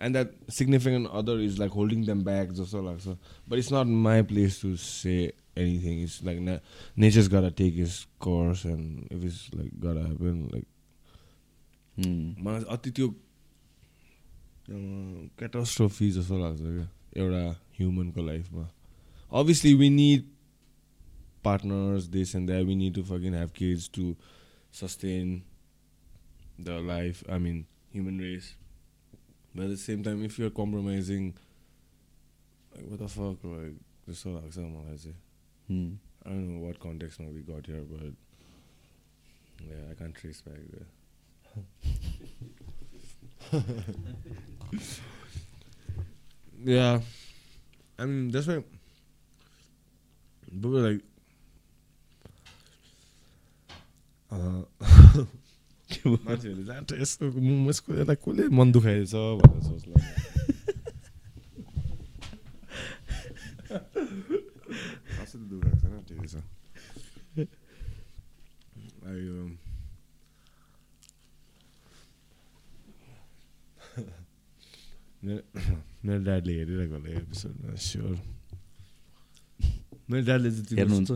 and 0.00 0.14
that 0.14 0.32
significant 0.60 1.08
other 1.20 1.36
is 1.48 1.58
like 1.58 1.70
holding 1.80 2.04
them 2.12 2.22
back 2.30 2.52
जस्तो 2.62 2.82
लाग्छ 2.88 3.16
but 3.48 3.58
it's 3.58 3.70
not 3.76 3.86
my 4.08 4.16
place 4.32 4.60
to 4.64 4.76
say 4.76 5.18
anything 5.56 6.00
it's 6.06 6.22
like 6.30 6.40
na- 6.48 6.58
nature's 7.04 7.28
gotta 7.36 7.50
take 7.60 7.76
its 7.86 8.06
course 8.26 8.64
and 8.64 9.06
if 9.18 9.24
it's 9.30 9.40
like 9.60 9.72
gotta 9.86 10.04
happen 10.08 10.36
like 10.56 10.64
उम्, 10.64 10.71
मलाई 11.99 12.63
अति 12.63 12.91
त्यो 12.91 13.15
क्याटास्ट्रोफी 15.39 16.11
जस्तो 16.11 16.37
लाग्छ 16.37 16.61
क्या 16.61 16.89
एउटा 17.17 17.61
ह्युमनको 17.77 18.21
लाइफमा 18.25 18.71
obviously 19.31 19.73
we 19.73 19.89
need 19.89 20.23
partners 21.43 22.03
this 22.03 22.35
and 22.35 22.49
that 22.49 22.65
we 22.65 22.75
need 22.75 22.93
to 22.93 23.03
fucking 23.03 23.33
have 23.33 23.49
kids 23.49 23.89
to 23.93 24.15
sustain 24.73 25.43
the 26.61 26.69
life 26.69 27.29
I 27.29 27.39
mean 27.39 27.65
human 27.93 28.19
race 28.19 28.55
but 29.55 29.63
at 29.63 29.69
the 29.69 29.75
same 29.75 30.03
time 30.03 30.23
if 30.23 30.39
you're 30.39 30.51
compromising 30.51 31.33
like 32.77 33.79
जस्तो 34.09 34.39
लाग्छ 34.39 34.57
मलाई 34.57 34.97
चाहिँ। 34.97 35.17
उम्. 35.71 35.97
I 36.25 36.29
don't 36.29 36.47
know 36.47 36.59
what 36.65 36.79
context 36.79 37.19
now 37.19 37.27
we 37.27 37.41
got 37.41 37.65
here, 37.65 37.83
but 37.83 38.13
yeah, 39.67 39.93
yeah, 46.64 47.00
I 47.98 48.04
mean 48.04 48.30
that's 48.30 48.46
why. 48.46 48.62
But 50.50 50.68
we're 50.70 50.88
like, 50.88 51.02
uh, 54.32 54.62
मान्छेहरूले 56.08 56.64
जान्छ 56.68 56.92
यस्तो 57.00 57.24
म- 57.32 57.68
यसको 57.68 57.88
यसलाई 57.96 58.16
कसले 58.24 58.48
मन 58.52 58.72
दुखाएछ 58.72 59.12
भनेर 59.40 59.62
सोच्ला 59.68 59.96
कसैले 65.20 65.44
दुखाएको 65.52 65.76
छैन 65.80 66.02
ठिकै 66.08 66.28
छ 66.32 66.36
मेरो 75.23 76.17
ड्याडले 76.27 76.53
हेरिरहेको 76.59 76.95
होला 76.99 77.09
एपिसोड 77.17 77.75
स्योर 77.79 78.15
मेरो 80.11 80.23
ड्याडले 80.27 80.49
चाहिँ 80.51 80.77
हेर्नुहुन्छ 80.79 81.11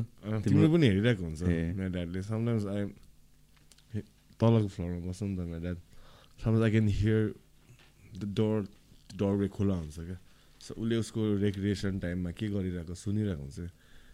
तिम्रो 0.48 0.68
पनि 0.72 0.86
हेरिरहेको 0.88 1.24
हुन्छ। 1.28 1.42
मेरो 1.44 1.90
ड्याडले 1.92 2.20
समटाइम्स 2.24 2.66
आई 2.72 2.84
तलको 4.40 4.68
फ्लोरमा 4.76 5.00
बस्छ 5.12 5.22
नि 5.28 5.36
त 5.36 5.40
मेरो 5.52 5.60
dad 5.60 5.78
sometimes 6.40 6.64
I 6.64 6.72
can 6.72 6.88
hear 7.00 7.22
the 8.16 8.24
door 8.40 8.58
doorway 9.20 9.48
खुला 9.58 9.76
हुन्छ 9.76 9.98
क्या 10.08 10.18
सो 10.64 10.72
उसले 10.80 10.96
उसको 11.04 11.20
रेक्रिएसन 11.44 12.00
टाइममा 12.00 12.32
के 12.32 12.48
गरिरहेको 12.56 12.94
सुनिरहेको 13.04 13.44
हुन्छ 13.44 13.60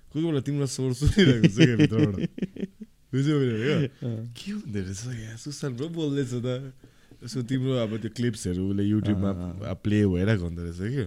कोही 0.10 0.22
कोही 0.22 0.26
बेला 0.26 0.42
तिम्रो 0.42 0.66
स्वर 0.74 0.92
सुनिरहेको 1.02 1.46
हुन्छ 1.46 1.58
क्या 1.62 1.78
भित्रबाट 1.78 2.16
बुझ्यो 3.14 3.36
क्या 3.46 3.78
के 4.42 4.52
हुँदो 4.58 4.80
रहेछ 4.90 5.02
यहाँ 5.22 5.72
ब्रो 5.78 5.88
बोल्दैछ 5.94 6.34
त 6.42 6.74
यसो 7.24 7.42
तिम्रो 7.50 7.74
अब 7.84 7.92
त्यो 8.04 8.10
क्लिप्सहरू 8.18 8.62
उसले 8.70 8.84
युट्युबमा। 8.84 9.32
प्ले 9.84 9.98
भइरहेको 10.14 10.44
हुँदो 10.44 10.62
रहेछ 10.64 10.80
कि? 10.94 11.04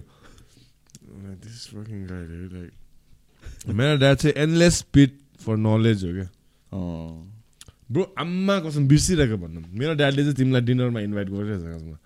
मेरो 3.73 3.95
ड्याड 3.97 4.15
चाहिँ 4.17 4.35
एन्डलेस 4.43 4.73
स्पिड 4.77 5.11
फर 5.45 5.55
नलेज 5.57 6.03
हो 6.05 6.11
क्या। 6.17 6.27
ब्रो 7.91 8.03
आम्मा 8.19 8.55
कसम 8.65 8.87
बिर्सिरहेको 8.87 9.37
भन्नु। 9.37 9.59
मेरो 9.79 9.93
ड्याडले 9.95 10.21
चाहिँ 10.23 10.35
तिमीलाई 10.35 10.61
डिनरमा 10.67 10.99
इन्भाइट 11.07 11.27
गरिरहेछ 11.29 11.63
खासमा 11.63 11.97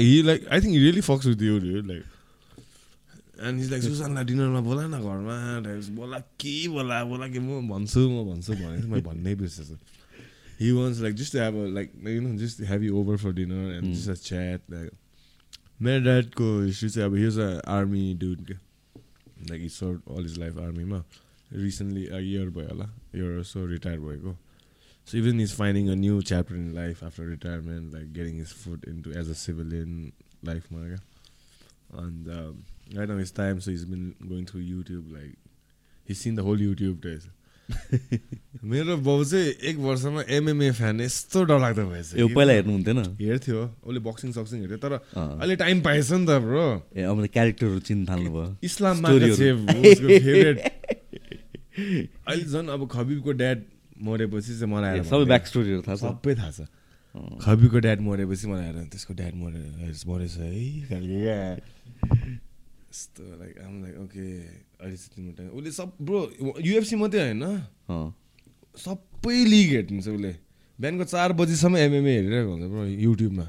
he 0.00 0.16
like 0.22 0.40
I 0.52 0.58
think 0.60 0.76
really 0.76 1.00
fucks 1.00 1.26
with 1.26 1.42
you 1.42 1.58
like 1.60 2.04
and 3.46 3.56
is 3.60 3.70
like 3.70 3.82
सुशान्तलाई 3.82 4.24
डिनरमा 4.24 4.60
बोला 4.64 4.82
न 4.86 4.96
घरमा। 4.96 5.36
बोला 5.96 6.18
के 6.40 6.56
बोला 6.68 7.04
बोला 7.04 7.26
कि 7.28 7.38
म 7.38 7.68
भन्छु 7.68 8.00
म 8.08 8.24
भन्छु 8.30 8.52
भने 8.52 8.76
चाहिँ 8.78 8.90
मैले 8.90 9.02
भन्नै 9.04 9.34
बिर्सेछु। 9.36 9.76
He 10.60 10.70
wants 10.72 11.00
like 11.00 11.14
just 11.22 11.34
have 11.36 11.54
like 11.74 11.92
you 12.06 12.20
know 12.20 12.36
just 12.38 12.60
have 12.70 12.82
you 12.82 12.96
over 13.00 13.16
for 13.24 13.32
dinner 13.40 13.74
and 13.74 13.94
just 13.94 14.10
a 14.10 14.14
chat 14.28 14.70
like 14.70 14.90
मेरो 15.82 16.04
ड्याडको 16.04 16.48
हिस्ट्री 16.62 16.88
चाहिँ 16.88 17.08
अब 17.08 17.16
हिज 17.16 17.38
अ 17.38 17.50
आर्मी 17.76 18.12
डुड 18.20 18.44
क्या 18.46 18.58
like 19.50 19.62
he 19.62 19.68
serve 19.68 20.16
all 20.16 20.24
his 20.24 20.38
life 20.38 20.58
आर्मीमा 20.66 21.04
रिसेन्टली 21.52 22.04
इयर 22.04 22.50
भयो 22.50 22.68
होला 22.68 22.90
year 23.14 23.42
so 23.52 23.66
retire 23.66 24.00
भएको 24.00 24.36
So 25.08 25.16
even 25.18 25.38
he's 25.38 25.52
finding 25.52 25.88
a 25.88 25.94
new 25.94 26.20
chapter 26.20 26.54
in 26.56 26.74
life 26.74 27.02
after 27.08 27.24
retirement, 27.24 27.92
like 27.94 28.12
getting 28.12 28.38
his 28.38 28.52
foot 28.62 28.86
into 28.92 29.12
as 29.12 29.28
a 29.28 29.36
civilian 29.36 30.12
life, 30.42 30.64
Marga. 30.68 30.98
And 31.92 32.28
um, 32.28 32.64
right 32.92 33.08
now 33.08 33.18
it's 33.24 33.30
time, 33.30 33.60
so 33.60 33.70
he's 33.70 33.84
been 33.84 34.16
going 34.28 34.46
through 34.46 34.62
YouTube. 34.62 35.12
Like 35.12 35.36
he's 36.04 36.18
seen 36.18 36.34
the 36.34 36.42
whole 36.42 36.56
YouTube 36.56 37.00
days. 37.00 37.28
मेरो 38.70 38.96
बाउ 39.06 39.24
चाहिँ 39.24 39.46
एक 39.68 39.76
वर्षमा 39.78 40.22
MMA 40.36 40.70
fan 40.78 41.00
यस्तो 41.00 41.38
डरलाग्दो 41.50 41.84
भएछ 41.86 42.08
यो। 42.18 42.26
पहिला 42.28 42.52
हेर्नु 42.52 42.72
हुन्थेन 42.72 42.98
हेर्थ्यो 43.20 43.60
उसले 43.86 44.00
बक्सिङ 44.06 44.28
सक्सिङ 44.32 44.58
हेर्थ्यो 44.60 44.78
तर। 44.84 44.92
अहिले 45.14 45.56
टाइम 45.56 45.76
पाएछ 45.82 46.10
नि 46.12 46.26
त 46.26 46.28
ब्रो 46.46 46.66
ए 46.96 47.02
अब 47.02 47.26
क्यारेक्टरहरू 47.26 47.78
चिन्न 47.88 48.02
थाल्नुभयो 48.06 48.46
इस्लाम 48.62 48.96
Story-हरू। 49.06 50.08
फेभरेट 50.26 50.58
अहिले 52.28 52.44
झन् 52.44 52.68
अब 52.74 52.80
खबिबको 52.92 53.32
ड्याड 53.42 53.58
मरेपछि 54.02 54.52
चाहिँ 54.58 54.72
मलाई 54.72 55.02
सबै। 55.10 55.24
ब्याक 55.26 55.44
स्टोरीहरू 55.46 55.82
थाहा 55.86 55.96
छ 55.96 55.98
सबै 56.06 56.34
थाहा 56.34 56.50
छ 56.50 56.60
अँ। 57.14 57.38
खबीको 57.40 57.78
ड्याड 57.80 58.00
मरेपछि 58.06 58.46
मलाई 58.46 58.64
आएर 58.64 58.78
त्यसको 58.92 59.12
ड्याड 59.14 59.34
मरे 59.40 59.60
मरेछ 60.08 60.36
है 60.36 60.50
यस्तो 62.96 63.22
लाइक 63.38 63.58
आम 63.60 63.82
लाइक 63.82 63.98
ओके 64.00 64.26
अहिले 64.80 64.96
चाहिँ 64.96 65.10
तिम्रो 65.16 65.32
टाइम 65.32 65.48
उसले 65.50 65.70
सब 65.70 65.92
ब्रो 66.00 66.20
युएफसी 66.64 66.96
मात्रै 66.96 67.20
होइन 67.20 67.42
सबै 68.76 69.36
लिग 69.44 69.68
हेर्नुहुन्छ 69.70 70.08
उसले 70.08 70.32
बिहानको 70.78 71.04
चार 71.04 71.32
बजीसम्म 71.32 71.76
एमएमए 71.76 72.14
हेरिरहेको 72.16 72.50
हुन्छ 72.50 72.70
ब्रो 72.72 72.84
युट्युबमा 73.04 73.46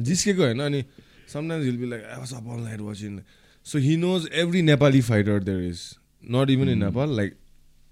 जिस्केको 0.00 0.42
होइन 0.42 0.60
अनि 0.60 0.84
sometimes 1.32 1.66
he'll 1.66 1.76
be 1.76 1.90
like 1.90 2.04
I 2.04 2.18
was 2.18 2.34
up 2.34 2.48
all 2.48 2.60
night 2.60 2.80
watching 2.80 3.18
so 3.66 3.78
he 3.78 3.96
knows 3.96 4.28
every 4.44 4.62
Nepali 4.62 5.00
fighter 5.00 5.42
there 5.42 5.68
is 5.68 5.82
not 6.30 6.50
even 6.50 6.68
in 6.68 6.78
Nepal 6.78 7.16
like 7.16 7.36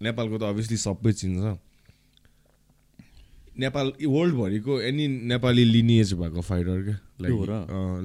नेपालको 0.03 0.39
त 0.39 0.43
अभियसली 0.43 0.77
सबै 0.77 1.13
चिन्छ 1.13 1.59
नेपाल 3.59 3.93
वर्ल्डभरिको 4.07 4.81
एनी 4.81 5.07
नेपाली 5.29 5.65
लिनिएज 5.65 6.13
भएको 6.15 6.41
फाइटर 6.41 6.83
क्या? 6.83 6.99
लाइक 7.21 7.51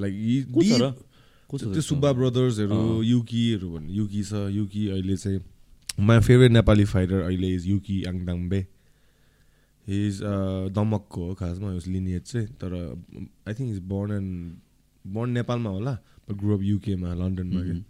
लाइक 0.00 1.04
त्यो? 1.50 1.80
सुब्बा 1.80 2.12
ब्रदर्सहरू। 2.12 3.02
युकीहरू 3.02 3.68
भन्ने 3.72 3.92
युकी 3.94 4.22
छ 4.22 4.32
युकी 4.52 4.86
अहिले 4.88 5.16
चाहिँ 5.16 5.40
माई 6.00 6.20
फेभरेट 6.20 6.50
नेपाली 6.52 6.84
फाइटर 6.84 7.20
अहिले 7.22 7.54
इज 7.54 7.66
युकी 7.66 8.02
आङदाङबे 8.04 8.60
इज 9.86 10.20
दमकको 10.76 11.24
हो 11.26 11.34
खासमा 11.34 11.68
उस 11.74 11.86
लिनिएज 11.88 12.22
चाहिँ 12.22 12.46
तर 12.60 12.72
I 13.48 13.54
think 13.54 13.70
is 13.70 13.78
born 13.88 14.12
and 14.12 15.12
born 15.12 15.30
नेपालमा 15.32 15.70
होला 15.70 15.92
बट 16.28 16.34
ग्रो 16.36 16.54
अप 16.56 16.62
युकेमा 16.64 17.14
लन्डनमा 17.14 17.60
Mhm. 17.62 17.80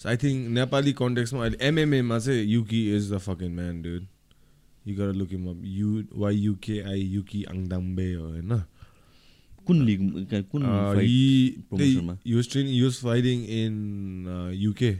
So 0.00 0.08
I 0.08 0.16
think 0.16 0.48
Nepali 0.50 0.92
कन्टेक्समा 0.92 1.40
अहिले 1.40 1.58
एमएमएमा 1.68 2.18
चाहिँ 2.18 2.44
Yuki 2.46 2.80
is 2.96 3.12
the 3.12 3.18
fucking 3.18 3.50
man 3.54 3.82
dude 3.82 4.06
you 4.84 4.94
गर 4.96 5.12
looking 5.14 5.46
up 5.48 5.60
you 5.74 6.02
Y 6.16 6.36
U K I 6.38 7.00
Yuki 7.12 7.42
Angdembe 7.52 8.12
हो 8.14 8.26
होइन 8.28 8.52
कुन 9.66 9.82
लिग 9.84 10.00
कुन 10.52 10.62
Uh, 10.62 10.94
fight 10.94 11.06
he, 11.08 11.58
promotion 11.70 12.06
मा? 12.06 12.12
they, 12.14 12.30
he 12.30 12.34
was 12.40 12.46
training. 12.54 12.72
He 12.74 12.82
was 12.82 12.98
fighting 13.08 13.44
in 13.58 14.26
uh, 14.28 14.70
UK, 14.70 14.90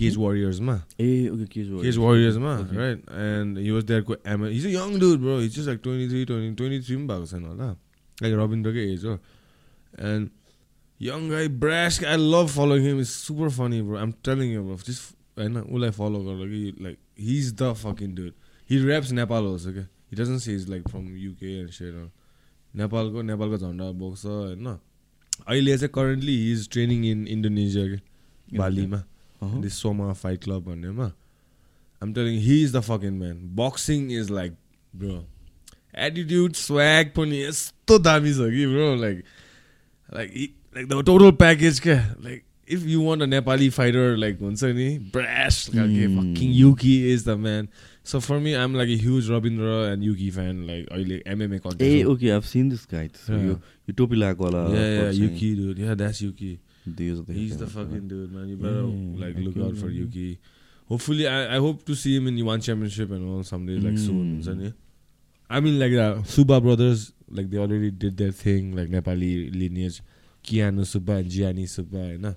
Cage 0.00 0.16
Warriors, 0.22 0.60
ma. 0.60 0.74
Ah 1.00 1.28
okay 1.32 1.46
cage 1.52 1.70
Cage 1.82 1.98
Warriors, 2.04 2.38
ma. 2.46 2.54
Okay. 2.64 2.76
Right, 2.76 3.04
and 3.26 3.56
he 3.66 3.70
was 3.76 3.84
there. 3.90 4.02
co- 4.02 4.18
ama- 4.34 4.50
He's 4.50 4.66
a 4.66 4.72
young 4.74 4.98
dude, 5.04 5.20
bro. 5.22 5.38
He's 5.44 5.54
just 5.54 5.68
like 5.68 5.82
23, 5.82 6.24
20, 6.26 6.54
23 6.54 6.96
पनि 6.96 7.06
भएको 7.12 7.26
छैन 7.32 7.44
होला 7.52 7.70
like 8.22 8.34
रविन्द्रकै 8.42 8.84
age 8.92 9.04
हो 9.04 9.18
and 10.10 10.30
young 10.98 11.28
guy 11.30 11.46
brash 11.48 11.98
guy, 12.04 12.12
I 12.12 12.16
love 12.16 12.50
following 12.50 12.84
him 12.88 13.00
it's 13.04 13.10
super 13.28 13.48
funny 13.58 13.80
bro 13.80 13.98
I'm 14.04 14.12
telling 14.28 14.50
you 14.56 14.62
bro 14.68 14.76
just 14.90 15.14
होइन 15.38 15.56
उसलाई 15.56 15.90
follow 15.98 16.20
गर 16.24 16.48
कि 16.52 16.62
like 16.86 16.98
he's 17.28 17.52
the 17.62 17.68
fucking 17.82 18.14
dude 18.18 18.34
he 18.70 18.80
raps 18.90 19.12
Nepal 19.20 19.46
also 19.52 19.72
क्या 19.78 19.86
he 20.12 20.16
doesn't 20.20 20.40
say 20.46 20.56
he's 20.56 20.68
like 20.74 20.88
from 20.94 21.06
UK 21.30 21.52
and 21.62 21.72
shit 21.78 21.94
or 22.02 22.06
नेपालको 22.78 23.22
नेपालको 23.22 23.58
झन्डा 23.58 23.90
बोक्छ 24.00 24.24
होइन? 24.26 24.66
अहिले 25.46 25.76
चाहिँ 25.78 25.92
currently 25.94 26.36
he 26.36 26.52
is 26.52 26.68
training 26.72 27.04
in 27.06 27.26
Indonesia 27.28 27.84
बालीमा। 28.58 29.02
दिस 29.62 29.74
सोमा 29.82 30.12
फाइट 30.12 30.44
क्लब 30.44 30.64
भन्नेमा 30.64 31.12
I'm 32.02 32.12
telling 32.14 32.38
he 32.40 32.62
is 32.62 32.72
the 32.76 32.80
fucking 32.82 33.18
man 33.18 33.36
boxing 33.56 34.10
is 34.12 34.30
like 34.30 34.52
bro 34.92 35.16
attitude 36.06 36.52
swag 36.56 37.12
पनि 37.16 37.42
यस्तो 37.42 37.98
दामी 37.98 38.32
छ 38.34 38.50
कि 38.54 38.66
bro 38.66 38.94
like 38.96 39.22
like 40.14 40.54
like 40.76 40.88
the 40.88 41.04
total 41.06 41.30
package 41.36 41.80
क्या? 41.80 41.98
Like 42.20 42.42
if 42.68 42.86
you 42.86 43.02
want 43.02 43.22
a 43.22 43.26
Nepali 43.26 43.68
fighter 43.70 44.16
like 44.16 44.40
हुन्छ 44.40 44.64
नि 44.64 44.88
brass. 45.14 45.68
Fucking 45.70 46.50
Yuki 46.54 46.96
is 47.12 47.24
the 47.24 47.36
man 47.44 47.68
so 48.10 48.18
for 48.26 48.38
me 48.44 48.52
I'm 48.60 48.74
like 48.76 48.90
a 48.90 48.96
huge 49.02 49.30
Rabindra 49.30 49.72
and 49.92 50.04
Yuki 50.04 50.30
fan 50.36 50.64
like 50.66 50.88
अहिले 50.88 51.22
MMA 51.34 51.56
a 51.56 51.58
contest 51.66 52.06
okay 52.12 52.30
I've 52.30 52.42
seen 52.52 52.68
this 52.68 52.86
guy 52.92 53.08
Yeah. 53.08 53.44
यो 53.44 53.52
यो 53.52 53.92
टोपी 53.96 54.16
लगाएको 54.16 54.44
होला 54.44 54.62
Yeah, 54.74 54.88
yeah। 54.98 55.20
Yuki, 55.22 55.50
dude. 55.60 55.78
Yeah, 55.78 55.98
that's 56.02 56.22
Yuki. 56.22 56.52
हजार 56.86 57.34
He's 57.38 57.56
the 57.58 57.66
fucking 57.66 58.08
dude, 58.08 58.32
man. 58.32 58.48
You 58.48 58.56
better 58.56 58.84
Yeah, 58.84 59.20
like 59.22 59.38
look 59.46 59.56
out 59.66 59.76
for. 59.76 59.90
Yuki. 59.90 60.38
Hopefully, 60.90 61.26
I, 61.28 61.56
I 61.56 61.58
hope 61.58 61.84
to 61.84 61.94
see 61.94 62.16
him 62.16 62.28
in 62.28 62.38
one 62.44 62.60
championship 62.60 63.10
and 63.10 63.28
all 63.28 63.42
someday, 63.42 63.74
like 63.78 63.98
soon. 63.98 64.20
Mm. 64.20 64.36
हुन्छ 64.36 64.54
नि? 64.60 64.72
I 65.50 65.60
mean, 65.60 65.78
like 65.78 65.96
uh, 66.04 66.22
Suba 66.24 66.60
brothers, 66.60 67.02
like 67.30 67.50
they 67.50 67.58
already 67.58 67.90
did 67.90 68.16
their 68.16 68.32
thing, 68.32 68.70
like 68.76 68.88
Nepali 68.88 69.32
lineage. 69.54 70.00
Kiano 70.44 70.86
Suba 70.86 71.18
and 71.22 71.30
Gianni 71.30 71.66
Suba, 71.66 71.98
होइन 71.98 72.34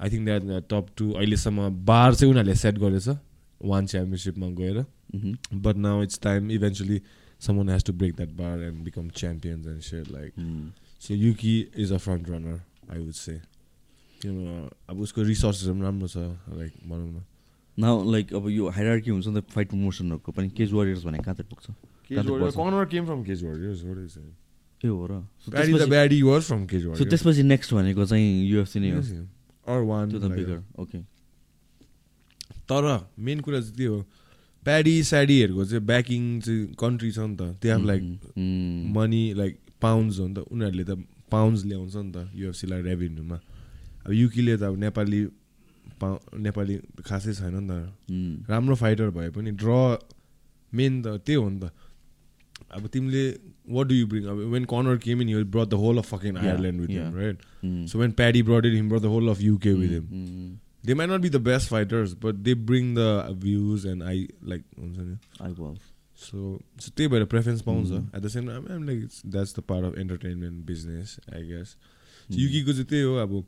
I 0.00 0.10
think 0.10 0.24
that 0.24 0.68
top 0.70 0.86
two 0.96 1.10
अहिलेसम्म 1.12 1.68
bar 1.86 2.14
चाहिँ 2.14 2.30
उनीहरूले 2.32 2.54
set 2.54 2.78
गरेछ 2.78 3.08
one 3.64 3.86
च्याम्पियनसिपमा 3.86 4.46
गएर. 4.48 4.84
But 5.54 5.76
now 5.76 6.02
it's 6.02 6.20
time 6.20 6.50
eventually 6.50 7.02
someone 7.40 7.68
has 7.68 7.84
to 7.84 7.92
break 7.92 8.14
that 8.14 8.28
bar 8.28 8.62
and 8.62 8.84
become 8.84 9.08
champions 9.08 9.66
and 9.66 9.80
share 9.80 10.06
like. 10.10 10.32
So 11.00 11.14
Yuki 11.14 11.68
is 11.76 11.92
a 11.92 11.96
front 11.96 12.28
runner 12.28 12.60
I 12.90 12.98
would 12.98 13.12
say 13.12 13.40
किन 14.22 14.70
अब 14.90 15.00
उसको 15.00 15.22
resources 15.22 15.68
पनि 15.68 15.80
राम्रो 15.80 16.08
छ 16.08 16.16
लाइक 16.16 16.72
भनौँ 16.86 17.12
न 17.12 17.24
नाउ 17.78 18.10
लाइक 18.12 18.34
अब 18.34 18.48
यो 18.48 18.68
हाइरार्की 18.68 19.10
हुन्छ 19.10 19.26
नि 19.26 19.40
त 19.40 19.44
फाइट 19.44 19.68
प्रमोसनहरूको 19.68 20.32
पनि। 20.32 20.48
केज 20.50 20.72
वारियर्स 20.72 21.04
भने 21.04 21.18
कहाँ 21.18 21.34
चाहिँ 21.34 21.48
पुग्छ? 21.50 21.70
ए 24.84 24.88
हो 24.88 25.06
र। 25.06 25.26
त्यसपछि- 27.10 27.44
नेक्स्ट 27.44 27.74
भनेको 27.74 28.06
चाहिँ 28.06 28.44
युएफसी 28.48 28.80
नै 28.80 28.90
हो। 28.90 29.02
त 30.18 30.24
ओके 30.78 30.98
तर 32.70 32.84
मेन 33.18 33.40
कुरा 33.40 33.60
चाहिँ 33.60 33.76
त्यो 33.76 33.94
हो 33.94 34.00
प्याडी 34.62 34.94
स्याडीहरूको 35.10 35.64
चाहिँ 35.64 35.84
ब्याकिङ 35.86 36.22
चाहिँ 36.44 36.66
कन्ट्री 36.80 37.10
छ 37.12 37.18
नि 37.18 37.36
त 37.36 37.42
they 37.62 37.68
have 37.72 37.84
like. 37.86 38.02
Money 38.96 39.22
like 39.40 39.58
pounds 39.80 40.18
हो 40.18 40.26
नि 40.28 40.34
त 40.34 40.38
उनीहरूले 40.52 40.84
त 40.84 40.98
पाउन्ड्स 41.30 41.64
ल्याउँछ 41.64 41.96
नि 41.96 42.12
त 42.12 42.28
युएफसीलाई 42.34 42.82
रेभेन्यूमा 42.82 43.38
अब 44.06 44.12
युकीले 44.12 44.56
त 44.56 44.62
अब 44.62 44.78
नेपाली 44.84 45.20
पाउ 46.00 46.14
नेपाली 46.46 46.74
खासै 47.06 47.32
छैन 47.34 47.54
नि 47.54 47.68
त 47.68 47.72
Mm. 48.08 48.48
राम्रो 48.48 48.74
फाइटर 48.82 49.10
भए 49.16 49.28
पनि 49.36 49.50
ड्र 49.62 49.72
मेन 50.72 51.02
त 51.02 51.06
त्यही 51.26 51.38
हो 51.40 51.48
नि 51.48 51.60
त 51.60 51.72
अब 52.76 52.86
तिमीले 52.92 53.24
वाट 53.72 53.86
डु 53.88 53.94
यु 53.94 54.06
ब्रिङ 54.06 54.24
अब 54.28 54.38
when 54.52 54.64
Conor 54.68 54.96
came 55.04 55.20
in 55.22 55.28
you 55.28 55.44
brought 55.44 55.68
the 55.68 55.74
whole 55.82 55.98
of 55.98 56.08
fucking 56.14 56.36
Ireland 56.36 56.80
with 56.80 56.88
him. 56.88 57.14
Right. 57.16 57.36
So 57.88 57.98
when 57.98 58.10
Paddy 58.20 58.42
brought 58.42 58.66
it 58.66 58.74
him 58.74 58.88
brought 58.88 59.02
the 59.02 59.06
whole 59.14 59.28
of 59.28 59.40
UK 59.42 59.72
with 59.72 59.90
him. 59.90 60.04
They 60.84 60.94
might 60.94 61.06
not 61.06 61.20
be 61.20 61.30
the 61.30 61.36
best 61.44 61.68
fighters 61.70 62.12
but 62.24 62.34
they 62.46 62.54
bring 62.70 62.94
the 62.94 63.36
views 63.42 63.86
and 63.86 64.02
I 64.02 64.26
like 64.44 64.64
हुन्छ 64.78 64.98
नि 64.98 65.16
I 65.40 65.52
was. 65.60 65.78
So 66.18 66.58
so 66.80 66.90
त्यही 66.96 67.08
भएर 67.08 67.24
preference 67.34 67.60
पाउँछ. 67.62 67.90
At 67.92 68.20
the 68.22 68.28
same 68.28 68.48
time 68.48 68.86
like 68.86 68.98
that's 69.26 69.54
the 69.58 69.60
part 69.68 69.84
of 69.84 69.98
entertainment 69.98 70.64
business 70.66 71.16
I 71.34 71.42
guess. 71.48 71.76
युकीको 72.30 72.72
चाहिँ 72.72 72.86
त्यही 72.86 73.02
हो 73.02 73.14
अब 73.16 73.44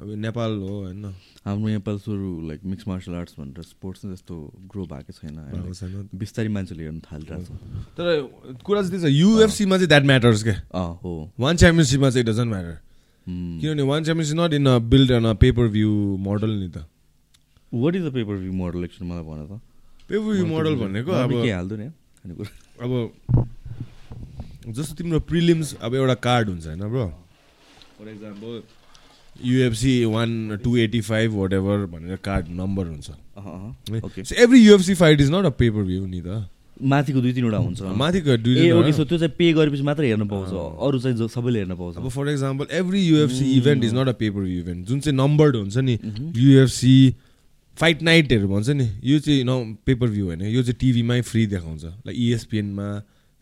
अब 0.00 0.08
नेपाल 0.18 0.52
हो 0.58 0.68
होइन 0.68 1.04
हाम्रो 1.44 1.68
नेपाल 1.68 1.98
सुरु 2.04 2.30
लाइक 2.48 2.60
मिक्स 2.66 2.88
मार्सल 2.88 3.14
आर्ट्स 3.14 3.34
भनेर 3.38 3.62
स्पोर्ट्स 3.62 4.04
नै 4.04 4.10
त्यस्तो 4.10 4.36
ग्रो 4.72 4.84
भएको 4.92 5.12
छैन 5.12 6.08
बिस्तारै 6.22 6.48
मान्छेले 6.56 6.82
हेर्नु 6.82 7.00
थालिरहेको 7.04 7.44
छ 7.44 7.50
तर 7.98 8.56
कुरा 8.64 8.82
चाहिँ 8.82 9.00
त्यही 9.00 9.12
छ 9.12 9.16
युएफसीमा 9.16 9.76
चाहिँ 9.76 9.88
द्याट 9.88 10.04
म्याटर्स 10.12 10.42
क्या 10.42 10.80
हो 11.04 11.12
वान 11.38 11.56
च्याम्पियनसिपमा 11.56 12.10
चाहिँ 12.10 12.26
डजन्ट 12.26 12.50
म्याटर. 12.50 12.74
किनभने 13.26 13.82
ONE 13.82 14.04
Championship 14.04 14.38
not 14.40 14.52
in 14.54 14.66
a 14.66 14.78
build 14.86 15.12
on 15.12 15.24
a 15.24 15.32
pay per 15.42 15.68
view 15.68 15.90
model 16.20 16.50
नि 16.50 16.68
त 16.68 16.84
what 17.72 17.96
is 17.96 18.02
the 18.06 18.12
pay per 18.14 18.36
view 18.36 18.52
model 18.52 18.84
एकछिन 18.84 19.06
मलाई 19.08 19.24
भन 19.24 19.46
त 19.46 19.60
पेपर 20.08 20.32
भ्यू 20.32 20.46
मोडल 20.46 20.76
भनेको 20.76 21.12
अब 21.12 21.32
हाल्दो 21.44 21.76
नि 21.76 21.86
अब 22.80 22.90
जस्तो 24.68 24.94
तिम्रो 24.94 25.20
प्रिलिम्स 25.20 25.74
अब 25.80 25.94
एउटा 25.94 26.14
कार्ड 26.26 26.48
हुन्छ 26.48 26.66
होइन 26.66 26.88
bro 26.88 27.06
for 27.98 28.08
example 28.08 28.62
UFC 29.44 30.04
one 30.06 30.58
two 30.64 30.76
eighty 30.76 31.00
five 31.02 31.32
whatever 31.52 31.86
भनेर 31.86 32.16
कार्ड 32.24 32.48
नम्बर 32.60 32.86
हुन्छ 32.86 34.32
every 34.38 34.60
UFC 34.60 34.94
fight 34.94 35.20
is 35.20 35.30
not 35.30 35.44
a 35.44 35.50
pay per 35.58 35.82
view 35.82 36.06
नि 36.06 36.20
त 36.20 36.44
माथिको 36.84 37.20
दुई 37.20 37.32
तिनवटा 37.32 37.58
हुन्छ। 37.58 37.82
माथिको 37.96 38.30
ए 38.30 38.36
दुई 38.38 38.70
ओके 38.70 38.92
सो 38.92 39.04
त्यो 39.04 39.18
चाहिँ 39.18 39.34
पे 39.38 39.52
गरेपछि 39.52 39.82
मात्रै 39.82 40.08
हेर्न 40.08 40.28
पाउँछ। 40.28 40.50
अरू 40.50 40.98
चाहिँ 41.00 41.28
सबैले 41.28 41.58
हेर्न 41.58 41.70
अब 41.70 41.78
पाउँछ 41.78 42.12
for 42.14 42.28
example 42.30 42.66
every 42.78 43.00
UFC 43.02 43.44
event 43.52 43.84
is 43.84 43.94
not 43.94 44.08
a 44.08 44.12
pay per 44.20 44.46
event 44.48 44.86
जुन 44.88 45.00
चाहिँ 45.00 45.16
नम्बर्ड 45.18 45.56
हुन्छ 45.56 45.76
नि. 45.78 45.98
युएफसी 46.36 47.14
फाइट 47.76 48.02
नाइटहरू 48.02 48.48
भन्छ 48.48 48.68
नि 48.70 48.88
यो 49.04 49.18
चाहिँ 49.18 49.44
न 49.44 49.76
पेपर 49.86 50.08
भ्यू 50.08 50.26
होइन। 50.26 50.42
यो 50.42 50.62
चाहिँ 50.62 50.76
टिभीमै 50.80 51.20
फ्री 51.22 51.46
देखाउँछ। 51.46 51.84
लाइक 51.84 52.16
इएसपिएनमा 52.16 52.88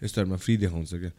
यस्तोहरूमा 0.00 0.36
फ्री 0.36 0.56
देखाउँछ 0.56 0.94
क्या। 0.94 1.10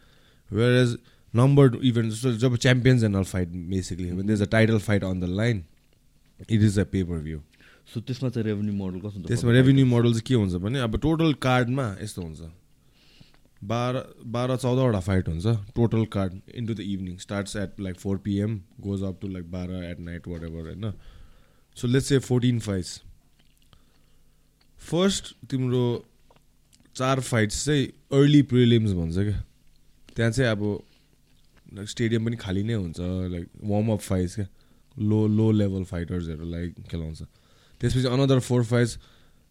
वेयर 0.50 0.82
एज 0.82 0.98
नम्बर्ड 1.34 1.76
इभेन्ट 1.84 2.11
जस्तो 2.11 2.32
जब 2.38 2.56
champions 2.58 3.03
and 3.03 3.16
all 3.16 3.24
fight 3.26 3.50
basically 3.69 4.10
there's 4.24 4.42
a 4.42 4.45
title 4.52 4.77
fight 4.80 5.03
on 5.03 5.19
the 5.19 5.30
line 5.35 5.64
it 6.50 6.61
is 6.61 6.80
a 6.80 6.84
pay per 6.92 7.19
view 7.19 7.40
so 7.88 8.02
त्यसमा 8.02 8.30
चाहिँ 8.30 8.45
रेभेन्यू 8.48 8.74
मोडल 8.74 9.00
कस्तो 9.00 9.18
हुन्छ 9.20 9.28
त्यसमा 9.28 9.52
रेभेन्यू 9.52 9.86
मोडल 9.86 10.12
चाहिँ 10.12 10.24
के 10.28 10.34
हुन्छ 10.36 10.53
भने 10.64 10.80
अब 10.80 10.98
टोटल 11.02 11.34
कार्डमा 11.42 11.88
यस्तो 12.02 12.22
हुन्छ। 12.22 12.52
बाह्र 13.64 14.03
बाह्र 14.28 14.56
चौधवटा 14.58 15.00
फाइट 15.00 15.28
हुन्छ। 15.30 15.45
Total 15.76 16.06
card 16.14 16.40
into 16.56 16.74
the 16.74 16.80
evening 16.82 17.18
starts 17.18 17.56
at 17.56 17.80
like 17.80 18.00
four 18.00 18.18
PM 18.24 18.60
goes 18.82 19.03
up 19.03 19.20
to 19.22 19.28
like 19.28 19.52
बाह्र 19.52 19.84
एट 19.92 20.00
नाइट 20.02 20.28
वाट 20.28 20.44
एभर 20.44 20.68
होइन? 20.68 20.94
So 21.78 21.88
let's 21.88 22.08
say 22.08 22.18
fourteen 22.20 22.60
fights 22.60 23.02
first 24.80 25.36
तिम्रो 25.50 25.84
चार 26.95 27.20
फाइट्स 27.22 27.66
चाहिँ 27.66 27.86
अर्ली 28.14 28.42
प्रिलिम्स 28.50 28.92
भन्छ 28.94 29.16
क्या। 29.16 29.44
त्यहाँ 30.16 30.32
चाहिँ 30.32 30.52
अब 30.52 30.64
लाइक 31.74 31.90
स्टेडियम 31.90 32.26
पनि 32.26 32.36
खाली 32.38 32.64
नै 32.64 32.74
हुन्छ 32.74 33.00
लाइक 33.32 33.48
वार्मअप 33.64 34.00
फाइट्स 34.02 34.36
क्या। 34.36 34.48
लो 34.95 35.26
लो 35.28 35.52
लेभल 35.52 35.84
फाइटर्सहरूलाई 35.84 36.70
खेलाउँछ। 36.90 37.22
त्यसपछि 37.84 38.08
another 38.08 38.40
four 38.40 38.64
fights 38.64 38.98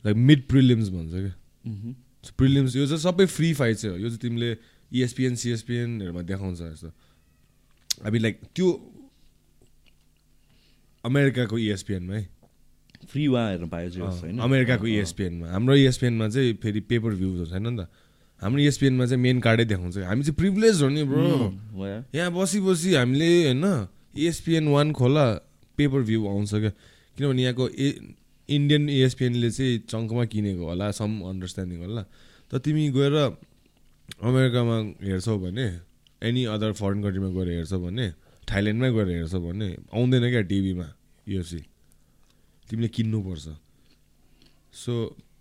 like 0.05 0.17
mid 0.17 0.49
prelims 0.49 0.89
भन्छ 0.89 1.13
क्या. 1.13 1.35
प्रिलिम्स 2.39 2.77
यो 2.77 2.87
चाहिँ 2.87 3.03
सबै 3.03 3.27
फ्री 3.29 3.53
फाइट 3.55 3.77
चाहिँ 3.77 3.97
हो 3.97 4.03
यो 4.03 4.09
चाहिँ 4.09 4.21
तिमीले 4.21 4.51
E 4.93 4.97
इएसपिएन 4.97 5.35
सिएसपिएनहरूमा 5.37 6.23
देखाउँछ 6.23 6.59
जस्तो। 6.59 6.89
अब 8.05 8.15
लाइक 8.15 8.41
त्यो 8.57 8.69
अमेरिकाको 11.05 11.59
E 11.59 11.63
इएसपिएनमा 11.63 12.15
है। 12.15 12.29
फ्री 13.09 13.27
वा 13.29 13.49
हेर्न 13.49 13.69
पायो 13.69 14.05
होइन। 14.05 14.39
अमेरिकाको 14.39 14.87
E 14.87 14.91
इएसपिएनमा 14.91 15.49
हाम्रो 15.49 15.75
E 15.77 15.79
इएसपिएनमा 15.81 16.29
चाहिँ 16.29 16.55
फेरि 16.63 16.81
पेपर 16.81 17.15
भ्यू 17.15 17.47
छैन 17.47 17.67
नि 17.69 17.77
त। 17.83 17.89
हाम्रो 18.43 18.61
E 18.61 18.65
इएसपिएनमा 18.65 19.07
चाहिँ 19.07 19.23
मेन 19.23 19.41
कार्डै 19.41 19.65
देखाउँछ। 19.65 19.99
हामी 19.99 20.23
चाहिँ 20.23 20.37
प्रिभिलेज 20.37 20.83
हो 20.83 20.89
नि 20.89 21.03
ब्रो 21.05 21.25
Mm, 21.73 22.05
यहाँ 22.15 22.31
बसी 22.33 22.61
बसी 22.61 22.95
हामीले 22.95 23.31
होइन 23.45 23.65
E 23.65 24.19
इएसपिएन 24.19 24.69
वान 24.69 24.93
खोला 24.93 25.27
पेपर 25.79 26.03
भ्यू 26.03 26.27
आउँछ 26.29 26.55
क्या। 26.55 26.71
किनभने 27.17 27.43
यहाँको 27.43 27.69
ए 27.69 27.89
इन्डियन 28.49 28.89
E 28.89 28.93
इएसपिएनले 28.93 29.51
चाहिँ 29.51 29.79
चङ्कमा 29.89 30.25
किनेको 30.33 30.65
होला 30.67 30.91
सम 30.91 31.11
अन्डरस्ट्यान्डिङ 31.31 31.79
होला। 31.85 32.03
तर 32.51 32.59
तिमी 32.59 32.89
गएर 32.91 33.15
अमेरिकामा 34.21 34.77
हेर्छौ 35.03 35.39
भने 35.39 35.67
एनी 36.23 36.43
अदर 36.55 36.73
फरेन 36.79 37.03
कन्ट्रीमा 37.03 37.31
गएर 37.37 37.49
हेर्छौ 37.57 37.79
भने 37.79 38.07
थाइल्यान्डमै 38.51 38.91
गएर 38.93 39.09
हेर्छौ 39.17 39.41
भने 39.41 39.69
आउँदैन 39.95 40.25
क्या 40.31 40.43
टिभीमा 40.51 40.89
युएफसी 41.29 41.61
तिमीले 42.69 42.89
किन्नुपर्छ। 42.89 43.47
सो 44.75 44.93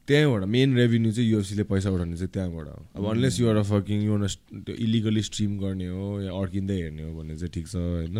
त्यहाँबाट 0.07 0.43
मेन 0.49 0.69
रेभेन्यू 0.77 1.11
चाहिँ 1.11 1.29
युएफसीले 1.31 1.63
पैसा 1.63 1.89
उठाउने 1.89 2.17
चाहिँ 2.17 2.31
त्यहाँबाट 2.33 2.67
हो। 2.67 2.79
अब 2.95 3.03
unless 3.11 3.39
you're 3.39 3.55
a 3.55 3.63
fucking 3.63 3.99
you 4.03 4.17
त्यो 4.17 4.75
इलिगली 4.75 5.21
स्ट्रिम 5.23 5.51
गर्ने 5.59 5.87
हो 5.87 6.21
या 6.21 6.31
अड्किँदै 6.31 6.77
हेर्ने 6.81 7.03
हो 7.03 7.11
भने 7.19 7.35
चाहिँ 7.37 7.51
ठिक 7.53 7.67
छ 7.67 7.75
होइन। 7.75 8.17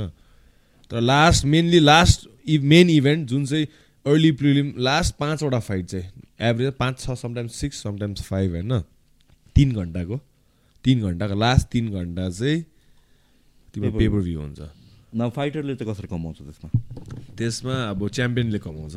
तर 0.92 1.02
लास्ट 1.02 1.46
मेनली 1.46 1.80
लास्ट 1.80 2.28
इ 2.48 2.58
मेन 2.60 2.90
इभेन्ट 2.90 3.28
जुन 3.30 3.46
चाहिँ 3.46 3.68
अर्ली 4.06 4.32
प्रिलिम 4.32 4.74
लास्ट 4.78 5.16
पाँचवटा 5.16 5.60
फाइट 5.60 5.86
चाहिँ 5.86 6.06
एभरेज 6.42 6.74
पाँच 6.74 7.00
छ 7.00 7.14
समटाइम्स 7.22 7.56
सिक्स 7.56 7.82
समटाइम्स 7.84 8.22
फाइभ 8.24 8.52
होइन? 8.52 8.80
तिन 9.56 9.72
घन्टाको 9.74 10.18
तिन 10.86 11.02
घन्टाको 11.02 11.36
लास्ट 11.36 11.68
तिन 11.68 11.92
घन्टा 11.92 12.30
चाहिँ 12.30 12.62
तिम्रो. 13.74 13.92
पेपर 13.92 14.20
भ्यू 14.20 14.40
हुन्छ। 14.42 14.60
न 15.16 15.30
फाइटरले 15.30 15.76
चाहिँ 15.76 15.94
कसरी 15.94 16.08
कमाउँछ 16.08 16.38
त्यसमा? 16.38 16.70
त्यसमा 17.38 17.76
अब 17.90 18.08
च्याम्पियनले 18.10 18.60
कमाउँछ। 18.60 18.96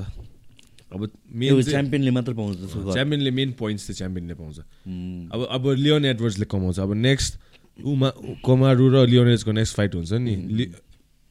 अब 0.93 1.11
मेन 1.35 1.63
च्याम्पियनले 1.63 2.11
मात्र 2.11 2.33
पाउँछ 2.35 2.57
च्याम्पियनले 2.95 3.31
मेन 3.31 3.53
पोइन्ट्स 3.59 3.87
चाहिँ 3.87 3.97
च्याम्पियनले 3.97 4.35
पाउँछ। 4.35 4.57
Mm. 4.57 5.33
अब 5.35 5.47
अब 5.51 5.69
लियोन 5.75 6.05
एडवर्ड्सले 6.05 6.47
कमाउँछ। 6.47 6.79
अब 6.81 6.93
नेक्स्ट 6.95 7.39
उमा 7.85 8.09
कमारु 8.47 8.89
र 8.89 9.07
लियोनेजको 9.07 9.53
नेक्स्ट 9.53 9.77
फाइट 9.77 9.95
हुन्छ 9.95 10.13
नि। 10.13 10.73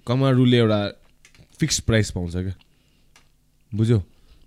कमारुले 0.08 0.58
एउटा 0.58 0.80
फिक्स 1.60 1.80
प्राइस 1.80 2.12
पाउँछ 2.12 2.34
क्या। 2.34 2.56
बुझ्यौ? 3.74 4.00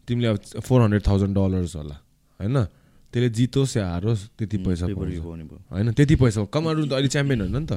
तिमीले 0.08 0.28
अब 0.28 0.38
फोर 0.62 0.78
हन्ड्रेड 0.82 1.02
थाउजन्ड 1.06 1.34
डलर्स 1.36 1.76
होला 1.76 1.96
होइन? 2.40 2.56
त्यसले 3.12 3.28
जितोस् 3.30 3.76
या 3.76 3.84
हारोस् 3.90 4.22
त्यति 4.38 4.56
पैसा 4.64 4.86
होइन? 4.86 5.92
त्यति 5.92 6.14
पैसा 6.16 6.44
कमारु 6.46 6.86
त 6.86 6.92
अहिले 6.92 7.08
च्याम्पियन 7.08 7.40
होइन 7.40 7.56
नि 7.56 7.66
त। 7.66 7.72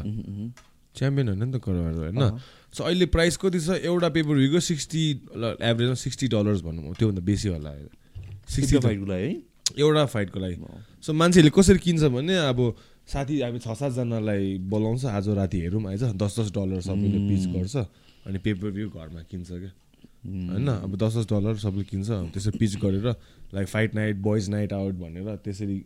च्याम्पियन 0.96 1.28
होइन 1.28 1.44
नि 1.44 1.52
त 1.54 1.62
कमारु 1.64 2.00
होइन। 2.06 2.22
सो 2.74 2.84
अहिले 2.84 3.06
प्राइस 3.10 3.38
कति 3.38 3.60
छ? 3.60 3.82
एउटा 3.82 4.10
पेपर 4.10 4.36
भ्यूको 4.36 4.60
सिक्सटी 4.60 5.04
एभरेजमा 5.34 5.98
सिक्सटी 5.98 6.28
डलर्स 6.30 6.62
भनौँ 6.62 6.94
त्योभन्दा 6.94 7.22
बेसी 7.26 7.48
होला 7.50 7.72
सिक्सटी 8.46 8.78
फाइटको 8.78 9.06
लागि? 9.06 9.26
है 9.26 9.34
एउटा 9.80 10.06
फाइटको 10.06 10.40
लागि। 10.40 10.56
सो 11.02 11.14
मान्छेले 11.14 11.50
कसरी 11.50 11.80
किन्छ 11.80 12.04
भने 12.14 12.36
अब 12.46 12.60
साथी 13.10 13.42
हामी 13.42 13.60
छ 13.60 13.74
सातजनालाई 13.74 14.58
बोलाउँछ 14.70 15.06
आज 15.08 15.28
राति 15.40 15.58
हेरौँ 15.62 15.82
आइज 15.90 16.04
दस 16.14 16.40
दस 16.40 16.48
डलर 16.54 16.82
सबैले 16.86 17.20
पिच 17.26 17.44
गर्छ 17.54 17.76
अनि 18.28 18.38
पेपर 18.38 18.70
भ्यू 18.70 18.90
घरमा 18.90 19.22
किन्छ 19.30 19.50
क्या। 19.50 19.72
होइन 20.26 20.68
अब 20.68 20.96
दस 20.98 21.16
दस 21.18 21.26
डलर 21.32 21.58
सबले 21.58 21.84
किन्छ। 21.84 22.10
त्यसरी 22.34 22.58
पिच 22.58 22.76
गरेर 22.78 23.08
like 23.54 23.68
fight 23.68 23.96
night 23.96 24.16
boys 24.22 24.50
night 24.50 24.74
out 24.74 24.94
भनेर 24.96 25.36
त्यसरी 25.44 25.78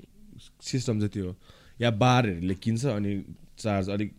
सिस्टम 0.62 1.00
चाहिँ 1.00 1.10
त्यो 1.14 1.36
या 1.82 1.92
बारहरूले 1.92 2.56
किन्छ 2.56 2.86
अनि 2.86 3.12
चार्ज 3.60 3.90
अलिक 3.90 4.12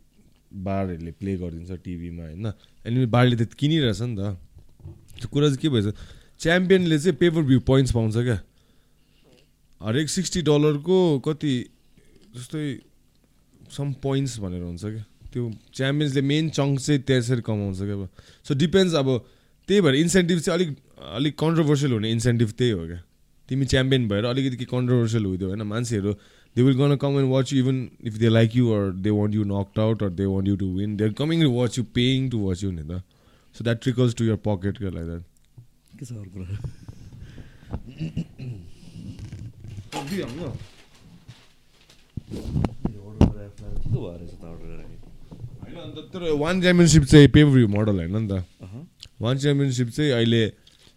बारहरूले 0.65 1.13
प्ले 1.19 1.37
गरिदिन्छ 1.37 1.83
टिभीमा 1.85 2.23
होइन। 2.23 2.47
अनि 2.87 3.07
बारले 3.07 3.37
त 3.37 3.53
किनिरहेछ 3.55 4.01
नि 4.03 4.17
त। 4.17 4.39
त्यो 5.19 5.29
कुरा 5.29 5.47
चाहिँ 5.49 5.61
के 5.61 5.69
भएछ? 5.69 5.95
च्याम्पियनले 6.41 6.99
चाहिँ 6.99 7.17
पेपर 7.19 7.43
भ्यू 7.43 7.61
पोइन्ट्स 7.67 7.93
पाउँछ 7.93 8.15
क्या। 8.15 8.39
हरेक 9.81 10.09
सिक्सटी 10.09 10.43
डलरको 10.43 10.99
कति 11.27 11.55
जस्तै 12.37 12.65
सम 13.71 13.93
पोइन्ट्स 14.03 14.39
भनेर 14.39 14.63
हुन्छ 14.63 14.85
क्या। 14.85 15.05
त्यो 15.33 15.43
च्याम्पियन्सले 15.75 16.23
मेन 16.23 16.51
चङ्क 16.51 16.79
चाहिँ 16.81 17.01
त्यसरी 17.03 17.43
कमाउँछ 17.43 17.79
क्या। 17.79 17.95
अब 17.95 18.09
सो 18.47 18.55
डिपेन्ड्स 18.55 18.95
अब 18.95 19.09
त्यही 19.69 19.81
भएर 19.81 19.95
इन्सेन्टिभ 19.95 20.39
चाहिँ 20.39 20.59
अलिक 20.59 20.77
अलिक 21.17 21.39
कन्ट्रोभर्सियल 21.39 21.93
हुने 21.93 22.11
इन्सेन्टिभ 22.13 22.51
त्यही 22.59 22.71
हो 22.71 22.87
क्या। 22.87 23.01
तिमी 23.49 23.65
च्याम्पियन 23.73 24.09
भएर 24.09 24.25
अलिकति 24.25 24.57
के 24.57 24.65
कन्ट्रोभर्सियल 24.73 25.25
हुइदियो 25.25 25.49
होइन 25.49 25.63
मान्छेहरू 25.73 26.13
they 26.57 26.63
will 26.63 26.75
gonna 26.79 26.97
come 27.03 27.19
and 27.21 27.31
watch 27.33 27.53
you 27.53 27.59
even 27.65 27.77
if 28.07 28.15
they 28.23 28.29
like 28.29 28.57
you 28.57 28.69
or 28.77 28.91
they 29.05 29.11
want 29.11 29.35
you 29.35 29.45
knocked 29.45 29.79
out 29.81 30.03
or 30.03 30.11
they 30.21 30.25
want 30.27 30.49
you 30.49 30.57
to 30.57 30.67
win 30.77 30.97
they 30.97 31.05
are 31.05 31.13
coming 31.21 31.43
to 31.43 31.51
watch 31.53 31.79
you 31.79 31.85
paying 31.95 32.31
to 32.31 32.39
watch 32.47 32.65
you 32.65 32.71
नि 32.71 32.83
त 32.83 33.03
so 33.55 33.65
that 33.65 33.83
trickles 33.83 34.15
to 34.15 34.25
your 34.25 34.37
pocket 34.49 34.79
क्या 34.79 34.91
like 34.91 35.07
that 35.07 35.23
के 35.99 36.05
छ 36.05 36.09
अन्त 45.85 45.97
तर 46.13 46.23
one 46.39 46.61
championship 46.61 47.05
चाहिँ 47.05 47.29
पेभ्यू 47.35 47.69
model 47.69 47.97
होइन 47.99 48.17
नि 48.17 48.29
त। 48.29 48.31
वान 49.25 49.37
च्याम्पियनसिप 49.41 49.89
चाहिँ 49.97 50.11
अहिले 50.21 50.43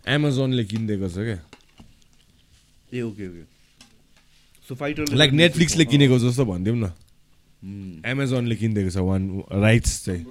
एमाजोनले 0.03 0.63
किनिदिएको 0.67 1.07
छ 1.07 1.17
क्या। 1.27 1.39
ए 2.91 3.01
okay 3.07 3.23
okay. 3.23 3.43
So 4.67 4.75
fighter 4.75 5.15
like 5.15 5.31
नेटफ्लिक्सले 5.31 5.85
किनेको 5.87 6.15
जस्तो 6.19 6.43
भनिदिउँ 6.43 6.77
न। 6.77 6.91
एमाजोनले 8.03 8.55
किनिदिएको 8.59 8.91
छ 8.91 8.99
वान 8.99 9.21
राइट्स 9.47 9.93
चाहिँ। 10.05 10.23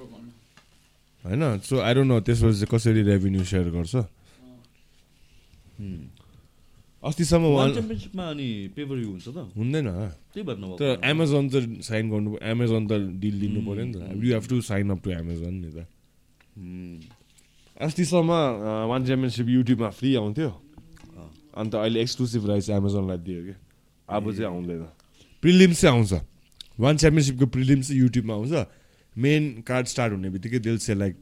होइन? 1.24 1.42
सो 1.64 1.74
आई 1.80 1.92
डोन्ट 1.96 2.08
नो 2.12 2.20
त्यसबाट 2.20 2.52
चाहिँ 2.52 2.68
कसरी 2.68 3.02
रेभेन्यू 3.02 3.44
सेयर 3.48 3.68
गर्छ? 3.72 3.94
अस्तिसम्म 7.02 7.44
वान 7.48 7.56
वान 7.56 7.72
च्याम्पियनसिपमा 7.72 8.24
अनि 8.30 8.48
पेपर 8.76 8.96
भ्यू 8.96 9.08
हुन्छ 9.08 9.28
त? 9.28 9.38
हुँदैन। 9.56 9.88
त्यही 10.36 10.44
भएर 10.44 10.58
नभएको 10.60 10.76
तर 10.76 11.00
एमाजोन 11.00 11.44
त 11.48 11.54
साइन 11.80 12.04
गर्नु 12.12 12.30
एमाजोन 12.44 12.82
त 12.86 12.92
डिल 13.24 13.36
दिनु 13.40 13.60
पऱ्यो 13.64 13.84
नि 13.88 13.92
त। 13.96 13.96
You 14.20 14.28
have 14.36 14.44
to 14.52 14.60
sign 14.68 14.90
up 14.92 15.00
to 15.00 15.10
Amazon 15.16 15.54
नि 15.64 15.70
त। 15.72 15.78
अस्तिसम्म 17.80 18.30
वान 18.88 19.06
च्याम्पियनसिप 19.06 19.48
युट्युबमा 19.48 19.90
फ्री 19.90 20.14
आउँथ्यो। 20.14 20.62
अन्त 21.56 21.74
अहिले 21.74 22.00
एक्सक्लुसिभ 22.00 22.48
राइट्स 22.48 22.70
एमाजोनलाई 22.70 23.18
दियो 23.18 23.44
कि? 23.44 23.54
अब 24.08 24.32
चाहिँ 24.32 24.46
आउँदैन। 24.46 24.82
प्रिलिम्स 25.42 25.80
चाहिँ 25.80 25.96
आउँछ। 25.96 26.12
वान 26.80 26.96
च्याम्पियनसिपको 26.96 27.46
प्रिलिम्स 27.46 27.88
चाहिँ 27.88 28.00
युट्युबमा 28.00 28.34
आउँछ। 28.34 28.66
मेन 29.18 29.62
कार्ड 29.62 29.86
स्टार्ट 29.86 30.12
हुने 30.12 30.30
बित्तिकै 30.30 30.58
they'll 30.58 30.78
say 30.78 30.94
like 30.94 31.16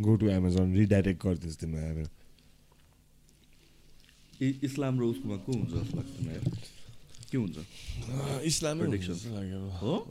go 0.00 0.16
to 0.16 0.28
Amazon 0.28 0.76
redirect 0.76 1.26
गरिदिन्छ 1.26 1.56
तिमीलाई 1.56 2.04
इ- 4.48 4.60
इस्लाम 4.62 5.00
र 5.00 5.02
उसकोमा 5.02 5.36
को 5.36 5.52
हुन्छ 5.52 5.70
जस्तो 5.70 5.96
लाग्छ 5.96 6.62
के 7.30 7.38
हुन्छ? 7.38 7.56
इस्लामै 8.44 8.84
अब। 8.84 9.78
हो? 9.82 10.08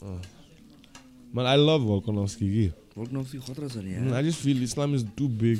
मलाई 1.34 1.58
आई 1.58 1.66
लभ 1.66 1.80
भल्कनस्की 1.80 2.48
कि। 2.48 2.79
खतरा 2.96 3.68
छ 3.68 3.76
नि 3.84 4.12
I 4.12 4.24
just 4.24 4.40
feel 4.42 4.62
Islam 4.62 4.94
is 4.94 5.06
too 5.18 5.28
big 5.42 5.56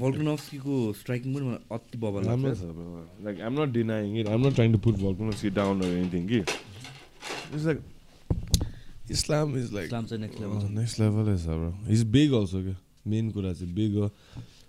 striking 1.01 1.35
पनि 1.35 1.45
मलाई 1.47 1.59
अति 1.79 1.99
बबल 1.99 2.29
राम्रो 2.31 2.55
छ 2.55 3.41
I'm 3.47 3.55
not 3.55 3.73
denying 3.73 4.17
it. 4.17 4.29
I'm 4.29 4.43
not 4.43 4.55
trying 4.55 4.73
to 4.73 4.79
put 4.79 5.01
Volkanovski 5.07 5.55
down 5.55 5.83
or 5.83 5.91
anything. 5.97 6.29
कि. 6.29 6.45
It's 7.55 7.65
like 7.65 7.83
Islam 9.11 9.57
is 9.63 9.73
like 9.73 9.87
Islam 9.87 10.07
चाहिँ 10.07 10.23
next 10.23 11.01
level 11.01 11.35
is 11.35 11.45
bro. 11.47 11.73
He's 11.89 12.05
big 12.05 12.39
also 12.41 12.63
क्या. 12.63 12.77
Main 13.07 13.31
कुरा 13.31 13.53
चाहिँ 13.53 13.73
बिग 13.75 13.95
हो 13.97 14.11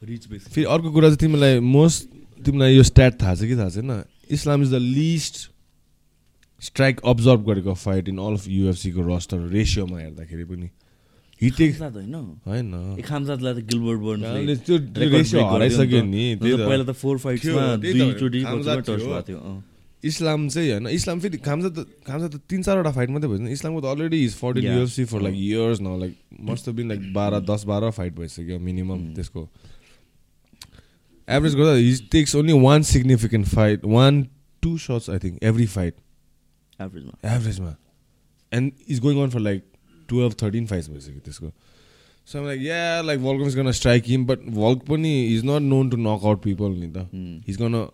रिच 0.04 0.28
बेसी 0.28 0.52
फेरि 0.52 0.66
अर्को 0.74 0.92
कुरा 0.92 1.08
चाहिँ 1.08 1.18
तिमीलाई 1.20 1.60
मोस्ट 1.60 2.08
तिमीलाई 2.46 2.76
यो 2.76 2.84
स्ट्याट 2.84 3.22
थाहा 3.22 3.36
छ 3.36 3.50
कि 3.50 3.56
थाहा 3.58 3.70
छैन 3.70 4.04
Islam 4.38 4.62
is 4.64 4.72
the 4.72 4.78
least 4.82 5.36
strike 6.62 7.00
absorb 7.12 7.44
गरेको 7.50 7.74
फाइट 7.74 8.10
इन 8.10 8.18
अल 8.28 8.34
अफ 8.34 8.48
युएफसीको 8.48 9.08
रस्टर 9.08 9.48
रेसियोमा 9.56 10.00
हेर्दाखेरि 10.00 10.44
पनि 10.46 10.70
इस्लाम 20.10 20.48
चाहिँ 20.50 20.70
होइन 20.72 20.88
इस्लाम 20.88 21.20
फेरि 21.20 21.38
खाम्जा 21.48 21.70
त 21.70 21.86
खाम्जा 22.08 22.28
त 22.28 22.42
तिन 22.50 22.61
चारवटा 22.68 22.92
फाइट 22.92 23.10
मात्रै 23.16 23.30
भएछ 23.30 23.52
इस्लामको 23.58 23.82
त 23.82 23.86
already 23.86 24.24
is 24.26 24.36
fourteen 24.36 24.64
Yeah. 24.64 24.78
UFC 24.78 25.06
for 25.11 25.22
like 25.22 25.36
years 25.40 25.82
न 25.82 26.00
लाइक 26.00 26.16
मस्ट 26.50 26.70
बिन 26.78 26.88
लाइक 26.90 27.14
बाह्र 27.14 27.40
दस 27.50 27.64
बाह्र 27.72 27.92
फाइट 27.98 28.14
भइसक्यो 28.16 28.60
मिनिमम 28.60 29.03
त्यसको। 29.16 29.48
एभरेज 31.28 31.56
गर्दा 31.56 31.74
he 31.74 31.92
takes 32.11 32.36
only 32.36 32.53
one 32.61 32.82
significant 32.92 33.48
fight 33.48 33.86
one 33.95 34.24
two 34.64 34.78
shots 34.86 35.10
I 35.10 35.20
think 35.24 35.44
every 35.52 35.66
fight 35.76 35.94
एभरेजमा 36.80 37.36
एभरेजमा 37.36 37.76
and 38.52 38.72
is 38.90 39.00
going 39.00 39.22
on 39.24 39.30
for 39.30 39.40
like 39.40 39.64
twelve 40.12 40.36
thirteen 40.42 40.66
fights 40.68 40.90
भइसक्यो 40.90 41.20
त्यसको 41.26 41.52
so 42.28 42.46
like 42.46 42.62
yeah 42.62 43.02
like 43.02 43.20
Volk 43.22 43.48
is 43.48 43.56
गर्न 43.56 43.72
striking 43.80 44.26
but 44.26 44.50
Volk 44.56 44.82
पनि 44.90 45.14
is 45.28 45.46
not 45.46 45.62
known 45.70 45.90
to 45.90 45.98
knock 46.00 46.26
out 46.26 46.44
people 46.44 46.76
नि 46.80 46.92
त 46.98 47.08
is 47.50 47.58
गर्न 47.62 47.86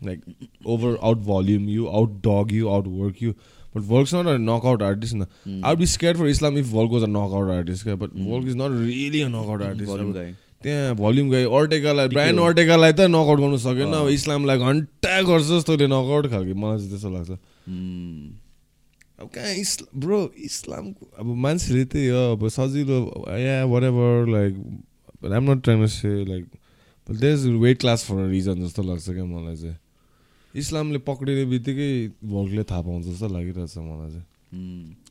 like 0.00 0.20
over 0.66 0.96
out 1.02 1.18
volume 1.26 1.68
you 1.70 1.86
out 1.98 2.16
dog 2.26 2.52
you 2.54 2.68
out 2.68 2.86
work 2.94 3.22
you 3.22 3.32
but 3.76 3.82
वर्कसम्म 3.88 4.36
knock 4.40 4.66
out 4.66 4.82
artist 4.82 5.14
न 5.16 5.60
out 5.64 5.82
scare 5.92 6.16
for 6.16 6.28
Islam 6.28 6.58
if 6.58 6.72
Volk 6.72 6.92
was 6.92 7.02
a 7.02 7.06
knock 7.10 7.36
out 7.40 7.50
artist 7.54 7.84
क्या 7.84 7.94
but 8.02 8.10
Volk 8.16 8.48
is 8.48 8.56
not 8.56 8.80
really 8.80 9.24
knock 9.36 9.48
out 9.48 9.62
artist 9.62 10.42
त्यहाँ 10.64 10.94
volume 10.96 11.30
गयो 11.30 11.50
अर्टेकालाई 11.56 12.08
brand 12.08 12.40
अर्टेकालाई 12.40 12.92
त 12.92 13.08
नक 13.14 13.32
out 13.32 13.40
गर्नु 13.40 13.58
सकेन 13.64 13.92
अब 13.96 14.08
इस्लामलाई 14.10 14.58
घन्टा 14.68 15.20
गर्छ 15.30 15.44
जस्तो 15.46 15.76
त्यो 15.76 15.88
नक 15.88 16.14
आउट 16.18 16.30
खालको 16.30 16.54
मलाई 16.62 16.78
चाहिँ 16.78 16.90
त्यस्तो 16.90 17.10
लाग्छ 17.16 18.43
अब 19.20 19.28
कहाँ 19.34 19.54
इस्लाम 19.54 20.00
ब्रो 20.00 20.18
इस्लामको 20.44 21.06
अब 21.18 21.26
मान्छेले 21.44 21.84
त्यही 21.86 22.08
हो 22.08 22.22
अब 22.32 22.48
सजिलो 22.50 22.98
yeah 23.38 23.64
whatever 23.84 24.28
like 24.30 24.54
I'm 25.32 25.50
not 25.50 25.68
say 25.88 26.24
like 26.24 26.44
there 27.06 27.34
is 27.34 27.46
weight 27.62 27.78
class 27.80 28.04
for 28.04 28.28
reason 28.28 28.60
जस्तो 28.64 28.82
लाग्छ 28.82 29.10
क्या 29.10 29.24
मलाई 29.24 29.56
चाहिँ। 29.56 29.76
इस्लामले 30.54 30.98
पक्रिने 31.06 31.44
बित्तिकै 31.46 31.90
भोगले 32.24 32.62
थाहा 32.64 32.82
पाउँछ 32.82 33.04
जस्तो 33.06 33.28
लागिरहेछ 33.28 33.76
मलाई 33.78 34.10
चाहिँ। 34.10 34.26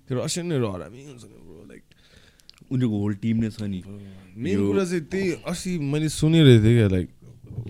त्यो 0.07 0.23
रसियनहरू 0.23 0.67
हरामी 0.71 1.03
हुन्छ 1.03 1.23
नि 1.23 1.39
ब्रो 1.47 1.63
लाइक 1.69 1.83
उनीहरूको 2.71 2.97
होल 2.99 3.13
टिम 3.23 3.37
नै 3.43 3.49
छ 3.49 3.61
नि। 3.63 3.81
मेन 4.35 4.57
कुरा 4.67 4.85
चाहिँ 4.85 5.03
त्यही 5.11 5.31
अस्ति 5.47 5.77
मैले 5.79 6.09
सुनिरहेको 6.09 6.63
थिएँ 6.63 6.77
क्या 6.77 6.87
like 6.95 7.09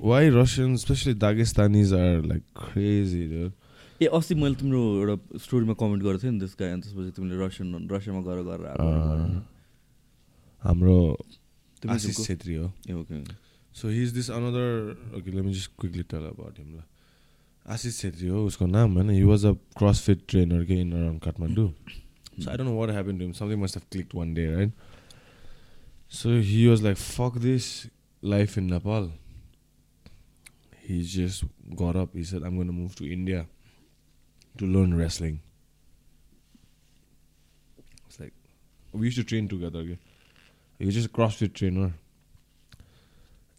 why 0.02 0.30
Russian 0.34 0.76
especially 0.82 1.14
Dagestanis 1.22 1.94
are 1.94 2.26
like 2.26 2.44
crazy 2.58 3.24
ए 4.04 4.06
अस्ति 4.06 4.36
मैले 4.36 4.56
तिम्रो 4.56 4.82
एउटा 5.02 5.38
स्टोरीमा 5.40 5.74
कमेन्ट 5.74 6.04
गरेको 6.04 6.24
थिएँ 6.24 6.32
नि 6.32 6.40
त्यसका 6.40 6.66
अनि 6.74 6.82
त्यसपछि 6.82 7.12
तिमीले 7.12 7.46
रसियन 7.46 7.88
रसियामा 7.92 8.22
गएर 8.22 8.40
गएर 8.44 9.44
हाम्रो 10.64 10.98
आशिष 11.90 12.28
छेत्री 12.28 12.56
हो। 12.56 12.74
So 13.76 13.90
he 13.90 14.04
is 14.04 14.10
this 14.10 14.30
another 14.32 15.52
just 15.52 15.72
quickly 15.80 16.04
tell 16.04 16.22
about 16.22 16.60
him 16.60 16.76
ल 16.76 16.84
आशिष 17.68 18.00
छेत्री 18.02 18.28
हो 18.28 18.46
उसको 18.46 18.66
नाम 18.66 18.94
होइन 18.94 19.10
he's 19.10 19.46
a 19.46 19.52
cross 19.52 20.02
fit 20.02 20.22
trainer 20.28 20.66
के 20.66 20.82
in 20.82 20.94
around 20.94 21.22
Kathmandu 21.22 21.70
so 22.40 22.50
I 22.50 22.58
don't 22.58 22.72
what 22.72 22.90
happening 22.90 23.32
click 23.92 24.16
one 24.16 24.34
day 24.34 24.56
right 24.56 24.72
so 26.10 26.40
he 26.40 26.68
was 26.68 26.84
like 26.84 26.98
fuck 26.98 27.38
this 27.38 27.92
life 28.24 28.58
in 28.58 28.64
Nepal 28.64 29.12
he's 30.90 31.20
यस्प 31.20 32.12
he's 32.16 32.34
I'm 32.36 32.58
gonna 32.58 32.70
move 32.70 32.92
to 32.98 33.06
India 33.06 33.48
to 34.58 34.66
learn 34.66 34.96
wrestling." 35.02 35.40
It's 38.08 38.20
like 38.20 38.34
we 38.92 39.08
used 39.08 39.18
to 39.18 39.24
train 39.24 39.48
together. 39.48 39.80
Okay? 39.80 40.00
He 40.80 40.86
was 40.86 40.96
just 40.96 41.08
a 41.08 41.14
CrossFit 41.20 41.54
trainer. 41.54 41.94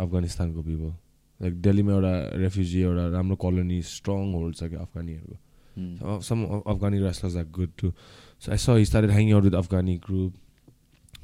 Afghanistan 0.00 0.52
people. 0.62 0.94
Like 1.42 1.60
दिल्लीमा 1.62 1.92
एउटा 1.92 2.36
refugee 2.38 2.80
एउटा 2.82 3.08
राम्रो 3.10 3.36
colony 3.36 3.82
strong 3.82 4.32
hold 4.32 4.54
छ 4.56 4.62
क्या 4.64 4.80
अफगानीहरूको 4.80 5.36
उम्, 5.78 5.98
So, 5.98 6.06
uh, 6.06 6.20
some 6.20 6.44
of 6.44 6.62
Afghani 6.64 7.02
wrestlers 7.02 7.36
are 7.36 7.44
good 7.44 7.76
too. 7.76 7.92
So 8.38 8.52
I 8.52 8.56
saw 8.56 8.76
he 8.76 8.84
started 8.84 9.10
hanging 9.10 9.32
out 9.32 9.42
with 9.42 9.52
Afghani 9.52 10.00
group. 10.00 10.32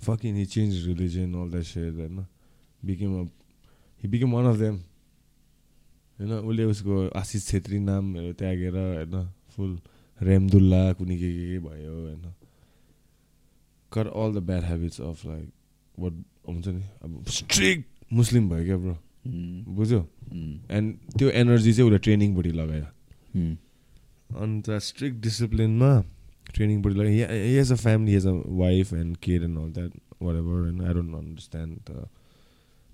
Fucking, 0.00 0.34
he 0.34 0.46
changed 0.46 0.86
religion, 0.86 1.34
all 1.34 1.46
that 1.46 1.64
shit. 1.64 1.94
You 1.94 2.08
know, 2.08 2.26
became 2.84 3.20
a, 3.20 4.68
know, 6.26 6.40
उसले 6.42 6.64
उसको 6.64 7.08
आशिष 7.18 7.46
छेत्री 7.46 7.78
नामहरू 7.80 8.32
त्यागेर 8.40 8.76
होइन 8.76 9.28
फुल 9.56 9.78
रेमदुल्ला 10.20 10.82
कुनै 10.92 11.16
के 11.18 11.30
के 11.32 11.44
के 11.50 11.58
भयो 11.66 11.92
होइन। 11.92 12.24
Cut 13.92 14.06
all 14.06 14.34
the 14.34 14.42
bad 14.48 14.64
habits 14.64 15.00
of 15.00 15.24
like 15.26 15.48
what 15.98 16.14
हुन्छ 16.48 16.66
नि 16.68 16.82
अब 17.04 17.24
स्ट्रिक्ट 17.38 18.12
मुस्लिम 18.12 18.48
भयो 18.50 18.64
क्या 18.64 18.76
ब्रो 18.84 18.96
बुझ्यो? 19.74 20.00
एन्ड 20.70 20.88
त्यो 21.18 21.28
एनर्जी 21.42 21.72
चाहिँ 21.72 21.88
उसले 21.88 21.98
ट्रेनिङपट्टि 22.04 22.52
लगायो 22.52 22.86
अन्त 24.42 24.70
स्ट्रिक्ट 24.88 25.16
डिसिप्लिनमा 25.22 25.90
ट्रेनिङपट्टि 26.54 26.98
लगायो 26.98 27.26
has 27.56 27.72
a 27.72 27.74
family 27.82 28.12
has 28.12 28.26
a 28.26 28.32
wife 28.62 28.92
and 28.94 29.16
care 29.24 29.44
and 29.44 29.58
all 29.58 29.72
that 29.72 29.92
whatever 30.36 30.68
and 30.68 30.82
I 30.82 30.94
don't 30.94 31.14
understand 31.16 31.78
the 31.90 32.08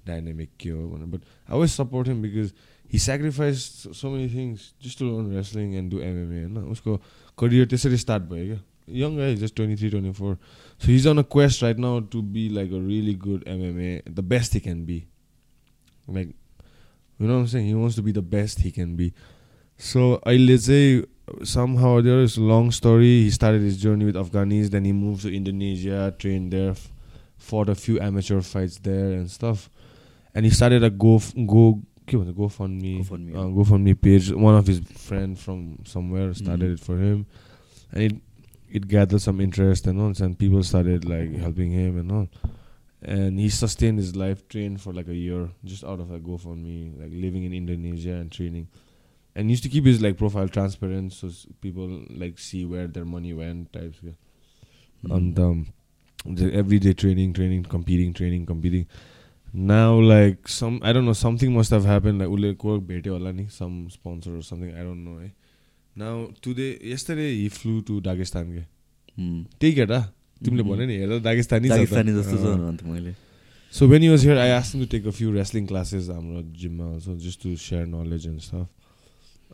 dynamic 0.07 0.51
के 0.61 0.71
हो 0.71 0.89
भनेर 0.89 1.07
but 1.07 1.21
I 1.51 1.59
was 1.59 1.69
support 1.71 2.09
him 2.09 2.23
because 2.23 2.53
he 2.94 3.00
sacrifice 3.00 3.64
so 4.00 4.10
many 4.12 4.34
things 4.36 4.72
just 4.84 5.00
to 5.00 5.06
learn 5.06 5.36
wrestling 5.36 5.74
and 5.82 5.92
do 5.92 6.00
MMA 6.10 6.42
होइन 6.44 6.58
उसको 6.72 6.98
career 7.40 7.68
त्यसरी 7.74 7.98
start 7.98 8.24
भयो 8.32 8.46
क्या 8.46 8.60
young 9.06 9.20
है 9.20 9.36
just 9.44 9.56
twenty 9.56 9.76
three 9.82 9.90
twenty 9.90 10.12
four 10.20 10.36
so 10.82 10.92
he's 10.92 11.08
on 11.08 11.18
a 11.18 11.24
quest 11.36 11.64
right 11.64 11.78
now 11.86 12.00
to 12.16 12.22
be 12.36 12.48
like 12.60 12.74
a 12.74 12.80
really 12.88 13.14
good 13.28 13.44
MMA 13.48 14.02
the 14.10 14.20
best 14.34 14.54
he 14.54 14.60
can 14.68 14.86
be 14.86 15.04
like 16.10 16.34
you 17.20 17.28
know 17.28 17.46
saying 17.48 17.68
he 17.70 17.74
wants 17.80 17.98
to 17.98 18.04
be 18.06 18.12
the 18.18 18.28
best 18.30 18.62
he 18.66 18.72
can 18.78 18.94
be 19.00 19.08
so 19.80 20.06
अहिले 20.28 20.58
चाहिँ 20.58 21.04
somehow 21.50 21.92
there 22.02 22.24
is 22.24 22.38
a 22.38 22.42
long 22.42 22.72
story 22.78 23.12
he 23.12 23.30
started 23.36 23.62
his 23.62 23.78
journey 23.84 24.08
with 24.08 24.18
Afghanis 24.22 24.72
then 24.72 24.88
he 24.90 24.94
moved 25.02 25.22
to 25.26 25.34
Indonesia 25.40 26.00
trained 26.24 26.56
there 26.56 26.72
f- 26.72 26.88
fought 27.50 27.70
a 27.70 27.76
few 27.84 28.00
amateur 28.08 28.40
fights 28.48 28.80
there 28.90 29.12
and 29.20 29.32
stuff 29.36 29.70
and 30.36 30.46
he 30.46 30.52
started 30.52 30.84
a 30.84 30.92
go 31.06 31.14
go 31.54 31.64
के 32.07 32.17
भन्छ 32.17 32.35
GoFundMe 32.37 32.93
GoFundMe, 33.01 33.35
uh, 33.35 33.49
GoFundMe 33.59 33.95
page 34.01 34.31
one 34.33 34.55
of 34.55 34.67
his 34.67 34.81
friend 34.81 35.39
from 35.39 35.79
somewhere 35.85 36.33
started 36.35 36.71
Mhm. 36.71 36.75
it 36.75 36.81
for 36.81 36.99
him 36.99 37.27
and 37.93 38.03
it 38.03 38.15
it 38.69 38.89
gathered 38.89 39.21
some 39.23 39.41
interest 39.41 39.87
and 39.87 40.01
all 40.01 40.13
and 40.27 40.39
people 40.39 40.63
started 40.63 41.05
like 41.05 41.35
helping 41.47 41.71
him 41.73 41.99
and 41.99 42.11
all 42.13 42.29
and 43.03 43.39
he 43.39 43.49
sustained 43.49 43.99
his 43.99 44.15
life 44.17 44.47
trained 44.49 44.81
for 44.81 44.93
like 44.93 45.09
a 45.09 45.15
year 45.15 45.51
just 45.65 45.85
out 45.85 46.01
of 46.01 46.11
a 46.11 46.19
GoFundMe 46.19 46.99
like 47.01 47.13
living 47.13 47.45
in 47.45 47.53
Indonesia 47.53 48.15
and 48.15 48.31
training 48.33 48.67
and 49.35 49.51
used 49.51 49.63
to 49.63 49.69
keep 49.69 49.85
his 49.85 50.01
like 50.03 50.17
profile 50.17 50.49
transparent 50.49 51.13
so 51.13 51.29
s- 51.29 51.47
people 51.61 52.03
like 52.11 52.39
see 52.39 52.65
where 52.65 52.87
their 52.89 53.05
money 53.05 53.33
went 53.33 53.73
types 53.73 53.99
yeah. 54.03 54.13
उम्, 55.05 55.17
and 55.17 55.39
um 55.39 55.67
the 56.39 56.53
everyday 56.55 56.93
training 56.93 57.33
training 57.33 57.63
competing 57.63 58.13
training 58.13 58.47
competing 59.53 59.67
now 59.67 60.01
like 60.01 60.49
some 60.49 60.81
i 60.83 60.93
don't 60.93 61.05
know 61.05 61.13
something 61.13 61.53
must 61.53 61.71
have 61.71 61.85
happened 61.85 62.19
like 62.19 62.29
ule 62.31 62.55
ko 62.55 62.81
bhete 62.81 63.09
hola 63.09 63.33
ni 63.33 63.47
some 63.49 63.91
sponsor 63.91 64.37
or 64.37 64.43
something 64.43 64.71
i 64.75 64.83
don't 64.83 65.05
know 65.05 65.21
eh 65.21 65.31
now 65.97 66.29
today 66.43 66.79
yesterday 66.83 67.35
he 67.37 67.49
flew 67.49 67.81
to 67.83 68.01
dagestan 68.01 68.47
ke 68.53 68.65
उम्, 69.19 69.45
त्यही 69.61 69.75
केटा 69.75 70.13
तिमीले 70.45 70.63
Mhm. 70.63 70.71
भन्यो 70.71 70.87
नि 70.87 70.97
हेर्दा 70.97 71.19
Dagestani 71.19 71.69
जस्तो 71.69 72.37
छ 72.37 72.45
अँ। 72.45 72.91
मैले 72.93 73.15
he 74.01 74.09
was 74.11 74.23
here, 74.23 74.39
I 74.39 74.49
asked 74.49 74.75
him 74.75 74.81
to 74.81 74.87
take 74.87 75.07
a 75.07 75.13
few 75.13 75.33
wrestling 75.33 75.67
classes 75.67 76.09
हाम्रो 76.09 76.43
जिममा 76.43 77.17
just 77.19 77.43
to 77.43 77.57
share 77.57 77.87
knowledge 77.87 78.27
and 78.27 78.41
stuff. 78.41 78.69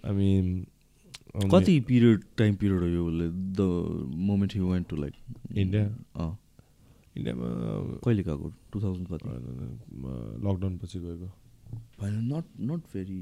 I 0.05 0.13
mean, 0.13 0.67
only- 1.35 1.51
कति 1.55 1.81
पिरियड 1.81 2.23
टाइम 2.39 2.55
पिरियड 2.55 2.81
हो 2.81 2.87
यो 2.87 3.07
उसले 3.07 3.29
the 3.29 3.61
moment 4.15 4.57
you 4.57 4.73
went 4.73 4.89
to 4.89 4.97
like 4.97 5.15
India 5.57 5.85
uh 6.17 6.39
इन्डियामा 7.17 7.47
कहिले 8.05 8.23
गएको 8.23 8.53
two 8.73 8.81
thousand 8.81 9.07
कति? 9.13 9.29
लकडाउन 10.45 10.75
पछि 10.83 10.99
गएको। 10.99 11.29
होइन 12.01 12.15
नट 12.33 12.47
नट 12.69 12.81
भेरी 12.93 13.21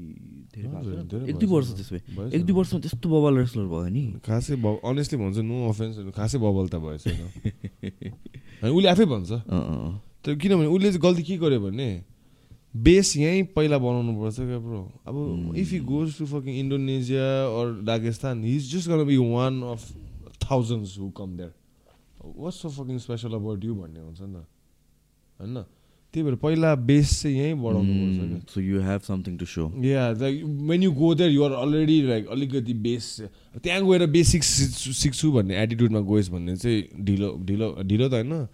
धेरै 0.55 1.29
एक 1.31 1.35
दुई। 1.39 1.49
वर्ष 1.49 1.67
त्यसो 1.75 1.95
भए। 1.95 2.29
एक 2.35 2.43
दुई 2.45 2.55
वर्षमा 2.55 2.79
त्यस्तो 2.83 3.07
बबाल 3.09 3.33
रेस्लर 3.37 3.65
भयो 3.71 3.89
नि। 3.95 4.03
खासै 4.25 4.55
अनेस्टली 4.59 5.17
भन्छु 5.23 5.41
नो 5.41 5.55
अफेन्स 5.69 5.95
खासै 6.15 6.37
बबल 6.39 6.67
त 6.67 6.75
भएछ 6.83 7.03
होइन। 7.07 8.71
उसले 8.75 8.89
आफै 8.91 9.05
भन्छ। 9.07 9.31
तर 10.23 10.35
किनभने 10.35 10.67
उसले 10.67 10.89
चाहिँ 10.91 11.01
गल्ती 11.01 11.23
के 11.23 11.35
गर्यो 11.43 11.59
भने 11.61 11.89
बेस 12.71 13.09
यहीँ 13.17 13.43
पहिला 13.55 13.77
बनाउनु 13.83 14.11
पर्छ 14.19 14.37
क्या 14.37 14.59
ब्रो 14.59 14.81
अब. 15.07 15.15
If 15.55 15.71
he 15.71 15.79
goes 15.87 16.07
to 16.17 16.25
fucking 16.25 16.53
Indonesia 16.59 17.27
or 17.55 17.67
Dagestan 17.87 18.43
he 18.43 18.55
is 18.55 18.63
just 18.73 18.87
gonna 18.91 19.03
be 19.07 19.17
one 19.17 19.53
of 19.71 19.81
thousands 20.43 20.91
who 20.99 21.09
come 21.15 21.29
there 21.37 21.51
what 22.19 22.53
so 22.53 22.69
fucking 22.69 22.97
special 22.99 23.31
about 23.39 23.63
you 23.63 23.75
भन्ने 23.75 23.99
हुन्छ 23.99 24.21
नि 24.21 24.33
त। 24.35 24.45
होइन? 25.41 25.57
त्यही 26.13 26.23
भएर 26.23 26.35
पहिला 26.35 26.69
बेस 26.75 27.09
चाहिँ 27.21 27.37
यहीँ 27.37 27.55
बढाउनु 27.55 27.93
पर्छ 27.93 28.53
so 28.53 28.61
you 28.61 28.81
have 28.83 29.01
something 29.01 29.37
to 29.37 29.45
so 29.47 29.63
yeah 29.83 30.11
like 30.11 30.43
when 30.69 30.83
you 30.83 30.91
go 30.91 31.13
there 31.15 31.31
you're 31.31 31.51
already 31.55 32.01
like 32.07 32.27
अलिकति 32.27 32.73
बेस। 32.85 33.05
त्यहाँ 33.63 33.81
गएर 33.81 34.05
बेसिक 34.11 34.43
सिक्छु 34.43 35.31
भन्ने 35.31 35.61
एटिट्युडमा 35.63 36.01
गएस् 36.11 36.29
भन्ने 36.31 36.55
चाहिँ 36.57 37.05
ढिलो 37.05 37.29
ढिलो 37.47 37.67
ढिलो 37.83 38.09
त 38.09 38.13
होइन। 38.13 38.47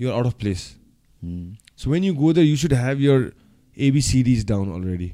You're 0.00 0.14
out 0.14 0.26
of 0.26 0.34
place 0.40 0.60
so 1.76 1.90
when 1.90 2.04
you 2.04 2.14
go 2.14 2.32
there 2.32 2.46
you 2.46 2.56
should 2.56 2.74
have 2.74 3.00
your 3.02 3.32
ABCs 3.76 4.46
down 4.48 4.72
already 4.72 5.12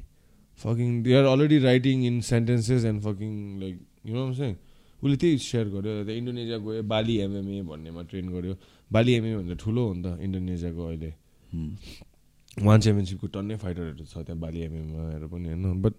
fucking 0.59 1.01
they 1.03 1.13
are 1.13 1.25
already 1.33 1.57
writing 1.65 2.05
in 2.05 2.21
sentences 2.29 2.85
and 2.85 3.01
fucking 3.01 3.33
like 3.59 3.75
you 4.05 4.13
know 4.15 4.33
चाहिँ 4.33 4.55
उसले 5.01 5.17
त्यही 5.17 5.37
सेयर 5.37 5.65
गर्यो। 5.69 5.91
इन्डोनेसिया 6.09 6.57
गयो 6.57 6.83
बाली 6.83 7.17
एमएमए 7.25 7.61
भन्नेमा 7.63 8.01
ट्रेन 8.09 8.29
गर्यो। 8.29 8.53
बाली 8.91 9.11
MMA 9.13 9.37
भन्दा 9.37 9.55
ठुलो 9.59 9.81
हो 9.87 9.93
नि 9.93 10.01
त 10.03 10.07
इन्डोनेसियाको 10.21 10.81
अहिले। 10.87 11.11
वान 12.57 12.79
च्याम्पियनसिपको 12.81 13.27
टन्नै 13.27 13.55
फाइटरहरू 13.63 14.05
छ 14.05 14.23
त्यहाँ 14.25 14.39
बाली 14.39 14.59
एमएमआहरू 14.67 15.27
पनि 15.27 15.47
होइन? 15.47 15.81
But 15.81 15.93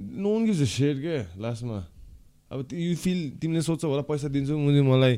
no 0.00 0.28
one 0.32 0.44
gives 0.46 0.60
a 0.60 0.68
share 0.70 0.96
के? 1.04 1.16
लास्टमा 1.42 1.78
अब 2.52 2.58
यु 2.72 2.94
फिल 2.96 3.20
तिमीले 3.40 3.62
सोध्छौ 3.62 3.88
होला 3.88 4.02
पैसा 4.06 4.28
दिन्छु 4.28 4.58
मुझे 4.58 4.82
मलाई 4.82 5.16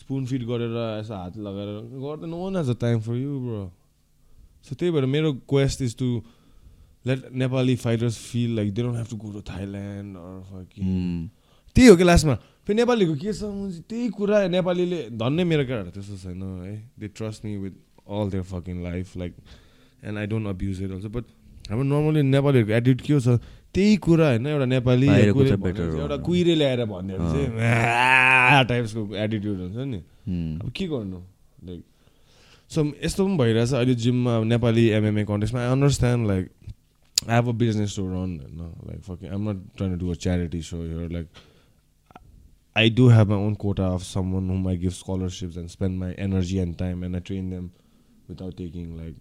स्पुन 0.00 0.26
फिड 0.26 0.42
गरेर 0.48 0.76
यसो 1.00 1.14
हात 1.14 1.36
लगाएर। 1.36 1.68
गर्दा 2.00 2.26
no 2.26 2.36
one 2.42 2.56
has 2.56 2.68
a 2.70 2.76
time 2.80 3.00
for 3.06 3.14
you 3.16 3.38
bro 3.40 3.62
so 4.64 4.74
त्यही 4.74 4.92
भएर 4.92 5.06
मेरो 5.06 5.32
quest 5.48 5.82
is 5.82 5.96
to 5.96 6.08
let 7.06 7.20
Nepali 7.32 7.76
fighters 7.76 8.16
feel 8.30 8.56
like 8.56 8.72
they 8.74 8.82
don't 8.82 8.96
have 8.96 9.06
to 9.10 9.16
go 9.16 9.32
to 9.32 9.40
Thailand 9.50 10.16
or 10.16 10.40
fucking 10.48 11.28
त्यही 11.76 11.88
हो 11.88 11.96
कि 11.96 12.04
लास्टमा 12.04 12.34
फेरि 12.70 12.78
नेपालीको 12.78 13.14
के 13.18 13.32
छ? 13.34 13.42
त्यही 13.90 14.08
कुरा 14.14 14.46
नेपालीले 14.54 14.98
धन्नै 15.18 15.42
मेरो 15.42 15.64
केटाहरू 15.66 15.90
त्यस्तो 15.90 16.16
छैन 16.22 16.42
है। 16.62 16.74
They 17.02 17.06
trust 17.18 17.44
me 17.44 17.56
with 17.66 17.74
all 18.06 18.30
their 18.30 18.44
fucking 18.46 18.76
life 18.82 19.16
like 19.18 19.32
and 20.06 20.18
I 20.18 20.26
don't 20.30 20.46
abuse 20.46 20.82
it 20.82 20.90
also 20.94 21.08
but 21.10 21.24
हाम्रो 21.66 21.84
नर्मली 21.90 22.22
नेपालीहरूको 22.30 22.72
एटिट्युड 22.78 23.00
के 23.02 23.18
छ? 23.26 23.42
त्यही 23.74 23.96
कुरा 24.06 24.26
होइन 24.28 24.46
एउटा 24.46 24.66
नेपाली 24.70 25.06
एउटा। 25.10 26.16
कुहिरे 26.22 26.54
ल्याएर 26.54 26.84
भन्यो 26.86 27.18
भने 27.18 27.48
चाहिँ 27.50 28.64
टाइप्सको 28.70 29.02
एटिट्युड 29.18 29.58
हुन्छ 29.58 29.76
नि. 29.90 30.00
अब 30.62 30.70
के 30.70 30.86
गर्नु? 30.94 31.18
लाइक 31.66 31.82
सो 32.70 32.86
यस्तो 33.02 33.26
पनि 33.26 33.36
भइरहेछ 33.36 33.72
अहिले 33.74 33.94
जिममा 33.98 34.36
अब 34.36 34.44
नेपाली 34.46 34.84
MMA 34.94 35.24
कन्टेस्टमा 35.26 35.60
I 35.60 35.68
understand 35.74 36.26
like 36.26 36.44
I 37.26 37.34
have 37.34 37.48
a 37.48 37.52
business 37.66 37.90
to 37.96 38.06
run 38.06 38.30
होइन 38.38 38.58
like 38.88 39.00
fucking 39.10 39.30
I'm 39.30 39.50
not 39.50 39.58
trying 39.76 39.98
to 39.98 40.04
do 40.06 40.10
a 40.10 40.14
charity 40.24 40.62
so 40.62 40.84
yeah 40.86 41.10
like 41.18 41.26
I 42.76 42.88
do 42.88 43.08
have 43.08 43.28
my 43.28 43.34
own 43.34 43.56
quota 43.56 43.82
of 43.82 44.04
someone 44.04 44.48
whom 44.48 44.66
I 44.66 44.76
give 44.76 44.94
scholarships 44.94 45.56
and 45.56 45.70
spend 45.70 45.98
my 45.98 46.12
energy 46.12 46.58
and 46.60 46.76
time 46.78 47.02
and 47.02 47.16
I 47.16 47.20
train 47.20 47.50
them 47.50 47.72
without 48.28 48.56
taking 48.56 48.96
like 48.96 49.16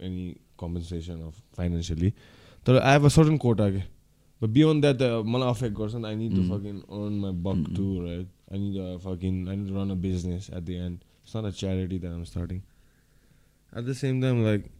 any 0.00 0.36
compensation 0.56 1.22
of 1.22 1.40
financially. 1.54 2.14
So 2.66 2.78
I 2.78 2.92
have 2.92 3.04
a 3.04 3.10
certain 3.10 3.38
quota. 3.38 3.70
ke. 3.72 3.82
But 4.40 4.52
beyond 4.52 4.84
that, 4.84 5.02
uh, 5.02 5.22
मलाई 5.24 5.50
affect 5.50 5.74
गर्छ 5.74 6.04
I 6.04 6.14
need 6.14 6.34
to 6.36 6.42
Mm. 6.42 6.48
fucking 6.48 6.82
earn 6.92 7.18
my 7.18 7.32
buck 7.32 7.56
Mm. 7.56 7.74
too, 7.74 8.02
right? 8.02 8.28
I 8.52 8.58
need 8.58 8.74
to 8.74 8.98
fucking 9.06 9.48
I 9.48 9.56
need 9.56 9.68
to 9.68 9.74
run 9.74 9.90
a 9.90 9.96
business 9.96 10.48
at 10.50 10.64
the 10.66 10.76
end. 10.78 11.04
It's 11.24 11.34
not 11.34 11.44
a 11.44 11.52
charity 11.52 11.98
that 11.98 12.12
I'm 12.12 12.24
starting. 12.24 12.62
At 13.72 13.86
the 13.86 13.94
same 13.94 14.20
time, 14.26 14.44
like 14.44 14.70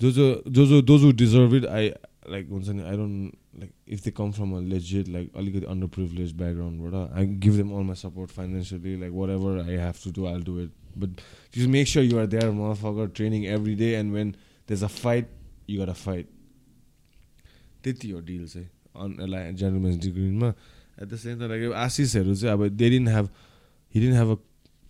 जो 0.00 0.10
जो 0.10 0.42
जो 0.48 0.66
जो 0.66 0.80
those 0.82 1.04
वु 1.04 1.12
deserve 1.12 1.54
it 1.54 1.66
I 1.66 1.88
like 2.30 2.48
हुन्छ 2.50 2.68
नि 2.68 2.82
I 2.82 2.96
don't 2.96 3.34
like 3.54 3.72
if 3.88 4.04
they 4.04 4.10
come 4.16 4.30
from 4.32 4.52
a 4.56 4.60
legit 4.68 5.08
like 5.08 5.36
अलिकति 5.36 5.66
under 5.72 5.86
privilege 5.96 6.32
ब्याकग्राउन्डबाट 6.36 7.10
I 7.12 7.26
give 7.46 7.56
them 7.56 7.72
all 7.78 7.84
my 7.86 7.96
support 8.02 8.30
financially 8.30 8.96
like 9.00 9.12
whatever 9.30 9.60
I 9.60 9.76
have 9.84 9.94
to 10.04 10.10
do 10.20 10.26
I 10.26 10.42
do 10.42 10.58
it 10.60 10.70
but 10.98 11.20
just 11.54 11.68
make 11.72 11.88
sure 11.90 12.02
you 12.04 12.18
are 12.18 12.26
there, 12.26 12.48
motherfucker, 12.52 13.04
training 13.14 13.44
every 13.48 13.74
day. 13.74 13.94
And 13.96 14.12
when 14.12 14.32
there's 14.68 14.82
a 14.82 14.90
fight, 14.90 15.28
you 15.68 15.78
gotta 15.78 15.94
fight. 15.96 16.26
त्यति 17.84 18.10
हो 18.10 18.20
deal 18.20 18.46
चाहिँ 18.48 18.66
on 18.96 19.16
gentlemen's 19.56 19.96
डिग्रीमा 20.02 20.48
at 21.02 21.08
the 21.08 21.16
same 21.16 21.38
time 21.38 21.50
like 21.50 21.72
आशिषहरू 21.76 22.34
चाहिँ 22.34 22.52
अब 22.52 22.66
they 22.76 22.90
didn't 22.90 23.08
have 23.08 23.28
he 23.94 24.00
didn't 24.00 24.12
have 24.12 24.30
a 24.30 24.36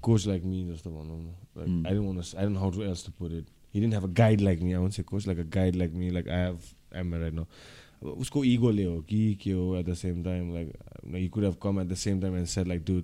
coach 0.02 0.26
like 0.26 0.44
me 0.44 0.62
जस्तो 0.72 0.90
भनौँ 0.90 1.18
न 1.20 1.34
like 1.56 1.68
Mm. 1.68 1.86
I 1.86 1.94
don't 1.94 2.06
want 2.06 2.36
I 2.36 2.44
don't 2.44 2.58
how 2.58 2.70
to 2.70 2.82
else 2.82 3.04
to 3.06 3.12
put 3.18 3.32
it 3.32 3.46
he 3.74 3.80
didn't 3.80 3.92
have 3.92 4.04
a 4.04 4.12
guide 4.18 4.40
like 4.40 4.60
me 4.62 4.72
I 4.72 4.78
want 4.78 4.94
say 4.94 5.02
coach 5.02 5.26
like 5.26 5.38
a 5.38 5.48
guide 5.54 5.76
like 5.76 5.92
me 5.94 6.10
like 6.10 6.28
I 6.28 6.44
have 6.44 6.60
am 6.96 7.14
right 7.14 7.34
no 7.34 7.42
अब 7.42 7.46
उसको 8.02 8.44
इगोले 8.44 8.84
हो 8.84 9.00
कि 9.00 9.34
के 9.42 9.52
हो 9.52 9.76
at 9.76 9.86
the 9.86 9.94
same 9.94 10.22
time 10.24 10.54
like 10.54 11.22
you 11.22 11.28
could 11.28 11.44
have 11.44 11.56
come 11.62 11.80
at 11.80 11.86
the 11.86 11.94
same 11.94 12.20
time 12.20 12.36
answer 12.36 12.66
like 12.66 12.82
to 12.86 13.02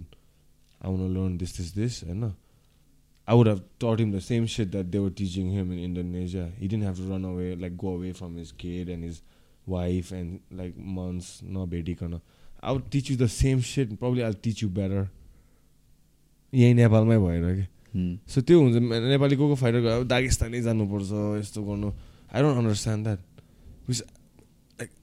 आउनु 0.84 1.08
learn 1.08 1.36
this 1.38 1.56
this 1.56 1.74
this 1.74 2.04
होइन 2.04 2.24
I 2.24 3.36
would 3.36 3.48
have 3.48 3.58
taught 3.58 4.00
him 4.00 4.12
the 4.12 4.18
same 4.18 4.46
set 4.46 4.68
that 4.68 4.86
they're 4.86 5.10
teaching 5.10 5.52
in 5.60 5.72
Indonesia 5.72 6.46
he 6.58 6.68
didn't 6.68 6.84
have 6.84 6.96
to 6.96 7.08
run 7.14 7.24
away 7.24 7.54
like 7.56 7.76
go 7.76 7.96
away 7.96 8.12
from 8.12 8.36
his 8.36 8.52
kid 8.52 8.88
and 8.88 9.04
his 9.04 9.20
wife 9.68 10.12
and 10.12 10.38
like 10.52 10.74
months 10.78 11.40
न 11.44 11.66
भेटी 11.68 11.94
क 11.94 12.02
न 12.02 12.20
teach 12.90 13.10
you 13.10 13.16
the 13.16 13.26
same 13.26 13.60
set 13.60 13.98
probably 13.98 14.20
I 14.20 14.32
teach 14.32 14.62
you 14.62 14.68
better 14.68 15.08
यहीँ 16.54 16.74
नेपालमै 16.74 17.18
भएर 17.18 17.54
कि? 17.56 17.66
So 18.28 18.40
hmm. 18.40 18.46
त्यो 18.46 18.60
हुन्छ 18.60 18.76
नेपाली 18.76 19.36
को 19.36 19.48
को 19.48 19.54
फाइटर 19.54 20.04
दागिस्तानै 20.04 20.60
जानुपर्छ 20.60 21.10
यस्तो 21.40 21.62
गर्नु। 21.62 21.92
I 22.34 22.42
don't 22.42 22.58
understand 22.58 23.04
that 23.04 23.18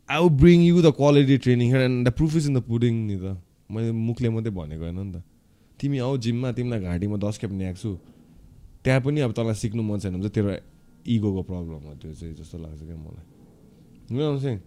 I 0.09 0.22
would 0.22 0.38
bring 0.42 0.64
you 0.64 0.82
the 0.82 0.92
quality 0.98 1.38
training 1.45 1.72
here 1.72 1.85
and 1.85 2.08
the 2.08 2.11
proof 2.17 2.35
is 2.35 2.48
in 2.48 2.53
the 2.59 2.61
pudding 2.72 3.06
नि 3.06 3.16
त 3.22 3.38
मैले 3.72 3.92
मुखले 3.92 4.30
मात्रै 4.30 4.51
भनेको 4.58 4.84
होइन 4.84 5.00
नि 5.06 5.11
त 5.14 5.24
तिमी 5.80 5.98
आऊ 6.08 6.17
जिममा 6.25 6.51
तिमीलाई 6.58 6.80
घाँटीमा 6.80 7.17
दस 7.27 7.38
खेप 7.42 7.51
न्याएको 7.61 7.80
छु 7.82 7.98
त्यहाँ 8.84 9.01
पनि 9.08 9.22
अब 9.27 9.32
तँलाई 9.40 9.56
सिक्नु 9.61 9.84
मन 9.84 10.00
छैन 10.00 10.14
भने 10.14 10.30
चाहिँ 10.30 10.35
तेरो 10.35 10.59
इगोको 11.16 11.42
प्रब्लम 11.53 11.90
हो 11.90 11.95
त्यो 12.01 12.14
चाहिँ 12.19 12.35
जस्तो 12.35 12.58
लाग्छ 12.66 12.82
क्या 12.84 12.98
मलाई 12.98 13.35
You 14.09 14.19
know 14.19 14.32
what 14.32 14.35
I'm 14.35 14.42
saying? 14.42 14.61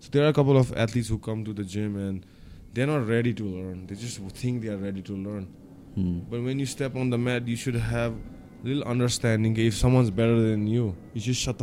So 0.00 0.10
there 0.12 0.24
are 0.24 0.28
a 0.28 0.32
couple 0.34 0.58
of 0.58 0.76
athletes 0.76 1.08
who 1.08 1.18
come 1.18 1.44
to 1.44 1.54
the 1.54 1.64
gym 1.64 1.96
and 1.96 2.26
they're 2.74 2.86
not 2.86 3.08
ready 3.08 3.32
to 3.32 3.44
learn. 3.44 3.86
They 3.86 3.94
just 3.94 4.18
think 4.18 4.60
they 4.62 4.68
are 4.68 4.76
ready 4.76 5.00
to 5.02 5.12
learn. 5.14 5.46
Hmm. 5.94 6.20
But 6.30 6.42
when 6.42 6.58
you 6.58 6.66
step 6.66 6.94
on 6.94 7.08
the 7.08 7.16
mat, 7.16 7.48
you 7.48 7.56
should 7.56 7.74
have 7.74 8.14
little 8.62 8.84
understanding. 8.84 9.56
If 9.56 9.74
someone's 9.74 10.10
better 10.10 10.38
than 10.40 10.66
you, 10.66 10.94
you 11.14 11.20
just 11.22 11.40
shut 11.40 11.58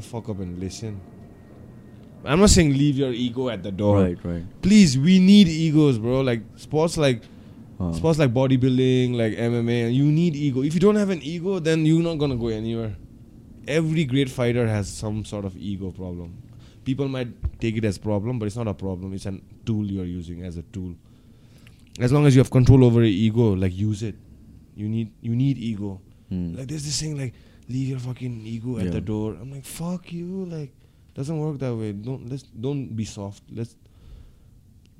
I'm 2.25 2.39
not 2.39 2.49
saying 2.49 2.73
leave 2.73 2.98
your 2.98 3.11
ego 3.14 3.49
at 3.49 3.64
the 3.64 3.72
door. 3.72 4.01
Right, 4.01 4.17
right. 4.23 4.43
Please, 4.61 4.98
we 4.98 5.19
need 5.19 5.48
egos, 5.48 5.98
bro. 5.98 6.22
Like 6.22 6.41
sports, 6.56 6.98
like 6.98 7.22
Uh, 7.80 7.93
sports 7.95 8.19
like 8.19 8.33
bodybuilding, 8.35 9.15
like 9.15 9.33
MMA. 9.39 9.93
You 9.95 10.03
need 10.11 10.35
ego. 10.35 10.61
If 10.64 10.73
you 10.73 10.81
don't 10.81 10.98
have 10.98 11.09
an 11.15 11.22
ego, 11.23 11.59
then 11.59 11.85
you're 11.85 12.03
not 12.03 12.17
gonna 12.19 12.35
go 12.35 12.49
anywhere. 12.49 12.95
Every 13.67 14.03
great 14.03 14.30
fighter 14.30 14.67
has 14.67 14.89
some 14.89 15.23
sort 15.23 15.45
of 15.45 15.56
ego 15.56 15.91
problem. 15.91 16.33
People 16.83 17.07
might 17.07 17.30
take 17.61 17.77
it 17.77 17.85
as 17.85 17.98
problem, 17.98 18.38
but 18.38 18.48
it's 18.51 18.57
not 18.57 18.67
a 18.67 18.73
problem. 18.73 19.14
It's 19.14 19.25
a 19.31 19.39
tool 19.65 19.85
you're 19.85 20.03
using 20.19 20.43
as 20.43 20.57
a 20.57 20.64
tool. 20.75 20.91
As 21.99 22.11
long 22.11 22.25
as 22.25 22.35
you 22.35 22.41
have 22.43 22.51
control 22.51 22.83
over 22.83 22.99
your 22.99 23.15
ego, 23.30 23.53
like 23.56 23.73
use 23.77 24.03
it. 24.03 24.15
You 24.75 24.89
need 24.89 25.11
you 25.22 25.35
need 25.35 25.57
ego. 25.57 26.01
hmm. 26.30 26.56
Like 26.57 26.67
there's 26.67 26.83
this 26.83 26.99
thing 26.99 27.17
like 27.17 27.33
leave 27.69 27.88
your 27.95 27.99
fucking 27.99 28.41
ego 28.45 28.77
at 28.77 28.91
the 28.91 28.99
door. 29.01 29.38
I'm 29.39 29.51
like 29.56 29.64
fuck 29.64 30.11
you. 30.11 30.45
Like 30.51 30.73
doesn't 31.18 31.39
work 31.39 31.58
that 31.58 31.74
way. 31.76 31.92
Don't 31.92 32.28
let's 32.28 32.44
don't 32.66 32.94
be 32.97 33.05
soft. 33.05 33.42
Let's 33.50 33.76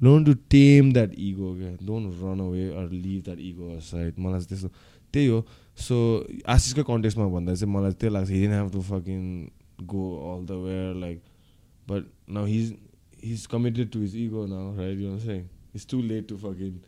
learn 0.00 0.24
to 0.24 0.34
tame 0.55 0.92
that 0.92 1.18
ego. 1.18 1.50
Okay? 1.55 1.76
Don't 1.84 2.10
run 2.20 2.40
away 2.40 2.70
or 2.70 2.86
leave 2.86 3.24
that 3.24 3.39
ego 3.40 3.70
aside. 3.76 4.14
मलाई 4.18 4.40
चाहिँ 4.40 4.48
त्यस्तो 4.48 4.68
त्यही 5.12 5.26
हो 5.26 5.44
so 5.89 5.97
आशिषकै 6.55 6.82
कन्टेक्समा 6.92 7.26
भन्दा 7.36 7.55
चाहिँ 7.55 7.73
मलाई 7.74 7.92
त्यही 8.00 8.12
लाग्छ 8.14 8.31
hasn't 8.31 8.52
have 8.52 8.73
to 8.73 8.81
fucking 8.89 9.23
go 9.92 10.05
all 10.32 10.47
the 10.47 10.58
where 10.64 10.94
like 11.05 11.23
but 11.89 12.10
now 12.39 12.44
he's 12.47 12.74
he's 13.24 13.47
committed 13.55 13.90
to 13.92 14.00
his 14.00 14.16
ego 14.24 14.47
now 14.47 14.74
right 14.78 14.98
you 15.00 15.18
saying 15.28 15.40
it's 15.74 15.86
too 15.90 16.02
late 16.10 16.28
to 16.28 16.36
fucking 16.48 16.82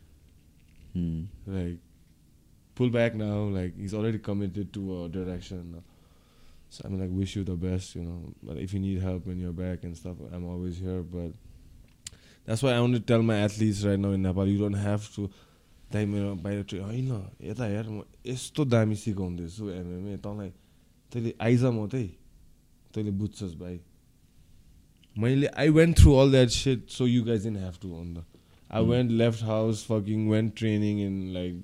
Hmm. 0.97 1.25
like 1.45 1.77
pull 2.77 2.89
back 2.93 3.15
now 3.15 3.35
like 3.55 3.75
he's 3.77 3.93
already 3.93 4.19
committed 4.27 4.71
to 4.73 4.85
a 4.93 5.09
direction 5.09 5.59
now. 5.73 5.81
so 6.71 6.83
i 6.85 6.89
mean 6.89 6.99
like 7.01 7.11
wish 7.17 7.35
you 7.35 7.43
the 7.49 7.55
best 7.55 7.95
you 7.95 8.03
know 8.03 8.19
but 8.43 8.57
if 8.57 8.73
you 8.73 8.79
need 8.79 9.01
help 9.01 9.25
when 9.25 9.39
you're 9.39 9.57
back 9.59 9.83
and 9.83 9.95
stuff 9.97 10.17
i'm 10.33 10.45
always 10.53 10.77
here 10.77 11.01
but 11.01 11.31
that's 12.45 12.61
why 12.63 12.71
i 12.73 12.79
want 12.79 12.93
to 12.93 12.99
tell 13.11 13.21
my 13.21 13.37
athletes 13.47 13.83
right 13.85 13.99
now 13.99 14.11
in 14.11 14.21
nepal 14.21 14.47
you 14.53 14.57
don't 14.63 14.81
have 14.87 15.11
to 15.17 15.29
दाइ 15.91 16.05
मेरो 16.05 16.33
बाहिर 16.43 16.63
tray 16.69 16.79
होइन 16.83 17.11
यता 17.47 17.65
हेर 17.65 17.89
म 17.89 18.01
यस्तो 18.27 18.63
दामी 18.71 18.95
सिकाउँदैछु 19.01 19.69
MMA 19.71 20.15
तँलाई 20.23 20.49
तैँले 21.11 21.33
आइज 21.41 21.63
मात्रै 21.77 22.03
तैँले 22.93 23.11
बुझ्छस् 23.19 23.53
भाइ 23.61 23.79
मैले 25.15 25.47
I 25.63 25.69
went 25.77 25.97
through 25.99 26.13
all 26.23 26.31
that 26.31 26.49
shit 26.55 26.89
so 26.97 27.07
you 27.07 27.23
guys 27.29 27.47
in 27.47 27.55
have 27.63 27.77
to 27.81 27.93
on 27.99 28.13
the 28.13 28.25
I 28.69 28.79
Mm. 28.81 28.87
went 28.91 29.11
left 29.19 29.41
house, 29.47 29.81
fucking 29.89 30.23
went 30.29 30.53
training 30.61 30.97
in 30.99 31.13
like 31.33 31.59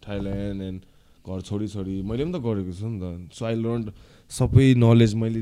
Thailand 0.00 0.62
and 0.66 0.84
घर 1.27 1.41
छोडी 1.49 1.67
छोडी 1.75 2.01
मैले 2.01 2.23
पनि 2.25 2.33
त 2.33 2.39
गरेको 2.43 2.73
छु 2.79 2.87
नि 2.87 2.99
त। 2.99 3.33
सो 3.35 3.45
आई 3.45 3.55
लर्न 3.55 3.81
सबै 4.31 4.65
नलेज 4.83 5.13
मैले 5.21 5.41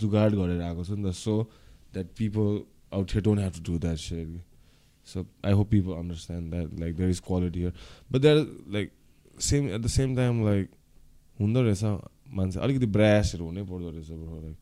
जुगाड 0.00 0.34
गरेर 0.40 0.60
आएको 0.68 0.84
छु 0.84 0.94
नि 0.96 1.04
त। 1.08 1.12
So 1.14 1.34
that 1.94 2.08
people 2.18 2.48
out 2.96 3.08
here 3.12 3.24
don't 3.24 3.40
have 3.40 3.52
to 3.56 3.62
do 3.72 3.78
that 3.86 3.98
share 4.08 4.26
so 5.06 5.26
I 5.46 5.52
hope 5.52 5.68
people 5.70 5.92
understand 6.02 6.50
that 6.50 6.78
like 6.80 6.96
there 6.96 7.10
is 7.10 7.20
quality 7.26 7.58
here 7.60 7.72
but 8.12 8.20
there 8.26 8.38
like 8.76 8.92
same 9.48 9.68
at 9.68 9.80
the 9.80 9.86
same 9.96 10.16
time 10.16 10.44
like 10.44 10.70
हुँदो 11.40 11.62
रहेछ 11.62 11.82
मान्छे। 12.36 12.60
अलिकति 12.60 12.86
ब्रासहरू 12.98 13.44
हुनै 13.46 13.62
पर्दो 13.72 13.90
रहेछ 13.90 14.10
bro 14.10 14.40
like 14.44 14.56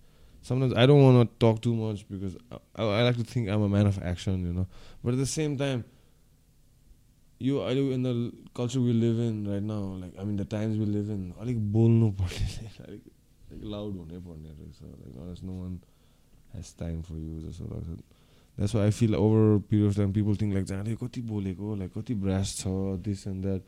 sometimes 0.44 0.74
I 0.76 0.84
don't 0.84 1.02
want 1.02 1.16
to 1.18 1.26
talk 1.42 1.60
too 1.62 1.74
much 1.74 2.00
because 2.07 2.34
I, 2.52 2.83
I 2.83 3.02
like 3.05 3.16
to 3.16 3.24
think 3.24 3.49
I'm 3.49 3.62
a 3.62 3.68
man 3.74 3.86
of 3.86 3.99
action, 4.02 4.42
you 4.44 4.52
know. 4.52 4.66
But 5.02 5.15
at 5.15 5.20
the 5.20 5.28
I 7.44 7.74
do 7.74 7.90
in 7.92 8.02
the 8.02 8.32
culture 8.55 8.81
we 8.81 8.92
live 8.92 9.18
in 9.18 9.47
right 9.48 9.62
now, 9.62 9.82
like 10.02 10.14
I 10.18 10.24
mean 10.24 10.36
the 10.36 10.44
times 10.44 10.78
we 10.78 10.86
live 10.86 11.10
in, 11.10 11.32
अलिक 11.40 11.58
बोल्नु 11.73 12.10
पर्ने 12.20 12.47
अलिक 12.89 13.02
loud 13.74 13.94
हुनै 13.97 14.18
पर्ने 14.26 14.50
रहेछ 14.58 14.78
like 14.82 15.16
honest, 15.20 15.42
no 15.42 15.52
one 15.52 15.81
has 16.55 16.73
time 16.73 17.02
for 17.02 17.16
you 17.18 17.40
जस्तो 17.47 17.64
लाग्छ 17.70 18.74
why 18.74 18.86
I 18.86 18.90
feel 18.90 19.14
over 19.16 19.55
a 19.55 19.60
period 19.60 19.89
of 19.89 19.97
time 19.97 20.12
people 20.12 20.34
think 20.34 20.55
like 20.55 20.66
जाँदै 20.66 20.97
कति 21.02 21.23
बोलेको 21.32 21.78
like 21.81 21.92
कति 21.94 22.14
ब्रास 22.26 22.56
छ 22.60 22.66
this 23.08 23.26
and 23.26 23.44
that 23.44 23.62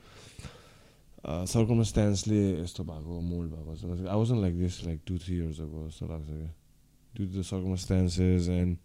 सर्कमस्टान्सले 1.27 2.41
यस्तो 2.63 2.85
भएको 2.85 3.21
मोल्ड 3.21 3.51
भएको 3.53 3.75
जस्तो 3.75 3.89
लाग्छ 3.89 4.07
I 4.07 4.17
wasn't 4.17 4.41
like 4.43 4.59
this 4.59 4.85
like 4.87 5.01
two 5.07 5.19
three 5.19 5.37
years 5.37 5.61
ago 5.61 5.89
जस्तो 5.89 6.07
लाग्छ 6.07 6.29
क्या 6.29 6.53
due 7.17 7.27
to 7.27 7.33
the 7.33 7.45
circumstances 7.45 8.49
and 8.49 8.77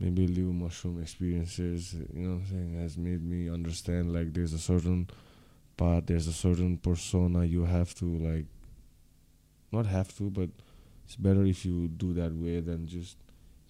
maybe 0.00 0.26
live 0.26 0.52
mushroom 0.52 1.00
experiences, 1.02 1.94
you 2.12 2.26
know 2.26 2.34
what 2.34 2.42
I'm 2.42 2.46
saying, 2.46 2.80
has 2.80 2.96
made 2.98 3.24
me 3.24 3.48
understand 3.48 4.12
like 4.12 4.32
there's 4.32 4.52
a 4.52 4.58
certain 4.58 5.08
path, 5.76 6.04
there's 6.06 6.26
a 6.26 6.32
certain 6.32 6.76
persona 6.78 7.44
you 7.44 7.64
have 7.64 7.94
to 7.96 8.04
like, 8.04 8.46
not 9.72 9.86
have 9.86 10.16
to, 10.16 10.30
but 10.30 10.50
it's 11.04 11.16
better 11.16 11.44
if 11.44 11.64
you 11.64 11.88
do 11.88 12.12
that 12.14 12.32
way 12.32 12.60
than 12.60 12.86
just 12.86 13.16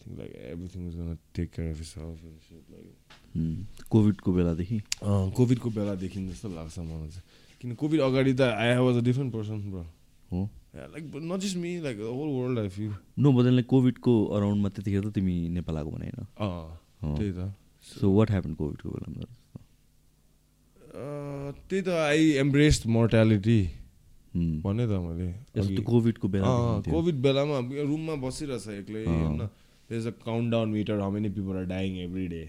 think 0.04 0.18
like 0.18 0.34
everything 0.50 0.86
is 0.86 0.94
gonna 0.94 1.18
take 1.32 1.52
care 1.52 1.70
of 1.70 1.80
itself 1.80 2.18
and 2.22 2.38
shit 2.48 2.64
like. 2.70 2.94
Hmm. 3.34 3.66
कोभिडको 3.90 4.32
बेलादेखि 4.32 4.80
कोभिडको 5.02 5.70
बेलादेखि 5.70 6.20
जस्तो 6.26 6.48
लाग्छ 6.54 6.78
मलाई 6.78 7.08
चाहिँ 7.10 7.22
किन 7.60 7.74
Covid 7.80 8.00
अगाडि 8.00 8.34
त 8.38 8.40
I 8.54 8.76
was 8.78 8.96
a 8.96 9.00
different 9.08 9.32
person 9.32 9.58
bro 9.70 9.86
हो 10.32 10.48
like 10.74 11.04
not 11.14 11.40
just 11.40 11.56
me 11.56 11.70
like 11.80 11.98
whole 12.00 12.28
world 12.36 12.58
I 12.58 12.68
feel 12.76 12.92
no 13.24 13.32
बदलले 13.32 13.62
कोभिडको 13.72 14.12
अराउन्डमा 14.36 14.68
त्यतिखेर 14.76 15.04
त 15.08 15.12
तिमी 15.14 15.36
नेपाल 15.58 15.76
आएको 15.78 15.90
भने 15.90 16.06
होइन 16.06 16.26
अँ 16.46 17.16
त्यही 17.16 17.32
त 17.38 17.52
सो 17.86 18.10
वाट 18.16 18.30
ह्यापन 18.30 18.54
कोभिडको 18.60 18.90
बेलामा 18.90 19.22
अँ, 20.94 21.52
त्यही 21.68 21.82
त 21.82 21.88
आई 22.08 22.30
एम्ब्रेस्ड 22.42 22.86
मोर्टालिटी. 22.96 23.60
भने 24.64 24.86
त 24.86 24.98
मैले। 25.04 25.82
कोभिडको 25.82 26.28
बेला 26.28 26.46
अँ, 26.46 26.82
कोभिड 26.90 27.16
बेलामा 27.22 27.58
रुममा 27.90 28.14
बसिरहेछ 28.26 28.68
एक्लै 28.78 29.04
अँ। 29.04 29.14
होइन 29.14 29.48
there's 29.90 30.06
a 30.06 30.12
countdown 30.26 30.70
meter 30.74 30.98
how 31.00 31.10
many 31.16 31.28
people 31.28 31.56
are 31.62 31.66
dying 31.72 31.98
every 32.04 32.26
day. 32.34 32.46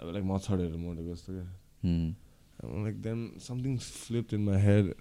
अब 0.00 0.12
लाइक 0.12 0.24
मच्छरहरू 0.24 0.78
मरेको 0.78 1.14
जस्तो 1.14 1.32
क्या 1.32 2.82
like 2.84 3.00
then 3.02 3.18
something 3.46 3.76
flipped 3.78 4.34
in 4.34 4.44
my 4.44 4.60
head 4.62 4.92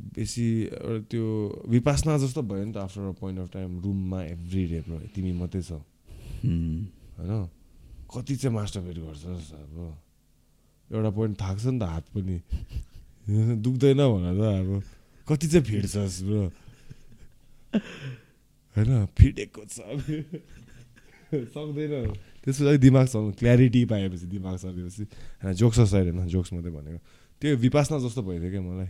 बेसी 0.00 0.46
एउटा 0.62 1.00
त्यो 1.10 1.24
विपासना 1.68 2.18
जस्तो 2.18 2.42
भयो 2.42 2.64
नि 2.64 2.72
त 2.72 2.76
after 2.76 3.00
a 3.00 3.12
point 3.12 3.38
of 3.40 3.52
time 3.52 3.80
रुममा 3.80 4.22
एभ्री 4.24 4.66
डे 4.66 4.80
ब्रो 4.80 4.98
तिमी 5.14 5.32
मात्रै 5.32 5.62
छ। 5.62 5.72
होइन? 5.72 7.48
कति 8.14 8.36
चाहिँ 8.36 8.54
मास्टरबेट 8.56 8.98
गर्छस् 8.98 9.52
अब 9.52 9.98
एउटा 10.90 11.10
पोइन्ट 11.10 11.40
थाक्छ 11.40 11.64
नि 11.66 11.78
त 11.78 11.82
हात 11.82 12.04
पनि। 12.14 12.36
दुख्दैन 13.64 13.96
भनेर 13.96 14.36
त 14.36 14.42
अब 14.54 14.82
कति 15.28 15.46
चाहिँ 15.46 15.64
भिड्छस् 15.66 16.22
ब्रो 16.22 16.42
होइन? 18.76 19.06
फिटेको 19.06 19.64
छ। 19.64 19.80
सक्दैन। 21.34 22.14
त्यसपछि 22.44 22.78
दिमाग 22.78 23.06
चल्नु 23.06 23.32
क्ल्यारिटी 23.32 23.84
पाएपछि 23.84 24.26
दिमाग 24.26 24.56
चलेपछि 24.56 25.02
होइन 25.42 25.54
जोक्स 25.54 25.80
साइड 25.80 26.14
होइन 26.14 26.28
जोक्स 26.28 26.52
मात्रै 26.52 26.70
भनेको। 26.70 26.98
त्यो 27.42 27.56
विपासना 27.56 27.98
जस्तो 27.98 28.22
भइदियो 28.22 28.50
क्या 28.50 28.62
मलाई. 28.62 28.86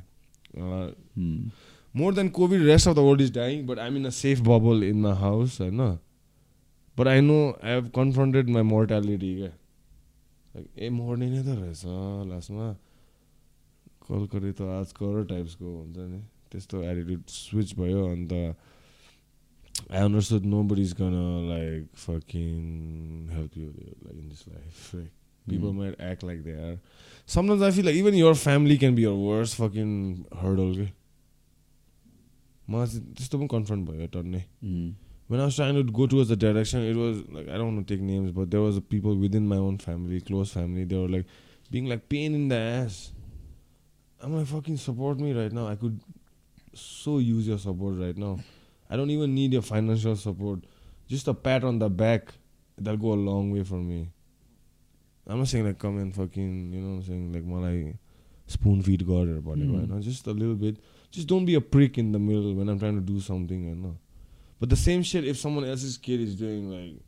More 0.55 2.15
than 2.15 2.29
COVID 2.31 2.63
rest 2.63 2.89
of 2.89 2.95
the 2.97 2.99
world 3.01 3.21
is 3.21 3.33
dying 3.35 3.67
but 3.67 3.79
I 3.79 3.91
mean 3.91 4.05
a 4.05 4.11
safe 4.17 4.41
bubble 4.49 4.85
in 4.85 5.01
my 5.01 5.17
house 5.19 5.61
होइन 5.61 5.81
but 6.97 7.09
I 7.09 7.21
know 7.21 7.39
I 7.65 7.73
have 7.73 7.91
confronted 7.95 8.51
my 8.51 8.63
mortality 8.71 9.35
क्या 9.37 9.47
लाइक 9.47 10.69
ए 10.79 10.89
मर्ने 10.91 11.31
नै 11.31 11.43
त 11.43 11.59
रहेछ 11.59 11.83
लास्टमा 12.29 12.69
कल 14.07 14.27
गरे 14.33 14.53
त 14.53 14.71
आज 14.73 14.93
कर 15.01 15.25
टाइप्सको 15.35 15.77
हुन्छ 15.77 16.09
नि 16.11 16.23
त्यस्तो 16.51 16.83
एटिट्युड 16.85 17.23
स्विच 17.35 17.75
भयो 17.79 18.07
अन्त 18.09 18.33
I 18.33 20.01
understood 20.01 20.47
nobody 20.71 20.83
is 20.83 20.95
gonna 21.01 21.17
like 21.49 21.89
fucking 22.05 23.29
help 23.31 23.57
you 23.59 23.69
like 23.69 24.17
in 24.17 24.29
this 24.29 24.49
life 24.49 24.95
like 24.95 25.11
people 25.50 25.72
Hmm. 25.72 25.80
might 25.80 26.00
act 26.00 26.24
like 26.24 26.44
they 26.44 26.52
are. 26.70 26.80
Sometimes 27.26 27.62
I 27.62 27.72
feel 27.72 27.86
like 27.86 27.96
even 27.96 28.14
your 28.14 28.34
family 28.36 28.78
can 28.78 28.96
be 28.96 29.04
your 29.04 29.16
worst 29.16 29.56
fucking 29.56 30.26
hurdle. 30.42 30.74
के 30.76 30.90
मलाई 32.72 32.88
चाहिँ 32.88 33.14
त्यस्तो 33.16 33.38
पनि 33.40 33.48
confirm 33.54 33.86
भयो 33.86 34.08
टन्नै 34.18 34.44
Hmm. 34.64 34.90
when 35.28 35.40
I 35.40 35.46
was 35.46 35.56
trying 35.56 35.76
to 35.76 35.84
go 35.98 36.06
towards 36.12 36.30
the 36.34 36.36
direction, 36.36 36.82
it 36.92 36.98
was 37.02 37.20
like 37.38 37.48
I 37.48 37.58
don't 37.58 37.74
want 37.76 37.88
to 37.88 37.94
take 37.94 38.02
names, 38.04 38.32
but 38.38 38.50
there 38.52 38.62
was 38.62 38.80
people 38.94 39.16
within 39.26 39.48
my 39.48 39.58
own 39.58 39.78
family, 39.78 40.20
close 40.30 40.52
family. 40.58 40.84
They 40.94 40.98
were 41.02 41.12
like 41.18 41.26
being 41.76 41.86
like 41.92 42.08
pain 42.10 42.36
in 42.40 42.48
the 42.54 42.58
ass. 42.58 42.98
I'm 44.22 44.36
like 44.38 44.48
fucking 44.48 44.78
support 44.78 45.20
me 45.26 45.32
right 45.38 45.54
now. 45.60 45.68
I 45.68 45.76
could 45.84 46.00
so 46.82 47.18
use 47.20 47.48
your 47.48 47.58
support 47.68 47.98
right 48.00 48.18
now. 48.18 48.34
I 48.90 48.98
don't 48.98 49.10
even 49.10 49.34
need 49.34 49.54
your 49.54 49.62
financial 49.62 50.18
support. 50.26 50.66
Just 51.08 51.28
a 51.28 51.34
pat 51.34 51.64
on 51.64 51.80
the 51.80 51.90
back 51.90 52.34
that'll 52.78 53.00
go 53.06 53.14
a 53.14 53.22
long 53.30 53.52
way 53.52 53.64
for 53.64 53.80
me. 53.92 54.02
I'm 55.27 55.39
not 55.39 55.49
saying 55.49 55.67
like 55.67 55.79
come 55.79 55.99
and 55.99 56.15
fucking 56.15 56.73
you 56.73 56.81
know 56.81 56.97
I'm 56.97 57.03
saying 57.03 57.33
like 57.33 57.45
malai 57.45 57.97
spoon 58.47 58.83
feed 58.83 59.07
God 59.07 59.29
or 59.29 59.41
whatever. 59.41 59.73
Mm. 59.73 60.03
Just 60.03 60.27
a 60.27 60.33
little 60.33 60.55
bit. 60.55 60.77
Just 61.11 61.27
don't 61.27 61.45
be 61.45 61.55
a 61.55 61.61
prick 61.61 61.99
in 61.99 62.13
the 62.13 62.19
middle 62.19 62.55
when 62.55 62.69
I'm 62.69 62.79
trying 62.79 62.95
to 62.95 63.01
do 63.01 63.21
something. 63.21 63.69
You 63.69 63.75
know. 63.75 63.99
But 64.61 64.71
the 64.71 64.77
same 64.77 65.03
shit 65.03 65.27
if 65.27 65.37
someone 65.37 65.65
else's 65.65 65.99
kid 65.99 66.21
is 66.21 66.37
doing 66.37 66.71
like 66.71 67.03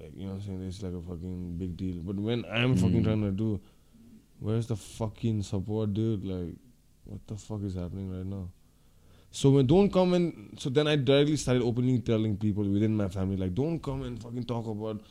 like 0.00 0.12
you 0.14 0.26
know 0.26 0.34
I'm 0.34 0.42
saying 0.42 0.62
it's 0.66 0.82
like 0.82 0.92
a 0.92 1.00
fucking 1.00 1.56
big 1.56 1.76
deal. 1.76 1.96
But 2.02 2.16
when 2.16 2.44
I'm 2.50 2.74
mm. 2.74 2.80
fucking 2.80 2.98
hmm. 2.98 3.04
trying 3.04 3.22
to 3.22 3.30
do, 3.30 3.60
where's 4.38 4.66
the 4.66 4.76
fucking 4.76 5.42
support, 5.42 5.94
dude? 5.94 6.24
Like, 6.24 6.56
what 7.04 7.26
the 7.26 7.36
fuck 7.36 7.62
is 7.62 7.74
happening 7.74 8.10
right 8.10 8.26
now? 8.26 8.50
So 9.32 9.50
when 9.50 9.66
don't 9.66 9.92
come 9.92 10.14
and 10.14 10.58
so 10.58 10.70
then 10.70 10.88
I 10.88 10.96
directly 10.96 11.36
started 11.36 11.62
openly 11.62 12.00
telling 12.00 12.36
people 12.36 12.64
within 12.64 12.96
my 12.96 13.08
family 13.08 13.36
like 13.36 13.54
don't 13.54 13.80
come 13.80 14.02
and 14.02 14.20
fucking 14.20 14.44
talk 14.44 14.66
about 14.66 15.02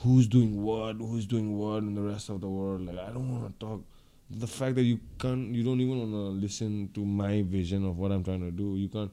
who's 0.00 0.26
doing 0.28 0.52
what, 0.62 0.96
who's 0.96 1.26
doing 1.26 1.48
what 1.58 1.82
in 1.82 1.94
the 1.94 2.02
rest 2.02 2.30
of 2.30 2.40
the 2.40 2.48
world. 2.48 2.86
Like 2.86 2.98
I 2.98 3.10
don't 3.12 3.30
want 3.32 3.46
to 3.48 3.66
talk. 3.66 3.82
The 4.30 4.46
fact 4.46 4.76
that 4.76 4.84
you 4.84 4.98
can't, 5.18 5.54
you 5.54 5.62
don't 5.64 5.80
even 5.80 5.98
want 5.98 6.12
to 6.12 6.24
listen 6.46 6.88
to 6.94 7.04
my 7.04 7.42
vision 7.42 7.84
of 7.84 7.98
what 7.98 8.12
I'm 8.12 8.22
trying 8.24 8.40
to 8.48 8.50
do. 8.50 8.76
You 8.76 8.88
can't 8.88 9.10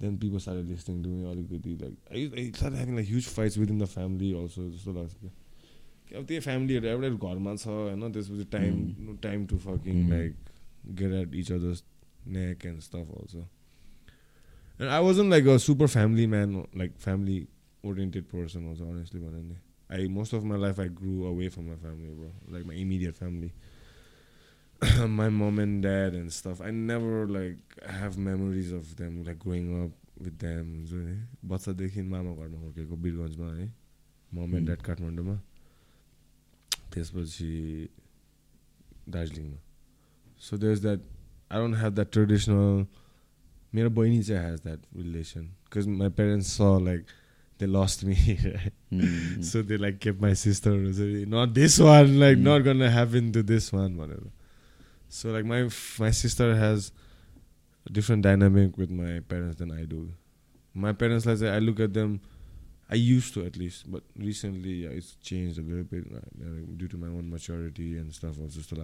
then 0.00 0.16
people 0.16 0.38
started 0.42 0.68
listening 0.70 1.02
to 1.04 1.08
me 1.08 1.24
अलिकति 1.26 1.80
like 1.80 1.94
I, 2.12 2.40
I 2.40 2.50
started 2.56 2.78
having 2.78 2.96
like 2.96 3.06
huge 3.06 3.26
fights 3.26 3.56
within 3.56 3.78
the 3.78 3.86
family 3.92 4.32
also 4.40 4.66
जस्तो 4.74 4.92
लाग्छ 4.98 5.14
क्या 5.22 5.30
कि 6.08 6.14
अब 6.18 6.26
त्यही 6.26 6.40
फ्यामिलीहरू 6.40 6.88
एउटै 6.88 7.08
घरमा 7.28 7.54
छ 7.62 7.66
होइन 7.68 8.12
त्यसपछि 8.12 8.44
time 8.52 9.16
time 9.22 9.46
to 9.46 9.56
fucking 9.64 9.96
Mm. 9.96 10.10
Like 10.10 10.34
get 11.00 11.12
at 11.22 11.34
each 11.40 11.50
others 11.52 11.82
neck 12.36 12.66
and 12.66 12.80
stuff 12.86 13.10
also 13.20 13.40
and 14.80 14.90
I 14.90 15.02
wasn't 15.04 15.30
like 15.30 15.46
a 15.46 15.56
super 15.66 15.86
family 15.96 16.26
man 16.36 16.54
like 16.82 16.94
family 17.06 17.36
oriented 17.90 18.24
person 18.34 18.68
also 18.70 18.90
honestly 18.92 19.20
भन्यो 19.20 19.40
भने 19.40 19.58
I 19.92 20.06
most 20.18 20.34
of 20.34 20.42
my 20.44 20.60
life 20.60 20.80
I 20.80 20.88
grew 21.02 21.22
away 21.32 21.48
from 21.48 21.64
my 21.66 21.76
family 21.76 22.14
bro 22.14 22.32
like 22.52 22.66
my 22.66 22.80
immediate 22.80 23.14
family 23.14 23.50
my 25.08 25.28
mom 25.28 25.58
and 25.58 25.82
dad 25.82 26.14
and 26.14 26.32
stuff. 26.32 26.60
I 26.60 26.70
never 26.70 27.26
like 27.26 27.58
have 27.84 28.16
memories 28.16 28.70
of 28.72 28.96
them 28.96 29.24
like 29.24 29.38
growing 29.38 29.84
up 29.84 29.90
with 30.20 30.38
them. 30.38 30.66
हुन्छ 30.76 30.92
नि 30.92 31.16
बच्चादेखि 31.44 32.02
मामा 32.02 32.34
घरमा 32.34 32.58
हुर्केको 32.60 32.96
वीरगन्जमा 32.96 33.52
है 33.54 33.66
मम 34.32 34.56
and 34.56 34.66
dad 34.66 34.82
काठमाडौँमा 34.82 35.34
त्यसपछि 36.94 37.50
दार्जिलिङमा 39.08 39.58
so 40.42 40.56
there 40.56 40.72
is 40.72 40.82
that 40.82 41.00
I 41.52 41.60
don't 41.60 41.76
have 41.76 41.94
that 41.94 42.12
traditional 42.12 42.86
मेरो 43.74 43.90
बहिनी 43.98 44.22
चाहिँ 44.22 44.50
has 44.50 44.60
that 44.62 44.86
relation 44.96 45.44
because 45.44 45.88
my 45.98 46.08
parents 46.20 46.56
saw 46.56 46.70
like 46.84 47.06
they 47.57 47.67
lost 47.67 48.03
me. 48.03 48.15
Right? 48.43 48.73
mm. 48.93 49.43
So 49.43 49.61
they 49.61 49.77
like 49.77 49.99
kept 49.99 50.19
my 50.21 50.33
sister. 50.33 50.71
Not 50.71 51.53
this 51.53 51.79
one. 51.79 52.19
Like 52.19 52.37
mm. 52.37 52.41
not 52.41 52.59
gonna 52.59 52.89
happen 52.89 53.31
to 53.33 53.43
this 53.43 53.71
one. 53.71 53.97
Whatever. 53.97 54.31
So 55.09 55.29
like 55.29 55.45
my 55.45 55.69
my 55.99 56.11
sister 56.11 56.55
has 56.55 56.91
different 57.91 58.23
dynamic 58.23 58.77
with 58.77 58.89
my 58.89 59.19
parents 59.19 59.57
than 59.57 59.71
I 59.71 59.85
do. 59.85 60.09
My 60.73 60.93
parents, 60.93 61.25
like 61.25 61.41
I 61.41 61.59
look 61.59 61.79
at 61.79 61.93
them. 61.93 62.21
I 62.89 62.95
used 62.95 63.33
to 63.35 63.45
at 63.45 63.57
least, 63.57 63.91
but 63.91 64.03
recently 64.17 64.83
yeah, 64.83 64.89
it's 64.89 65.15
changed 65.15 65.57
a 65.57 65.61
little 65.61 65.83
bit 65.83 66.11
like, 66.11 66.77
due 66.77 66.87
to 66.87 66.97
my 66.97 67.07
own 67.07 67.29
maturity 67.29 67.97
and 67.97 68.13
stuff. 68.13 68.39
Also, 68.39 68.61
still 68.61 68.83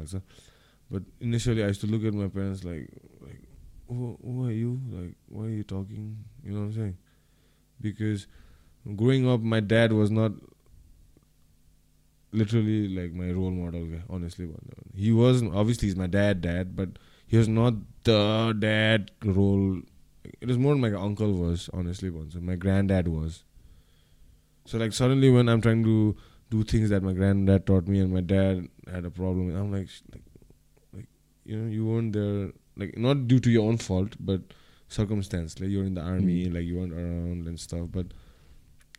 But 0.89 1.03
initially, 1.19 1.63
I 1.63 1.67
used 1.67 1.81
to 1.81 1.87
look 1.87 2.03
at 2.03 2.13
my 2.13 2.27
parents 2.27 2.63
like, 2.63 2.89
like, 3.21 3.41
who, 3.87 4.17
who 4.23 4.47
are 4.47 4.51
you? 4.51 4.79
Like, 4.89 5.15
why 5.27 5.45
are 5.45 5.49
you 5.49 5.63
talking? 5.63 6.23
You 6.43 6.51
know 6.53 6.59
what 6.59 6.65
I'm 6.67 6.73
saying? 6.73 6.97
Because 7.81 8.27
growing 8.95 9.27
up 9.27 9.41
my 9.41 9.59
dad 9.59 9.93
was 9.93 10.11
not 10.11 10.31
literally 12.31 12.87
like 12.87 13.13
my 13.13 13.31
role 13.31 13.51
model 13.51 13.85
guy, 13.85 14.01
honestly 14.09 14.47
he 14.95 15.11
was 15.11 15.41
obviously 15.43 15.87
he's 15.87 15.95
my 15.95 16.07
dad 16.07 16.41
dad 16.41 16.75
but 16.75 16.89
he 17.27 17.37
was 17.37 17.47
not 17.47 17.73
the 18.03 18.55
dad 18.57 19.11
role. 19.23 19.81
It 20.41 20.47
was 20.47 20.57
more 20.57 20.75
my 20.75 20.91
uncle 20.91 21.31
was 21.33 21.69
honestly 21.73 22.09
one 22.09 22.31
so 22.31 22.39
my 22.39 22.55
granddad 22.55 23.07
was. 23.07 23.43
So 24.65 24.77
like 24.77 24.93
suddenly 24.93 25.29
when 25.31 25.49
i'm 25.49 25.61
trying 25.61 25.83
to 25.83 26.15
do 26.49 26.63
things 26.63 26.89
that 26.89 27.03
my 27.03 27.13
granddad 27.13 27.65
taught 27.65 27.87
me 27.87 27.99
and 27.99 28.13
my 28.13 28.21
dad 28.21 28.67
had 28.91 29.05
a 29.05 29.11
problem 29.11 29.47
with, 29.47 29.55
i'm 29.55 29.71
like 29.71 29.89
like 30.11 30.23
like 30.93 31.07
you 31.45 31.57
know 31.57 31.69
you 31.71 31.85
weren't 31.85 32.13
there 32.13 32.51
like 32.77 32.97
not 32.97 33.27
due 33.27 33.39
to 33.39 33.49
your 33.49 33.67
own 33.67 33.77
fault 33.77 34.15
but 34.19 34.41
circumstance 34.87 35.59
like 35.59 35.69
you're 35.69 35.85
in 35.85 35.93
the 35.93 36.01
army 36.01 36.45
mm-hmm. 36.45 36.55
like 36.55 36.65
you 36.65 36.77
weren't 36.77 36.93
around 36.93 37.47
and 37.47 37.59
stuff 37.59 37.87
but 37.91 38.07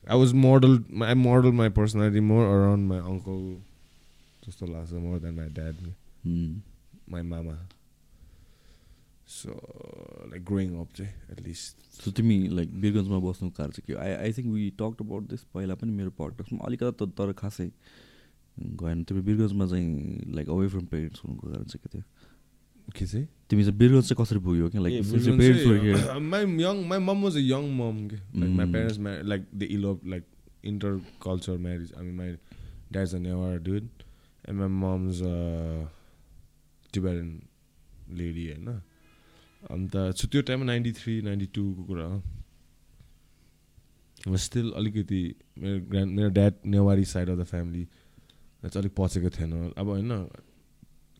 I 0.04 0.14
was 0.14 0.32
modeled. 0.34 0.84
I 1.02 1.14
modeled 1.14 1.54
my 1.54 1.68
personality 1.68 2.20
more 2.20 2.44
around 2.46 2.88
my 2.88 2.98
uncle, 3.00 3.60
just 4.42 4.62
Lhasa, 4.62 4.94
more 4.94 5.18
than 5.18 5.36
my 5.36 5.48
dad, 5.48 5.76
Hmm. 6.22 6.54
my 7.08 7.22
mama. 7.22 7.58
So, 9.26 9.52
like 10.30 10.44
growing 10.44 10.78
up, 10.80 10.92
चाहिँ, 10.92 11.12
at 11.30 11.40
least. 11.44 11.76
सो 12.00 12.10
तिमी 12.10 12.36
like 12.48 12.70
वीरगन्जमा 12.82 13.18
बस्नुको 13.20 13.56
कारण 13.56 13.70
चाहिँ 13.70 13.84
के 13.86 13.94
I 14.02 14.12
I 14.12 14.32
think 14.32 14.46
we 14.52 14.68
talk 14.78 15.00
about 15.00 15.28
this 15.30 15.42
पहिला 15.54 15.74
पनि 15.80 15.92
मेरो 15.92 16.10
पडकास्टमा 16.18 16.64
अलिकति 16.66 16.92
त 17.04 17.08
तर 17.18 17.32
खासै 17.40 17.66
गएन 18.82 19.02
तिमी 19.04 19.20
वीरगन्जमा 19.28 19.66
चाहिँ 19.72 20.32
लाइक 20.36 20.48
अवे 20.56 20.68
फ्रम 20.74 20.84
पेरेन्ट्स 20.94 21.20
हुनुको 21.24 21.50
कारण 21.50 21.64
चाहिँ 21.64 21.80
के 21.84 21.88
थियो 21.94 22.04
के 22.90 23.06
चाहिँ 23.06 23.26
तिमी 23.50 23.64
चाहिँ 23.64 23.78
बिरुवा 23.78 24.00
चाहिँ 24.00 24.24
कसरी 24.24 24.38
पुग्यो 24.38 24.68
कि 24.68 24.78
like 24.78 25.02
my 26.22 26.42
young 26.62 26.86
my 26.88 26.98
mom 26.98 27.22
was 27.22 27.36
a 27.36 27.40
young 27.40 27.70
mom 27.76 28.08
के 28.08 28.16
my 28.48 28.72
parents 28.72 28.98
love 28.98 29.20
like 29.24 29.46
the 29.54 29.62
elope 29.70 30.00
like 30.06 30.24
inter 30.64 31.00
culture 31.22 31.56
marriage 31.58 31.92
and 31.98 32.14
my 32.16 32.36
dad's 32.92 33.14
a 33.14 33.18
Newar 33.18 33.58
dude 33.60 33.88
and 34.48 34.60
my 34.60 34.68
mom 34.78 35.08
is 35.10 35.22
a 35.22 35.88
twelve 36.94 37.40
lady 38.18 38.46
होइन 38.46 38.80
अन्त 39.70 40.12
छु 40.16 40.28
त्यो 40.28 40.42
टाइममा 40.42 40.66
ninety 40.66 40.92
three 40.92 41.22
ninety 41.22 41.46
टूको 41.54 41.84
कुरा 41.84 42.04
हो 42.04 42.22
still 44.36 44.72
अलिकति 44.76 45.34
मेरो 45.58 45.86
ग्रान्ड 45.86 46.12
मेरो 46.12 46.30
dad 46.30 46.54
Newari 46.66 47.04
side 47.06 47.28
of 47.28 47.38
the 47.38 47.44
family 47.44 47.88
चाहिँ 48.62 48.78
अलिक 48.78 48.92
पचेको 48.96 49.30
थिएन 49.30 49.72
अब 49.76 49.86
होइन 49.86 50.28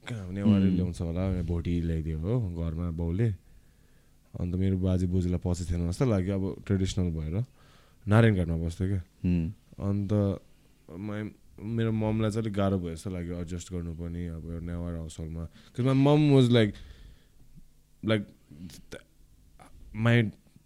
कहाँ 0.09 0.33
नेवारी. 0.33 0.69
ल्याउँछ 0.77 1.01
होला 1.01 1.25
भोटी 1.51 1.75
ल्याइदियो 1.89 2.19
हो 2.19 2.33
घरमा 2.57 2.91
बाउले 3.01 3.29
अन्त 4.41 4.55
मेरो 4.63 4.77
बाजे 4.79 5.07
बोजूलाई 5.13 5.41
पछि 5.45 5.65
थिएन 5.71 5.89
जस्तो 5.91 6.05
लाग्यो 6.07 6.35
अब 6.39 6.45
ट्रेडिसनल 6.67 7.09
भएर 7.19 7.37
नारायणघाटमा 8.07 8.57
बस्थ्यो 8.65 8.87
क्या. 8.89 9.03
अन्त 9.89 10.13
माइ 11.07 11.21
मेरो 11.61 11.93
ममलाई 11.93 12.31
चाहिँ 12.31 12.43
अलिक 12.43 12.55
गाह्रो 12.57 12.79
भयो 12.79 12.95
जस्तो 12.95 13.11
लाग्यो 13.11 13.41
एडजस्ट 13.41 13.73
गर्नु 13.73 13.93
पनि 14.01 14.27
अब 14.39 14.45
Newar 14.65 14.95
हाउसहोल्डमा 14.97 15.45
my 15.85 15.95
mom 15.95 16.33
was 16.35 16.51
like 16.51 16.75
like 18.03 18.23
my 19.95 20.23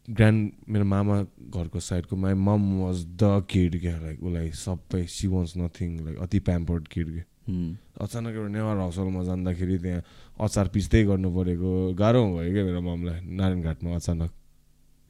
grand 0.08 0.40
मेरो 0.68 0.84
मामा 0.84 1.16
घरको 1.50 1.80
साइडको 1.80 2.16
my 2.16 2.34
mom 2.46 2.62
was 2.80 3.04
the 3.22 3.44
kid 3.50 3.80
क्या 3.80 3.98
लाइक 4.00 4.22
उसलाई 4.22 4.50
सबै 4.62 5.06
सी 5.16 5.26
वान्स 5.34 5.56
नथिङ 5.56 5.98
लाइक 6.04 6.18
अति 6.22 6.38
प्याम्पर्ड 6.48 6.88
किड 6.88 7.12
क्या. 7.12 7.24
अचानक 7.44 8.34
एउटा 8.34 8.50
नेवार 8.56 8.76
हाउसहोल्डमा 8.84 9.22
जाँदाखेरि 9.24 9.76
त्यहाँ 9.84 10.02
अचार 10.40 10.66
पिस्दै 10.74 11.02
गर्नु 11.04 11.28
परेको 11.36 11.70
गाह्रो 11.94 12.20
भयो 12.36 12.52
क्या 12.52 12.64
मेरो 12.64 12.80
ममलाई 12.80 13.18
नारायण 13.36 13.60
घाटमा 13.62 13.94
अचानक 13.96 14.30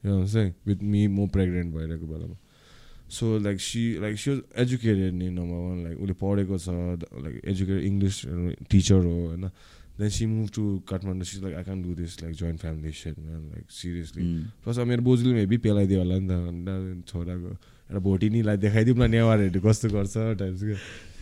चाहिँ 0.03 0.51
विथ 0.67 0.79
मी 0.83 1.01
म 1.07 1.27
प्रेग्नेन्ट 1.33 1.69
भइरहेको 1.75 2.05
बेलामा। 2.05 2.37
So 3.05 3.25
like 3.39 3.59
she 3.61 3.81
like 4.01 4.15
she 4.19 4.29
was 4.31 4.39
educated 4.61 5.13
नि 5.13 5.27
नम्बर 5.29 5.59
वान 5.65 5.77
लाइक 5.83 5.97
उसले 6.01 6.15
पढेको 6.21 6.55
छ 6.57 6.69
लाइक 7.25 7.35
एजुकेटेड 7.45 7.83
इङ्ग्लिस 7.85 8.17
टिचर 8.69 9.01
हो 9.05 9.15
होइन। 9.29 9.45
Then 9.95 10.09
she 10.09 10.25
move 10.25 10.47
to 10.55 10.63
Kathmandu 10.89 11.23
she 11.23 11.41
like 11.41 11.55
I 11.55 11.63
can 11.63 11.81
do 11.83 11.93
this 11.95 12.21
like 12.23 12.33
joint 12.35 12.59
family 12.59 12.91
set 12.91 13.15
like 13.19 13.65
seriously. 13.71 14.23
Plus 14.63 14.79
अब 14.79 14.87
मेरो 14.87 15.01
बोजूले 15.01 15.33
maybe 15.33 15.57
पेलाइदियो 15.63 15.99
होला 16.01 16.15
नि 16.19 16.27
त 16.27 17.07
छोराको 17.07 17.51
र 17.89 17.99
भोटिनीलाई 17.99 18.57
देखाइदिउँ 18.57 18.97
न 18.97 19.09
नेवारहरू 19.11 19.59
कस्तो 19.61 19.87
गर्छ 19.89 20.15
टाइम 20.39 20.53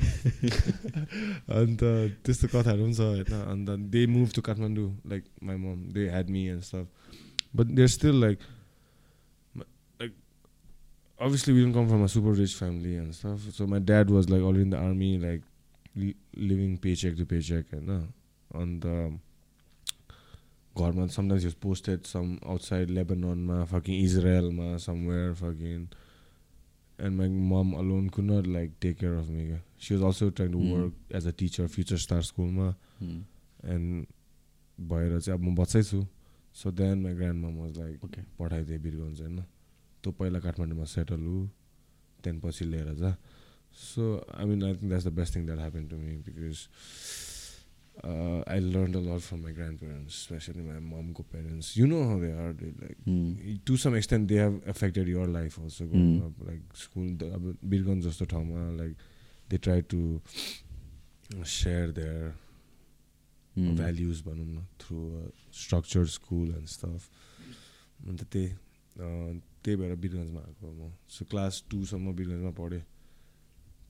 अन्त 1.58 1.82
त्यस्तो 2.24 2.48
कथाहरू 2.48 2.83
पनि 2.83 2.93
छ 2.93 3.01
होइन। 3.03 3.33
अन्त 3.45 3.69
they 3.92 4.01
move 4.08 4.30
to 4.35 4.42
Kathmandu 4.42 4.90
like 5.06 5.24
my 5.43 5.58
mom 5.58 5.80
they 5.93 6.08
had 6.09 6.30
me 6.30 6.42
and 6.48 6.64
अन्त 6.64 6.80
but 7.56 7.67
there 7.75 7.88
still 7.90 8.16
like 8.22 8.38
like 9.56 10.14
obviously 11.19 11.53
been 11.53 11.74
a 12.03 12.08
super 12.08 12.35
rich 12.35 12.56
family 12.56 12.93
and 12.95 13.14
त 13.16 13.51
so 13.51 13.67
my 13.67 13.80
dad 13.82 14.09
was 14.11 14.30
like 14.30 14.43
all 14.43 14.58
in 14.61 14.69
the 14.69 14.75
army 14.82 15.11
like 15.19 15.42
living 16.43 16.75
paycheck 16.77 17.17
to 17.17 17.25
paycheck 17.42 17.74
होइन 17.74 17.90
अन्त 18.51 18.85
घरमा 20.75 21.06
sometimes 21.08 21.43
used 21.45 21.53
posted 21.61 22.00
some 22.06 22.38
outside 22.45 22.90
लेबनमा 22.90 23.64
fucking 23.66 23.95
इजरायलमा 24.03 24.77
somewhere 24.80 25.33
fucking 25.33 25.85
And 27.03 27.17
my 27.19 27.27
mom 27.27 27.73
alone 27.73 28.09
could 28.09 28.25
not 28.25 28.45
like 28.48 28.75
take 28.80 28.99
care 28.99 29.15
of 29.22 29.30
me. 29.30 29.45
She 29.77 29.93
was 29.93 30.03
also 30.09 30.30
trying 30.32 30.51
to 30.53 30.57
Mm. 30.57 30.72
work 30.73 30.93
as 31.11 31.25
a 31.25 31.33
teacher, 31.33 31.67
Future 31.67 31.98
Star 32.03 32.22
School, 32.23 32.51
ma. 32.59 32.67
Mm. 33.01 33.23
And 33.73 34.06
भएर 34.77 35.19
चाहिँ 35.19 35.40
अब 35.40 35.43
म 35.45 35.56
बच्चै 35.56 35.82
छु 35.90 35.99
so 36.56 36.72
then 36.72 37.01
my 37.03 37.14
grand 37.15 37.43
mom 37.45 37.57
was 37.59 37.77
like. 37.80 37.99
पठाइदिए 38.40 38.77
Birgunj 38.85 39.22
होइन 39.22 39.38
तँ 40.03 40.11
पहिला 40.19 40.40
काठमाडौँमा 40.45 40.85
सेटल 40.93 41.22
हु 41.27 41.35
त्यहाँदेखि 42.23 42.48
पछि 42.48 42.65
लिएर 42.72 42.93
जा 43.01 43.11
so 43.73 44.03
I 44.40 44.45
mean 44.45 44.64
I 44.64 44.73
think 44.75 44.90
that's 44.91 45.06
the 45.07 45.11
best 45.19 45.35
thing 45.35 45.45
that 45.45 45.59
happen 45.59 45.88
to 45.91 45.98
me 45.98 46.15
because 46.27 46.57
I 47.96 48.60
learn 48.60 48.94
a 48.94 49.02
lot 49.08 49.22
from 49.22 49.40
my 49.42 49.54
grand 49.54 49.80
parents 49.80 50.22
especially 50.24 50.64
my 50.64 50.80
ममको 50.90 51.24
parents 51.32 51.78
you 51.78 51.86
know 51.88 52.04
how 52.04 52.20
they 52.22 52.32
are 52.44 52.54
they 52.62 52.70
like. 52.84 52.98
To 53.68 53.78
some 53.78 53.96
extent 53.96 54.28
they 54.30 54.40
have 54.40 54.62
affected 54.76 55.10
your 55.10 55.28
life 55.30 55.60
also 55.60 55.86
like 56.46 56.62
school 56.84 57.08
अब 57.34 57.58
बिरगन्ज 57.64 58.08
जस्तो 58.08 58.26
ठाउँमा 58.34 58.70
like 58.78 58.96
they 59.50 59.58
try 59.58 59.82
to 59.94 60.02
share 61.58 61.92
their. 62.00 62.34
Values 63.56 64.22
भनौँ 64.26 64.46
न 64.48 64.66
through 64.82 64.98
structure 65.54 66.06
school 66.10 66.48
and 66.50 66.68
stuff 66.68 67.02
अन्त 68.10 68.24
त्यही 68.24 68.50
त्यही 69.64 69.76
भएर 69.78 69.96
बिरगन्जमा 69.96 70.40
आएको 70.42 70.72
म 70.74 70.92
सो 71.16 71.26
क्लास 71.32 71.64
टूसम्म 71.72 72.14
बिरगन्जमा 72.18 72.52
पढेँ 72.58 72.82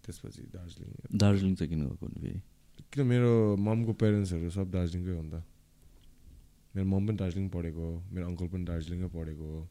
त्यसपछि 0.03 0.41
दार्जिलिङ 0.55 1.17
दार्जिलिङ 1.23 1.55
चाहिँ 1.55 1.69
किन 1.69 1.81
गएको 1.87 2.07
फेरि 2.07 2.41
किन 2.93 3.05
मेरो 3.09 3.57
ममको 3.57 3.93
पेरेन्ट्सहरू 3.97 4.49
सब 4.53 4.67
दार्जिलिङकै 4.69 5.13
हो 5.17 5.21
नि 5.25 5.29
त? 5.33 5.35
मेरो 6.77 6.85
मम 6.85 7.01
पनि 7.09 7.17
दार्जिलिङ 7.17 7.47
पढेको 7.49 7.81
हो 7.81 7.95
मेरो 8.13 8.25
अङ्कल 8.29 8.47
पनि 8.53 8.63
दार्जिलिङकै 8.69 9.09
पढेको 9.17 9.45
हो 9.53 9.61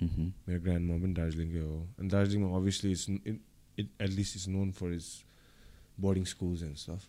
Mhm. 0.00 0.24
मेरो 0.48 0.60
ग्रान्ड 0.64 0.84
मम 0.90 0.98
पनि 1.02 1.14
दार्जिलिङकै 1.14 1.60
हो। 1.60 1.76
अनि 2.00 2.08
दार्जिलिङमा 2.08 2.48
obviously 2.56 2.90
it's 2.92 3.06
it 3.80 3.88
at least 4.00 4.32
is 4.36 4.44
known 4.48 4.70
for 4.78 4.88
its 4.92 5.10
boarding 6.00 6.24
schools 6.34 6.62
and 6.62 6.76
stuff 6.76 7.02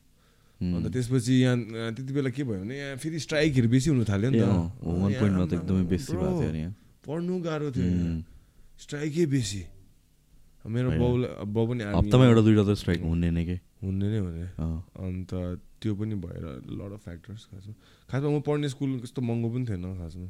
Mm. 0.56 0.72
अन्त 0.76 0.88
त्यसपछि 0.88 1.34
यहाँ 1.36 1.92
त्यति 1.96 2.14
बेला 2.16 2.30
के 2.32 2.44
भयो 2.48 2.60
भने 2.64 2.76
यहाँ 2.80 2.96
फेरि 2.96 3.20
स्ट्राइकहरू 3.20 3.68
बेसी 3.70 3.90
हुनु 3.92 4.04
थाल्यो 4.08 4.30
नि 4.32 4.40
त। 4.40 4.48
एकदमै 5.52 5.84
बेसी 5.84 6.14
पढ्नु 7.04 7.34
गाह्रो 7.44 7.72
थियो. 7.76 8.24
स्ट्राइकै 8.80 9.26
बेसी। 9.36 9.62
मेरो। 10.66 10.92
बाउलाई 10.92 11.46
बाउ 11.54 11.66
पनि 11.68 11.84
हप्तामा 11.84 12.26
एउटा 12.26 12.42
दुइटा 12.42 12.64
त 12.64 12.74
स्ट्राइक 12.82 13.02
हुने 13.02 13.30
नै 13.32 13.44
के 13.46 13.56
हुने 13.84 14.08
नै 14.10 14.20
हुने. 14.26 14.46
अन्त 15.06 15.32
त्यो 15.82 15.94
पनि 15.96 16.16
भएर 16.26 16.46
लड 16.80 16.92
अफ 16.94 17.04
फ्याक्टर्स 17.06 17.46
खासमा 17.52 17.74
खासमा 18.10 18.30
म 18.30 18.42
पढ्ने 18.42 18.70
स्कुल 18.70 19.00
कस्तो 19.00 19.22
महँगो 19.22 19.50
पनि 19.54 19.66
थिएन 19.70 19.86
खासमा. 20.02 20.28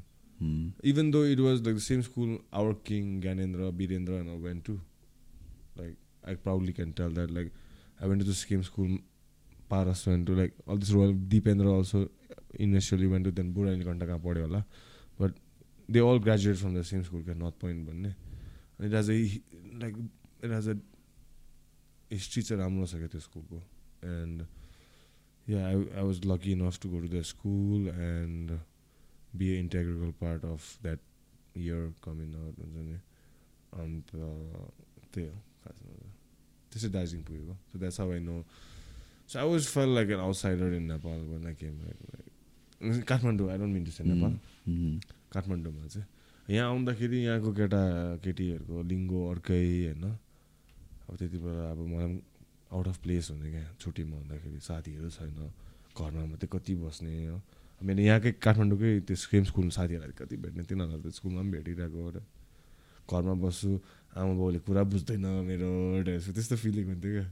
Even 0.92 1.12
though 1.12 1.26
it 1.26 1.40
was 1.40 1.62
like 1.66 1.76
the 1.76 1.80
same 1.80 2.02
school 2.08 2.38
our 2.60 2.74
king 2.88 3.04
Gyanendra 3.22 3.70
Birendra 3.80 4.14
and 4.14 4.30
I 4.30 4.38
went 4.48 4.66
to 4.66 4.74
like 5.80 5.96
I 6.28 6.36
proudly 6.44 6.74
can 6.74 6.92
tell 7.00 7.14
that 7.16 7.32
like 7.32 7.52
I 8.02 8.10
went 8.10 8.24
to 8.24 8.30
the 8.30 8.34
same 8.36 8.62
school 8.70 8.98
Paras 9.70 10.08
went 10.08 10.28
to 10.28 10.36
like 10.36 10.52
all 10.68 10.78
this 10.78 10.92
royal 10.92 11.14
Dipendra 11.36 11.66
also 11.78 12.00
initially 12.68 13.08
went 13.14 13.26
to 13.26 13.32
then 13.40 13.54
बुढानी 13.54 13.84
घन्टा 13.84 14.06
कहाँ 14.06 14.20
पढ्यो 14.28 14.44
होला 14.46 14.64
but 15.22 15.32
they 15.92 16.00
all 16.10 16.20
graduate 16.28 16.58
from 16.58 16.76
the 16.76 16.82
same 16.92 17.02
school 17.08 17.24
क्या 17.24 17.36
North 17.36 17.56
Point 17.62 17.88
भन्ने 17.88 18.10
अनि 18.10 18.88
it 18.88 18.94
like 19.82 19.96
it 20.46 20.52
has 20.52 20.70
a 20.70 20.76
history 22.12 22.42
चाहिँ 22.44 22.62
राम्रो 22.62 22.86
छ 22.86 23.02
क्या 23.02 23.08
त्यो 23.14 23.22
स्कुलको 23.28 23.60
and 24.12 24.46
yeah 25.48 25.66
I 25.68 25.76
I 25.76 26.04
was 26.04 26.22
lucky 26.26 26.52
enough 26.52 26.80
to 26.82 26.90
go 26.90 27.00
to 27.02 27.08
the 27.18 27.22
school 27.32 27.88
and 27.90 28.60
be 29.36 29.50
a 29.50 29.60
integrable 29.60 30.12
part 30.22 30.46
of 30.46 30.62
that 30.84 31.00
year 31.58 31.94
coming 32.04 32.36
out 32.36 32.60
हुन्छ 32.60 32.78
नि 32.88 32.98
अन्त 33.82 34.10
त्यही 35.14 35.28
हो 35.28 35.40
खासमा। 35.64 35.92
त्यसै 36.72 36.90
दार्जिलिङ 36.96 37.24
पुगेको 37.26 37.54
so 37.72 37.80
that's 37.80 38.00
how 38.00 38.12
I 38.12 38.20
know 38.20 38.36
so 39.30 39.40
I 39.40 39.50
was 39.50 39.68
felt 39.76 39.90
like 39.96 40.10
an 40.10 40.20
outsider 40.28 40.74
in 40.74 40.86
Nepal 40.92 41.20
when 41.32 41.48
I 41.52 41.54
came 41.62 41.78
back, 41.84 42.00
like 42.14 43.06
Kathmandu 43.10 43.50
I 43.52 43.58
don't 43.58 43.74
mean 43.74 43.84
to 43.86 43.92
say 43.92 44.04
Nepal. 44.04 44.34
काठमाडौँमा 45.34 45.88
चाहिँ 45.88 46.56
यहाँ 46.56 46.70
आउँदाखेरि 46.70 47.20
यहाँको 47.26 47.54
केटा 47.60 47.82
केटीहरूको 48.24 48.82
लिङ्गो 48.92 49.20
अर्कै 49.32 49.62
होइन? 49.86 50.04
अब 51.10 51.14
त्यति 51.16 51.38
बेला 51.38 51.64
अब 51.72 51.80
मलाई 51.86 52.08
पनि 52.08 52.22
आउट 52.74 52.88
अफ 52.88 52.98
प्लेस 53.04 53.30
हुने 53.32 53.50
क्या 53.52 53.66
छुट्टीमा 53.80 54.16
हुँदाखेरि 54.18 54.60
साथीहरू 54.60 55.10
छैन 55.10 55.38
घरमा 55.96 56.24
मात्रै 56.32 56.50
कति 56.52 56.74
बस्ने 56.82 57.12
हो। 57.28 57.38
मेरो 57.82 58.02
यहाँकै 58.02 58.32
काठमाडौँकै 58.42 58.92
त्यो 59.08 59.16
सेम 59.16 59.44
स्कुलमा 59.52 59.74
साथीहरूलाई 59.78 60.16
कति 60.18 60.36
भेट्ने 60.44 60.64
तिनीहरूलाई 60.70 61.02
त 61.06 61.14
स्कुलमा 61.14 61.42
पनि 61.42 61.52
भेटिरहेको 61.56 62.02
र। 62.16 62.18
घरमा 63.06 63.34
बस्छु 63.38 63.70
आमा 64.18 64.34
बाउले 64.40 64.60
कुरा 64.66 64.84
बुझ्दैन 64.90 65.26
मेरो 65.46 65.70
त्यस्तो 66.04 66.32
त्यस्तो 66.34 66.56
फिलिङ 66.64 66.86
हुन्थ्यो 66.90 67.12
क्या. 67.16 67.26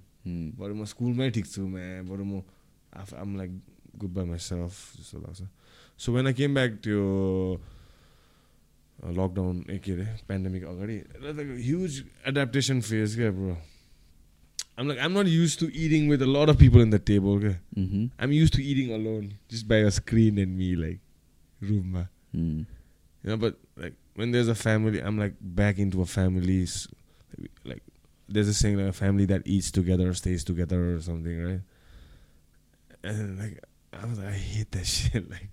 बरु 0.59 0.73
म 0.77 0.81
स्कुलमै 0.85 1.29
ठिक 1.33 1.45
छु 1.49 1.61
म्या। 1.65 2.05
बरु 2.05 2.23
म 2.23 2.45
आफ 2.93 3.09
I'm 3.17 3.29
like 3.39 3.51
good 3.97 4.11
by 4.13 4.25
myself 4.39 4.73
जस्तो 5.01 5.17
लाग्छ। 5.25 5.41
So 5.97 6.07
when 6.13 6.27
I 6.29 6.33
came 6.37 6.53
back 6.53 6.71
त्यो 6.85 7.01
लकडाउन 9.18 9.64
ए 9.70 9.78
के 9.84 9.92
अरे 9.92 10.04
पेन्डेमिक 10.28 10.64
अगाडि 10.74 10.96
ह्युज 11.64 12.02
एडाप्टेसन 12.28 12.80
फेज 12.90 13.14
क्या 13.16 13.30
bro 13.40 13.56
um 14.78 14.88
like 14.88 14.98
um 15.00 15.18
not 15.18 15.26
used 15.28 15.58
to 15.58 15.66
eating 15.84 16.08
with 16.10 16.20
a 16.22 16.26
lot 16.36 16.48
of 16.54 16.58
people 16.60 16.80
in 16.82 16.90
the 16.90 17.00
table 17.10 17.38
क्या 17.46 17.56
Mhm. 17.78 18.08
Um 18.24 18.32
used 18.32 18.50
to 18.56 18.62
eating 18.62 18.90
alone 19.00 19.28
just 19.52 19.66
by 19.66 19.82
a 19.82 19.90
screen 20.00 20.38
and 20.38 20.56
me 20.58 20.74
like 20.84 21.00
रुममा 21.70 22.06
Mm. 22.36 22.56
You 23.24 23.28
know, 23.30 23.36
but 23.42 23.54
like 23.82 23.94
when 24.20 24.32
there's 24.34 24.48
a 24.52 24.54
family, 24.62 24.98
I'm 25.10 25.16
like 25.22 25.36
back 25.60 25.78
into 25.84 26.02
a 26.02 26.06
family. 26.14 26.56
s- 26.64 26.88
Like 27.70 27.80
there's 28.28 28.50
a 28.52 28.54
saying 28.58 28.76
like 28.80 28.90
a 28.90 28.96
family 28.98 29.26
that 29.30 29.46
eats 29.54 29.70
together 29.78 30.08
stays 30.20 30.44
together 30.50 30.80
or 30.90 30.98
something, 31.06 31.38
right? 31.46 31.62
And 33.12 33.40
like 33.40 33.56
I 33.92 34.04
was 34.10 34.18
like, 34.18 34.28
I 34.28 34.36
hate 34.50 34.70
that 34.72 34.86
shit. 34.92 35.30
Like 35.30 35.48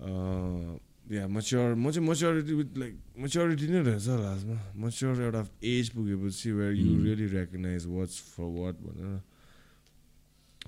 yeah 0.00 1.26
mature 1.28 1.74
म 1.74 1.90
चाहिँ 1.90 2.08
maturity 2.08 2.54
with 2.54 2.78
like 2.78 2.94
maturity 3.20 3.66
नै 3.68 3.82
रहेछ 3.82 4.06
लास्टमा 4.20 4.58
mature 4.84 5.22
एउटा 5.22 5.42
age 5.72 5.88
पुगेपछि 5.96 6.50
where 6.52 6.72
you. 6.74 7.02
Really 7.04 7.26
recognize 7.34 7.86
what's 7.86 8.20
for 8.36 8.48
what 8.60 8.74
भनेर 8.86 9.20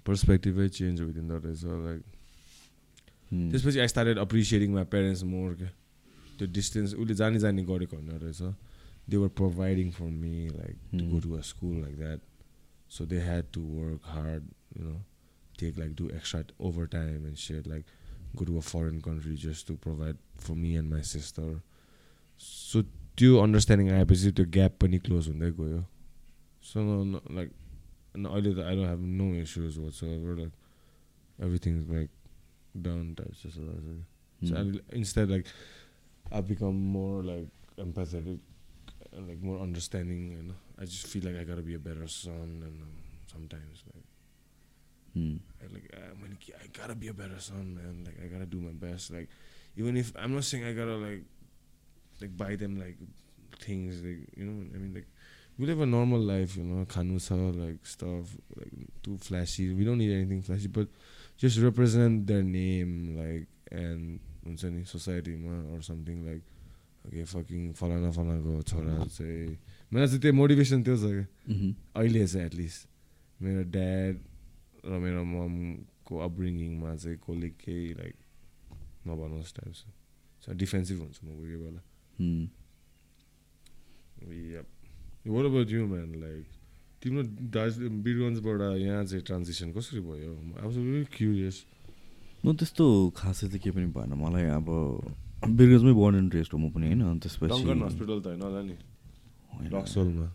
पर्सपेक्टिभै 0.07 0.69
change 0.69 1.01
भइदिँदो 1.03 1.37
रहेछ 1.47 1.65
लाइक 1.65 2.03
Mm. 3.27 3.51
त्यसपछि 3.51 3.79
I 3.81 3.89
started 3.89 4.19
appreciating 4.19 4.73
my 4.73 4.85
parents 4.91 5.23
more 5.27 5.55
क्या 5.59 5.69
त्यो 6.39 6.47
डिस्टेन्स 6.47 6.93
उसले 6.95 7.15
जानी 7.21 7.39
जानी 7.45 7.63
गरेको 7.67 7.97
होइन 7.97 8.11
रहेछ 8.23 8.43
they 9.11 9.17
were 9.17 9.29
providing 9.41 9.91
for 9.91 10.11
me 10.19 10.47
like 10.49 10.77
to. 10.93 11.05
Go 11.11 11.19
to 11.21 11.33
a 11.35 11.41
school 11.49 11.75
like 11.83 11.97
that 11.97 12.21
so 12.97 13.07
they 13.07 13.19
had 13.21 13.45
to 13.53 13.61
work 13.61 14.01
hard 14.07 14.45
you 14.79 14.85
know 14.85 14.95
take 15.59 15.79
like 15.79 15.95
do 15.97 16.09
extra 16.15 16.43
overtime 16.95 17.27
and 17.27 17.37
share 17.37 17.67
like 17.67 17.85
Go 18.36 18.46
to 18.46 18.58
a 18.58 18.62
foreign 18.72 19.00
country 19.08 19.36
just 19.46 19.68
to 19.68 19.76
provide 19.88 20.18
for 20.46 20.56
me 20.64 20.76
and 20.78 20.92
my 20.92 21.04
sister 21.14 21.60
so 22.40 22.82
त्यो 23.18 23.38
understanding 23.40 23.92
आएपछि 23.98 24.32
त्यो 24.40 24.46
gap 24.60 24.78
पनि 24.82 25.00
close 25.08 25.28
हुँदै 25.30 25.52
गयो 25.60 25.84
so 26.72 26.80
like 27.40 27.52
अहिले 28.16 28.54
त 28.56 28.60
I 28.70 28.76
don't 28.76 28.90
have 28.90 29.04
no 29.20 29.34
issues 29.42 29.78
what's 29.78 30.04
like 30.04 30.52
everything 31.46 31.82
is 31.82 31.92
like 31.92 32.10
down 32.88 33.14
type 33.20 33.34
जस्तो 33.44 33.68
लाग्छ 33.68 34.00
Hmm. 34.42 34.48
So 34.48 34.56
I, 34.58 34.96
instead, 34.96 35.30
like 35.30 35.46
I've 36.32 36.48
become 36.48 36.78
more 36.94 37.24
like 37.24 37.48
empathetic, 37.78 38.40
and, 39.14 39.28
like 39.28 39.42
more 39.42 39.60
understanding. 39.60 40.32
You 40.32 40.44
know, 40.44 40.56
I 40.80 40.86
just 40.86 41.08
feel 41.08 41.24
like 41.24 41.36
I 41.40 41.44
gotta 41.44 41.62
be 41.62 41.76
a 41.76 41.80
better 41.80 42.08
son, 42.08 42.64
and 42.66 42.82
um, 42.82 42.96
sometimes 43.28 43.84
like 43.94 44.08
Hmm. 45.14 45.36
I, 45.66 45.68
like 45.74 45.88
I'm 45.96 46.20
gonna, 46.22 46.36
ke- 46.46 46.58
I 46.64 46.68
gotta 46.78 46.96
be 46.96 47.08
a 47.08 47.14
better 47.14 47.40
son, 47.40 47.76
man. 47.76 48.04
Like 48.06 48.18
I 48.24 48.28
gotta 48.28 48.46
do 48.46 48.60
my 48.62 48.72
best. 48.86 49.12
Like 49.12 49.30
even 49.78 49.98
if 49.98 50.12
I'm 50.18 50.34
not 50.34 50.44
saying 50.44 50.64
I 50.66 50.74
gotta 50.74 50.96
like 50.96 51.24
like 52.22 52.36
buy 52.38 52.56
them 52.56 52.80
like 52.80 52.98
things, 53.60 54.02
like 54.04 54.28
you 54.38 54.46
know, 54.46 54.58
I 54.76 54.78
mean 54.78 54.94
like. 54.94 55.08
We 55.60 55.68
live 55.68 55.82
a 55.82 55.86
normal 55.86 56.20
life, 56.20 56.56
you 56.58 56.64
know, 56.64 56.86
kanusa, 56.86 57.36
like 57.56 57.86
stuff, 57.86 58.30
like 58.58 58.72
too 59.04 59.18
flashy. 59.18 59.72
We 59.80 59.84
don't 59.84 60.00
need 60.00 60.12
anything 60.12 60.42
flashy, 60.42 60.68
but 60.68 60.88
just 61.38 61.60
represent 61.60 62.26
their 62.26 62.42
name, 62.42 62.94
like, 63.18 63.48
and 63.72 64.20
हुन्छ 64.48 64.64
नि 64.74 64.84
सोसाइटीमा 64.90 65.58
or 65.76 65.82
something 65.90 66.24
like 66.26 66.42
okay 67.08 67.24
fucking 67.34 67.62
फलाना 67.82 68.10
फलानाको 68.16 68.62
छोरा 68.72 68.96
चाहिँ 69.06 69.58
मेरो 69.94 70.08
चाहिँ 70.08 70.22
त्यो 70.24 70.34
motivation 70.40 70.84
त्यो 70.88 70.96
छ 70.98 71.04
क्या 71.12 71.28
Mhm. 71.54 71.76
अहिले 72.00 72.26
चाहिँ 72.28 72.46
एटलिस्ट 72.48 72.88
मेरो 73.44 73.64
ड्याड 73.76 74.16
र 74.87 74.99
मेरो 74.99 75.23
ममको 75.25 76.19
अपब्रिङिङमा 76.19 76.91
चाहिँ 76.97 77.19
कसले 77.19 77.49
केही 77.61 77.93
लाइक 77.95 78.15
नभनोस् 79.07 79.55
टाइप 79.55 79.73
छ 80.43 80.45
डिफेन्सिभ 80.55 80.99
हुन्छ 81.01 81.17
म 81.25 81.27
कोही 81.27 81.53
कोही 81.53 81.59
बेला. 81.63 81.81
What 85.27 85.45
about 85.45 85.69
you 85.71 85.87
man 85.87 86.11
like 86.15 86.45
तिम्रो 87.03 87.23
दार्जिलिङ 87.51 88.03
बिरगन्जबाट 88.03 88.61
यहाँ 88.81 89.05
चाहिँ 89.05 89.25
ट्रान्जिसन 89.25 89.69
कसरी 89.73 90.01
भयो 90.01 90.33
आई 90.33 90.65
वाज 90.67 90.77
रियली 90.77 91.05
क्युरियस 91.05 91.57
म 92.45 92.55
त्यस्तो 92.55 92.85
खासै 93.11 93.47
त 93.49 93.55
केही 93.59 93.71
पनि 93.71 93.87
भएन। 93.87 94.13
मलाई 94.15 94.45
अब 94.55 94.69
बिरगन्जमै 95.51 95.93
बोर्न 95.93 96.15
एन्ड 96.17 96.35
रेस्ट 96.35 96.55
हो 96.55 96.59
म 96.59 96.71
पनि 96.71 96.87
होइन? 96.87 97.19
त्यसपछि 97.19 97.63
हस्पिटल 97.83 98.19
त 98.21 98.27
होइन 98.27 98.43
होला 98.43 98.61
नि। 98.63 98.77
होइन, 99.51 100.29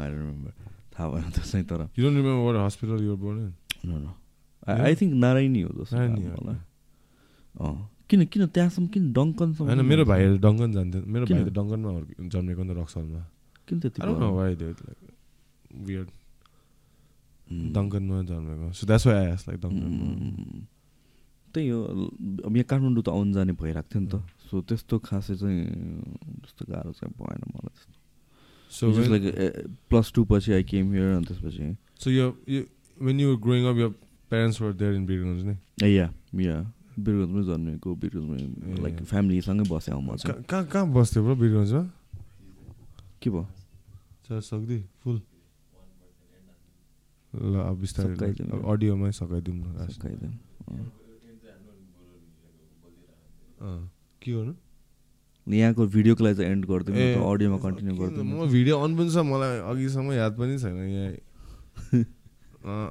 थाहा 0.92 1.06
भएन 1.10 1.30
त्यसै 1.36 1.62
तर 1.70 1.80
you 1.96 2.02
don't 2.04 2.16
remember 2.20 2.42
what 2.46 2.56
hospital 2.66 2.98
you're 3.04 3.16
born 3.22 3.38
no 3.86 3.96
no 3.98 4.12
I 4.66 4.94
think 5.00 5.12
Narayani 5.24 5.60
हो 5.62 5.70
जस्तो। 5.78 5.96
मलाई 5.96 6.58
अँ 7.54 7.76
किन 8.08 8.20
किन 8.26 8.42
त्यहाँसम्म 8.54 8.86
किन 8.94 9.04
डङ्कनसम्म 9.14 9.66
होइन 9.70 9.80
मेरो 9.86 10.04
भाइहरू 10.04 10.36
डङ्कन 10.46 10.70
जान्थ्यो 10.72 11.00
मेरो? 11.06 11.24
भाइ 11.30 11.44
त 11.44 11.52
डङ्कनमा 11.58 11.90
जन्मेको 12.32 12.62
नि 12.62 12.72
त 12.74 12.76
रक्सलमा। 12.82 13.22
किन 13.68 13.76
त्यति 13.80 13.98
like 14.02 15.02
weird. 15.86 16.08
Hmm. 17.46 17.70
डङ्कनमा 17.74 18.22
जन्मेको। 18.30 18.72
So 18.74 18.86
that's 18.86 19.06
why 19.06 19.16
I 19.16 19.26
like 19.30 19.58
डङ्कनमा 19.62 20.06
Hmm. 20.10 20.66
त्यही 21.54 21.68
हो 21.68 21.78
अब 22.46 22.56
यहाँ 22.56 22.66
काठमाडौँ 22.70 23.02
त 23.02 23.08
आउनु 23.10 23.32
जाने 23.34 23.52
भइरहेको 23.58 23.88
थियो 23.90 24.00
नि 24.02 24.08
त। 24.10 24.14
सो 24.50 24.54
त्यस्तो 24.66 24.94
खासै 25.06 25.34
चाहिँ 25.34 25.62
त्यस्तो 26.42 26.62
गाह्रो 26.70 26.92
चाहिँ 26.98 27.14
भएन 27.14 27.42
मलाई 27.46 27.74
त्यस्तो। 27.74 27.99
सो 28.70 28.84
लाइक 29.10 29.24
प्लस 29.90 30.12
टू 30.14 30.24
पछि 30.30 30.52
आई 30.52 30.62
केम 30.72 30.92
हियर 30.92 31.14
अनि 31.16 31.24
त्यसपछि 31.26 31.76
सो 32.02 32.10
यो 32.10 32.26
when 32.96 33.20
you 33.20 33.36
growing 33.46 33.64
up 33.70 33.76
your 33.78 33.88
parents 34.30 34.60
were 34.62 34.72
there 34.80 34.94
in 34.94 35.06
Birgunj 35.06 35.40
नि 35.46 35.54
या 35.96 36.06
या 36.46 36.56
बिरगन्जमै 37.00 37.42
जन्मेको 37.50 37.94
बिरगन्जमै 38.02 38.38
लाइक। 38.82 38.94
फ्यामिलीसँगै 39.10 39.64
बसेँ 39.70 39.94
म 39.94 40.16
चाहिँ 40.16 40.42
कहाँ 40.50 40.64
कहाँ 40.72 40.86
बस्थ्यो 40.94 41.22
ब्रो 41.24 41.34
बिरगन्जमा 41.42 41.82
के 43.22 43.28
भयो 43.30 43.46
चार 44.28 44.40
सक्दै 44.40 44.78
फुल 45.02 45.16
ल 47.32 47.54
अब 47.70 47.76
बिस्तारै 47.80 48.14
अडियोमै 48.72 49.10
सकाइदिउँ 49.18 49.56
न। 49.56 49.62
अँ, 53.60 53.82
के 54.22 54.32
गर्नु 54.32 54.52
यहाँको 55.52 55.86
भिडियोको 55.86 56.24
लागि 56.24 56.36
चाहिँ 56.36 56.50
एन्ड 56.52 56.64
गरिदिउँ 56.64 56.96
त 56.96 57.34
अडियोमा 57.34 57.58
कन्टिन्यू 57.58 57.96
किन? 57.96 58.06
गरिदिउँ 58.06 58.24
म 58.24 58.50
भिडियो 58.50 58.80
अन 58.80 58.96
पनि 58.96 59.10
छ 59.10 59.16
मलाई 59.16 59.58
अघिसम्म 59.58 60.12
याद 60.12 60.32
पनि 60.32 60.58
छैन 60.58 60.76
यहाँ। 60.76 61.12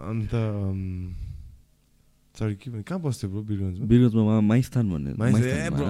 अन्त 0.09 0.29
सरी 2.39 2.55
के 2.55 2.71
भने 2.71 2.83
कहाँ 2.83 3.01
बस्थ्यो 3.01 3.29
ब्रो 3.29 3.41
बिरगन्जमा? 3.41 3.85
बिरगन्जमा 3.85 4.23
मा- 4.23 4.43
माइस्थान 4.43 4.89
भन्ने। 4.89 5.11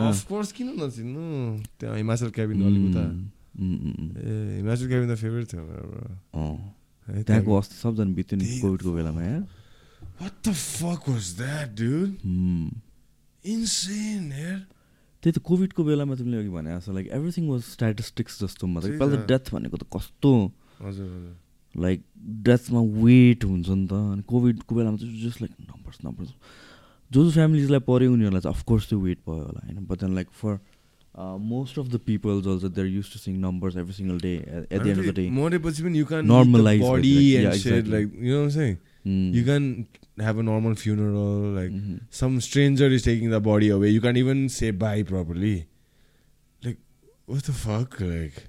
अफकोर्स 0.10 0.52
किन 0.52 0.68
नचिन्नु? 0.68 1.64
त्यहाँ 1.80 1.98
हिमाचल 1.98 2.30
क्याबिन 2.30 2.66
अलिक 2.66 2.90
उता 2.90 3.00
उम्, 3.00 3.80
उम्, 3.80 3.94
उम्, 4.00 4.18
ए 4.18 4.56
हिमाचल 4.58 4.88
क्याबिन 4.88 5.16
त 5.16 5.18
फेभरेट 5.18 5.54
थियो 5.54 5.62
मेरो 5.62 7.24
त्यहाँको 7.24 7.58
अस्ति 7.58 7.76
सबजना 7.76 8.14
बित्यो 8.14 8.40
नि 8.40 8.60
कोभिडको 8.60 8.94
बेलामा 8.94 9.24
यार। 9.24 9.48
What 10.22 10.34
the 10.48 10.54
fuck 10.54 11.02
was 11.10 11.28
that, 11.40 11.76
dude? 11.82 12.26
उम्। 12.26 12.70
Insane, 13.48 14.32
यार। 14.32 14.66
त्यही 15.24 15.32
त 15.36 15.40
कोभिडको 15.44 15.84
बेलामा 15.84 16.16
तिमीले 16.16 16.38
अघि 16.40 16.50
भने 16.50 16.70
जस्तो 16.78 16.94
लाइक 16.94 17.08
एभ्रिथिङ 17.18 17.48
वाज 17.50 17.62
स्ट्याटिस्टिक्स 17.76 18.40
जस्तो 18.44 18.68
मतलब 18.68 18.90
त्यही 18.90 19.00
पहिला 19.00 19.22
त। 19.22 19.28
डेथ 19.28 19.46
भनेको 19.54 19.78
त 19.78 19.84
कस्तो 19.96 20.32
लाइक 21.76 22.02
डेथमा 22.48 22.82
वेट 23.04 23.46
हुन्छ 23.46 23.70
नि 23.70 23.86
त 23.88 23.94
अनि 23.94 24.24
कोभिडको 24.28 24.76
बेलामा 24.76 24.98
चाहिँ 24.98 25.22
जस्ट 25.24 25.42
लाइक 25.42 25.54
नम्बर्स 25.70 25.98
नम्बर्स 26.06 26.30
जो 27.12 27.24
जो 27.24 27.32
फ्यामिलीजलाई 27.32 27.80
पऱ्यो 27.90 28.12
उनीहरूलाई 28.14 28.42
चाहिँ 28.42 28.56
अफकोर्स 28.56 28.90
त्यो 28.90 29.00
वेट 29.00 29.20
भयो 29.28 29.44
होला 29.46 29.62
होइन 29.66 29.86
but 29.86 30.00
then 30.02 30.14
like 30.16 30.28
for 30.42 30.60
most 31.46 31.80
of 31.80 31.88
the 31.90 32.00
peoples 32.06 32.48
also 32.48 32.70
there 32.70 32.88
used 32.88 33.12
to 33.14 33.20
sing 33.20 33.40
numbers 33.42 33.78
every 33.78 33.94
single 33.94 34.20
day 34.22 34.34
at 34.72 34.82
the 34.82 34.88
end 34.88 35.00
of 35.00 35.06
the 35.06 35.16
day 35.16 35.30
मरेपछि 35.40 35.84
पनि 35.84 36.04
body 36.80 37.14
it. 37.20 37.36
and 37.36 37.44
Yeah, 37.44 37.52
shit 37.54 37.74
exactly. 37.74 37.94
like 37.96 38.10
you 39.06 39.14
saying 39.14 39.34
you 39.40 39.44
can 39.50 39.66
have 40.28 40.38
a 40.38 40.44
normal 40.44 40.76
funeral 40.76 41.44
like 41.58 41.72
Mm-hmm. 41.72 41.98
some 42.22 42.40
stranger 42.48 42.88
is 42.98 43.04
taking 43.04 43.30
the 43.36 43.40
body 43.50 43.70
away 43.76 43.90
you 43.96 44.02
can't 44.06 44.18
even 44.22 44.42
say 44.56 44.72
bye 44.84 45.04
properly 45.12 45.54
like 46.64 46.78
what 47.26 47.44
the 47.52 47.54
fuck 47.62 48.00
like 48.02 48.42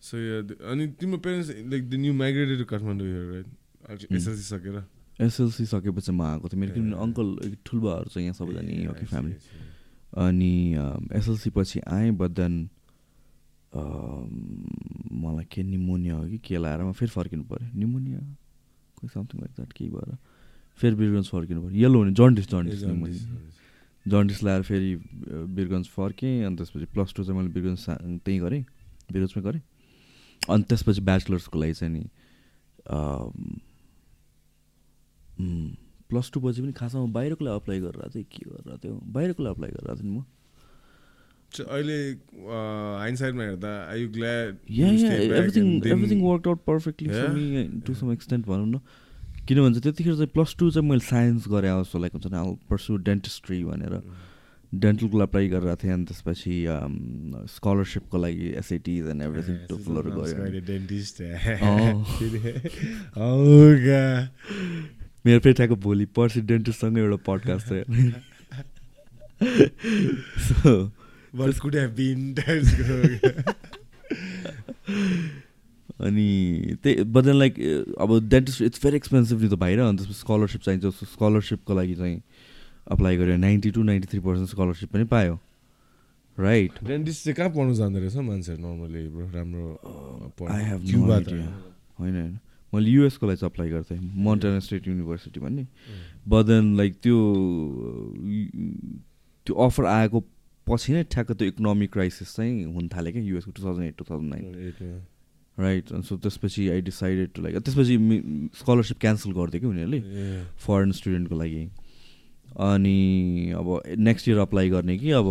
so 0.00 0.16
yeah 0.22 0.40
the- 0.48 0.58
अनि 0.72 0.86
तिम्रो 1.00 1.18
parents 1.26 1.50
like 1.72 1.88
the 1.90 1.94
new 2.04 2.12
migrated 2.22 2.58
to 2.58 2.64
Kathmandu 2.72 3.06
here 3.06 3.30
right 3.34 4.12
SLC 4.12 4.42
सकेर 4.48 4.82
SLC 5.26 5.64
सकेपछि 5.72 6.12
म 6.12 6.22
आएको 6.22 6.48
थिएँ 6.48 6.60
मेरो 6.60 6.74
किनभने 6.74 6.96
ए। 6.96 7.00
Uncle 7.06 7.56
ठुल्बाहरू 7.66 8.08
चाहिँ 8.14 8.26
यहाँ 8.26 8.34
सबैजना 8.38 8.70
यहीँ 8.70 8.86
हो 8.86 8.92
कि 8.92 9.00
I 9.00 9.04
see, 9.04 9.10
family 9.10 9.34
I 9.34 9.38
see. 9.38 9.62
अनि 10.26 10.52
एसएलसी 11.18 11.50
पछि 11.58 11.80
आएँ 11.98 12.10
बट 12.22 12.30
देन 12.40 12.58
मलाई 13.74 15.44
के 15.50 15.62
निमोनिया 15.62 16.14
हो 16.14 16.24
कि 16.28 16.38
के 16.38 16.58
लाएर 16.58 16.80
म 16.82 16.92
फेरि 16.92 17.10
फर्किनु 17.10 17.44
पऱ्यो 17.50 17.66
निमोनिया? 17.74 18.18
कोही 18.96 19.08
समथिङ 19.14 19.40
लाइक 19.40 19.52
द्याट 19.56 19.72
केही 19.72 19.90
भएर। 19.90 20.16
फेरि 20.78 20.94
बिरगन्ज 20.96 21.28
फर्किनु 21.30 21.60
पऱ्यो 21.62 21.76
येलो 21.82 21.98
हुने 21.98 22.12
जन्डिस 22.14 22.46
जन्डिस 22.50 22.82
निमोनिया. 22.84 23.24
जन्डिस 24.06 24.42
ल्याएर 24.44 24.62
फेरि 24.62 24.90
बिरगन्ज 25.56 25.86
फर्केँ 25.90 26.44
अनि 26.44 26.56
त्यसपछि 26.56 26.86
प्लस 26.94 27.14
टू 27.16 27.24
चाहिँ 27.24 27.40
मैले 27.40 27.50
बिरगन्ज 27.54 27.80
त्यहीँ 28.24 28.40
गरेँ। 28.40 28.62
बिरगन्जमै 29.12 29.42
गरेँ। 29.42 29.62
अनि 30.50 30.62
त्यसपछि 30.68 31.00
ब्याचलर्सको 31.00 31.56
लागि 31.58 31.72
चाहिँ 31.72 31.92
नि 31.94 32.04
प्लस 36.08 36.30
टू 36.32 36.40
पछि 36.40 36.60
पनि 36.62 36.72
खासमा 36.72 37.06
बाहिरको 37.16 37.44
लागि 37.44 37.56
अप्लाई 37.56 37.80
गरेर 37.80 38.08
थिएँ 38.14 38.24
के 38.28 38.42
गरेर 38.44 38.76
थियो 38.84 38.94
बाहिरको 39.14 39.42
लागि 39.42 39.54
अप्लाई 39.54 39.70
गरेर 39.72 39.96
थिएँ 39.98 40.08
नि 40.10 40.18
म 40.18 40.24
अहिले 41.60 41.98
हाइन्डसाइडमा 43.00 43.42
हेर्दा 43.44 43.72
I 43.90 44.00
you 44.00 44.08
glad 44.16 44.48
everything 45.30 45.66
everything 45.86 46.20
work 46.22 46.48
out 46.48 46.60
perfectly? 46.66 47.08
For 47.08 47.28
me 47.30 47.44
to 47.86 47.94
some 47.94 48.12
extent 48.12 48.46
भनौँ 48.46 48.66
न। 48.66 48.80
किनभने 49.48 49.70
चाहिँ 49.70 49.82
त्यतिखेर 49.82 50.14
चाहिँ 50.14 50.32
प्लस 50.34 50.50
टू 50.58 50.70
चाहिँ 50.70 50.88
मैले 50.90 51.04
साइन्स 51.06 51.48
गरेँ 51.48 51.70
जस्तो 51.80 51.98
लाइक 51.98 52.12
हुन्छ 52.12 52.26
नि 52.32 52.38
पर्सु 52.70 52.96
डेन्टिस्ट्री 53.08 53.58
भनेर। 53.64 53.94
डेन्टलको 54.72 55.18
अप्लाई 55.20 55.48
गरेर 55.48 55.74
थिएँ 55.82 55.92
अनि 55.92 56.04
त्यसपछि 56.04 56.54
स्कलरसिपको 57.50 58.16
लागि 58.18 58.46
एसआइटिज 58.58 59.04
एन्ड 59.10 59.22
एभ्रिथिङ 59.22 59.56
टोफलहरू 59.68 60.10
गयो 60.10 60.60
डेन्टिस्ट। 60.70 61.16
मेरो 65.26 65.40
पेटाको 65.40 65.74
भोलि 65.84 66.06
पर्सि 66.16 66.40
डेन्टिस्टसँगै 66.50 67.00
एउटा 67.00 67.18
पडकास्ट 67.28 67.66
थियो 67.70 67.84
so 70.48 70.72
What 71.34 71.60
could 71.60 71.74
have 71.74 71.94
been? 71.96 72.34
अनि 76.00 76.76
त्यही 76.82 77.04
बदन 77.04 77.34
लाइक 77.34 77.54
अब 77.98 78.28
डेन्टिस्ट 78.28 78.62
इट्स 78.62 78.82
भेरी 78.82 78.96
एक्सपेन्सिभ 78.96 79.42
नि 79.42 79.48
त 79.48 79.54
बाहिर 79.54 79.80
अनि 79.80 79.96
त्यसपछि 79.96 80.14
स्कलरसिप 80.14 80.60
चाहिन्छ 80.60 80.84
स्कलरसिपको 80.86 81.74
लागि 81.74 81.94
चाहिँ 81.94 82.20
अप्लाई 82.90 83.16
गर्यो 83.16 83.36
ninety 83.36 83.70
two 83.70 83.82
ninety 83.82 84.08
three 84.10 84.20
percent 84.20 84.48
scholarship 84.50 84.92
पनि 84.92 85.04
पायो 85.04 85.38
राइट 86.38 86.72
डेन्टिस्ट 86.84 87.24
चाहिँ 87.24 87.34
कहाँ 87.34 87.50
पढ्नु 87.50 87.74
जाँदो 87.74 87.98
रहेछ 87.98 88.16
मान्छेहरू 88.16 88.62
नर्मली 88.62 89.02
राम्रो 89.34 89.66
हेभ 90.50 91.10
आइडिया 91.10 91.46
होइन 91.98 92.14
होइन। 92.16 92.38
मैले 92.74 92.90
युएसको 92.90 93.26
लागि 93.26 93.36
चाहिँ 93.36 93.50
अप्लाई 93.50 93.68
गर्थेँ 93.70 93.98
मोन्टाना 93.98 94.58
स्टेट 94.58 94.88
युनिभर्सिटी 94.88 95.40
भन्ने। 95.40 95.66
बदन 96.28 96.76
लाइक 96.76 96.92
त्यो 97.02 97.18
त्यो 99.46 99.54
अफर 99.54 99.84
आएको 99.84 100.24
पछि 100.66 100.92
नै 100.92 101.02
ठ्याक्क 101.12 101.32
त्यो 101.32 101.48
इकोनोमिक 101.48 101.92
क्राइसिस 101.92 102.34
चाहिँ 102.36 102.64
हुन 102.74 102.88
थाल्यो 102.88 103.12
क्या 103.12 103.22
युएसको 103.22 103.50
two 103.50 103.62
thousand 103.64 103.86
eight 103.86 103.96
two 103.98 104.04
thousand 104.10 104.34
nine. 104.34 105.02
Right 105.58 105.92
so 106.04 106.16
त्यसपछि 106.16 106.68
आई 106.68 106.80
डिसाइडेड 106.82 107.28
टु 107.34 107.42
लाइक 107.42 107.56
त्यसपछि 107.56 107.96
स्कलरसिप 108.58 108.98
क्यान्सल 109.00 109.32
गरिदियो 109.32 109.60
कि 109.60 109.66
उनीहरूले? 109.66 110.00
फरेन 110.58 110.92
स्टुडेन्टको 110.92 111.34
लागि। 111.36 111.68
अनि 112.60 113.52
अब 113.56 113.68
नेक्स्ट 113.98 114.28
इयर 114.28 114.38
अप्लाई 114.38 114.70
गर्ने 114.70 114.96
कि 114.98 115.10
अब 115.10 115.28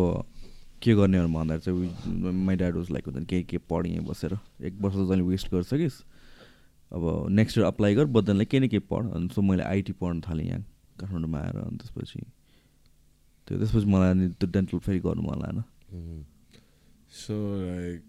के 0.84 0.94
गर्ने 0.96 1.18
भनेर 1.18 1.34
भन्दाखेरि 1.34 1.88
चाहिँ 1.90 2.32
माई 2.46 2.56
ड्याड 2.56 2.76
वाज 2.76 2.90
लाइक 2.92 3.08
हुन्छ 3.08 3.26
केही 3.30 3.44
के 3.44 3.58
पढ 3.58 3.86
यहीँ 3.88 4.06
बसेर। 4.06 4.38
एक 4.64 4.74
वर्ष 4.82 4.96
त 4.96 5.08
तैँले 5.10 5.24
वेस्ट 5.24 5.52
गरिसकिस् 5.52 6.02
अब 6.92 7.04
नेक्स्ट 7.32 7.58
इयर 7.58 7.68
अप्लाई 7.68 7.96
गर 7.96 8.06
बदललाई 8.06 8.46
केही 8.46 8.64
न 8.66 8.68
केही 8.70 8.86
पढ। 8.92 9.12
अनि 9.16 9.28
सो 9.36 9.42
मैले 9.42 9.64
आइटी 9.64 9.94
पढ्न 10.02 10.22
थालेँ 10.22 10.48
यहाँ 10.48 10.62
काठमाडौँमा 11.00 11.40
आएर। 11.40 11.58
अनि 11.58 11.78
त्यसपछि 11.78 12.20
त्यो 13.48 13.58
त्यसपछि 13.58 13.88
मलाई 13.88 14.10
अनि 14.12 14.28
त्यो 14.40 14.48
डेन्टल 14.52 14.80
फेरि 14.86 15.00
गर्नु 15.00 15.22
मन 15.22 15.38
लागेन। 15.42 15.60
सो 17.14 17.36
लाइक 17.62 18.00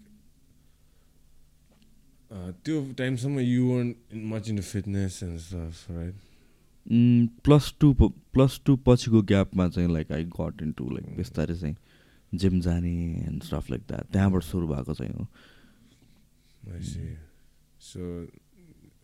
त्यो 2.65 2.75
टाइमसम्म 2.97 3.39
you 3.39 3.63
won 3.65 3.93
much 4.31 4.49
in 4.49 4.61
fitness 4.61 5.19
and 5.23 5.39
right 5.91 6.15
plus 7.43 7.73
two 7.79 7.93
plus 8.01 8.61
two 8.65 8.75
पछिको 8.85 9.21
ग्यापमा 9.31 9.67
चाहिँ 9.69 9.89
like 9.93 10.11
I 10.11 10.23
got 10.39 10.61
in 10.61 10.71
to 10.77 10.89
like 10.89 11.15
बिस्तारै 11.17 11.55
चाहिँ 11.55 11.75
जिम 12.33 12.59
जाने 12.61 12.93
एन्ड 13.27 13.43
स्टफ 13.43 13.69
लाइक 13.69 13.81
द्याट 13.87 14.11
त्यहाँबाट 14.11 14.43
सुरु 14.43 14.67
भएको 14.67 14.93
चाहिँ 14.93 15.13
हो। 15.13 15.27
सो 17.81 17.99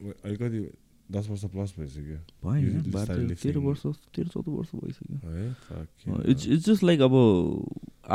अहिले 0.01 0.35
कति 0.37 0.59
दस 1.11 1.25
वर्ष 1.29 1.43
प्लस 1.53 1.73
भइसक्यो 1.79 2.17
भयो 2.43 2.81
तेह्र-. 3.43 3.63
वर्ष 3.65 3.81
तेह्र 4.15 4.27
चौध 4.33 4.47
वर्ष 4.47 4.69
भइसक्यो 4.75 6.21
इट्स 6.31 6.47
इट्स 6.47 6.65
जस्ट 6.65 6.83
लाइक 6.83 7.01
अब 7.07 7.15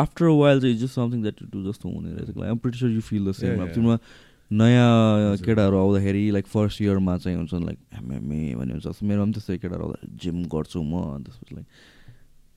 आफ्टर 0.04 0.26
वाइल 0.42 0.60
चाहिँ 0.60 0.76
जस्ट 0.76 0.94
समथिङ 0.94 1.22
द्याट 1.22 1.42
टु 1.52 1.64
जस्तो 1.70 1.88
हुने 1.88 2.14
रहेछ 2.14 2.36
like 2.36 2.60
pretty 2.62 2.94
you 2.94 3.00
feel 3.10 3.22
the 3.30 3.32
same 3.42 3.62
अब. 3.62 3.68
तिमीमा 3.74 3.98
नयाँ। 4.52 5.36
केटाहरू 5.42 5.76
आउँदाखेरि 5.76 6.30
लाइक 6.30 6.46
फर्स्ट 6.46 6.82
इयरमा 6.82 7.16
चाहिँ 7.18 7.36
हुन्छ 7.36 7.54
नि 7.54 7.64
लाइक 7.66 7.78
एमएमए 7.98 8.54
भन्ने 8.54 8.72
हुन्छ 8.72 8.84
जस्तो 8.86 9.06
मेरोमा 9.06 9.24
पनि 9.24 9.32
त्यस्तै 9.34 9.58
केटाहरू 9.58 9.84
आउँदा 9.84 9.98
जिम 10.22 10.42
गर्छु 10.54 10.82
म 10.82 10.94
त्यसपछि 11.26 11.54
लाइक 11.54 11.66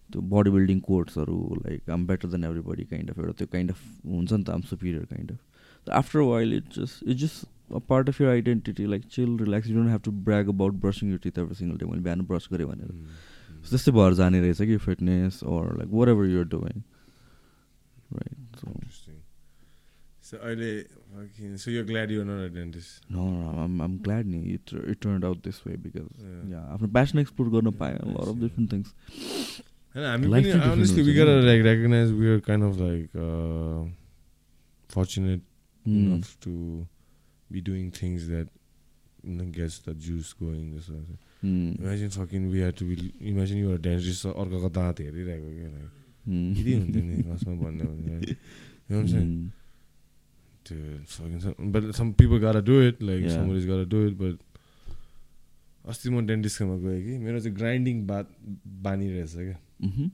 त्यो 0.09 0.21
body 0.33 0.49
building 0.51 0.79
कोर्ट्सहरू 0.85 1.37
like 1.65 1.89
I'm 1.89 2.05
better 2.07 2.27
than 2.29 2.43
everybody 2.43 2.83
kind 2.91 3.09
of 3.09 3.17
एउटा 3.19 3.33
त्यो 3.39 3.47
काइन्ड 3.53 3.71
अफ 3.71 3.79
हुन्छ 4.05 4.31
नि 4.31 4.43
त 4.43 4.49
I'm 4.49 4.61
superior 4.69 5.05
kind 5.13 5.31
of 5.31 5.89
after 5.99 6.19
while 6.29 6.53
it 6.53 6.65
just 6.77 7.03
it 7.09 7.17
just 7.17 7.37
a 7.75 7.79
part 7.89 8.09
of 8.09 8.21
your 8.21 8.29
identity 8.29 8.85
like 8.91 9.05
chill 9.15 9.37
relax 9.39 9.67
you 9.69 9.75
don't 9.75 9.89
have 9.91 10.01
to 10.05 10.11
brag 10.29 10.47
about 10.49 10.73
brushing 10.85 11.09
your 11.09 11.19
teeth 11.23 11.37
every 11.39 11.55
single 11.55 11.77
day 11.77 11.85
मैले 11.85 12.01
बिहान 12.03 12.21
brush 12.31 12.47
गरेँ 12.51 12.67
भनेर 12.67 12.91
So 13.63 13.69
त्यस्तै 13.69 13.91
भएर 13.91 14.13
जाने 14.15 14.39
रहेछ 14.41 14.61
कि 14.67 14.77
fitness 14.83 15.39
or 15.53 15.75
like 15.77 15.89
whatever 16.09 16.25
you're 16.31 16.45
doing 16.53 16.81
right 18.13 18.59
so 18.59 18.67
Interesting. 18.69 19.17
So 20.29 20.37
अहिले 20.37 20.71
fucking 21.13 21.53
so 21.61 21.71
you're 21.73 21.85
glad 21.89 22.11
you're 22.15 22.25
not 22.29 22.41
a 22.45 22.49
dentist. 22.57 23.01
No 23.11 23.25
I'm 23.63 23.81
I'm 23.81 23.97
glad 24.05 24.25
नि 24.27 24.39
it 24.53 24.73
it 24.83 24.99
turn 25.01 25.23
out 25.31 25.43
this 25.45 25.61
way 25.67 25.75
because 25.77 26.01
Yeah. 26.01 26.51
Yeah 26.51 26.59
आफ्नो 26.73 26.87
passion 26.97 27.19
explore 27.19 27.49
गर्न 27.51 27.71
पाएँ 27.79 27.95
lot 27.95 28.27
of 28.27 28.35
different 28.41 28.71
things 28.73 28.93
And 29.95 30.05
I 30.05 30.09
mean, 30.21 30.31
Life 30.31 30.45
we, 30.45 30.51
चाहिँ 30.51 30.59
different 30.59 30.73
honestly, 30.73 31.03
we 31.03 31.13
हुन्छ 31.13 31.19
gotta 31.19 31.37
नि। 31.37 31.45
like 31.45 31.63
recognize 31.65 32.11
we 32.17 32.27
be 37.51 37.61
doing 37.61 37.91
things 37.91 38.27
that 38.27 38.47
you 39.23 39.35
know, 39.35 39.45
gets 39.45 39.79
the 39.79 39.93
juice 39.93 40.33
going. 40.33 40.75
Of 40.77 40.85
thing. 40.85 41.17
Hmm. 41.41 41.71
Imagine 41.83 42.09
fucking 42.09 42.49
we 42.49 42.59
had 42.59 42.75
to 42.77 42.85
be. 42.85 43.13
Imagine 43.21 43.57
you 43.57 43.67
were 43.69 43.75
a 43.75 43.85
dentist. 43.87 44.25
अर्काको 44.25 44.69
दाँत 44.79 44.99
हेरिरहेको 44.99 45.49
क्या 45.59 45.69
यदि 46.29 46.73
हुन्थ्यो 46.73 47.03
नि 47.03 47.23
भन्ने 47.63 47.83
know 48.89 49.01
what 49.01 49.13
I'm? 49.13 49.51
Hmm. 50.69 51.39
Some, 51.39 51.71
but 51.71 51.95
some 51.95 52.13
people 52.13 52.39
gotta 52.39 52.61
do 52.61 52.79
it. 52.81 53.01
Like 53.01 53.21
Yeah. 53.23 53.35
somebody's 53.35 53.65
gotta 53.65 53.85
do 53.85 54.05
it. 54.07 54.17
But 54.17 54.37
अस्ति 55.89 56.09
म 56.09 56.25
डेन्टिस्टकोमा 56.27 56.75
गएँ 56.85 57.01
कि 57.03 57.17
मेरो 57.17 57.39
चाहिँ 57.39 57.55
ग्राइन्डिङ 57.55 58.05
बात 58.07 58.27
बानी 58.85 59.09
रहेछ 59.11 59.33
क्या 59.35 59.57
Mhm. 59.87 60.09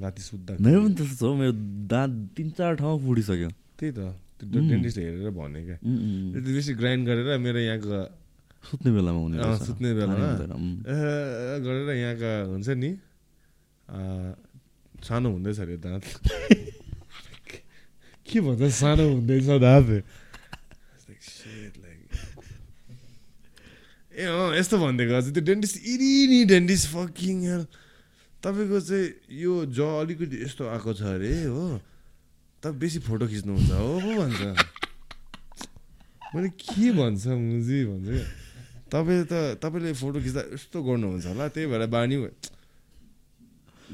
राति 0.00 0.22
सुत्दा 0.22 0.56
मेरो 0.60 0.80
पनि 0.82 0.94
त्यस्तो 0.94 1.26
छ 1.34 1.38
मेरो 1.38 1.52
दाँत 1.92 2.12
तिन 2.36 2.50
चार 2.58 2.74
ठाउँमा 2.80 3.06
फुटिसक्यो 3.06 3.48
त्यही 3.78 3.92
त 3.92 4.14
त्यो. 4.46 4.60
डेन्टिस्ट 4.70 4.98
हेरेर 4.98 5.30
भने 5.36 5.60
क्या 5.66 5.76
Mm-mm. 5.80 6.32
त्यो 6.34 6.40
बेसी 6.54 6.72
ग्राइन्ड 6.80 7.02
गरेर 7.08 7.38
मेरो 7.38 7.58
यहाँको 7.60 7.88
सुत्ने 8.64 8.90
बेलामा 8.92 9.20
हुने। 9.20 9.36
सुत्ने 9.66 9.88
बेलामा? 9.96 10.28
गरेर 11.64 11.88
यहाँका 11.96 12.30
हुन्छ 12.52 12.68
नि 12.76 12.90
सानो 15.00 15.28
हुँदैछ 15.32 15.58
अरे 15.60 15.76
दाँत 15.80 16.04
के 18.28 18.40
भन्छ 18.40 18.62
सानो 18.72 19.04
हुँदैछ 19.10 19.46
दाँत. 19.60 20.04
ए 24.12 24.24
अँ 24.26 24.56
यस्तो 24.58 24.76
भनिदिएको 24.78 25.14
अझ 25.16 25.26
त्यो 25.32 25.42
डेन्टिस्ट 25.48 25.76
इरी 25.86 26.10
नि 26.30 26.44
डेन्टिस्ट 26.52 26.86
फकिङ 26.92 27.38
तपाईँको 28.42 28.78
चाहिँ 28.80 29.08
यो 29.38 29.52
ज 29.70 29.78
अलिकति 30.02 30.36
यस्तो 30.44 30.62
आएको 30.68 30.92
छ 30.92 31.02
अरे 31.14 31.32
हो 31.46 31.80
तपाईँ 32.60 32.78
बेसी 32.80 32.98
फोटो 33.08 33.24
खिच्नुहुन्छ 33.32 33.70
हो 33.72 33.94
पो 34.04 34.10
भन्छ। 34.20 34.40
मैले 36.32 36.48
के 36.60 36.86
भन्छ 36.92 37.24
मुजी 37.26 37.78
भन्छ 37.88 38.06
क्या। 38.06 38.24
तपाईँ 38.92 39.24
त 39.32 39.34
तपाईँले 39.64 39.92
फोटो 39.96 40.18
खिच्दा 40.20 40.42
यस्तो 40.54 40.78
गर्नुहुन्छ 40.84 41.26
होला 41.32 41.44
त्यही 41.56 41.66
भएर 41.72 41.84
बानी। 41.88 42.16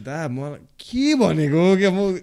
दा 0.03 0.17
मलाई 0.29 0.61
के 0.83 1.15
भनेको 1.15 1.59
हो 1.63 1.73
क्या 1.79 1.91
म 1.95 2.19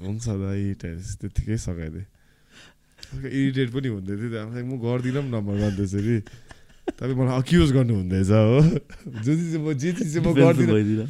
हुन्छ 0.00 0.24
दाइ 0.24 0.80
टाइस 0.80 1.20
त्यत्तिकै 1.20 1.56
सघाइदिएँ। 1.60 2.08
इरिटेट 3.28 3.68
पनि 3.68 3.88
हुँदै 3.94 4.14
थियो 4.16 4.64
म 4.64 4.80
गर्दिनँ 4.80 5.22
पनि 5.22 5.30
नम्बर 5.30 5.54
गर्दैछु 5.60 6.00
तपाईँ 6.98 7.16
मलाई 7.20 7.36
अक्युज 7.44 7.68
गर्नु 7.76 7.94
हुँदैछ 8.00 8.30
हो। 8.32 8.58
जो 9.20 9.32
चिज 9.36 9.52
चाहिँ 9.52 9.60
म 9.60 9.72
जे 9.76 9.90
चिज 9.92 10.08
चाहिँ 10.14 10.24
म 10.24 10.32
गर्दिनँ। 10.34 11.04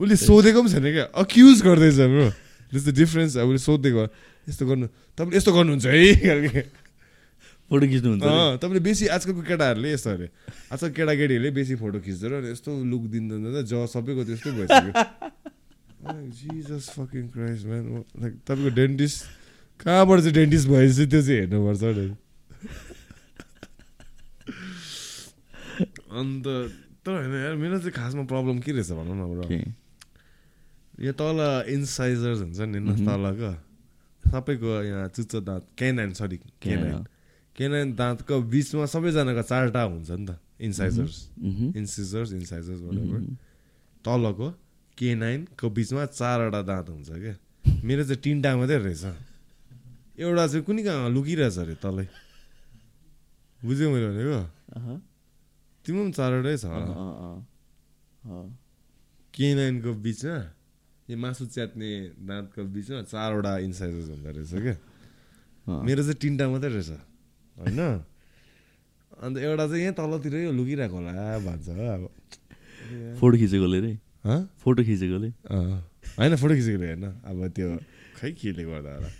उसले 0.00 0.16
सोधेको 0.16 0.58
पनि 0.64 0.70
छैन 0.72 0.86
क्या 0.96 1.04
अक्युज 1.12 1.56
गर्दैछ 1.62 1.98
ब्रो। 2.08 2.26
दिस 2.72 2.82
द 2.86 2.88
डिफरेन्स 2.96 3.36
अब 3.36 3.48
उसले 3.48 3.58
सोधिदिएको 3.66 4.02
यस्तो 4.48 4.66
गर्नु 4.66 4.86
तपाईँले 5.18 5.36
यस्तो 5.36 5.52
गर्नुहुन्छ 5.52 5.86
है? 5.86 6.14
खालके 6.20 6.62
फोटो 7.70 7.86
खिच्नुहुन्छ 7.86 8.22
तपाईँले 8.62 8.80
बेसी 8.82 9.06
आजकलको 9.14 9.42
केटाहरूले 9.46 9.92
यस्तो 9.92 10.10
अरे 10.10 10.26
आजकल 10.72 10.90
केटाकेटीहरूले 10.96 11.50
बेसी 11.54 11.74
फोटो 11.82 11.98
खिच्दैन 12.06 12.32
अनि 12.40 12.48
यस्तो 12.50 12.70
लुक 12.90 13.02
दिँदैन 13.14 13.62
ज 13.62 13.86
सबैको 13.94 14.22
त्यस्तै 14.26 14.50
भइसक्यो। 14.58 14.92
Jesus 16.40 16.84
fucking 16.96 17.24
Christ 17.30 17.64
man 17.66 17.84
like 18.22 18.34
तपाईँको 18.46 18.70
डेन्टिस्ट 18.74 19.18
कहाँबाट 19.80 20.18
चाहिँ 20.20 20.34
डेन्टिस्ट 20.34 20.68
भएपछि 20.68 21.06
त्यो 21.06 21.22
चाहिँ 21.22 21.40
हेर्नुपर्छ 21.40 21.82
अन्त 26.20 26.44
तर 27.06 27.12
होइन 27.12 27.34
यार 27.34 27.54
मेरो 27.56 27.78
चाहिँ 27.78 27.92
खासमा 27.92 28.22
प्रब्लम 28.32 28.58
के 28.60 28.72
रहेछ 28.72 28.90
भनौँ 28.90 29.16
न? 29.16 29.20
यो 31.00 31.12
तल 31.16 31.40
इन्साइजर्स 31.74 32.38
हुन्छ 32.44 32.60
नि 32.60 32.78
मह्म। 32.78 33.06
तलको 33.08 33.52
सबैको 34.24 34.70
यहाँ 34.84 35.08
चुच्चो 35.16 35.38
दाँत 35.48 35.62
केनाइन 35.78 36.12
सरी 36.12 36.36
केनाइन 36.62 37.04
केनाइन। 37.56 37.88
दाँतको 37.96 38.34
बिचमा 38.52 38.84
सबैजनाको 38.94 39.42
चारवटा 39.42 39.82
हुन्छ 39.82 40.10
नि 40.10 40.26
त 40.28 40.30
इन्साइजर्स 40.60 41.16
Mhm. 41.40 41.66
इन्सिजर्स 41.80 42.30
इन्साइजर्स 42.36 42.80
Mhm. 42.84 43.36
तलको 44.04 44.48
केनाइनको 44.98 45.66
बिचमा 45.76 46.04
चारवटा 46.20 46.60
दाँत 46.68 46.88
हुन्छ 46.92 47.10
क्या 47.10 47.34
मेरो 47.84 48.02
चाहिँ 48.04 48.20
तिनवटा 48.20 48.50
मात्रै 48.60 48.78
रहेछ 48.84 49.04
एउटा 50.20 50.44
चाहिँ 50.46 50.64
कुनै 50.68 50.82
कहाँ 50.84 51.08
लुकिरहेछ 51.16 51.56
अरे 51.64 51.74
तलै 51.80 52.06
बुझ्यौ 53.60 53.88
मैले 53.92 54.06
भनेको। 54.12 54.40
तिम्रो 55.84 56.02
पनि 56.04 56.12
चारवटै 56.12 56.56
छ। 56.60 56.64
केनाइनको 59.34 59.90
बिचमा 60.04 60.36
यो 61.10 61.16
मासु 61.18 61.44
च्यात्ने 61.50 61.90
दाँतको 62.22 62.60
बिचमा 62.70 63.02
चारवटा 63.10 63.52
इन्साइजर्स 63.66 64.08
हुँदो 64.14 64.30
रहेछ 64.30 64.52
क्या। 64.62 64.76
मेरो 65.66 66.02
चाहिँ 66.06 66.18
तिनवटा 66.22 66.44
मात्रै 66.54 66.70
रहेछ 66.70 66.90
होइन 67.58 67.80
अन्त 69.18 69.36
एउटा 69.36 69.64
चाहिँ 69.66 69.82
यहाँ 69.82 69.94
तलतिर 69.98 70.34
लुकिरहेको 70.54 70.96
होला 70.96 71.12
भन्छ 71.46 71.68
अब 71.68 72.02
फोटो 73.18 73.36
खिचेकोले 73.42 73.78
रे? 73.80 73.92
फोटो 74.62 74.82
खिचेकोले। 74.86 75.28
होइन 76.18 76.32
फोटो 76.36 76.54
खिचेको 76.54 76.78
होइन 76.78 77.04
अब 77.26 77.38
त्यो 77.56 77.68
खै 78.18 78.30
केले 78.38 78.62
गर्दा 78.70 78.90
होला 78.94 79.10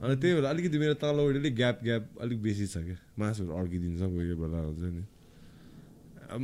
अन्त 0.00 0.20
त्यही 0.20 0.32
भएर 0.34 0.44
अलिकति 0.44 0.76
मेरो 0.78 0.94
तलपट्टि 1.04 1.38
अलिक 1.38 1.54
ग्याप 1.56 1.76
ग्याप 1.84 2.04
अलिक 2.24 2.38
बेसी 2.42 2.66
छ 2.66 2.76
क्या 2.86 2.96
मासुहरू 3.18 3.52
अड्किदिन्छ 3.60 4.00
कोही 4.00 4.26
कोही 4.28 4.36
बेला 4.40 4.58
हुन्छ 4.66 4.82
नि 4.96 5.04
अब 6.32 6.40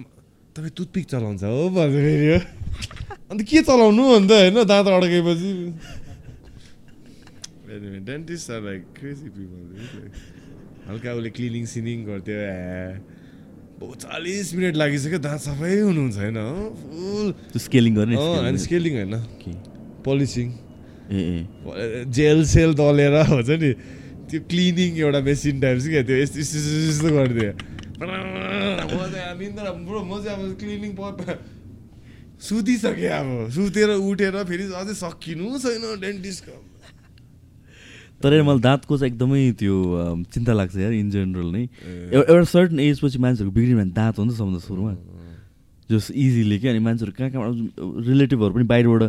तपाईँ 0.57 0.73
टुथपिक 0.77 1.05
चलाउँछ 1.13 1.43
हो 1.45 1.69
भन्छ 1.77 1.93
फेरि 1.97 2.29
हो 2.29 2.39
अन्त 3.33 3.43
के 3.43 3.63
चलाउनु 3.63 4.05
अन्त 4.13 4.31
होइन 4.31 4.65
दाँत 4.65 4.87
अड्केपछि 4.87 5.53
dentist 8.05 8.51
are 8.51 8.61
like 8.61 8.83
crazy 8.99 9.29
people 9.29 9.61
हल्का 10.89 11.13
उसले 11.13 11.31
क्लिनिङ 11.31 11.65
सिनिङ 11.67 12.05
गर्थ्यो 12.05 12.37
चालिस 13.97 14.55
मिनट 14.55 14.77
लागिसक्यो 14.77 15.19
दाँत 15.19 15.41
सफै 15.41 15.73
हुनुहुन्छ 15.81 16.17
होइन 16.17 16.37
हो 16.37 16.53
फुल 16.83 17.59
स्केलिङ 17.59 17.95
गर्ने 17.95 18.17
होइन 18.17 18.57
स्केलिङ 18.57 18.93
होइन? 18.97 19.15
पोलिसिङ 20.05 20.53
ए 21.13 22.05
जेल 22.11 22.45
सेल 22.45 22.75
दलेर 22.75 23.17
हुन्छ 23.27 23.51
नि 23.63 23.73
त्यो 24.31 24.41
क्लिनिङ 24.49 24.91
एउटा 24.99 25.21
मेसिन 25.21 25.61
टाइप्स 25.61 25.89
क्या 25.89 26.03
त्यो 26.03 26.17
यस्तो 26.17 26.39
यस्तो 26.41 26.59
यस्तो 26.89 27.09
गरिदियो 27.17 27.53
म 30.03 30.21
चाहिँ 30.21 30.37
चाहिँ 30.37 30.55
क्लिनिङ 30.55 30.95
सुतिसकेँ 32.43 33.09
अब। 33.09 33.29
सुतेर 33.55 33.91
उठेर 34.03 34.35
फेरि 34.51 34.65
अझै 34.83 34.95
सकिनु 34.99 35.59
छैन 35.65 35.85
डेन्टिस्टको 36.01 36.57
तर 38.23 38.43
मलाई 38.43 38.61
दाँतको 38.63 38.93
चाहिँ 38.99 39.13
एकदमै 39.13 39.41
त्यो 39.59 39.75
चिन्ता 40.31 40.53
लाग्छ 40.55 40.77
यार 40.79 40.93
इन 40.95 41.11
जेनरल 41.11 41.49
नै। 41.55 41.63
एउ- 42.15 42.27
एउटा 42.31 42.45
सर्टन 42.55 42.79
एज 42.81 43.01
पछि 43.03 43.19
मान्छेहरूको 43.19 43.55
बिग्रियो 43.55 43.77
भने 43.79 43.91
दाँत 43.99 44.19
हो 44.19 44.25
नि 44.25 44.31
त 44.31 44.37
सबभन्दा 44.39 44.61
सुरुमा। 44.63 44.93
जस 45.91 46.11
इजिली 46.15 46.59
क्या 46.63 46.71
अनि 46.71 46.81
मान्छेहरू 46.87 47.13
कहाँ 47.19 47.31
कहाँ 47.35 47.51
रिलेटिभहरू 48.07 48.53
पनि 48.55 48.65
बाहिरबाट 48.65 49.03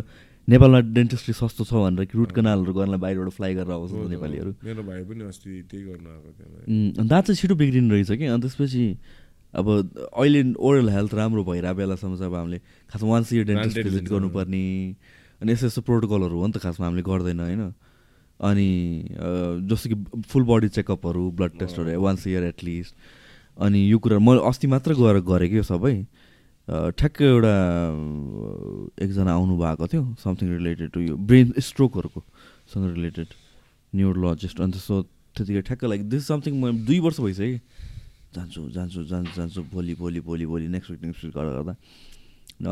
नेपालमा 0.48 0.80
डेन्टिस्ट्री 0.98 1.32
सस्तो 1.40 1.62
छ 1.64 1.72
भनेर 1.78 2.04
कि 2.10 2.14
रुट 2.18 2.30
कनालहरू 2.34 2.72
गर्नलाई 2.74 3.00
बाहिरबाट 3.00 3.30
फ्लाइ 3.38 3.52
गरेर 3.54 3.70
आउँछ 3.70 3.92
नेपालीहरू। 4.12 4.50
मेरो 4.66 4.82
भाइ 4.82 5.00
पनि 5.08 5.22
अस्ति 5.30 5.50
त्यही 5.70 5.82
गर्न 5.88 6.06
आएको 6.10 7.06
दाँत 7.08 7.24
चाहिँ 7.24 7.36
छिटो 7.38 7.54
बिग्रिनु 7.54 7.88
रहेछ 7.94 8.10
कि? 8.18 8.24
अनि 8.26 8.40
त्यसपछि 8.42 8.84
अब 9.54 9.66
अहिले 10.12 10.42
ओरल 10.58 10.88
हेल्थ 10.90 11.14
राम्रो 11.14 11.44
भइरहेको 11.44 11.76
बेलासम्म 11.78 12.16
चाहिँ 12.18 12.30
अब 12.30 12.36
हामीले 12.36 12.58
खासमा 12.90 13.08
वान्स 13.10 13.32
इयर 13.32 13.44
डेन्टिस्ट 13.46 13.78
भिजिट 13.78 14.08
गर्नुपर्ने। 14.08 14.64
अनि 15.42 15.52
यस्तो 15.52 15.66
यस्तो 15.66 15.82
प्रोटोकलहरू 15.82 16.36
हो 16.40 16.46
नि 16.46 16.52
त 16.52 16.58
खासमा 16.58 16.86
हामीले 16.86 17.02
गर्दैन 17.02 17.40
होइन? 17.40 17.62
अनि 18.40 18.68
जस्तो 19.70 19.86
कि 19.90 19.96
फुल 20.26 20.44
बडी 20.44 20.68
चेकअपहरू 20.68 21.30
ब्लड 21.38 21.58
टेस्टहरू 21.58 22.00
वान्स 22.02 22.26
इयर 22.26 22.44
एटलिस्ट 22.44 22.94
अनि 23.56 23.80
यो 23.90 23.98
कुरा 23.98 24.18
म 24.18 24.38
अस्ति 24.42 24.66
मात्र 24.66 24.94
गएर 24.94 25.20
गरेँ 25.22 25.48
कि 25.50 25.56
यो 25.56 25.62
सबै। 25.62 25.96
ठ्याक्कै 26.68 27.24
एउटा 27.24 27.54
एकजना 29.04 29.32
आउनु 29.32 29.54
भएको 29.56 29.86
थियो 29.86 30.04
समथिङ 30.24 30.48
रिलेटेड 30.50 30.90
टु 30.90 31.00
यो 31.00 31.16
ब्रेन 31.28 31.52
स्ट्रोकहरूको 31.60 32.20
सँग 32.72 32.84
रिलेटेड 32.94 33.28
न्युरोलोजिस्ट 33.92 34.60
अन्त 34.60 34.76
सो 34.80 35.02
त्यतिखेर 35.36 35.62
ठ्याक्कै 35.62 35.86
लाइक 35.86 36.08
दिस 36.08 36.26
समथिङ 36.26 36.54
म 36.56 36.72
दुई 36.88 36.98
वर्ष 37.04 37.20
भइसक्यो 37.20 37.58
जान्छु 38.34 38.60
जान्छु 38.76 39.04
जान्छु 39.10 39.32
जान्छु 39.36 39.62
भोलि 39.72 39.94
भोलि 39.94 40.20
भोलि 40.20 40.46
भोलि 40.46 40.68
नेक्स्ट 40.68 40.90
विक 40.90 41.02
नेक्स्ट 41.04 41.24
विक 41.24 41.34
गर्दा 41.34 41.52
गर्दा। 41.56 41.74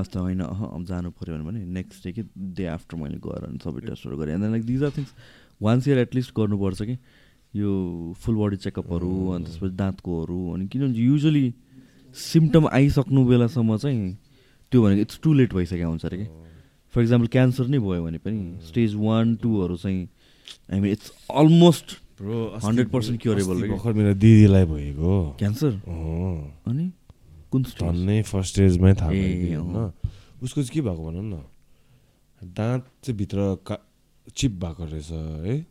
अस्ति 0.01 0.19
होइन 0.19 0.41
अह 0.41 0.65
अब 0.65 0.85
जानु 0.85 1.11
पऱ्यो 1.11 1.43
भने 1.45 1.65
नेक्स्ट 1.79 2.05
डे 2.05 2.13
कि 2.13 2.23
डे 2.57 2.67
आफ्टर 2.67 2.97
मैले 2.97 3.19
गएर 3.19 3.45
अनि 3.49 3.59
सबै 3.65 3.81
टेस्टहरू 3.87 4.17
गरेँ। 4.19 4.35
And 4.35 4.51
like 4.51 4.65
these 4.65 4.83
are 4.85 4.91
things 4.99 5.11
once 5.63 5.89
year 5.89 5.99
at least 5.99 6.31
गर्नुपर्छ 6.37 6.83
कि 6.83 6.97
यो 7.55 7.73
फुल 8.19 8.37
बडी 8.37 8.57
चेकअपहरू 8.57 9.13
अनि 9.31 9.45
त्यसपछि 9.45 9.75
दाँतकोहरू 9.77 10.41
अनि 10.53 10.67
किनभने 10.67 10.99
युजली 10.99 11.47
सिम्टम 12.17 12.67
आइसक्नु 12.73 13.25
बेलासम्म 13.25 13.77
चाहिँ 13.77 14.17
त्यो 14.73 14.83
भनेको 14.83 15.01
इट्स 15.01 15.21
टु 15.23 15.33
लेट 15.33 15.55
भइसकेको 15.55 15.89
हुन्छ 15.89 16.05
अरे 16.07 16.17
कि। 16.17 16.27
फर 16.95 17.03
इक्जाम्पल 17.03 17.27
क्यान्सर 17.33 17.67
नै 17.67 17.79
भयो 17.79 18.05
भने 18.05 18.19
पनि 18.19 18.59
स्टेज 18.69 18.95
वान 18.95 19.35
टूहरू 19.43 19.77
चाहिँ 19.77 20.09
I 20.73 20.81
mean 20.81 20.93
it's 20.93 21.13
almost 21.31 21.97
100% 22.23 23.19
curable 23.19 23.63
रे। 23.63 23.69
भर्खर 23.69 23.93
मेरो 23.93 24.15
दिदीलाई 24.15 24.65
भएको। 24.65 25.37
क्यान्सर। 25.39 25.73
अनि? 26.67 26.87
कुन 27.51 27.63
झन्नै 27.63 28.23
फर्स्ट 28.23 28.51
स्टेजमै 28.53 28.95
थाहा। 28.95 29.11
होइन। 29.11 29.93
उसको 30.43 30.63
चाहिँ 30.63 30.75
के 30.75 30.81
भएको 30.81 31.03
भनौँ 31.11 31.23
न? 31.23 31.43
दाँत 32.43 32.83
चाहिँ 33.03 33.17
भित्र 33.19 33.39
का 33.67 33.79
चिप 34.35 34.53
भएको 34.53 34.85
रहेछ 34.85 35.11
है? 35.11 35.67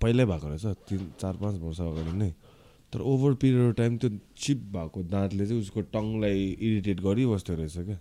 पहिल्यै 0.00 0.26
भएको 0.26 0.46
रहेछ 0.48 0.64
तिन 0.88 1.00
चार 1.20 1.34
पाँच 1.36 1.54
वर्ष 1.62 1.80
अगाडि 1.80 2.12
नै। 2.18 2.30
तर 2.92 3.00
ओभर 3.00 3.34
पिरियड 3.34 3.74
टाइम 3.74 3.96
त्यो 3.98 4.10
चिप 4.38 4.58
भएको 4.74 5.02
दाँतले 5.02 5.46
चाहिँ 5.46 5.60
उसको 5.60 5.80
टङलाई 5.80 6.40
इरिटेट 6.60 7.00
गरिबस्थ्यो 7.00 7.56
रहेछ 7.56 7.76
क्या। 7.78 7.98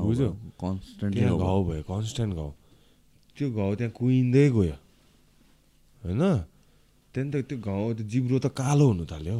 बुझ्यो? 0.00 0.30
कन्सटेन्टली 0.60 1.20
त्यहाँ 1.20 1.38
घाउ 1.38 1.64
भयो। 1.64 1.82
कन्सटेन्ट 1.82 2.34
घाउ। 2.34 2.50
त्यो 3.36 3.46
घाउ 3.52 3.74
त्यहाँ 3.74 3.92
कुहिँदै 3.92 4.50
गयो। 4.50 4.76
होइन? 6.02 6.22
त्यहाँदेखि 7.14 7.42
त 7.42 7.48
त्यो 7.48 7.58
घाउ 7.58 7.92
त्यो 7.96 8.04
जिब्रो 8.12 8.36
त 8.38 8.46
कालो 8.52 8.84
हुनु 8.86 9.04
थाल्यो 9.08 9.38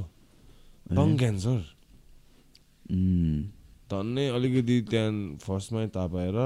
टङ 0.97 1.09
क्यान्सर 1.17 1.59
धन्नै 3.91 4.27
अलिकति 4.37 4.77
त्यहाँ 4.91 5.13
फर्स्टमै 5.43 5.87
तापाएर 5.97 6.39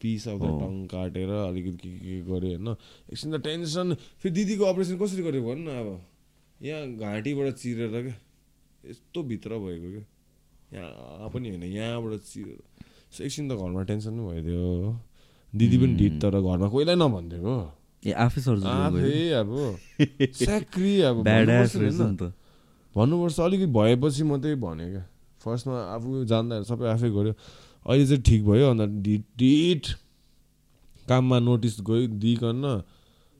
पिस 0.00 0.24
अब। 0.28 0.42
टङ 0.60 0.74
काटेर 0.86 1.30
अलिकति 1.48 1.88
के 1.88 1.98
के 1.98 2.16
गऱ्यो 2.28 2.48
होइन? 2.56 2.68
एकछिन 3.08 3.28
त 3.32 3.40
टेन्सन 3.40 3.94
फेरि 4.20 4.32
दिदीको 4.34 4.64
अपरेसन 4.64 4.96
कसरी 5.00 5.22
गर्यो 5.24 5.42
भन्नु 5.48 5.64
न 5.64 5.72
अब? 5.72 5.88
यहाँ 6.60 6.82
घाँटीबाट 6.98 7.48
चिरेर 7.56 7.94
क्या 8.04 8.16
यस्तो 8.84 9.18
भित्र 9.22 9.50
भएको 9.64 9.88
क्या 9.94 10.04
यहाँ 10.76 11.28
पनि 11.32 11.48
होइन 11.48 11.64
यहाँबाट 11.64 12.20
चिरेर। 12.20 12.60
एकछिन 13.24 13.48
त 13.48 13.52
घरमा 13.56 13.82
टेन्सन 13.88 14.12
पनि 14.12 14.24
भइदियो। 14.28 14.92
दिदी 15.52 15.76
पनि 15.80 15.94
ढिट 15.96 16.14
तर 16.22 16.34
घरमा 16.40 16.68
कोहीलाई 16.68 16.96
नभनिदिएको। 17.00 17.56
ए 18.08 18.12
आफै 18.24 18.40
सर्जरी 18.40 18.74
आफै 18.88 19.12
अब 19.42 19.54
स्याक्री 20.40 20.92
अब 21.10 21.22
भन्नुपर्छ 22.94 23.40
अलिकति 23.40 23.66
भएपछि 23.72 24.22
मात्रै 24.24 24.54
भन्यो 24.62 24.90
क्या 24.90 25.04
फर्स्टमा 25.44 25.80
आफू 25.94 26.24
जान्दा 26.26 26.60
सबै 26.68 26.86
आफै 26.92 27.10
गऱ्यो 27.16 27.32
अहिले 27.86 28.06
चाहिँ 28.06 28.22
ठिक 28.24 28.44
भयो 28.44 28.70
अन्त 28.70 29.02
डिट 29.02 29.24
डिट 29.38 29.90
काममा 31.06 31.38
नोटिस 31.40 31.80
गइ 31.88 32.06
दिइकन 32.22 32.64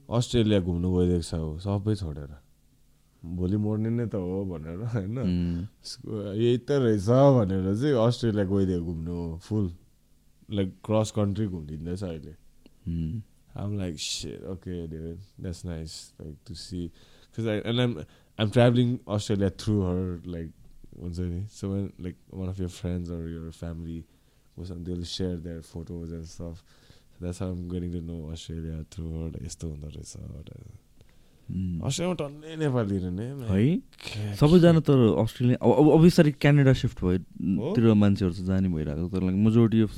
अस्ट्रेलिया 0.09 0.61
घुम्नु 0.61 0.93
गइदिएको 0.93 1.23
छ 1.23 1.41
ऊ 1.41 1.57
सबै 1.65 1.95
छोडेर 2.03 2.31
भोलि 3.23 3.57
मर्ने 3.65 3.91
नै 3.91 4.07
त 4.07 4.21
हो 4.25 4.45
भनेर 4.51 4.85
होइन 4.93 5.19
यही 5.19 6.59
त 6.61 6.79
रहेछ 6.85 7.09
भनेर 7.37 7.67
चाहिँ 7.75 7.95
अस्ट्रेलिया 8.05 8.45
गइदियो 8.53 8.81
घुम्नु 8.85 9.17
फुल 9.47 9.67
लाइक 10.51 10.69
क्रस 10.85 11.11
कन्ट्री 11.13 11.47
घुमिदिँदैछ 11.49 12.03
अहिले 12.05 12.35
I'm 13.55 13.79
like, 13.79 13.99
shit, 13.99 14.43
okay, 14.45 14.87
dude, 14.87 15.19
that's 15.39 15.65
nice, 15.65 16.13
like 16.19 16.37
to 16.45 16.55
see, 16.55 16.91
because 17.31 17.47
I 17.47 17.71
and 17.71 17.81
I'm 17.81 18.07
I'm 18.39 18.51
traveling 18.51 19.01
Australia 19.07 19.51
through 19.51 19.83
her, 19.83 20.21
like, 20.27 20.51
once 20.97 21.19
a 21.19 21.25
day. 21.25 21.45
So 21.51 21.71
when 21.71 21.93
like 21.99 22.17
one 22.31 22.49
of 22.49 22.59
your 22.59 22.69
friends 22.69 23.11
or 23.11 23.29
your 23.29 23.51
family 23.51 24.05
was 24.59 24.71
on, 24.71 24.85
they'll 24.85 25.05
share 25.05 25.37
their 25.37 25.63
photos 25.63 26.13
and 26.13 26.25
stuff. 26.25 26.57
So 27.11 27.27
that's 27.27 27.39
how 27.39 27.49
I'm 27.49 27.69
getting 27.69 27.93
to 27.93 28.01
know 28.01 28.33
Australia 28.33 28.85
through 28.95 29.13
her. 29.13 29.47
यस्तो 29.47 29.69
हुँदो 29.69 29.87
रहेछ। 29.87 30.17
अस्ट्रेलियामा 31.85 32.15
टन्नै 32.15 32.57
नेपाली 32.57 33.83
है 34.17 34.37
सबैजना 34.37 34.81
तर 34.81 35.17
Australia 35.19 35.59
अब 35.63 35.91
अब- 35.91 36.03
बिस्तारै 36.03 36.31
क्यानाडा 36.31 36.73
सिफ्ट 36.73 37.05
भयो? 37.05 37.19
तिर 37.75 37.95
मान्छेहरू 37.95 38.35
चाहिँ 38.35 38.47
जाने 38.47 38.69
भइरहेको 38.69 39.09
तर 39.09 39.23
लाइक 39.23 39.35
मेजोरिटी 39.35 39.81
अफ 39.81 39.91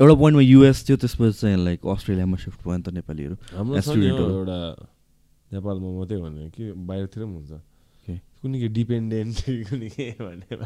एउटा 0.00 0.14
पोइन्टमा 0.20 0.42
युएस 0.42 0.78
थियो 0.88 0.96
त्यसपछि 1.00 1.32
चाहिँ 1.40 1.56
लाइक 1.64 1.80
अस्ट्रेलियामा 1.86 2.36
सिफ्ट 2.36 2.60
भयो 2.60 2.76
नि 2.76 2.82
त 2.84 2.88
नेपालीहरू. 3.00 3.34
छ। 3.80 3.96
एउटा 3.96 4.58
नेपालमा 5.52 5.88
मात्रै 5.96 6.18
भने 6.20 6.42
कि 6.52 6.64
बाहिरतिर 6.76 7.22
पनि 7.24 7.32
हुन्छ? 7.32 7.52
कुनै 8.42 8.56
के 8.60 8.68
डिपेन्डेन्ट 8.76 9.36
कुनै 9.72 9.88
के 9.96 10.04
भनेर 10.20 10.60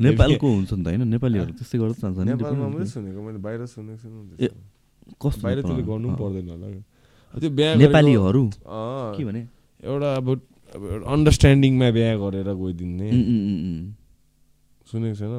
नेपालको 0.00 0.46
हुन्छ 0.48 0.72
नि 0.72 0.82
त 0.82 0.86
होइन? 0.88 1.02
नेपालीहरू 1.12 1.52
त्यस्तै 1.60 1.76
गर्दै 1.76 2.00
जान्छ 2.00 2.18
नेपालमा 2.24 2.66
मात्रै 2.72 2.88
सुनेको 2.96 3.20
मैले 3.20 3.38
बाहिर 3.44 3.60
सुनेको 3.68 4.06
ए, 4.40 4.48
कस्तो 5.20 5.42
बाहिरतिर? 5.44 5.76
गर्नु 5.84 6.06
पनि। 6.08 6.16
पर्दैन 6.16 6.48
होला। 6.56 6.66
त्यो 7.36 7.50
बिहा 7.52 7.70
नेपालीहरू? 7.84 8.42
के 9.12 9.22
भने? 9.28 9.42
एउटा 9.84 10.08
अब 10.16 10.26
अब 10.72 10.82
अन्डरस्ट्यान्डिङमा 11.04 11.88
बिहा 11.92 12.12
गरेर 12.16 12.48
गइदिने। 12.48 13.08
सुनेको 14.88 15.14
छैन? 15.20 15.32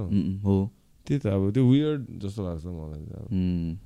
हो। 0.45 0.55
त्यही 1.06 1.18
त 1.20 1.26
अब 1.26 1.50
त्यो 1.54 1.62
वियर्ड 1.70 2.06
जस्तो 2.22 2.40
लाग्छ 2.46 2.64
मलाई 2.66 3.04
चाहिँ 3.04 3.22
अब। 3.22 3.32
उम्, 3.32 3.76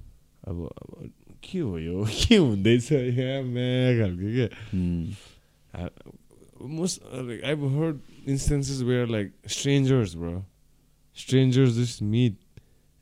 अब 0.48 0.56
अब 0.66 1.10
के 1.42 1.58
हो 1.58 1.78
यो 1.78 2.04
के 2.04 2.36
हुँदैछ 2.36 2.92
यहाँ 2.92 3.42
म्या 3.42 3.92
खालको 4.00 4.28
के 4.36 4.46
उम्, 4.76 5.12
most 6.60 7.02
uh, 7.12 7.22
like 7.22 7.44
I've 7.44 7.60
heard 7.72 8.00
instances 8.26 8.82
where 8.82 9.06
like 9.06 9.32
strangers, 9.46 10.14
bro, 10.14 10.44
strangers 11.12 11.76
just 11.76 12.00
meet 12.00 12.36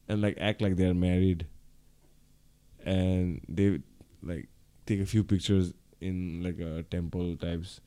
and 0.08 0.20
like 0.20 0.36
act 0.40 0.60
like 0.60 0.74
they're 0.76 0.92
married, 0.92 1.46
and 2.84 3.40
they 3.48 3.80
like 4.22 4.48
take 4.86 5.00
a 5.00 5.06
few 5.06 5.22
pictures 5.22 5.72
in 6.00 6.42
like 6.42 6.58
a 6.58 6.82
temple 6.90 7.36
types 7.36 7.80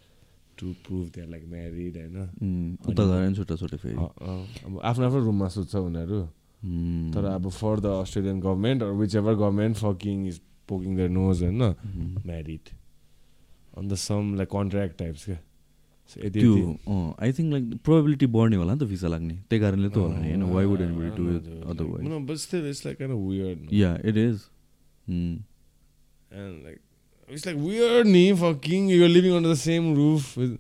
To 0.58 0.66
prove 0.84 1.06
they're 1.12 1.31
like 1.34 1.47
married 1.52 1.94
and 1.97 2.14
uh, 2.22 2.28
उम्, 2.42 2.70
उता 2.89 3.02
गएर 3.10 3.34
छुट्टा 3.36 3.55
छुट्टै 3.60 3.78
फेरि। 3.84 3.97
अब 3.97 4.72
आफ्नो 4.90 5.02
आफ्नो 5.06 5.20
रुममा 5.24 5.48
सुत्छ 5.55 5.74
उनीहरू। 5.76 6.18
उम्, 6.62 7.12
तर 7.14 7.24
अब 7.31 7.44
for 7.50 7.74
the 7.81 7.86
Australian 8.00 8.40
government 8.40 8.82
whichever 9.16 9.34
government 9.34 9.74
fucking 9.76 10.26
is 10.28 10.36
poking 10.68 10.90
their 10.97 11.10
nose 11.10 11.42
होइन 11.42 11.62
म्यारिड 12.26 12.64
अन्त 13.78 13.90
सम 14.02 14.22
लाइक 14.36 14.48
कन्ट्र्याक्ट 14.52 14.94
टाइप्स 14.98 15.24
क्या 15.24 15.39
त्यो 16.12 16.52
आई 17.22 17.31
थिङ्क 17.32 17.48
लाइक 17.52 17.64
प्रोबेबिलिटी 17.84 18.26
बढ्ने 18.36 18.56
होला 18.56 18.72
नि 18.74 18.81
त 18.81 18.82
भिसा 18.89 19.08
लाग्ने। 19.08 19.34
त्यही 19.48 19.60
कारणले 19.62 19.89
त 19.89 19.97
होला 19.97 20.16
नि 20.18 20.28
होइन? 20.28 20.42
Why 20.52 20.64
would 20.66 20.81
anybody 20.81 21.10
do 21.16 21.24
it 21.36 21.44
otherwise? 21.72 22.02
Yeah 23.72 23.90
it 24.05 24.16
is 24.16 24.36
like, 26.64 26.82
it's 27.32 27.45
like 27.45 27.56
weird, 27.58 28.08
nee, 28.08 28.34
fucking. 28.34 28.88
You're 28.90 29.09
living 29.09 29.34
under 29.34 29.50
the 29.50 29.56
same 29.56 29.93
roof 29.95 30.35
with. 30.38 30.58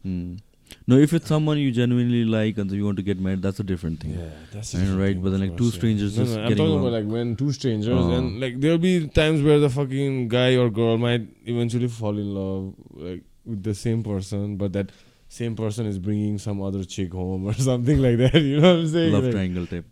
No, 0.91 0.97
if 0.97 1.11
it's 1.13 1.27
someone 1.27 1.57
you 1.57 1.71
genuinely 1.71 2.23
like 2.25 2.57
and 2.57 2.71
you 2.71 2.83
want 2.85 2.97
to 2.97 3.03
get 3.03 3.19
married, 3.19 3.41
that's 3.41 3.59
a 3.59 3.63
different 3.63 3.99
thing. 4.01 4.11
Yeah, 4.19 4.29
that's 4.53 4.73
And 4.73 4.99
right, 4.99 5.21
but 5.21 5.31
then, 5.31 5.41
like, 5.41 5.57
two 5.57 5.69
strangers 5.71 6.17
no, 6.17 6.23
just 6.23 6.35
no, 6.35 6.41
I'm 6.43 6.49
getting 6.49 6.57
talking 6.63 6.73
along. 6.73 6.87
about 6.87 6.97
like 6.97 7.11
when 7.13 7.35
two 7.41 7.51
strangers 7.57 7.89
Oh. 8.03 8.11
and 8.17 8.39
like 8.41 8.59
there'll 8.61 8.77
be 8.77 9.07
times 9.07 9.41
where 9.41 9.59
the 9.59 9.69
fucking 9.69 10.27
guy 10.29 10.55
or 10.55 10.69
girl 10.69 10.97
might 10.97 11.27
eventually 11.45 11.87
fall 11.97 12.17
in 12.17 12.33
love 12.39 12.73
like 12.95 13.23
with 13.45 13.63
the 13.63 13.73
same 13.73 14.03
person, 14.03 14.55
but 14.57 14.73
that 14.73 14.91
same 15.29 15.55
person 15.55 15.85
is 15.85 15.97
bringing 15.99 16.37
some 16.37 16.61
other 16.61 16.83
chick 16.85 17.11
home 17.13 17.45
or 17.47 17.53
something 17.53 18.01
like 18.01 18.17
that. 18.17 18.35
You 18.41 18.59
know 18.61 18.73
what 18.73 18.79
I'm 18.81 18.87
saying? 18.87 19.11
Love 19.13 19.23
Like, 19.25 19.33
triangle 19.33 19.67
type. 19.67 19.85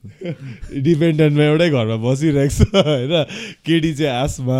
डिपेन्डेन्टमा 0.90 1.44
एउटै 1.52 1.70
घरमा 1.70 1.98
बसिरहेको 2.04 2.66
छ 2.72 2.84
होइन 2.88 3.16
केटी 3.68 3.94
चाहिँ 4.02 4.12
आसमा 4.24 4.60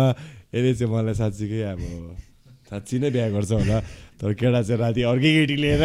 यसले 0.53 0.73
चाहिँ 0.75 0.91
मलाई 0.93 1.15
साँच्चीकै 1.21 1.61
अब 1.71 1.81
साँच्ची 2.69 2.95
नै 2.99 3.09
बिहा 3.15 3.27
गर्छ 3.35 3.51
होला 3.51 3.77
तर 4.19 4.31
केटा 4.39 4.61
चाहिँ 4.67 4.79
राति 4.81 5.01
अर्कै 5.11 5.31
केटी 5.37 5.55
लिएर 5.63 5.83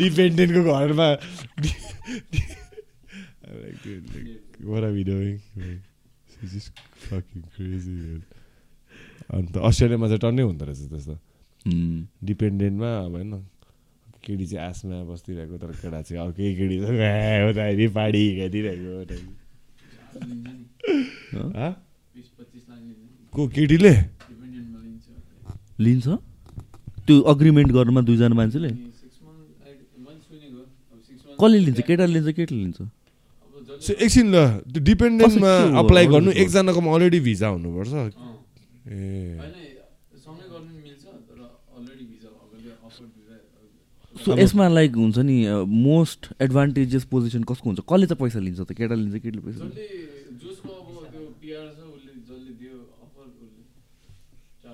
डिपेन्डेन्टको 0.00 0.62
घरमा 0.72 1.08
What 4.64 4.82
are 4.82 4.92
we 4.92 5.04
doing? 5.04 5.40
Like, 5.56 5.84
she's 6.32 6.52
just 6.52 6.70
fucking 7.08 7.44
crazy, 7.54 7.92
man. 7.92 8.22
अन्त 9.34 9.56
अस्ट्रेलियामा 9.56 10.06
चाहिँ 10.08 10.20
टन्नै 10.24 10.42
हुँदो 10.48 10.64
रहेछ 10.64 10.88
त्यस्तो. 10.92 11.14
डिपेन्डेन्टमा 12.24 12.90
अब 13.04 13.12
होइन 13.14 13.32
केटी 14.24 14.46
चाहिँ 14.46 14.64
आसमा 14.68 14.96
बसिदिरहेको 15.04 15.56
तर 15.60 15.70
केटा 15.80 16.00
चाहिँ 16.08 16.20
अर्कै 16.24 16.54
केटी 16.56 16.76
उता 16.80 17.62
हेरी 17.64 17.86
पाडी 17.92 18.22
हिँडाइदिरहेको 18.28 19.16
Huh? 21.34 21.50
हाँ? 21.58 21.72
को 23.34 23.48
केटीले? 23.48 23.90
लिन्छ। 25.80 26.08
त्यो 27.06 27.20
अग्रिमेन्ट 27.20 27.72
गर्नुमा 27.72 28.00
दुईजना 28.00 28.28
मान्छेले? 28.28 28.68
कसले 31.40 31.58
लिन्छ? 31.58 31.80
केटाले 31.80 32.12
लिन्छ 32.12 32.36
केटीले 32.36 32.60
लिन्छ? 32.60 32.82
से- 33.82 33.96
एकछिन 33.96 34.34
ल 34.34 34.58
त्यो 34.58 34.82
डिपेन्डेन्टमा 34.84 35.58
हो? 35.58 35.84
अप्लाई 35.84 36.06
गर्नु? 36.06 36.30
एकजनाकोमा 36.30 36.94
अलरेडी 36.94 37.20
भिजा 37.20 37.48
हुनुपर्छ। 37.48 37.92
ए। 38.88 39.38
सो 44.24 44.38
यसमा 44.38 44.68
लाइक 44.68 44.96
हुन्छ 44.96 45.18
नि 45.18 45.64
मोस्ट 45.66 46.26
एडभान्टेजेस 46.40 47.04
पोजिसन 47.04 47.42
कसको 47.42 47.70
हुन्छ? 47.70 47.80
कसले 47.80 48.06
चाहिँ 48.06 48.16
पैसा 48.16 48.38
लिन्छ 48.38 48.60
त? 48.60 48.72
केटा 48.72 48.94
लिन्छ 48.94 49.22
केटीले 49.22 49.42
पैसा 49.42 49.58
लिन्छ? 49.58 50.13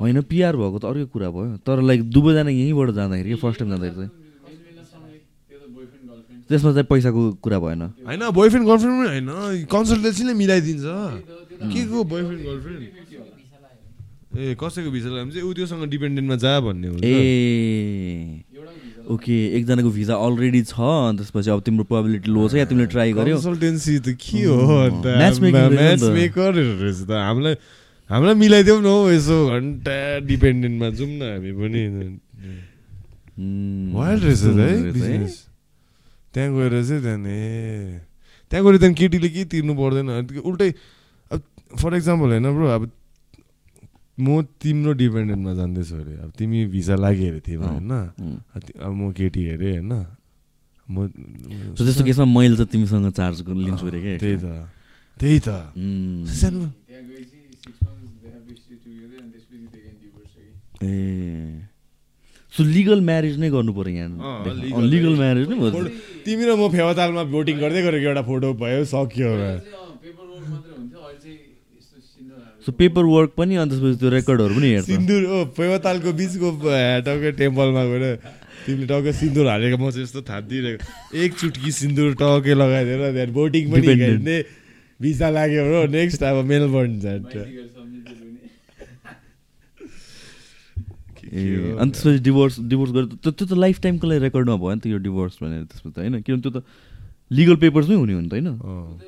होइन 0.01 0.21
पिआर 0.25 0.55
भएको 0.57 0.79
त 0.81 0.85
अर्कै 0.91 1.05
कुरा 1.13 1.29
भयो। 1.31 1.57
तर 1.61 1.77
लाइक 1.85 2.01
दुवैजना 2.11 2.51
यहीँबाट 2.51 2.89
जाँदाखेरि 2.97 3.35
फर्स्ट 3.45 3.59
टाइम 3.61 3.71
जाँदाखेरि 3.71 3.97
चाहिँ। 3.97 4.13
त्यसमा 6.49 6.71
चाहिँ 6.73 6.89
पैसाको 6.91 7.21
कुरा 7.45 7.59
भएन। 7.63 7.83
होइन 8.09 8.23
बोयफ्रेन्ड 8.35 8.67
गर्लफ्रेन्ड 8.67 8.97
पनि 8.97 9.09
होइन। 9.13 9.29
कन्सल्टेन्सीले 9.71 10.33
मिलाइदिन्छ। 10.35 10.87
के 11.63 11.81
को 11.87 11.99
बोयफ्रेन्ड 12.11 12.43
गर्लफ्रेन्ड 12.49 12.83
ए 14.31 14.55
कसैको 14.55 14.91
भिजा 14.91 15.11
लाग्यो 15.11 15.27
भने 15.27 15.33
चाहिँ 15.35 15.43
ऊ 15.43 15.53
त्योसँग 15.59 15.85
डिपेन्डेन्टमा 15.91 16.37
जा 16.39 16.53
भन्ने 16.63 16.87
हुन्छ 16.89 17.03
ए 17.03 18.47
ओके 19.11 19.37
एकजनाको 19.59 19.91
भिजा 19.91 20.15
अलरेडी 20.15 20.63
छ 20.71 20.79
त्यसपछि 21.19 21.51
अब 21.51 21.61
तिम्रो 21.67 21.85
प्रोबिलिटी 21.91 22.31
लो 22.31 22.47
छ 22.47 22.63
या 22.63 22.67
तिमीले 22.71 22.87
ट्राई 22.95 23.11
गर्यो। 23.13 23.37
कन्सल्टेन्सी 23.37 23.95
त 24.07 24.15
के 24.15 24.43
हो 24.47 25.03
त। 25.03 25.11
हामीलाई 27.11 27.55
हामीलाई 28.11 28.35
मिलाइदेऊ 28.43 28.79
न 28.83 28.87
हौ 28.91 29.11
यसो 29.11 29.37
घन्टा 29.55 30.27
डिपेन्डेन्टमा 30.27 30.89
जाउँ 30.99 31.11
न 31.11 31.23
हामी 31.31 31.51
पनि. 31.55 31.83
वाइल्ड 33.95 34.23
रहेछ 34.25 34.43
त 34.43 34.59
है 34.59 34.93
बिजनेस 34.93 35.35
त्यहाँ 36.35 36.49
गएर 36.51 36.75
चाहिँ 36.83 37.03
त्यहाँदेखि 37.03 37.31
ए 37.31 38.03
त्यहाँ 38.51 38.63
गएर 38.67 38.77
त्यहाँदेखि 38.77 38.99
केटीले 38.99 39.29
केही 39.31 39.45
तिर्नु 39.47 39.73
पर्दैन। 39.79 40.09
उल्टै 40.43 40.71
अब 41.31 41.41
फर 41.79 41.91
इक्जाम्पल 41.97 42.29
होइन 42.35 42.47
ब्रो 42.51 42.67
अब 42.67 42.83
म 44.19 44.43
तिम्रो 44.59 44.93
डिपेन्डेन्टमा 45.01 45.53
जाँदैछु 45.55 45.95
अरे। 45.97 46.15
अब 46.27 46.31
तिमी 46.37 46.59
भिजा 46.75 46.95
लाग्यो 46.99 47.27
अरे 47.31 47.41
तिमी 47.47 47.65
अँ। 47.65 47.73
होइन. 47.79 47.93
अब 48.85 48.93
म 48.93 49.15
केटी 49.17 49.43
अरे 49.55 49.71
होइन। 49.79 49.93
म 50.91 51.07
त्यस्तो 51.79 52.03
केसमा 52.05 52.27
मैले 52.27 52.57
त 52.59 52.67
तिमीसँग 52.69 53.07
चार्ज 53.15 53.39
लिन्छु 53.47 53.87
अरे 53.87 53.99
क्या। 54.03 54.19
त्यही 54.19 54.37
त। 54.43 54.47
त्यही 55.17 55.39
त। 55.47 55.49
ए। 60.81 61.67
सो 62.53 62.65
लिगल 62.65 63.01
म्यारेज 63.09 63.37
नै 63.39 63.49
गर्नु 63.51 63.73
पर्यो 63.73 64.05
अँ, 64.05 64.11
यहाँ 64.69 64.83
लिगल 64.93 65.15
म्यारेज 65.23 65.47
नै 65.51 65.57
भयो 65.61 65.85
तिमी 66.27 66.45
र 66.49 66.51
म 66.57 66.69
फेवातालमा 66.75 67.23
भोटिङ 67.35 67.57
गर्दै 67.63 67.83
गरेको 67.87 68.07
एउटा 68.11 68.23
फोटो 68.31 68.49
भयो 68.63 68.85
सक्यो 68.91 69.31
सो 72.67 72.73
पेपर 72.77 73.05
वर्क 73.09 73.31
पनि 73.37 73.55
अनि 73.57 73.71
त्यसपछि 73.71 73.97
त्यो 74.01 74.09
रेकर्डहरू 74.13 74.55
पनि 74.55 74.69
हेर्छ। 74.73 74.87
सिन्दुर 74.87 75.23
ओ 75.33 75.37
फेवातालको 75.57 76.11
बिचको 76.13 76.49
टक्कै 77.09 77.31
टेम्पलमा 77.41 77.83
गएर 77.89 78.05
तिमीले 78.67 78.87
टक्कै 78.91 79.13
सिन्दुर 79.17 79.47
हालेको 79.49 79.77
म 79.81 79.89
चाहिँ 79.91 80.05
यस्तो 80.05 80.21
थापिदिइरहेको 80.29 80.85
एक 81.25 81.31
चुटकी 81.41 81.71
सिन्दुर 81.81 82.11
टक्कै 82.21 82.55
लगाइदिएर 82.61 83.01
त्यहाँ 83.17 83.33
भोटिङ 83.33 83.65
पनि 83.73 84.37
भिसा 85.01 85.29
लाग्यो 85.33 85.63
ब्रो 85.65 85.81
नेक्स्ट 85.97 86.21
अब 86.29 86.37
मेलबर्न 86.45 86.93
जान्छ। 87.01 87.33
ए 91.33 91.77
अनि 91.79 91.91
त्यसपछि 91.91 92.19
डिभोर्स 92.19 92.61
डिभोर्स 92.61 92.93
गरेर 92.93 93.07
त्यो 93.07 93.33
त्यो 93.33 93.47
त 93.47 93.53
लाइफ 93.53 93.81
टाइमको 93.81 94.07
लागि 94.07 94.21
रेकर्डमा 94.21 94.57
भयो 94.57 94.75
नि 94.75 94.81
त 94.81 94.87
यो 94.87 94.99
डिभोर्स 94.99 95.39
भनेर 95.43 95.63
त्यसपछि 95.65 95.93
त 95.95 95.99
होइन? 95.99 96.21
किनभने 96.23 96.43
त्यो 96.43 96.61
त 96.61 96.65
लिगल 97.33 97.57
पेपर्समै 97.57 97.95
हुने 97.95 98.13
हो 98.13 98.21
नि 98.21 98.29
त 98.29 98.33
होइन? 98.33 98.49
अँ। 98.49 99.01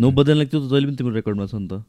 नो 0.00 0.10
बदल 0.10 0.36
लाइक 0.36 0.50
त्यो 0.50 0.60
त 0.60 0.70
जहिले 0.70 0.86
पनि 0.86 0.96
तिम्रो 0.96 1.14
रेकर्डमा 1.14 1.46
छ 1.46 1.54
नि 1.54 1.68
त। 1.68 1.84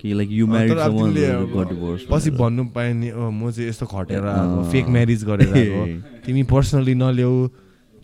कि 0.00 0.12
like 0.14 0.30
you 0.30 0.46
married 0.46 0.78
someone 0.78 1.10
got 1.54 1.68
divorce 1.68 2.06
पछि 2.10 2.30
भन्नु 2.30 2.64
पायो 2.74 2.94
नि 2.94 3.10
म 3.10 3.50
चाहिँ 3.50 3.68
यस्तो 3.68 3.86
खटेर। 3.86 4.22
फेक 4.70 4.86
म्यारिज 4.88 5.24
गरेर। 5.24 5.54
तिमी 6.26 6.42
पर्सनली 6.42 6.94
नल्याऊ 6.94 7.48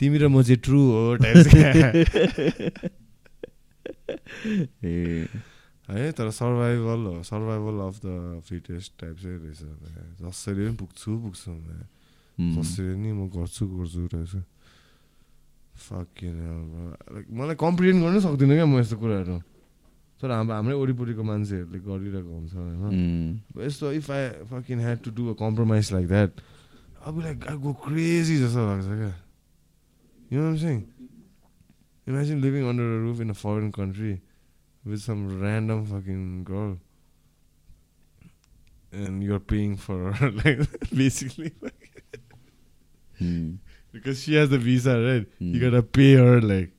तिमी 0.00 0.18
र 0.18 0.28
म 0.28 0.42
चाहिँ 0.42 0.58
ट्रु 0.58 0.80
हो 0.80 1.16
ए 4.08 5.28
है 5.88 6.12
तर 6.12 6.30
सर्भाइभल 6.30 7.00
हो 7.06 7.22
survival 7.22 7.74
of 7.88 7.96
the 8.04 8.40
fittest 8.48 8.90
type 9.00 9.16
चाहिँ 9.20 9.38
रहेछ 9.38 9.60
जसरी 10.20 10.62
पनि 10.64 10.76
पुग्छु 10.76 11.10
पुग्छु. 11.24 11.52
जसरी 12.34 12.94
नि 12.98 13.10
म 13.12 13.28
गर्छु 13.30 13.62
गर्छु 13.66 14.08
रहेछ. 14.14 14.34
Like, 15.74 16.22
मलाई 17.34 17.56
कम्प्रिहेन्ड 17.58 17.98
गर्नै 18.02 18.20
सक्दिनँ 18.20 18.54
क्या 18.54 18.66
म 18.66 18.78
यस्तो 18.78 18.96
कुराहरू 18.96 19.38
तर 20.22 20.30
हाम्रो 20.30 20.54
हाम्रै 20.54 20.74
वरिपरिको 20.74 21.22
मान्छेहरूले 21.22 21.78
गरिरहेको 21.82 22.30
हुन्छ 22.30 22.54
होइन. 22.54 23.42
यस्तो 23.58 23.86
if 23.98 24.10
I 24.10 24.24
fuckin 24.50 24.78
had 24.80 24.98
to 25.04 25.10
do 25.18 25.22
a 25.30 25.34
compromise 25.34 25.92
like 25.92 26.06
that 26.08 26.30
अब 27.04 27.14
लाइक 27.20 27.38
आई 27.50 27.56
गो 27.58 27.72
क्रेजी 27.84 28.36
जस्तो 28.38 28.60
लाग्छ 28.66 28.86
क्या 28.86 29.14
you 30.32 30.38
know 30.42 30.54
sync 32.05 32.13
imagine 32.15 32.41
living 32.41 32.63
under 32.69 32.93
a 32.97 33.01
roof 33.05 33.21
in 33.21 33.29
a 33.29 33.37
foreign 33.43 33.69
country 33.79 34.13
with 34.83 34.97
some 35.05 35.27
random 35.43 35.83
fucking 35.93 36.19
girl 36.49 36.77
and 39.05 39.23
you're 39.23 39.39
paying 39.53 39.75
for 39.87 40.31
like 40.41 40.61
basically 41.01 41.51
Hmm. 43.21 43.47
because 43.93 44.19
she 44.25 44.35
has 44.39 44.49
the 44.51 44.57
visa, 44.65 44.93
right? 45.05 45.25
Hmm. 45.39 45.47
You 45.53 45.59
gotta 45.61 45.79
pay 45.95 46.11
her 46.17 46.35
like 46.41 46.69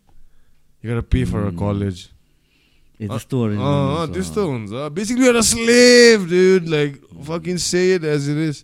you 0.82 0.88
gotta 0.90 1.02
pay 1.14 1.24
for 1.32 1.40
her 1.46 1.50
Hmm. 1.50 1.58
college. 1.62 1.98
ए 3.00 3.08
त्यस्तो 3.08 3.40
अँ 3.40 3.48
arrangement 3.48 3.72
अँ, 3.72 3.98
हुन्छ। 3.98 4.14
त्यस्तो 4.14 4.46
हुन्छ 4.50 4.84
basically 4.98 5.26
you're 5.28 5.40
a 5.40 5.42
slave, 5.48 6.24
dude. 6.30 6.70
Like 6.76 6.96
fucking 7.28 7.58
say 7.66 7.82
it 7.98 8.04
as 8.14 8.28
it 8.34 8.40
is. 8.46 8.62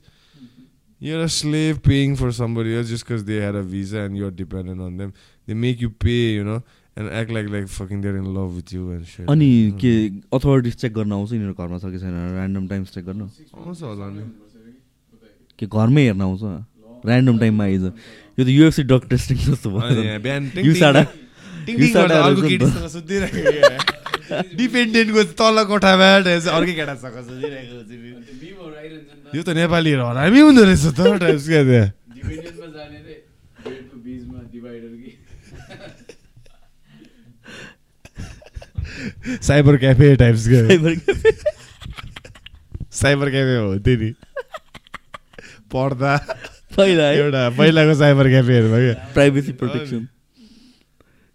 You're 1.00 1.20
a 1.26 1.28
slave 1.36 1.82
paying 1.90 2.16
for 2.22 2.32
somebody 2.38 2.74
else 2.78 2.88
just 2.94 3.04
because 3.06 3.26
they 3.32 3.42
had 3.44 3.54
a 3.60 3.62
visa 3.74 4.06
and 4.06 4.16
you're 4.22 4.32
dependent 4.40 4.80
on 4.88 4.96
them. 5.02 5.12
They 5.51 5.59
make 5.61 5.81
you 5.83 5.89
pay, 6.03 6.19
you 6.33 6.43
know, 6.47 6.59
and 6.95 7.09
act 7.21 7.31
like 7.35 7.47
like 7.53 7.65
fucking 7.67 7.99
they're 8.03 8.17
in 8.17 8.27
love 8.33 8.51
with 8.57 8.69
you 8.73 8.83
and 8.95 9.03
shit. 9.05 9.25
अनि. 9.29 9.49
के 9.81 9.91
authorities 10.37 10.75
check 10.81 10.93
गर्न 10.93 11.11
आउँछ 11.11 11.31
यिनीहरू 11.33 11.53
घरमा 11.59 11.77
छ 11.77 11.91
कि 11.91 11.99
छैन? 11.99 12.15
Random 12.39 12.67
times 12.67 12.87
check 12.93 13.05
गर्न? 13.05 13.21
आउँछ 13.21 13.81
होला 13.83 14.07
नि। 14.15 14.23
कि 15.59 15.65
घरमै 15.67 16.01
हेर्न 16.07 16.21
आउँछ? 16.21 16.43
ऱ्यान्डम 17.03 17.35
टाइममा 17.39 17.63
आइज 17.63 17.83
यो 17.83 18.43
त 18.45 18.47
युएफसी 18.47 18.83
टेस्टिङ 19.11 19.37
जस्तो 19.51 19.67
भयो। 19.75 20.23
बिहान 20.23 20.43
अर्को। 21.67 22.41
केटीसँग 22.47 22.87
डिपेन्डेन्टको 24.55 25.21
तल 25.35 25.57
कोठामा 25.67 26.07
अर्कै 26.15 26.73
केटासँग 26.79 27.15
सुतिरहेको 27.27 27.75
हुन्छ 27.75 27.91
फेरि। 28.71 29.35
यो 29.35 29.41
त 29.43 29.49
नेपालीहरू 29.59 30.03
हरामी 30.07 30.39
हुँदो 30.39 30.63
रहेछ 30.63 30.85
त। 30.95 30.99
टाइप्स 31.19 31.45
क्या 31.51 31.63
त्यहाँ 31.67 31.91
साइबर 39.41 39.77
क्याफे 39.83 40.15
टाइप्स 40.21 40.43
क्या 40.47 40.61
साइबर 42.91 43.27
क्याफे 43.31 43.55
हो 43.57 43.69
त्यो 43.85 43.95
नि 44.01 44.11
पढ्दा 45.73 46.11
पहिला 46.77 47.03
है 47.03 47.13
एउटा 47.17 47.41
पहिलाको 47.57 47.93
साइबर 47.99 48.25
क्याफेहरूमा 48.29 48.77
क्या। 48.77 48.95
प्राइभेसी 49.13 49.51
प्रोटेक्सन 49.59 50.01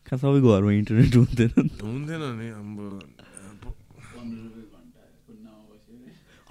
कहाँ 0.07 0.19
सबैको 0.21 0.49
घरमा 0.55 0.73
इन्टरनेट 0.73 1.15
हुन्थेन। 1.17 1.51
हुन्थेन 1.83 2.23
नि 2.41 2.49
हाम्रो 2.51 2.89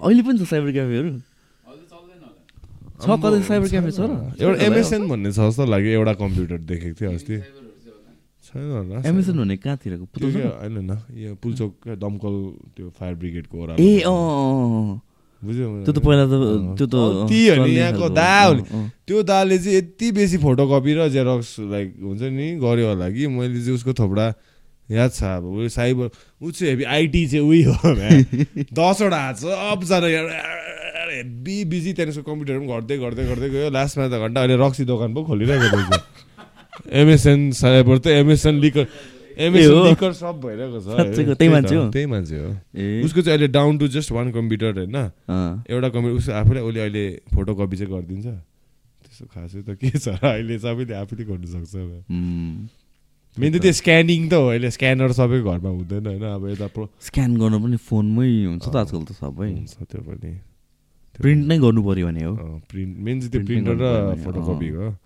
अहिले 0.00 0.22
पनि 0.22 0.38
छ 0.38 0.42
साइबर 0.50 0.70
क्याफेहरू 0.72 1.10
छ 2.96 3.06
कतै 3.22 3.40
साइबर 3.48 3.68
क्याफे 3.68 3.90
छ 3.92 4.00
र? 4.00 4.12
एउटा 4.40 4.58
एमएसएन 4.66 5.02
भन्ने 5.08 5.30
छ 5.32 5.38
जस्तो 5.38 5.64
लाग्यो 5.66 5.90
एउटा 6.00 6.12
कम्प्युटर 6.20 6.58
देखेको 6.70 6.94
थियो 7.00 7.10
अस्ति। 7.12 7.36
छैन 8.46 8.70
होला 8.70 9.02
एमएसएन 9.08 9.36
भन्ने 9.38 9.56
कहाँतिरको 9.56 10.06
छ 10.06 10.22
होइन 10.22 10.78
न 10.90 10.98
यो 11.18 11.34
पुल्चोक 11.42 11.72
दमकल 11.98 12.34
त्यो 12.76 12.86
फायर 12.98 13.14
ब्रिगेडको 13.20 13.54
ओरा 13.62 13.74
ए 13.80 13.90
अँ। 14.06 15.00
बुझ्यो 15.42 15.66
त्यो 15.84 15.92
त 15.92 15.98
पहिला 16.00 16.24
त। 16.26 16.34
त्यो 16.78 16.86
त 16.86 16.96
ती 17.28 17.40
हो 17.48 17.54
नि, 17.54 17.60
चल्ने 17.60 17.76
यहाँको। 17.76 18.06
दा। 18.08 18.30
त्यो 19.06 19.22
दाले 19.22 19.58
चाहिँ 19.58 19.76
यति 19.76 20.06
बेसी 20.16 20.36
फोटोकपी 20.42 20.92
र 20.96 21.08
जेरक्स 21.12 21.50
लाइक 21.72 21.88
हुन्छ 22.02 22.22
नि 22.32 22.46
गर्यो 22.64 22.86
होला 22.88 23.06
कि 23.12 23.26
मैले 23.26 23.60
चाहिँ 23.60 23.74
उसको 23.76 23.92
थोपडा 24.00 24.26
याद 24.88 25.10
छ 25.12 25.22
अब 25.38 25.44
उयो 25.44 25.68
साइबर 25.68 26.06
ऊ 26.42 26.50
चाहिँ 26.50 26.70
हेभी 26.72 26.84
आइटी 26.96 27.22
चाहिँ 27.26 27.44
उयो 27.44 27.72
हो। 27.74 27.90
दसवटा 28.78 29.18
हात 29.22 29.36
छ 29.36 29.44
सबजना 29.92 30.40
हेभी 31.16 31.56
बिजी 31.70 31.92
त्यहाँदेखि 31.92 32.18
उसको 32.18 32.26
कम्प्युटर 32.32 32.58
पनि 32.58 32.66
घट्दै 32.66 32.96
घट्दै 32.98 33.24
गर्दै 33.28 33.48
गयो 33.50 33.70
लास्टमा 33.76 34.08
त 34.08 34.14
घन्टा 34.24 34.40
अहिले 34.40 34.56
रक्सी 34.56 34.84
दोकान 34.84 35.14
पो 35.14 35.20
खोलिरहेको 35.28 35.76
रहेछ 35.76 36.15
एमएसएन 36.84 37.50
साइबर 37.52 37.98
त 37.98 38.06
एमएसएन 38.20 38.54
लिकर 38.60 38.86
एमएसएन 39.36 40.12
सब 40.12 40.40
भइरहेको 40.40 40.78
छ। 40.80 41.36
त्यही 41.36 41.48
मान्छे 41.52 41.74
हो? 41.76 41.90
त्यही 41.90 42.06
मान्छे 42.06 42.36
हो 42.40 42.50
ए 42.76 43.02
उसको 43.04 43.20
चाहिँ 43.20 43.36
अहिले 43.38 43.48
down 43.52 43.78
to 43.78 43.88
just 43.88 44.12
one 44.12 44.30
computer 44.32 44.72
होइन। 44.78 44.96
एउटा 45.68 45.88
कम्प्युटर 45.88 46.16
उसको 46.18 46.32
आफूले 46.32 46.60
उसले 46.60 46.80
अहिले 46.80 47.04
फोटोकपी 47.34 47.76
चाहिँ 47.76 47.92
गरिदिन्छ 47.92 48.26
त्यस्तो 48.26 49.24
खासै 49.32 49.60
त 49.62 49.76
के 49.76 49.90
छ 49.92 50.08
अहिले 50.16 50.58
सबैले 50.58 50.94
आफैले 50.94 51.24
गर्नु 51.24 51.46
सक्छ। 51.52 51.74
मेन 53.36 53.50
त 53.52 53.60
त्यो 53.60 53.72
स्क्यानिङ 53.76 54.28
त 54.28 54.34
हो 54.40 54.48
अहिले 54.56 54.70
स्क्यानर 54.72 55.12
सबैको 55.12 55.44
घरमा 55.52 55.68
हुँदैन 55.68 56.06
होइन 56.06 56.24
अब 56.24 56.44
यता 56.56 56.68
स्क्यान 57.04 57.30
गर्नु 57.36 57.58
पनि 57.60 57.76
फोनमै 57.76 58.28
हुन्छ 58.48 58.64
त 58.64 58.76
आजकल 58.80 59.04
त 59.04 59.12
सबै 59.12 59.48
हुन्छ 59.52 59.74
त्यो 59.84 60.00
पनि 60.00 60.32
प्रिन्ट 61.20 61.42
नै 61.44 61.56
गर्नु 61.60 61.80
पर्यो 61.84 62.06
भने 62.08 62.24
हो 62.24 62.32
प्रिन्ट 62.72 62.92
मेन 62.96 63.16
चाहिँ 63.20 63.32
त्यो 63.32 63.40
प्रिन्टर 63.44 63.72
र 63.76 63.84
गर्नुपर्ने, 63.84 64.24
फोटोकपी 64.24 64.68
हो 64.68 64.84
तर 64.84 64.88
उसको- 64.88 64.92
तर 64.92 64.92
तर 64.92 64.92
one 64.92 65.04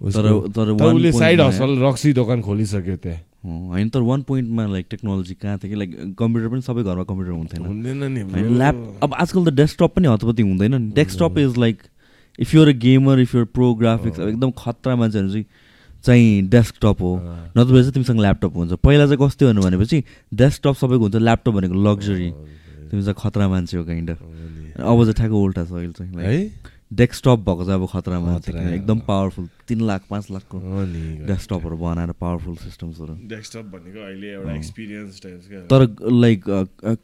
उसले 0.00 1.12
साइड 1.12 1.40
हसल 1.40 1.78
रक्सी 1.84 2.12
दोकान 2.12 2.40
खोलिसक्यो 2.42 2.96
त्यहाँ। 2.96 3.20
होइन 3.40 3.88
तर 3.88 4.00
वान 4.00 4.22
पोइन्टमा 4.22 4.66
लाइक 4.66 4.86
टेक्नोलोजी 4.90 5.34
कहाँ 5.34 5.58
थियो 5.58 5.68
कि 5.70 5.76
लाइक 5.76 5.90
कम्प्युटर 6.18 6.48
पनि 6.48 6.60
सबै 6.60 6.82
घरमा 6.82 7.04
कम्प्युटर 7.04 7.32
हुन्थेन। 7.32 7.60
हुँदैन। 7.66 8.56
ल्याप 8.56 8.76
अब 9.02 9.14
आजकल 9.14 9.44
त 9.44 9.54
डेस्कटप 9.54 9.90
पनि 9.96 10.08
हतपति 10.08 10.42
हुँदैन। 10.42 10.74
नि 10.74 10.92
desktop 10.92 11.38
is 11.38 11.56
like 11.58 11.82
if 12.38 12.54
you're 12.54 12.68
a 12.68 12.72
gamer 12.80 13.20
if 13.20 13.34
you're 13.34 13.44
pro 13.52 13.74
graphics 13.74 14.20
अब 14.20 14.28
एकदम 14.28 14.50
खतरा 14.58 14.96
मान्छेहरू 14.96 15.28
चाहिँ 15.28 15.44
चाहिँ 16.04 16.48
डेस्कटप 16.48 16.96
हो। 17.00 17.12
नत्र 17.56 17.72
चाहिँ 17.72 17.92
तिमीसँग 17.92 18.20
ल्यापटप 18.20 18.56
हुन्छ। 18.56 18.72
पहिला 18.80 19.06
चाहिँ 19.06 19.18
कस्तो 19.20 19.46
हुनु 19.46 19.62
भनेपछि 19.62 20.04
डेस्कटप 20.34 20.74
सबैको 20.80 21.02
हुन्छ 21.02 21.16
ल्यापटप 21.16 21.52
भनेको 21.52 21.74
लग्जरी 21.74 22.30
तिमी 22.90 23.02
चाहिँ 23.02 23.14
खतरा 23.18 23.48
मान्छे 23.48 23.76
हो 23.76 23.84
काइन्ड 23.84 24.10
अफ 24.10 24.20
अब 24.80 24.96
चाहिँ 25.04 25.14
ठ्याक्क 25.14 25.34
उल्टा 25.34 25.64
छ 25.64 25.72
अहिले 25.72 25.92
चाहिँ 25.92 26.12
है? 26.16 26.50
डेस्कटप 26.90 27.38
भएको 27.46 27.64
चाहिँ 27.64 27.80
अब 27.80 27.86
खतरा 27.88 28.18
मान्छे 28.20 28.52
खतरा। 28.52 28.70
एकदम 28.74 28.98
पावरफुल 29.08 29.46
तिन 29.68 29.80
लाख 29.86 30.02
पाँच 30.10 30.30
लाखको 30.30 30.58
डेस्कटपहरू 31.26 31.76
बनाएर 31.78 32.12
पावरफुल 32.20 32.56
सिस्टम्सहरू 32.56 33.14
डेस्कटप 33.28 33.64
भनेको 33.74 34.00
अहिले 34.06 34.28
एउटा। 34.32 34.54
एक्सपिरियन्स 34.54 35.12
तर 35.70 35.86
लाइक 36.12 36.40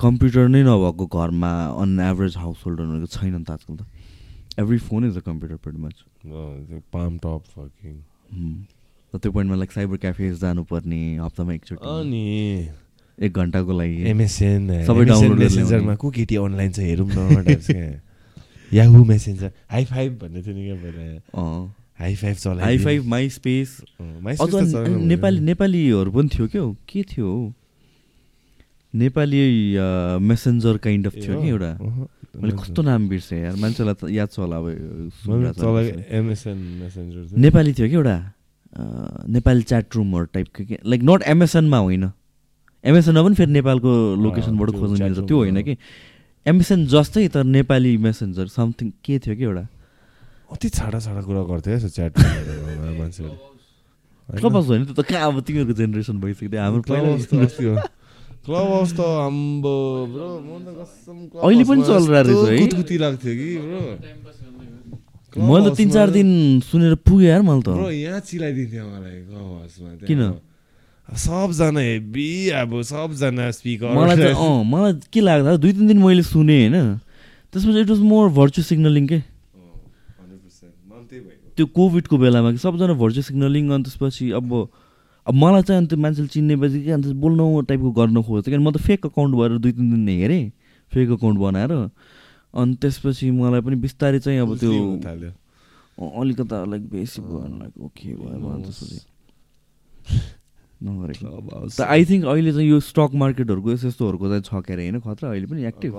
कम्प्युटर 0.01 0.49
नै 0.49 0.63
नभएको 0.65 1.07
घरमा 1.07 1.53
अन 1.83 2.01
एभरेज 2.03 2.37
हाउस 2.37 2.63
होल्डरहरूको 2.67 3.07
छैन 3.15 3.35
नि 3.35 3.45
त 3.45 3.51
आजकल 3.51 3.75
त। 3.77 3.87
Every 4.59 4.79
phone 4.81 5.05
is 5.07 5.17
a 5.17 5.21
computer 5.27 5.57
pretty 5.63 5.77
much 5.79 5.97
palm 6.93 7.19
top 7.19 7.43
fucking 7.55 7.95
त्यो 9.15 9.31
पोइन्टमा 9.33 9.57
लाइक 9.57 9.73
साइबर 9.73 9.97
क्याफेज 9.99 10.41
जानुपर्ने 10.41 11.01
हप्तामा 11.17 11.53
एकचोटि। 11.55 11.87
अनि 11.89 12.25
एक 13.19 13.33
घन्टाको 13.33 13.73
लागि। 13.73 14.03
एमएसएन 14.11 14.67
सबै 14.87 15.05
गरेर 15.07 15.33
मेसेन्जरमा। 15.39 15.95
को 15.95 16.11
केटी 16.11 16.37
अनलाइन 16.37 16.73
छ 16.73 16.79
हेरौँ 16.81 17.09
न 17.09 18.01
याहु 18.73 19.05
मेसेन्जर 19.05 19.51
हाई 19.71 19.85
फाइभ 19.85 20.19
भन्ने 20.23 20.43
थियो 20.43 20.55
नि 20.55 20.65
क्या 20.65 20.75
पहिला। 20.83 21.03
हाई 21.99 22.15
फाइभ 22.15 22.37
चलाइ 22.37 22.65
हाई 22.65 22.79
फाइभ 22.79 23.05
माई 23.09 23.29
स्पेस 23.31 23.81
अझ 24.01 24.55
नेपाली 25.07 25.41
नेपालीहरू 25.41 26.11
पनि 26.13 26.29
थियो 26.29 26.47
क्या 26.49 26.63
के 26.89 27.03
थियो 27.13 27.27
हौ? 27.27 27.53
नेपाली 28.95 29.41
मेसेन्जर 30.23 30.77
काइन्ड 30.85 31.07
अफ 31.07 31.15
थियो 31.17 31.41
कि 31.43 31.49
एउटा। 31.49 31.73
मैले 32.37 32.53
कस्तो 32.53 32.83
नाम 32.83 33.09
बिर्सेँ 33.09 33.39
यार? 33.41 33.55
मान्छेलाई 33.57 33.95
त 33.95 34.11
याद 34.11 34.29
छ 34.29 34.39
होला 34.39 34.57
अब 34.57 34.67
नेपाली 37.37 37.73
थियो 37.73 37.89
कि 37.89 37.95
एउटा। 37.95 38.17
नेपाली 39.33 39.63
च्याट 39.63 39.97
रुमहरू 39.97 40.27
टाइपको 40.33 40.65
के 40.65 40.79
लाइक 40.85 41.01
नट 41.03 41.23
एमएसएनमा 41.33 41.79
होइन। 41.79 42.05
एमएसएनमा 42.85 43.23
पनि 43.23 43.35
फेरि 43.35 43.53
नेपालको 43.53 43.91
लोकेसनबाट 44.21 44.71
खोज्नु 44.71 44.97
मिल्छ। 44.99 45.19
त्यो 45.29 45.37
होइन। 45.37 45.63
कि? 45.63 45.75
एमएसएन 46.47 46.87
जस्तै 46.87 47.27
तर 47.35 47.45
नेपाली 47.45 47.97
मेसेन्जर 48.07 48.47
समथिङ 48.57 48.87
के 49.05 49.19
थियो 49.19 49.35
कि 49.37 49.45
एउटा? 49.45 49.65
अति 50.53 50.69
छाडा 50.79 50.99
छाडा 51.03 51.21
कुरा 51.27 51.43
गर्थ्यो 51.51 51.75
है 51.75 51.89
च्याट 51.91 52.13
मान्छेहरू। 53.01 53.35
क्लब 54.29 54.53
हाउस 54.55 54.67
होइन 54.71 54.83
त्यो 54.87 54.95
त 54.95 55.07
कहाँ 55.11 55.27
अब 55.27 55.41
तिमीहरूको 55.47 55.75
जेनेरेसन 55.81 56.17
भइसक्यो? 56.23 56.59
हाम्रो 56.63 56.83
पहिला 56.87 57.09
हाउस 57.11 57.27
त 57.27 57.35
अस्ति 57.47 57.65
हो। 57.67 57.75
क्लब 58.47 58.67
हाउस 58.75 58.91
त 58.95 59.01
आम्बो 59.27 59.75
ब्रो 60.15 60.29
अहिले 61.43 61.65
पनि 61.67 61.83
चलिरहेको 61.83 62.31
रहेछ 62.31 62.47
है? 62.47 62.59
कुतकुती 62.63 62.97
लाग्थ्यो 63.03 63.33
कि 63.35 63.49
ब्रो। 63.67 63.83
मैले 65.37 65.71
त 65.71 65.77
तिन 65.77 65.89
चार 65.91 66.09
दिन 66.15 66.29
सुनेर 66.63 66.95
पुगेँ 67.07 67.27
यार 67.29 67.43
मैले 67.43 67.63
त। 67.67 67.69
यहाँ 67.91 68.21
चिलाइदिन्थ्यो 68.23 68.85
मलाई 68.87 69.17
क्लब 69.27 69.47
हाउसमा 69.51 69.91
किन? 70.07 70.23
सबजना 71.09 71.81
हेभी 71.81 72.51
अब 72.51 72.83
सबजना 72.83 73.51
स्पिकर 73.51 73.95
मलाई 73.95 74.17
चाहिँ 74.17 74.35
अँ 74.35 74.65
मलाई 74.67 74.93
के 75.13 75.21
लाग्दा 75.21 75.57
दुई 75.57 75.73
तिन 75.73 75.87
दिन 75.87 75.99
मैले 76.03 76.23
सुनेँ 76.23 76.69
होइन। 76.69 76.99
त्यसपछि 77.53 77.81
it 77.81 77.91
was 77.91 78.01
more 78.03 78.29
virtue 78.35 78.63
signalling 78.63 79.07
के। 79.07 79.19
त्यो 81.57 81.67
कोभिडको 81.67 82.17
बेलामा 82.19 82.51
कि 82.53 82.59
सबजना 82.59 82.95
भर्चुअल 83.01 83.23
सिग्नलिङ 83.23 83.71
अनि 83.71 83.83
त्यसपछि 83.85 84.31
अब 84.35 84.53
अब 85.27 85.35
मलाई 85.35 85.63
चाहिँ 85.63 85.81
अन्त 85.81 85.95
मान्छेले 85.95 86.29
चिन्नेपछि 86.29 86.83
कि 86.85 86.91
अन्त 86.91 87.07
बोल्नु 87.23 87.45
टाइपको 87.71 87.91
गर्न 87.91 88.23
खोज्थेँ 88.23 88.53
किन 88.53 88.63
म 88.63 88.71
त 88.71 88.83
फेक 88.83 89.07
अकाउन्ट 89.07 89.35
भएर 89.35 89.59
दुई 89.59 89.73
तिन 89.73 89.91
दिन 89.91 90.09
हेरेँ 90.09 90.45
फेक 90.93 91.11
अकाउन्ट 91.17 91.39
बनाएर। 91.39 91.73
अनि 91.73 92.75
त्यसपछि 92.83 93.31
मलाई 93.31 93.61
पनि 93.63 93.77
बिस्तारै 93.79 94.19
चाहिँ 94.27 94.41
अब 94.43 94.59
त्यो 94.59 94.75
अलिकता 95.97 96.65
लाइक 96.67 96.83
बेसी 96.91 97.23
भयो 97.23 97.47
लाइक 97.47 97.73
ओके 97.85 98.09
भयो 98.15 98.59
त्यसपछि। 98.67 98.99
नगरेको। 100.83 101.69
त 101.73 101.81
आई 101.81 102.05
थिङ्क 102.05 102.25
अहिले 102.25 102.53
चाहिँ 102.53 102.69
यो 102.69 102.79
स्टक 102.85 103.11
मार्केटहरूको 103.17 103.69
यस्तो 103.73 103.89
यस्तोहरूको 103.89 104.27
चाहिँ 104.29 104.45
छ 104.45 104.61
के 104.61 104.73
अरे 104.73 104.83
होइन 104.89 105.01
खतरा? 105.01 105.27
अहिले 105.33 105.47
पनि 105.47 105.65
एक्टिभ। 105.73 105.93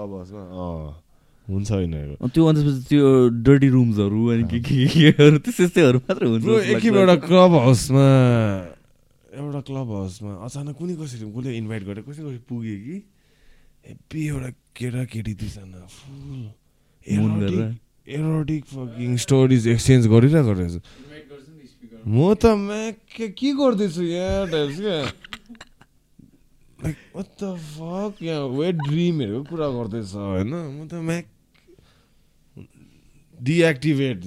हुन्छ 1.48 1.72
होइन 1.72 1.94
त्यो 2.28 2.44
अन्त 2.46 2.60
त्यो 2.92 3.08
डर्टी 3.48 3.70
रुम्सहरू 3.74 4.22
अनि 4.36 4.44
के 4.52 4.60
केहरू 4.68 5.38
त्यस्तै 5.40 5.64
यस्तैहरू 5.64 5.98
मात्र 6.06 6.24
हुन्छ 6.28 6.46
एकखेप। 6.46 6.94
एउटा 6.94 7.16
क्लब 7.26 7.52
हाउसमा 7.58 8.06
एउटा 9.38 9.62
क्लब 9.70 9.88
हाउसमा 9.98 10.32
अचानक 10.46 10.76
कुनै 10.76 10.94
कसरी 11.00 11.26
कसले 11.26 11.50
इन्भाइट 11.58 11.84
गरेर 11.88 12.04
कसै 12.04 12.22
कसरी 12.22 12.42
पुग्यो 12.52 12.78
कि? 12.86 12.96
हेप्पी 13.88 14.22
एउटा 14.28 14.50
केटा 14.76 15.04
केटी 15.08 15.34
दुईजना 15.40 15.82
full. 15.88 16.52
Erotic 18.08 18.64
fucking 18.68 19.16
stories 19.24 19.68
exchange 19.68 20.04
गरिरहेको 20.08 20.52
रहेछ। 20.52 20.76
म 22.08 22.34
त 22.40 22.46
के 23.12 23.52
गर्दैछु 23.54 24.02
यहाँ 24.04 24.48
टाइप्स 24.52 24.80
क्या 24.80 25.00
लाइक 26.80 26.96
fuck? 27.68 28.22
यहाँ 28.24 28.44
वेट 28.58 28.76
ड्रिमहरूको 28.88 29.44
कुरा 29.50 29.68
गर्दैछ 29.76 30.14
होइन 30.16 30.54
म 30.54 30.88
त 30.88 30.94
म्याक 31.04 31.26
डिएक्टिभेट 33.40 34.20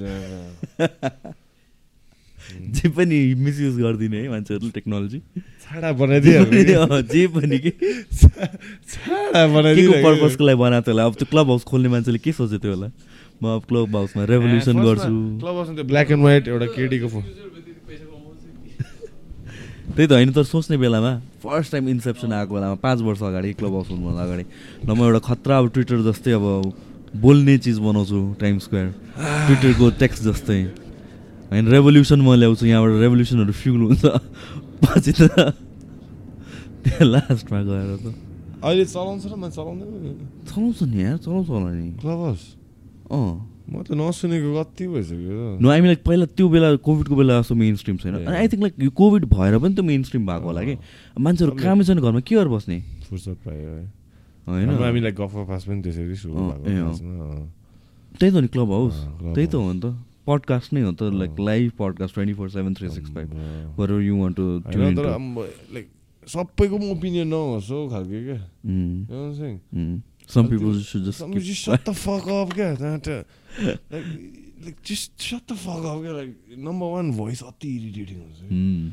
जे 2.76 2.88
पनि 2.90 3.18
मिसयुज 3.38 3.76
गरिदिने 3.80 4.18
है 4.18 4.28
मान्छेहरूले 4.28 4.70
टेक्नोलोजी 4.74 5.18
छाडा? 5.62 5.88
अँ, 5.88 7.02
जे 7.02 7.26
पनि 7.34 7.58
के 7.64 7.70
छाडा 8.12 9.46
को 9.86 10.02
पर्पजको 10.04 10.44
लागि 10.44 10.58
बनाएको 10.58 10.84
थियो 10.84 10.92
होला 10.92 11.04
अब 11.06 11.14
त्यो 11.14 11.26
क्लब 11.30 11.46
हाउस 11.48 11.64
खोल्ने 11.70 11.88
मान्छेले 11.88 12.18
के 12.18 12.32
सोचेको 12.32 12.62
थियो 12.64 12.74
होला 12.74 12.90
म 13.42 13.54
अब 13.56 13.62
क्लब 13.68 13.96
हाउसमा 13.96 14.24
रेभोल्युसन 14.32 14.76
गर्छु 14.84 15.12
क्लब 15.40 15.54
हाउसमा 15.56 15.74
त्यो 15.74 15.84
ब्ल्याक 15.92 16.10
एन्ड 16.10 16.22
व्हाइट 16.22 16.48
एउटा 16.48 16.66
केटीको 16.76 17.08
फोन 17.08 17.24
त्यही 19.90 20.06
त 20.08 20.12
होइन 20.12 20.30
तर 20.32 20.44
सोच्ने 20.44 20.76
बेलामा। 20.76 21.12
फर्स्ट 21.42 21.72
टाइम 21.72 21.88
इन्सेप्सन 21.88 22.32
आएको 22.32 22.54
बेलामा 22.54 22.74
पाँच 22.78 22.98
वर्ष 23.00 23.22
अगाडि 23.22 23.52
क्लब 23.58 23.72
हाउस 23.74 23.88
हुनुभन्दा 23.90 24.22
अगाडि। 24.22 24.44
ल 24.86 24.90
म 24.90 25.00
एउटा 25.02 25.20
खतरा 25.28 25.58
अब 25.58 25.66
ट्विटर 25.74 25.98
जस्तै 26.06 26.32
अब 26.38 26.46
बोल्ने 27.20 27.58
चिज 27.58 27.78
बनाउँछु 27.82 28.18
टाइम 28.40 28.58
स्क्वायर 28.64 28.88
ट्विटरको 29.18 29.90
टेक्स्ट 29.98 30.22
जस्तै। 30.24 30.60
होइन 31.50 31.66
रेभोल्युसन 31.68 32.20
म 32.22 32.38
ल्याउँछु 32.38 32.64
यहाँबाट 32.66 33.00
रेभोल्युसनहरू 33.02 33.52
फ्युल 33.52 33.80
हुन्छ। 33.90 34.04
पछि 34.80 35.12
त 35.18 35.22
त्यो 36.86 37.04
लास्टमा 37.04 37.60
गएर 37.66 37.90
त। 37.98 38.06
अहिले 38.62 38.84
चलाउँछ 38.86 39.24
र 39.26 39.34
चलाउँदैन 39.50 39.90
चलाउँछ 40.46 40.78
नि 40.86 41.02
यार 41.02 41.16
चलाउँछ 41.18 41.48
होला 41.50 41.70
नि। 41.74 41.88
क्लब 41.98 42.18
हाउस 42.24 42.42
अँ। 43.10 43.49
म 43.70 43.82
त 43.86 43.94
नसुनेको 43.94 44.48
कति 44.50 44.84
भइसक्यो 44.90 45.62
नो 45.62 45.66
आई 45.70 45.80
लाइक 45.80 46.02
पहिला 46.02 46.26
त्यो 46.34 46.46
बेला 46.50 46.68
कोभिडको 46.82 47.14
बेला 47.16 47.40
जस्तो 47.40 47.54
मेन 47.54 47.74
स्ट्रिम 47.78 47.96
छैन. 48.02 48.14
अनि 48.26 48.36
आई 48.36 48.48
थिङ्क 48.50 48.62
लाइक 48.62 48.74
यो 48.82 48.90
कोभिड 48.90 49.24
भएर 49.30 49.58
पनि 49.62 49.74
त 49.74 49.80
मेन 49.86 50.02
स्ट्रिम 50.10 50.26
भएको 50.26 50.46
होला 50.50 50.62
कि 50.66 50.74
मान्छेहरू 51.18 51.52
कामै 51.54 51.84
छैन 51.86 51.98
घरमा 52.02 52.20
के 52.20 52.34
गरेर 52.34 52.50
बस्ने 52.50 52.78
फुर्सद 53.08 53.36
पायो 53.46 53.70
है 53.70 53.84
होइन 54.50 54.66
हाम्रो 54.68 54.84
हामीलाई 54.84 55.12
गफ 55.22 55.34
पास 55.48 55.62
पनि 55.70 55.80
त्यसरी 55.86 56.16
सुरु। 56.18 56.34
त्यही 58.18 58.30
त 58.32 58.36
नि 58.42 58.48
क्लब 58.50 58.70
हाउस 58.74 58.96
त्यही 59.34 59.46
त. 59.46 59.54
हो 59.54 59.72
नि 59.72 59.80
त 59.80 59.94
पडकास्ट 60.26 60.68
नै 60.74 60.80
हो 60.82 60.92
त 60.92 61.02
like. 61.14 61.30
Live 61.38 61.70
podcast 61.78 62.14
twenty 62.14 62.34
four 62.34 62.48
seven 62.50 62.74
three 62.74 62.88
six 62.90 63.10
five. 63.14 63.28
Where 63.78 63.88
you 64.02 64.14
want 64.18 64.32
to 64.34 64.44
तर 64.66 65.06
लाइक 65.74 65.86
सबैको 66.28 66.76
पनि 66.76 66.90
ओपिनियन 66.90 67.28
नहोस् 67.28 67.70
हौ 67.70 67.80
खालको 67.88 68.18
क्या 68.26 68.40
Mm, 70.30 70.40
And 70.40 70.50
पिपल 70.50 70.72
त्यो- 70.72 70.84
should 70.86 71.04
just 71.04 71.18
Some 71.20 71.34
just 71.34 71.62
shut 71.64 71.84
the 71.84 71.94
fuck 71.94 72.26
up 72.28 72.54
क्या 72.54 72.68
uh, 72.78 73.24
like, 73.90 74.06
like 74.64 74.82
just 74.82 75.20
shut 75.28 75.46
the 75.48 75.56
fuck 75.56 75.84
up 75.84 76.00
क्या 76.02 76.12
like 76.18 76.34
number 76.68 76.86
one 76.86 77.12
voice 77.12 77.42
अति 77.42 77.68
irritating 77.76 78.20
हुन्छ। 78.22 78.50
Mm. 78.52 78.92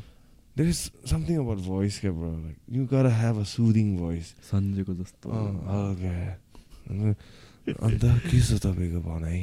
there 0.56 0.66
is 0.74 0.78
something 1.04 1.36
about 1.40 1.58
voice 1.64 1.98
क्या 2.00 2.10
bro 2.12 2.30
like 2.36 2.56
you 2.76 2.84
gotta 2.92 3.10
have 3.10 3.36
a 3.38 3.44
soothing 3.54 3.90
voice 3.98 4.32
सन्जेको 4.50 4.94
जस्तो 5.02 5.30
अँ, 5.30 5.52
हल्का 5.68 6.14
अन्त 6.90 7.16
अन्त 7.82 8.04
के 8.30 8.40
छ 8.40 8.58
तपाईँको 8.64 9.00
भनाइ 9.06 9.42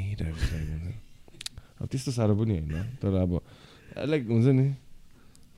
अब 1.82 1.88
त्यस्तो 1.92 2.12
साह्रो 2.12 2.36
पनि 2.36 2.58
होइन 2.60 2.98
तर 3.02 3.14
अब 3.22 3.32
लाइक 4.10 4.28
हुन्छ 4.28 4.48
नि 4.60 4.68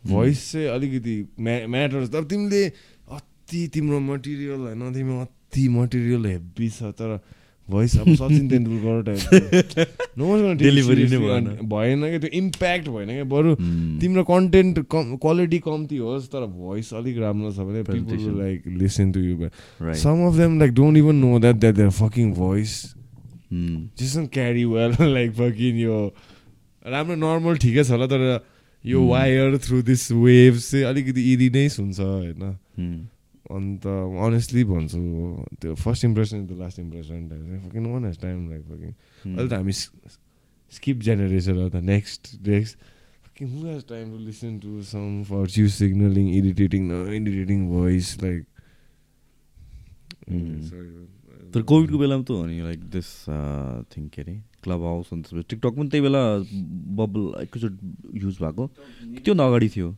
भोइस 0.05 0.39
चाहिँ 0.51 0.67
अलिकति 0.75 1.15
म्या 1.39 1.67
म्याटर्स 1.67 2.09
तर 2.13 2.23
तिमीले 2.31 2.61
अति 3.17 3.67
तिम्रो 3.73 3.99
मटेरियल 3.99 4.59
होइन 4.67 4.93
तिमी 4.93 5.13
अति 5.47 5.67
मटेरियल 5.69 6.25
हेभी 6.25 6.69
छ 6.69 6.91
तर 6.99 7.19
भोइस 7.67 7.97
अब 7.99 8.07
सचिन 8.15 8.47
तेन्दुलकर 8.49 9.01
टाइप 9.03 9.19
नै 10.17 11.17
भएन। 11.19 11.45
भएन 11.71 12.01
क्या 12.01 12.19
त्यो 12.19 12.29
इम्प्याक्ट 12.39 12.87
भएन 12.89 13.07
क्या 13.07 13.23
बरु 13.23 13.55
Mm. 13.55 13.99
तिम्रो 14.01 14.23
कन्टेन्ट 14.23 14.79
कम 14.91 15.15
क्वालिटी 15.21 15.59
कम्ती 15.59 15.97
होस् 15.97 16.27
तर 16.31 16.45
भोइस 16.47 16.93
अलिक 16.93 17.17
राम्रो 17.17 17.51
छ 17.51 17.59
भने 17.67 17.83
people. 17.83 18.39
Like 18.39 18.67
listen 18.67 19.11
to 19.11 19.19
you. 19.19 19.49
Some 20.03 20.27
of 20.27 20.35
them 20.37 20.59
like 20.59 20.71
don't 20.73 20.97
even 20.97 21.15
know 21.15 21.39
that 21.39 21.55
that 21.55 21.75
their 21.75 21.89
fucking 21.99 22.33
voice. 22.33 22.71
Just 23.51 24.31
carry 24.33 24.63
well 24.65 24.95
like 25.13 25.31
fucking 25.33 25.79
यो 25.81 25.97
राम्रो 26.85 27.15
नर्मल 27.15 27.57
ठिकै 27.57 27.83
छ 27.83 27.91
होला 27.91 28.07
तर 28.07 28.23
यो 28.85 28.99
Hmm. 28.99 29.09
Wire 29.11 29.57
through 29.57 29.81
this 29.83 30.11
waves 30.11 30.71
चाहिँ 30.71 30.85
अलिकति 30.85 31.21
इरी 31.33 31.49
नै 31.49 31.67
सुन्छ 31.69 31.99
होइन 31.99 32.55
Mm. 32.79 32.97
अन्त 33.55 33.85
अनेस्टली 34.27 34.63
भन्छु 34.71 34.99
त्यो 35.61 35.75
first 35.83 36.05
impression 36.05 36.45
the 36.47 36.51
last 36.59 36.79
impression 36.79 37.19
fucking 37.65 37.83
one 37.91 38.05
has 38.05 38.17
time 38.21 38.37
like 38.49 38.63
fucking. 38.71 38.91
अहिले 39.25 39.49
त 39.49 39.53
हामी 39.53 39.73
स्किप 40.71 40.97
जेनेरेसन 41.07 41.55
हो 41.57 41.69
त 41.69 41.75
next 41.89 42.21
next 42.47 42.75
fucking 43.27 43.47
who 43.53 43.59
has 43.67 43.83
time 43.89 44.05
to 44.11 44.17
listen 44.25 44.59
to 44.59 44.81
some 44.91 45.23
फर्च्यु 45.29 45.67
signalling 45.77 46.25
irritating 46.37 46.81
irritating 46.91 47.59
voice 47.69 48.07
like. 48.23 48.43
तर 51.53 51.61
कोभिडको 51.63 51.97
बेलामा 51.97 52.23
त 52.27 52.29
हो 52.35 52.45
नि 52.45 52.59
लाइक 52.61 52.79
दिस 52.91 53.09
थिङ 53.95 54.07
के 54.11 54.21
अरे 54.21 54.35
क्लब 54.63 54.81
हाउस 54.83 55.07
अन्त 55.13 55.23
त्यसपछि 55.25 55.47
टिकटक 55.49 55.73
पनि 55.77 55.89
त्यही 55.89 56.03
बेला 56.03 56.23
बबल 56.99 57.21
एकैचोटि 57.41 57.79
युज 58.23 58.35
भएको 58.43 58.63
त्योभन्दा 59.23 59.45
अगाडि 59.47 59.69
थियो 59.75 59.89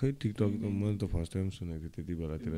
खै 0.00 0.10
टिकटक 0.20 0.52
त 0.60 0.64
मैले 0.80 0.96
त 0.96 1.04
फर्स्ट 1.12 1.30
टाइम 1.34 1.48
सुनेको 1.56 1.80
थिएँ 1.80 1.92
त्यति 1.96 2.14
बेलातिर 2.20 2.52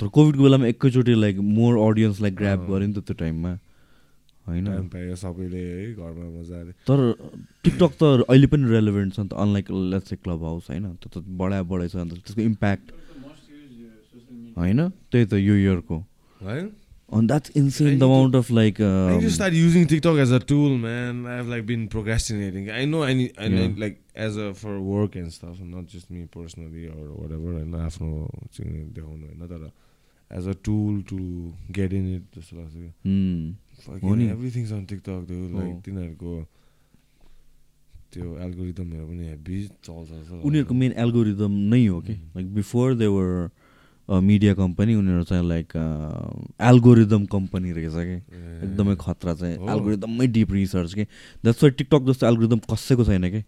तर 0.00 0.06
कोभिडको 0.08 0.42
बेलामा 0.42 0.66
एकैचोटि 0.66 1.14
लाइक 1.14 1.36
मोर 1.56 1.72
अडियन्सलाई 1.78 2.30
ग्राप। 2.40 2.60
गऱ्यो 2.68 2.86
नि 2.86 2.94
त 2.96 2.98
त्यो 3.06 3.16
टाइममा। 3.22 3.52
होइन? 4.46 4.66
सबैले 5.20 5.58
है 5.58 5.92
घरमा 5.94 6.26
मजाले। 6.38 6.72
तर 6.88 6.98
टिकटक 7.64 7.92
त 8.00 8.02
अहिले 8.24 8.46
पनि 8.46 8.64
रेलेभेन्ट 8.70 9.10
छ 9.14 9.18
नि 9.20 9.28
त 9.28 9.32
अनलाइक 9.44 9.66
लेट्स 9.92 10.08
चाहिँ 10.08 10.20
क्लब 10.24 10.40
हाउस 10.48 10.70
होइन? 10.70 10.84
त्यो 11.02 11.08
त 11.12 11.24
बढा 11.40 11.62
बढाइ 11.70 11.88
छ 11.92 11.96
अन्त 12.02 12.12
त्यसको 12.24 12.42
इम्प्याक्ट 12.42 12.86
होइन? 14.56 14.80
त्यही 15.12 15.24
त 15.26 15.32
यो 15.44 15.54
इयरको 15.66 15.96
है? 16.40 16.58
अनि 17.12 17.26
that's 17.26 17.50
insane 17.56 17.98
the 17.98 18.02
amount 18.02 18.34
of 18.36 18.50
like 18.50 18.74
I 18.80 19.20
just 19.26 19.36
started 19.36 19.58
using 19.58 19.84
TikTok 19.92 20.16
as 20.24 20.32
a 20.32 20.40
tool, 20.40 20.72
man. 20.78 21.26
I've 21.26 21.52
like 21.52 21.66
been 21.66 21.86
procrastinating. 21.88 22.70
I 22.70 22.84
know 22.86 23.02
I 23.02 23.12
need, 23.12 23.32
I 23.38 23.46
Yeah. 23.46 23.58
need 23.58 23.78
like 23.84 24.00
as 24.16 24.36
a 24.36 24.54
for 24.54 24.80
work 24.80 25.16
and 25.16 25.32
stuff, 25.32 25.60
not 25.60 25.86
just 25.86 26.10
me 26.10 26.26
personally 26.26 26.86
or 26.88 27.08
whatever. 27.22 27.58
And 27.60 27.74
आफ्नो 27.74 28.28
चाहिँ 28.52 28.84
देखाउनु 28.92 29.26
होइन 29.26 29.48
तर 29.48 29.70
as 30.30 30.46
a 30.46 30.54
tool 30.54 31.02
to 31.08 31.16
get 31.70 31.92
in 31.92 32.06
it 32.16 32.22
जस्तो 32.36 32.56
लाग्छ 32.56 32.74
क्या 32.74 32.92
हो 33.06 33.12
Fucking 33.86 34.16
नि। 34.18 34.28
everything's 34.30 34.72
on 34.72 34.86
TikTok 34.92 35.26
dude. 35.26 35.52
हो। 35.52 35.58
Like 35.58 35.82
तिनीहरूको 35.84 36.46
त्यो 38.12 38.26
एल्गोरिदमहरू 38.46 39.06
पनि 39.06 39.24
हेभी 39.28 39.56
चल्छ 39.84 40.08
जस्तो। 40.10 40.40
उनीहरूको 40.48 40.74
मेन 40.74 40.92
एल्गोरिदम 41.04 41.52
नै 41.74 41.84
हो 41.86 42.00
कि. 42.00 42.12
Like 42.12 42.54
before 42.54 42.94
their 42.94 43.28
media 44.08 44.54
company 44.54 44.94
उनीहरू 44.94 45.24
चाहिँ 45.30 45.44
लाइक 45.48 45.76
एल्गोरिदम 46.70 47.24
कम्पनी 47.34 47.72
रहेछ 47.78 47.92
कि. 47.92 48.16
एकदमै 48.66 48.94
खतरा 49.00 49.34
चाहिँ 49.34 49.56
हो। 49.56 49.68
एल्गोरिदममै 49.74 50.26
डिप 50.26 50.52
रिसर्च 50.52 50.94
कि 50.94 51.04
द्याट्स 51.04 51.62
वाइ 51.62 51.70
टिकटक 51.78 52.02
जस्तो 52.10 52.26
एल्गोरिदम 52.26 52.60
कसैको 52.72 53.04
छैन 53.04 53.30
कि 53.30 53.42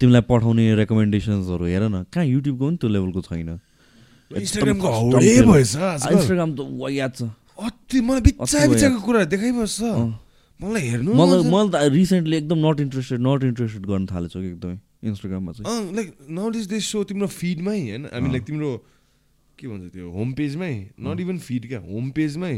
तिमीलाई 0.00 0.24
पठाउने 0.24 0.64
रेकमेन्डेसन्सहरू 0.80 1.64
हेर 1.68 1.84
न। 1.92 2.08
कहाँ 2.08 2.24
युट्युबको 2.24 2.64
पनि 2.66 2.76
त्यो 2.80 2.88
लेभलको 2.88 3.20
छैन। 3.20 3.50
इन्स्टाग्राम 4.32 4.80
त 4.80 4.82
छ। 9.76 9.82
मलाई 10.60 10.82
हेर्नु 10.88 11.12
मलाई 11.12 11.42
छ। 11.44 11.52
त 11.68 11.74
रिसेन्टली 11.92 12.36
एकदम 12.36 12.58
नट 12.64 12.80
इन्ट्रेस्टेड 12.80 13.20
नट 13.20 13.40
इन्ट्रेस्टेड 13.44 13.82
गर्न 13.86 14.04
थालेछ 14.08 14.32
कि 14.32 14.48
एकदमै 14.56 14.76
इन्स्टाग्राममा 15.04 15.52
चाहिँ। 15.52 15.92
Like 15.96 16.08
now 16.32 16.46
is 16.56 16.66
this 16.72 16.84
so 16.92 17.04
तिम्रो 17.04 17.28
फिडमै 17.28 17.78
होइन? 17.80 18.04
अँ। 18.08 18.32
लाइक 18.32 18.44
तिम्रो 18.48 18.70
के 19.58 19.68
भन्छ 19.68 19.92
त्यो 19.92 20.08
होम 20.16 20.32
पेजमै 20.32 20.74
नट 20.96 21.20
इभन 21.20 21.38
फिड 21.44 21.68
क्या 21.68 21.80
home 21.84 22.10
पेजमै 22.16 22.54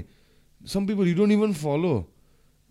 some 0.60 0.86
people 0.86 1.04
you 1.08 1.14
don't 1.18 1.32
even 1.32 1.52
follow 1.58 1.94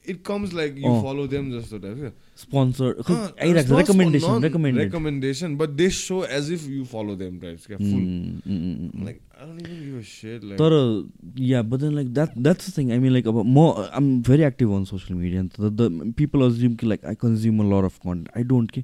it 0.09 0.21
comes 0.25 0.53
like 0.53 0.75
you. 0.77 0.93
Follow 1.03 1.25
them 1.27 1.51
जस्तो 1.51 1.77
टाइप 1.79 2.13
स्पोन्सर 2.37 3.01
आइरहेको 3.41 3.77
recommendation 3.77 4.43
recommended 4.43 4.83
recommendation 4.83 5.55
but 5.57 5.69
they 5.81 5.89
so 5.97 6.23
as 6.37 6.51
if 6.53 6.67
you 6.69 6.83
follow 6.93 7.15
them 7.15 7.37
types 7.39 7.67
क्या 7.67 7.77
full 7.77 9.05
like 9.05 9.19
I 9.39 9.45
don't 9.45 9.61
even 9.61 9.79
give 9.85 9.97
a 9.97 10.01
shit 10.07 10.43
like 10.43 10.59
तर 10.61 11.43
yeah 11.43 11.61
but 11.61 11.79
then 11.79 11.93
like 11.95 12.13
that 12.13 12.37
that's 12.37 12.69
the 12.69 12.77
thing 12.77 12.91
I 12.91 12.99
mean 12.99 13.11
like 13.13 13.27
अब 13.27 13.41
म 13.45 13.67
I 13.77 13.87
am 13.97 14.21
very 14.29 14.43
active 14.43 14.75
on 14.75 14.83
social 14.91 15.19
media 15.19 15.43
the 15.43 15.71
the 15.81 16.13
people 16.17 16.45
assume 16.49 16.75
कि 16.75 16.87
like 16.87 17.05
I 17.05 17.15
consume 17.21 17.59
a 17.59 17.69
lot 17.71 17.83
of 17.85 17.97
content 17.97 18.37
I 18.37 18.43
don't 18.53 18.71
कि 18.71 18.83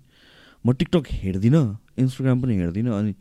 म 0.66 0.74
TikTok 0.74 1.12
हेर्दिनँ 1.12 1.66
Instagram 2.00 2.42
पनि 2.42 2.56
हेर्दिनँ 2.58 2.98
अनि 3.00 3.12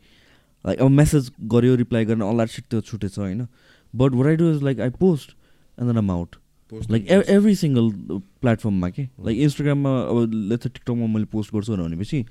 like 0.65 0.79
अब 0.79 0.89
मेसेज 0.91 1.31
गऱ्यो 1.53 1.75
रिप्लाई 1.75 2.05
गर्न 2.05 2.21
अल 2.21 2.35
द्याट 2.35 2.49
सिट 2.49 2.65
त्यो 2.69 2.81
छुटेछ 2.81 3.17
होइन 3.19 3.47
but 3.93 4.11
what 4.13 4.27
I 4.27 4.35
do 4.35 4.51
is 4.51 4.63
like 4.63 4.79
I 4.79 4.89
post 4.99 5.35
and 5.77 5.91
then 5.91 5.97
am 5.97 6.11
out 6.11 6.35
like 6.73 7.07
every 7.11 7.53
single 7.55 7.89
प्लेटफर्ममा 8.41 8.89
के? 8.89 9.03
लाइक 9.25 9.37
इन्स्टाग्राममा 9.39 9.91
अब 9.99 10.31
लेट्स 10.51 10.67
टिकटकमा 10.67 11.07
मैले 11.13 11.25
पोस्ट 11.31 11.53
गर्छु 11.53 11.75
भनेपछि 11.75 12.25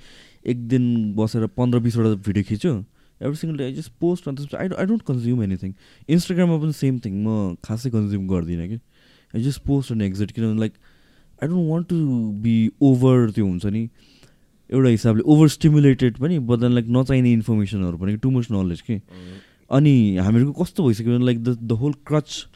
एक 0.52 0.66
दिन 0.68 1.14
बसेर 1.16 1.46
पन्ध्र 1.56 1.78
बिसवटा 1.86 2.14
भिडियो 2.26 2.44
खिच्यो 2.48 2.72
every 3.20 3.36
single 3.36 3.56
day 3.58 3.64
I 3.64 3.72
just 3.74 3.92
post 4.00 4.28
अन्त 4.28 4.54
I 4.54 4.68
I 4.68 4.86
don't 4.86 5.02
consume 5.08 5.42
anything 5.42 5.72
इन्स्टाग्राममा 6.08 6.58
पनि 6.62 6.72
सेम 6.80 6.98
थिङ 7.04 7.14
म 7.24 7.56
खासै 7.64 7.90
कन्ज्युम 7.90 8.26
गर्दिनँ 8.28 8.68
कि? 8.68 8.78
I 9.34 9.42
just 9.42 9.60
post 9.66 9.92
and 9.92 10.02
exit 10.02 10.30
किनभने 10.30 10.60
like 10.60 10.72
I 11.42 11.48
don't 11.48 11.70
want 11.70 11.88
to 11.88 11.96
be 12.42 12.56
over 12.90 13.30
त्यो 13.30 13.46
हुन्छ 13.46 13.66
नि 13.66 13.88
एउटा 14.70 14.88
हिसाबले 14.88 15.22
ओभर 15.32 15.48
स्टिमुलेटेड 15.56 16.16
पनि 16.18 16.38
बदन 16.52 16.72
लाइक 16.72 16.86
नचाहिने 16.98 17.32
इन्फर्मेसनहरू 17.32 17.96
पनि 17.98 18.16
टु 18.16 18.30
मच 18.30 18.50
नलेज 18.52 18.80
के? 18.80 19.00
अनि 19.70 19.94
हामीहरूको 20.16 20.62
कस्तो 20.62 20.86
भइसक्यो 20.86 21.12
भने 21.12 21.24
like 21.26 21.42
the 21.44 21.56
the 21.62 21.72
whole 21.82 21.92
crutch 22.06 22.46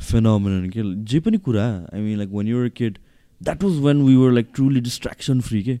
phenomenon 0.00 0.68
के 0.70 0.82
जे 1.10 1.20
पनि 1.20 1.38
कुरा 1.46 1.66
I 1.94 2.00
mean 2.00 2.16
like 2.18 2.30
when 2.32 2.46
you're 2.48 2.68
kid 2.76 2.98
that 3.40 3.62
was 3.64 3.78
when 3.84 4.02
we 4.02 4.16
were 4.16 4.32
like 4.32 4.48
truly 4.54 4.80
distraction 4.80 5.40
free 5.48 5.62
के 5.62 5.78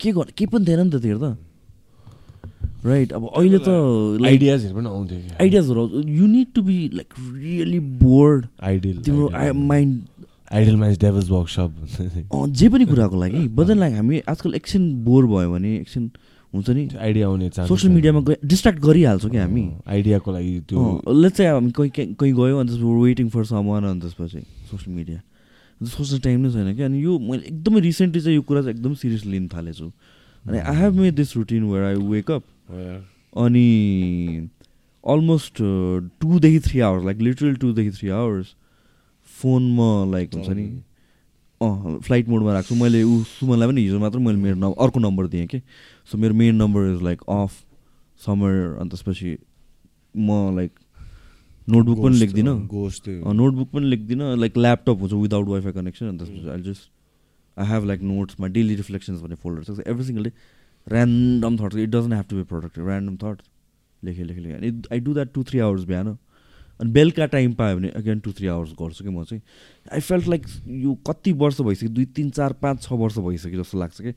के 0.00 0.12
गर 0.12 0.30
केही 0.38 0.46
पनि 0.52 0.64
थिएन 0.66 0.80
नि 0.86 0.90
त 0.90 1.02
त्यो 1.02 1.18
त? 1.18 1.36
राइट 2.86 3.12
अब 3.12 3.28
अहिले 3.36 3.58
त 3.66 3.68
आइडियाजहरू 4.26 4.74
पनि 4.76 4.88
आउँथ्यो 4.88 5.18
आइडियाजहरू 5.40 5.82
you 6.06 6.26
need 6.26 6.46
to 6.54 6.62
be 6.62 6.78
like 6.94 7.14
really 7.34 7.78
bored 8.02 8.46
ideal 8.62 8.98
तिम्रो 9.02 9.52
mind 9.54 10.02
ideal 10.52 10.76
mind 10.76 11.00
devil's 11.00 11.30
workshop 11.30 12.50
जे 12.60 12.68
पनि 12.68 12.84
कुराको 12.92 13.20
लागि। 13.20 13.46
बदन 13.60 13.78
लाइक 13.78 13.94
हामी 13.94 14.20
आजकल 14.28 14.54
एकछिन 14.54 14.92
बोर 15.04 15.26
भयो 15.26 15.52
भने 15.52 15.76
एकछिन 15.76 16.10
हुन्छ 16.54 16.70
नि? 16.70 16.88
आइडिया 16.96 17.26
आउने 17.28 17.50
सोसियल 17.50 17.92
मिडियामा 17.94 18.20
गए 18.20 18.36
डिस्ट्र्याक्ट 18.44 18.80
गरिहाल्छौँ 18.80 19.30
कि 19.30 19.36
हामी। 19.36 19.64
आइडियाको 19.86 20.32
लागि 20.32 20.60
त्यो 20.68 21.12
लेट्स 21.12 21.36
चाहिँ 21.36 21.52
हामी 21.52 21.70
कहीँ 21.76 21.90
कहीँ 22.14 22.32
गयो 22.32 22.58
अनि 22.58 22.68
त्यसपछि 22.68 23.02
वेटिङ 23.02 23.28
फर 23.28 23.44
सम 23.44 23.66
वान 23.66 23.84
अनि 23.84 24.00
त्यसपछि 24.00 24.40
सोसियल 24.70 24.96
मिडिया 24.96 25.20
सोच्ने 25.80 26.18
टाइम 26.24 26.40
नै 26.40 26.50
छैन 26.52 26.74
कि 26.76 26.82
अनि 26.82 27.02
यो 27.04 27.18
मैले 27.18 27.42
एकदमै 27.46 27.80
रिसेन्टली 27.80 28.20
चाहिँ 28.20 28.36
यो 28.36 28.42
कुरा 28.42 28.60
चाहिँ 28.62 28.76
एकदम 28.76 28.94
सिरियसली 28.94 29.30
लिन 29.32 29.48
थालेछु। 29.54 29.90
अनि 30.44 30.58
I 30.58 30.76
have 30.76 30.94
made 31.00 31.14
this 31.14 31.36
routine 31.36 31.64
where 31.64 31.84
I 31.84 31.94
wake 31.94 32.30
up 32.30 32.42
हो 32.70 32.78
यार। 32.78 33.00
अनि 33.36 34.48
अलमोस्ट 35.04 35.56
टूदेखि 36.22 36.60
थ्री 36.68 36.80
आवर्स 36.80 37.04
लाइक 37.04 37.18
लिटरल 37.20 37.54
टूदेखि 37.64 37.90
थ्री 37.98 38.08
आवर्स 38.08 38.54
फोनमा 39.42 39.90
लाइक 40.12 40.34
हुन्छ 40.34 40.48
नि? 40.48 40.66
अँ 41.60 41.98
फ्लाइट 42.04 42.28
मोडमा 42.28 42.52
राख्छु। 42.52 42.74
मैले 42.74 43.02
ऊ 43.02 43.22
सुमनलाई 43.24 43.68
पनि 43.68 43.80
हिजो 43.82 43.98
मात्र 43.98 44.18
मैले 44.18 44.38
मेरो 44.38 44.56
नम्बर 44.56 44.82
अर्को 44.84 45.00
नम्बर 45.00 45.26
दिएँ 45.34 45.46
कि। 45.46 45.60
सो 46.08 46.18
मेरो 46.18 46.34
main 46.34 46.54
number 46.56 46.94
is 46.94 47.02
like 47.02 47.22
off 47.28 47.52
summer 48.20 48.52
अनि 48.80 48.88
त्यसपछि 48.90 49.36
म 50.16 50.56
लाइक 50.56 50.72
नोटबुक 51.68 51.98
पनि 52.02 52.16
लेख्दिनँ। 52.18 52.54
नोटबुक 53.34 53.68
पनि 53.72 53.86
लेख्दिनँ। 53.86 54.34
लाइक 54.36 54.56
ल्यापटप 54.58 54.98
हुन्छ 55.00 55.12
विदाउट 55.12 55.48
वाइफाई 55.48 55.72
कनेक्सन 55.72 56.08
अनि 56.08 56.18
त्यसपछि 56.18 56.48
I 56.50 56.62
just 56.62 56.90
I 57.56 57.66
have 57.68 57.84
like 57.84 58.02
नोट्समा 58.02 58.46
daily 58.50 58.74
reflections 58.76 59.20
भन्ने 59.20 59.36
फोल्डर 59.42 59.62
छ 59.64 59.86
every 59.86 60.04
single 60.04 60.24
day 60.24 60.32
random 60.86 61.56
thoughts 61.56 61.76
it 61.76 61.90
doesn't 61.90 62.14
have 62.14 62.24
to 62.30 62.36
be 62.36 62.42
productive 62.52 62.88
random 62.88 63.16
thoughts 63.22 63.44
लेखेँ 64.02 64.24
लेखेँ 64.24 64.42
लेखेँ। 64.44 64.82
I 64.92 65.00
do 65.00 65.14
that 65.14 65.32
two 65.34 65.44
three 65.44 65.58
hours 65.66 65.84
बिहान 65.84 66.16
अनि 66.80 66.90
बेलुका 66.90 67.26
time 67.34 67.52
पायो 67.54 67.76
भने 67.76 67.88
अगेन 67.96 68.18
टु 68.20 68.32
थ्री 68.32 68.46
आवर्स 68.46 68.72
गर्छु 68.80 69.04
कि 69.04 69.10
म 69.10 69.24
चाहिँ। 69.24 69.42
आई 69.92 70.00
फेल्ट 70.00 70.28
लाइक 70.28 70.46
यो 70.84 70.94
कति 71.06 71.32
वर्ष 71.42 71.60
भइसक्यो 71.60 71.90
दुई 71.90 72.04
तिन 72.16 72.30
चार 72.30 72.52
पाँच 72.62 72.82
छ 72.82 72.92
वर्ष 72.92 73.18
भइसक्यो 73.18 73.62
जस्तो 73.62 73.78
लाग्छ 73.78 74.00
कि। 74.00 74.12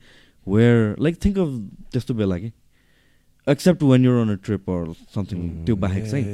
वेयर 0.46 0.96
लाइक 1.00 1.24
थिङ्क 1.24 1.38
अफ 1.38 1.48
त्यस्तो 1.92 2.14
बेला 2.14 2.38
कि। 2.38 2.50
Except 3.46 3.82
when 3.82 4.04
you're 4.04 4.20
on 4.22 4.30
a 4.30 4.34
trip 4.44 4.70
or 4.70 4.92
something 5.14 5.64
त्यो 5.64 5.76
बाहेक 5.76 6.04
चाहिँ 6.10 6.26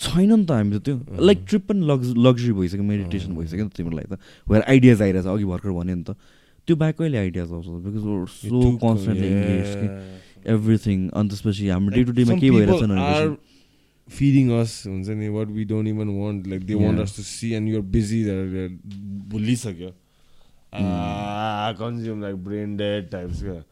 छैन 0.00 0.32
नि 0.32 0.44
त 0.44 0.50
हामी 0.50 0.78
त 0.78 0.82
त्यो 0.84 1.24
लाइक 1.24 1.44
ट्रिप 1.48 1.66
पनि 1.68 1.86
लग्ज 1.86 2.12
लग्जरी 2.18 2.52
भइसक्यो 2.52 2.84
मेडिटेसन 2.84 3.34
भइसक्यो 3.34 3.64
नि 3.64 3.70
त 3.70 3.76
तिम्रो 3.76 3.96
लागि 3.96 4.08
त। 4.14 4.18
वेयर 4.46 4.62
आइडियाज 4.68 5.02
आइरहेछ 5.02 5.26
अघि 5.26 5.44
भर्खर 5.44 5.70
भन्यो 5.70 5.94
नि 5.96 6.04
त। 6.04 6.16
त्यो 6.68 6.76
बाहेक 6.76 6.96
कहिले 6.98 7.18
आइडियाज 7.18 7.48
आउँछ? 7.52 7.66
बिकज 7.84 8.04
सो 8.34 8.60
कन्सटेन्टली 8.84 9.88
एभ्रिथिङ 10.52 11.08
अनि 11.08 11.28
त्यसपछि 11.28 11.68
हाम्रो 11.68 11.94
डे 11.94 12.04
टु 12.04 12.12
डेमा 12.12 12.34
के 12.40 12.50
भइरहेछ 12.50 12.82
feeding 14.08 14.48
us 14.60 14.72
हुन्छ 14.86 15.08
नि 15.20 15.28
what 15.34 15.52
we 15.58 15.64
don't 15.64 15.88
even 15.90 16.10
want 16.20 16.46
like 16.46 16.64
they 16.70 16.76
want 16.80 16.98
Yeah. 16.98 17.04
us 17.08 17.12
to 17.18 17.22
see 17.28 17.52
and 17.58 17.68
you're 17.72 17.86
busy 17.94 18.22
they're 18.24 18.68
भुलिसक्यो 19.34 19.90
consume 21.78 22.20
like 22.22 22.36
brain 22.44 22.76
dead 22.76 23.08
types 23.10 23.42
क्या 23.42 23.62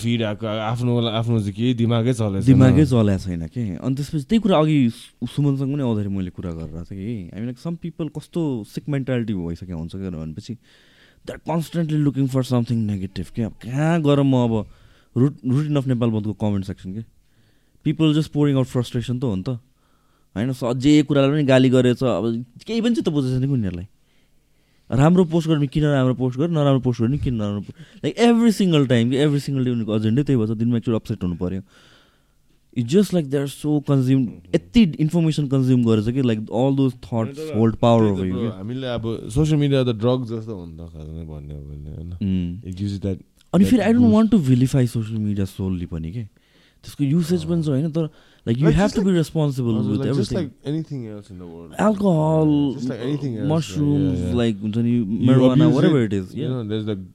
फिड 0.00 0.22
आएको 0.22 0.46
आफ्नो 0.46 0.96
आफ्नो 1.08 1.38
चाहिँ 1.40 1.52
के 1.54 1.72
दिमागै 1.74 2.12
चलेछ 2.20 2.44
दिमागै 2.44 2.84
चलाएको 2.92 3.22
छैन 3.24 3.46
कि? 3.46 3.62
अनि 3.82 3.94
त्यसपछि 3.94 4.24
त्यही 4.28 4.40
कुरा 4.42 4.58
अघि 4.58 4.76
सु- 4.90 5.28
सुमनसँग 5.34 5.72
पनि 5.74 5.82
आउँदाखेरि 5.82 6.14
मैले 6.16 6.30
कुरा 6.38 6.50
गरेर 6.58 6.84
थिएँ 6.90 6.98
कि। 7.00 7.30
हामी 7.34 7.44
लाइक 7.46 7.58
सम 7.58 7.74
पिपल 7.82 8.08
कस्तो 8.18 8.40
सिक 8.74 8.88
मेन्टालिटी 8.94 9.34
भइसक्यो 9.34 9.76
हुन्छ 9.78 9.96
क्या 9.96 10.10
भनेपछि 10.10 10.54
they 11.26 11.32
are 11.32 11.38
constantly 11.50 11.98
looking 12.06 12.26
for 12.34 12.42
something 12.52 12.78
negative 12.86 13.26
क्या? 13.34 13.48
कहाँ 13.64 14.00
गएर 14.02 14.22
म 14.22 14.34
अब? 14.44 14.54
रुट 15.16 15.34
रुटिन 15.46 15.76
अफ 15.76 15.86
नेपाल 15.86 16.10
बन्दको 16.10 16.32
कमेन्ट 16.44 16.64
सेक्सन 16.66 16.92
के? 16.94 17.02
People 17.84 18.14
just 18.14 18.32
pouring 18.32 18.56
out 18.56 18.66
frustration 18.68 19.18
त 19.18 19.24
हो 19.24 19.34
नि 19.34 19.42
त 19.42 19.58
होइन 20.36 20.78
जे 20.78 21.02
कुरालाई 21.04 21.30
पनि 21.32 21.44
गाली 21.46 21.70
गरेछ 21.70 22.02
अब 22.04 22.24
केही 22.60 22.80
पनि 22.80 22.94
चाहिँ 22.94 23.04
त 23.04 23.08
बुझेको 23.10 23.34
छैन 23.34 23.46
कि 23.46 23.54
उनीहरूलाई 23.54 23.86
राम्रो 24.90 25.24
पोस्ट 25.26 25.48
गर्ने 25.48 25.66
किन 25.68 25.84
राम्रो 25.86 26.14
पोस्ट 26.14 26.38
गर 26.38 26.48
नराम्रो 26.50 26.80
पोस्ट 26.80 27.00
गर्ने 27.00 27.18
किन 27.18 27.34
नराम्रो 27.34 27.74
लाइक 28.04 28.18
एभ्री 28.20 28.52
सिङ्गल 28.52 28.86
टाइम 28.86 29.10
कि 29.10 29.16
एभ्री 29.18 29.40
सिङ्गल 29.40 29.64
डे 29.64 29.70
उनीहरूको 29.70 29.96
एजेन्डै 29.96 30.22
त्यही 30.24 30.38
भएर 30.38 30.54
दिनमा 30.56 30.76
एकचोटि 30.76 30.96
अपसेट 30.96 31.22
हुनु 31.22 31.36
पऱ्यो 31.36 31.62
it's 32.76 32.90
just 32.90 33.14
like 33.14 33.28
they 33.30 33.38
are 33.38 33.46
so 33.48 33.78
consume 33.88 34.22
यति 34.54 34.82
इन्फर्मेसन 35.00 35.46
कन्ज्युम 35.48 35.84
गरेछ 35.84 36.08
कि 36.08 36.22
like 36.22 36.38
all 36.52 36.76
those 36.76 36.92
thoughts 37.04 37.50
hold 37.54 37.76
power 37.76 38.50
हामीले 38.52 38.86
अब 38.88 39.06
सोसियल 39.30 39.60
मिडिया 39.60 39.84
त 39.84 39.96
ड्रग 39.96 40.24
जस्तो 40.26 40.56
होइन 40.56 41.60
इट 42.64 43.22
अनि 43.52 43.64
फेरि 43.64 43.82
I 43.82 43.92
don't 43.92 44.12
want 44.12 44.30
to 44.30 44.38
vilify 44.44 44.86
social 44.88 45.18
media 45.20 45.44
solely 45.48 45.86
पनि 45.86 46.12
के 46.12 46.26
त्यसको 46.84 47.02
युसेज 47.04 47.44
पनि 47.50 47.60
छ 47.62 47.68
होइन? 47.68 47.90
तर 47.90 48.04
like 48.46 48.56
you 48.58 48.66
have 48.78 48.90
to 48.96 49.02
be 49.02 49.12
responsible 49.12 49.74
with 49.90 50.02
everything 50.06 50.98
alcohol 51.86 52.50
mushrooms 53.52 54.20
like 54.40 54.54
हुन्छ 54.64 54.76
नि 54.88 54.92
it 56.04 56.12
is 56.12 56.26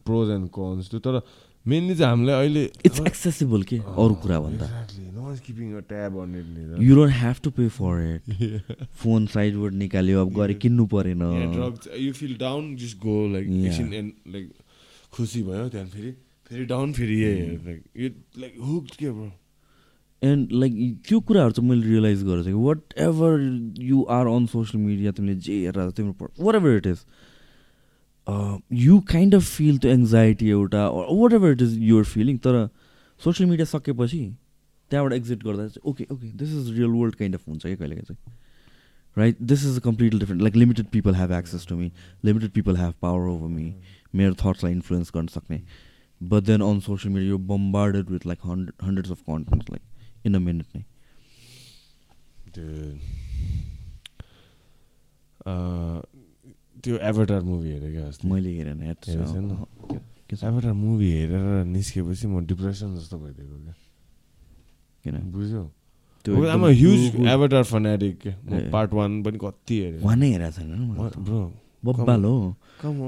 pros 0.05 0.25
and 0.31 0.45
cons 0.57 0.83
तर 0.95 1.21
मेनली 1.65 1.95
चाहिँ 1.95 2.09
हामीलाई 2.09 2.35
अहिले 2.41 2.63
इट्स 2.85 2.99
एक्सेसिबल 3.07 3.63
के 3.69 3.77
अरू 3.77 4.13
कुरा 4.23 4.39
भन्दा। 4.39 4.65
You 6.81 6.95
don't 6.95 7.13
have 7.13 7.35
to 7.43 7.49
pay 7.57 7.67
for 7.77 7.93
it 8.03 8.21
phone 9.01 9.25
साइडबाट 9.33 9.73
निकाल्यो 9.81 10.21
अब 10.21 10.29
गरे 10.35 10.53
किन्नु 10.63 10.85
परेन। 10.93 11.21
You 11.99 12.11
feel 12.13 12.33
down 12.39 12.63
just 12.77 12.97
go 13.05 13.15
like 13.33 13.45
like 14.27 14.45
खुसी 15.13 15.39
भयो 15.43 15.65
त्यहाँदेखि 15.69 15.97
फेरि 15.97 16.11
फेरि 16.49 16.65
डाउन 16.65 16.87
फेरि 16.93 17.17
लाइक 17.65 17.81
लाइक 18.39 18.53
हुक्ड 18.65 18.91
के 18.95 19.09
ब्रो 19.11 19.29
एन्ड 20.21 20.51
लाइक 20.51 21.01
त्यो 21.07 21.19
कुराहरू 21.19 21.51
चाहिँ 21.51 21.69
मैले 21.69 21.87
रियलाइज 21.87 22.23
गरेको 22.23 22.43
छु 22.43 22.49
कि 22.49 22.65
whatever 22.97 23.83
you 23.83 24.03
are 24.09 24.27
on 24.27 24.45
social 24.45 24.83
media 24.83 25.11
तिमीले 25.11 25.35
जे 25.35 25.53
हेरेर 25.65 25.91
तिम्रो 25.91 26.29
whatever 26.55 26.75
it 26.77 26.87
is 26.87 27.05
you 28.71 28.99
kind 28.99 29.35
of 29.35 29.43
feel 29.43 29.77
त्यो 29.77 29.91
एङ्जाइटी 29.91 30.49
एउटा 30.49 30.89
whatever 31.33 31.51
it 31.51 31.61
is 31.61 31.77
your 31.81 32.03
feeling 32.05 32.37
तर 32.37 32.69
सोसियल 33.21 33.49
मिडिया 33.49 33.65
सकेपछि 33.65 34.35
त्यहाँबाट 34.91 35.13
एक्जिट 35.13 35.43
गर्दा 35.43 35.67
चाहिँ 35.67 35.91
okay 35.91 36.07
okay 36.11 36.31
this 36.31 36.49
is 36.49 36.69
real 36.77 36.89
world 36.89 37.15
kind 37.15 37.35
of 37.35 37.47
हुन्छ 37.47 37.61
क्या 37.63 37.75
कहिलेकाहीँ 37.75 38.05
चाहिँ 38.05 38.37
right 39.17 39.41
this 39.41 39.65
is 39.65 39.79
completely 39.79 40.19
different 40.19 40.41
like 40.41 40.55
limited 40.55 40.85
people 40.85 41.15
have 41.15 41.31
access 41.31 41.67
to 41.67 41.75
me 41.75 41.91
limited 42.25 42.51
people 42.51 42.77
have 42.77 42.93
power 43.01 43.27
over 43.27 43.47
me 43.47 43.73
मेरो 44.15 44.33
थट्सलाई 44.33 44.73
इन्फ्लुएन्स 44.73 45.11
गर्न 45.15 45.27
सक्ने. 45.27 45.61
But 46.23 46.43
then 46.43 46.61
on 46.61 46.79
social 46.79 47.13
media 47.13 47.31
you 47.31 47.37
bombarded 47.37 48.09
with 48.09 48.25
like 48.27 48.39
hundred 48.45 48.85
hundreds 48.85 49.11
of 49.11 49.21
contents 49.21 49.69
like 49.69 49.81
in 50.29 50.35
a 50.35 50.41
minute 50.45 50.67
नै 50.75 50.83
त्यो 56.83 56.93
avatar 57.09 57.41
movie 57.43 57.69
हेरेँ 57.71 57.91
क्या 57.91 58.05
मैले 58.29 58.49
हेरेन 58.57 58.79
avatar 60.43 60.73
movie 60.73 61.07
हेरेर 61.11 61.65
निस्केपछि 61.65 62.25
म 62.27 62.45
डिप्रेसन 62.45 62.89
जस्तो 62.95 63.17
भइदिएको 63.19 63.57
क्या? 63.63 63.75
किन? 65.03 65.15
बुझ्यो? 65.33 65.63
आम 66.53 66.63
huge 66.65 67.01
Avatar 67.27 67.63
fanatic. 67.63 68.19
Part 68.71 68.93
one 68.93 69.11
पनि 69.23 69.37
कति 69.43 69.75
हेरेँ 69.81 70.01
वानै 70.03 70.27
हेरेको 70.31 70.51
छैन 70.55 70.71
ब्रो 71.25 71.41
बब्बाल 71.85 72.23
हो। 72.25 72.35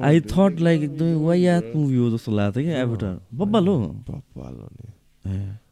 आई 0.04 0.20
थट 0.32 0.54
लाइक 0.66 0.80
एकदमै 0.82 1.14
वायात 1.24 1.66
मुभी 1.76 1.98
हो 1.98 2.06
जस्तो 2.12 2.32
लाग्थ्यो 2.32 2.64
क्या 2.64 2.82
एभटार 2.82 3.16
बब्बाल 3.40 3.66
हो। 3.68 3.76
बब्बाल 4.10 4.56
हो 4.62 4.68
नि। 4.76 4.88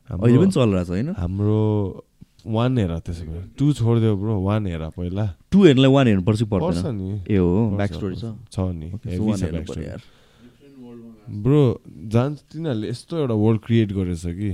अहिले 0.10 0.38
पनि 0.38 0.52
चलिरहेको 0.52 0.86
छ 0.86 0.90
होइन? 0.90 1.10
हाम्रो 1.18 1.60
वान 2.46 2.78
हेर 2.78 2.94
त्यसो 3.00 3.24
टू 3.60 3.66
छोडिदियो 3.74 4.16
ब्रो 4.18 4.34
वान 4.42 4.68
हेर 4.68 4.84
पहिला। 4.98 5.26
टु 5.52 5.58
हेर्नलाई 5.66 5.92
वान 5.92 6.06
हेर्नुपर्छ 6.08 6.40
कि 6.40 6.46
पर्छ 6.50 6.86
नि। 6.86 7.10
ए 7.30 7.38
हो 7.38 7.50
ब्याक 7.78 7.92
स्टोरी 7.94 8.16
छ। 8.16 8.56
नि। 8.74 8.88
हेर्नु 9.06 9.62
ब्रो 11.44 11.62
जान्छ 12.10 12.38
तिनीहरूले 12.52 12.90
यस्तो 12.90 13.14
एउटा 13.18 13.36
वर्ल्ड 13.38 13.62
क्रिएट 13.62 13.90
गरेछ 13.94 14.26
कि 14.40 14.52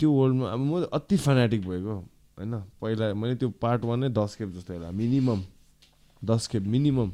त्यो 0.00 0.08
वर्ल्डमा 0.12 0.46
अब 0.52 0.60
म 0.60 0.84
अति 0.92 1.16
फनाटिक 1.16 1.60
भएको 1.68 1.94
होइन? 2.36 2.54
पहिला 2.80 3.14
मैले 3.16 3.34
त्यो 3.40 3.48
पार्ट 3.56 3.84
वान 3.88 3.98
नै 4.00 4.08
दस 4.12 4.36
खेप 4.36 4.48
जस्तो 4.52 4.72
हेर्दा 4.72 4.90
मिनिमम 4.92 5.40
दस 6.22 6.42
खेप 6.52 6.62
मिनिमम 6.68 7.10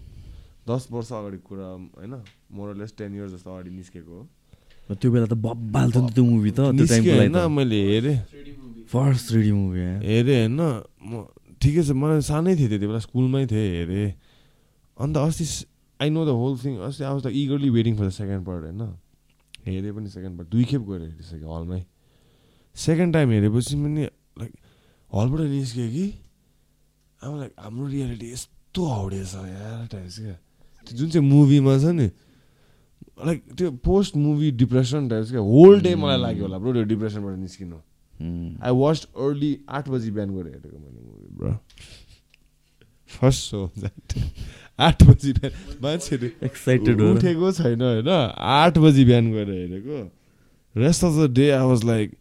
दस 0.69 0.89
वर्ष 0.91 1.13
अगाडिको 1.13 1.47
कुरा 1.49 1.69
होइन? 1.99 2.15
मोरलेस 2.51 2.95
टेन 2.99 3.15
इयर्स 3.15 3.33
जस्तो 3.33 3.51
अगाडि 3.51 3.71
निस्केको 3.71 4.11
हो। 4.11 4.27
त्यो 4.91 5.09
बेला 5.13 5.27
त 5.27 5.35
बब्बाल 5.39 5.89
थियो 5.93 6.03
नि 6.03 6.11
त 6.11 6.15
त्यो 6.15 6.25
मुभी 6.25 6.51
त 6.51 6.61
त्यो 6.75 6.87
टाइमको 6.91 7.49
मैले 7.49 7.79
हेरेँ। 7.91 8.19
फर्स्ट 8.93 9.23
थ्री 9.29 9.41
डी 9.43 9.53
मुभी 9.53 9.81
हेरेँ 10.05 10.39
होइन। 10.43 10.61
म 11.07 11.25
ठिकै 11.63 11.83
छ 11.87 11.91
मलाई 11.95 12.21
सानै 12.27 12.53
थिएँ 12.59 12.69
त्यति 12.69 12.87
बेला 12.91 13.01
स्कुलमै 13.07 13.47
थिएँ 13.47 13.69
हेरेँ। 13.77 14.11
अन्त 14.99 15.17
अस्ति 15.17 15.47
I 16.01 16.09
know 16.11 16.21
the 16.27 16.31
whole 16.35 16.53
thing 16.59 16.73
अस्ति 16.83 17.03
I 17.07 17.13
was 17.15 17.23
the 17.23 17.29
eagerly 17.31 17.71
waiting 17.71 17.93
for 17.97 18.07
the 18.07 18.13
second 18.21 18.43
part 18.47 18.63
होइन। 18.69 18.83
हेरेँ 19.65 19.93
पनि 19.95 20.09
सेकेन्ड 20.11 20.35
पार्ट 20.37 20.49
दुई 20.51 20.65
खेप 20.67 20.83
गएर 20.83 21.01
हेरिसकेँ 21.01 21.47
हलमै 21.47 21.81
सेकेन्ड 22.77 23.11
टाइम 23.15 23.31
हेरेपछि 23.31 23.75
पनि 23.79 24.03
लाइक 24.43 24.53
हलबाट 25.11 25.41
निस्क्यो 25.41 25.87
कि 25.95 26.07
अब 27.23 27.33
लाइक 27.39 27.53
हाम्रो 27.59 27.87
रियालिटी 27.87 28.27
यस्तो 28.33 28.81
हाउडेछ 28.83 29.35
यार 29.35 29.87
टाइप्स 29.93 30.19
क्या। 30.19 30.37
त्यो 30.87 30.95
जुन 30.99 31.09
चाहिँ 31.11 31.27
मुभीमा 31.29 31.73
छ 31.79 31.85
नि 31.95 32.07
लाइक 33.27 33.43
त्यो 33.59 33.71
पोस्ट 33.85 34.17
मुभी 34.17 34.51
डिप्रेसन 34.61 35.09
टाइप्स 35.09 35.31
क्या 35.31 35.41
होल 35.49 35.81
डे 35.81 35.95
मलाई 35.95 36.21
लाग्यो 36.21 36.45
होला 36.45 36.59
ब्रो 36.59 36.73
त्यो 36.73 36.85
डिप्रेसनबाट 36.93 37.39
निस्किनु। 37.39 37.77
आई 38.63 38.73
वाच 38.77 39.07
अर्ली 39.19 39.53
आठ 39.69 39.89
बजी 39.89 40.11
बिहान 40.11 40.31
गएर 40.35 40.47
हेरेको 40.47 40.79
मैले 40.79 41.01
मुभी 41.01 41.29
ब्रो 41.39 41.53
फर्स्ट 43.11 43.41
सो 43.51 43.61
आठ 44.79 45.03
बजी 45.03 45.33
बिहान 45.33 45.53
मान्छेहरू 45.83 46.29
एक्साइटेड 46.45 47.01
उठेको 47.03 47.53
छैन 47.53 47.83
होइन? 47.83 48.09
आठ 48.09 48.79
बजी 48.79 49.05
बिहान 49.05 49.33
गएर 49.33 49.51
हेरेको। 49.51 50.03
Rest 50.75 51.05
of 51.05 51.13
the 51.19 51.31
day 51.35 51.51
I 51.51 51.67
was 51.67 51.85
like 51.85 52.17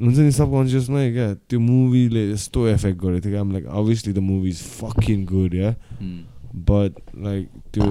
हुन्छ 0.00 0.18
नि 0.18 0.32
सबकन्सियसमै 0.32 1.10
क्या 1.12 1.32
त्यो 1.34 1.60
मुभीले 1.60 2.22
यस्तो 2.30 2.66
एफेक्ट 2.68 3.00
गरेको 3.00 3.20
थियो 3.24 3.32
कि 3.32 3.38
आम 3.38 3.52
like 3.52 3.64
obviously 3.78 4.12
the 4.12 4.18
movie 4.26 4.48
is 4.48 4.62
fucking 4.74 5.24
good 5.26 5.54
yeah 5.54 5.70
but 6.68 7.00
like 7.18 7.48
त्यो 7.74 7.86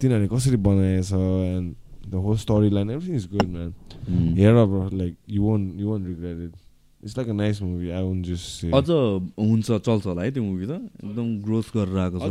तिनीहरूले 0.00 0.28
कसरी 0.34 0.58
बनाएछ 0.68 1.10
and 1.12 1.66
the 2.10 2.14
whole 2.26 2.36
story 2.44 2.70
line 2.70 2.86
everything 2.90 3.16
is 3.16 3.26
good 3.32 3.48
man 3.56 3.70
हेर 4.38 4.54
bro 4.72 4.82
like 4.92 5.12
you 5.28 5.42
won't 5.42 5.66
you 5.80 5.86
won't 5.90 6.04
regret 6.06 6.36
it 6.46 6.54
it's 7.04 7.16
like 7.18 7.28
a 7.28 7.32
nice 7.32 7.56
movie 7.62 7.88
I 7.90 8.02
won't 8.02 8.26
just 8.26 8.46
say 8.60 8.66
अझ 8.78 8.88
हुन्छ 8.90 9.66
चल्छ 9.70 10.06
होला 10.06 10.22
है 10.22 10.30
त्यो 10.32 10.42
मुभी 10.42 10.66
त? 10.66 10.68
एकदम 11.04 11.26
ग्रोथ 11.42 11.66
गरेर 11.76 11.98
आएको 12.04 12.16
छ 12.18 12.22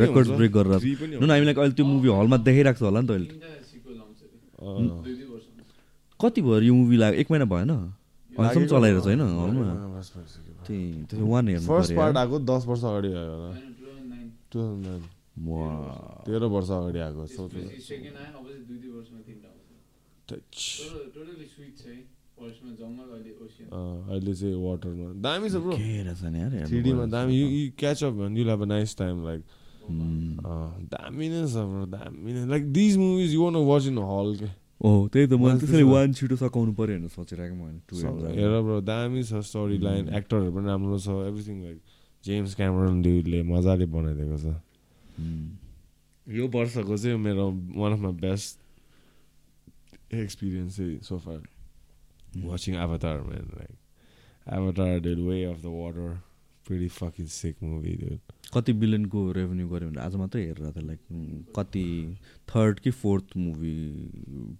रेकर्ड। 0.00 0.28
ब्रेक 0.36 0.52
गरेर 0.52 0.80
नु 1.20 1.26
हामीलाई 1.32 1.54
अहिले 1.54 1.74
त्यो 1.78 1.86
मुभी 1.86 2.08
हलमा 2.18 2.36
देखाइरहेको 2.48 2.78
छ 2.78 2.82
होला 2.82 3.00
नि 3.00 3.06
त 3.06 3.10
अहिले। 3.10 3.28
कति 6.20 6.40
भयो 6.42 6.60
यो 6.60 6.74
मुभी 6.74 6.96
लाग्यो 6.96 7.20
एक 7.20 7.28
महिना 7.30 7.46
भएन? 7.54 7.70
अहिलेसम्म 7.70 8.66
चलाइरहेको 8.66 9.08
हलमा? 9.08 9.64
बस, 9.96 10.08
बस, 10.16 10.30
बस। 10.36 10.66
त्यही 10.66 10.84
त्यो 11.08 11.26
वान 11.26 11.44
हेर्नु 11.48 11.66
फर्स्ट 11.66 11.92
पार्ट। 11.96 12.14
आएको 12.16 12.36
दस 12.50 12.62
वर्ष 12.68 12.82
अगाडि 12.84 13.08
आयो 13.08 13.32
होला। 13.34 13.48
होइन, 13.48 13.72
2009 13.80 14.28
टु 14.52 14.58
थाउजन्ड 14.60 15.02
वाह। 15.40 16.24
तेह्र 16.26 16.44
वर्ष 16.44 16.70
अगाडि 16.70 16.98
आएको 16.98 17.26
सोच 17.26 17.54
है। 17.54 17.60
अहिले 24.10 24.34
चाहिँ 24.34 24.54
वाटरमा 24.54 25.12
दामी 25.20 25.50
छ 25.50 25.52
ब्रो 25.52 25.72
के 25.72 26.02
रहेछ 26.02 26.22
नि 26.22 26.40
यार 26.40 26.50
हेर्नु 26.52 26.68
थ्री 26.68 26.80
डीमा 26.82 26.96
पर्यो। 26.98 27.10
दामी। 27.10 27.34
यु 27.36 27.70
क्याच 27.78 28.04
अप 28.04 28.12
भने 28.12 28.40
you 28.40 28.48
have 28.48 28.62
a 28.62 28.64
nice 28.64 28.96
time 28.98 29.24
like. 29.24 29.42
दामी 30.92 31.28
नै 31.28 31.46
छ 31.48 31.54
ब्रो 31.54 31.86
दामी 31.86 32.32
नै। 32.32 32.46
Like 32.46 32.72
these 32.72 32.96
movies 32.96 33.34
you 33.34 33.42
want 33.42 33.56
watch 33.56 33.86
in 33.86 33.98
hall 33.98 34.36
के? 34.36 34.60
ओ 34.84 35.08
त्यही 35.08 35.26
त 35.26 35.30
मैले 35.30 35.42
मलाई 35.42 35.58
त्यसरी 35.58 35.76
त्यसो- 35.76 35.92
वान 35.92 36.12
छिटो 36.12 36.36
सकाउनु 36.36 36.72
पर्यो 36.72 36.96
भनेर 36.96 37.08
सोचिरहेको 37.08 37.54
मैले 37.56 37.78
टु 37.88 37.96
हेर 38.36 38.62
ब्रो 38.62 38.80
दामी 38.80 39.22
छ 39.22 39.34
स्टोरी 39.34 39.78
लाइन 39.78 40.08
एक्टरहरू 40.08 40.52
पनि 40.52 40.66
राम्रो 40.66 40.98
छ। 40.98 41.08
एभ्रिथिङ 41.08 41.62
लाइक 41.62 41.80
जेम्स 42.24 42.54
क्यामरन 42.54 43.02
ड्युडले 43.02 43.42
मजाले 43.42 43.86
बनाइदिएको 43.86 44.38
छ। 44.38 44.69
यो 46.26 46.48
वर्षको 46.48 46.96
चाहिँ 46.96 47.18
मेरो 47.18 47.50
one 47.76 47.92
of 47.92 47.98
my 47.98 48.12
best 48.20 50.14
experience 50.14 50.76
चाहिँ 50.76 50.98
so far 51.10 51.40
watching 52.44 52.74
Avatar 52.84 53.20
man 53.20 53.46
like 53.58 53.74
Avatar 54.58 55.00
the 55.00 55.18
way 55.28 55.44
of 55.44 55.62
the 55.62 55.66
water 55.66 56.18
pretty 56.68 56.88
fucking 56.88 57.26
sick 57.26 57.62
movie 57.62 57.94
dude. 58.00 58.20
कति 58.54 58.72
बिलियनको 58.72 59.20
रेभेन्यू 59.32 59.68
गऱ्यो 59.68 59.88
भने 59.88 60.00
आज 60.00 60.14
मात्रै 60.16 60.42
हेरेर 60.42 60.70
त 60.70 60.78
लाइक 60.78 61.00
कति 61.56 61.84
थर्ड 62.48 62.80
कि 62.80 62.90
fourth 62.90 63.36
movie 63.36 63.76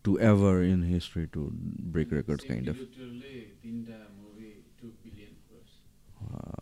to 0.05 0.17
ever 0.29 0.65
in 0.65 0.83
history 0.85 1.27
to 1.27 1.41
break 1.95 2.13
records 2.13 2.45
kind 2.45 2.69
of. 2.69 2.77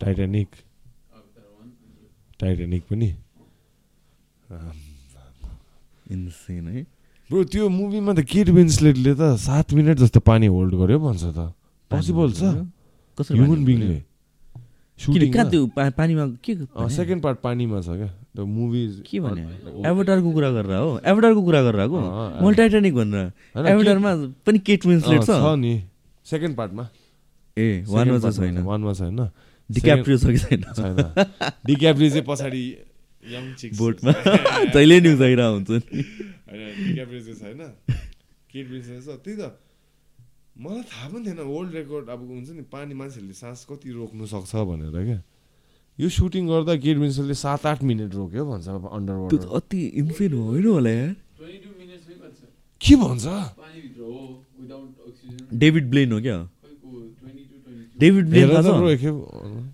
Titanic. 0.01 0.49
Titanic 2.39 2.83
पनि? 2.89 3.09
इन्सेन 6.11 6.67
है? 6.67 6.81
ब्रो 7.29 7.43
त्यो 7.53 7.69
मुभीमा 7.69 8.13
त 8.13 8.25
केट 8.25 8.49
विन्सलेटले 8.49 9.13
त 9.13 9.37
सात 9.37 9.73
मिनट 9.77 9.97
जस्तो 10.01 10.19
पानी 10.25 10.47
होल्ड 10.49 10.73
गर्यो 10.75 10.99
भन्छ 10.99 11.23
त। 11.37 11.53
पोसिबल 11.91 12.29
छ? 12.33 12.41
कसरी 13.17 13.37
ह्युमन 13.37 13.61
बिङले 13.65 13.99
कहाँ 14.99 15.47
त्यो 15.49 15.65
पानीमा 15.77 16.25
के 16.43 16.53
सेकेन्ड 16.91 17.21
पार्ट 17.23 17.37
पानीमा 17.39 17.79
छ 17.81 17.89
क्या। 17.95 18.09
त्यो 18.35 18.45
मुभी 18.45 18.81
के 19.07 19.19
भने 19.21 19.41
एभटारको 19.85 20.29
कुरा 20.33 20.49
गरेर 20.51 20.75
हो? 20.75 20.99
एभटारको 21.05 21.41
कुरा 21.45 21.61
गरेर 21.63 21.81
अँ, 21.87 22.43
मैले 22.43 22.55
टाइटानिक 22.57 22.93
भनेर। 22.95 23.31
एभटारमा 23.55 24.11
पनि 24.43 24.59
केट 24.59 24.85
विन्सलेट 24.85 25.23
छ? 25.23 25.31
नि। 25.55 25.73
सेकेन्ड 26.25 26.55
पार्टमा 26.57 26.83
ए 27.57 27.85
वानमा 27.87 28.17
चाहिँ 28.19 28.35
छैन। 28.35 28.63
वानमा 28.65 28.93
छैन। 28.93 29.19
डिक्याप्रियो 29.69 30.17
छ 30.17 30.25
कि 30.25 30.39
छैन? 30.43 30.61
छैन। 30.75 30.97
डिक्याप्री 31.65 32.09
चाहिँ 32.09 32.25
पछाडि 32.27 32.63
बोटमा। 33.79 34.11
जहिले 34.73 34.95
न्युज 35.01 35.21
आइरहेको 35.21 35.53
हुन्छ 35.55 35.69
नि। 35.69 36.01
होइन 36.49 37.61
केट 38.51 38.67
विन्सलेट 38.69 39.01
छ 39.05 39.07
त्यही 39.23 39.37
त। 39.37 39.43
मलाई 40.59 40.83
थाहा 40.91 41.07
पनि 41.09 41.23
थिएन 41.25 41.39
वर्ल्ड 41.39 41.71
रेकर्ड 41.75 42.05
अब 42.09 42.19
हुन्छ 42.29 42.49
नि 42.51 42.63
पानी 42.71 42.93
मान्छेहरूले 42.99 43.35
सास 43.37 43.59
कति 43.69 43.89
रोक्नु 43.95 44.25
सक्छ 44.27 44.51
भनेर 44.69 44.95
क्या। 45.05 45.19
यो 45.99 46.07
सुटिङ 46.09 46.43
गर्दा 46.47 46.73
केट 46.83 46.97
विन्सलेटले 46.97 47.37
सात 47.37 47.65
आठ 47.65 47.79
मिनट 47.83 48.11
रोक्यो 48.15 48.43
भन्छ 48.49 48.67
अन्डर 48.67 49.15
वाटर 49.23 49.47
अति 49.55 49.81
इन्सेन 50.01 50.33
होइन 50.33 50.65
होला 50.65 50.89
यार? 50.89 51.11
22 51.39 51.71
minutes 51.79 52.03
मै 52.09 52.15
कति 52.19 52.35
छ? 52.39 52.41
के 52.81 52.93
भन्छ। 53.03 53.25
डेभिड 55.53 55.85
ब्लेन 55.89 56.09
हो 56.11 56.19
क्या? 56.21 56.37
खै 56.39 56.73
को 56.81 56.89
22, 56.89 57.45
22 57.67 57.99
डेभिड 57.99 58.25
ब्लेन 58.29 58.47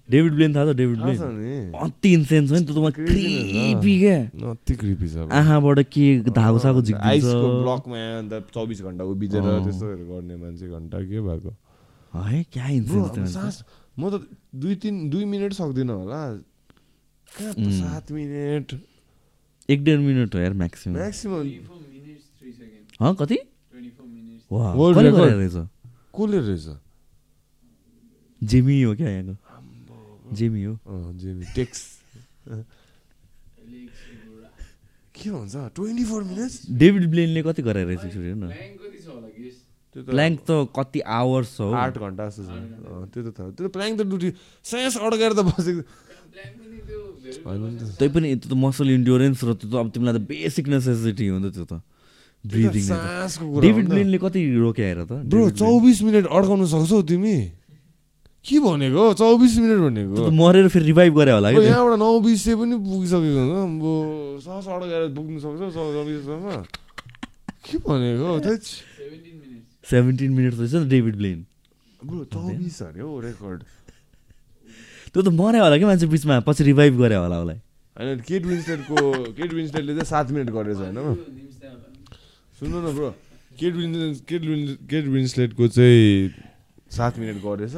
त 0.06 0.12
डेभिड 0.12 0.34
ब्लेन 0.34 0.56
थाहा 0.56 0.66
छ 0.66 0.76
डेभिड 0.78 1.00
ब्लेन 1.02 1.74
अति 1.74 2.14
इन्सेन 2.14 2.48
छ 2.48 2.52
नि 2.52 2.66
त 2.66 2.70
Crazy 2.70 2.86
रहेछ। 2.86 2.94
क्रिपी 2.96 3.94
क्या 4.00 4.50
अति 4.52 4.74
क्रिपी 4.76 5.08
छ 5.10 5.18
आँखाबाट 5.34 5.80
के 5.90 6.06
धागो 6.30 6.60
सागो 6.62 6.82
झिक्दिन्छ। 6.82 7.10
आइसको 7.10 7.48
ब्लकमा 7.66 7.98
अन्त 8.22 8.34
चौबिस 8.54 8.82
घन्टा 8.86 9.04
उभिजेर। 9.04 9.42
त्यस्तोहरू 9.42 10.06
गर्ने 10.06 10.36
मान्छे 10.38 10.66
घन्टा 10.70 10.98
के 11.10 11.22
भएको? 11.26 11.52
है 12.16 12.44
क्या 12.54 12.66
Bro, 12.66 12.72
इन्सेन 12.72 13.02
अब 13.02 13.26
सास 13.34 13.56
म 14.00 14.10
त 14.14 14.28
दुई 14.54 14.76
तिन 14.78 15.10
दुई 15.10 15.26
मिनट 15.26 15.54
सक्दिनँ 15.54 15.94
होला। 15.94 16.22
कहाँ 17.28 17.54
त. 17.54 17.58
सात 17.82 18.12
मिनट? 18.12 18.68
एक 19.70 19.84
डेढ 19.84 20.00
मिनट 20.00 20.36
हो 20.36 20.40
यार 20.40 20.54
म्याक्सिमम् 20.54 20.98
म्याक्सिमम 21.02 21.42
24 21.42 21.82
minutes, 21.90 22.24
3 22.40 22.54
seconds। 22.54 23.02
हँ 23.02 23.16
कति? 23.18 23.38
24 23.74 24.06
minutes। 24.06 24.46
वा 24.54 24.74
World 24.78 24.96
कसले 24.96 25.10
record? 25.10 25.26
गरेर 25.26 25.38
रहेछ? 25.42 25.58
कसले 26.14 26.40
रहेछ? 26.46 26.68
जेमी 28.42 28.82
हो 28.82 28.96
क्या 28.96 29.10
यहाँको? 29.10 29.34
जेमी 30.36 30.64
हो। 30.64 30.74
Jamie 31.22 31.46
takes. 31.56 31.80
के 35.16 35.30
भन्छ? 35.32 35.56
ट्वेन्टी 35.76 36.04
फोर 36.06 36.22
मिनट्स 36.24 36.56
डेभिड 36.70 37.04
ब्लेनले 37.12 37.42
कति 37.44 37.62
गराएर 37.64 37.88
हेर्न? 37.88 38.44
Blank 38.52 38.76
कति 38.84 39.00
छ 39.00 39.08
होला 39.08 39.30
guess? 39.36 39.58
त्यो 39.96 40.04
त 40.04 40.12
प्ल्याङ्क 40.12 40.40
त 40.44 40.52
कति 40.76 41.00
आवर्स 41.00 41.52
हो। 41.60 41.72
आठ 41.72 41.98
घन्टा 41.98 42.24
जस्तो 42.28 42.44
छ। 42.44 42.52
त्यो 43.16 43.22
त 43.24 43.28
थाहा। 43.32 43.50
त्यो 43.56 43.64
त 43.64 43.72
प्लाङ 43.72 43.90
त 43.96 44.02
ड्युटी 44.12 44.30
सास 44.60 45.00
अड्काएर 45.00 45.32
त 45.32 45.42
बसेको। 45.48 45.82
नि 45.82 47.80
त। 47.96 48.04
पनि 48.12 48.28
त्यो 48.36 48.48
त 48.52 48.54
मसल 48.60 48.88
इन्ड्योरेन्स 48.92 49.40
र 49.48 49.56
त्यो 49.56 49.68
त 49.72 49.74
अब 49.80 49.88
तिमीलाई 49.96 50.14
त 50.20 50.22
बेसिक 50.28 50.66
नेसेसिटी 50.68 51.26
हो 51.32 51.40
नि 51.40 51.48
त 51.48 51.56
त्यो 51.56 51.66
त। 51.72 51.80
ब्रिदिङ 52.44 52.84
डेभिड 53.64 53.86
नि। 53.88 53.90
ब्लेनले 53.90 54.18
कति 54.20 54.40
रोक्यो 54.52 54.84
हेर 54.84 55.00
त 55.08 55.12
ब्रो। 55.32 55.44
चौबिस 55.64 55.98
मिनट 56.04 56.26
अड्काउनु 56.28 56.66
सक्छौ 56.68 57.02
तिमी। 57.08 57.36
के 58.46 58.60
भनेको 58.62 59.04
चौबिस 59.18 59.58
मिनट 59.58 59.80
भनेको 59.82 60.30
मरेर 60.32 60.68
फेरि 60.70 60.86
रिभाइभ 60.86 61.12
गरे 61.18 61.32
होला 61.32 61.52
क्या 61.52 61.62
यहाँबाट 61.66 61.98
नौ 62.00 62.10
बिस 62.22 62.44
सय 62.46 62.56
पनि 62.56 62.76
पुगिसकेको 62.78 63.42
हुन्छ। 63.42 63.58
अब 63.66 64.40
सास 64.46 64.66
अड्काएर 64.70 65.04
पुग्नु 65.18 65.40
सक्छौ 65.42 65.70
चौबिससम्म 65.74 66.46
के 67.66 67.78
भनेको 67.82 68.30
थैट 68.46 68.62
17 68.62 69.34
minutes। 69.42 69.90
सेभेन्टिन 69.90 70.32
मिनट 70.38 70.54
रहेछ 70.54 70.74
नि 70.74 70.86
डेभिड 70.90 71.16
ब्लेन 71.18 71.40
ब्रो 72.06 72.24
चौबिस 72.34 72.82
अरे। 72.84 73.02
हौ 73.02 73.20
रेकर्ड 73.20 73.60
त्यो 75.14 75.22
त 75.22 75.28
मर्यो 75.34 75.64
होला 75.64 75.78
कि 75.78 75.86
मान्छे 75.86 76.06
बिचमा? 76.14 76.40
पछि 76.46 76.64
रिभाइभ 76.70 76.94
गरे 77.02 77.16
होला 77.16 77.36
उसलाई। 77.42 77.60
होइन 77.98 78.20
केट 78.30 78.46
विन्सलेटको 78.46 78.96
केट 79.34 79.52
विन्सलेटले 79.54 79.94
चाहिँ 79.94 80.10
सात 80.14 80.32
मिनट 80.32 80.50
गरेछ 80.54 80.78
होइन। 80.78 80.98
सुन्नु 82.60 82.78
न 82.78 82.94
bro 82.94 83.10
Kate 83.60 83.74
Winslet 83.74 84.26
Kate 84.30 84.42
Wins 84.46 84.70
Kate 84.90 85.06
विन्सलेटको 85.18 85.68
चाहिँ 85.68 86.30
सात 86.94 87.14
मिनट 87.20 87.38
गरेछ। 87.42 87.76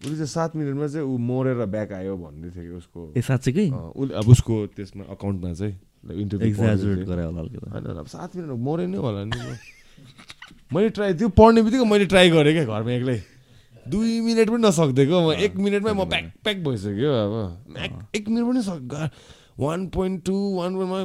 उसले 0.00 0.14
चाहिँ 0.14 0.26
सात 0.26 0.56
मिनटमा 0.56 0.86
चाहिँ 0.86 1.06
ऊ 1.06 1.16
मरेर 1.18 1.64
ब्याक 1.66 1.92
आयो 1.92 2.16
भन्दै 2.16 2.48
थियो 2.54 2.62
कि 2.62 2.74
उसको। 2.78 3.00
ए 3.16 3.20
साँच्चैकै? 3.20 3.66
उसले 3.70 4.14
अब 4.14 4.28
उसको 4.28 4.54
त्यसमा 4.76 5.04
अकाउन्टमा 5.10 5.52
चाहिँ 5.54 5.74
इन्टरभ्यू 6.22 6.48
एक्जाजुरेट 6.48 7.06
गरे 7.08 7.24
होला 7.24 7.40
होइन 7.42 8.04
सात 8.06 8.36
मिनट 8.36 8.50
मरे 8.68 8.86
नै 8.86 8.98
होला 8.98 9.24
नि। 9.24 9.36
मैले 10.74 10.88
ट्राई 10.94 11.14
त्यो 11.14 11.28
पढ्ने 11.28 11.62
बित्तिकै 11.62 11.84
मैले 11.90 12.06
ट्राई 12.06 12.30
गरेँ 12.30 12.52
क्या 12.54 12.64
घरमा 12.64 12.92
एक्लै। 12.92 13.18
दुई 13.88 14.20
मिनट 14.20 14.48
पनि 14.48 14.62
नसक्दिएको 14.68 15.16
म 15.26 15.32
एक 15.34 15.56
मिनटमै 15.56 15.92
म 15.92 16.04
प्याक 16.06 16.24
प्याक 16.44 16.56
भइसक्यो 16.64 17.10
अब। 17.24 17.34
एक- 17.78 18.16
एक 18.16 18.28
मिनट 18.28 18.44
पनि 18.48 18.62
सक् 18.62 19.10
वान 19.58 19.86
पोइन्ट 19.88 20.24
टू 20.24 20.34
वान 20.56 20.74
पोइन्टमा 20.74 20.98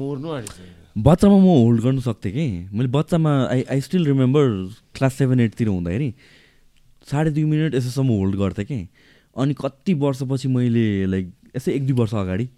मर्नु 0.00 0.28
आँटिसक्यो 0.32 1.02
बच्चामा 1.02 1.36
म 1.36 1.44
होल्ड 1.44 1.80
गर्नु 1.82 2.00
सक्थेँ 2.00 2.32
कि? 2.32 2.46
मैले 2.72 2.88
बच्चामा 2.88 3.32
I 3.50 3.62
I 3.70 3.80
still 3.80 4.06
remember 4.06 4.46
class 4.94 5.14
seven 5.14 5.40
एटतिर 5.40 5.68
हुँदाखेरि 5.68 6.14
साढे 7.10 7.30
दुई 7.30 7.44
मिनट 7.44 7.74
यसोसम्म 7.74 8.08
होल्ड 8.08 8.36
गर्थेँ 8.38 8.64
कि। 8.64 8.88
अनि 9.36 9.54
कति 9.54 9.94
वर्षपछि 9.94 10.48
मैले 10.48 11.06
लाइक 11.06 11.26
यसै 11.56 11.72
एक 11.74 11.86
दुई 11.86 11.96
वर्ष 11.98 12.14
अगाडि 12.14 12.48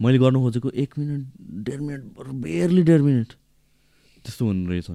मैले 0.00 0.18
गर्नु 0.18 0.40
खोजेको 0.42 0.70
एक 0.74 0.90
मिनट 0.98 1.22
डेढ 1.66 1.80
मिनट 1.80 2.02
बेयरली 2.44 2.82
डेढ 2.82 3.00
मिनट। 3.00 3.30
त्यस्तो 4.24 4.42
हुने 4.46 4.68
रहेछ। 4.70 4.90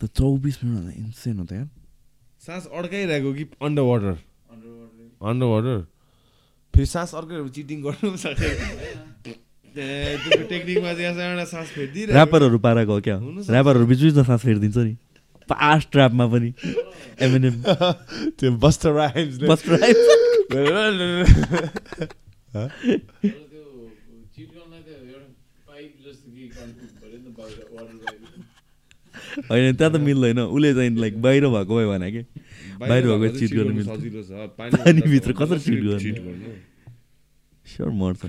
त 0.00 0.06
चौबिस 0.14 0.56
मिनट 0.64 0.76
भन्दा 0.78 0.92
इन्सेन 0.94 1.38
हो 1.38 1.44
त 1.44 1.52
यार। 1.52 1.68
सास 2.42 2.66
अड्काइरहेको 2.70 3.32
कि 3.34 3.44
अन्डर 3.62 3.82
वाटर। 3.82 4.14
अन्डर 5.18 5.46
वाटर 5.46 5.76
फेरि 6.74 6.86
सास 6.86 7.14
अर्कै 7.18 7.48
चिटिङ 7.50 7.78
गर्नु 7.82 8.06
पनि 8.10 8.18
सक्छ 8.22 8.40
टेक्निकमा 10.48 10.92
चाहिँ 10.94 11.18
यहाँ 11.18 11.44
सास 11.44 11.68
फेरिदिइरहेको। 11.74 12.14
ऱ्यापरहरू 12.14 12.58
पाराको 12.58 12.92
हो 12.92 13.00
क्या। 13.00 13.16
ऱ्यापरहरू 13.18 13.86
बिच 13.86 14.00
बिचमा 14.02 14.22
सास 14.22 14.40
फेरिदिन्छ 14.42 14.76
नि। 14.78 14.94
फास्ट 15.50 15.96
ऱ्यापमा 15.96 16.26
पनि 16.26 16.52
एमएनएम 17.20 17.62
त्यो 18.38 18.50
बस्टर 18.56 18.92
राइम्स। 18.92 19.36
होइन 29.50 29.74
त्यहाँ 29.76 29.92
त 29.92 29.96
मिल्दैन। 29.96 30.38
उसले 30.38 30.74
चाहिँ 30.74 30.90
लाइक 30.96 31.22
बाहिर 31.22 31.46
भएको 31.46 31.76
भए 31.76 31.86
भने 31.86 32.12
कि? 32.12 32.22
बाहिर 32.80 33.06
भएको 33.06 33.38
cheat 33.38 33.52
गर्नु 33.52 33.74
मिल्छ। 33.74 33.88
सजिलो 33.88 34.22
छ। 34.22 34.30
पानीभित्र 34.58 35.32
कसरी 35.32 35.58
cheat 35.58 35.82
गर्नु? 35.84 36.52
स्योर 37.66 37.90
मर्छ। 37.90 38.24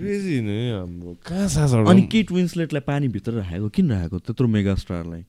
अनि 1.90 2.02
किट 2.02 2.32
विन्सलेटलाई 2.32 2.82
पानीभित्र 2.82 3.32
राखेको? 3.32 3.70
किन 3.70 3.92
राखेको? 3.92 4.20
त्यत्रो 4.20 4.48
मेगा 4.48 4.76
स्टारलाई 4.76 5.24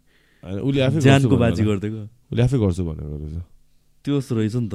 उसले 0.44 0.80
आफै 0.82 1.00
ज्यानको 1.00 1.36
बाजी 1.36 1.62
गरिदिएको 1.64 2.00
उसले 2.30 2.42
आफै 2.42 2.58
गर्छु 2.58 2.82
भनेको 2.84 3.16
रहेछ 3.16 3.42
त्यो 4.04 4.20
जस्तो 4.20 4.34
रहेछ 4.36 4.56
नि 4.56 4.68
त? 4.68 4.74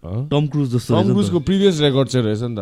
टम 0.00 0.46
क्रुज 0.48 0.68
जस्तो 0.74 0.90
टम 0.96 1.12
क्रुजको 1.12 1.38
प्रिभियस 1.44 1.80
रेकर्ड 1.80 2.08
चाहिँ 2.08 2.24
रहेछ 2.26 2.42
नि 2.42 2.56
त। 2.56 2.60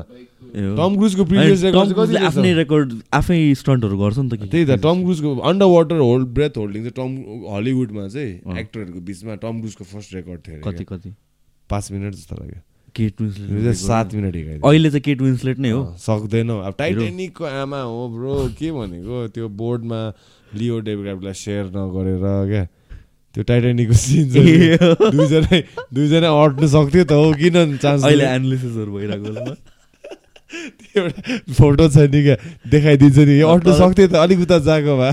टम 0.78 0.96
क्रुजको 0.98 1.24
प्रिभियस 1.24 1.62
रेकर्ड 1.62 1.92
क्रुजले 1.94 2.18
आफ्नै 2.26 2.52
रेकर्ड 2.54 2.88
आफै 3.14 3.38
स्टन्टहरू 3.54 3.98
गर्छ 3.98 4.18
नि 4.18 4.28
त 4.28 4.50
त्यही 4.50 4.64
त 4.66 4.78
Tom 4.82 5.02
क्रुजको 5.04 5.34
under 5.50 5.68
water 5.70 5.98
hold 6.02 6.26
breath 6.34 6.54
holding 6.58 6.80
चाहिँ 6.88 6.96
टम 6.98 7.10
हलिउडमा 7.54 8.08
चाहिँ। 8.08 8.32
एक्टरहरूको 8.58 9.00
बिचमा 9.06 9.34
टम 9.44 9.60
क्रुजको 9.60 9.84
फर्स्ट 9.84 10.14
रेकर्ड 10.14 10.40
थियो 10.48 10.60
कति। 10.66 10.84
कति? 10.90 11.10
पाँच 11.70 11.92
मिनट 11.92 12.14
जस्तो 12.14 12.34
लाग्यो। 12.40 12.60
केट 12.96 13.20
विन्सलेट 13.20 13.74
सात 13.76 14.14
मिनट 14.14 14.34
अहिले 14.64 14.90
चाहिँ 14.90 15.02
केट 15.06 15.20
विन्सलेट 15.22 15.58
नै 15.62 15.70
हो। 15.70 15.82
सक्दैन। 16.02 16.50
अब 16.50 16.74
टाइटेनिकको 16.78 17.44
आमा 17.44 17.80
हो 17.86 18.08
ब्रो 18.10 18.34
के 18.58 18.72
भनेको? 18.72 19.16
त्यो 19.30 19.48
बोर्डमा 19.62 20.00
लियो 20.54 20.80
डेबिकाबलाई 20.80 21.34
सेयर 21.34 21.64
नगरेर 21.76 22.24
क्या? 22.50 22.64
त्यो 23.34 23.42
टाइटेनिकको 23.44 23.94
सिन 23.94 24.28
दुईजना 25.14 25.60
दुईजना 25.94 26.28
अट्नु 26.42 26.66
सक्थ्यो 26.74 27.04
त 27.04 27.12
हो 27.12 27.32
किन 27.40 27.76
चान्स 27.78 28.04
अहिले 28.04 28.24
एनालिसिसहरू 28.24 28.90
भइरहेको 28.96 29.24
बेलामा 29.24 29.54
एउटा 30.96 31.54
फोटो 31.54 31.88
छ 31.88 32.08
नि 32.08 32.22
क्या? 32.24 32.36
देखाइदिन्छ 32.66 33.18
नि 33.28 33.40
अट्नु 33.52 33.72
सक्थ्यो 33.80 34.06
त 34.08 34.14
अलिक 34.24 34.40
उता 34.48 34.58
जाएको 34.68 34.96
भए। 34.98 35.12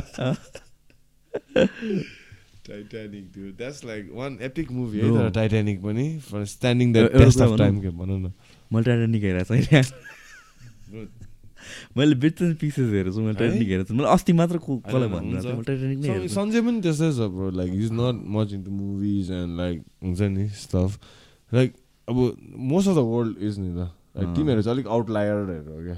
टाइटानिक 2.65 3.25
त्यो 3.33 3.51
that's 3.57 3.85
like 3.85 4.09
one 4.15 4.37
epic 4.41 4.71
movie 4.71 4.99
है. 4.99 5.11
तर 5.11 5.29
टाइटानिक 5.31 5.81
पनि 5.83 6.05
for 6.31 6.45
standing 6.55 6.93
the 6.93 7.07
test 7.17 7.41
of? 7.41 7.57
Time 7.57 7.79
के 7.81 7.89
भनौँ 7.89 8.19
न। 8.19 8.31
मैले 8.73 8.83
टाइटानिक 8.85 9.23
हेरेको 9.23 9.61
छैन। 9.69 9.83
मैले 11.95 12.15
बिट्स 12.15 12.41
एन्ड 12.41 12.55
पिसेस 12.59 12.89
हेरेको 12.91 13.15
छु 13.15 13.21
मैले 13.21 13.33
टाइटानिक 13.39 13.67
हेरेको 13.67 13.87
छु 13.87 13.93
मैले 13.95 14.09
अस्ति 14.11 14.33
मात्र 14.33 14.57
कसलाई 14.59 15.09
भन्नु 15.09 15.61
टाइटानिक 15.63 15.97
नै 15.97 16.07
सं- 16.07 16.11
हेरेको 16.11 16.27
छु। 16.27 16.33
सञ्जय 16.35 16.61
पनि 16.61 16.81
त्यस्तै 16.81 17.11
छ 17.11 17.27
bro 17.35 17.49
like 17.55 17.71
is 17.75 17.91
not 17.93 18.17
much 18.35 18.53
into 18.53 18.71
movies 18.71 19.31
and 19.31 19.57
like 19.57 19.77
हुन्छ 20.03 20.21
नि 20.35 20.47
स्टफ 20.63 20.99
लाइक 21.51 21.73
अब 22.07 22.17
most 22.71 22.87
of 22.89 22.95
the 22.95 23.05
world 23.05 23.35
is 23.41 23.59
नि 23.59 23.69
त। 23.75 23.91
तिमीहरू 24.35 24.61
चाहिँ 24.61 24.75
अलिक 24.75 24.87
आउटलायरहरू 24.87 25.71
हो 25.71 25.79
क्या? 25.83 25.97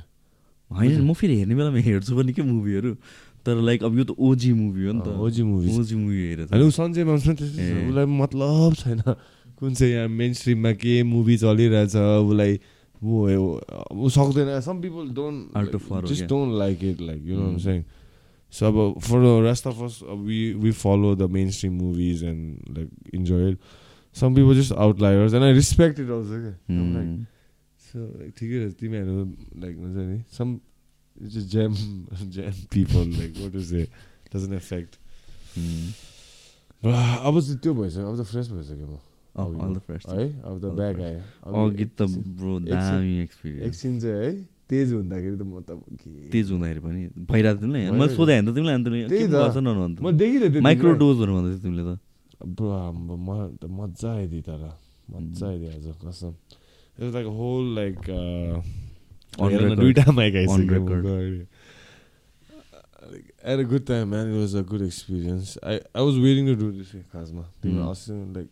होइन 0.71 1.01
म 1.01 1.13
फेरि 1.13 1.35
हेर्ने 1.37 1.55
बेलामा 1.55 1.79
हेर्छु 1.79 2.15
पनि 2.17 2.33
के 2.33 2.41
मुभीहरू 2.43 2.93
तर 3.45 3.55
लाइक 3.63 3.83
अब 3.83 3.97
यो 3.97 4.03
त 4.03 4.11
ओजी 4.19 4.51
मुभी 4.53 4.85
हो 4.85 4.93
नि 4.93 5.01
त। 5.01 5.07
ओजी 5.17 5.43
मुभिज 5.43 5.79
ओजी 5.79 5.95
मुभी 5.95 6.17
हेरेको 6.27 6.49
होइन 6.53 6.71
पनि 6.71 7.35
त्यस्तै। 7.35 7.87
उसलाई 7.89 8.05
मतलब 8.05 8.73
छैन। 8.75 9.01
कुन 9.59 9.73
चाहिँ 9.73 9.93
यहाँ 9.93 10.07
मेन 10.07 10.33
स्ट्रिममा 10.33 10.71
के 10.77 11.01
मुभी 11.03 11.37
चलिरहेछ 11.37 11.95
उसलाई 11.95 12.59
ऊ 13.03 14.09
सक्दैन 14.09 14.59
some 14.61 14.81
people 14.81 15.09
don't 15.15 16.07
just. 16.07 16.25
Don't 16.25 16.57
like 16.59 16.83
it 16.83 17.01
like 17.01 17.21
you 17.27 17.35
know. 17.39 17.57
Saying 17.59 17.83
so 18.53 18.65
अब 18.67 18.99
for 18.99 19.17
the 19.23 19.25
rest 19.45 19.67
of 19.67 19.81
us 19.83 19.99
we 20.27 20.39
we 20.63 20.71
follow 20.83 21.15
the 21.15 21.29
main 21.31 21.49
stream 21.51 21.73
movies 21.77 22.23
and 22.23 22.77
like 22.77 22.89
enjoy 23.13 23.49
it 23.51 23.57
some 24.15 24.35
people 24.35 24.55
just 24.59 24.73
outliers 24.85 25.33
and 25.33 25.43
I 25.45 25.53
respect 25.53 25.99
it 25.99 26.09
also 26.09 26.37
क्या 26.41 26.55
like, 26.97 27.15
ठिकै 28.37 28.57
रहेछ 28.57 28.73
तिमीहरू 28.79 29.13
like 29.61 29.77
हुन्छ 29.77 29.97
नि 29.97 30.17
some 30.37 30.47
gem 31.53 31.73
gem 32.35 32.53
people 32.73 33.05
like 33.17 33.31
what 33.41 33.55
is 33.55 33.73
a 33.73 33.87
doesn't 34.35 34.53
effect. 34.53 34.91
अब 36.85 37.39
त्यो 37.61 37.73
भइसक्यो 37.73 38.07
अब 38.09 38.15
त 38.21 38.23
फ्रेस 38.31 38.47
भइसक्यो 38.51 38.87
म 38.87 38.97
best. 39.37 40.09
है 40.09 40.25
अब 40.41 40.55
त. 40.61 40.65
आयो 40.81 41.21
अब 41.45 41.71
अघि 41.71 41.85
त 41.85 42.01
एकछिन- 42.01 42.27
ब्रो 42.37 42.53
एकछिन- 42.59 42.73
दामी 42.73 43.19
एक्सपिरियन्स 43.21 43.65
एकछिन 43.67 43.99
चाहिँ 43.99 44.23
है 44.23 44.31
तेज 44.69 44.93
हुँदाखेरि 44.93 45.37
त 45.37 45.41
म 45.41 45.61
त 45.61 45.69
के- 46.01 46.31
तेज 46.31 46.51
हुँदाखेरि 46.51 46.79
पनि 46.79 47.01
भइरहेको 47.31 47.59
थियो 47.61 47.67
नि 47.67 47.79
मैले 47.79 47.91
भइरहेको 47.91 48.15
सोधेँ 48.15 48.41
भने 48.41 48.51
त 48.51 48.55
तिमीले 48.55 48.73
अन्त 48.73 48.87
त्यही 48.87 49.07
के 49.07 49.27
त। 49.27 49.31
गर्छ 49.31 49.57
न 49.57 49.67
अन्त। 49.67 49.97
म 50.01 50.11
देखिरहेको 50.17 50.53
थिएँ 50.53 50.61
माइक्रो 50.61 50.89
तिमीलाई। 50.89 50.99
डोजहरू 50.99 51.31
भन्दै 51.37 51.49
थियो 51.53 51.61
तिमीले 51.63 51.83
त। 51.85 51.99
ब्रो 52.47 52.67
आम्बो, 52.69 53.13
म 53.17 53.29
त 53.61 53.63
मजा 53.65 54.09
आइदियो 54.17 54.41
तर। 54.41 54.63
मजा 55.11 55.45
आइदियो 55.47 55.69
आज 55.77 55.87
कसम। 56.01 56.33
Like 57.13 57.25
whole 57.37 57.63
like. 57.75 57.97
दुइटा 59.77 60.11
माइक. 60.11 60.33
आइसक्यो 60.35 61.45
at 63.47 63.59
a 63.59 63.63
good 63.69 63.85
time 63.85 64.07
man 64.09 64.27
it 64.33 64.39
was 64.39 64.55
a 64.55 64.61
good 64.67 64.81
experience 64.81 65.57
I 65.63 65.75
I 65.95 66.01
was 66.05 66.15
waiting 66.19 66.45
to 66.47 66.55
do 66.61 66.71
this 66.77 66.91
खासमा 67.13 67.43
Mm. 67.65 67.79
अस्ति 67.91 68.13
लाइक 68.35 68.49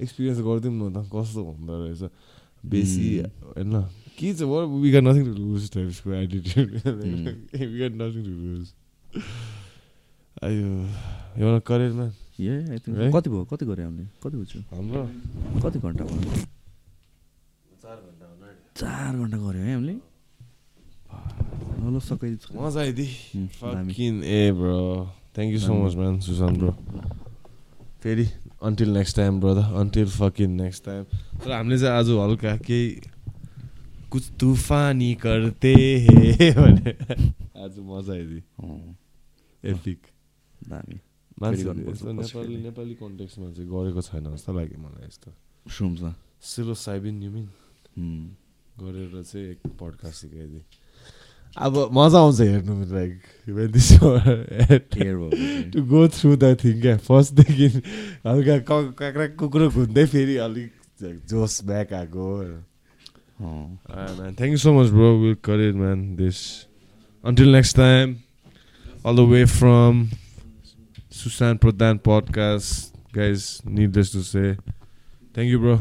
एक्सपिरियन्स 0.00 0.40
गरिदिउँ 0.46 0.74
न 0.74 0.92
त 0.94 1.06
कस्तो 1.12 1.40
हुँदो 1.44 1.74
रहेछ। 1.84 2.02
बेसी. 2.66 3.22
होइन 3.54 3.74
के 4.18 4.34
छ 4.34 4.42
we 4.42 4.88
got 4.92 5.02
nothing 5.06 5.22
to 5.24 5.32
lose 5.38 5.70
टाइप्सको 5.74 6.08
attitude. 6.12 6.70
We 7.54 7.76
got 7.78 7.94
nothing 7.98 8.22
to 8.24 8.34
lose 8.34 8.66
आयो 10.44 10.66
एउटा 11.38 11.58
करियरमा 11.66 12.06
ए? 12.38 12.78
कति 13.10 13.28
भयो 13.30 13.44
कति 13.50 13.64
गऱ्यो 13.66 13.84
हामीले? 13.84 14.06
कति 14.22 14.36
बुझ्यो 14.38 14.60
हाम्रो। 14.70 15.02
कति 15.62 15.78
घन्टा 15.78 16.04
भयो? 16.04 16.30
चार 18.78 19.12
घन्टा 19.18 19.38
गऱ्यो 19.38 19.62
है 19.62 19.74
हामीले? 19.74 19.94
मजा 21.78 22.82
bro. 24.52 25.08
Thank 25.34 25.52
you 25.52 25.58
so 25.58 25.68
दामी। 25.68 25.82
much, 25.82 25.94
man, 25.96 26.20
Susan, 26.20 26.52
bro. 26.58 26.74
फेरि। 28.02 28.26
Until 28.62 28.88
next 28.88 29.16
time 29.16 29.40
brother 29.40 29.74
until 29.80 30.08
fucking 30.10 30.50
next 30.60 30.84
time 30.84 31.04
तर 31.38 31.50
हामीले 31.52 31.78
चाहिँ 31.78 31.98
आज 31.98 32.08
हल्का 32.10 32.56
केही 32.66 32.86
कुछ 34.10 34.30
तुफानी 34.40 35.14
करते 35.14 35.74
हे 36.06 36.50
भने 36.52 36.90
आज 37.64 37.78
मजा 37.78 38.12
आइदियो 38.12 38.40
एपिक 39.64 40.00
दामी। 40.68 40.98
नेपाली। 41.40 42.56
नेपाली 42.56 42.94
कन्टेक्समा 42.94 43.50
चाहिँ 43.52 43.68
गरेको 43.70 44.00
छैन 44.02 44.24
जस्तो 44.34 44.52
लाग्यो 44.52 44.78
मलाई 44.78 45.06
यस्तो। 45.06 45.30
सुम्स। 45.70 46.02
सिलो 46.42 46.74
साइबिन 46.74 47.22
युमिन 47.22 47.46
गरेर 48.80 49.22
चाहिँ 49.22 49.46
एक 49.50 49.60
पडकास्ट 49.80 50.16
सिकाइदिए। 50.20 50.62
अब 51.56 51.74
मजा 51.92 52.18
आउँछ 52.18 52.40
हेर्नु 52.40 52.74
like 52.90 53.14
to 55.72 55.82
go 55.84 56.06
through 56.08 56.36
the 56.36 56.54
thing 56.54 56.80
क्या 56.80 56.96
फर्स्टदेखि 57.02 57.68
हल्का 58.26 58.56
क- 58.60 58.94
काक्रा 58.98 59.26
कुकुरो 59.34 59.68
घुम्दै 59.70 60.04
फेरि 60.06 60.36
अलिक 60.44 60.70
जोस 61.28 61.62
ब्याक 61.64 61.92
आएको 61.94 62.26
thank 63.38 64.50
you 64.50 64.56
so 64.58 64.72
much 64.74 64.90
bro 64.90 65.10
will 65.18 65.34
career 65.44 65.74
man 65.74 66.00
this 66.16 66.38
until 67.24 67.48
next 67.52 67.76
time 67.76 68.16
all 69.06 69.16
the 69.16 69.28
way 69.30 69.44
from 69.48 70.08
Sushan 71.12 71.56
Pradhan 71.56 71.98
podcast 72.06 73.16
guys 73.16 73.46
needless 73.68 74.12
to 74.12 74.22
say 74.24 74.54
thank 74.54 75.50
you 75.50 75.58
bro 75.60 75.76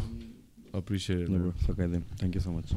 appreciate 0.76 1.28
सकाइदिउँ 1.62 2.02
thank 2.20 2.36
you 2.36 2.42
so 2.42 2.52
much 2.52 2.68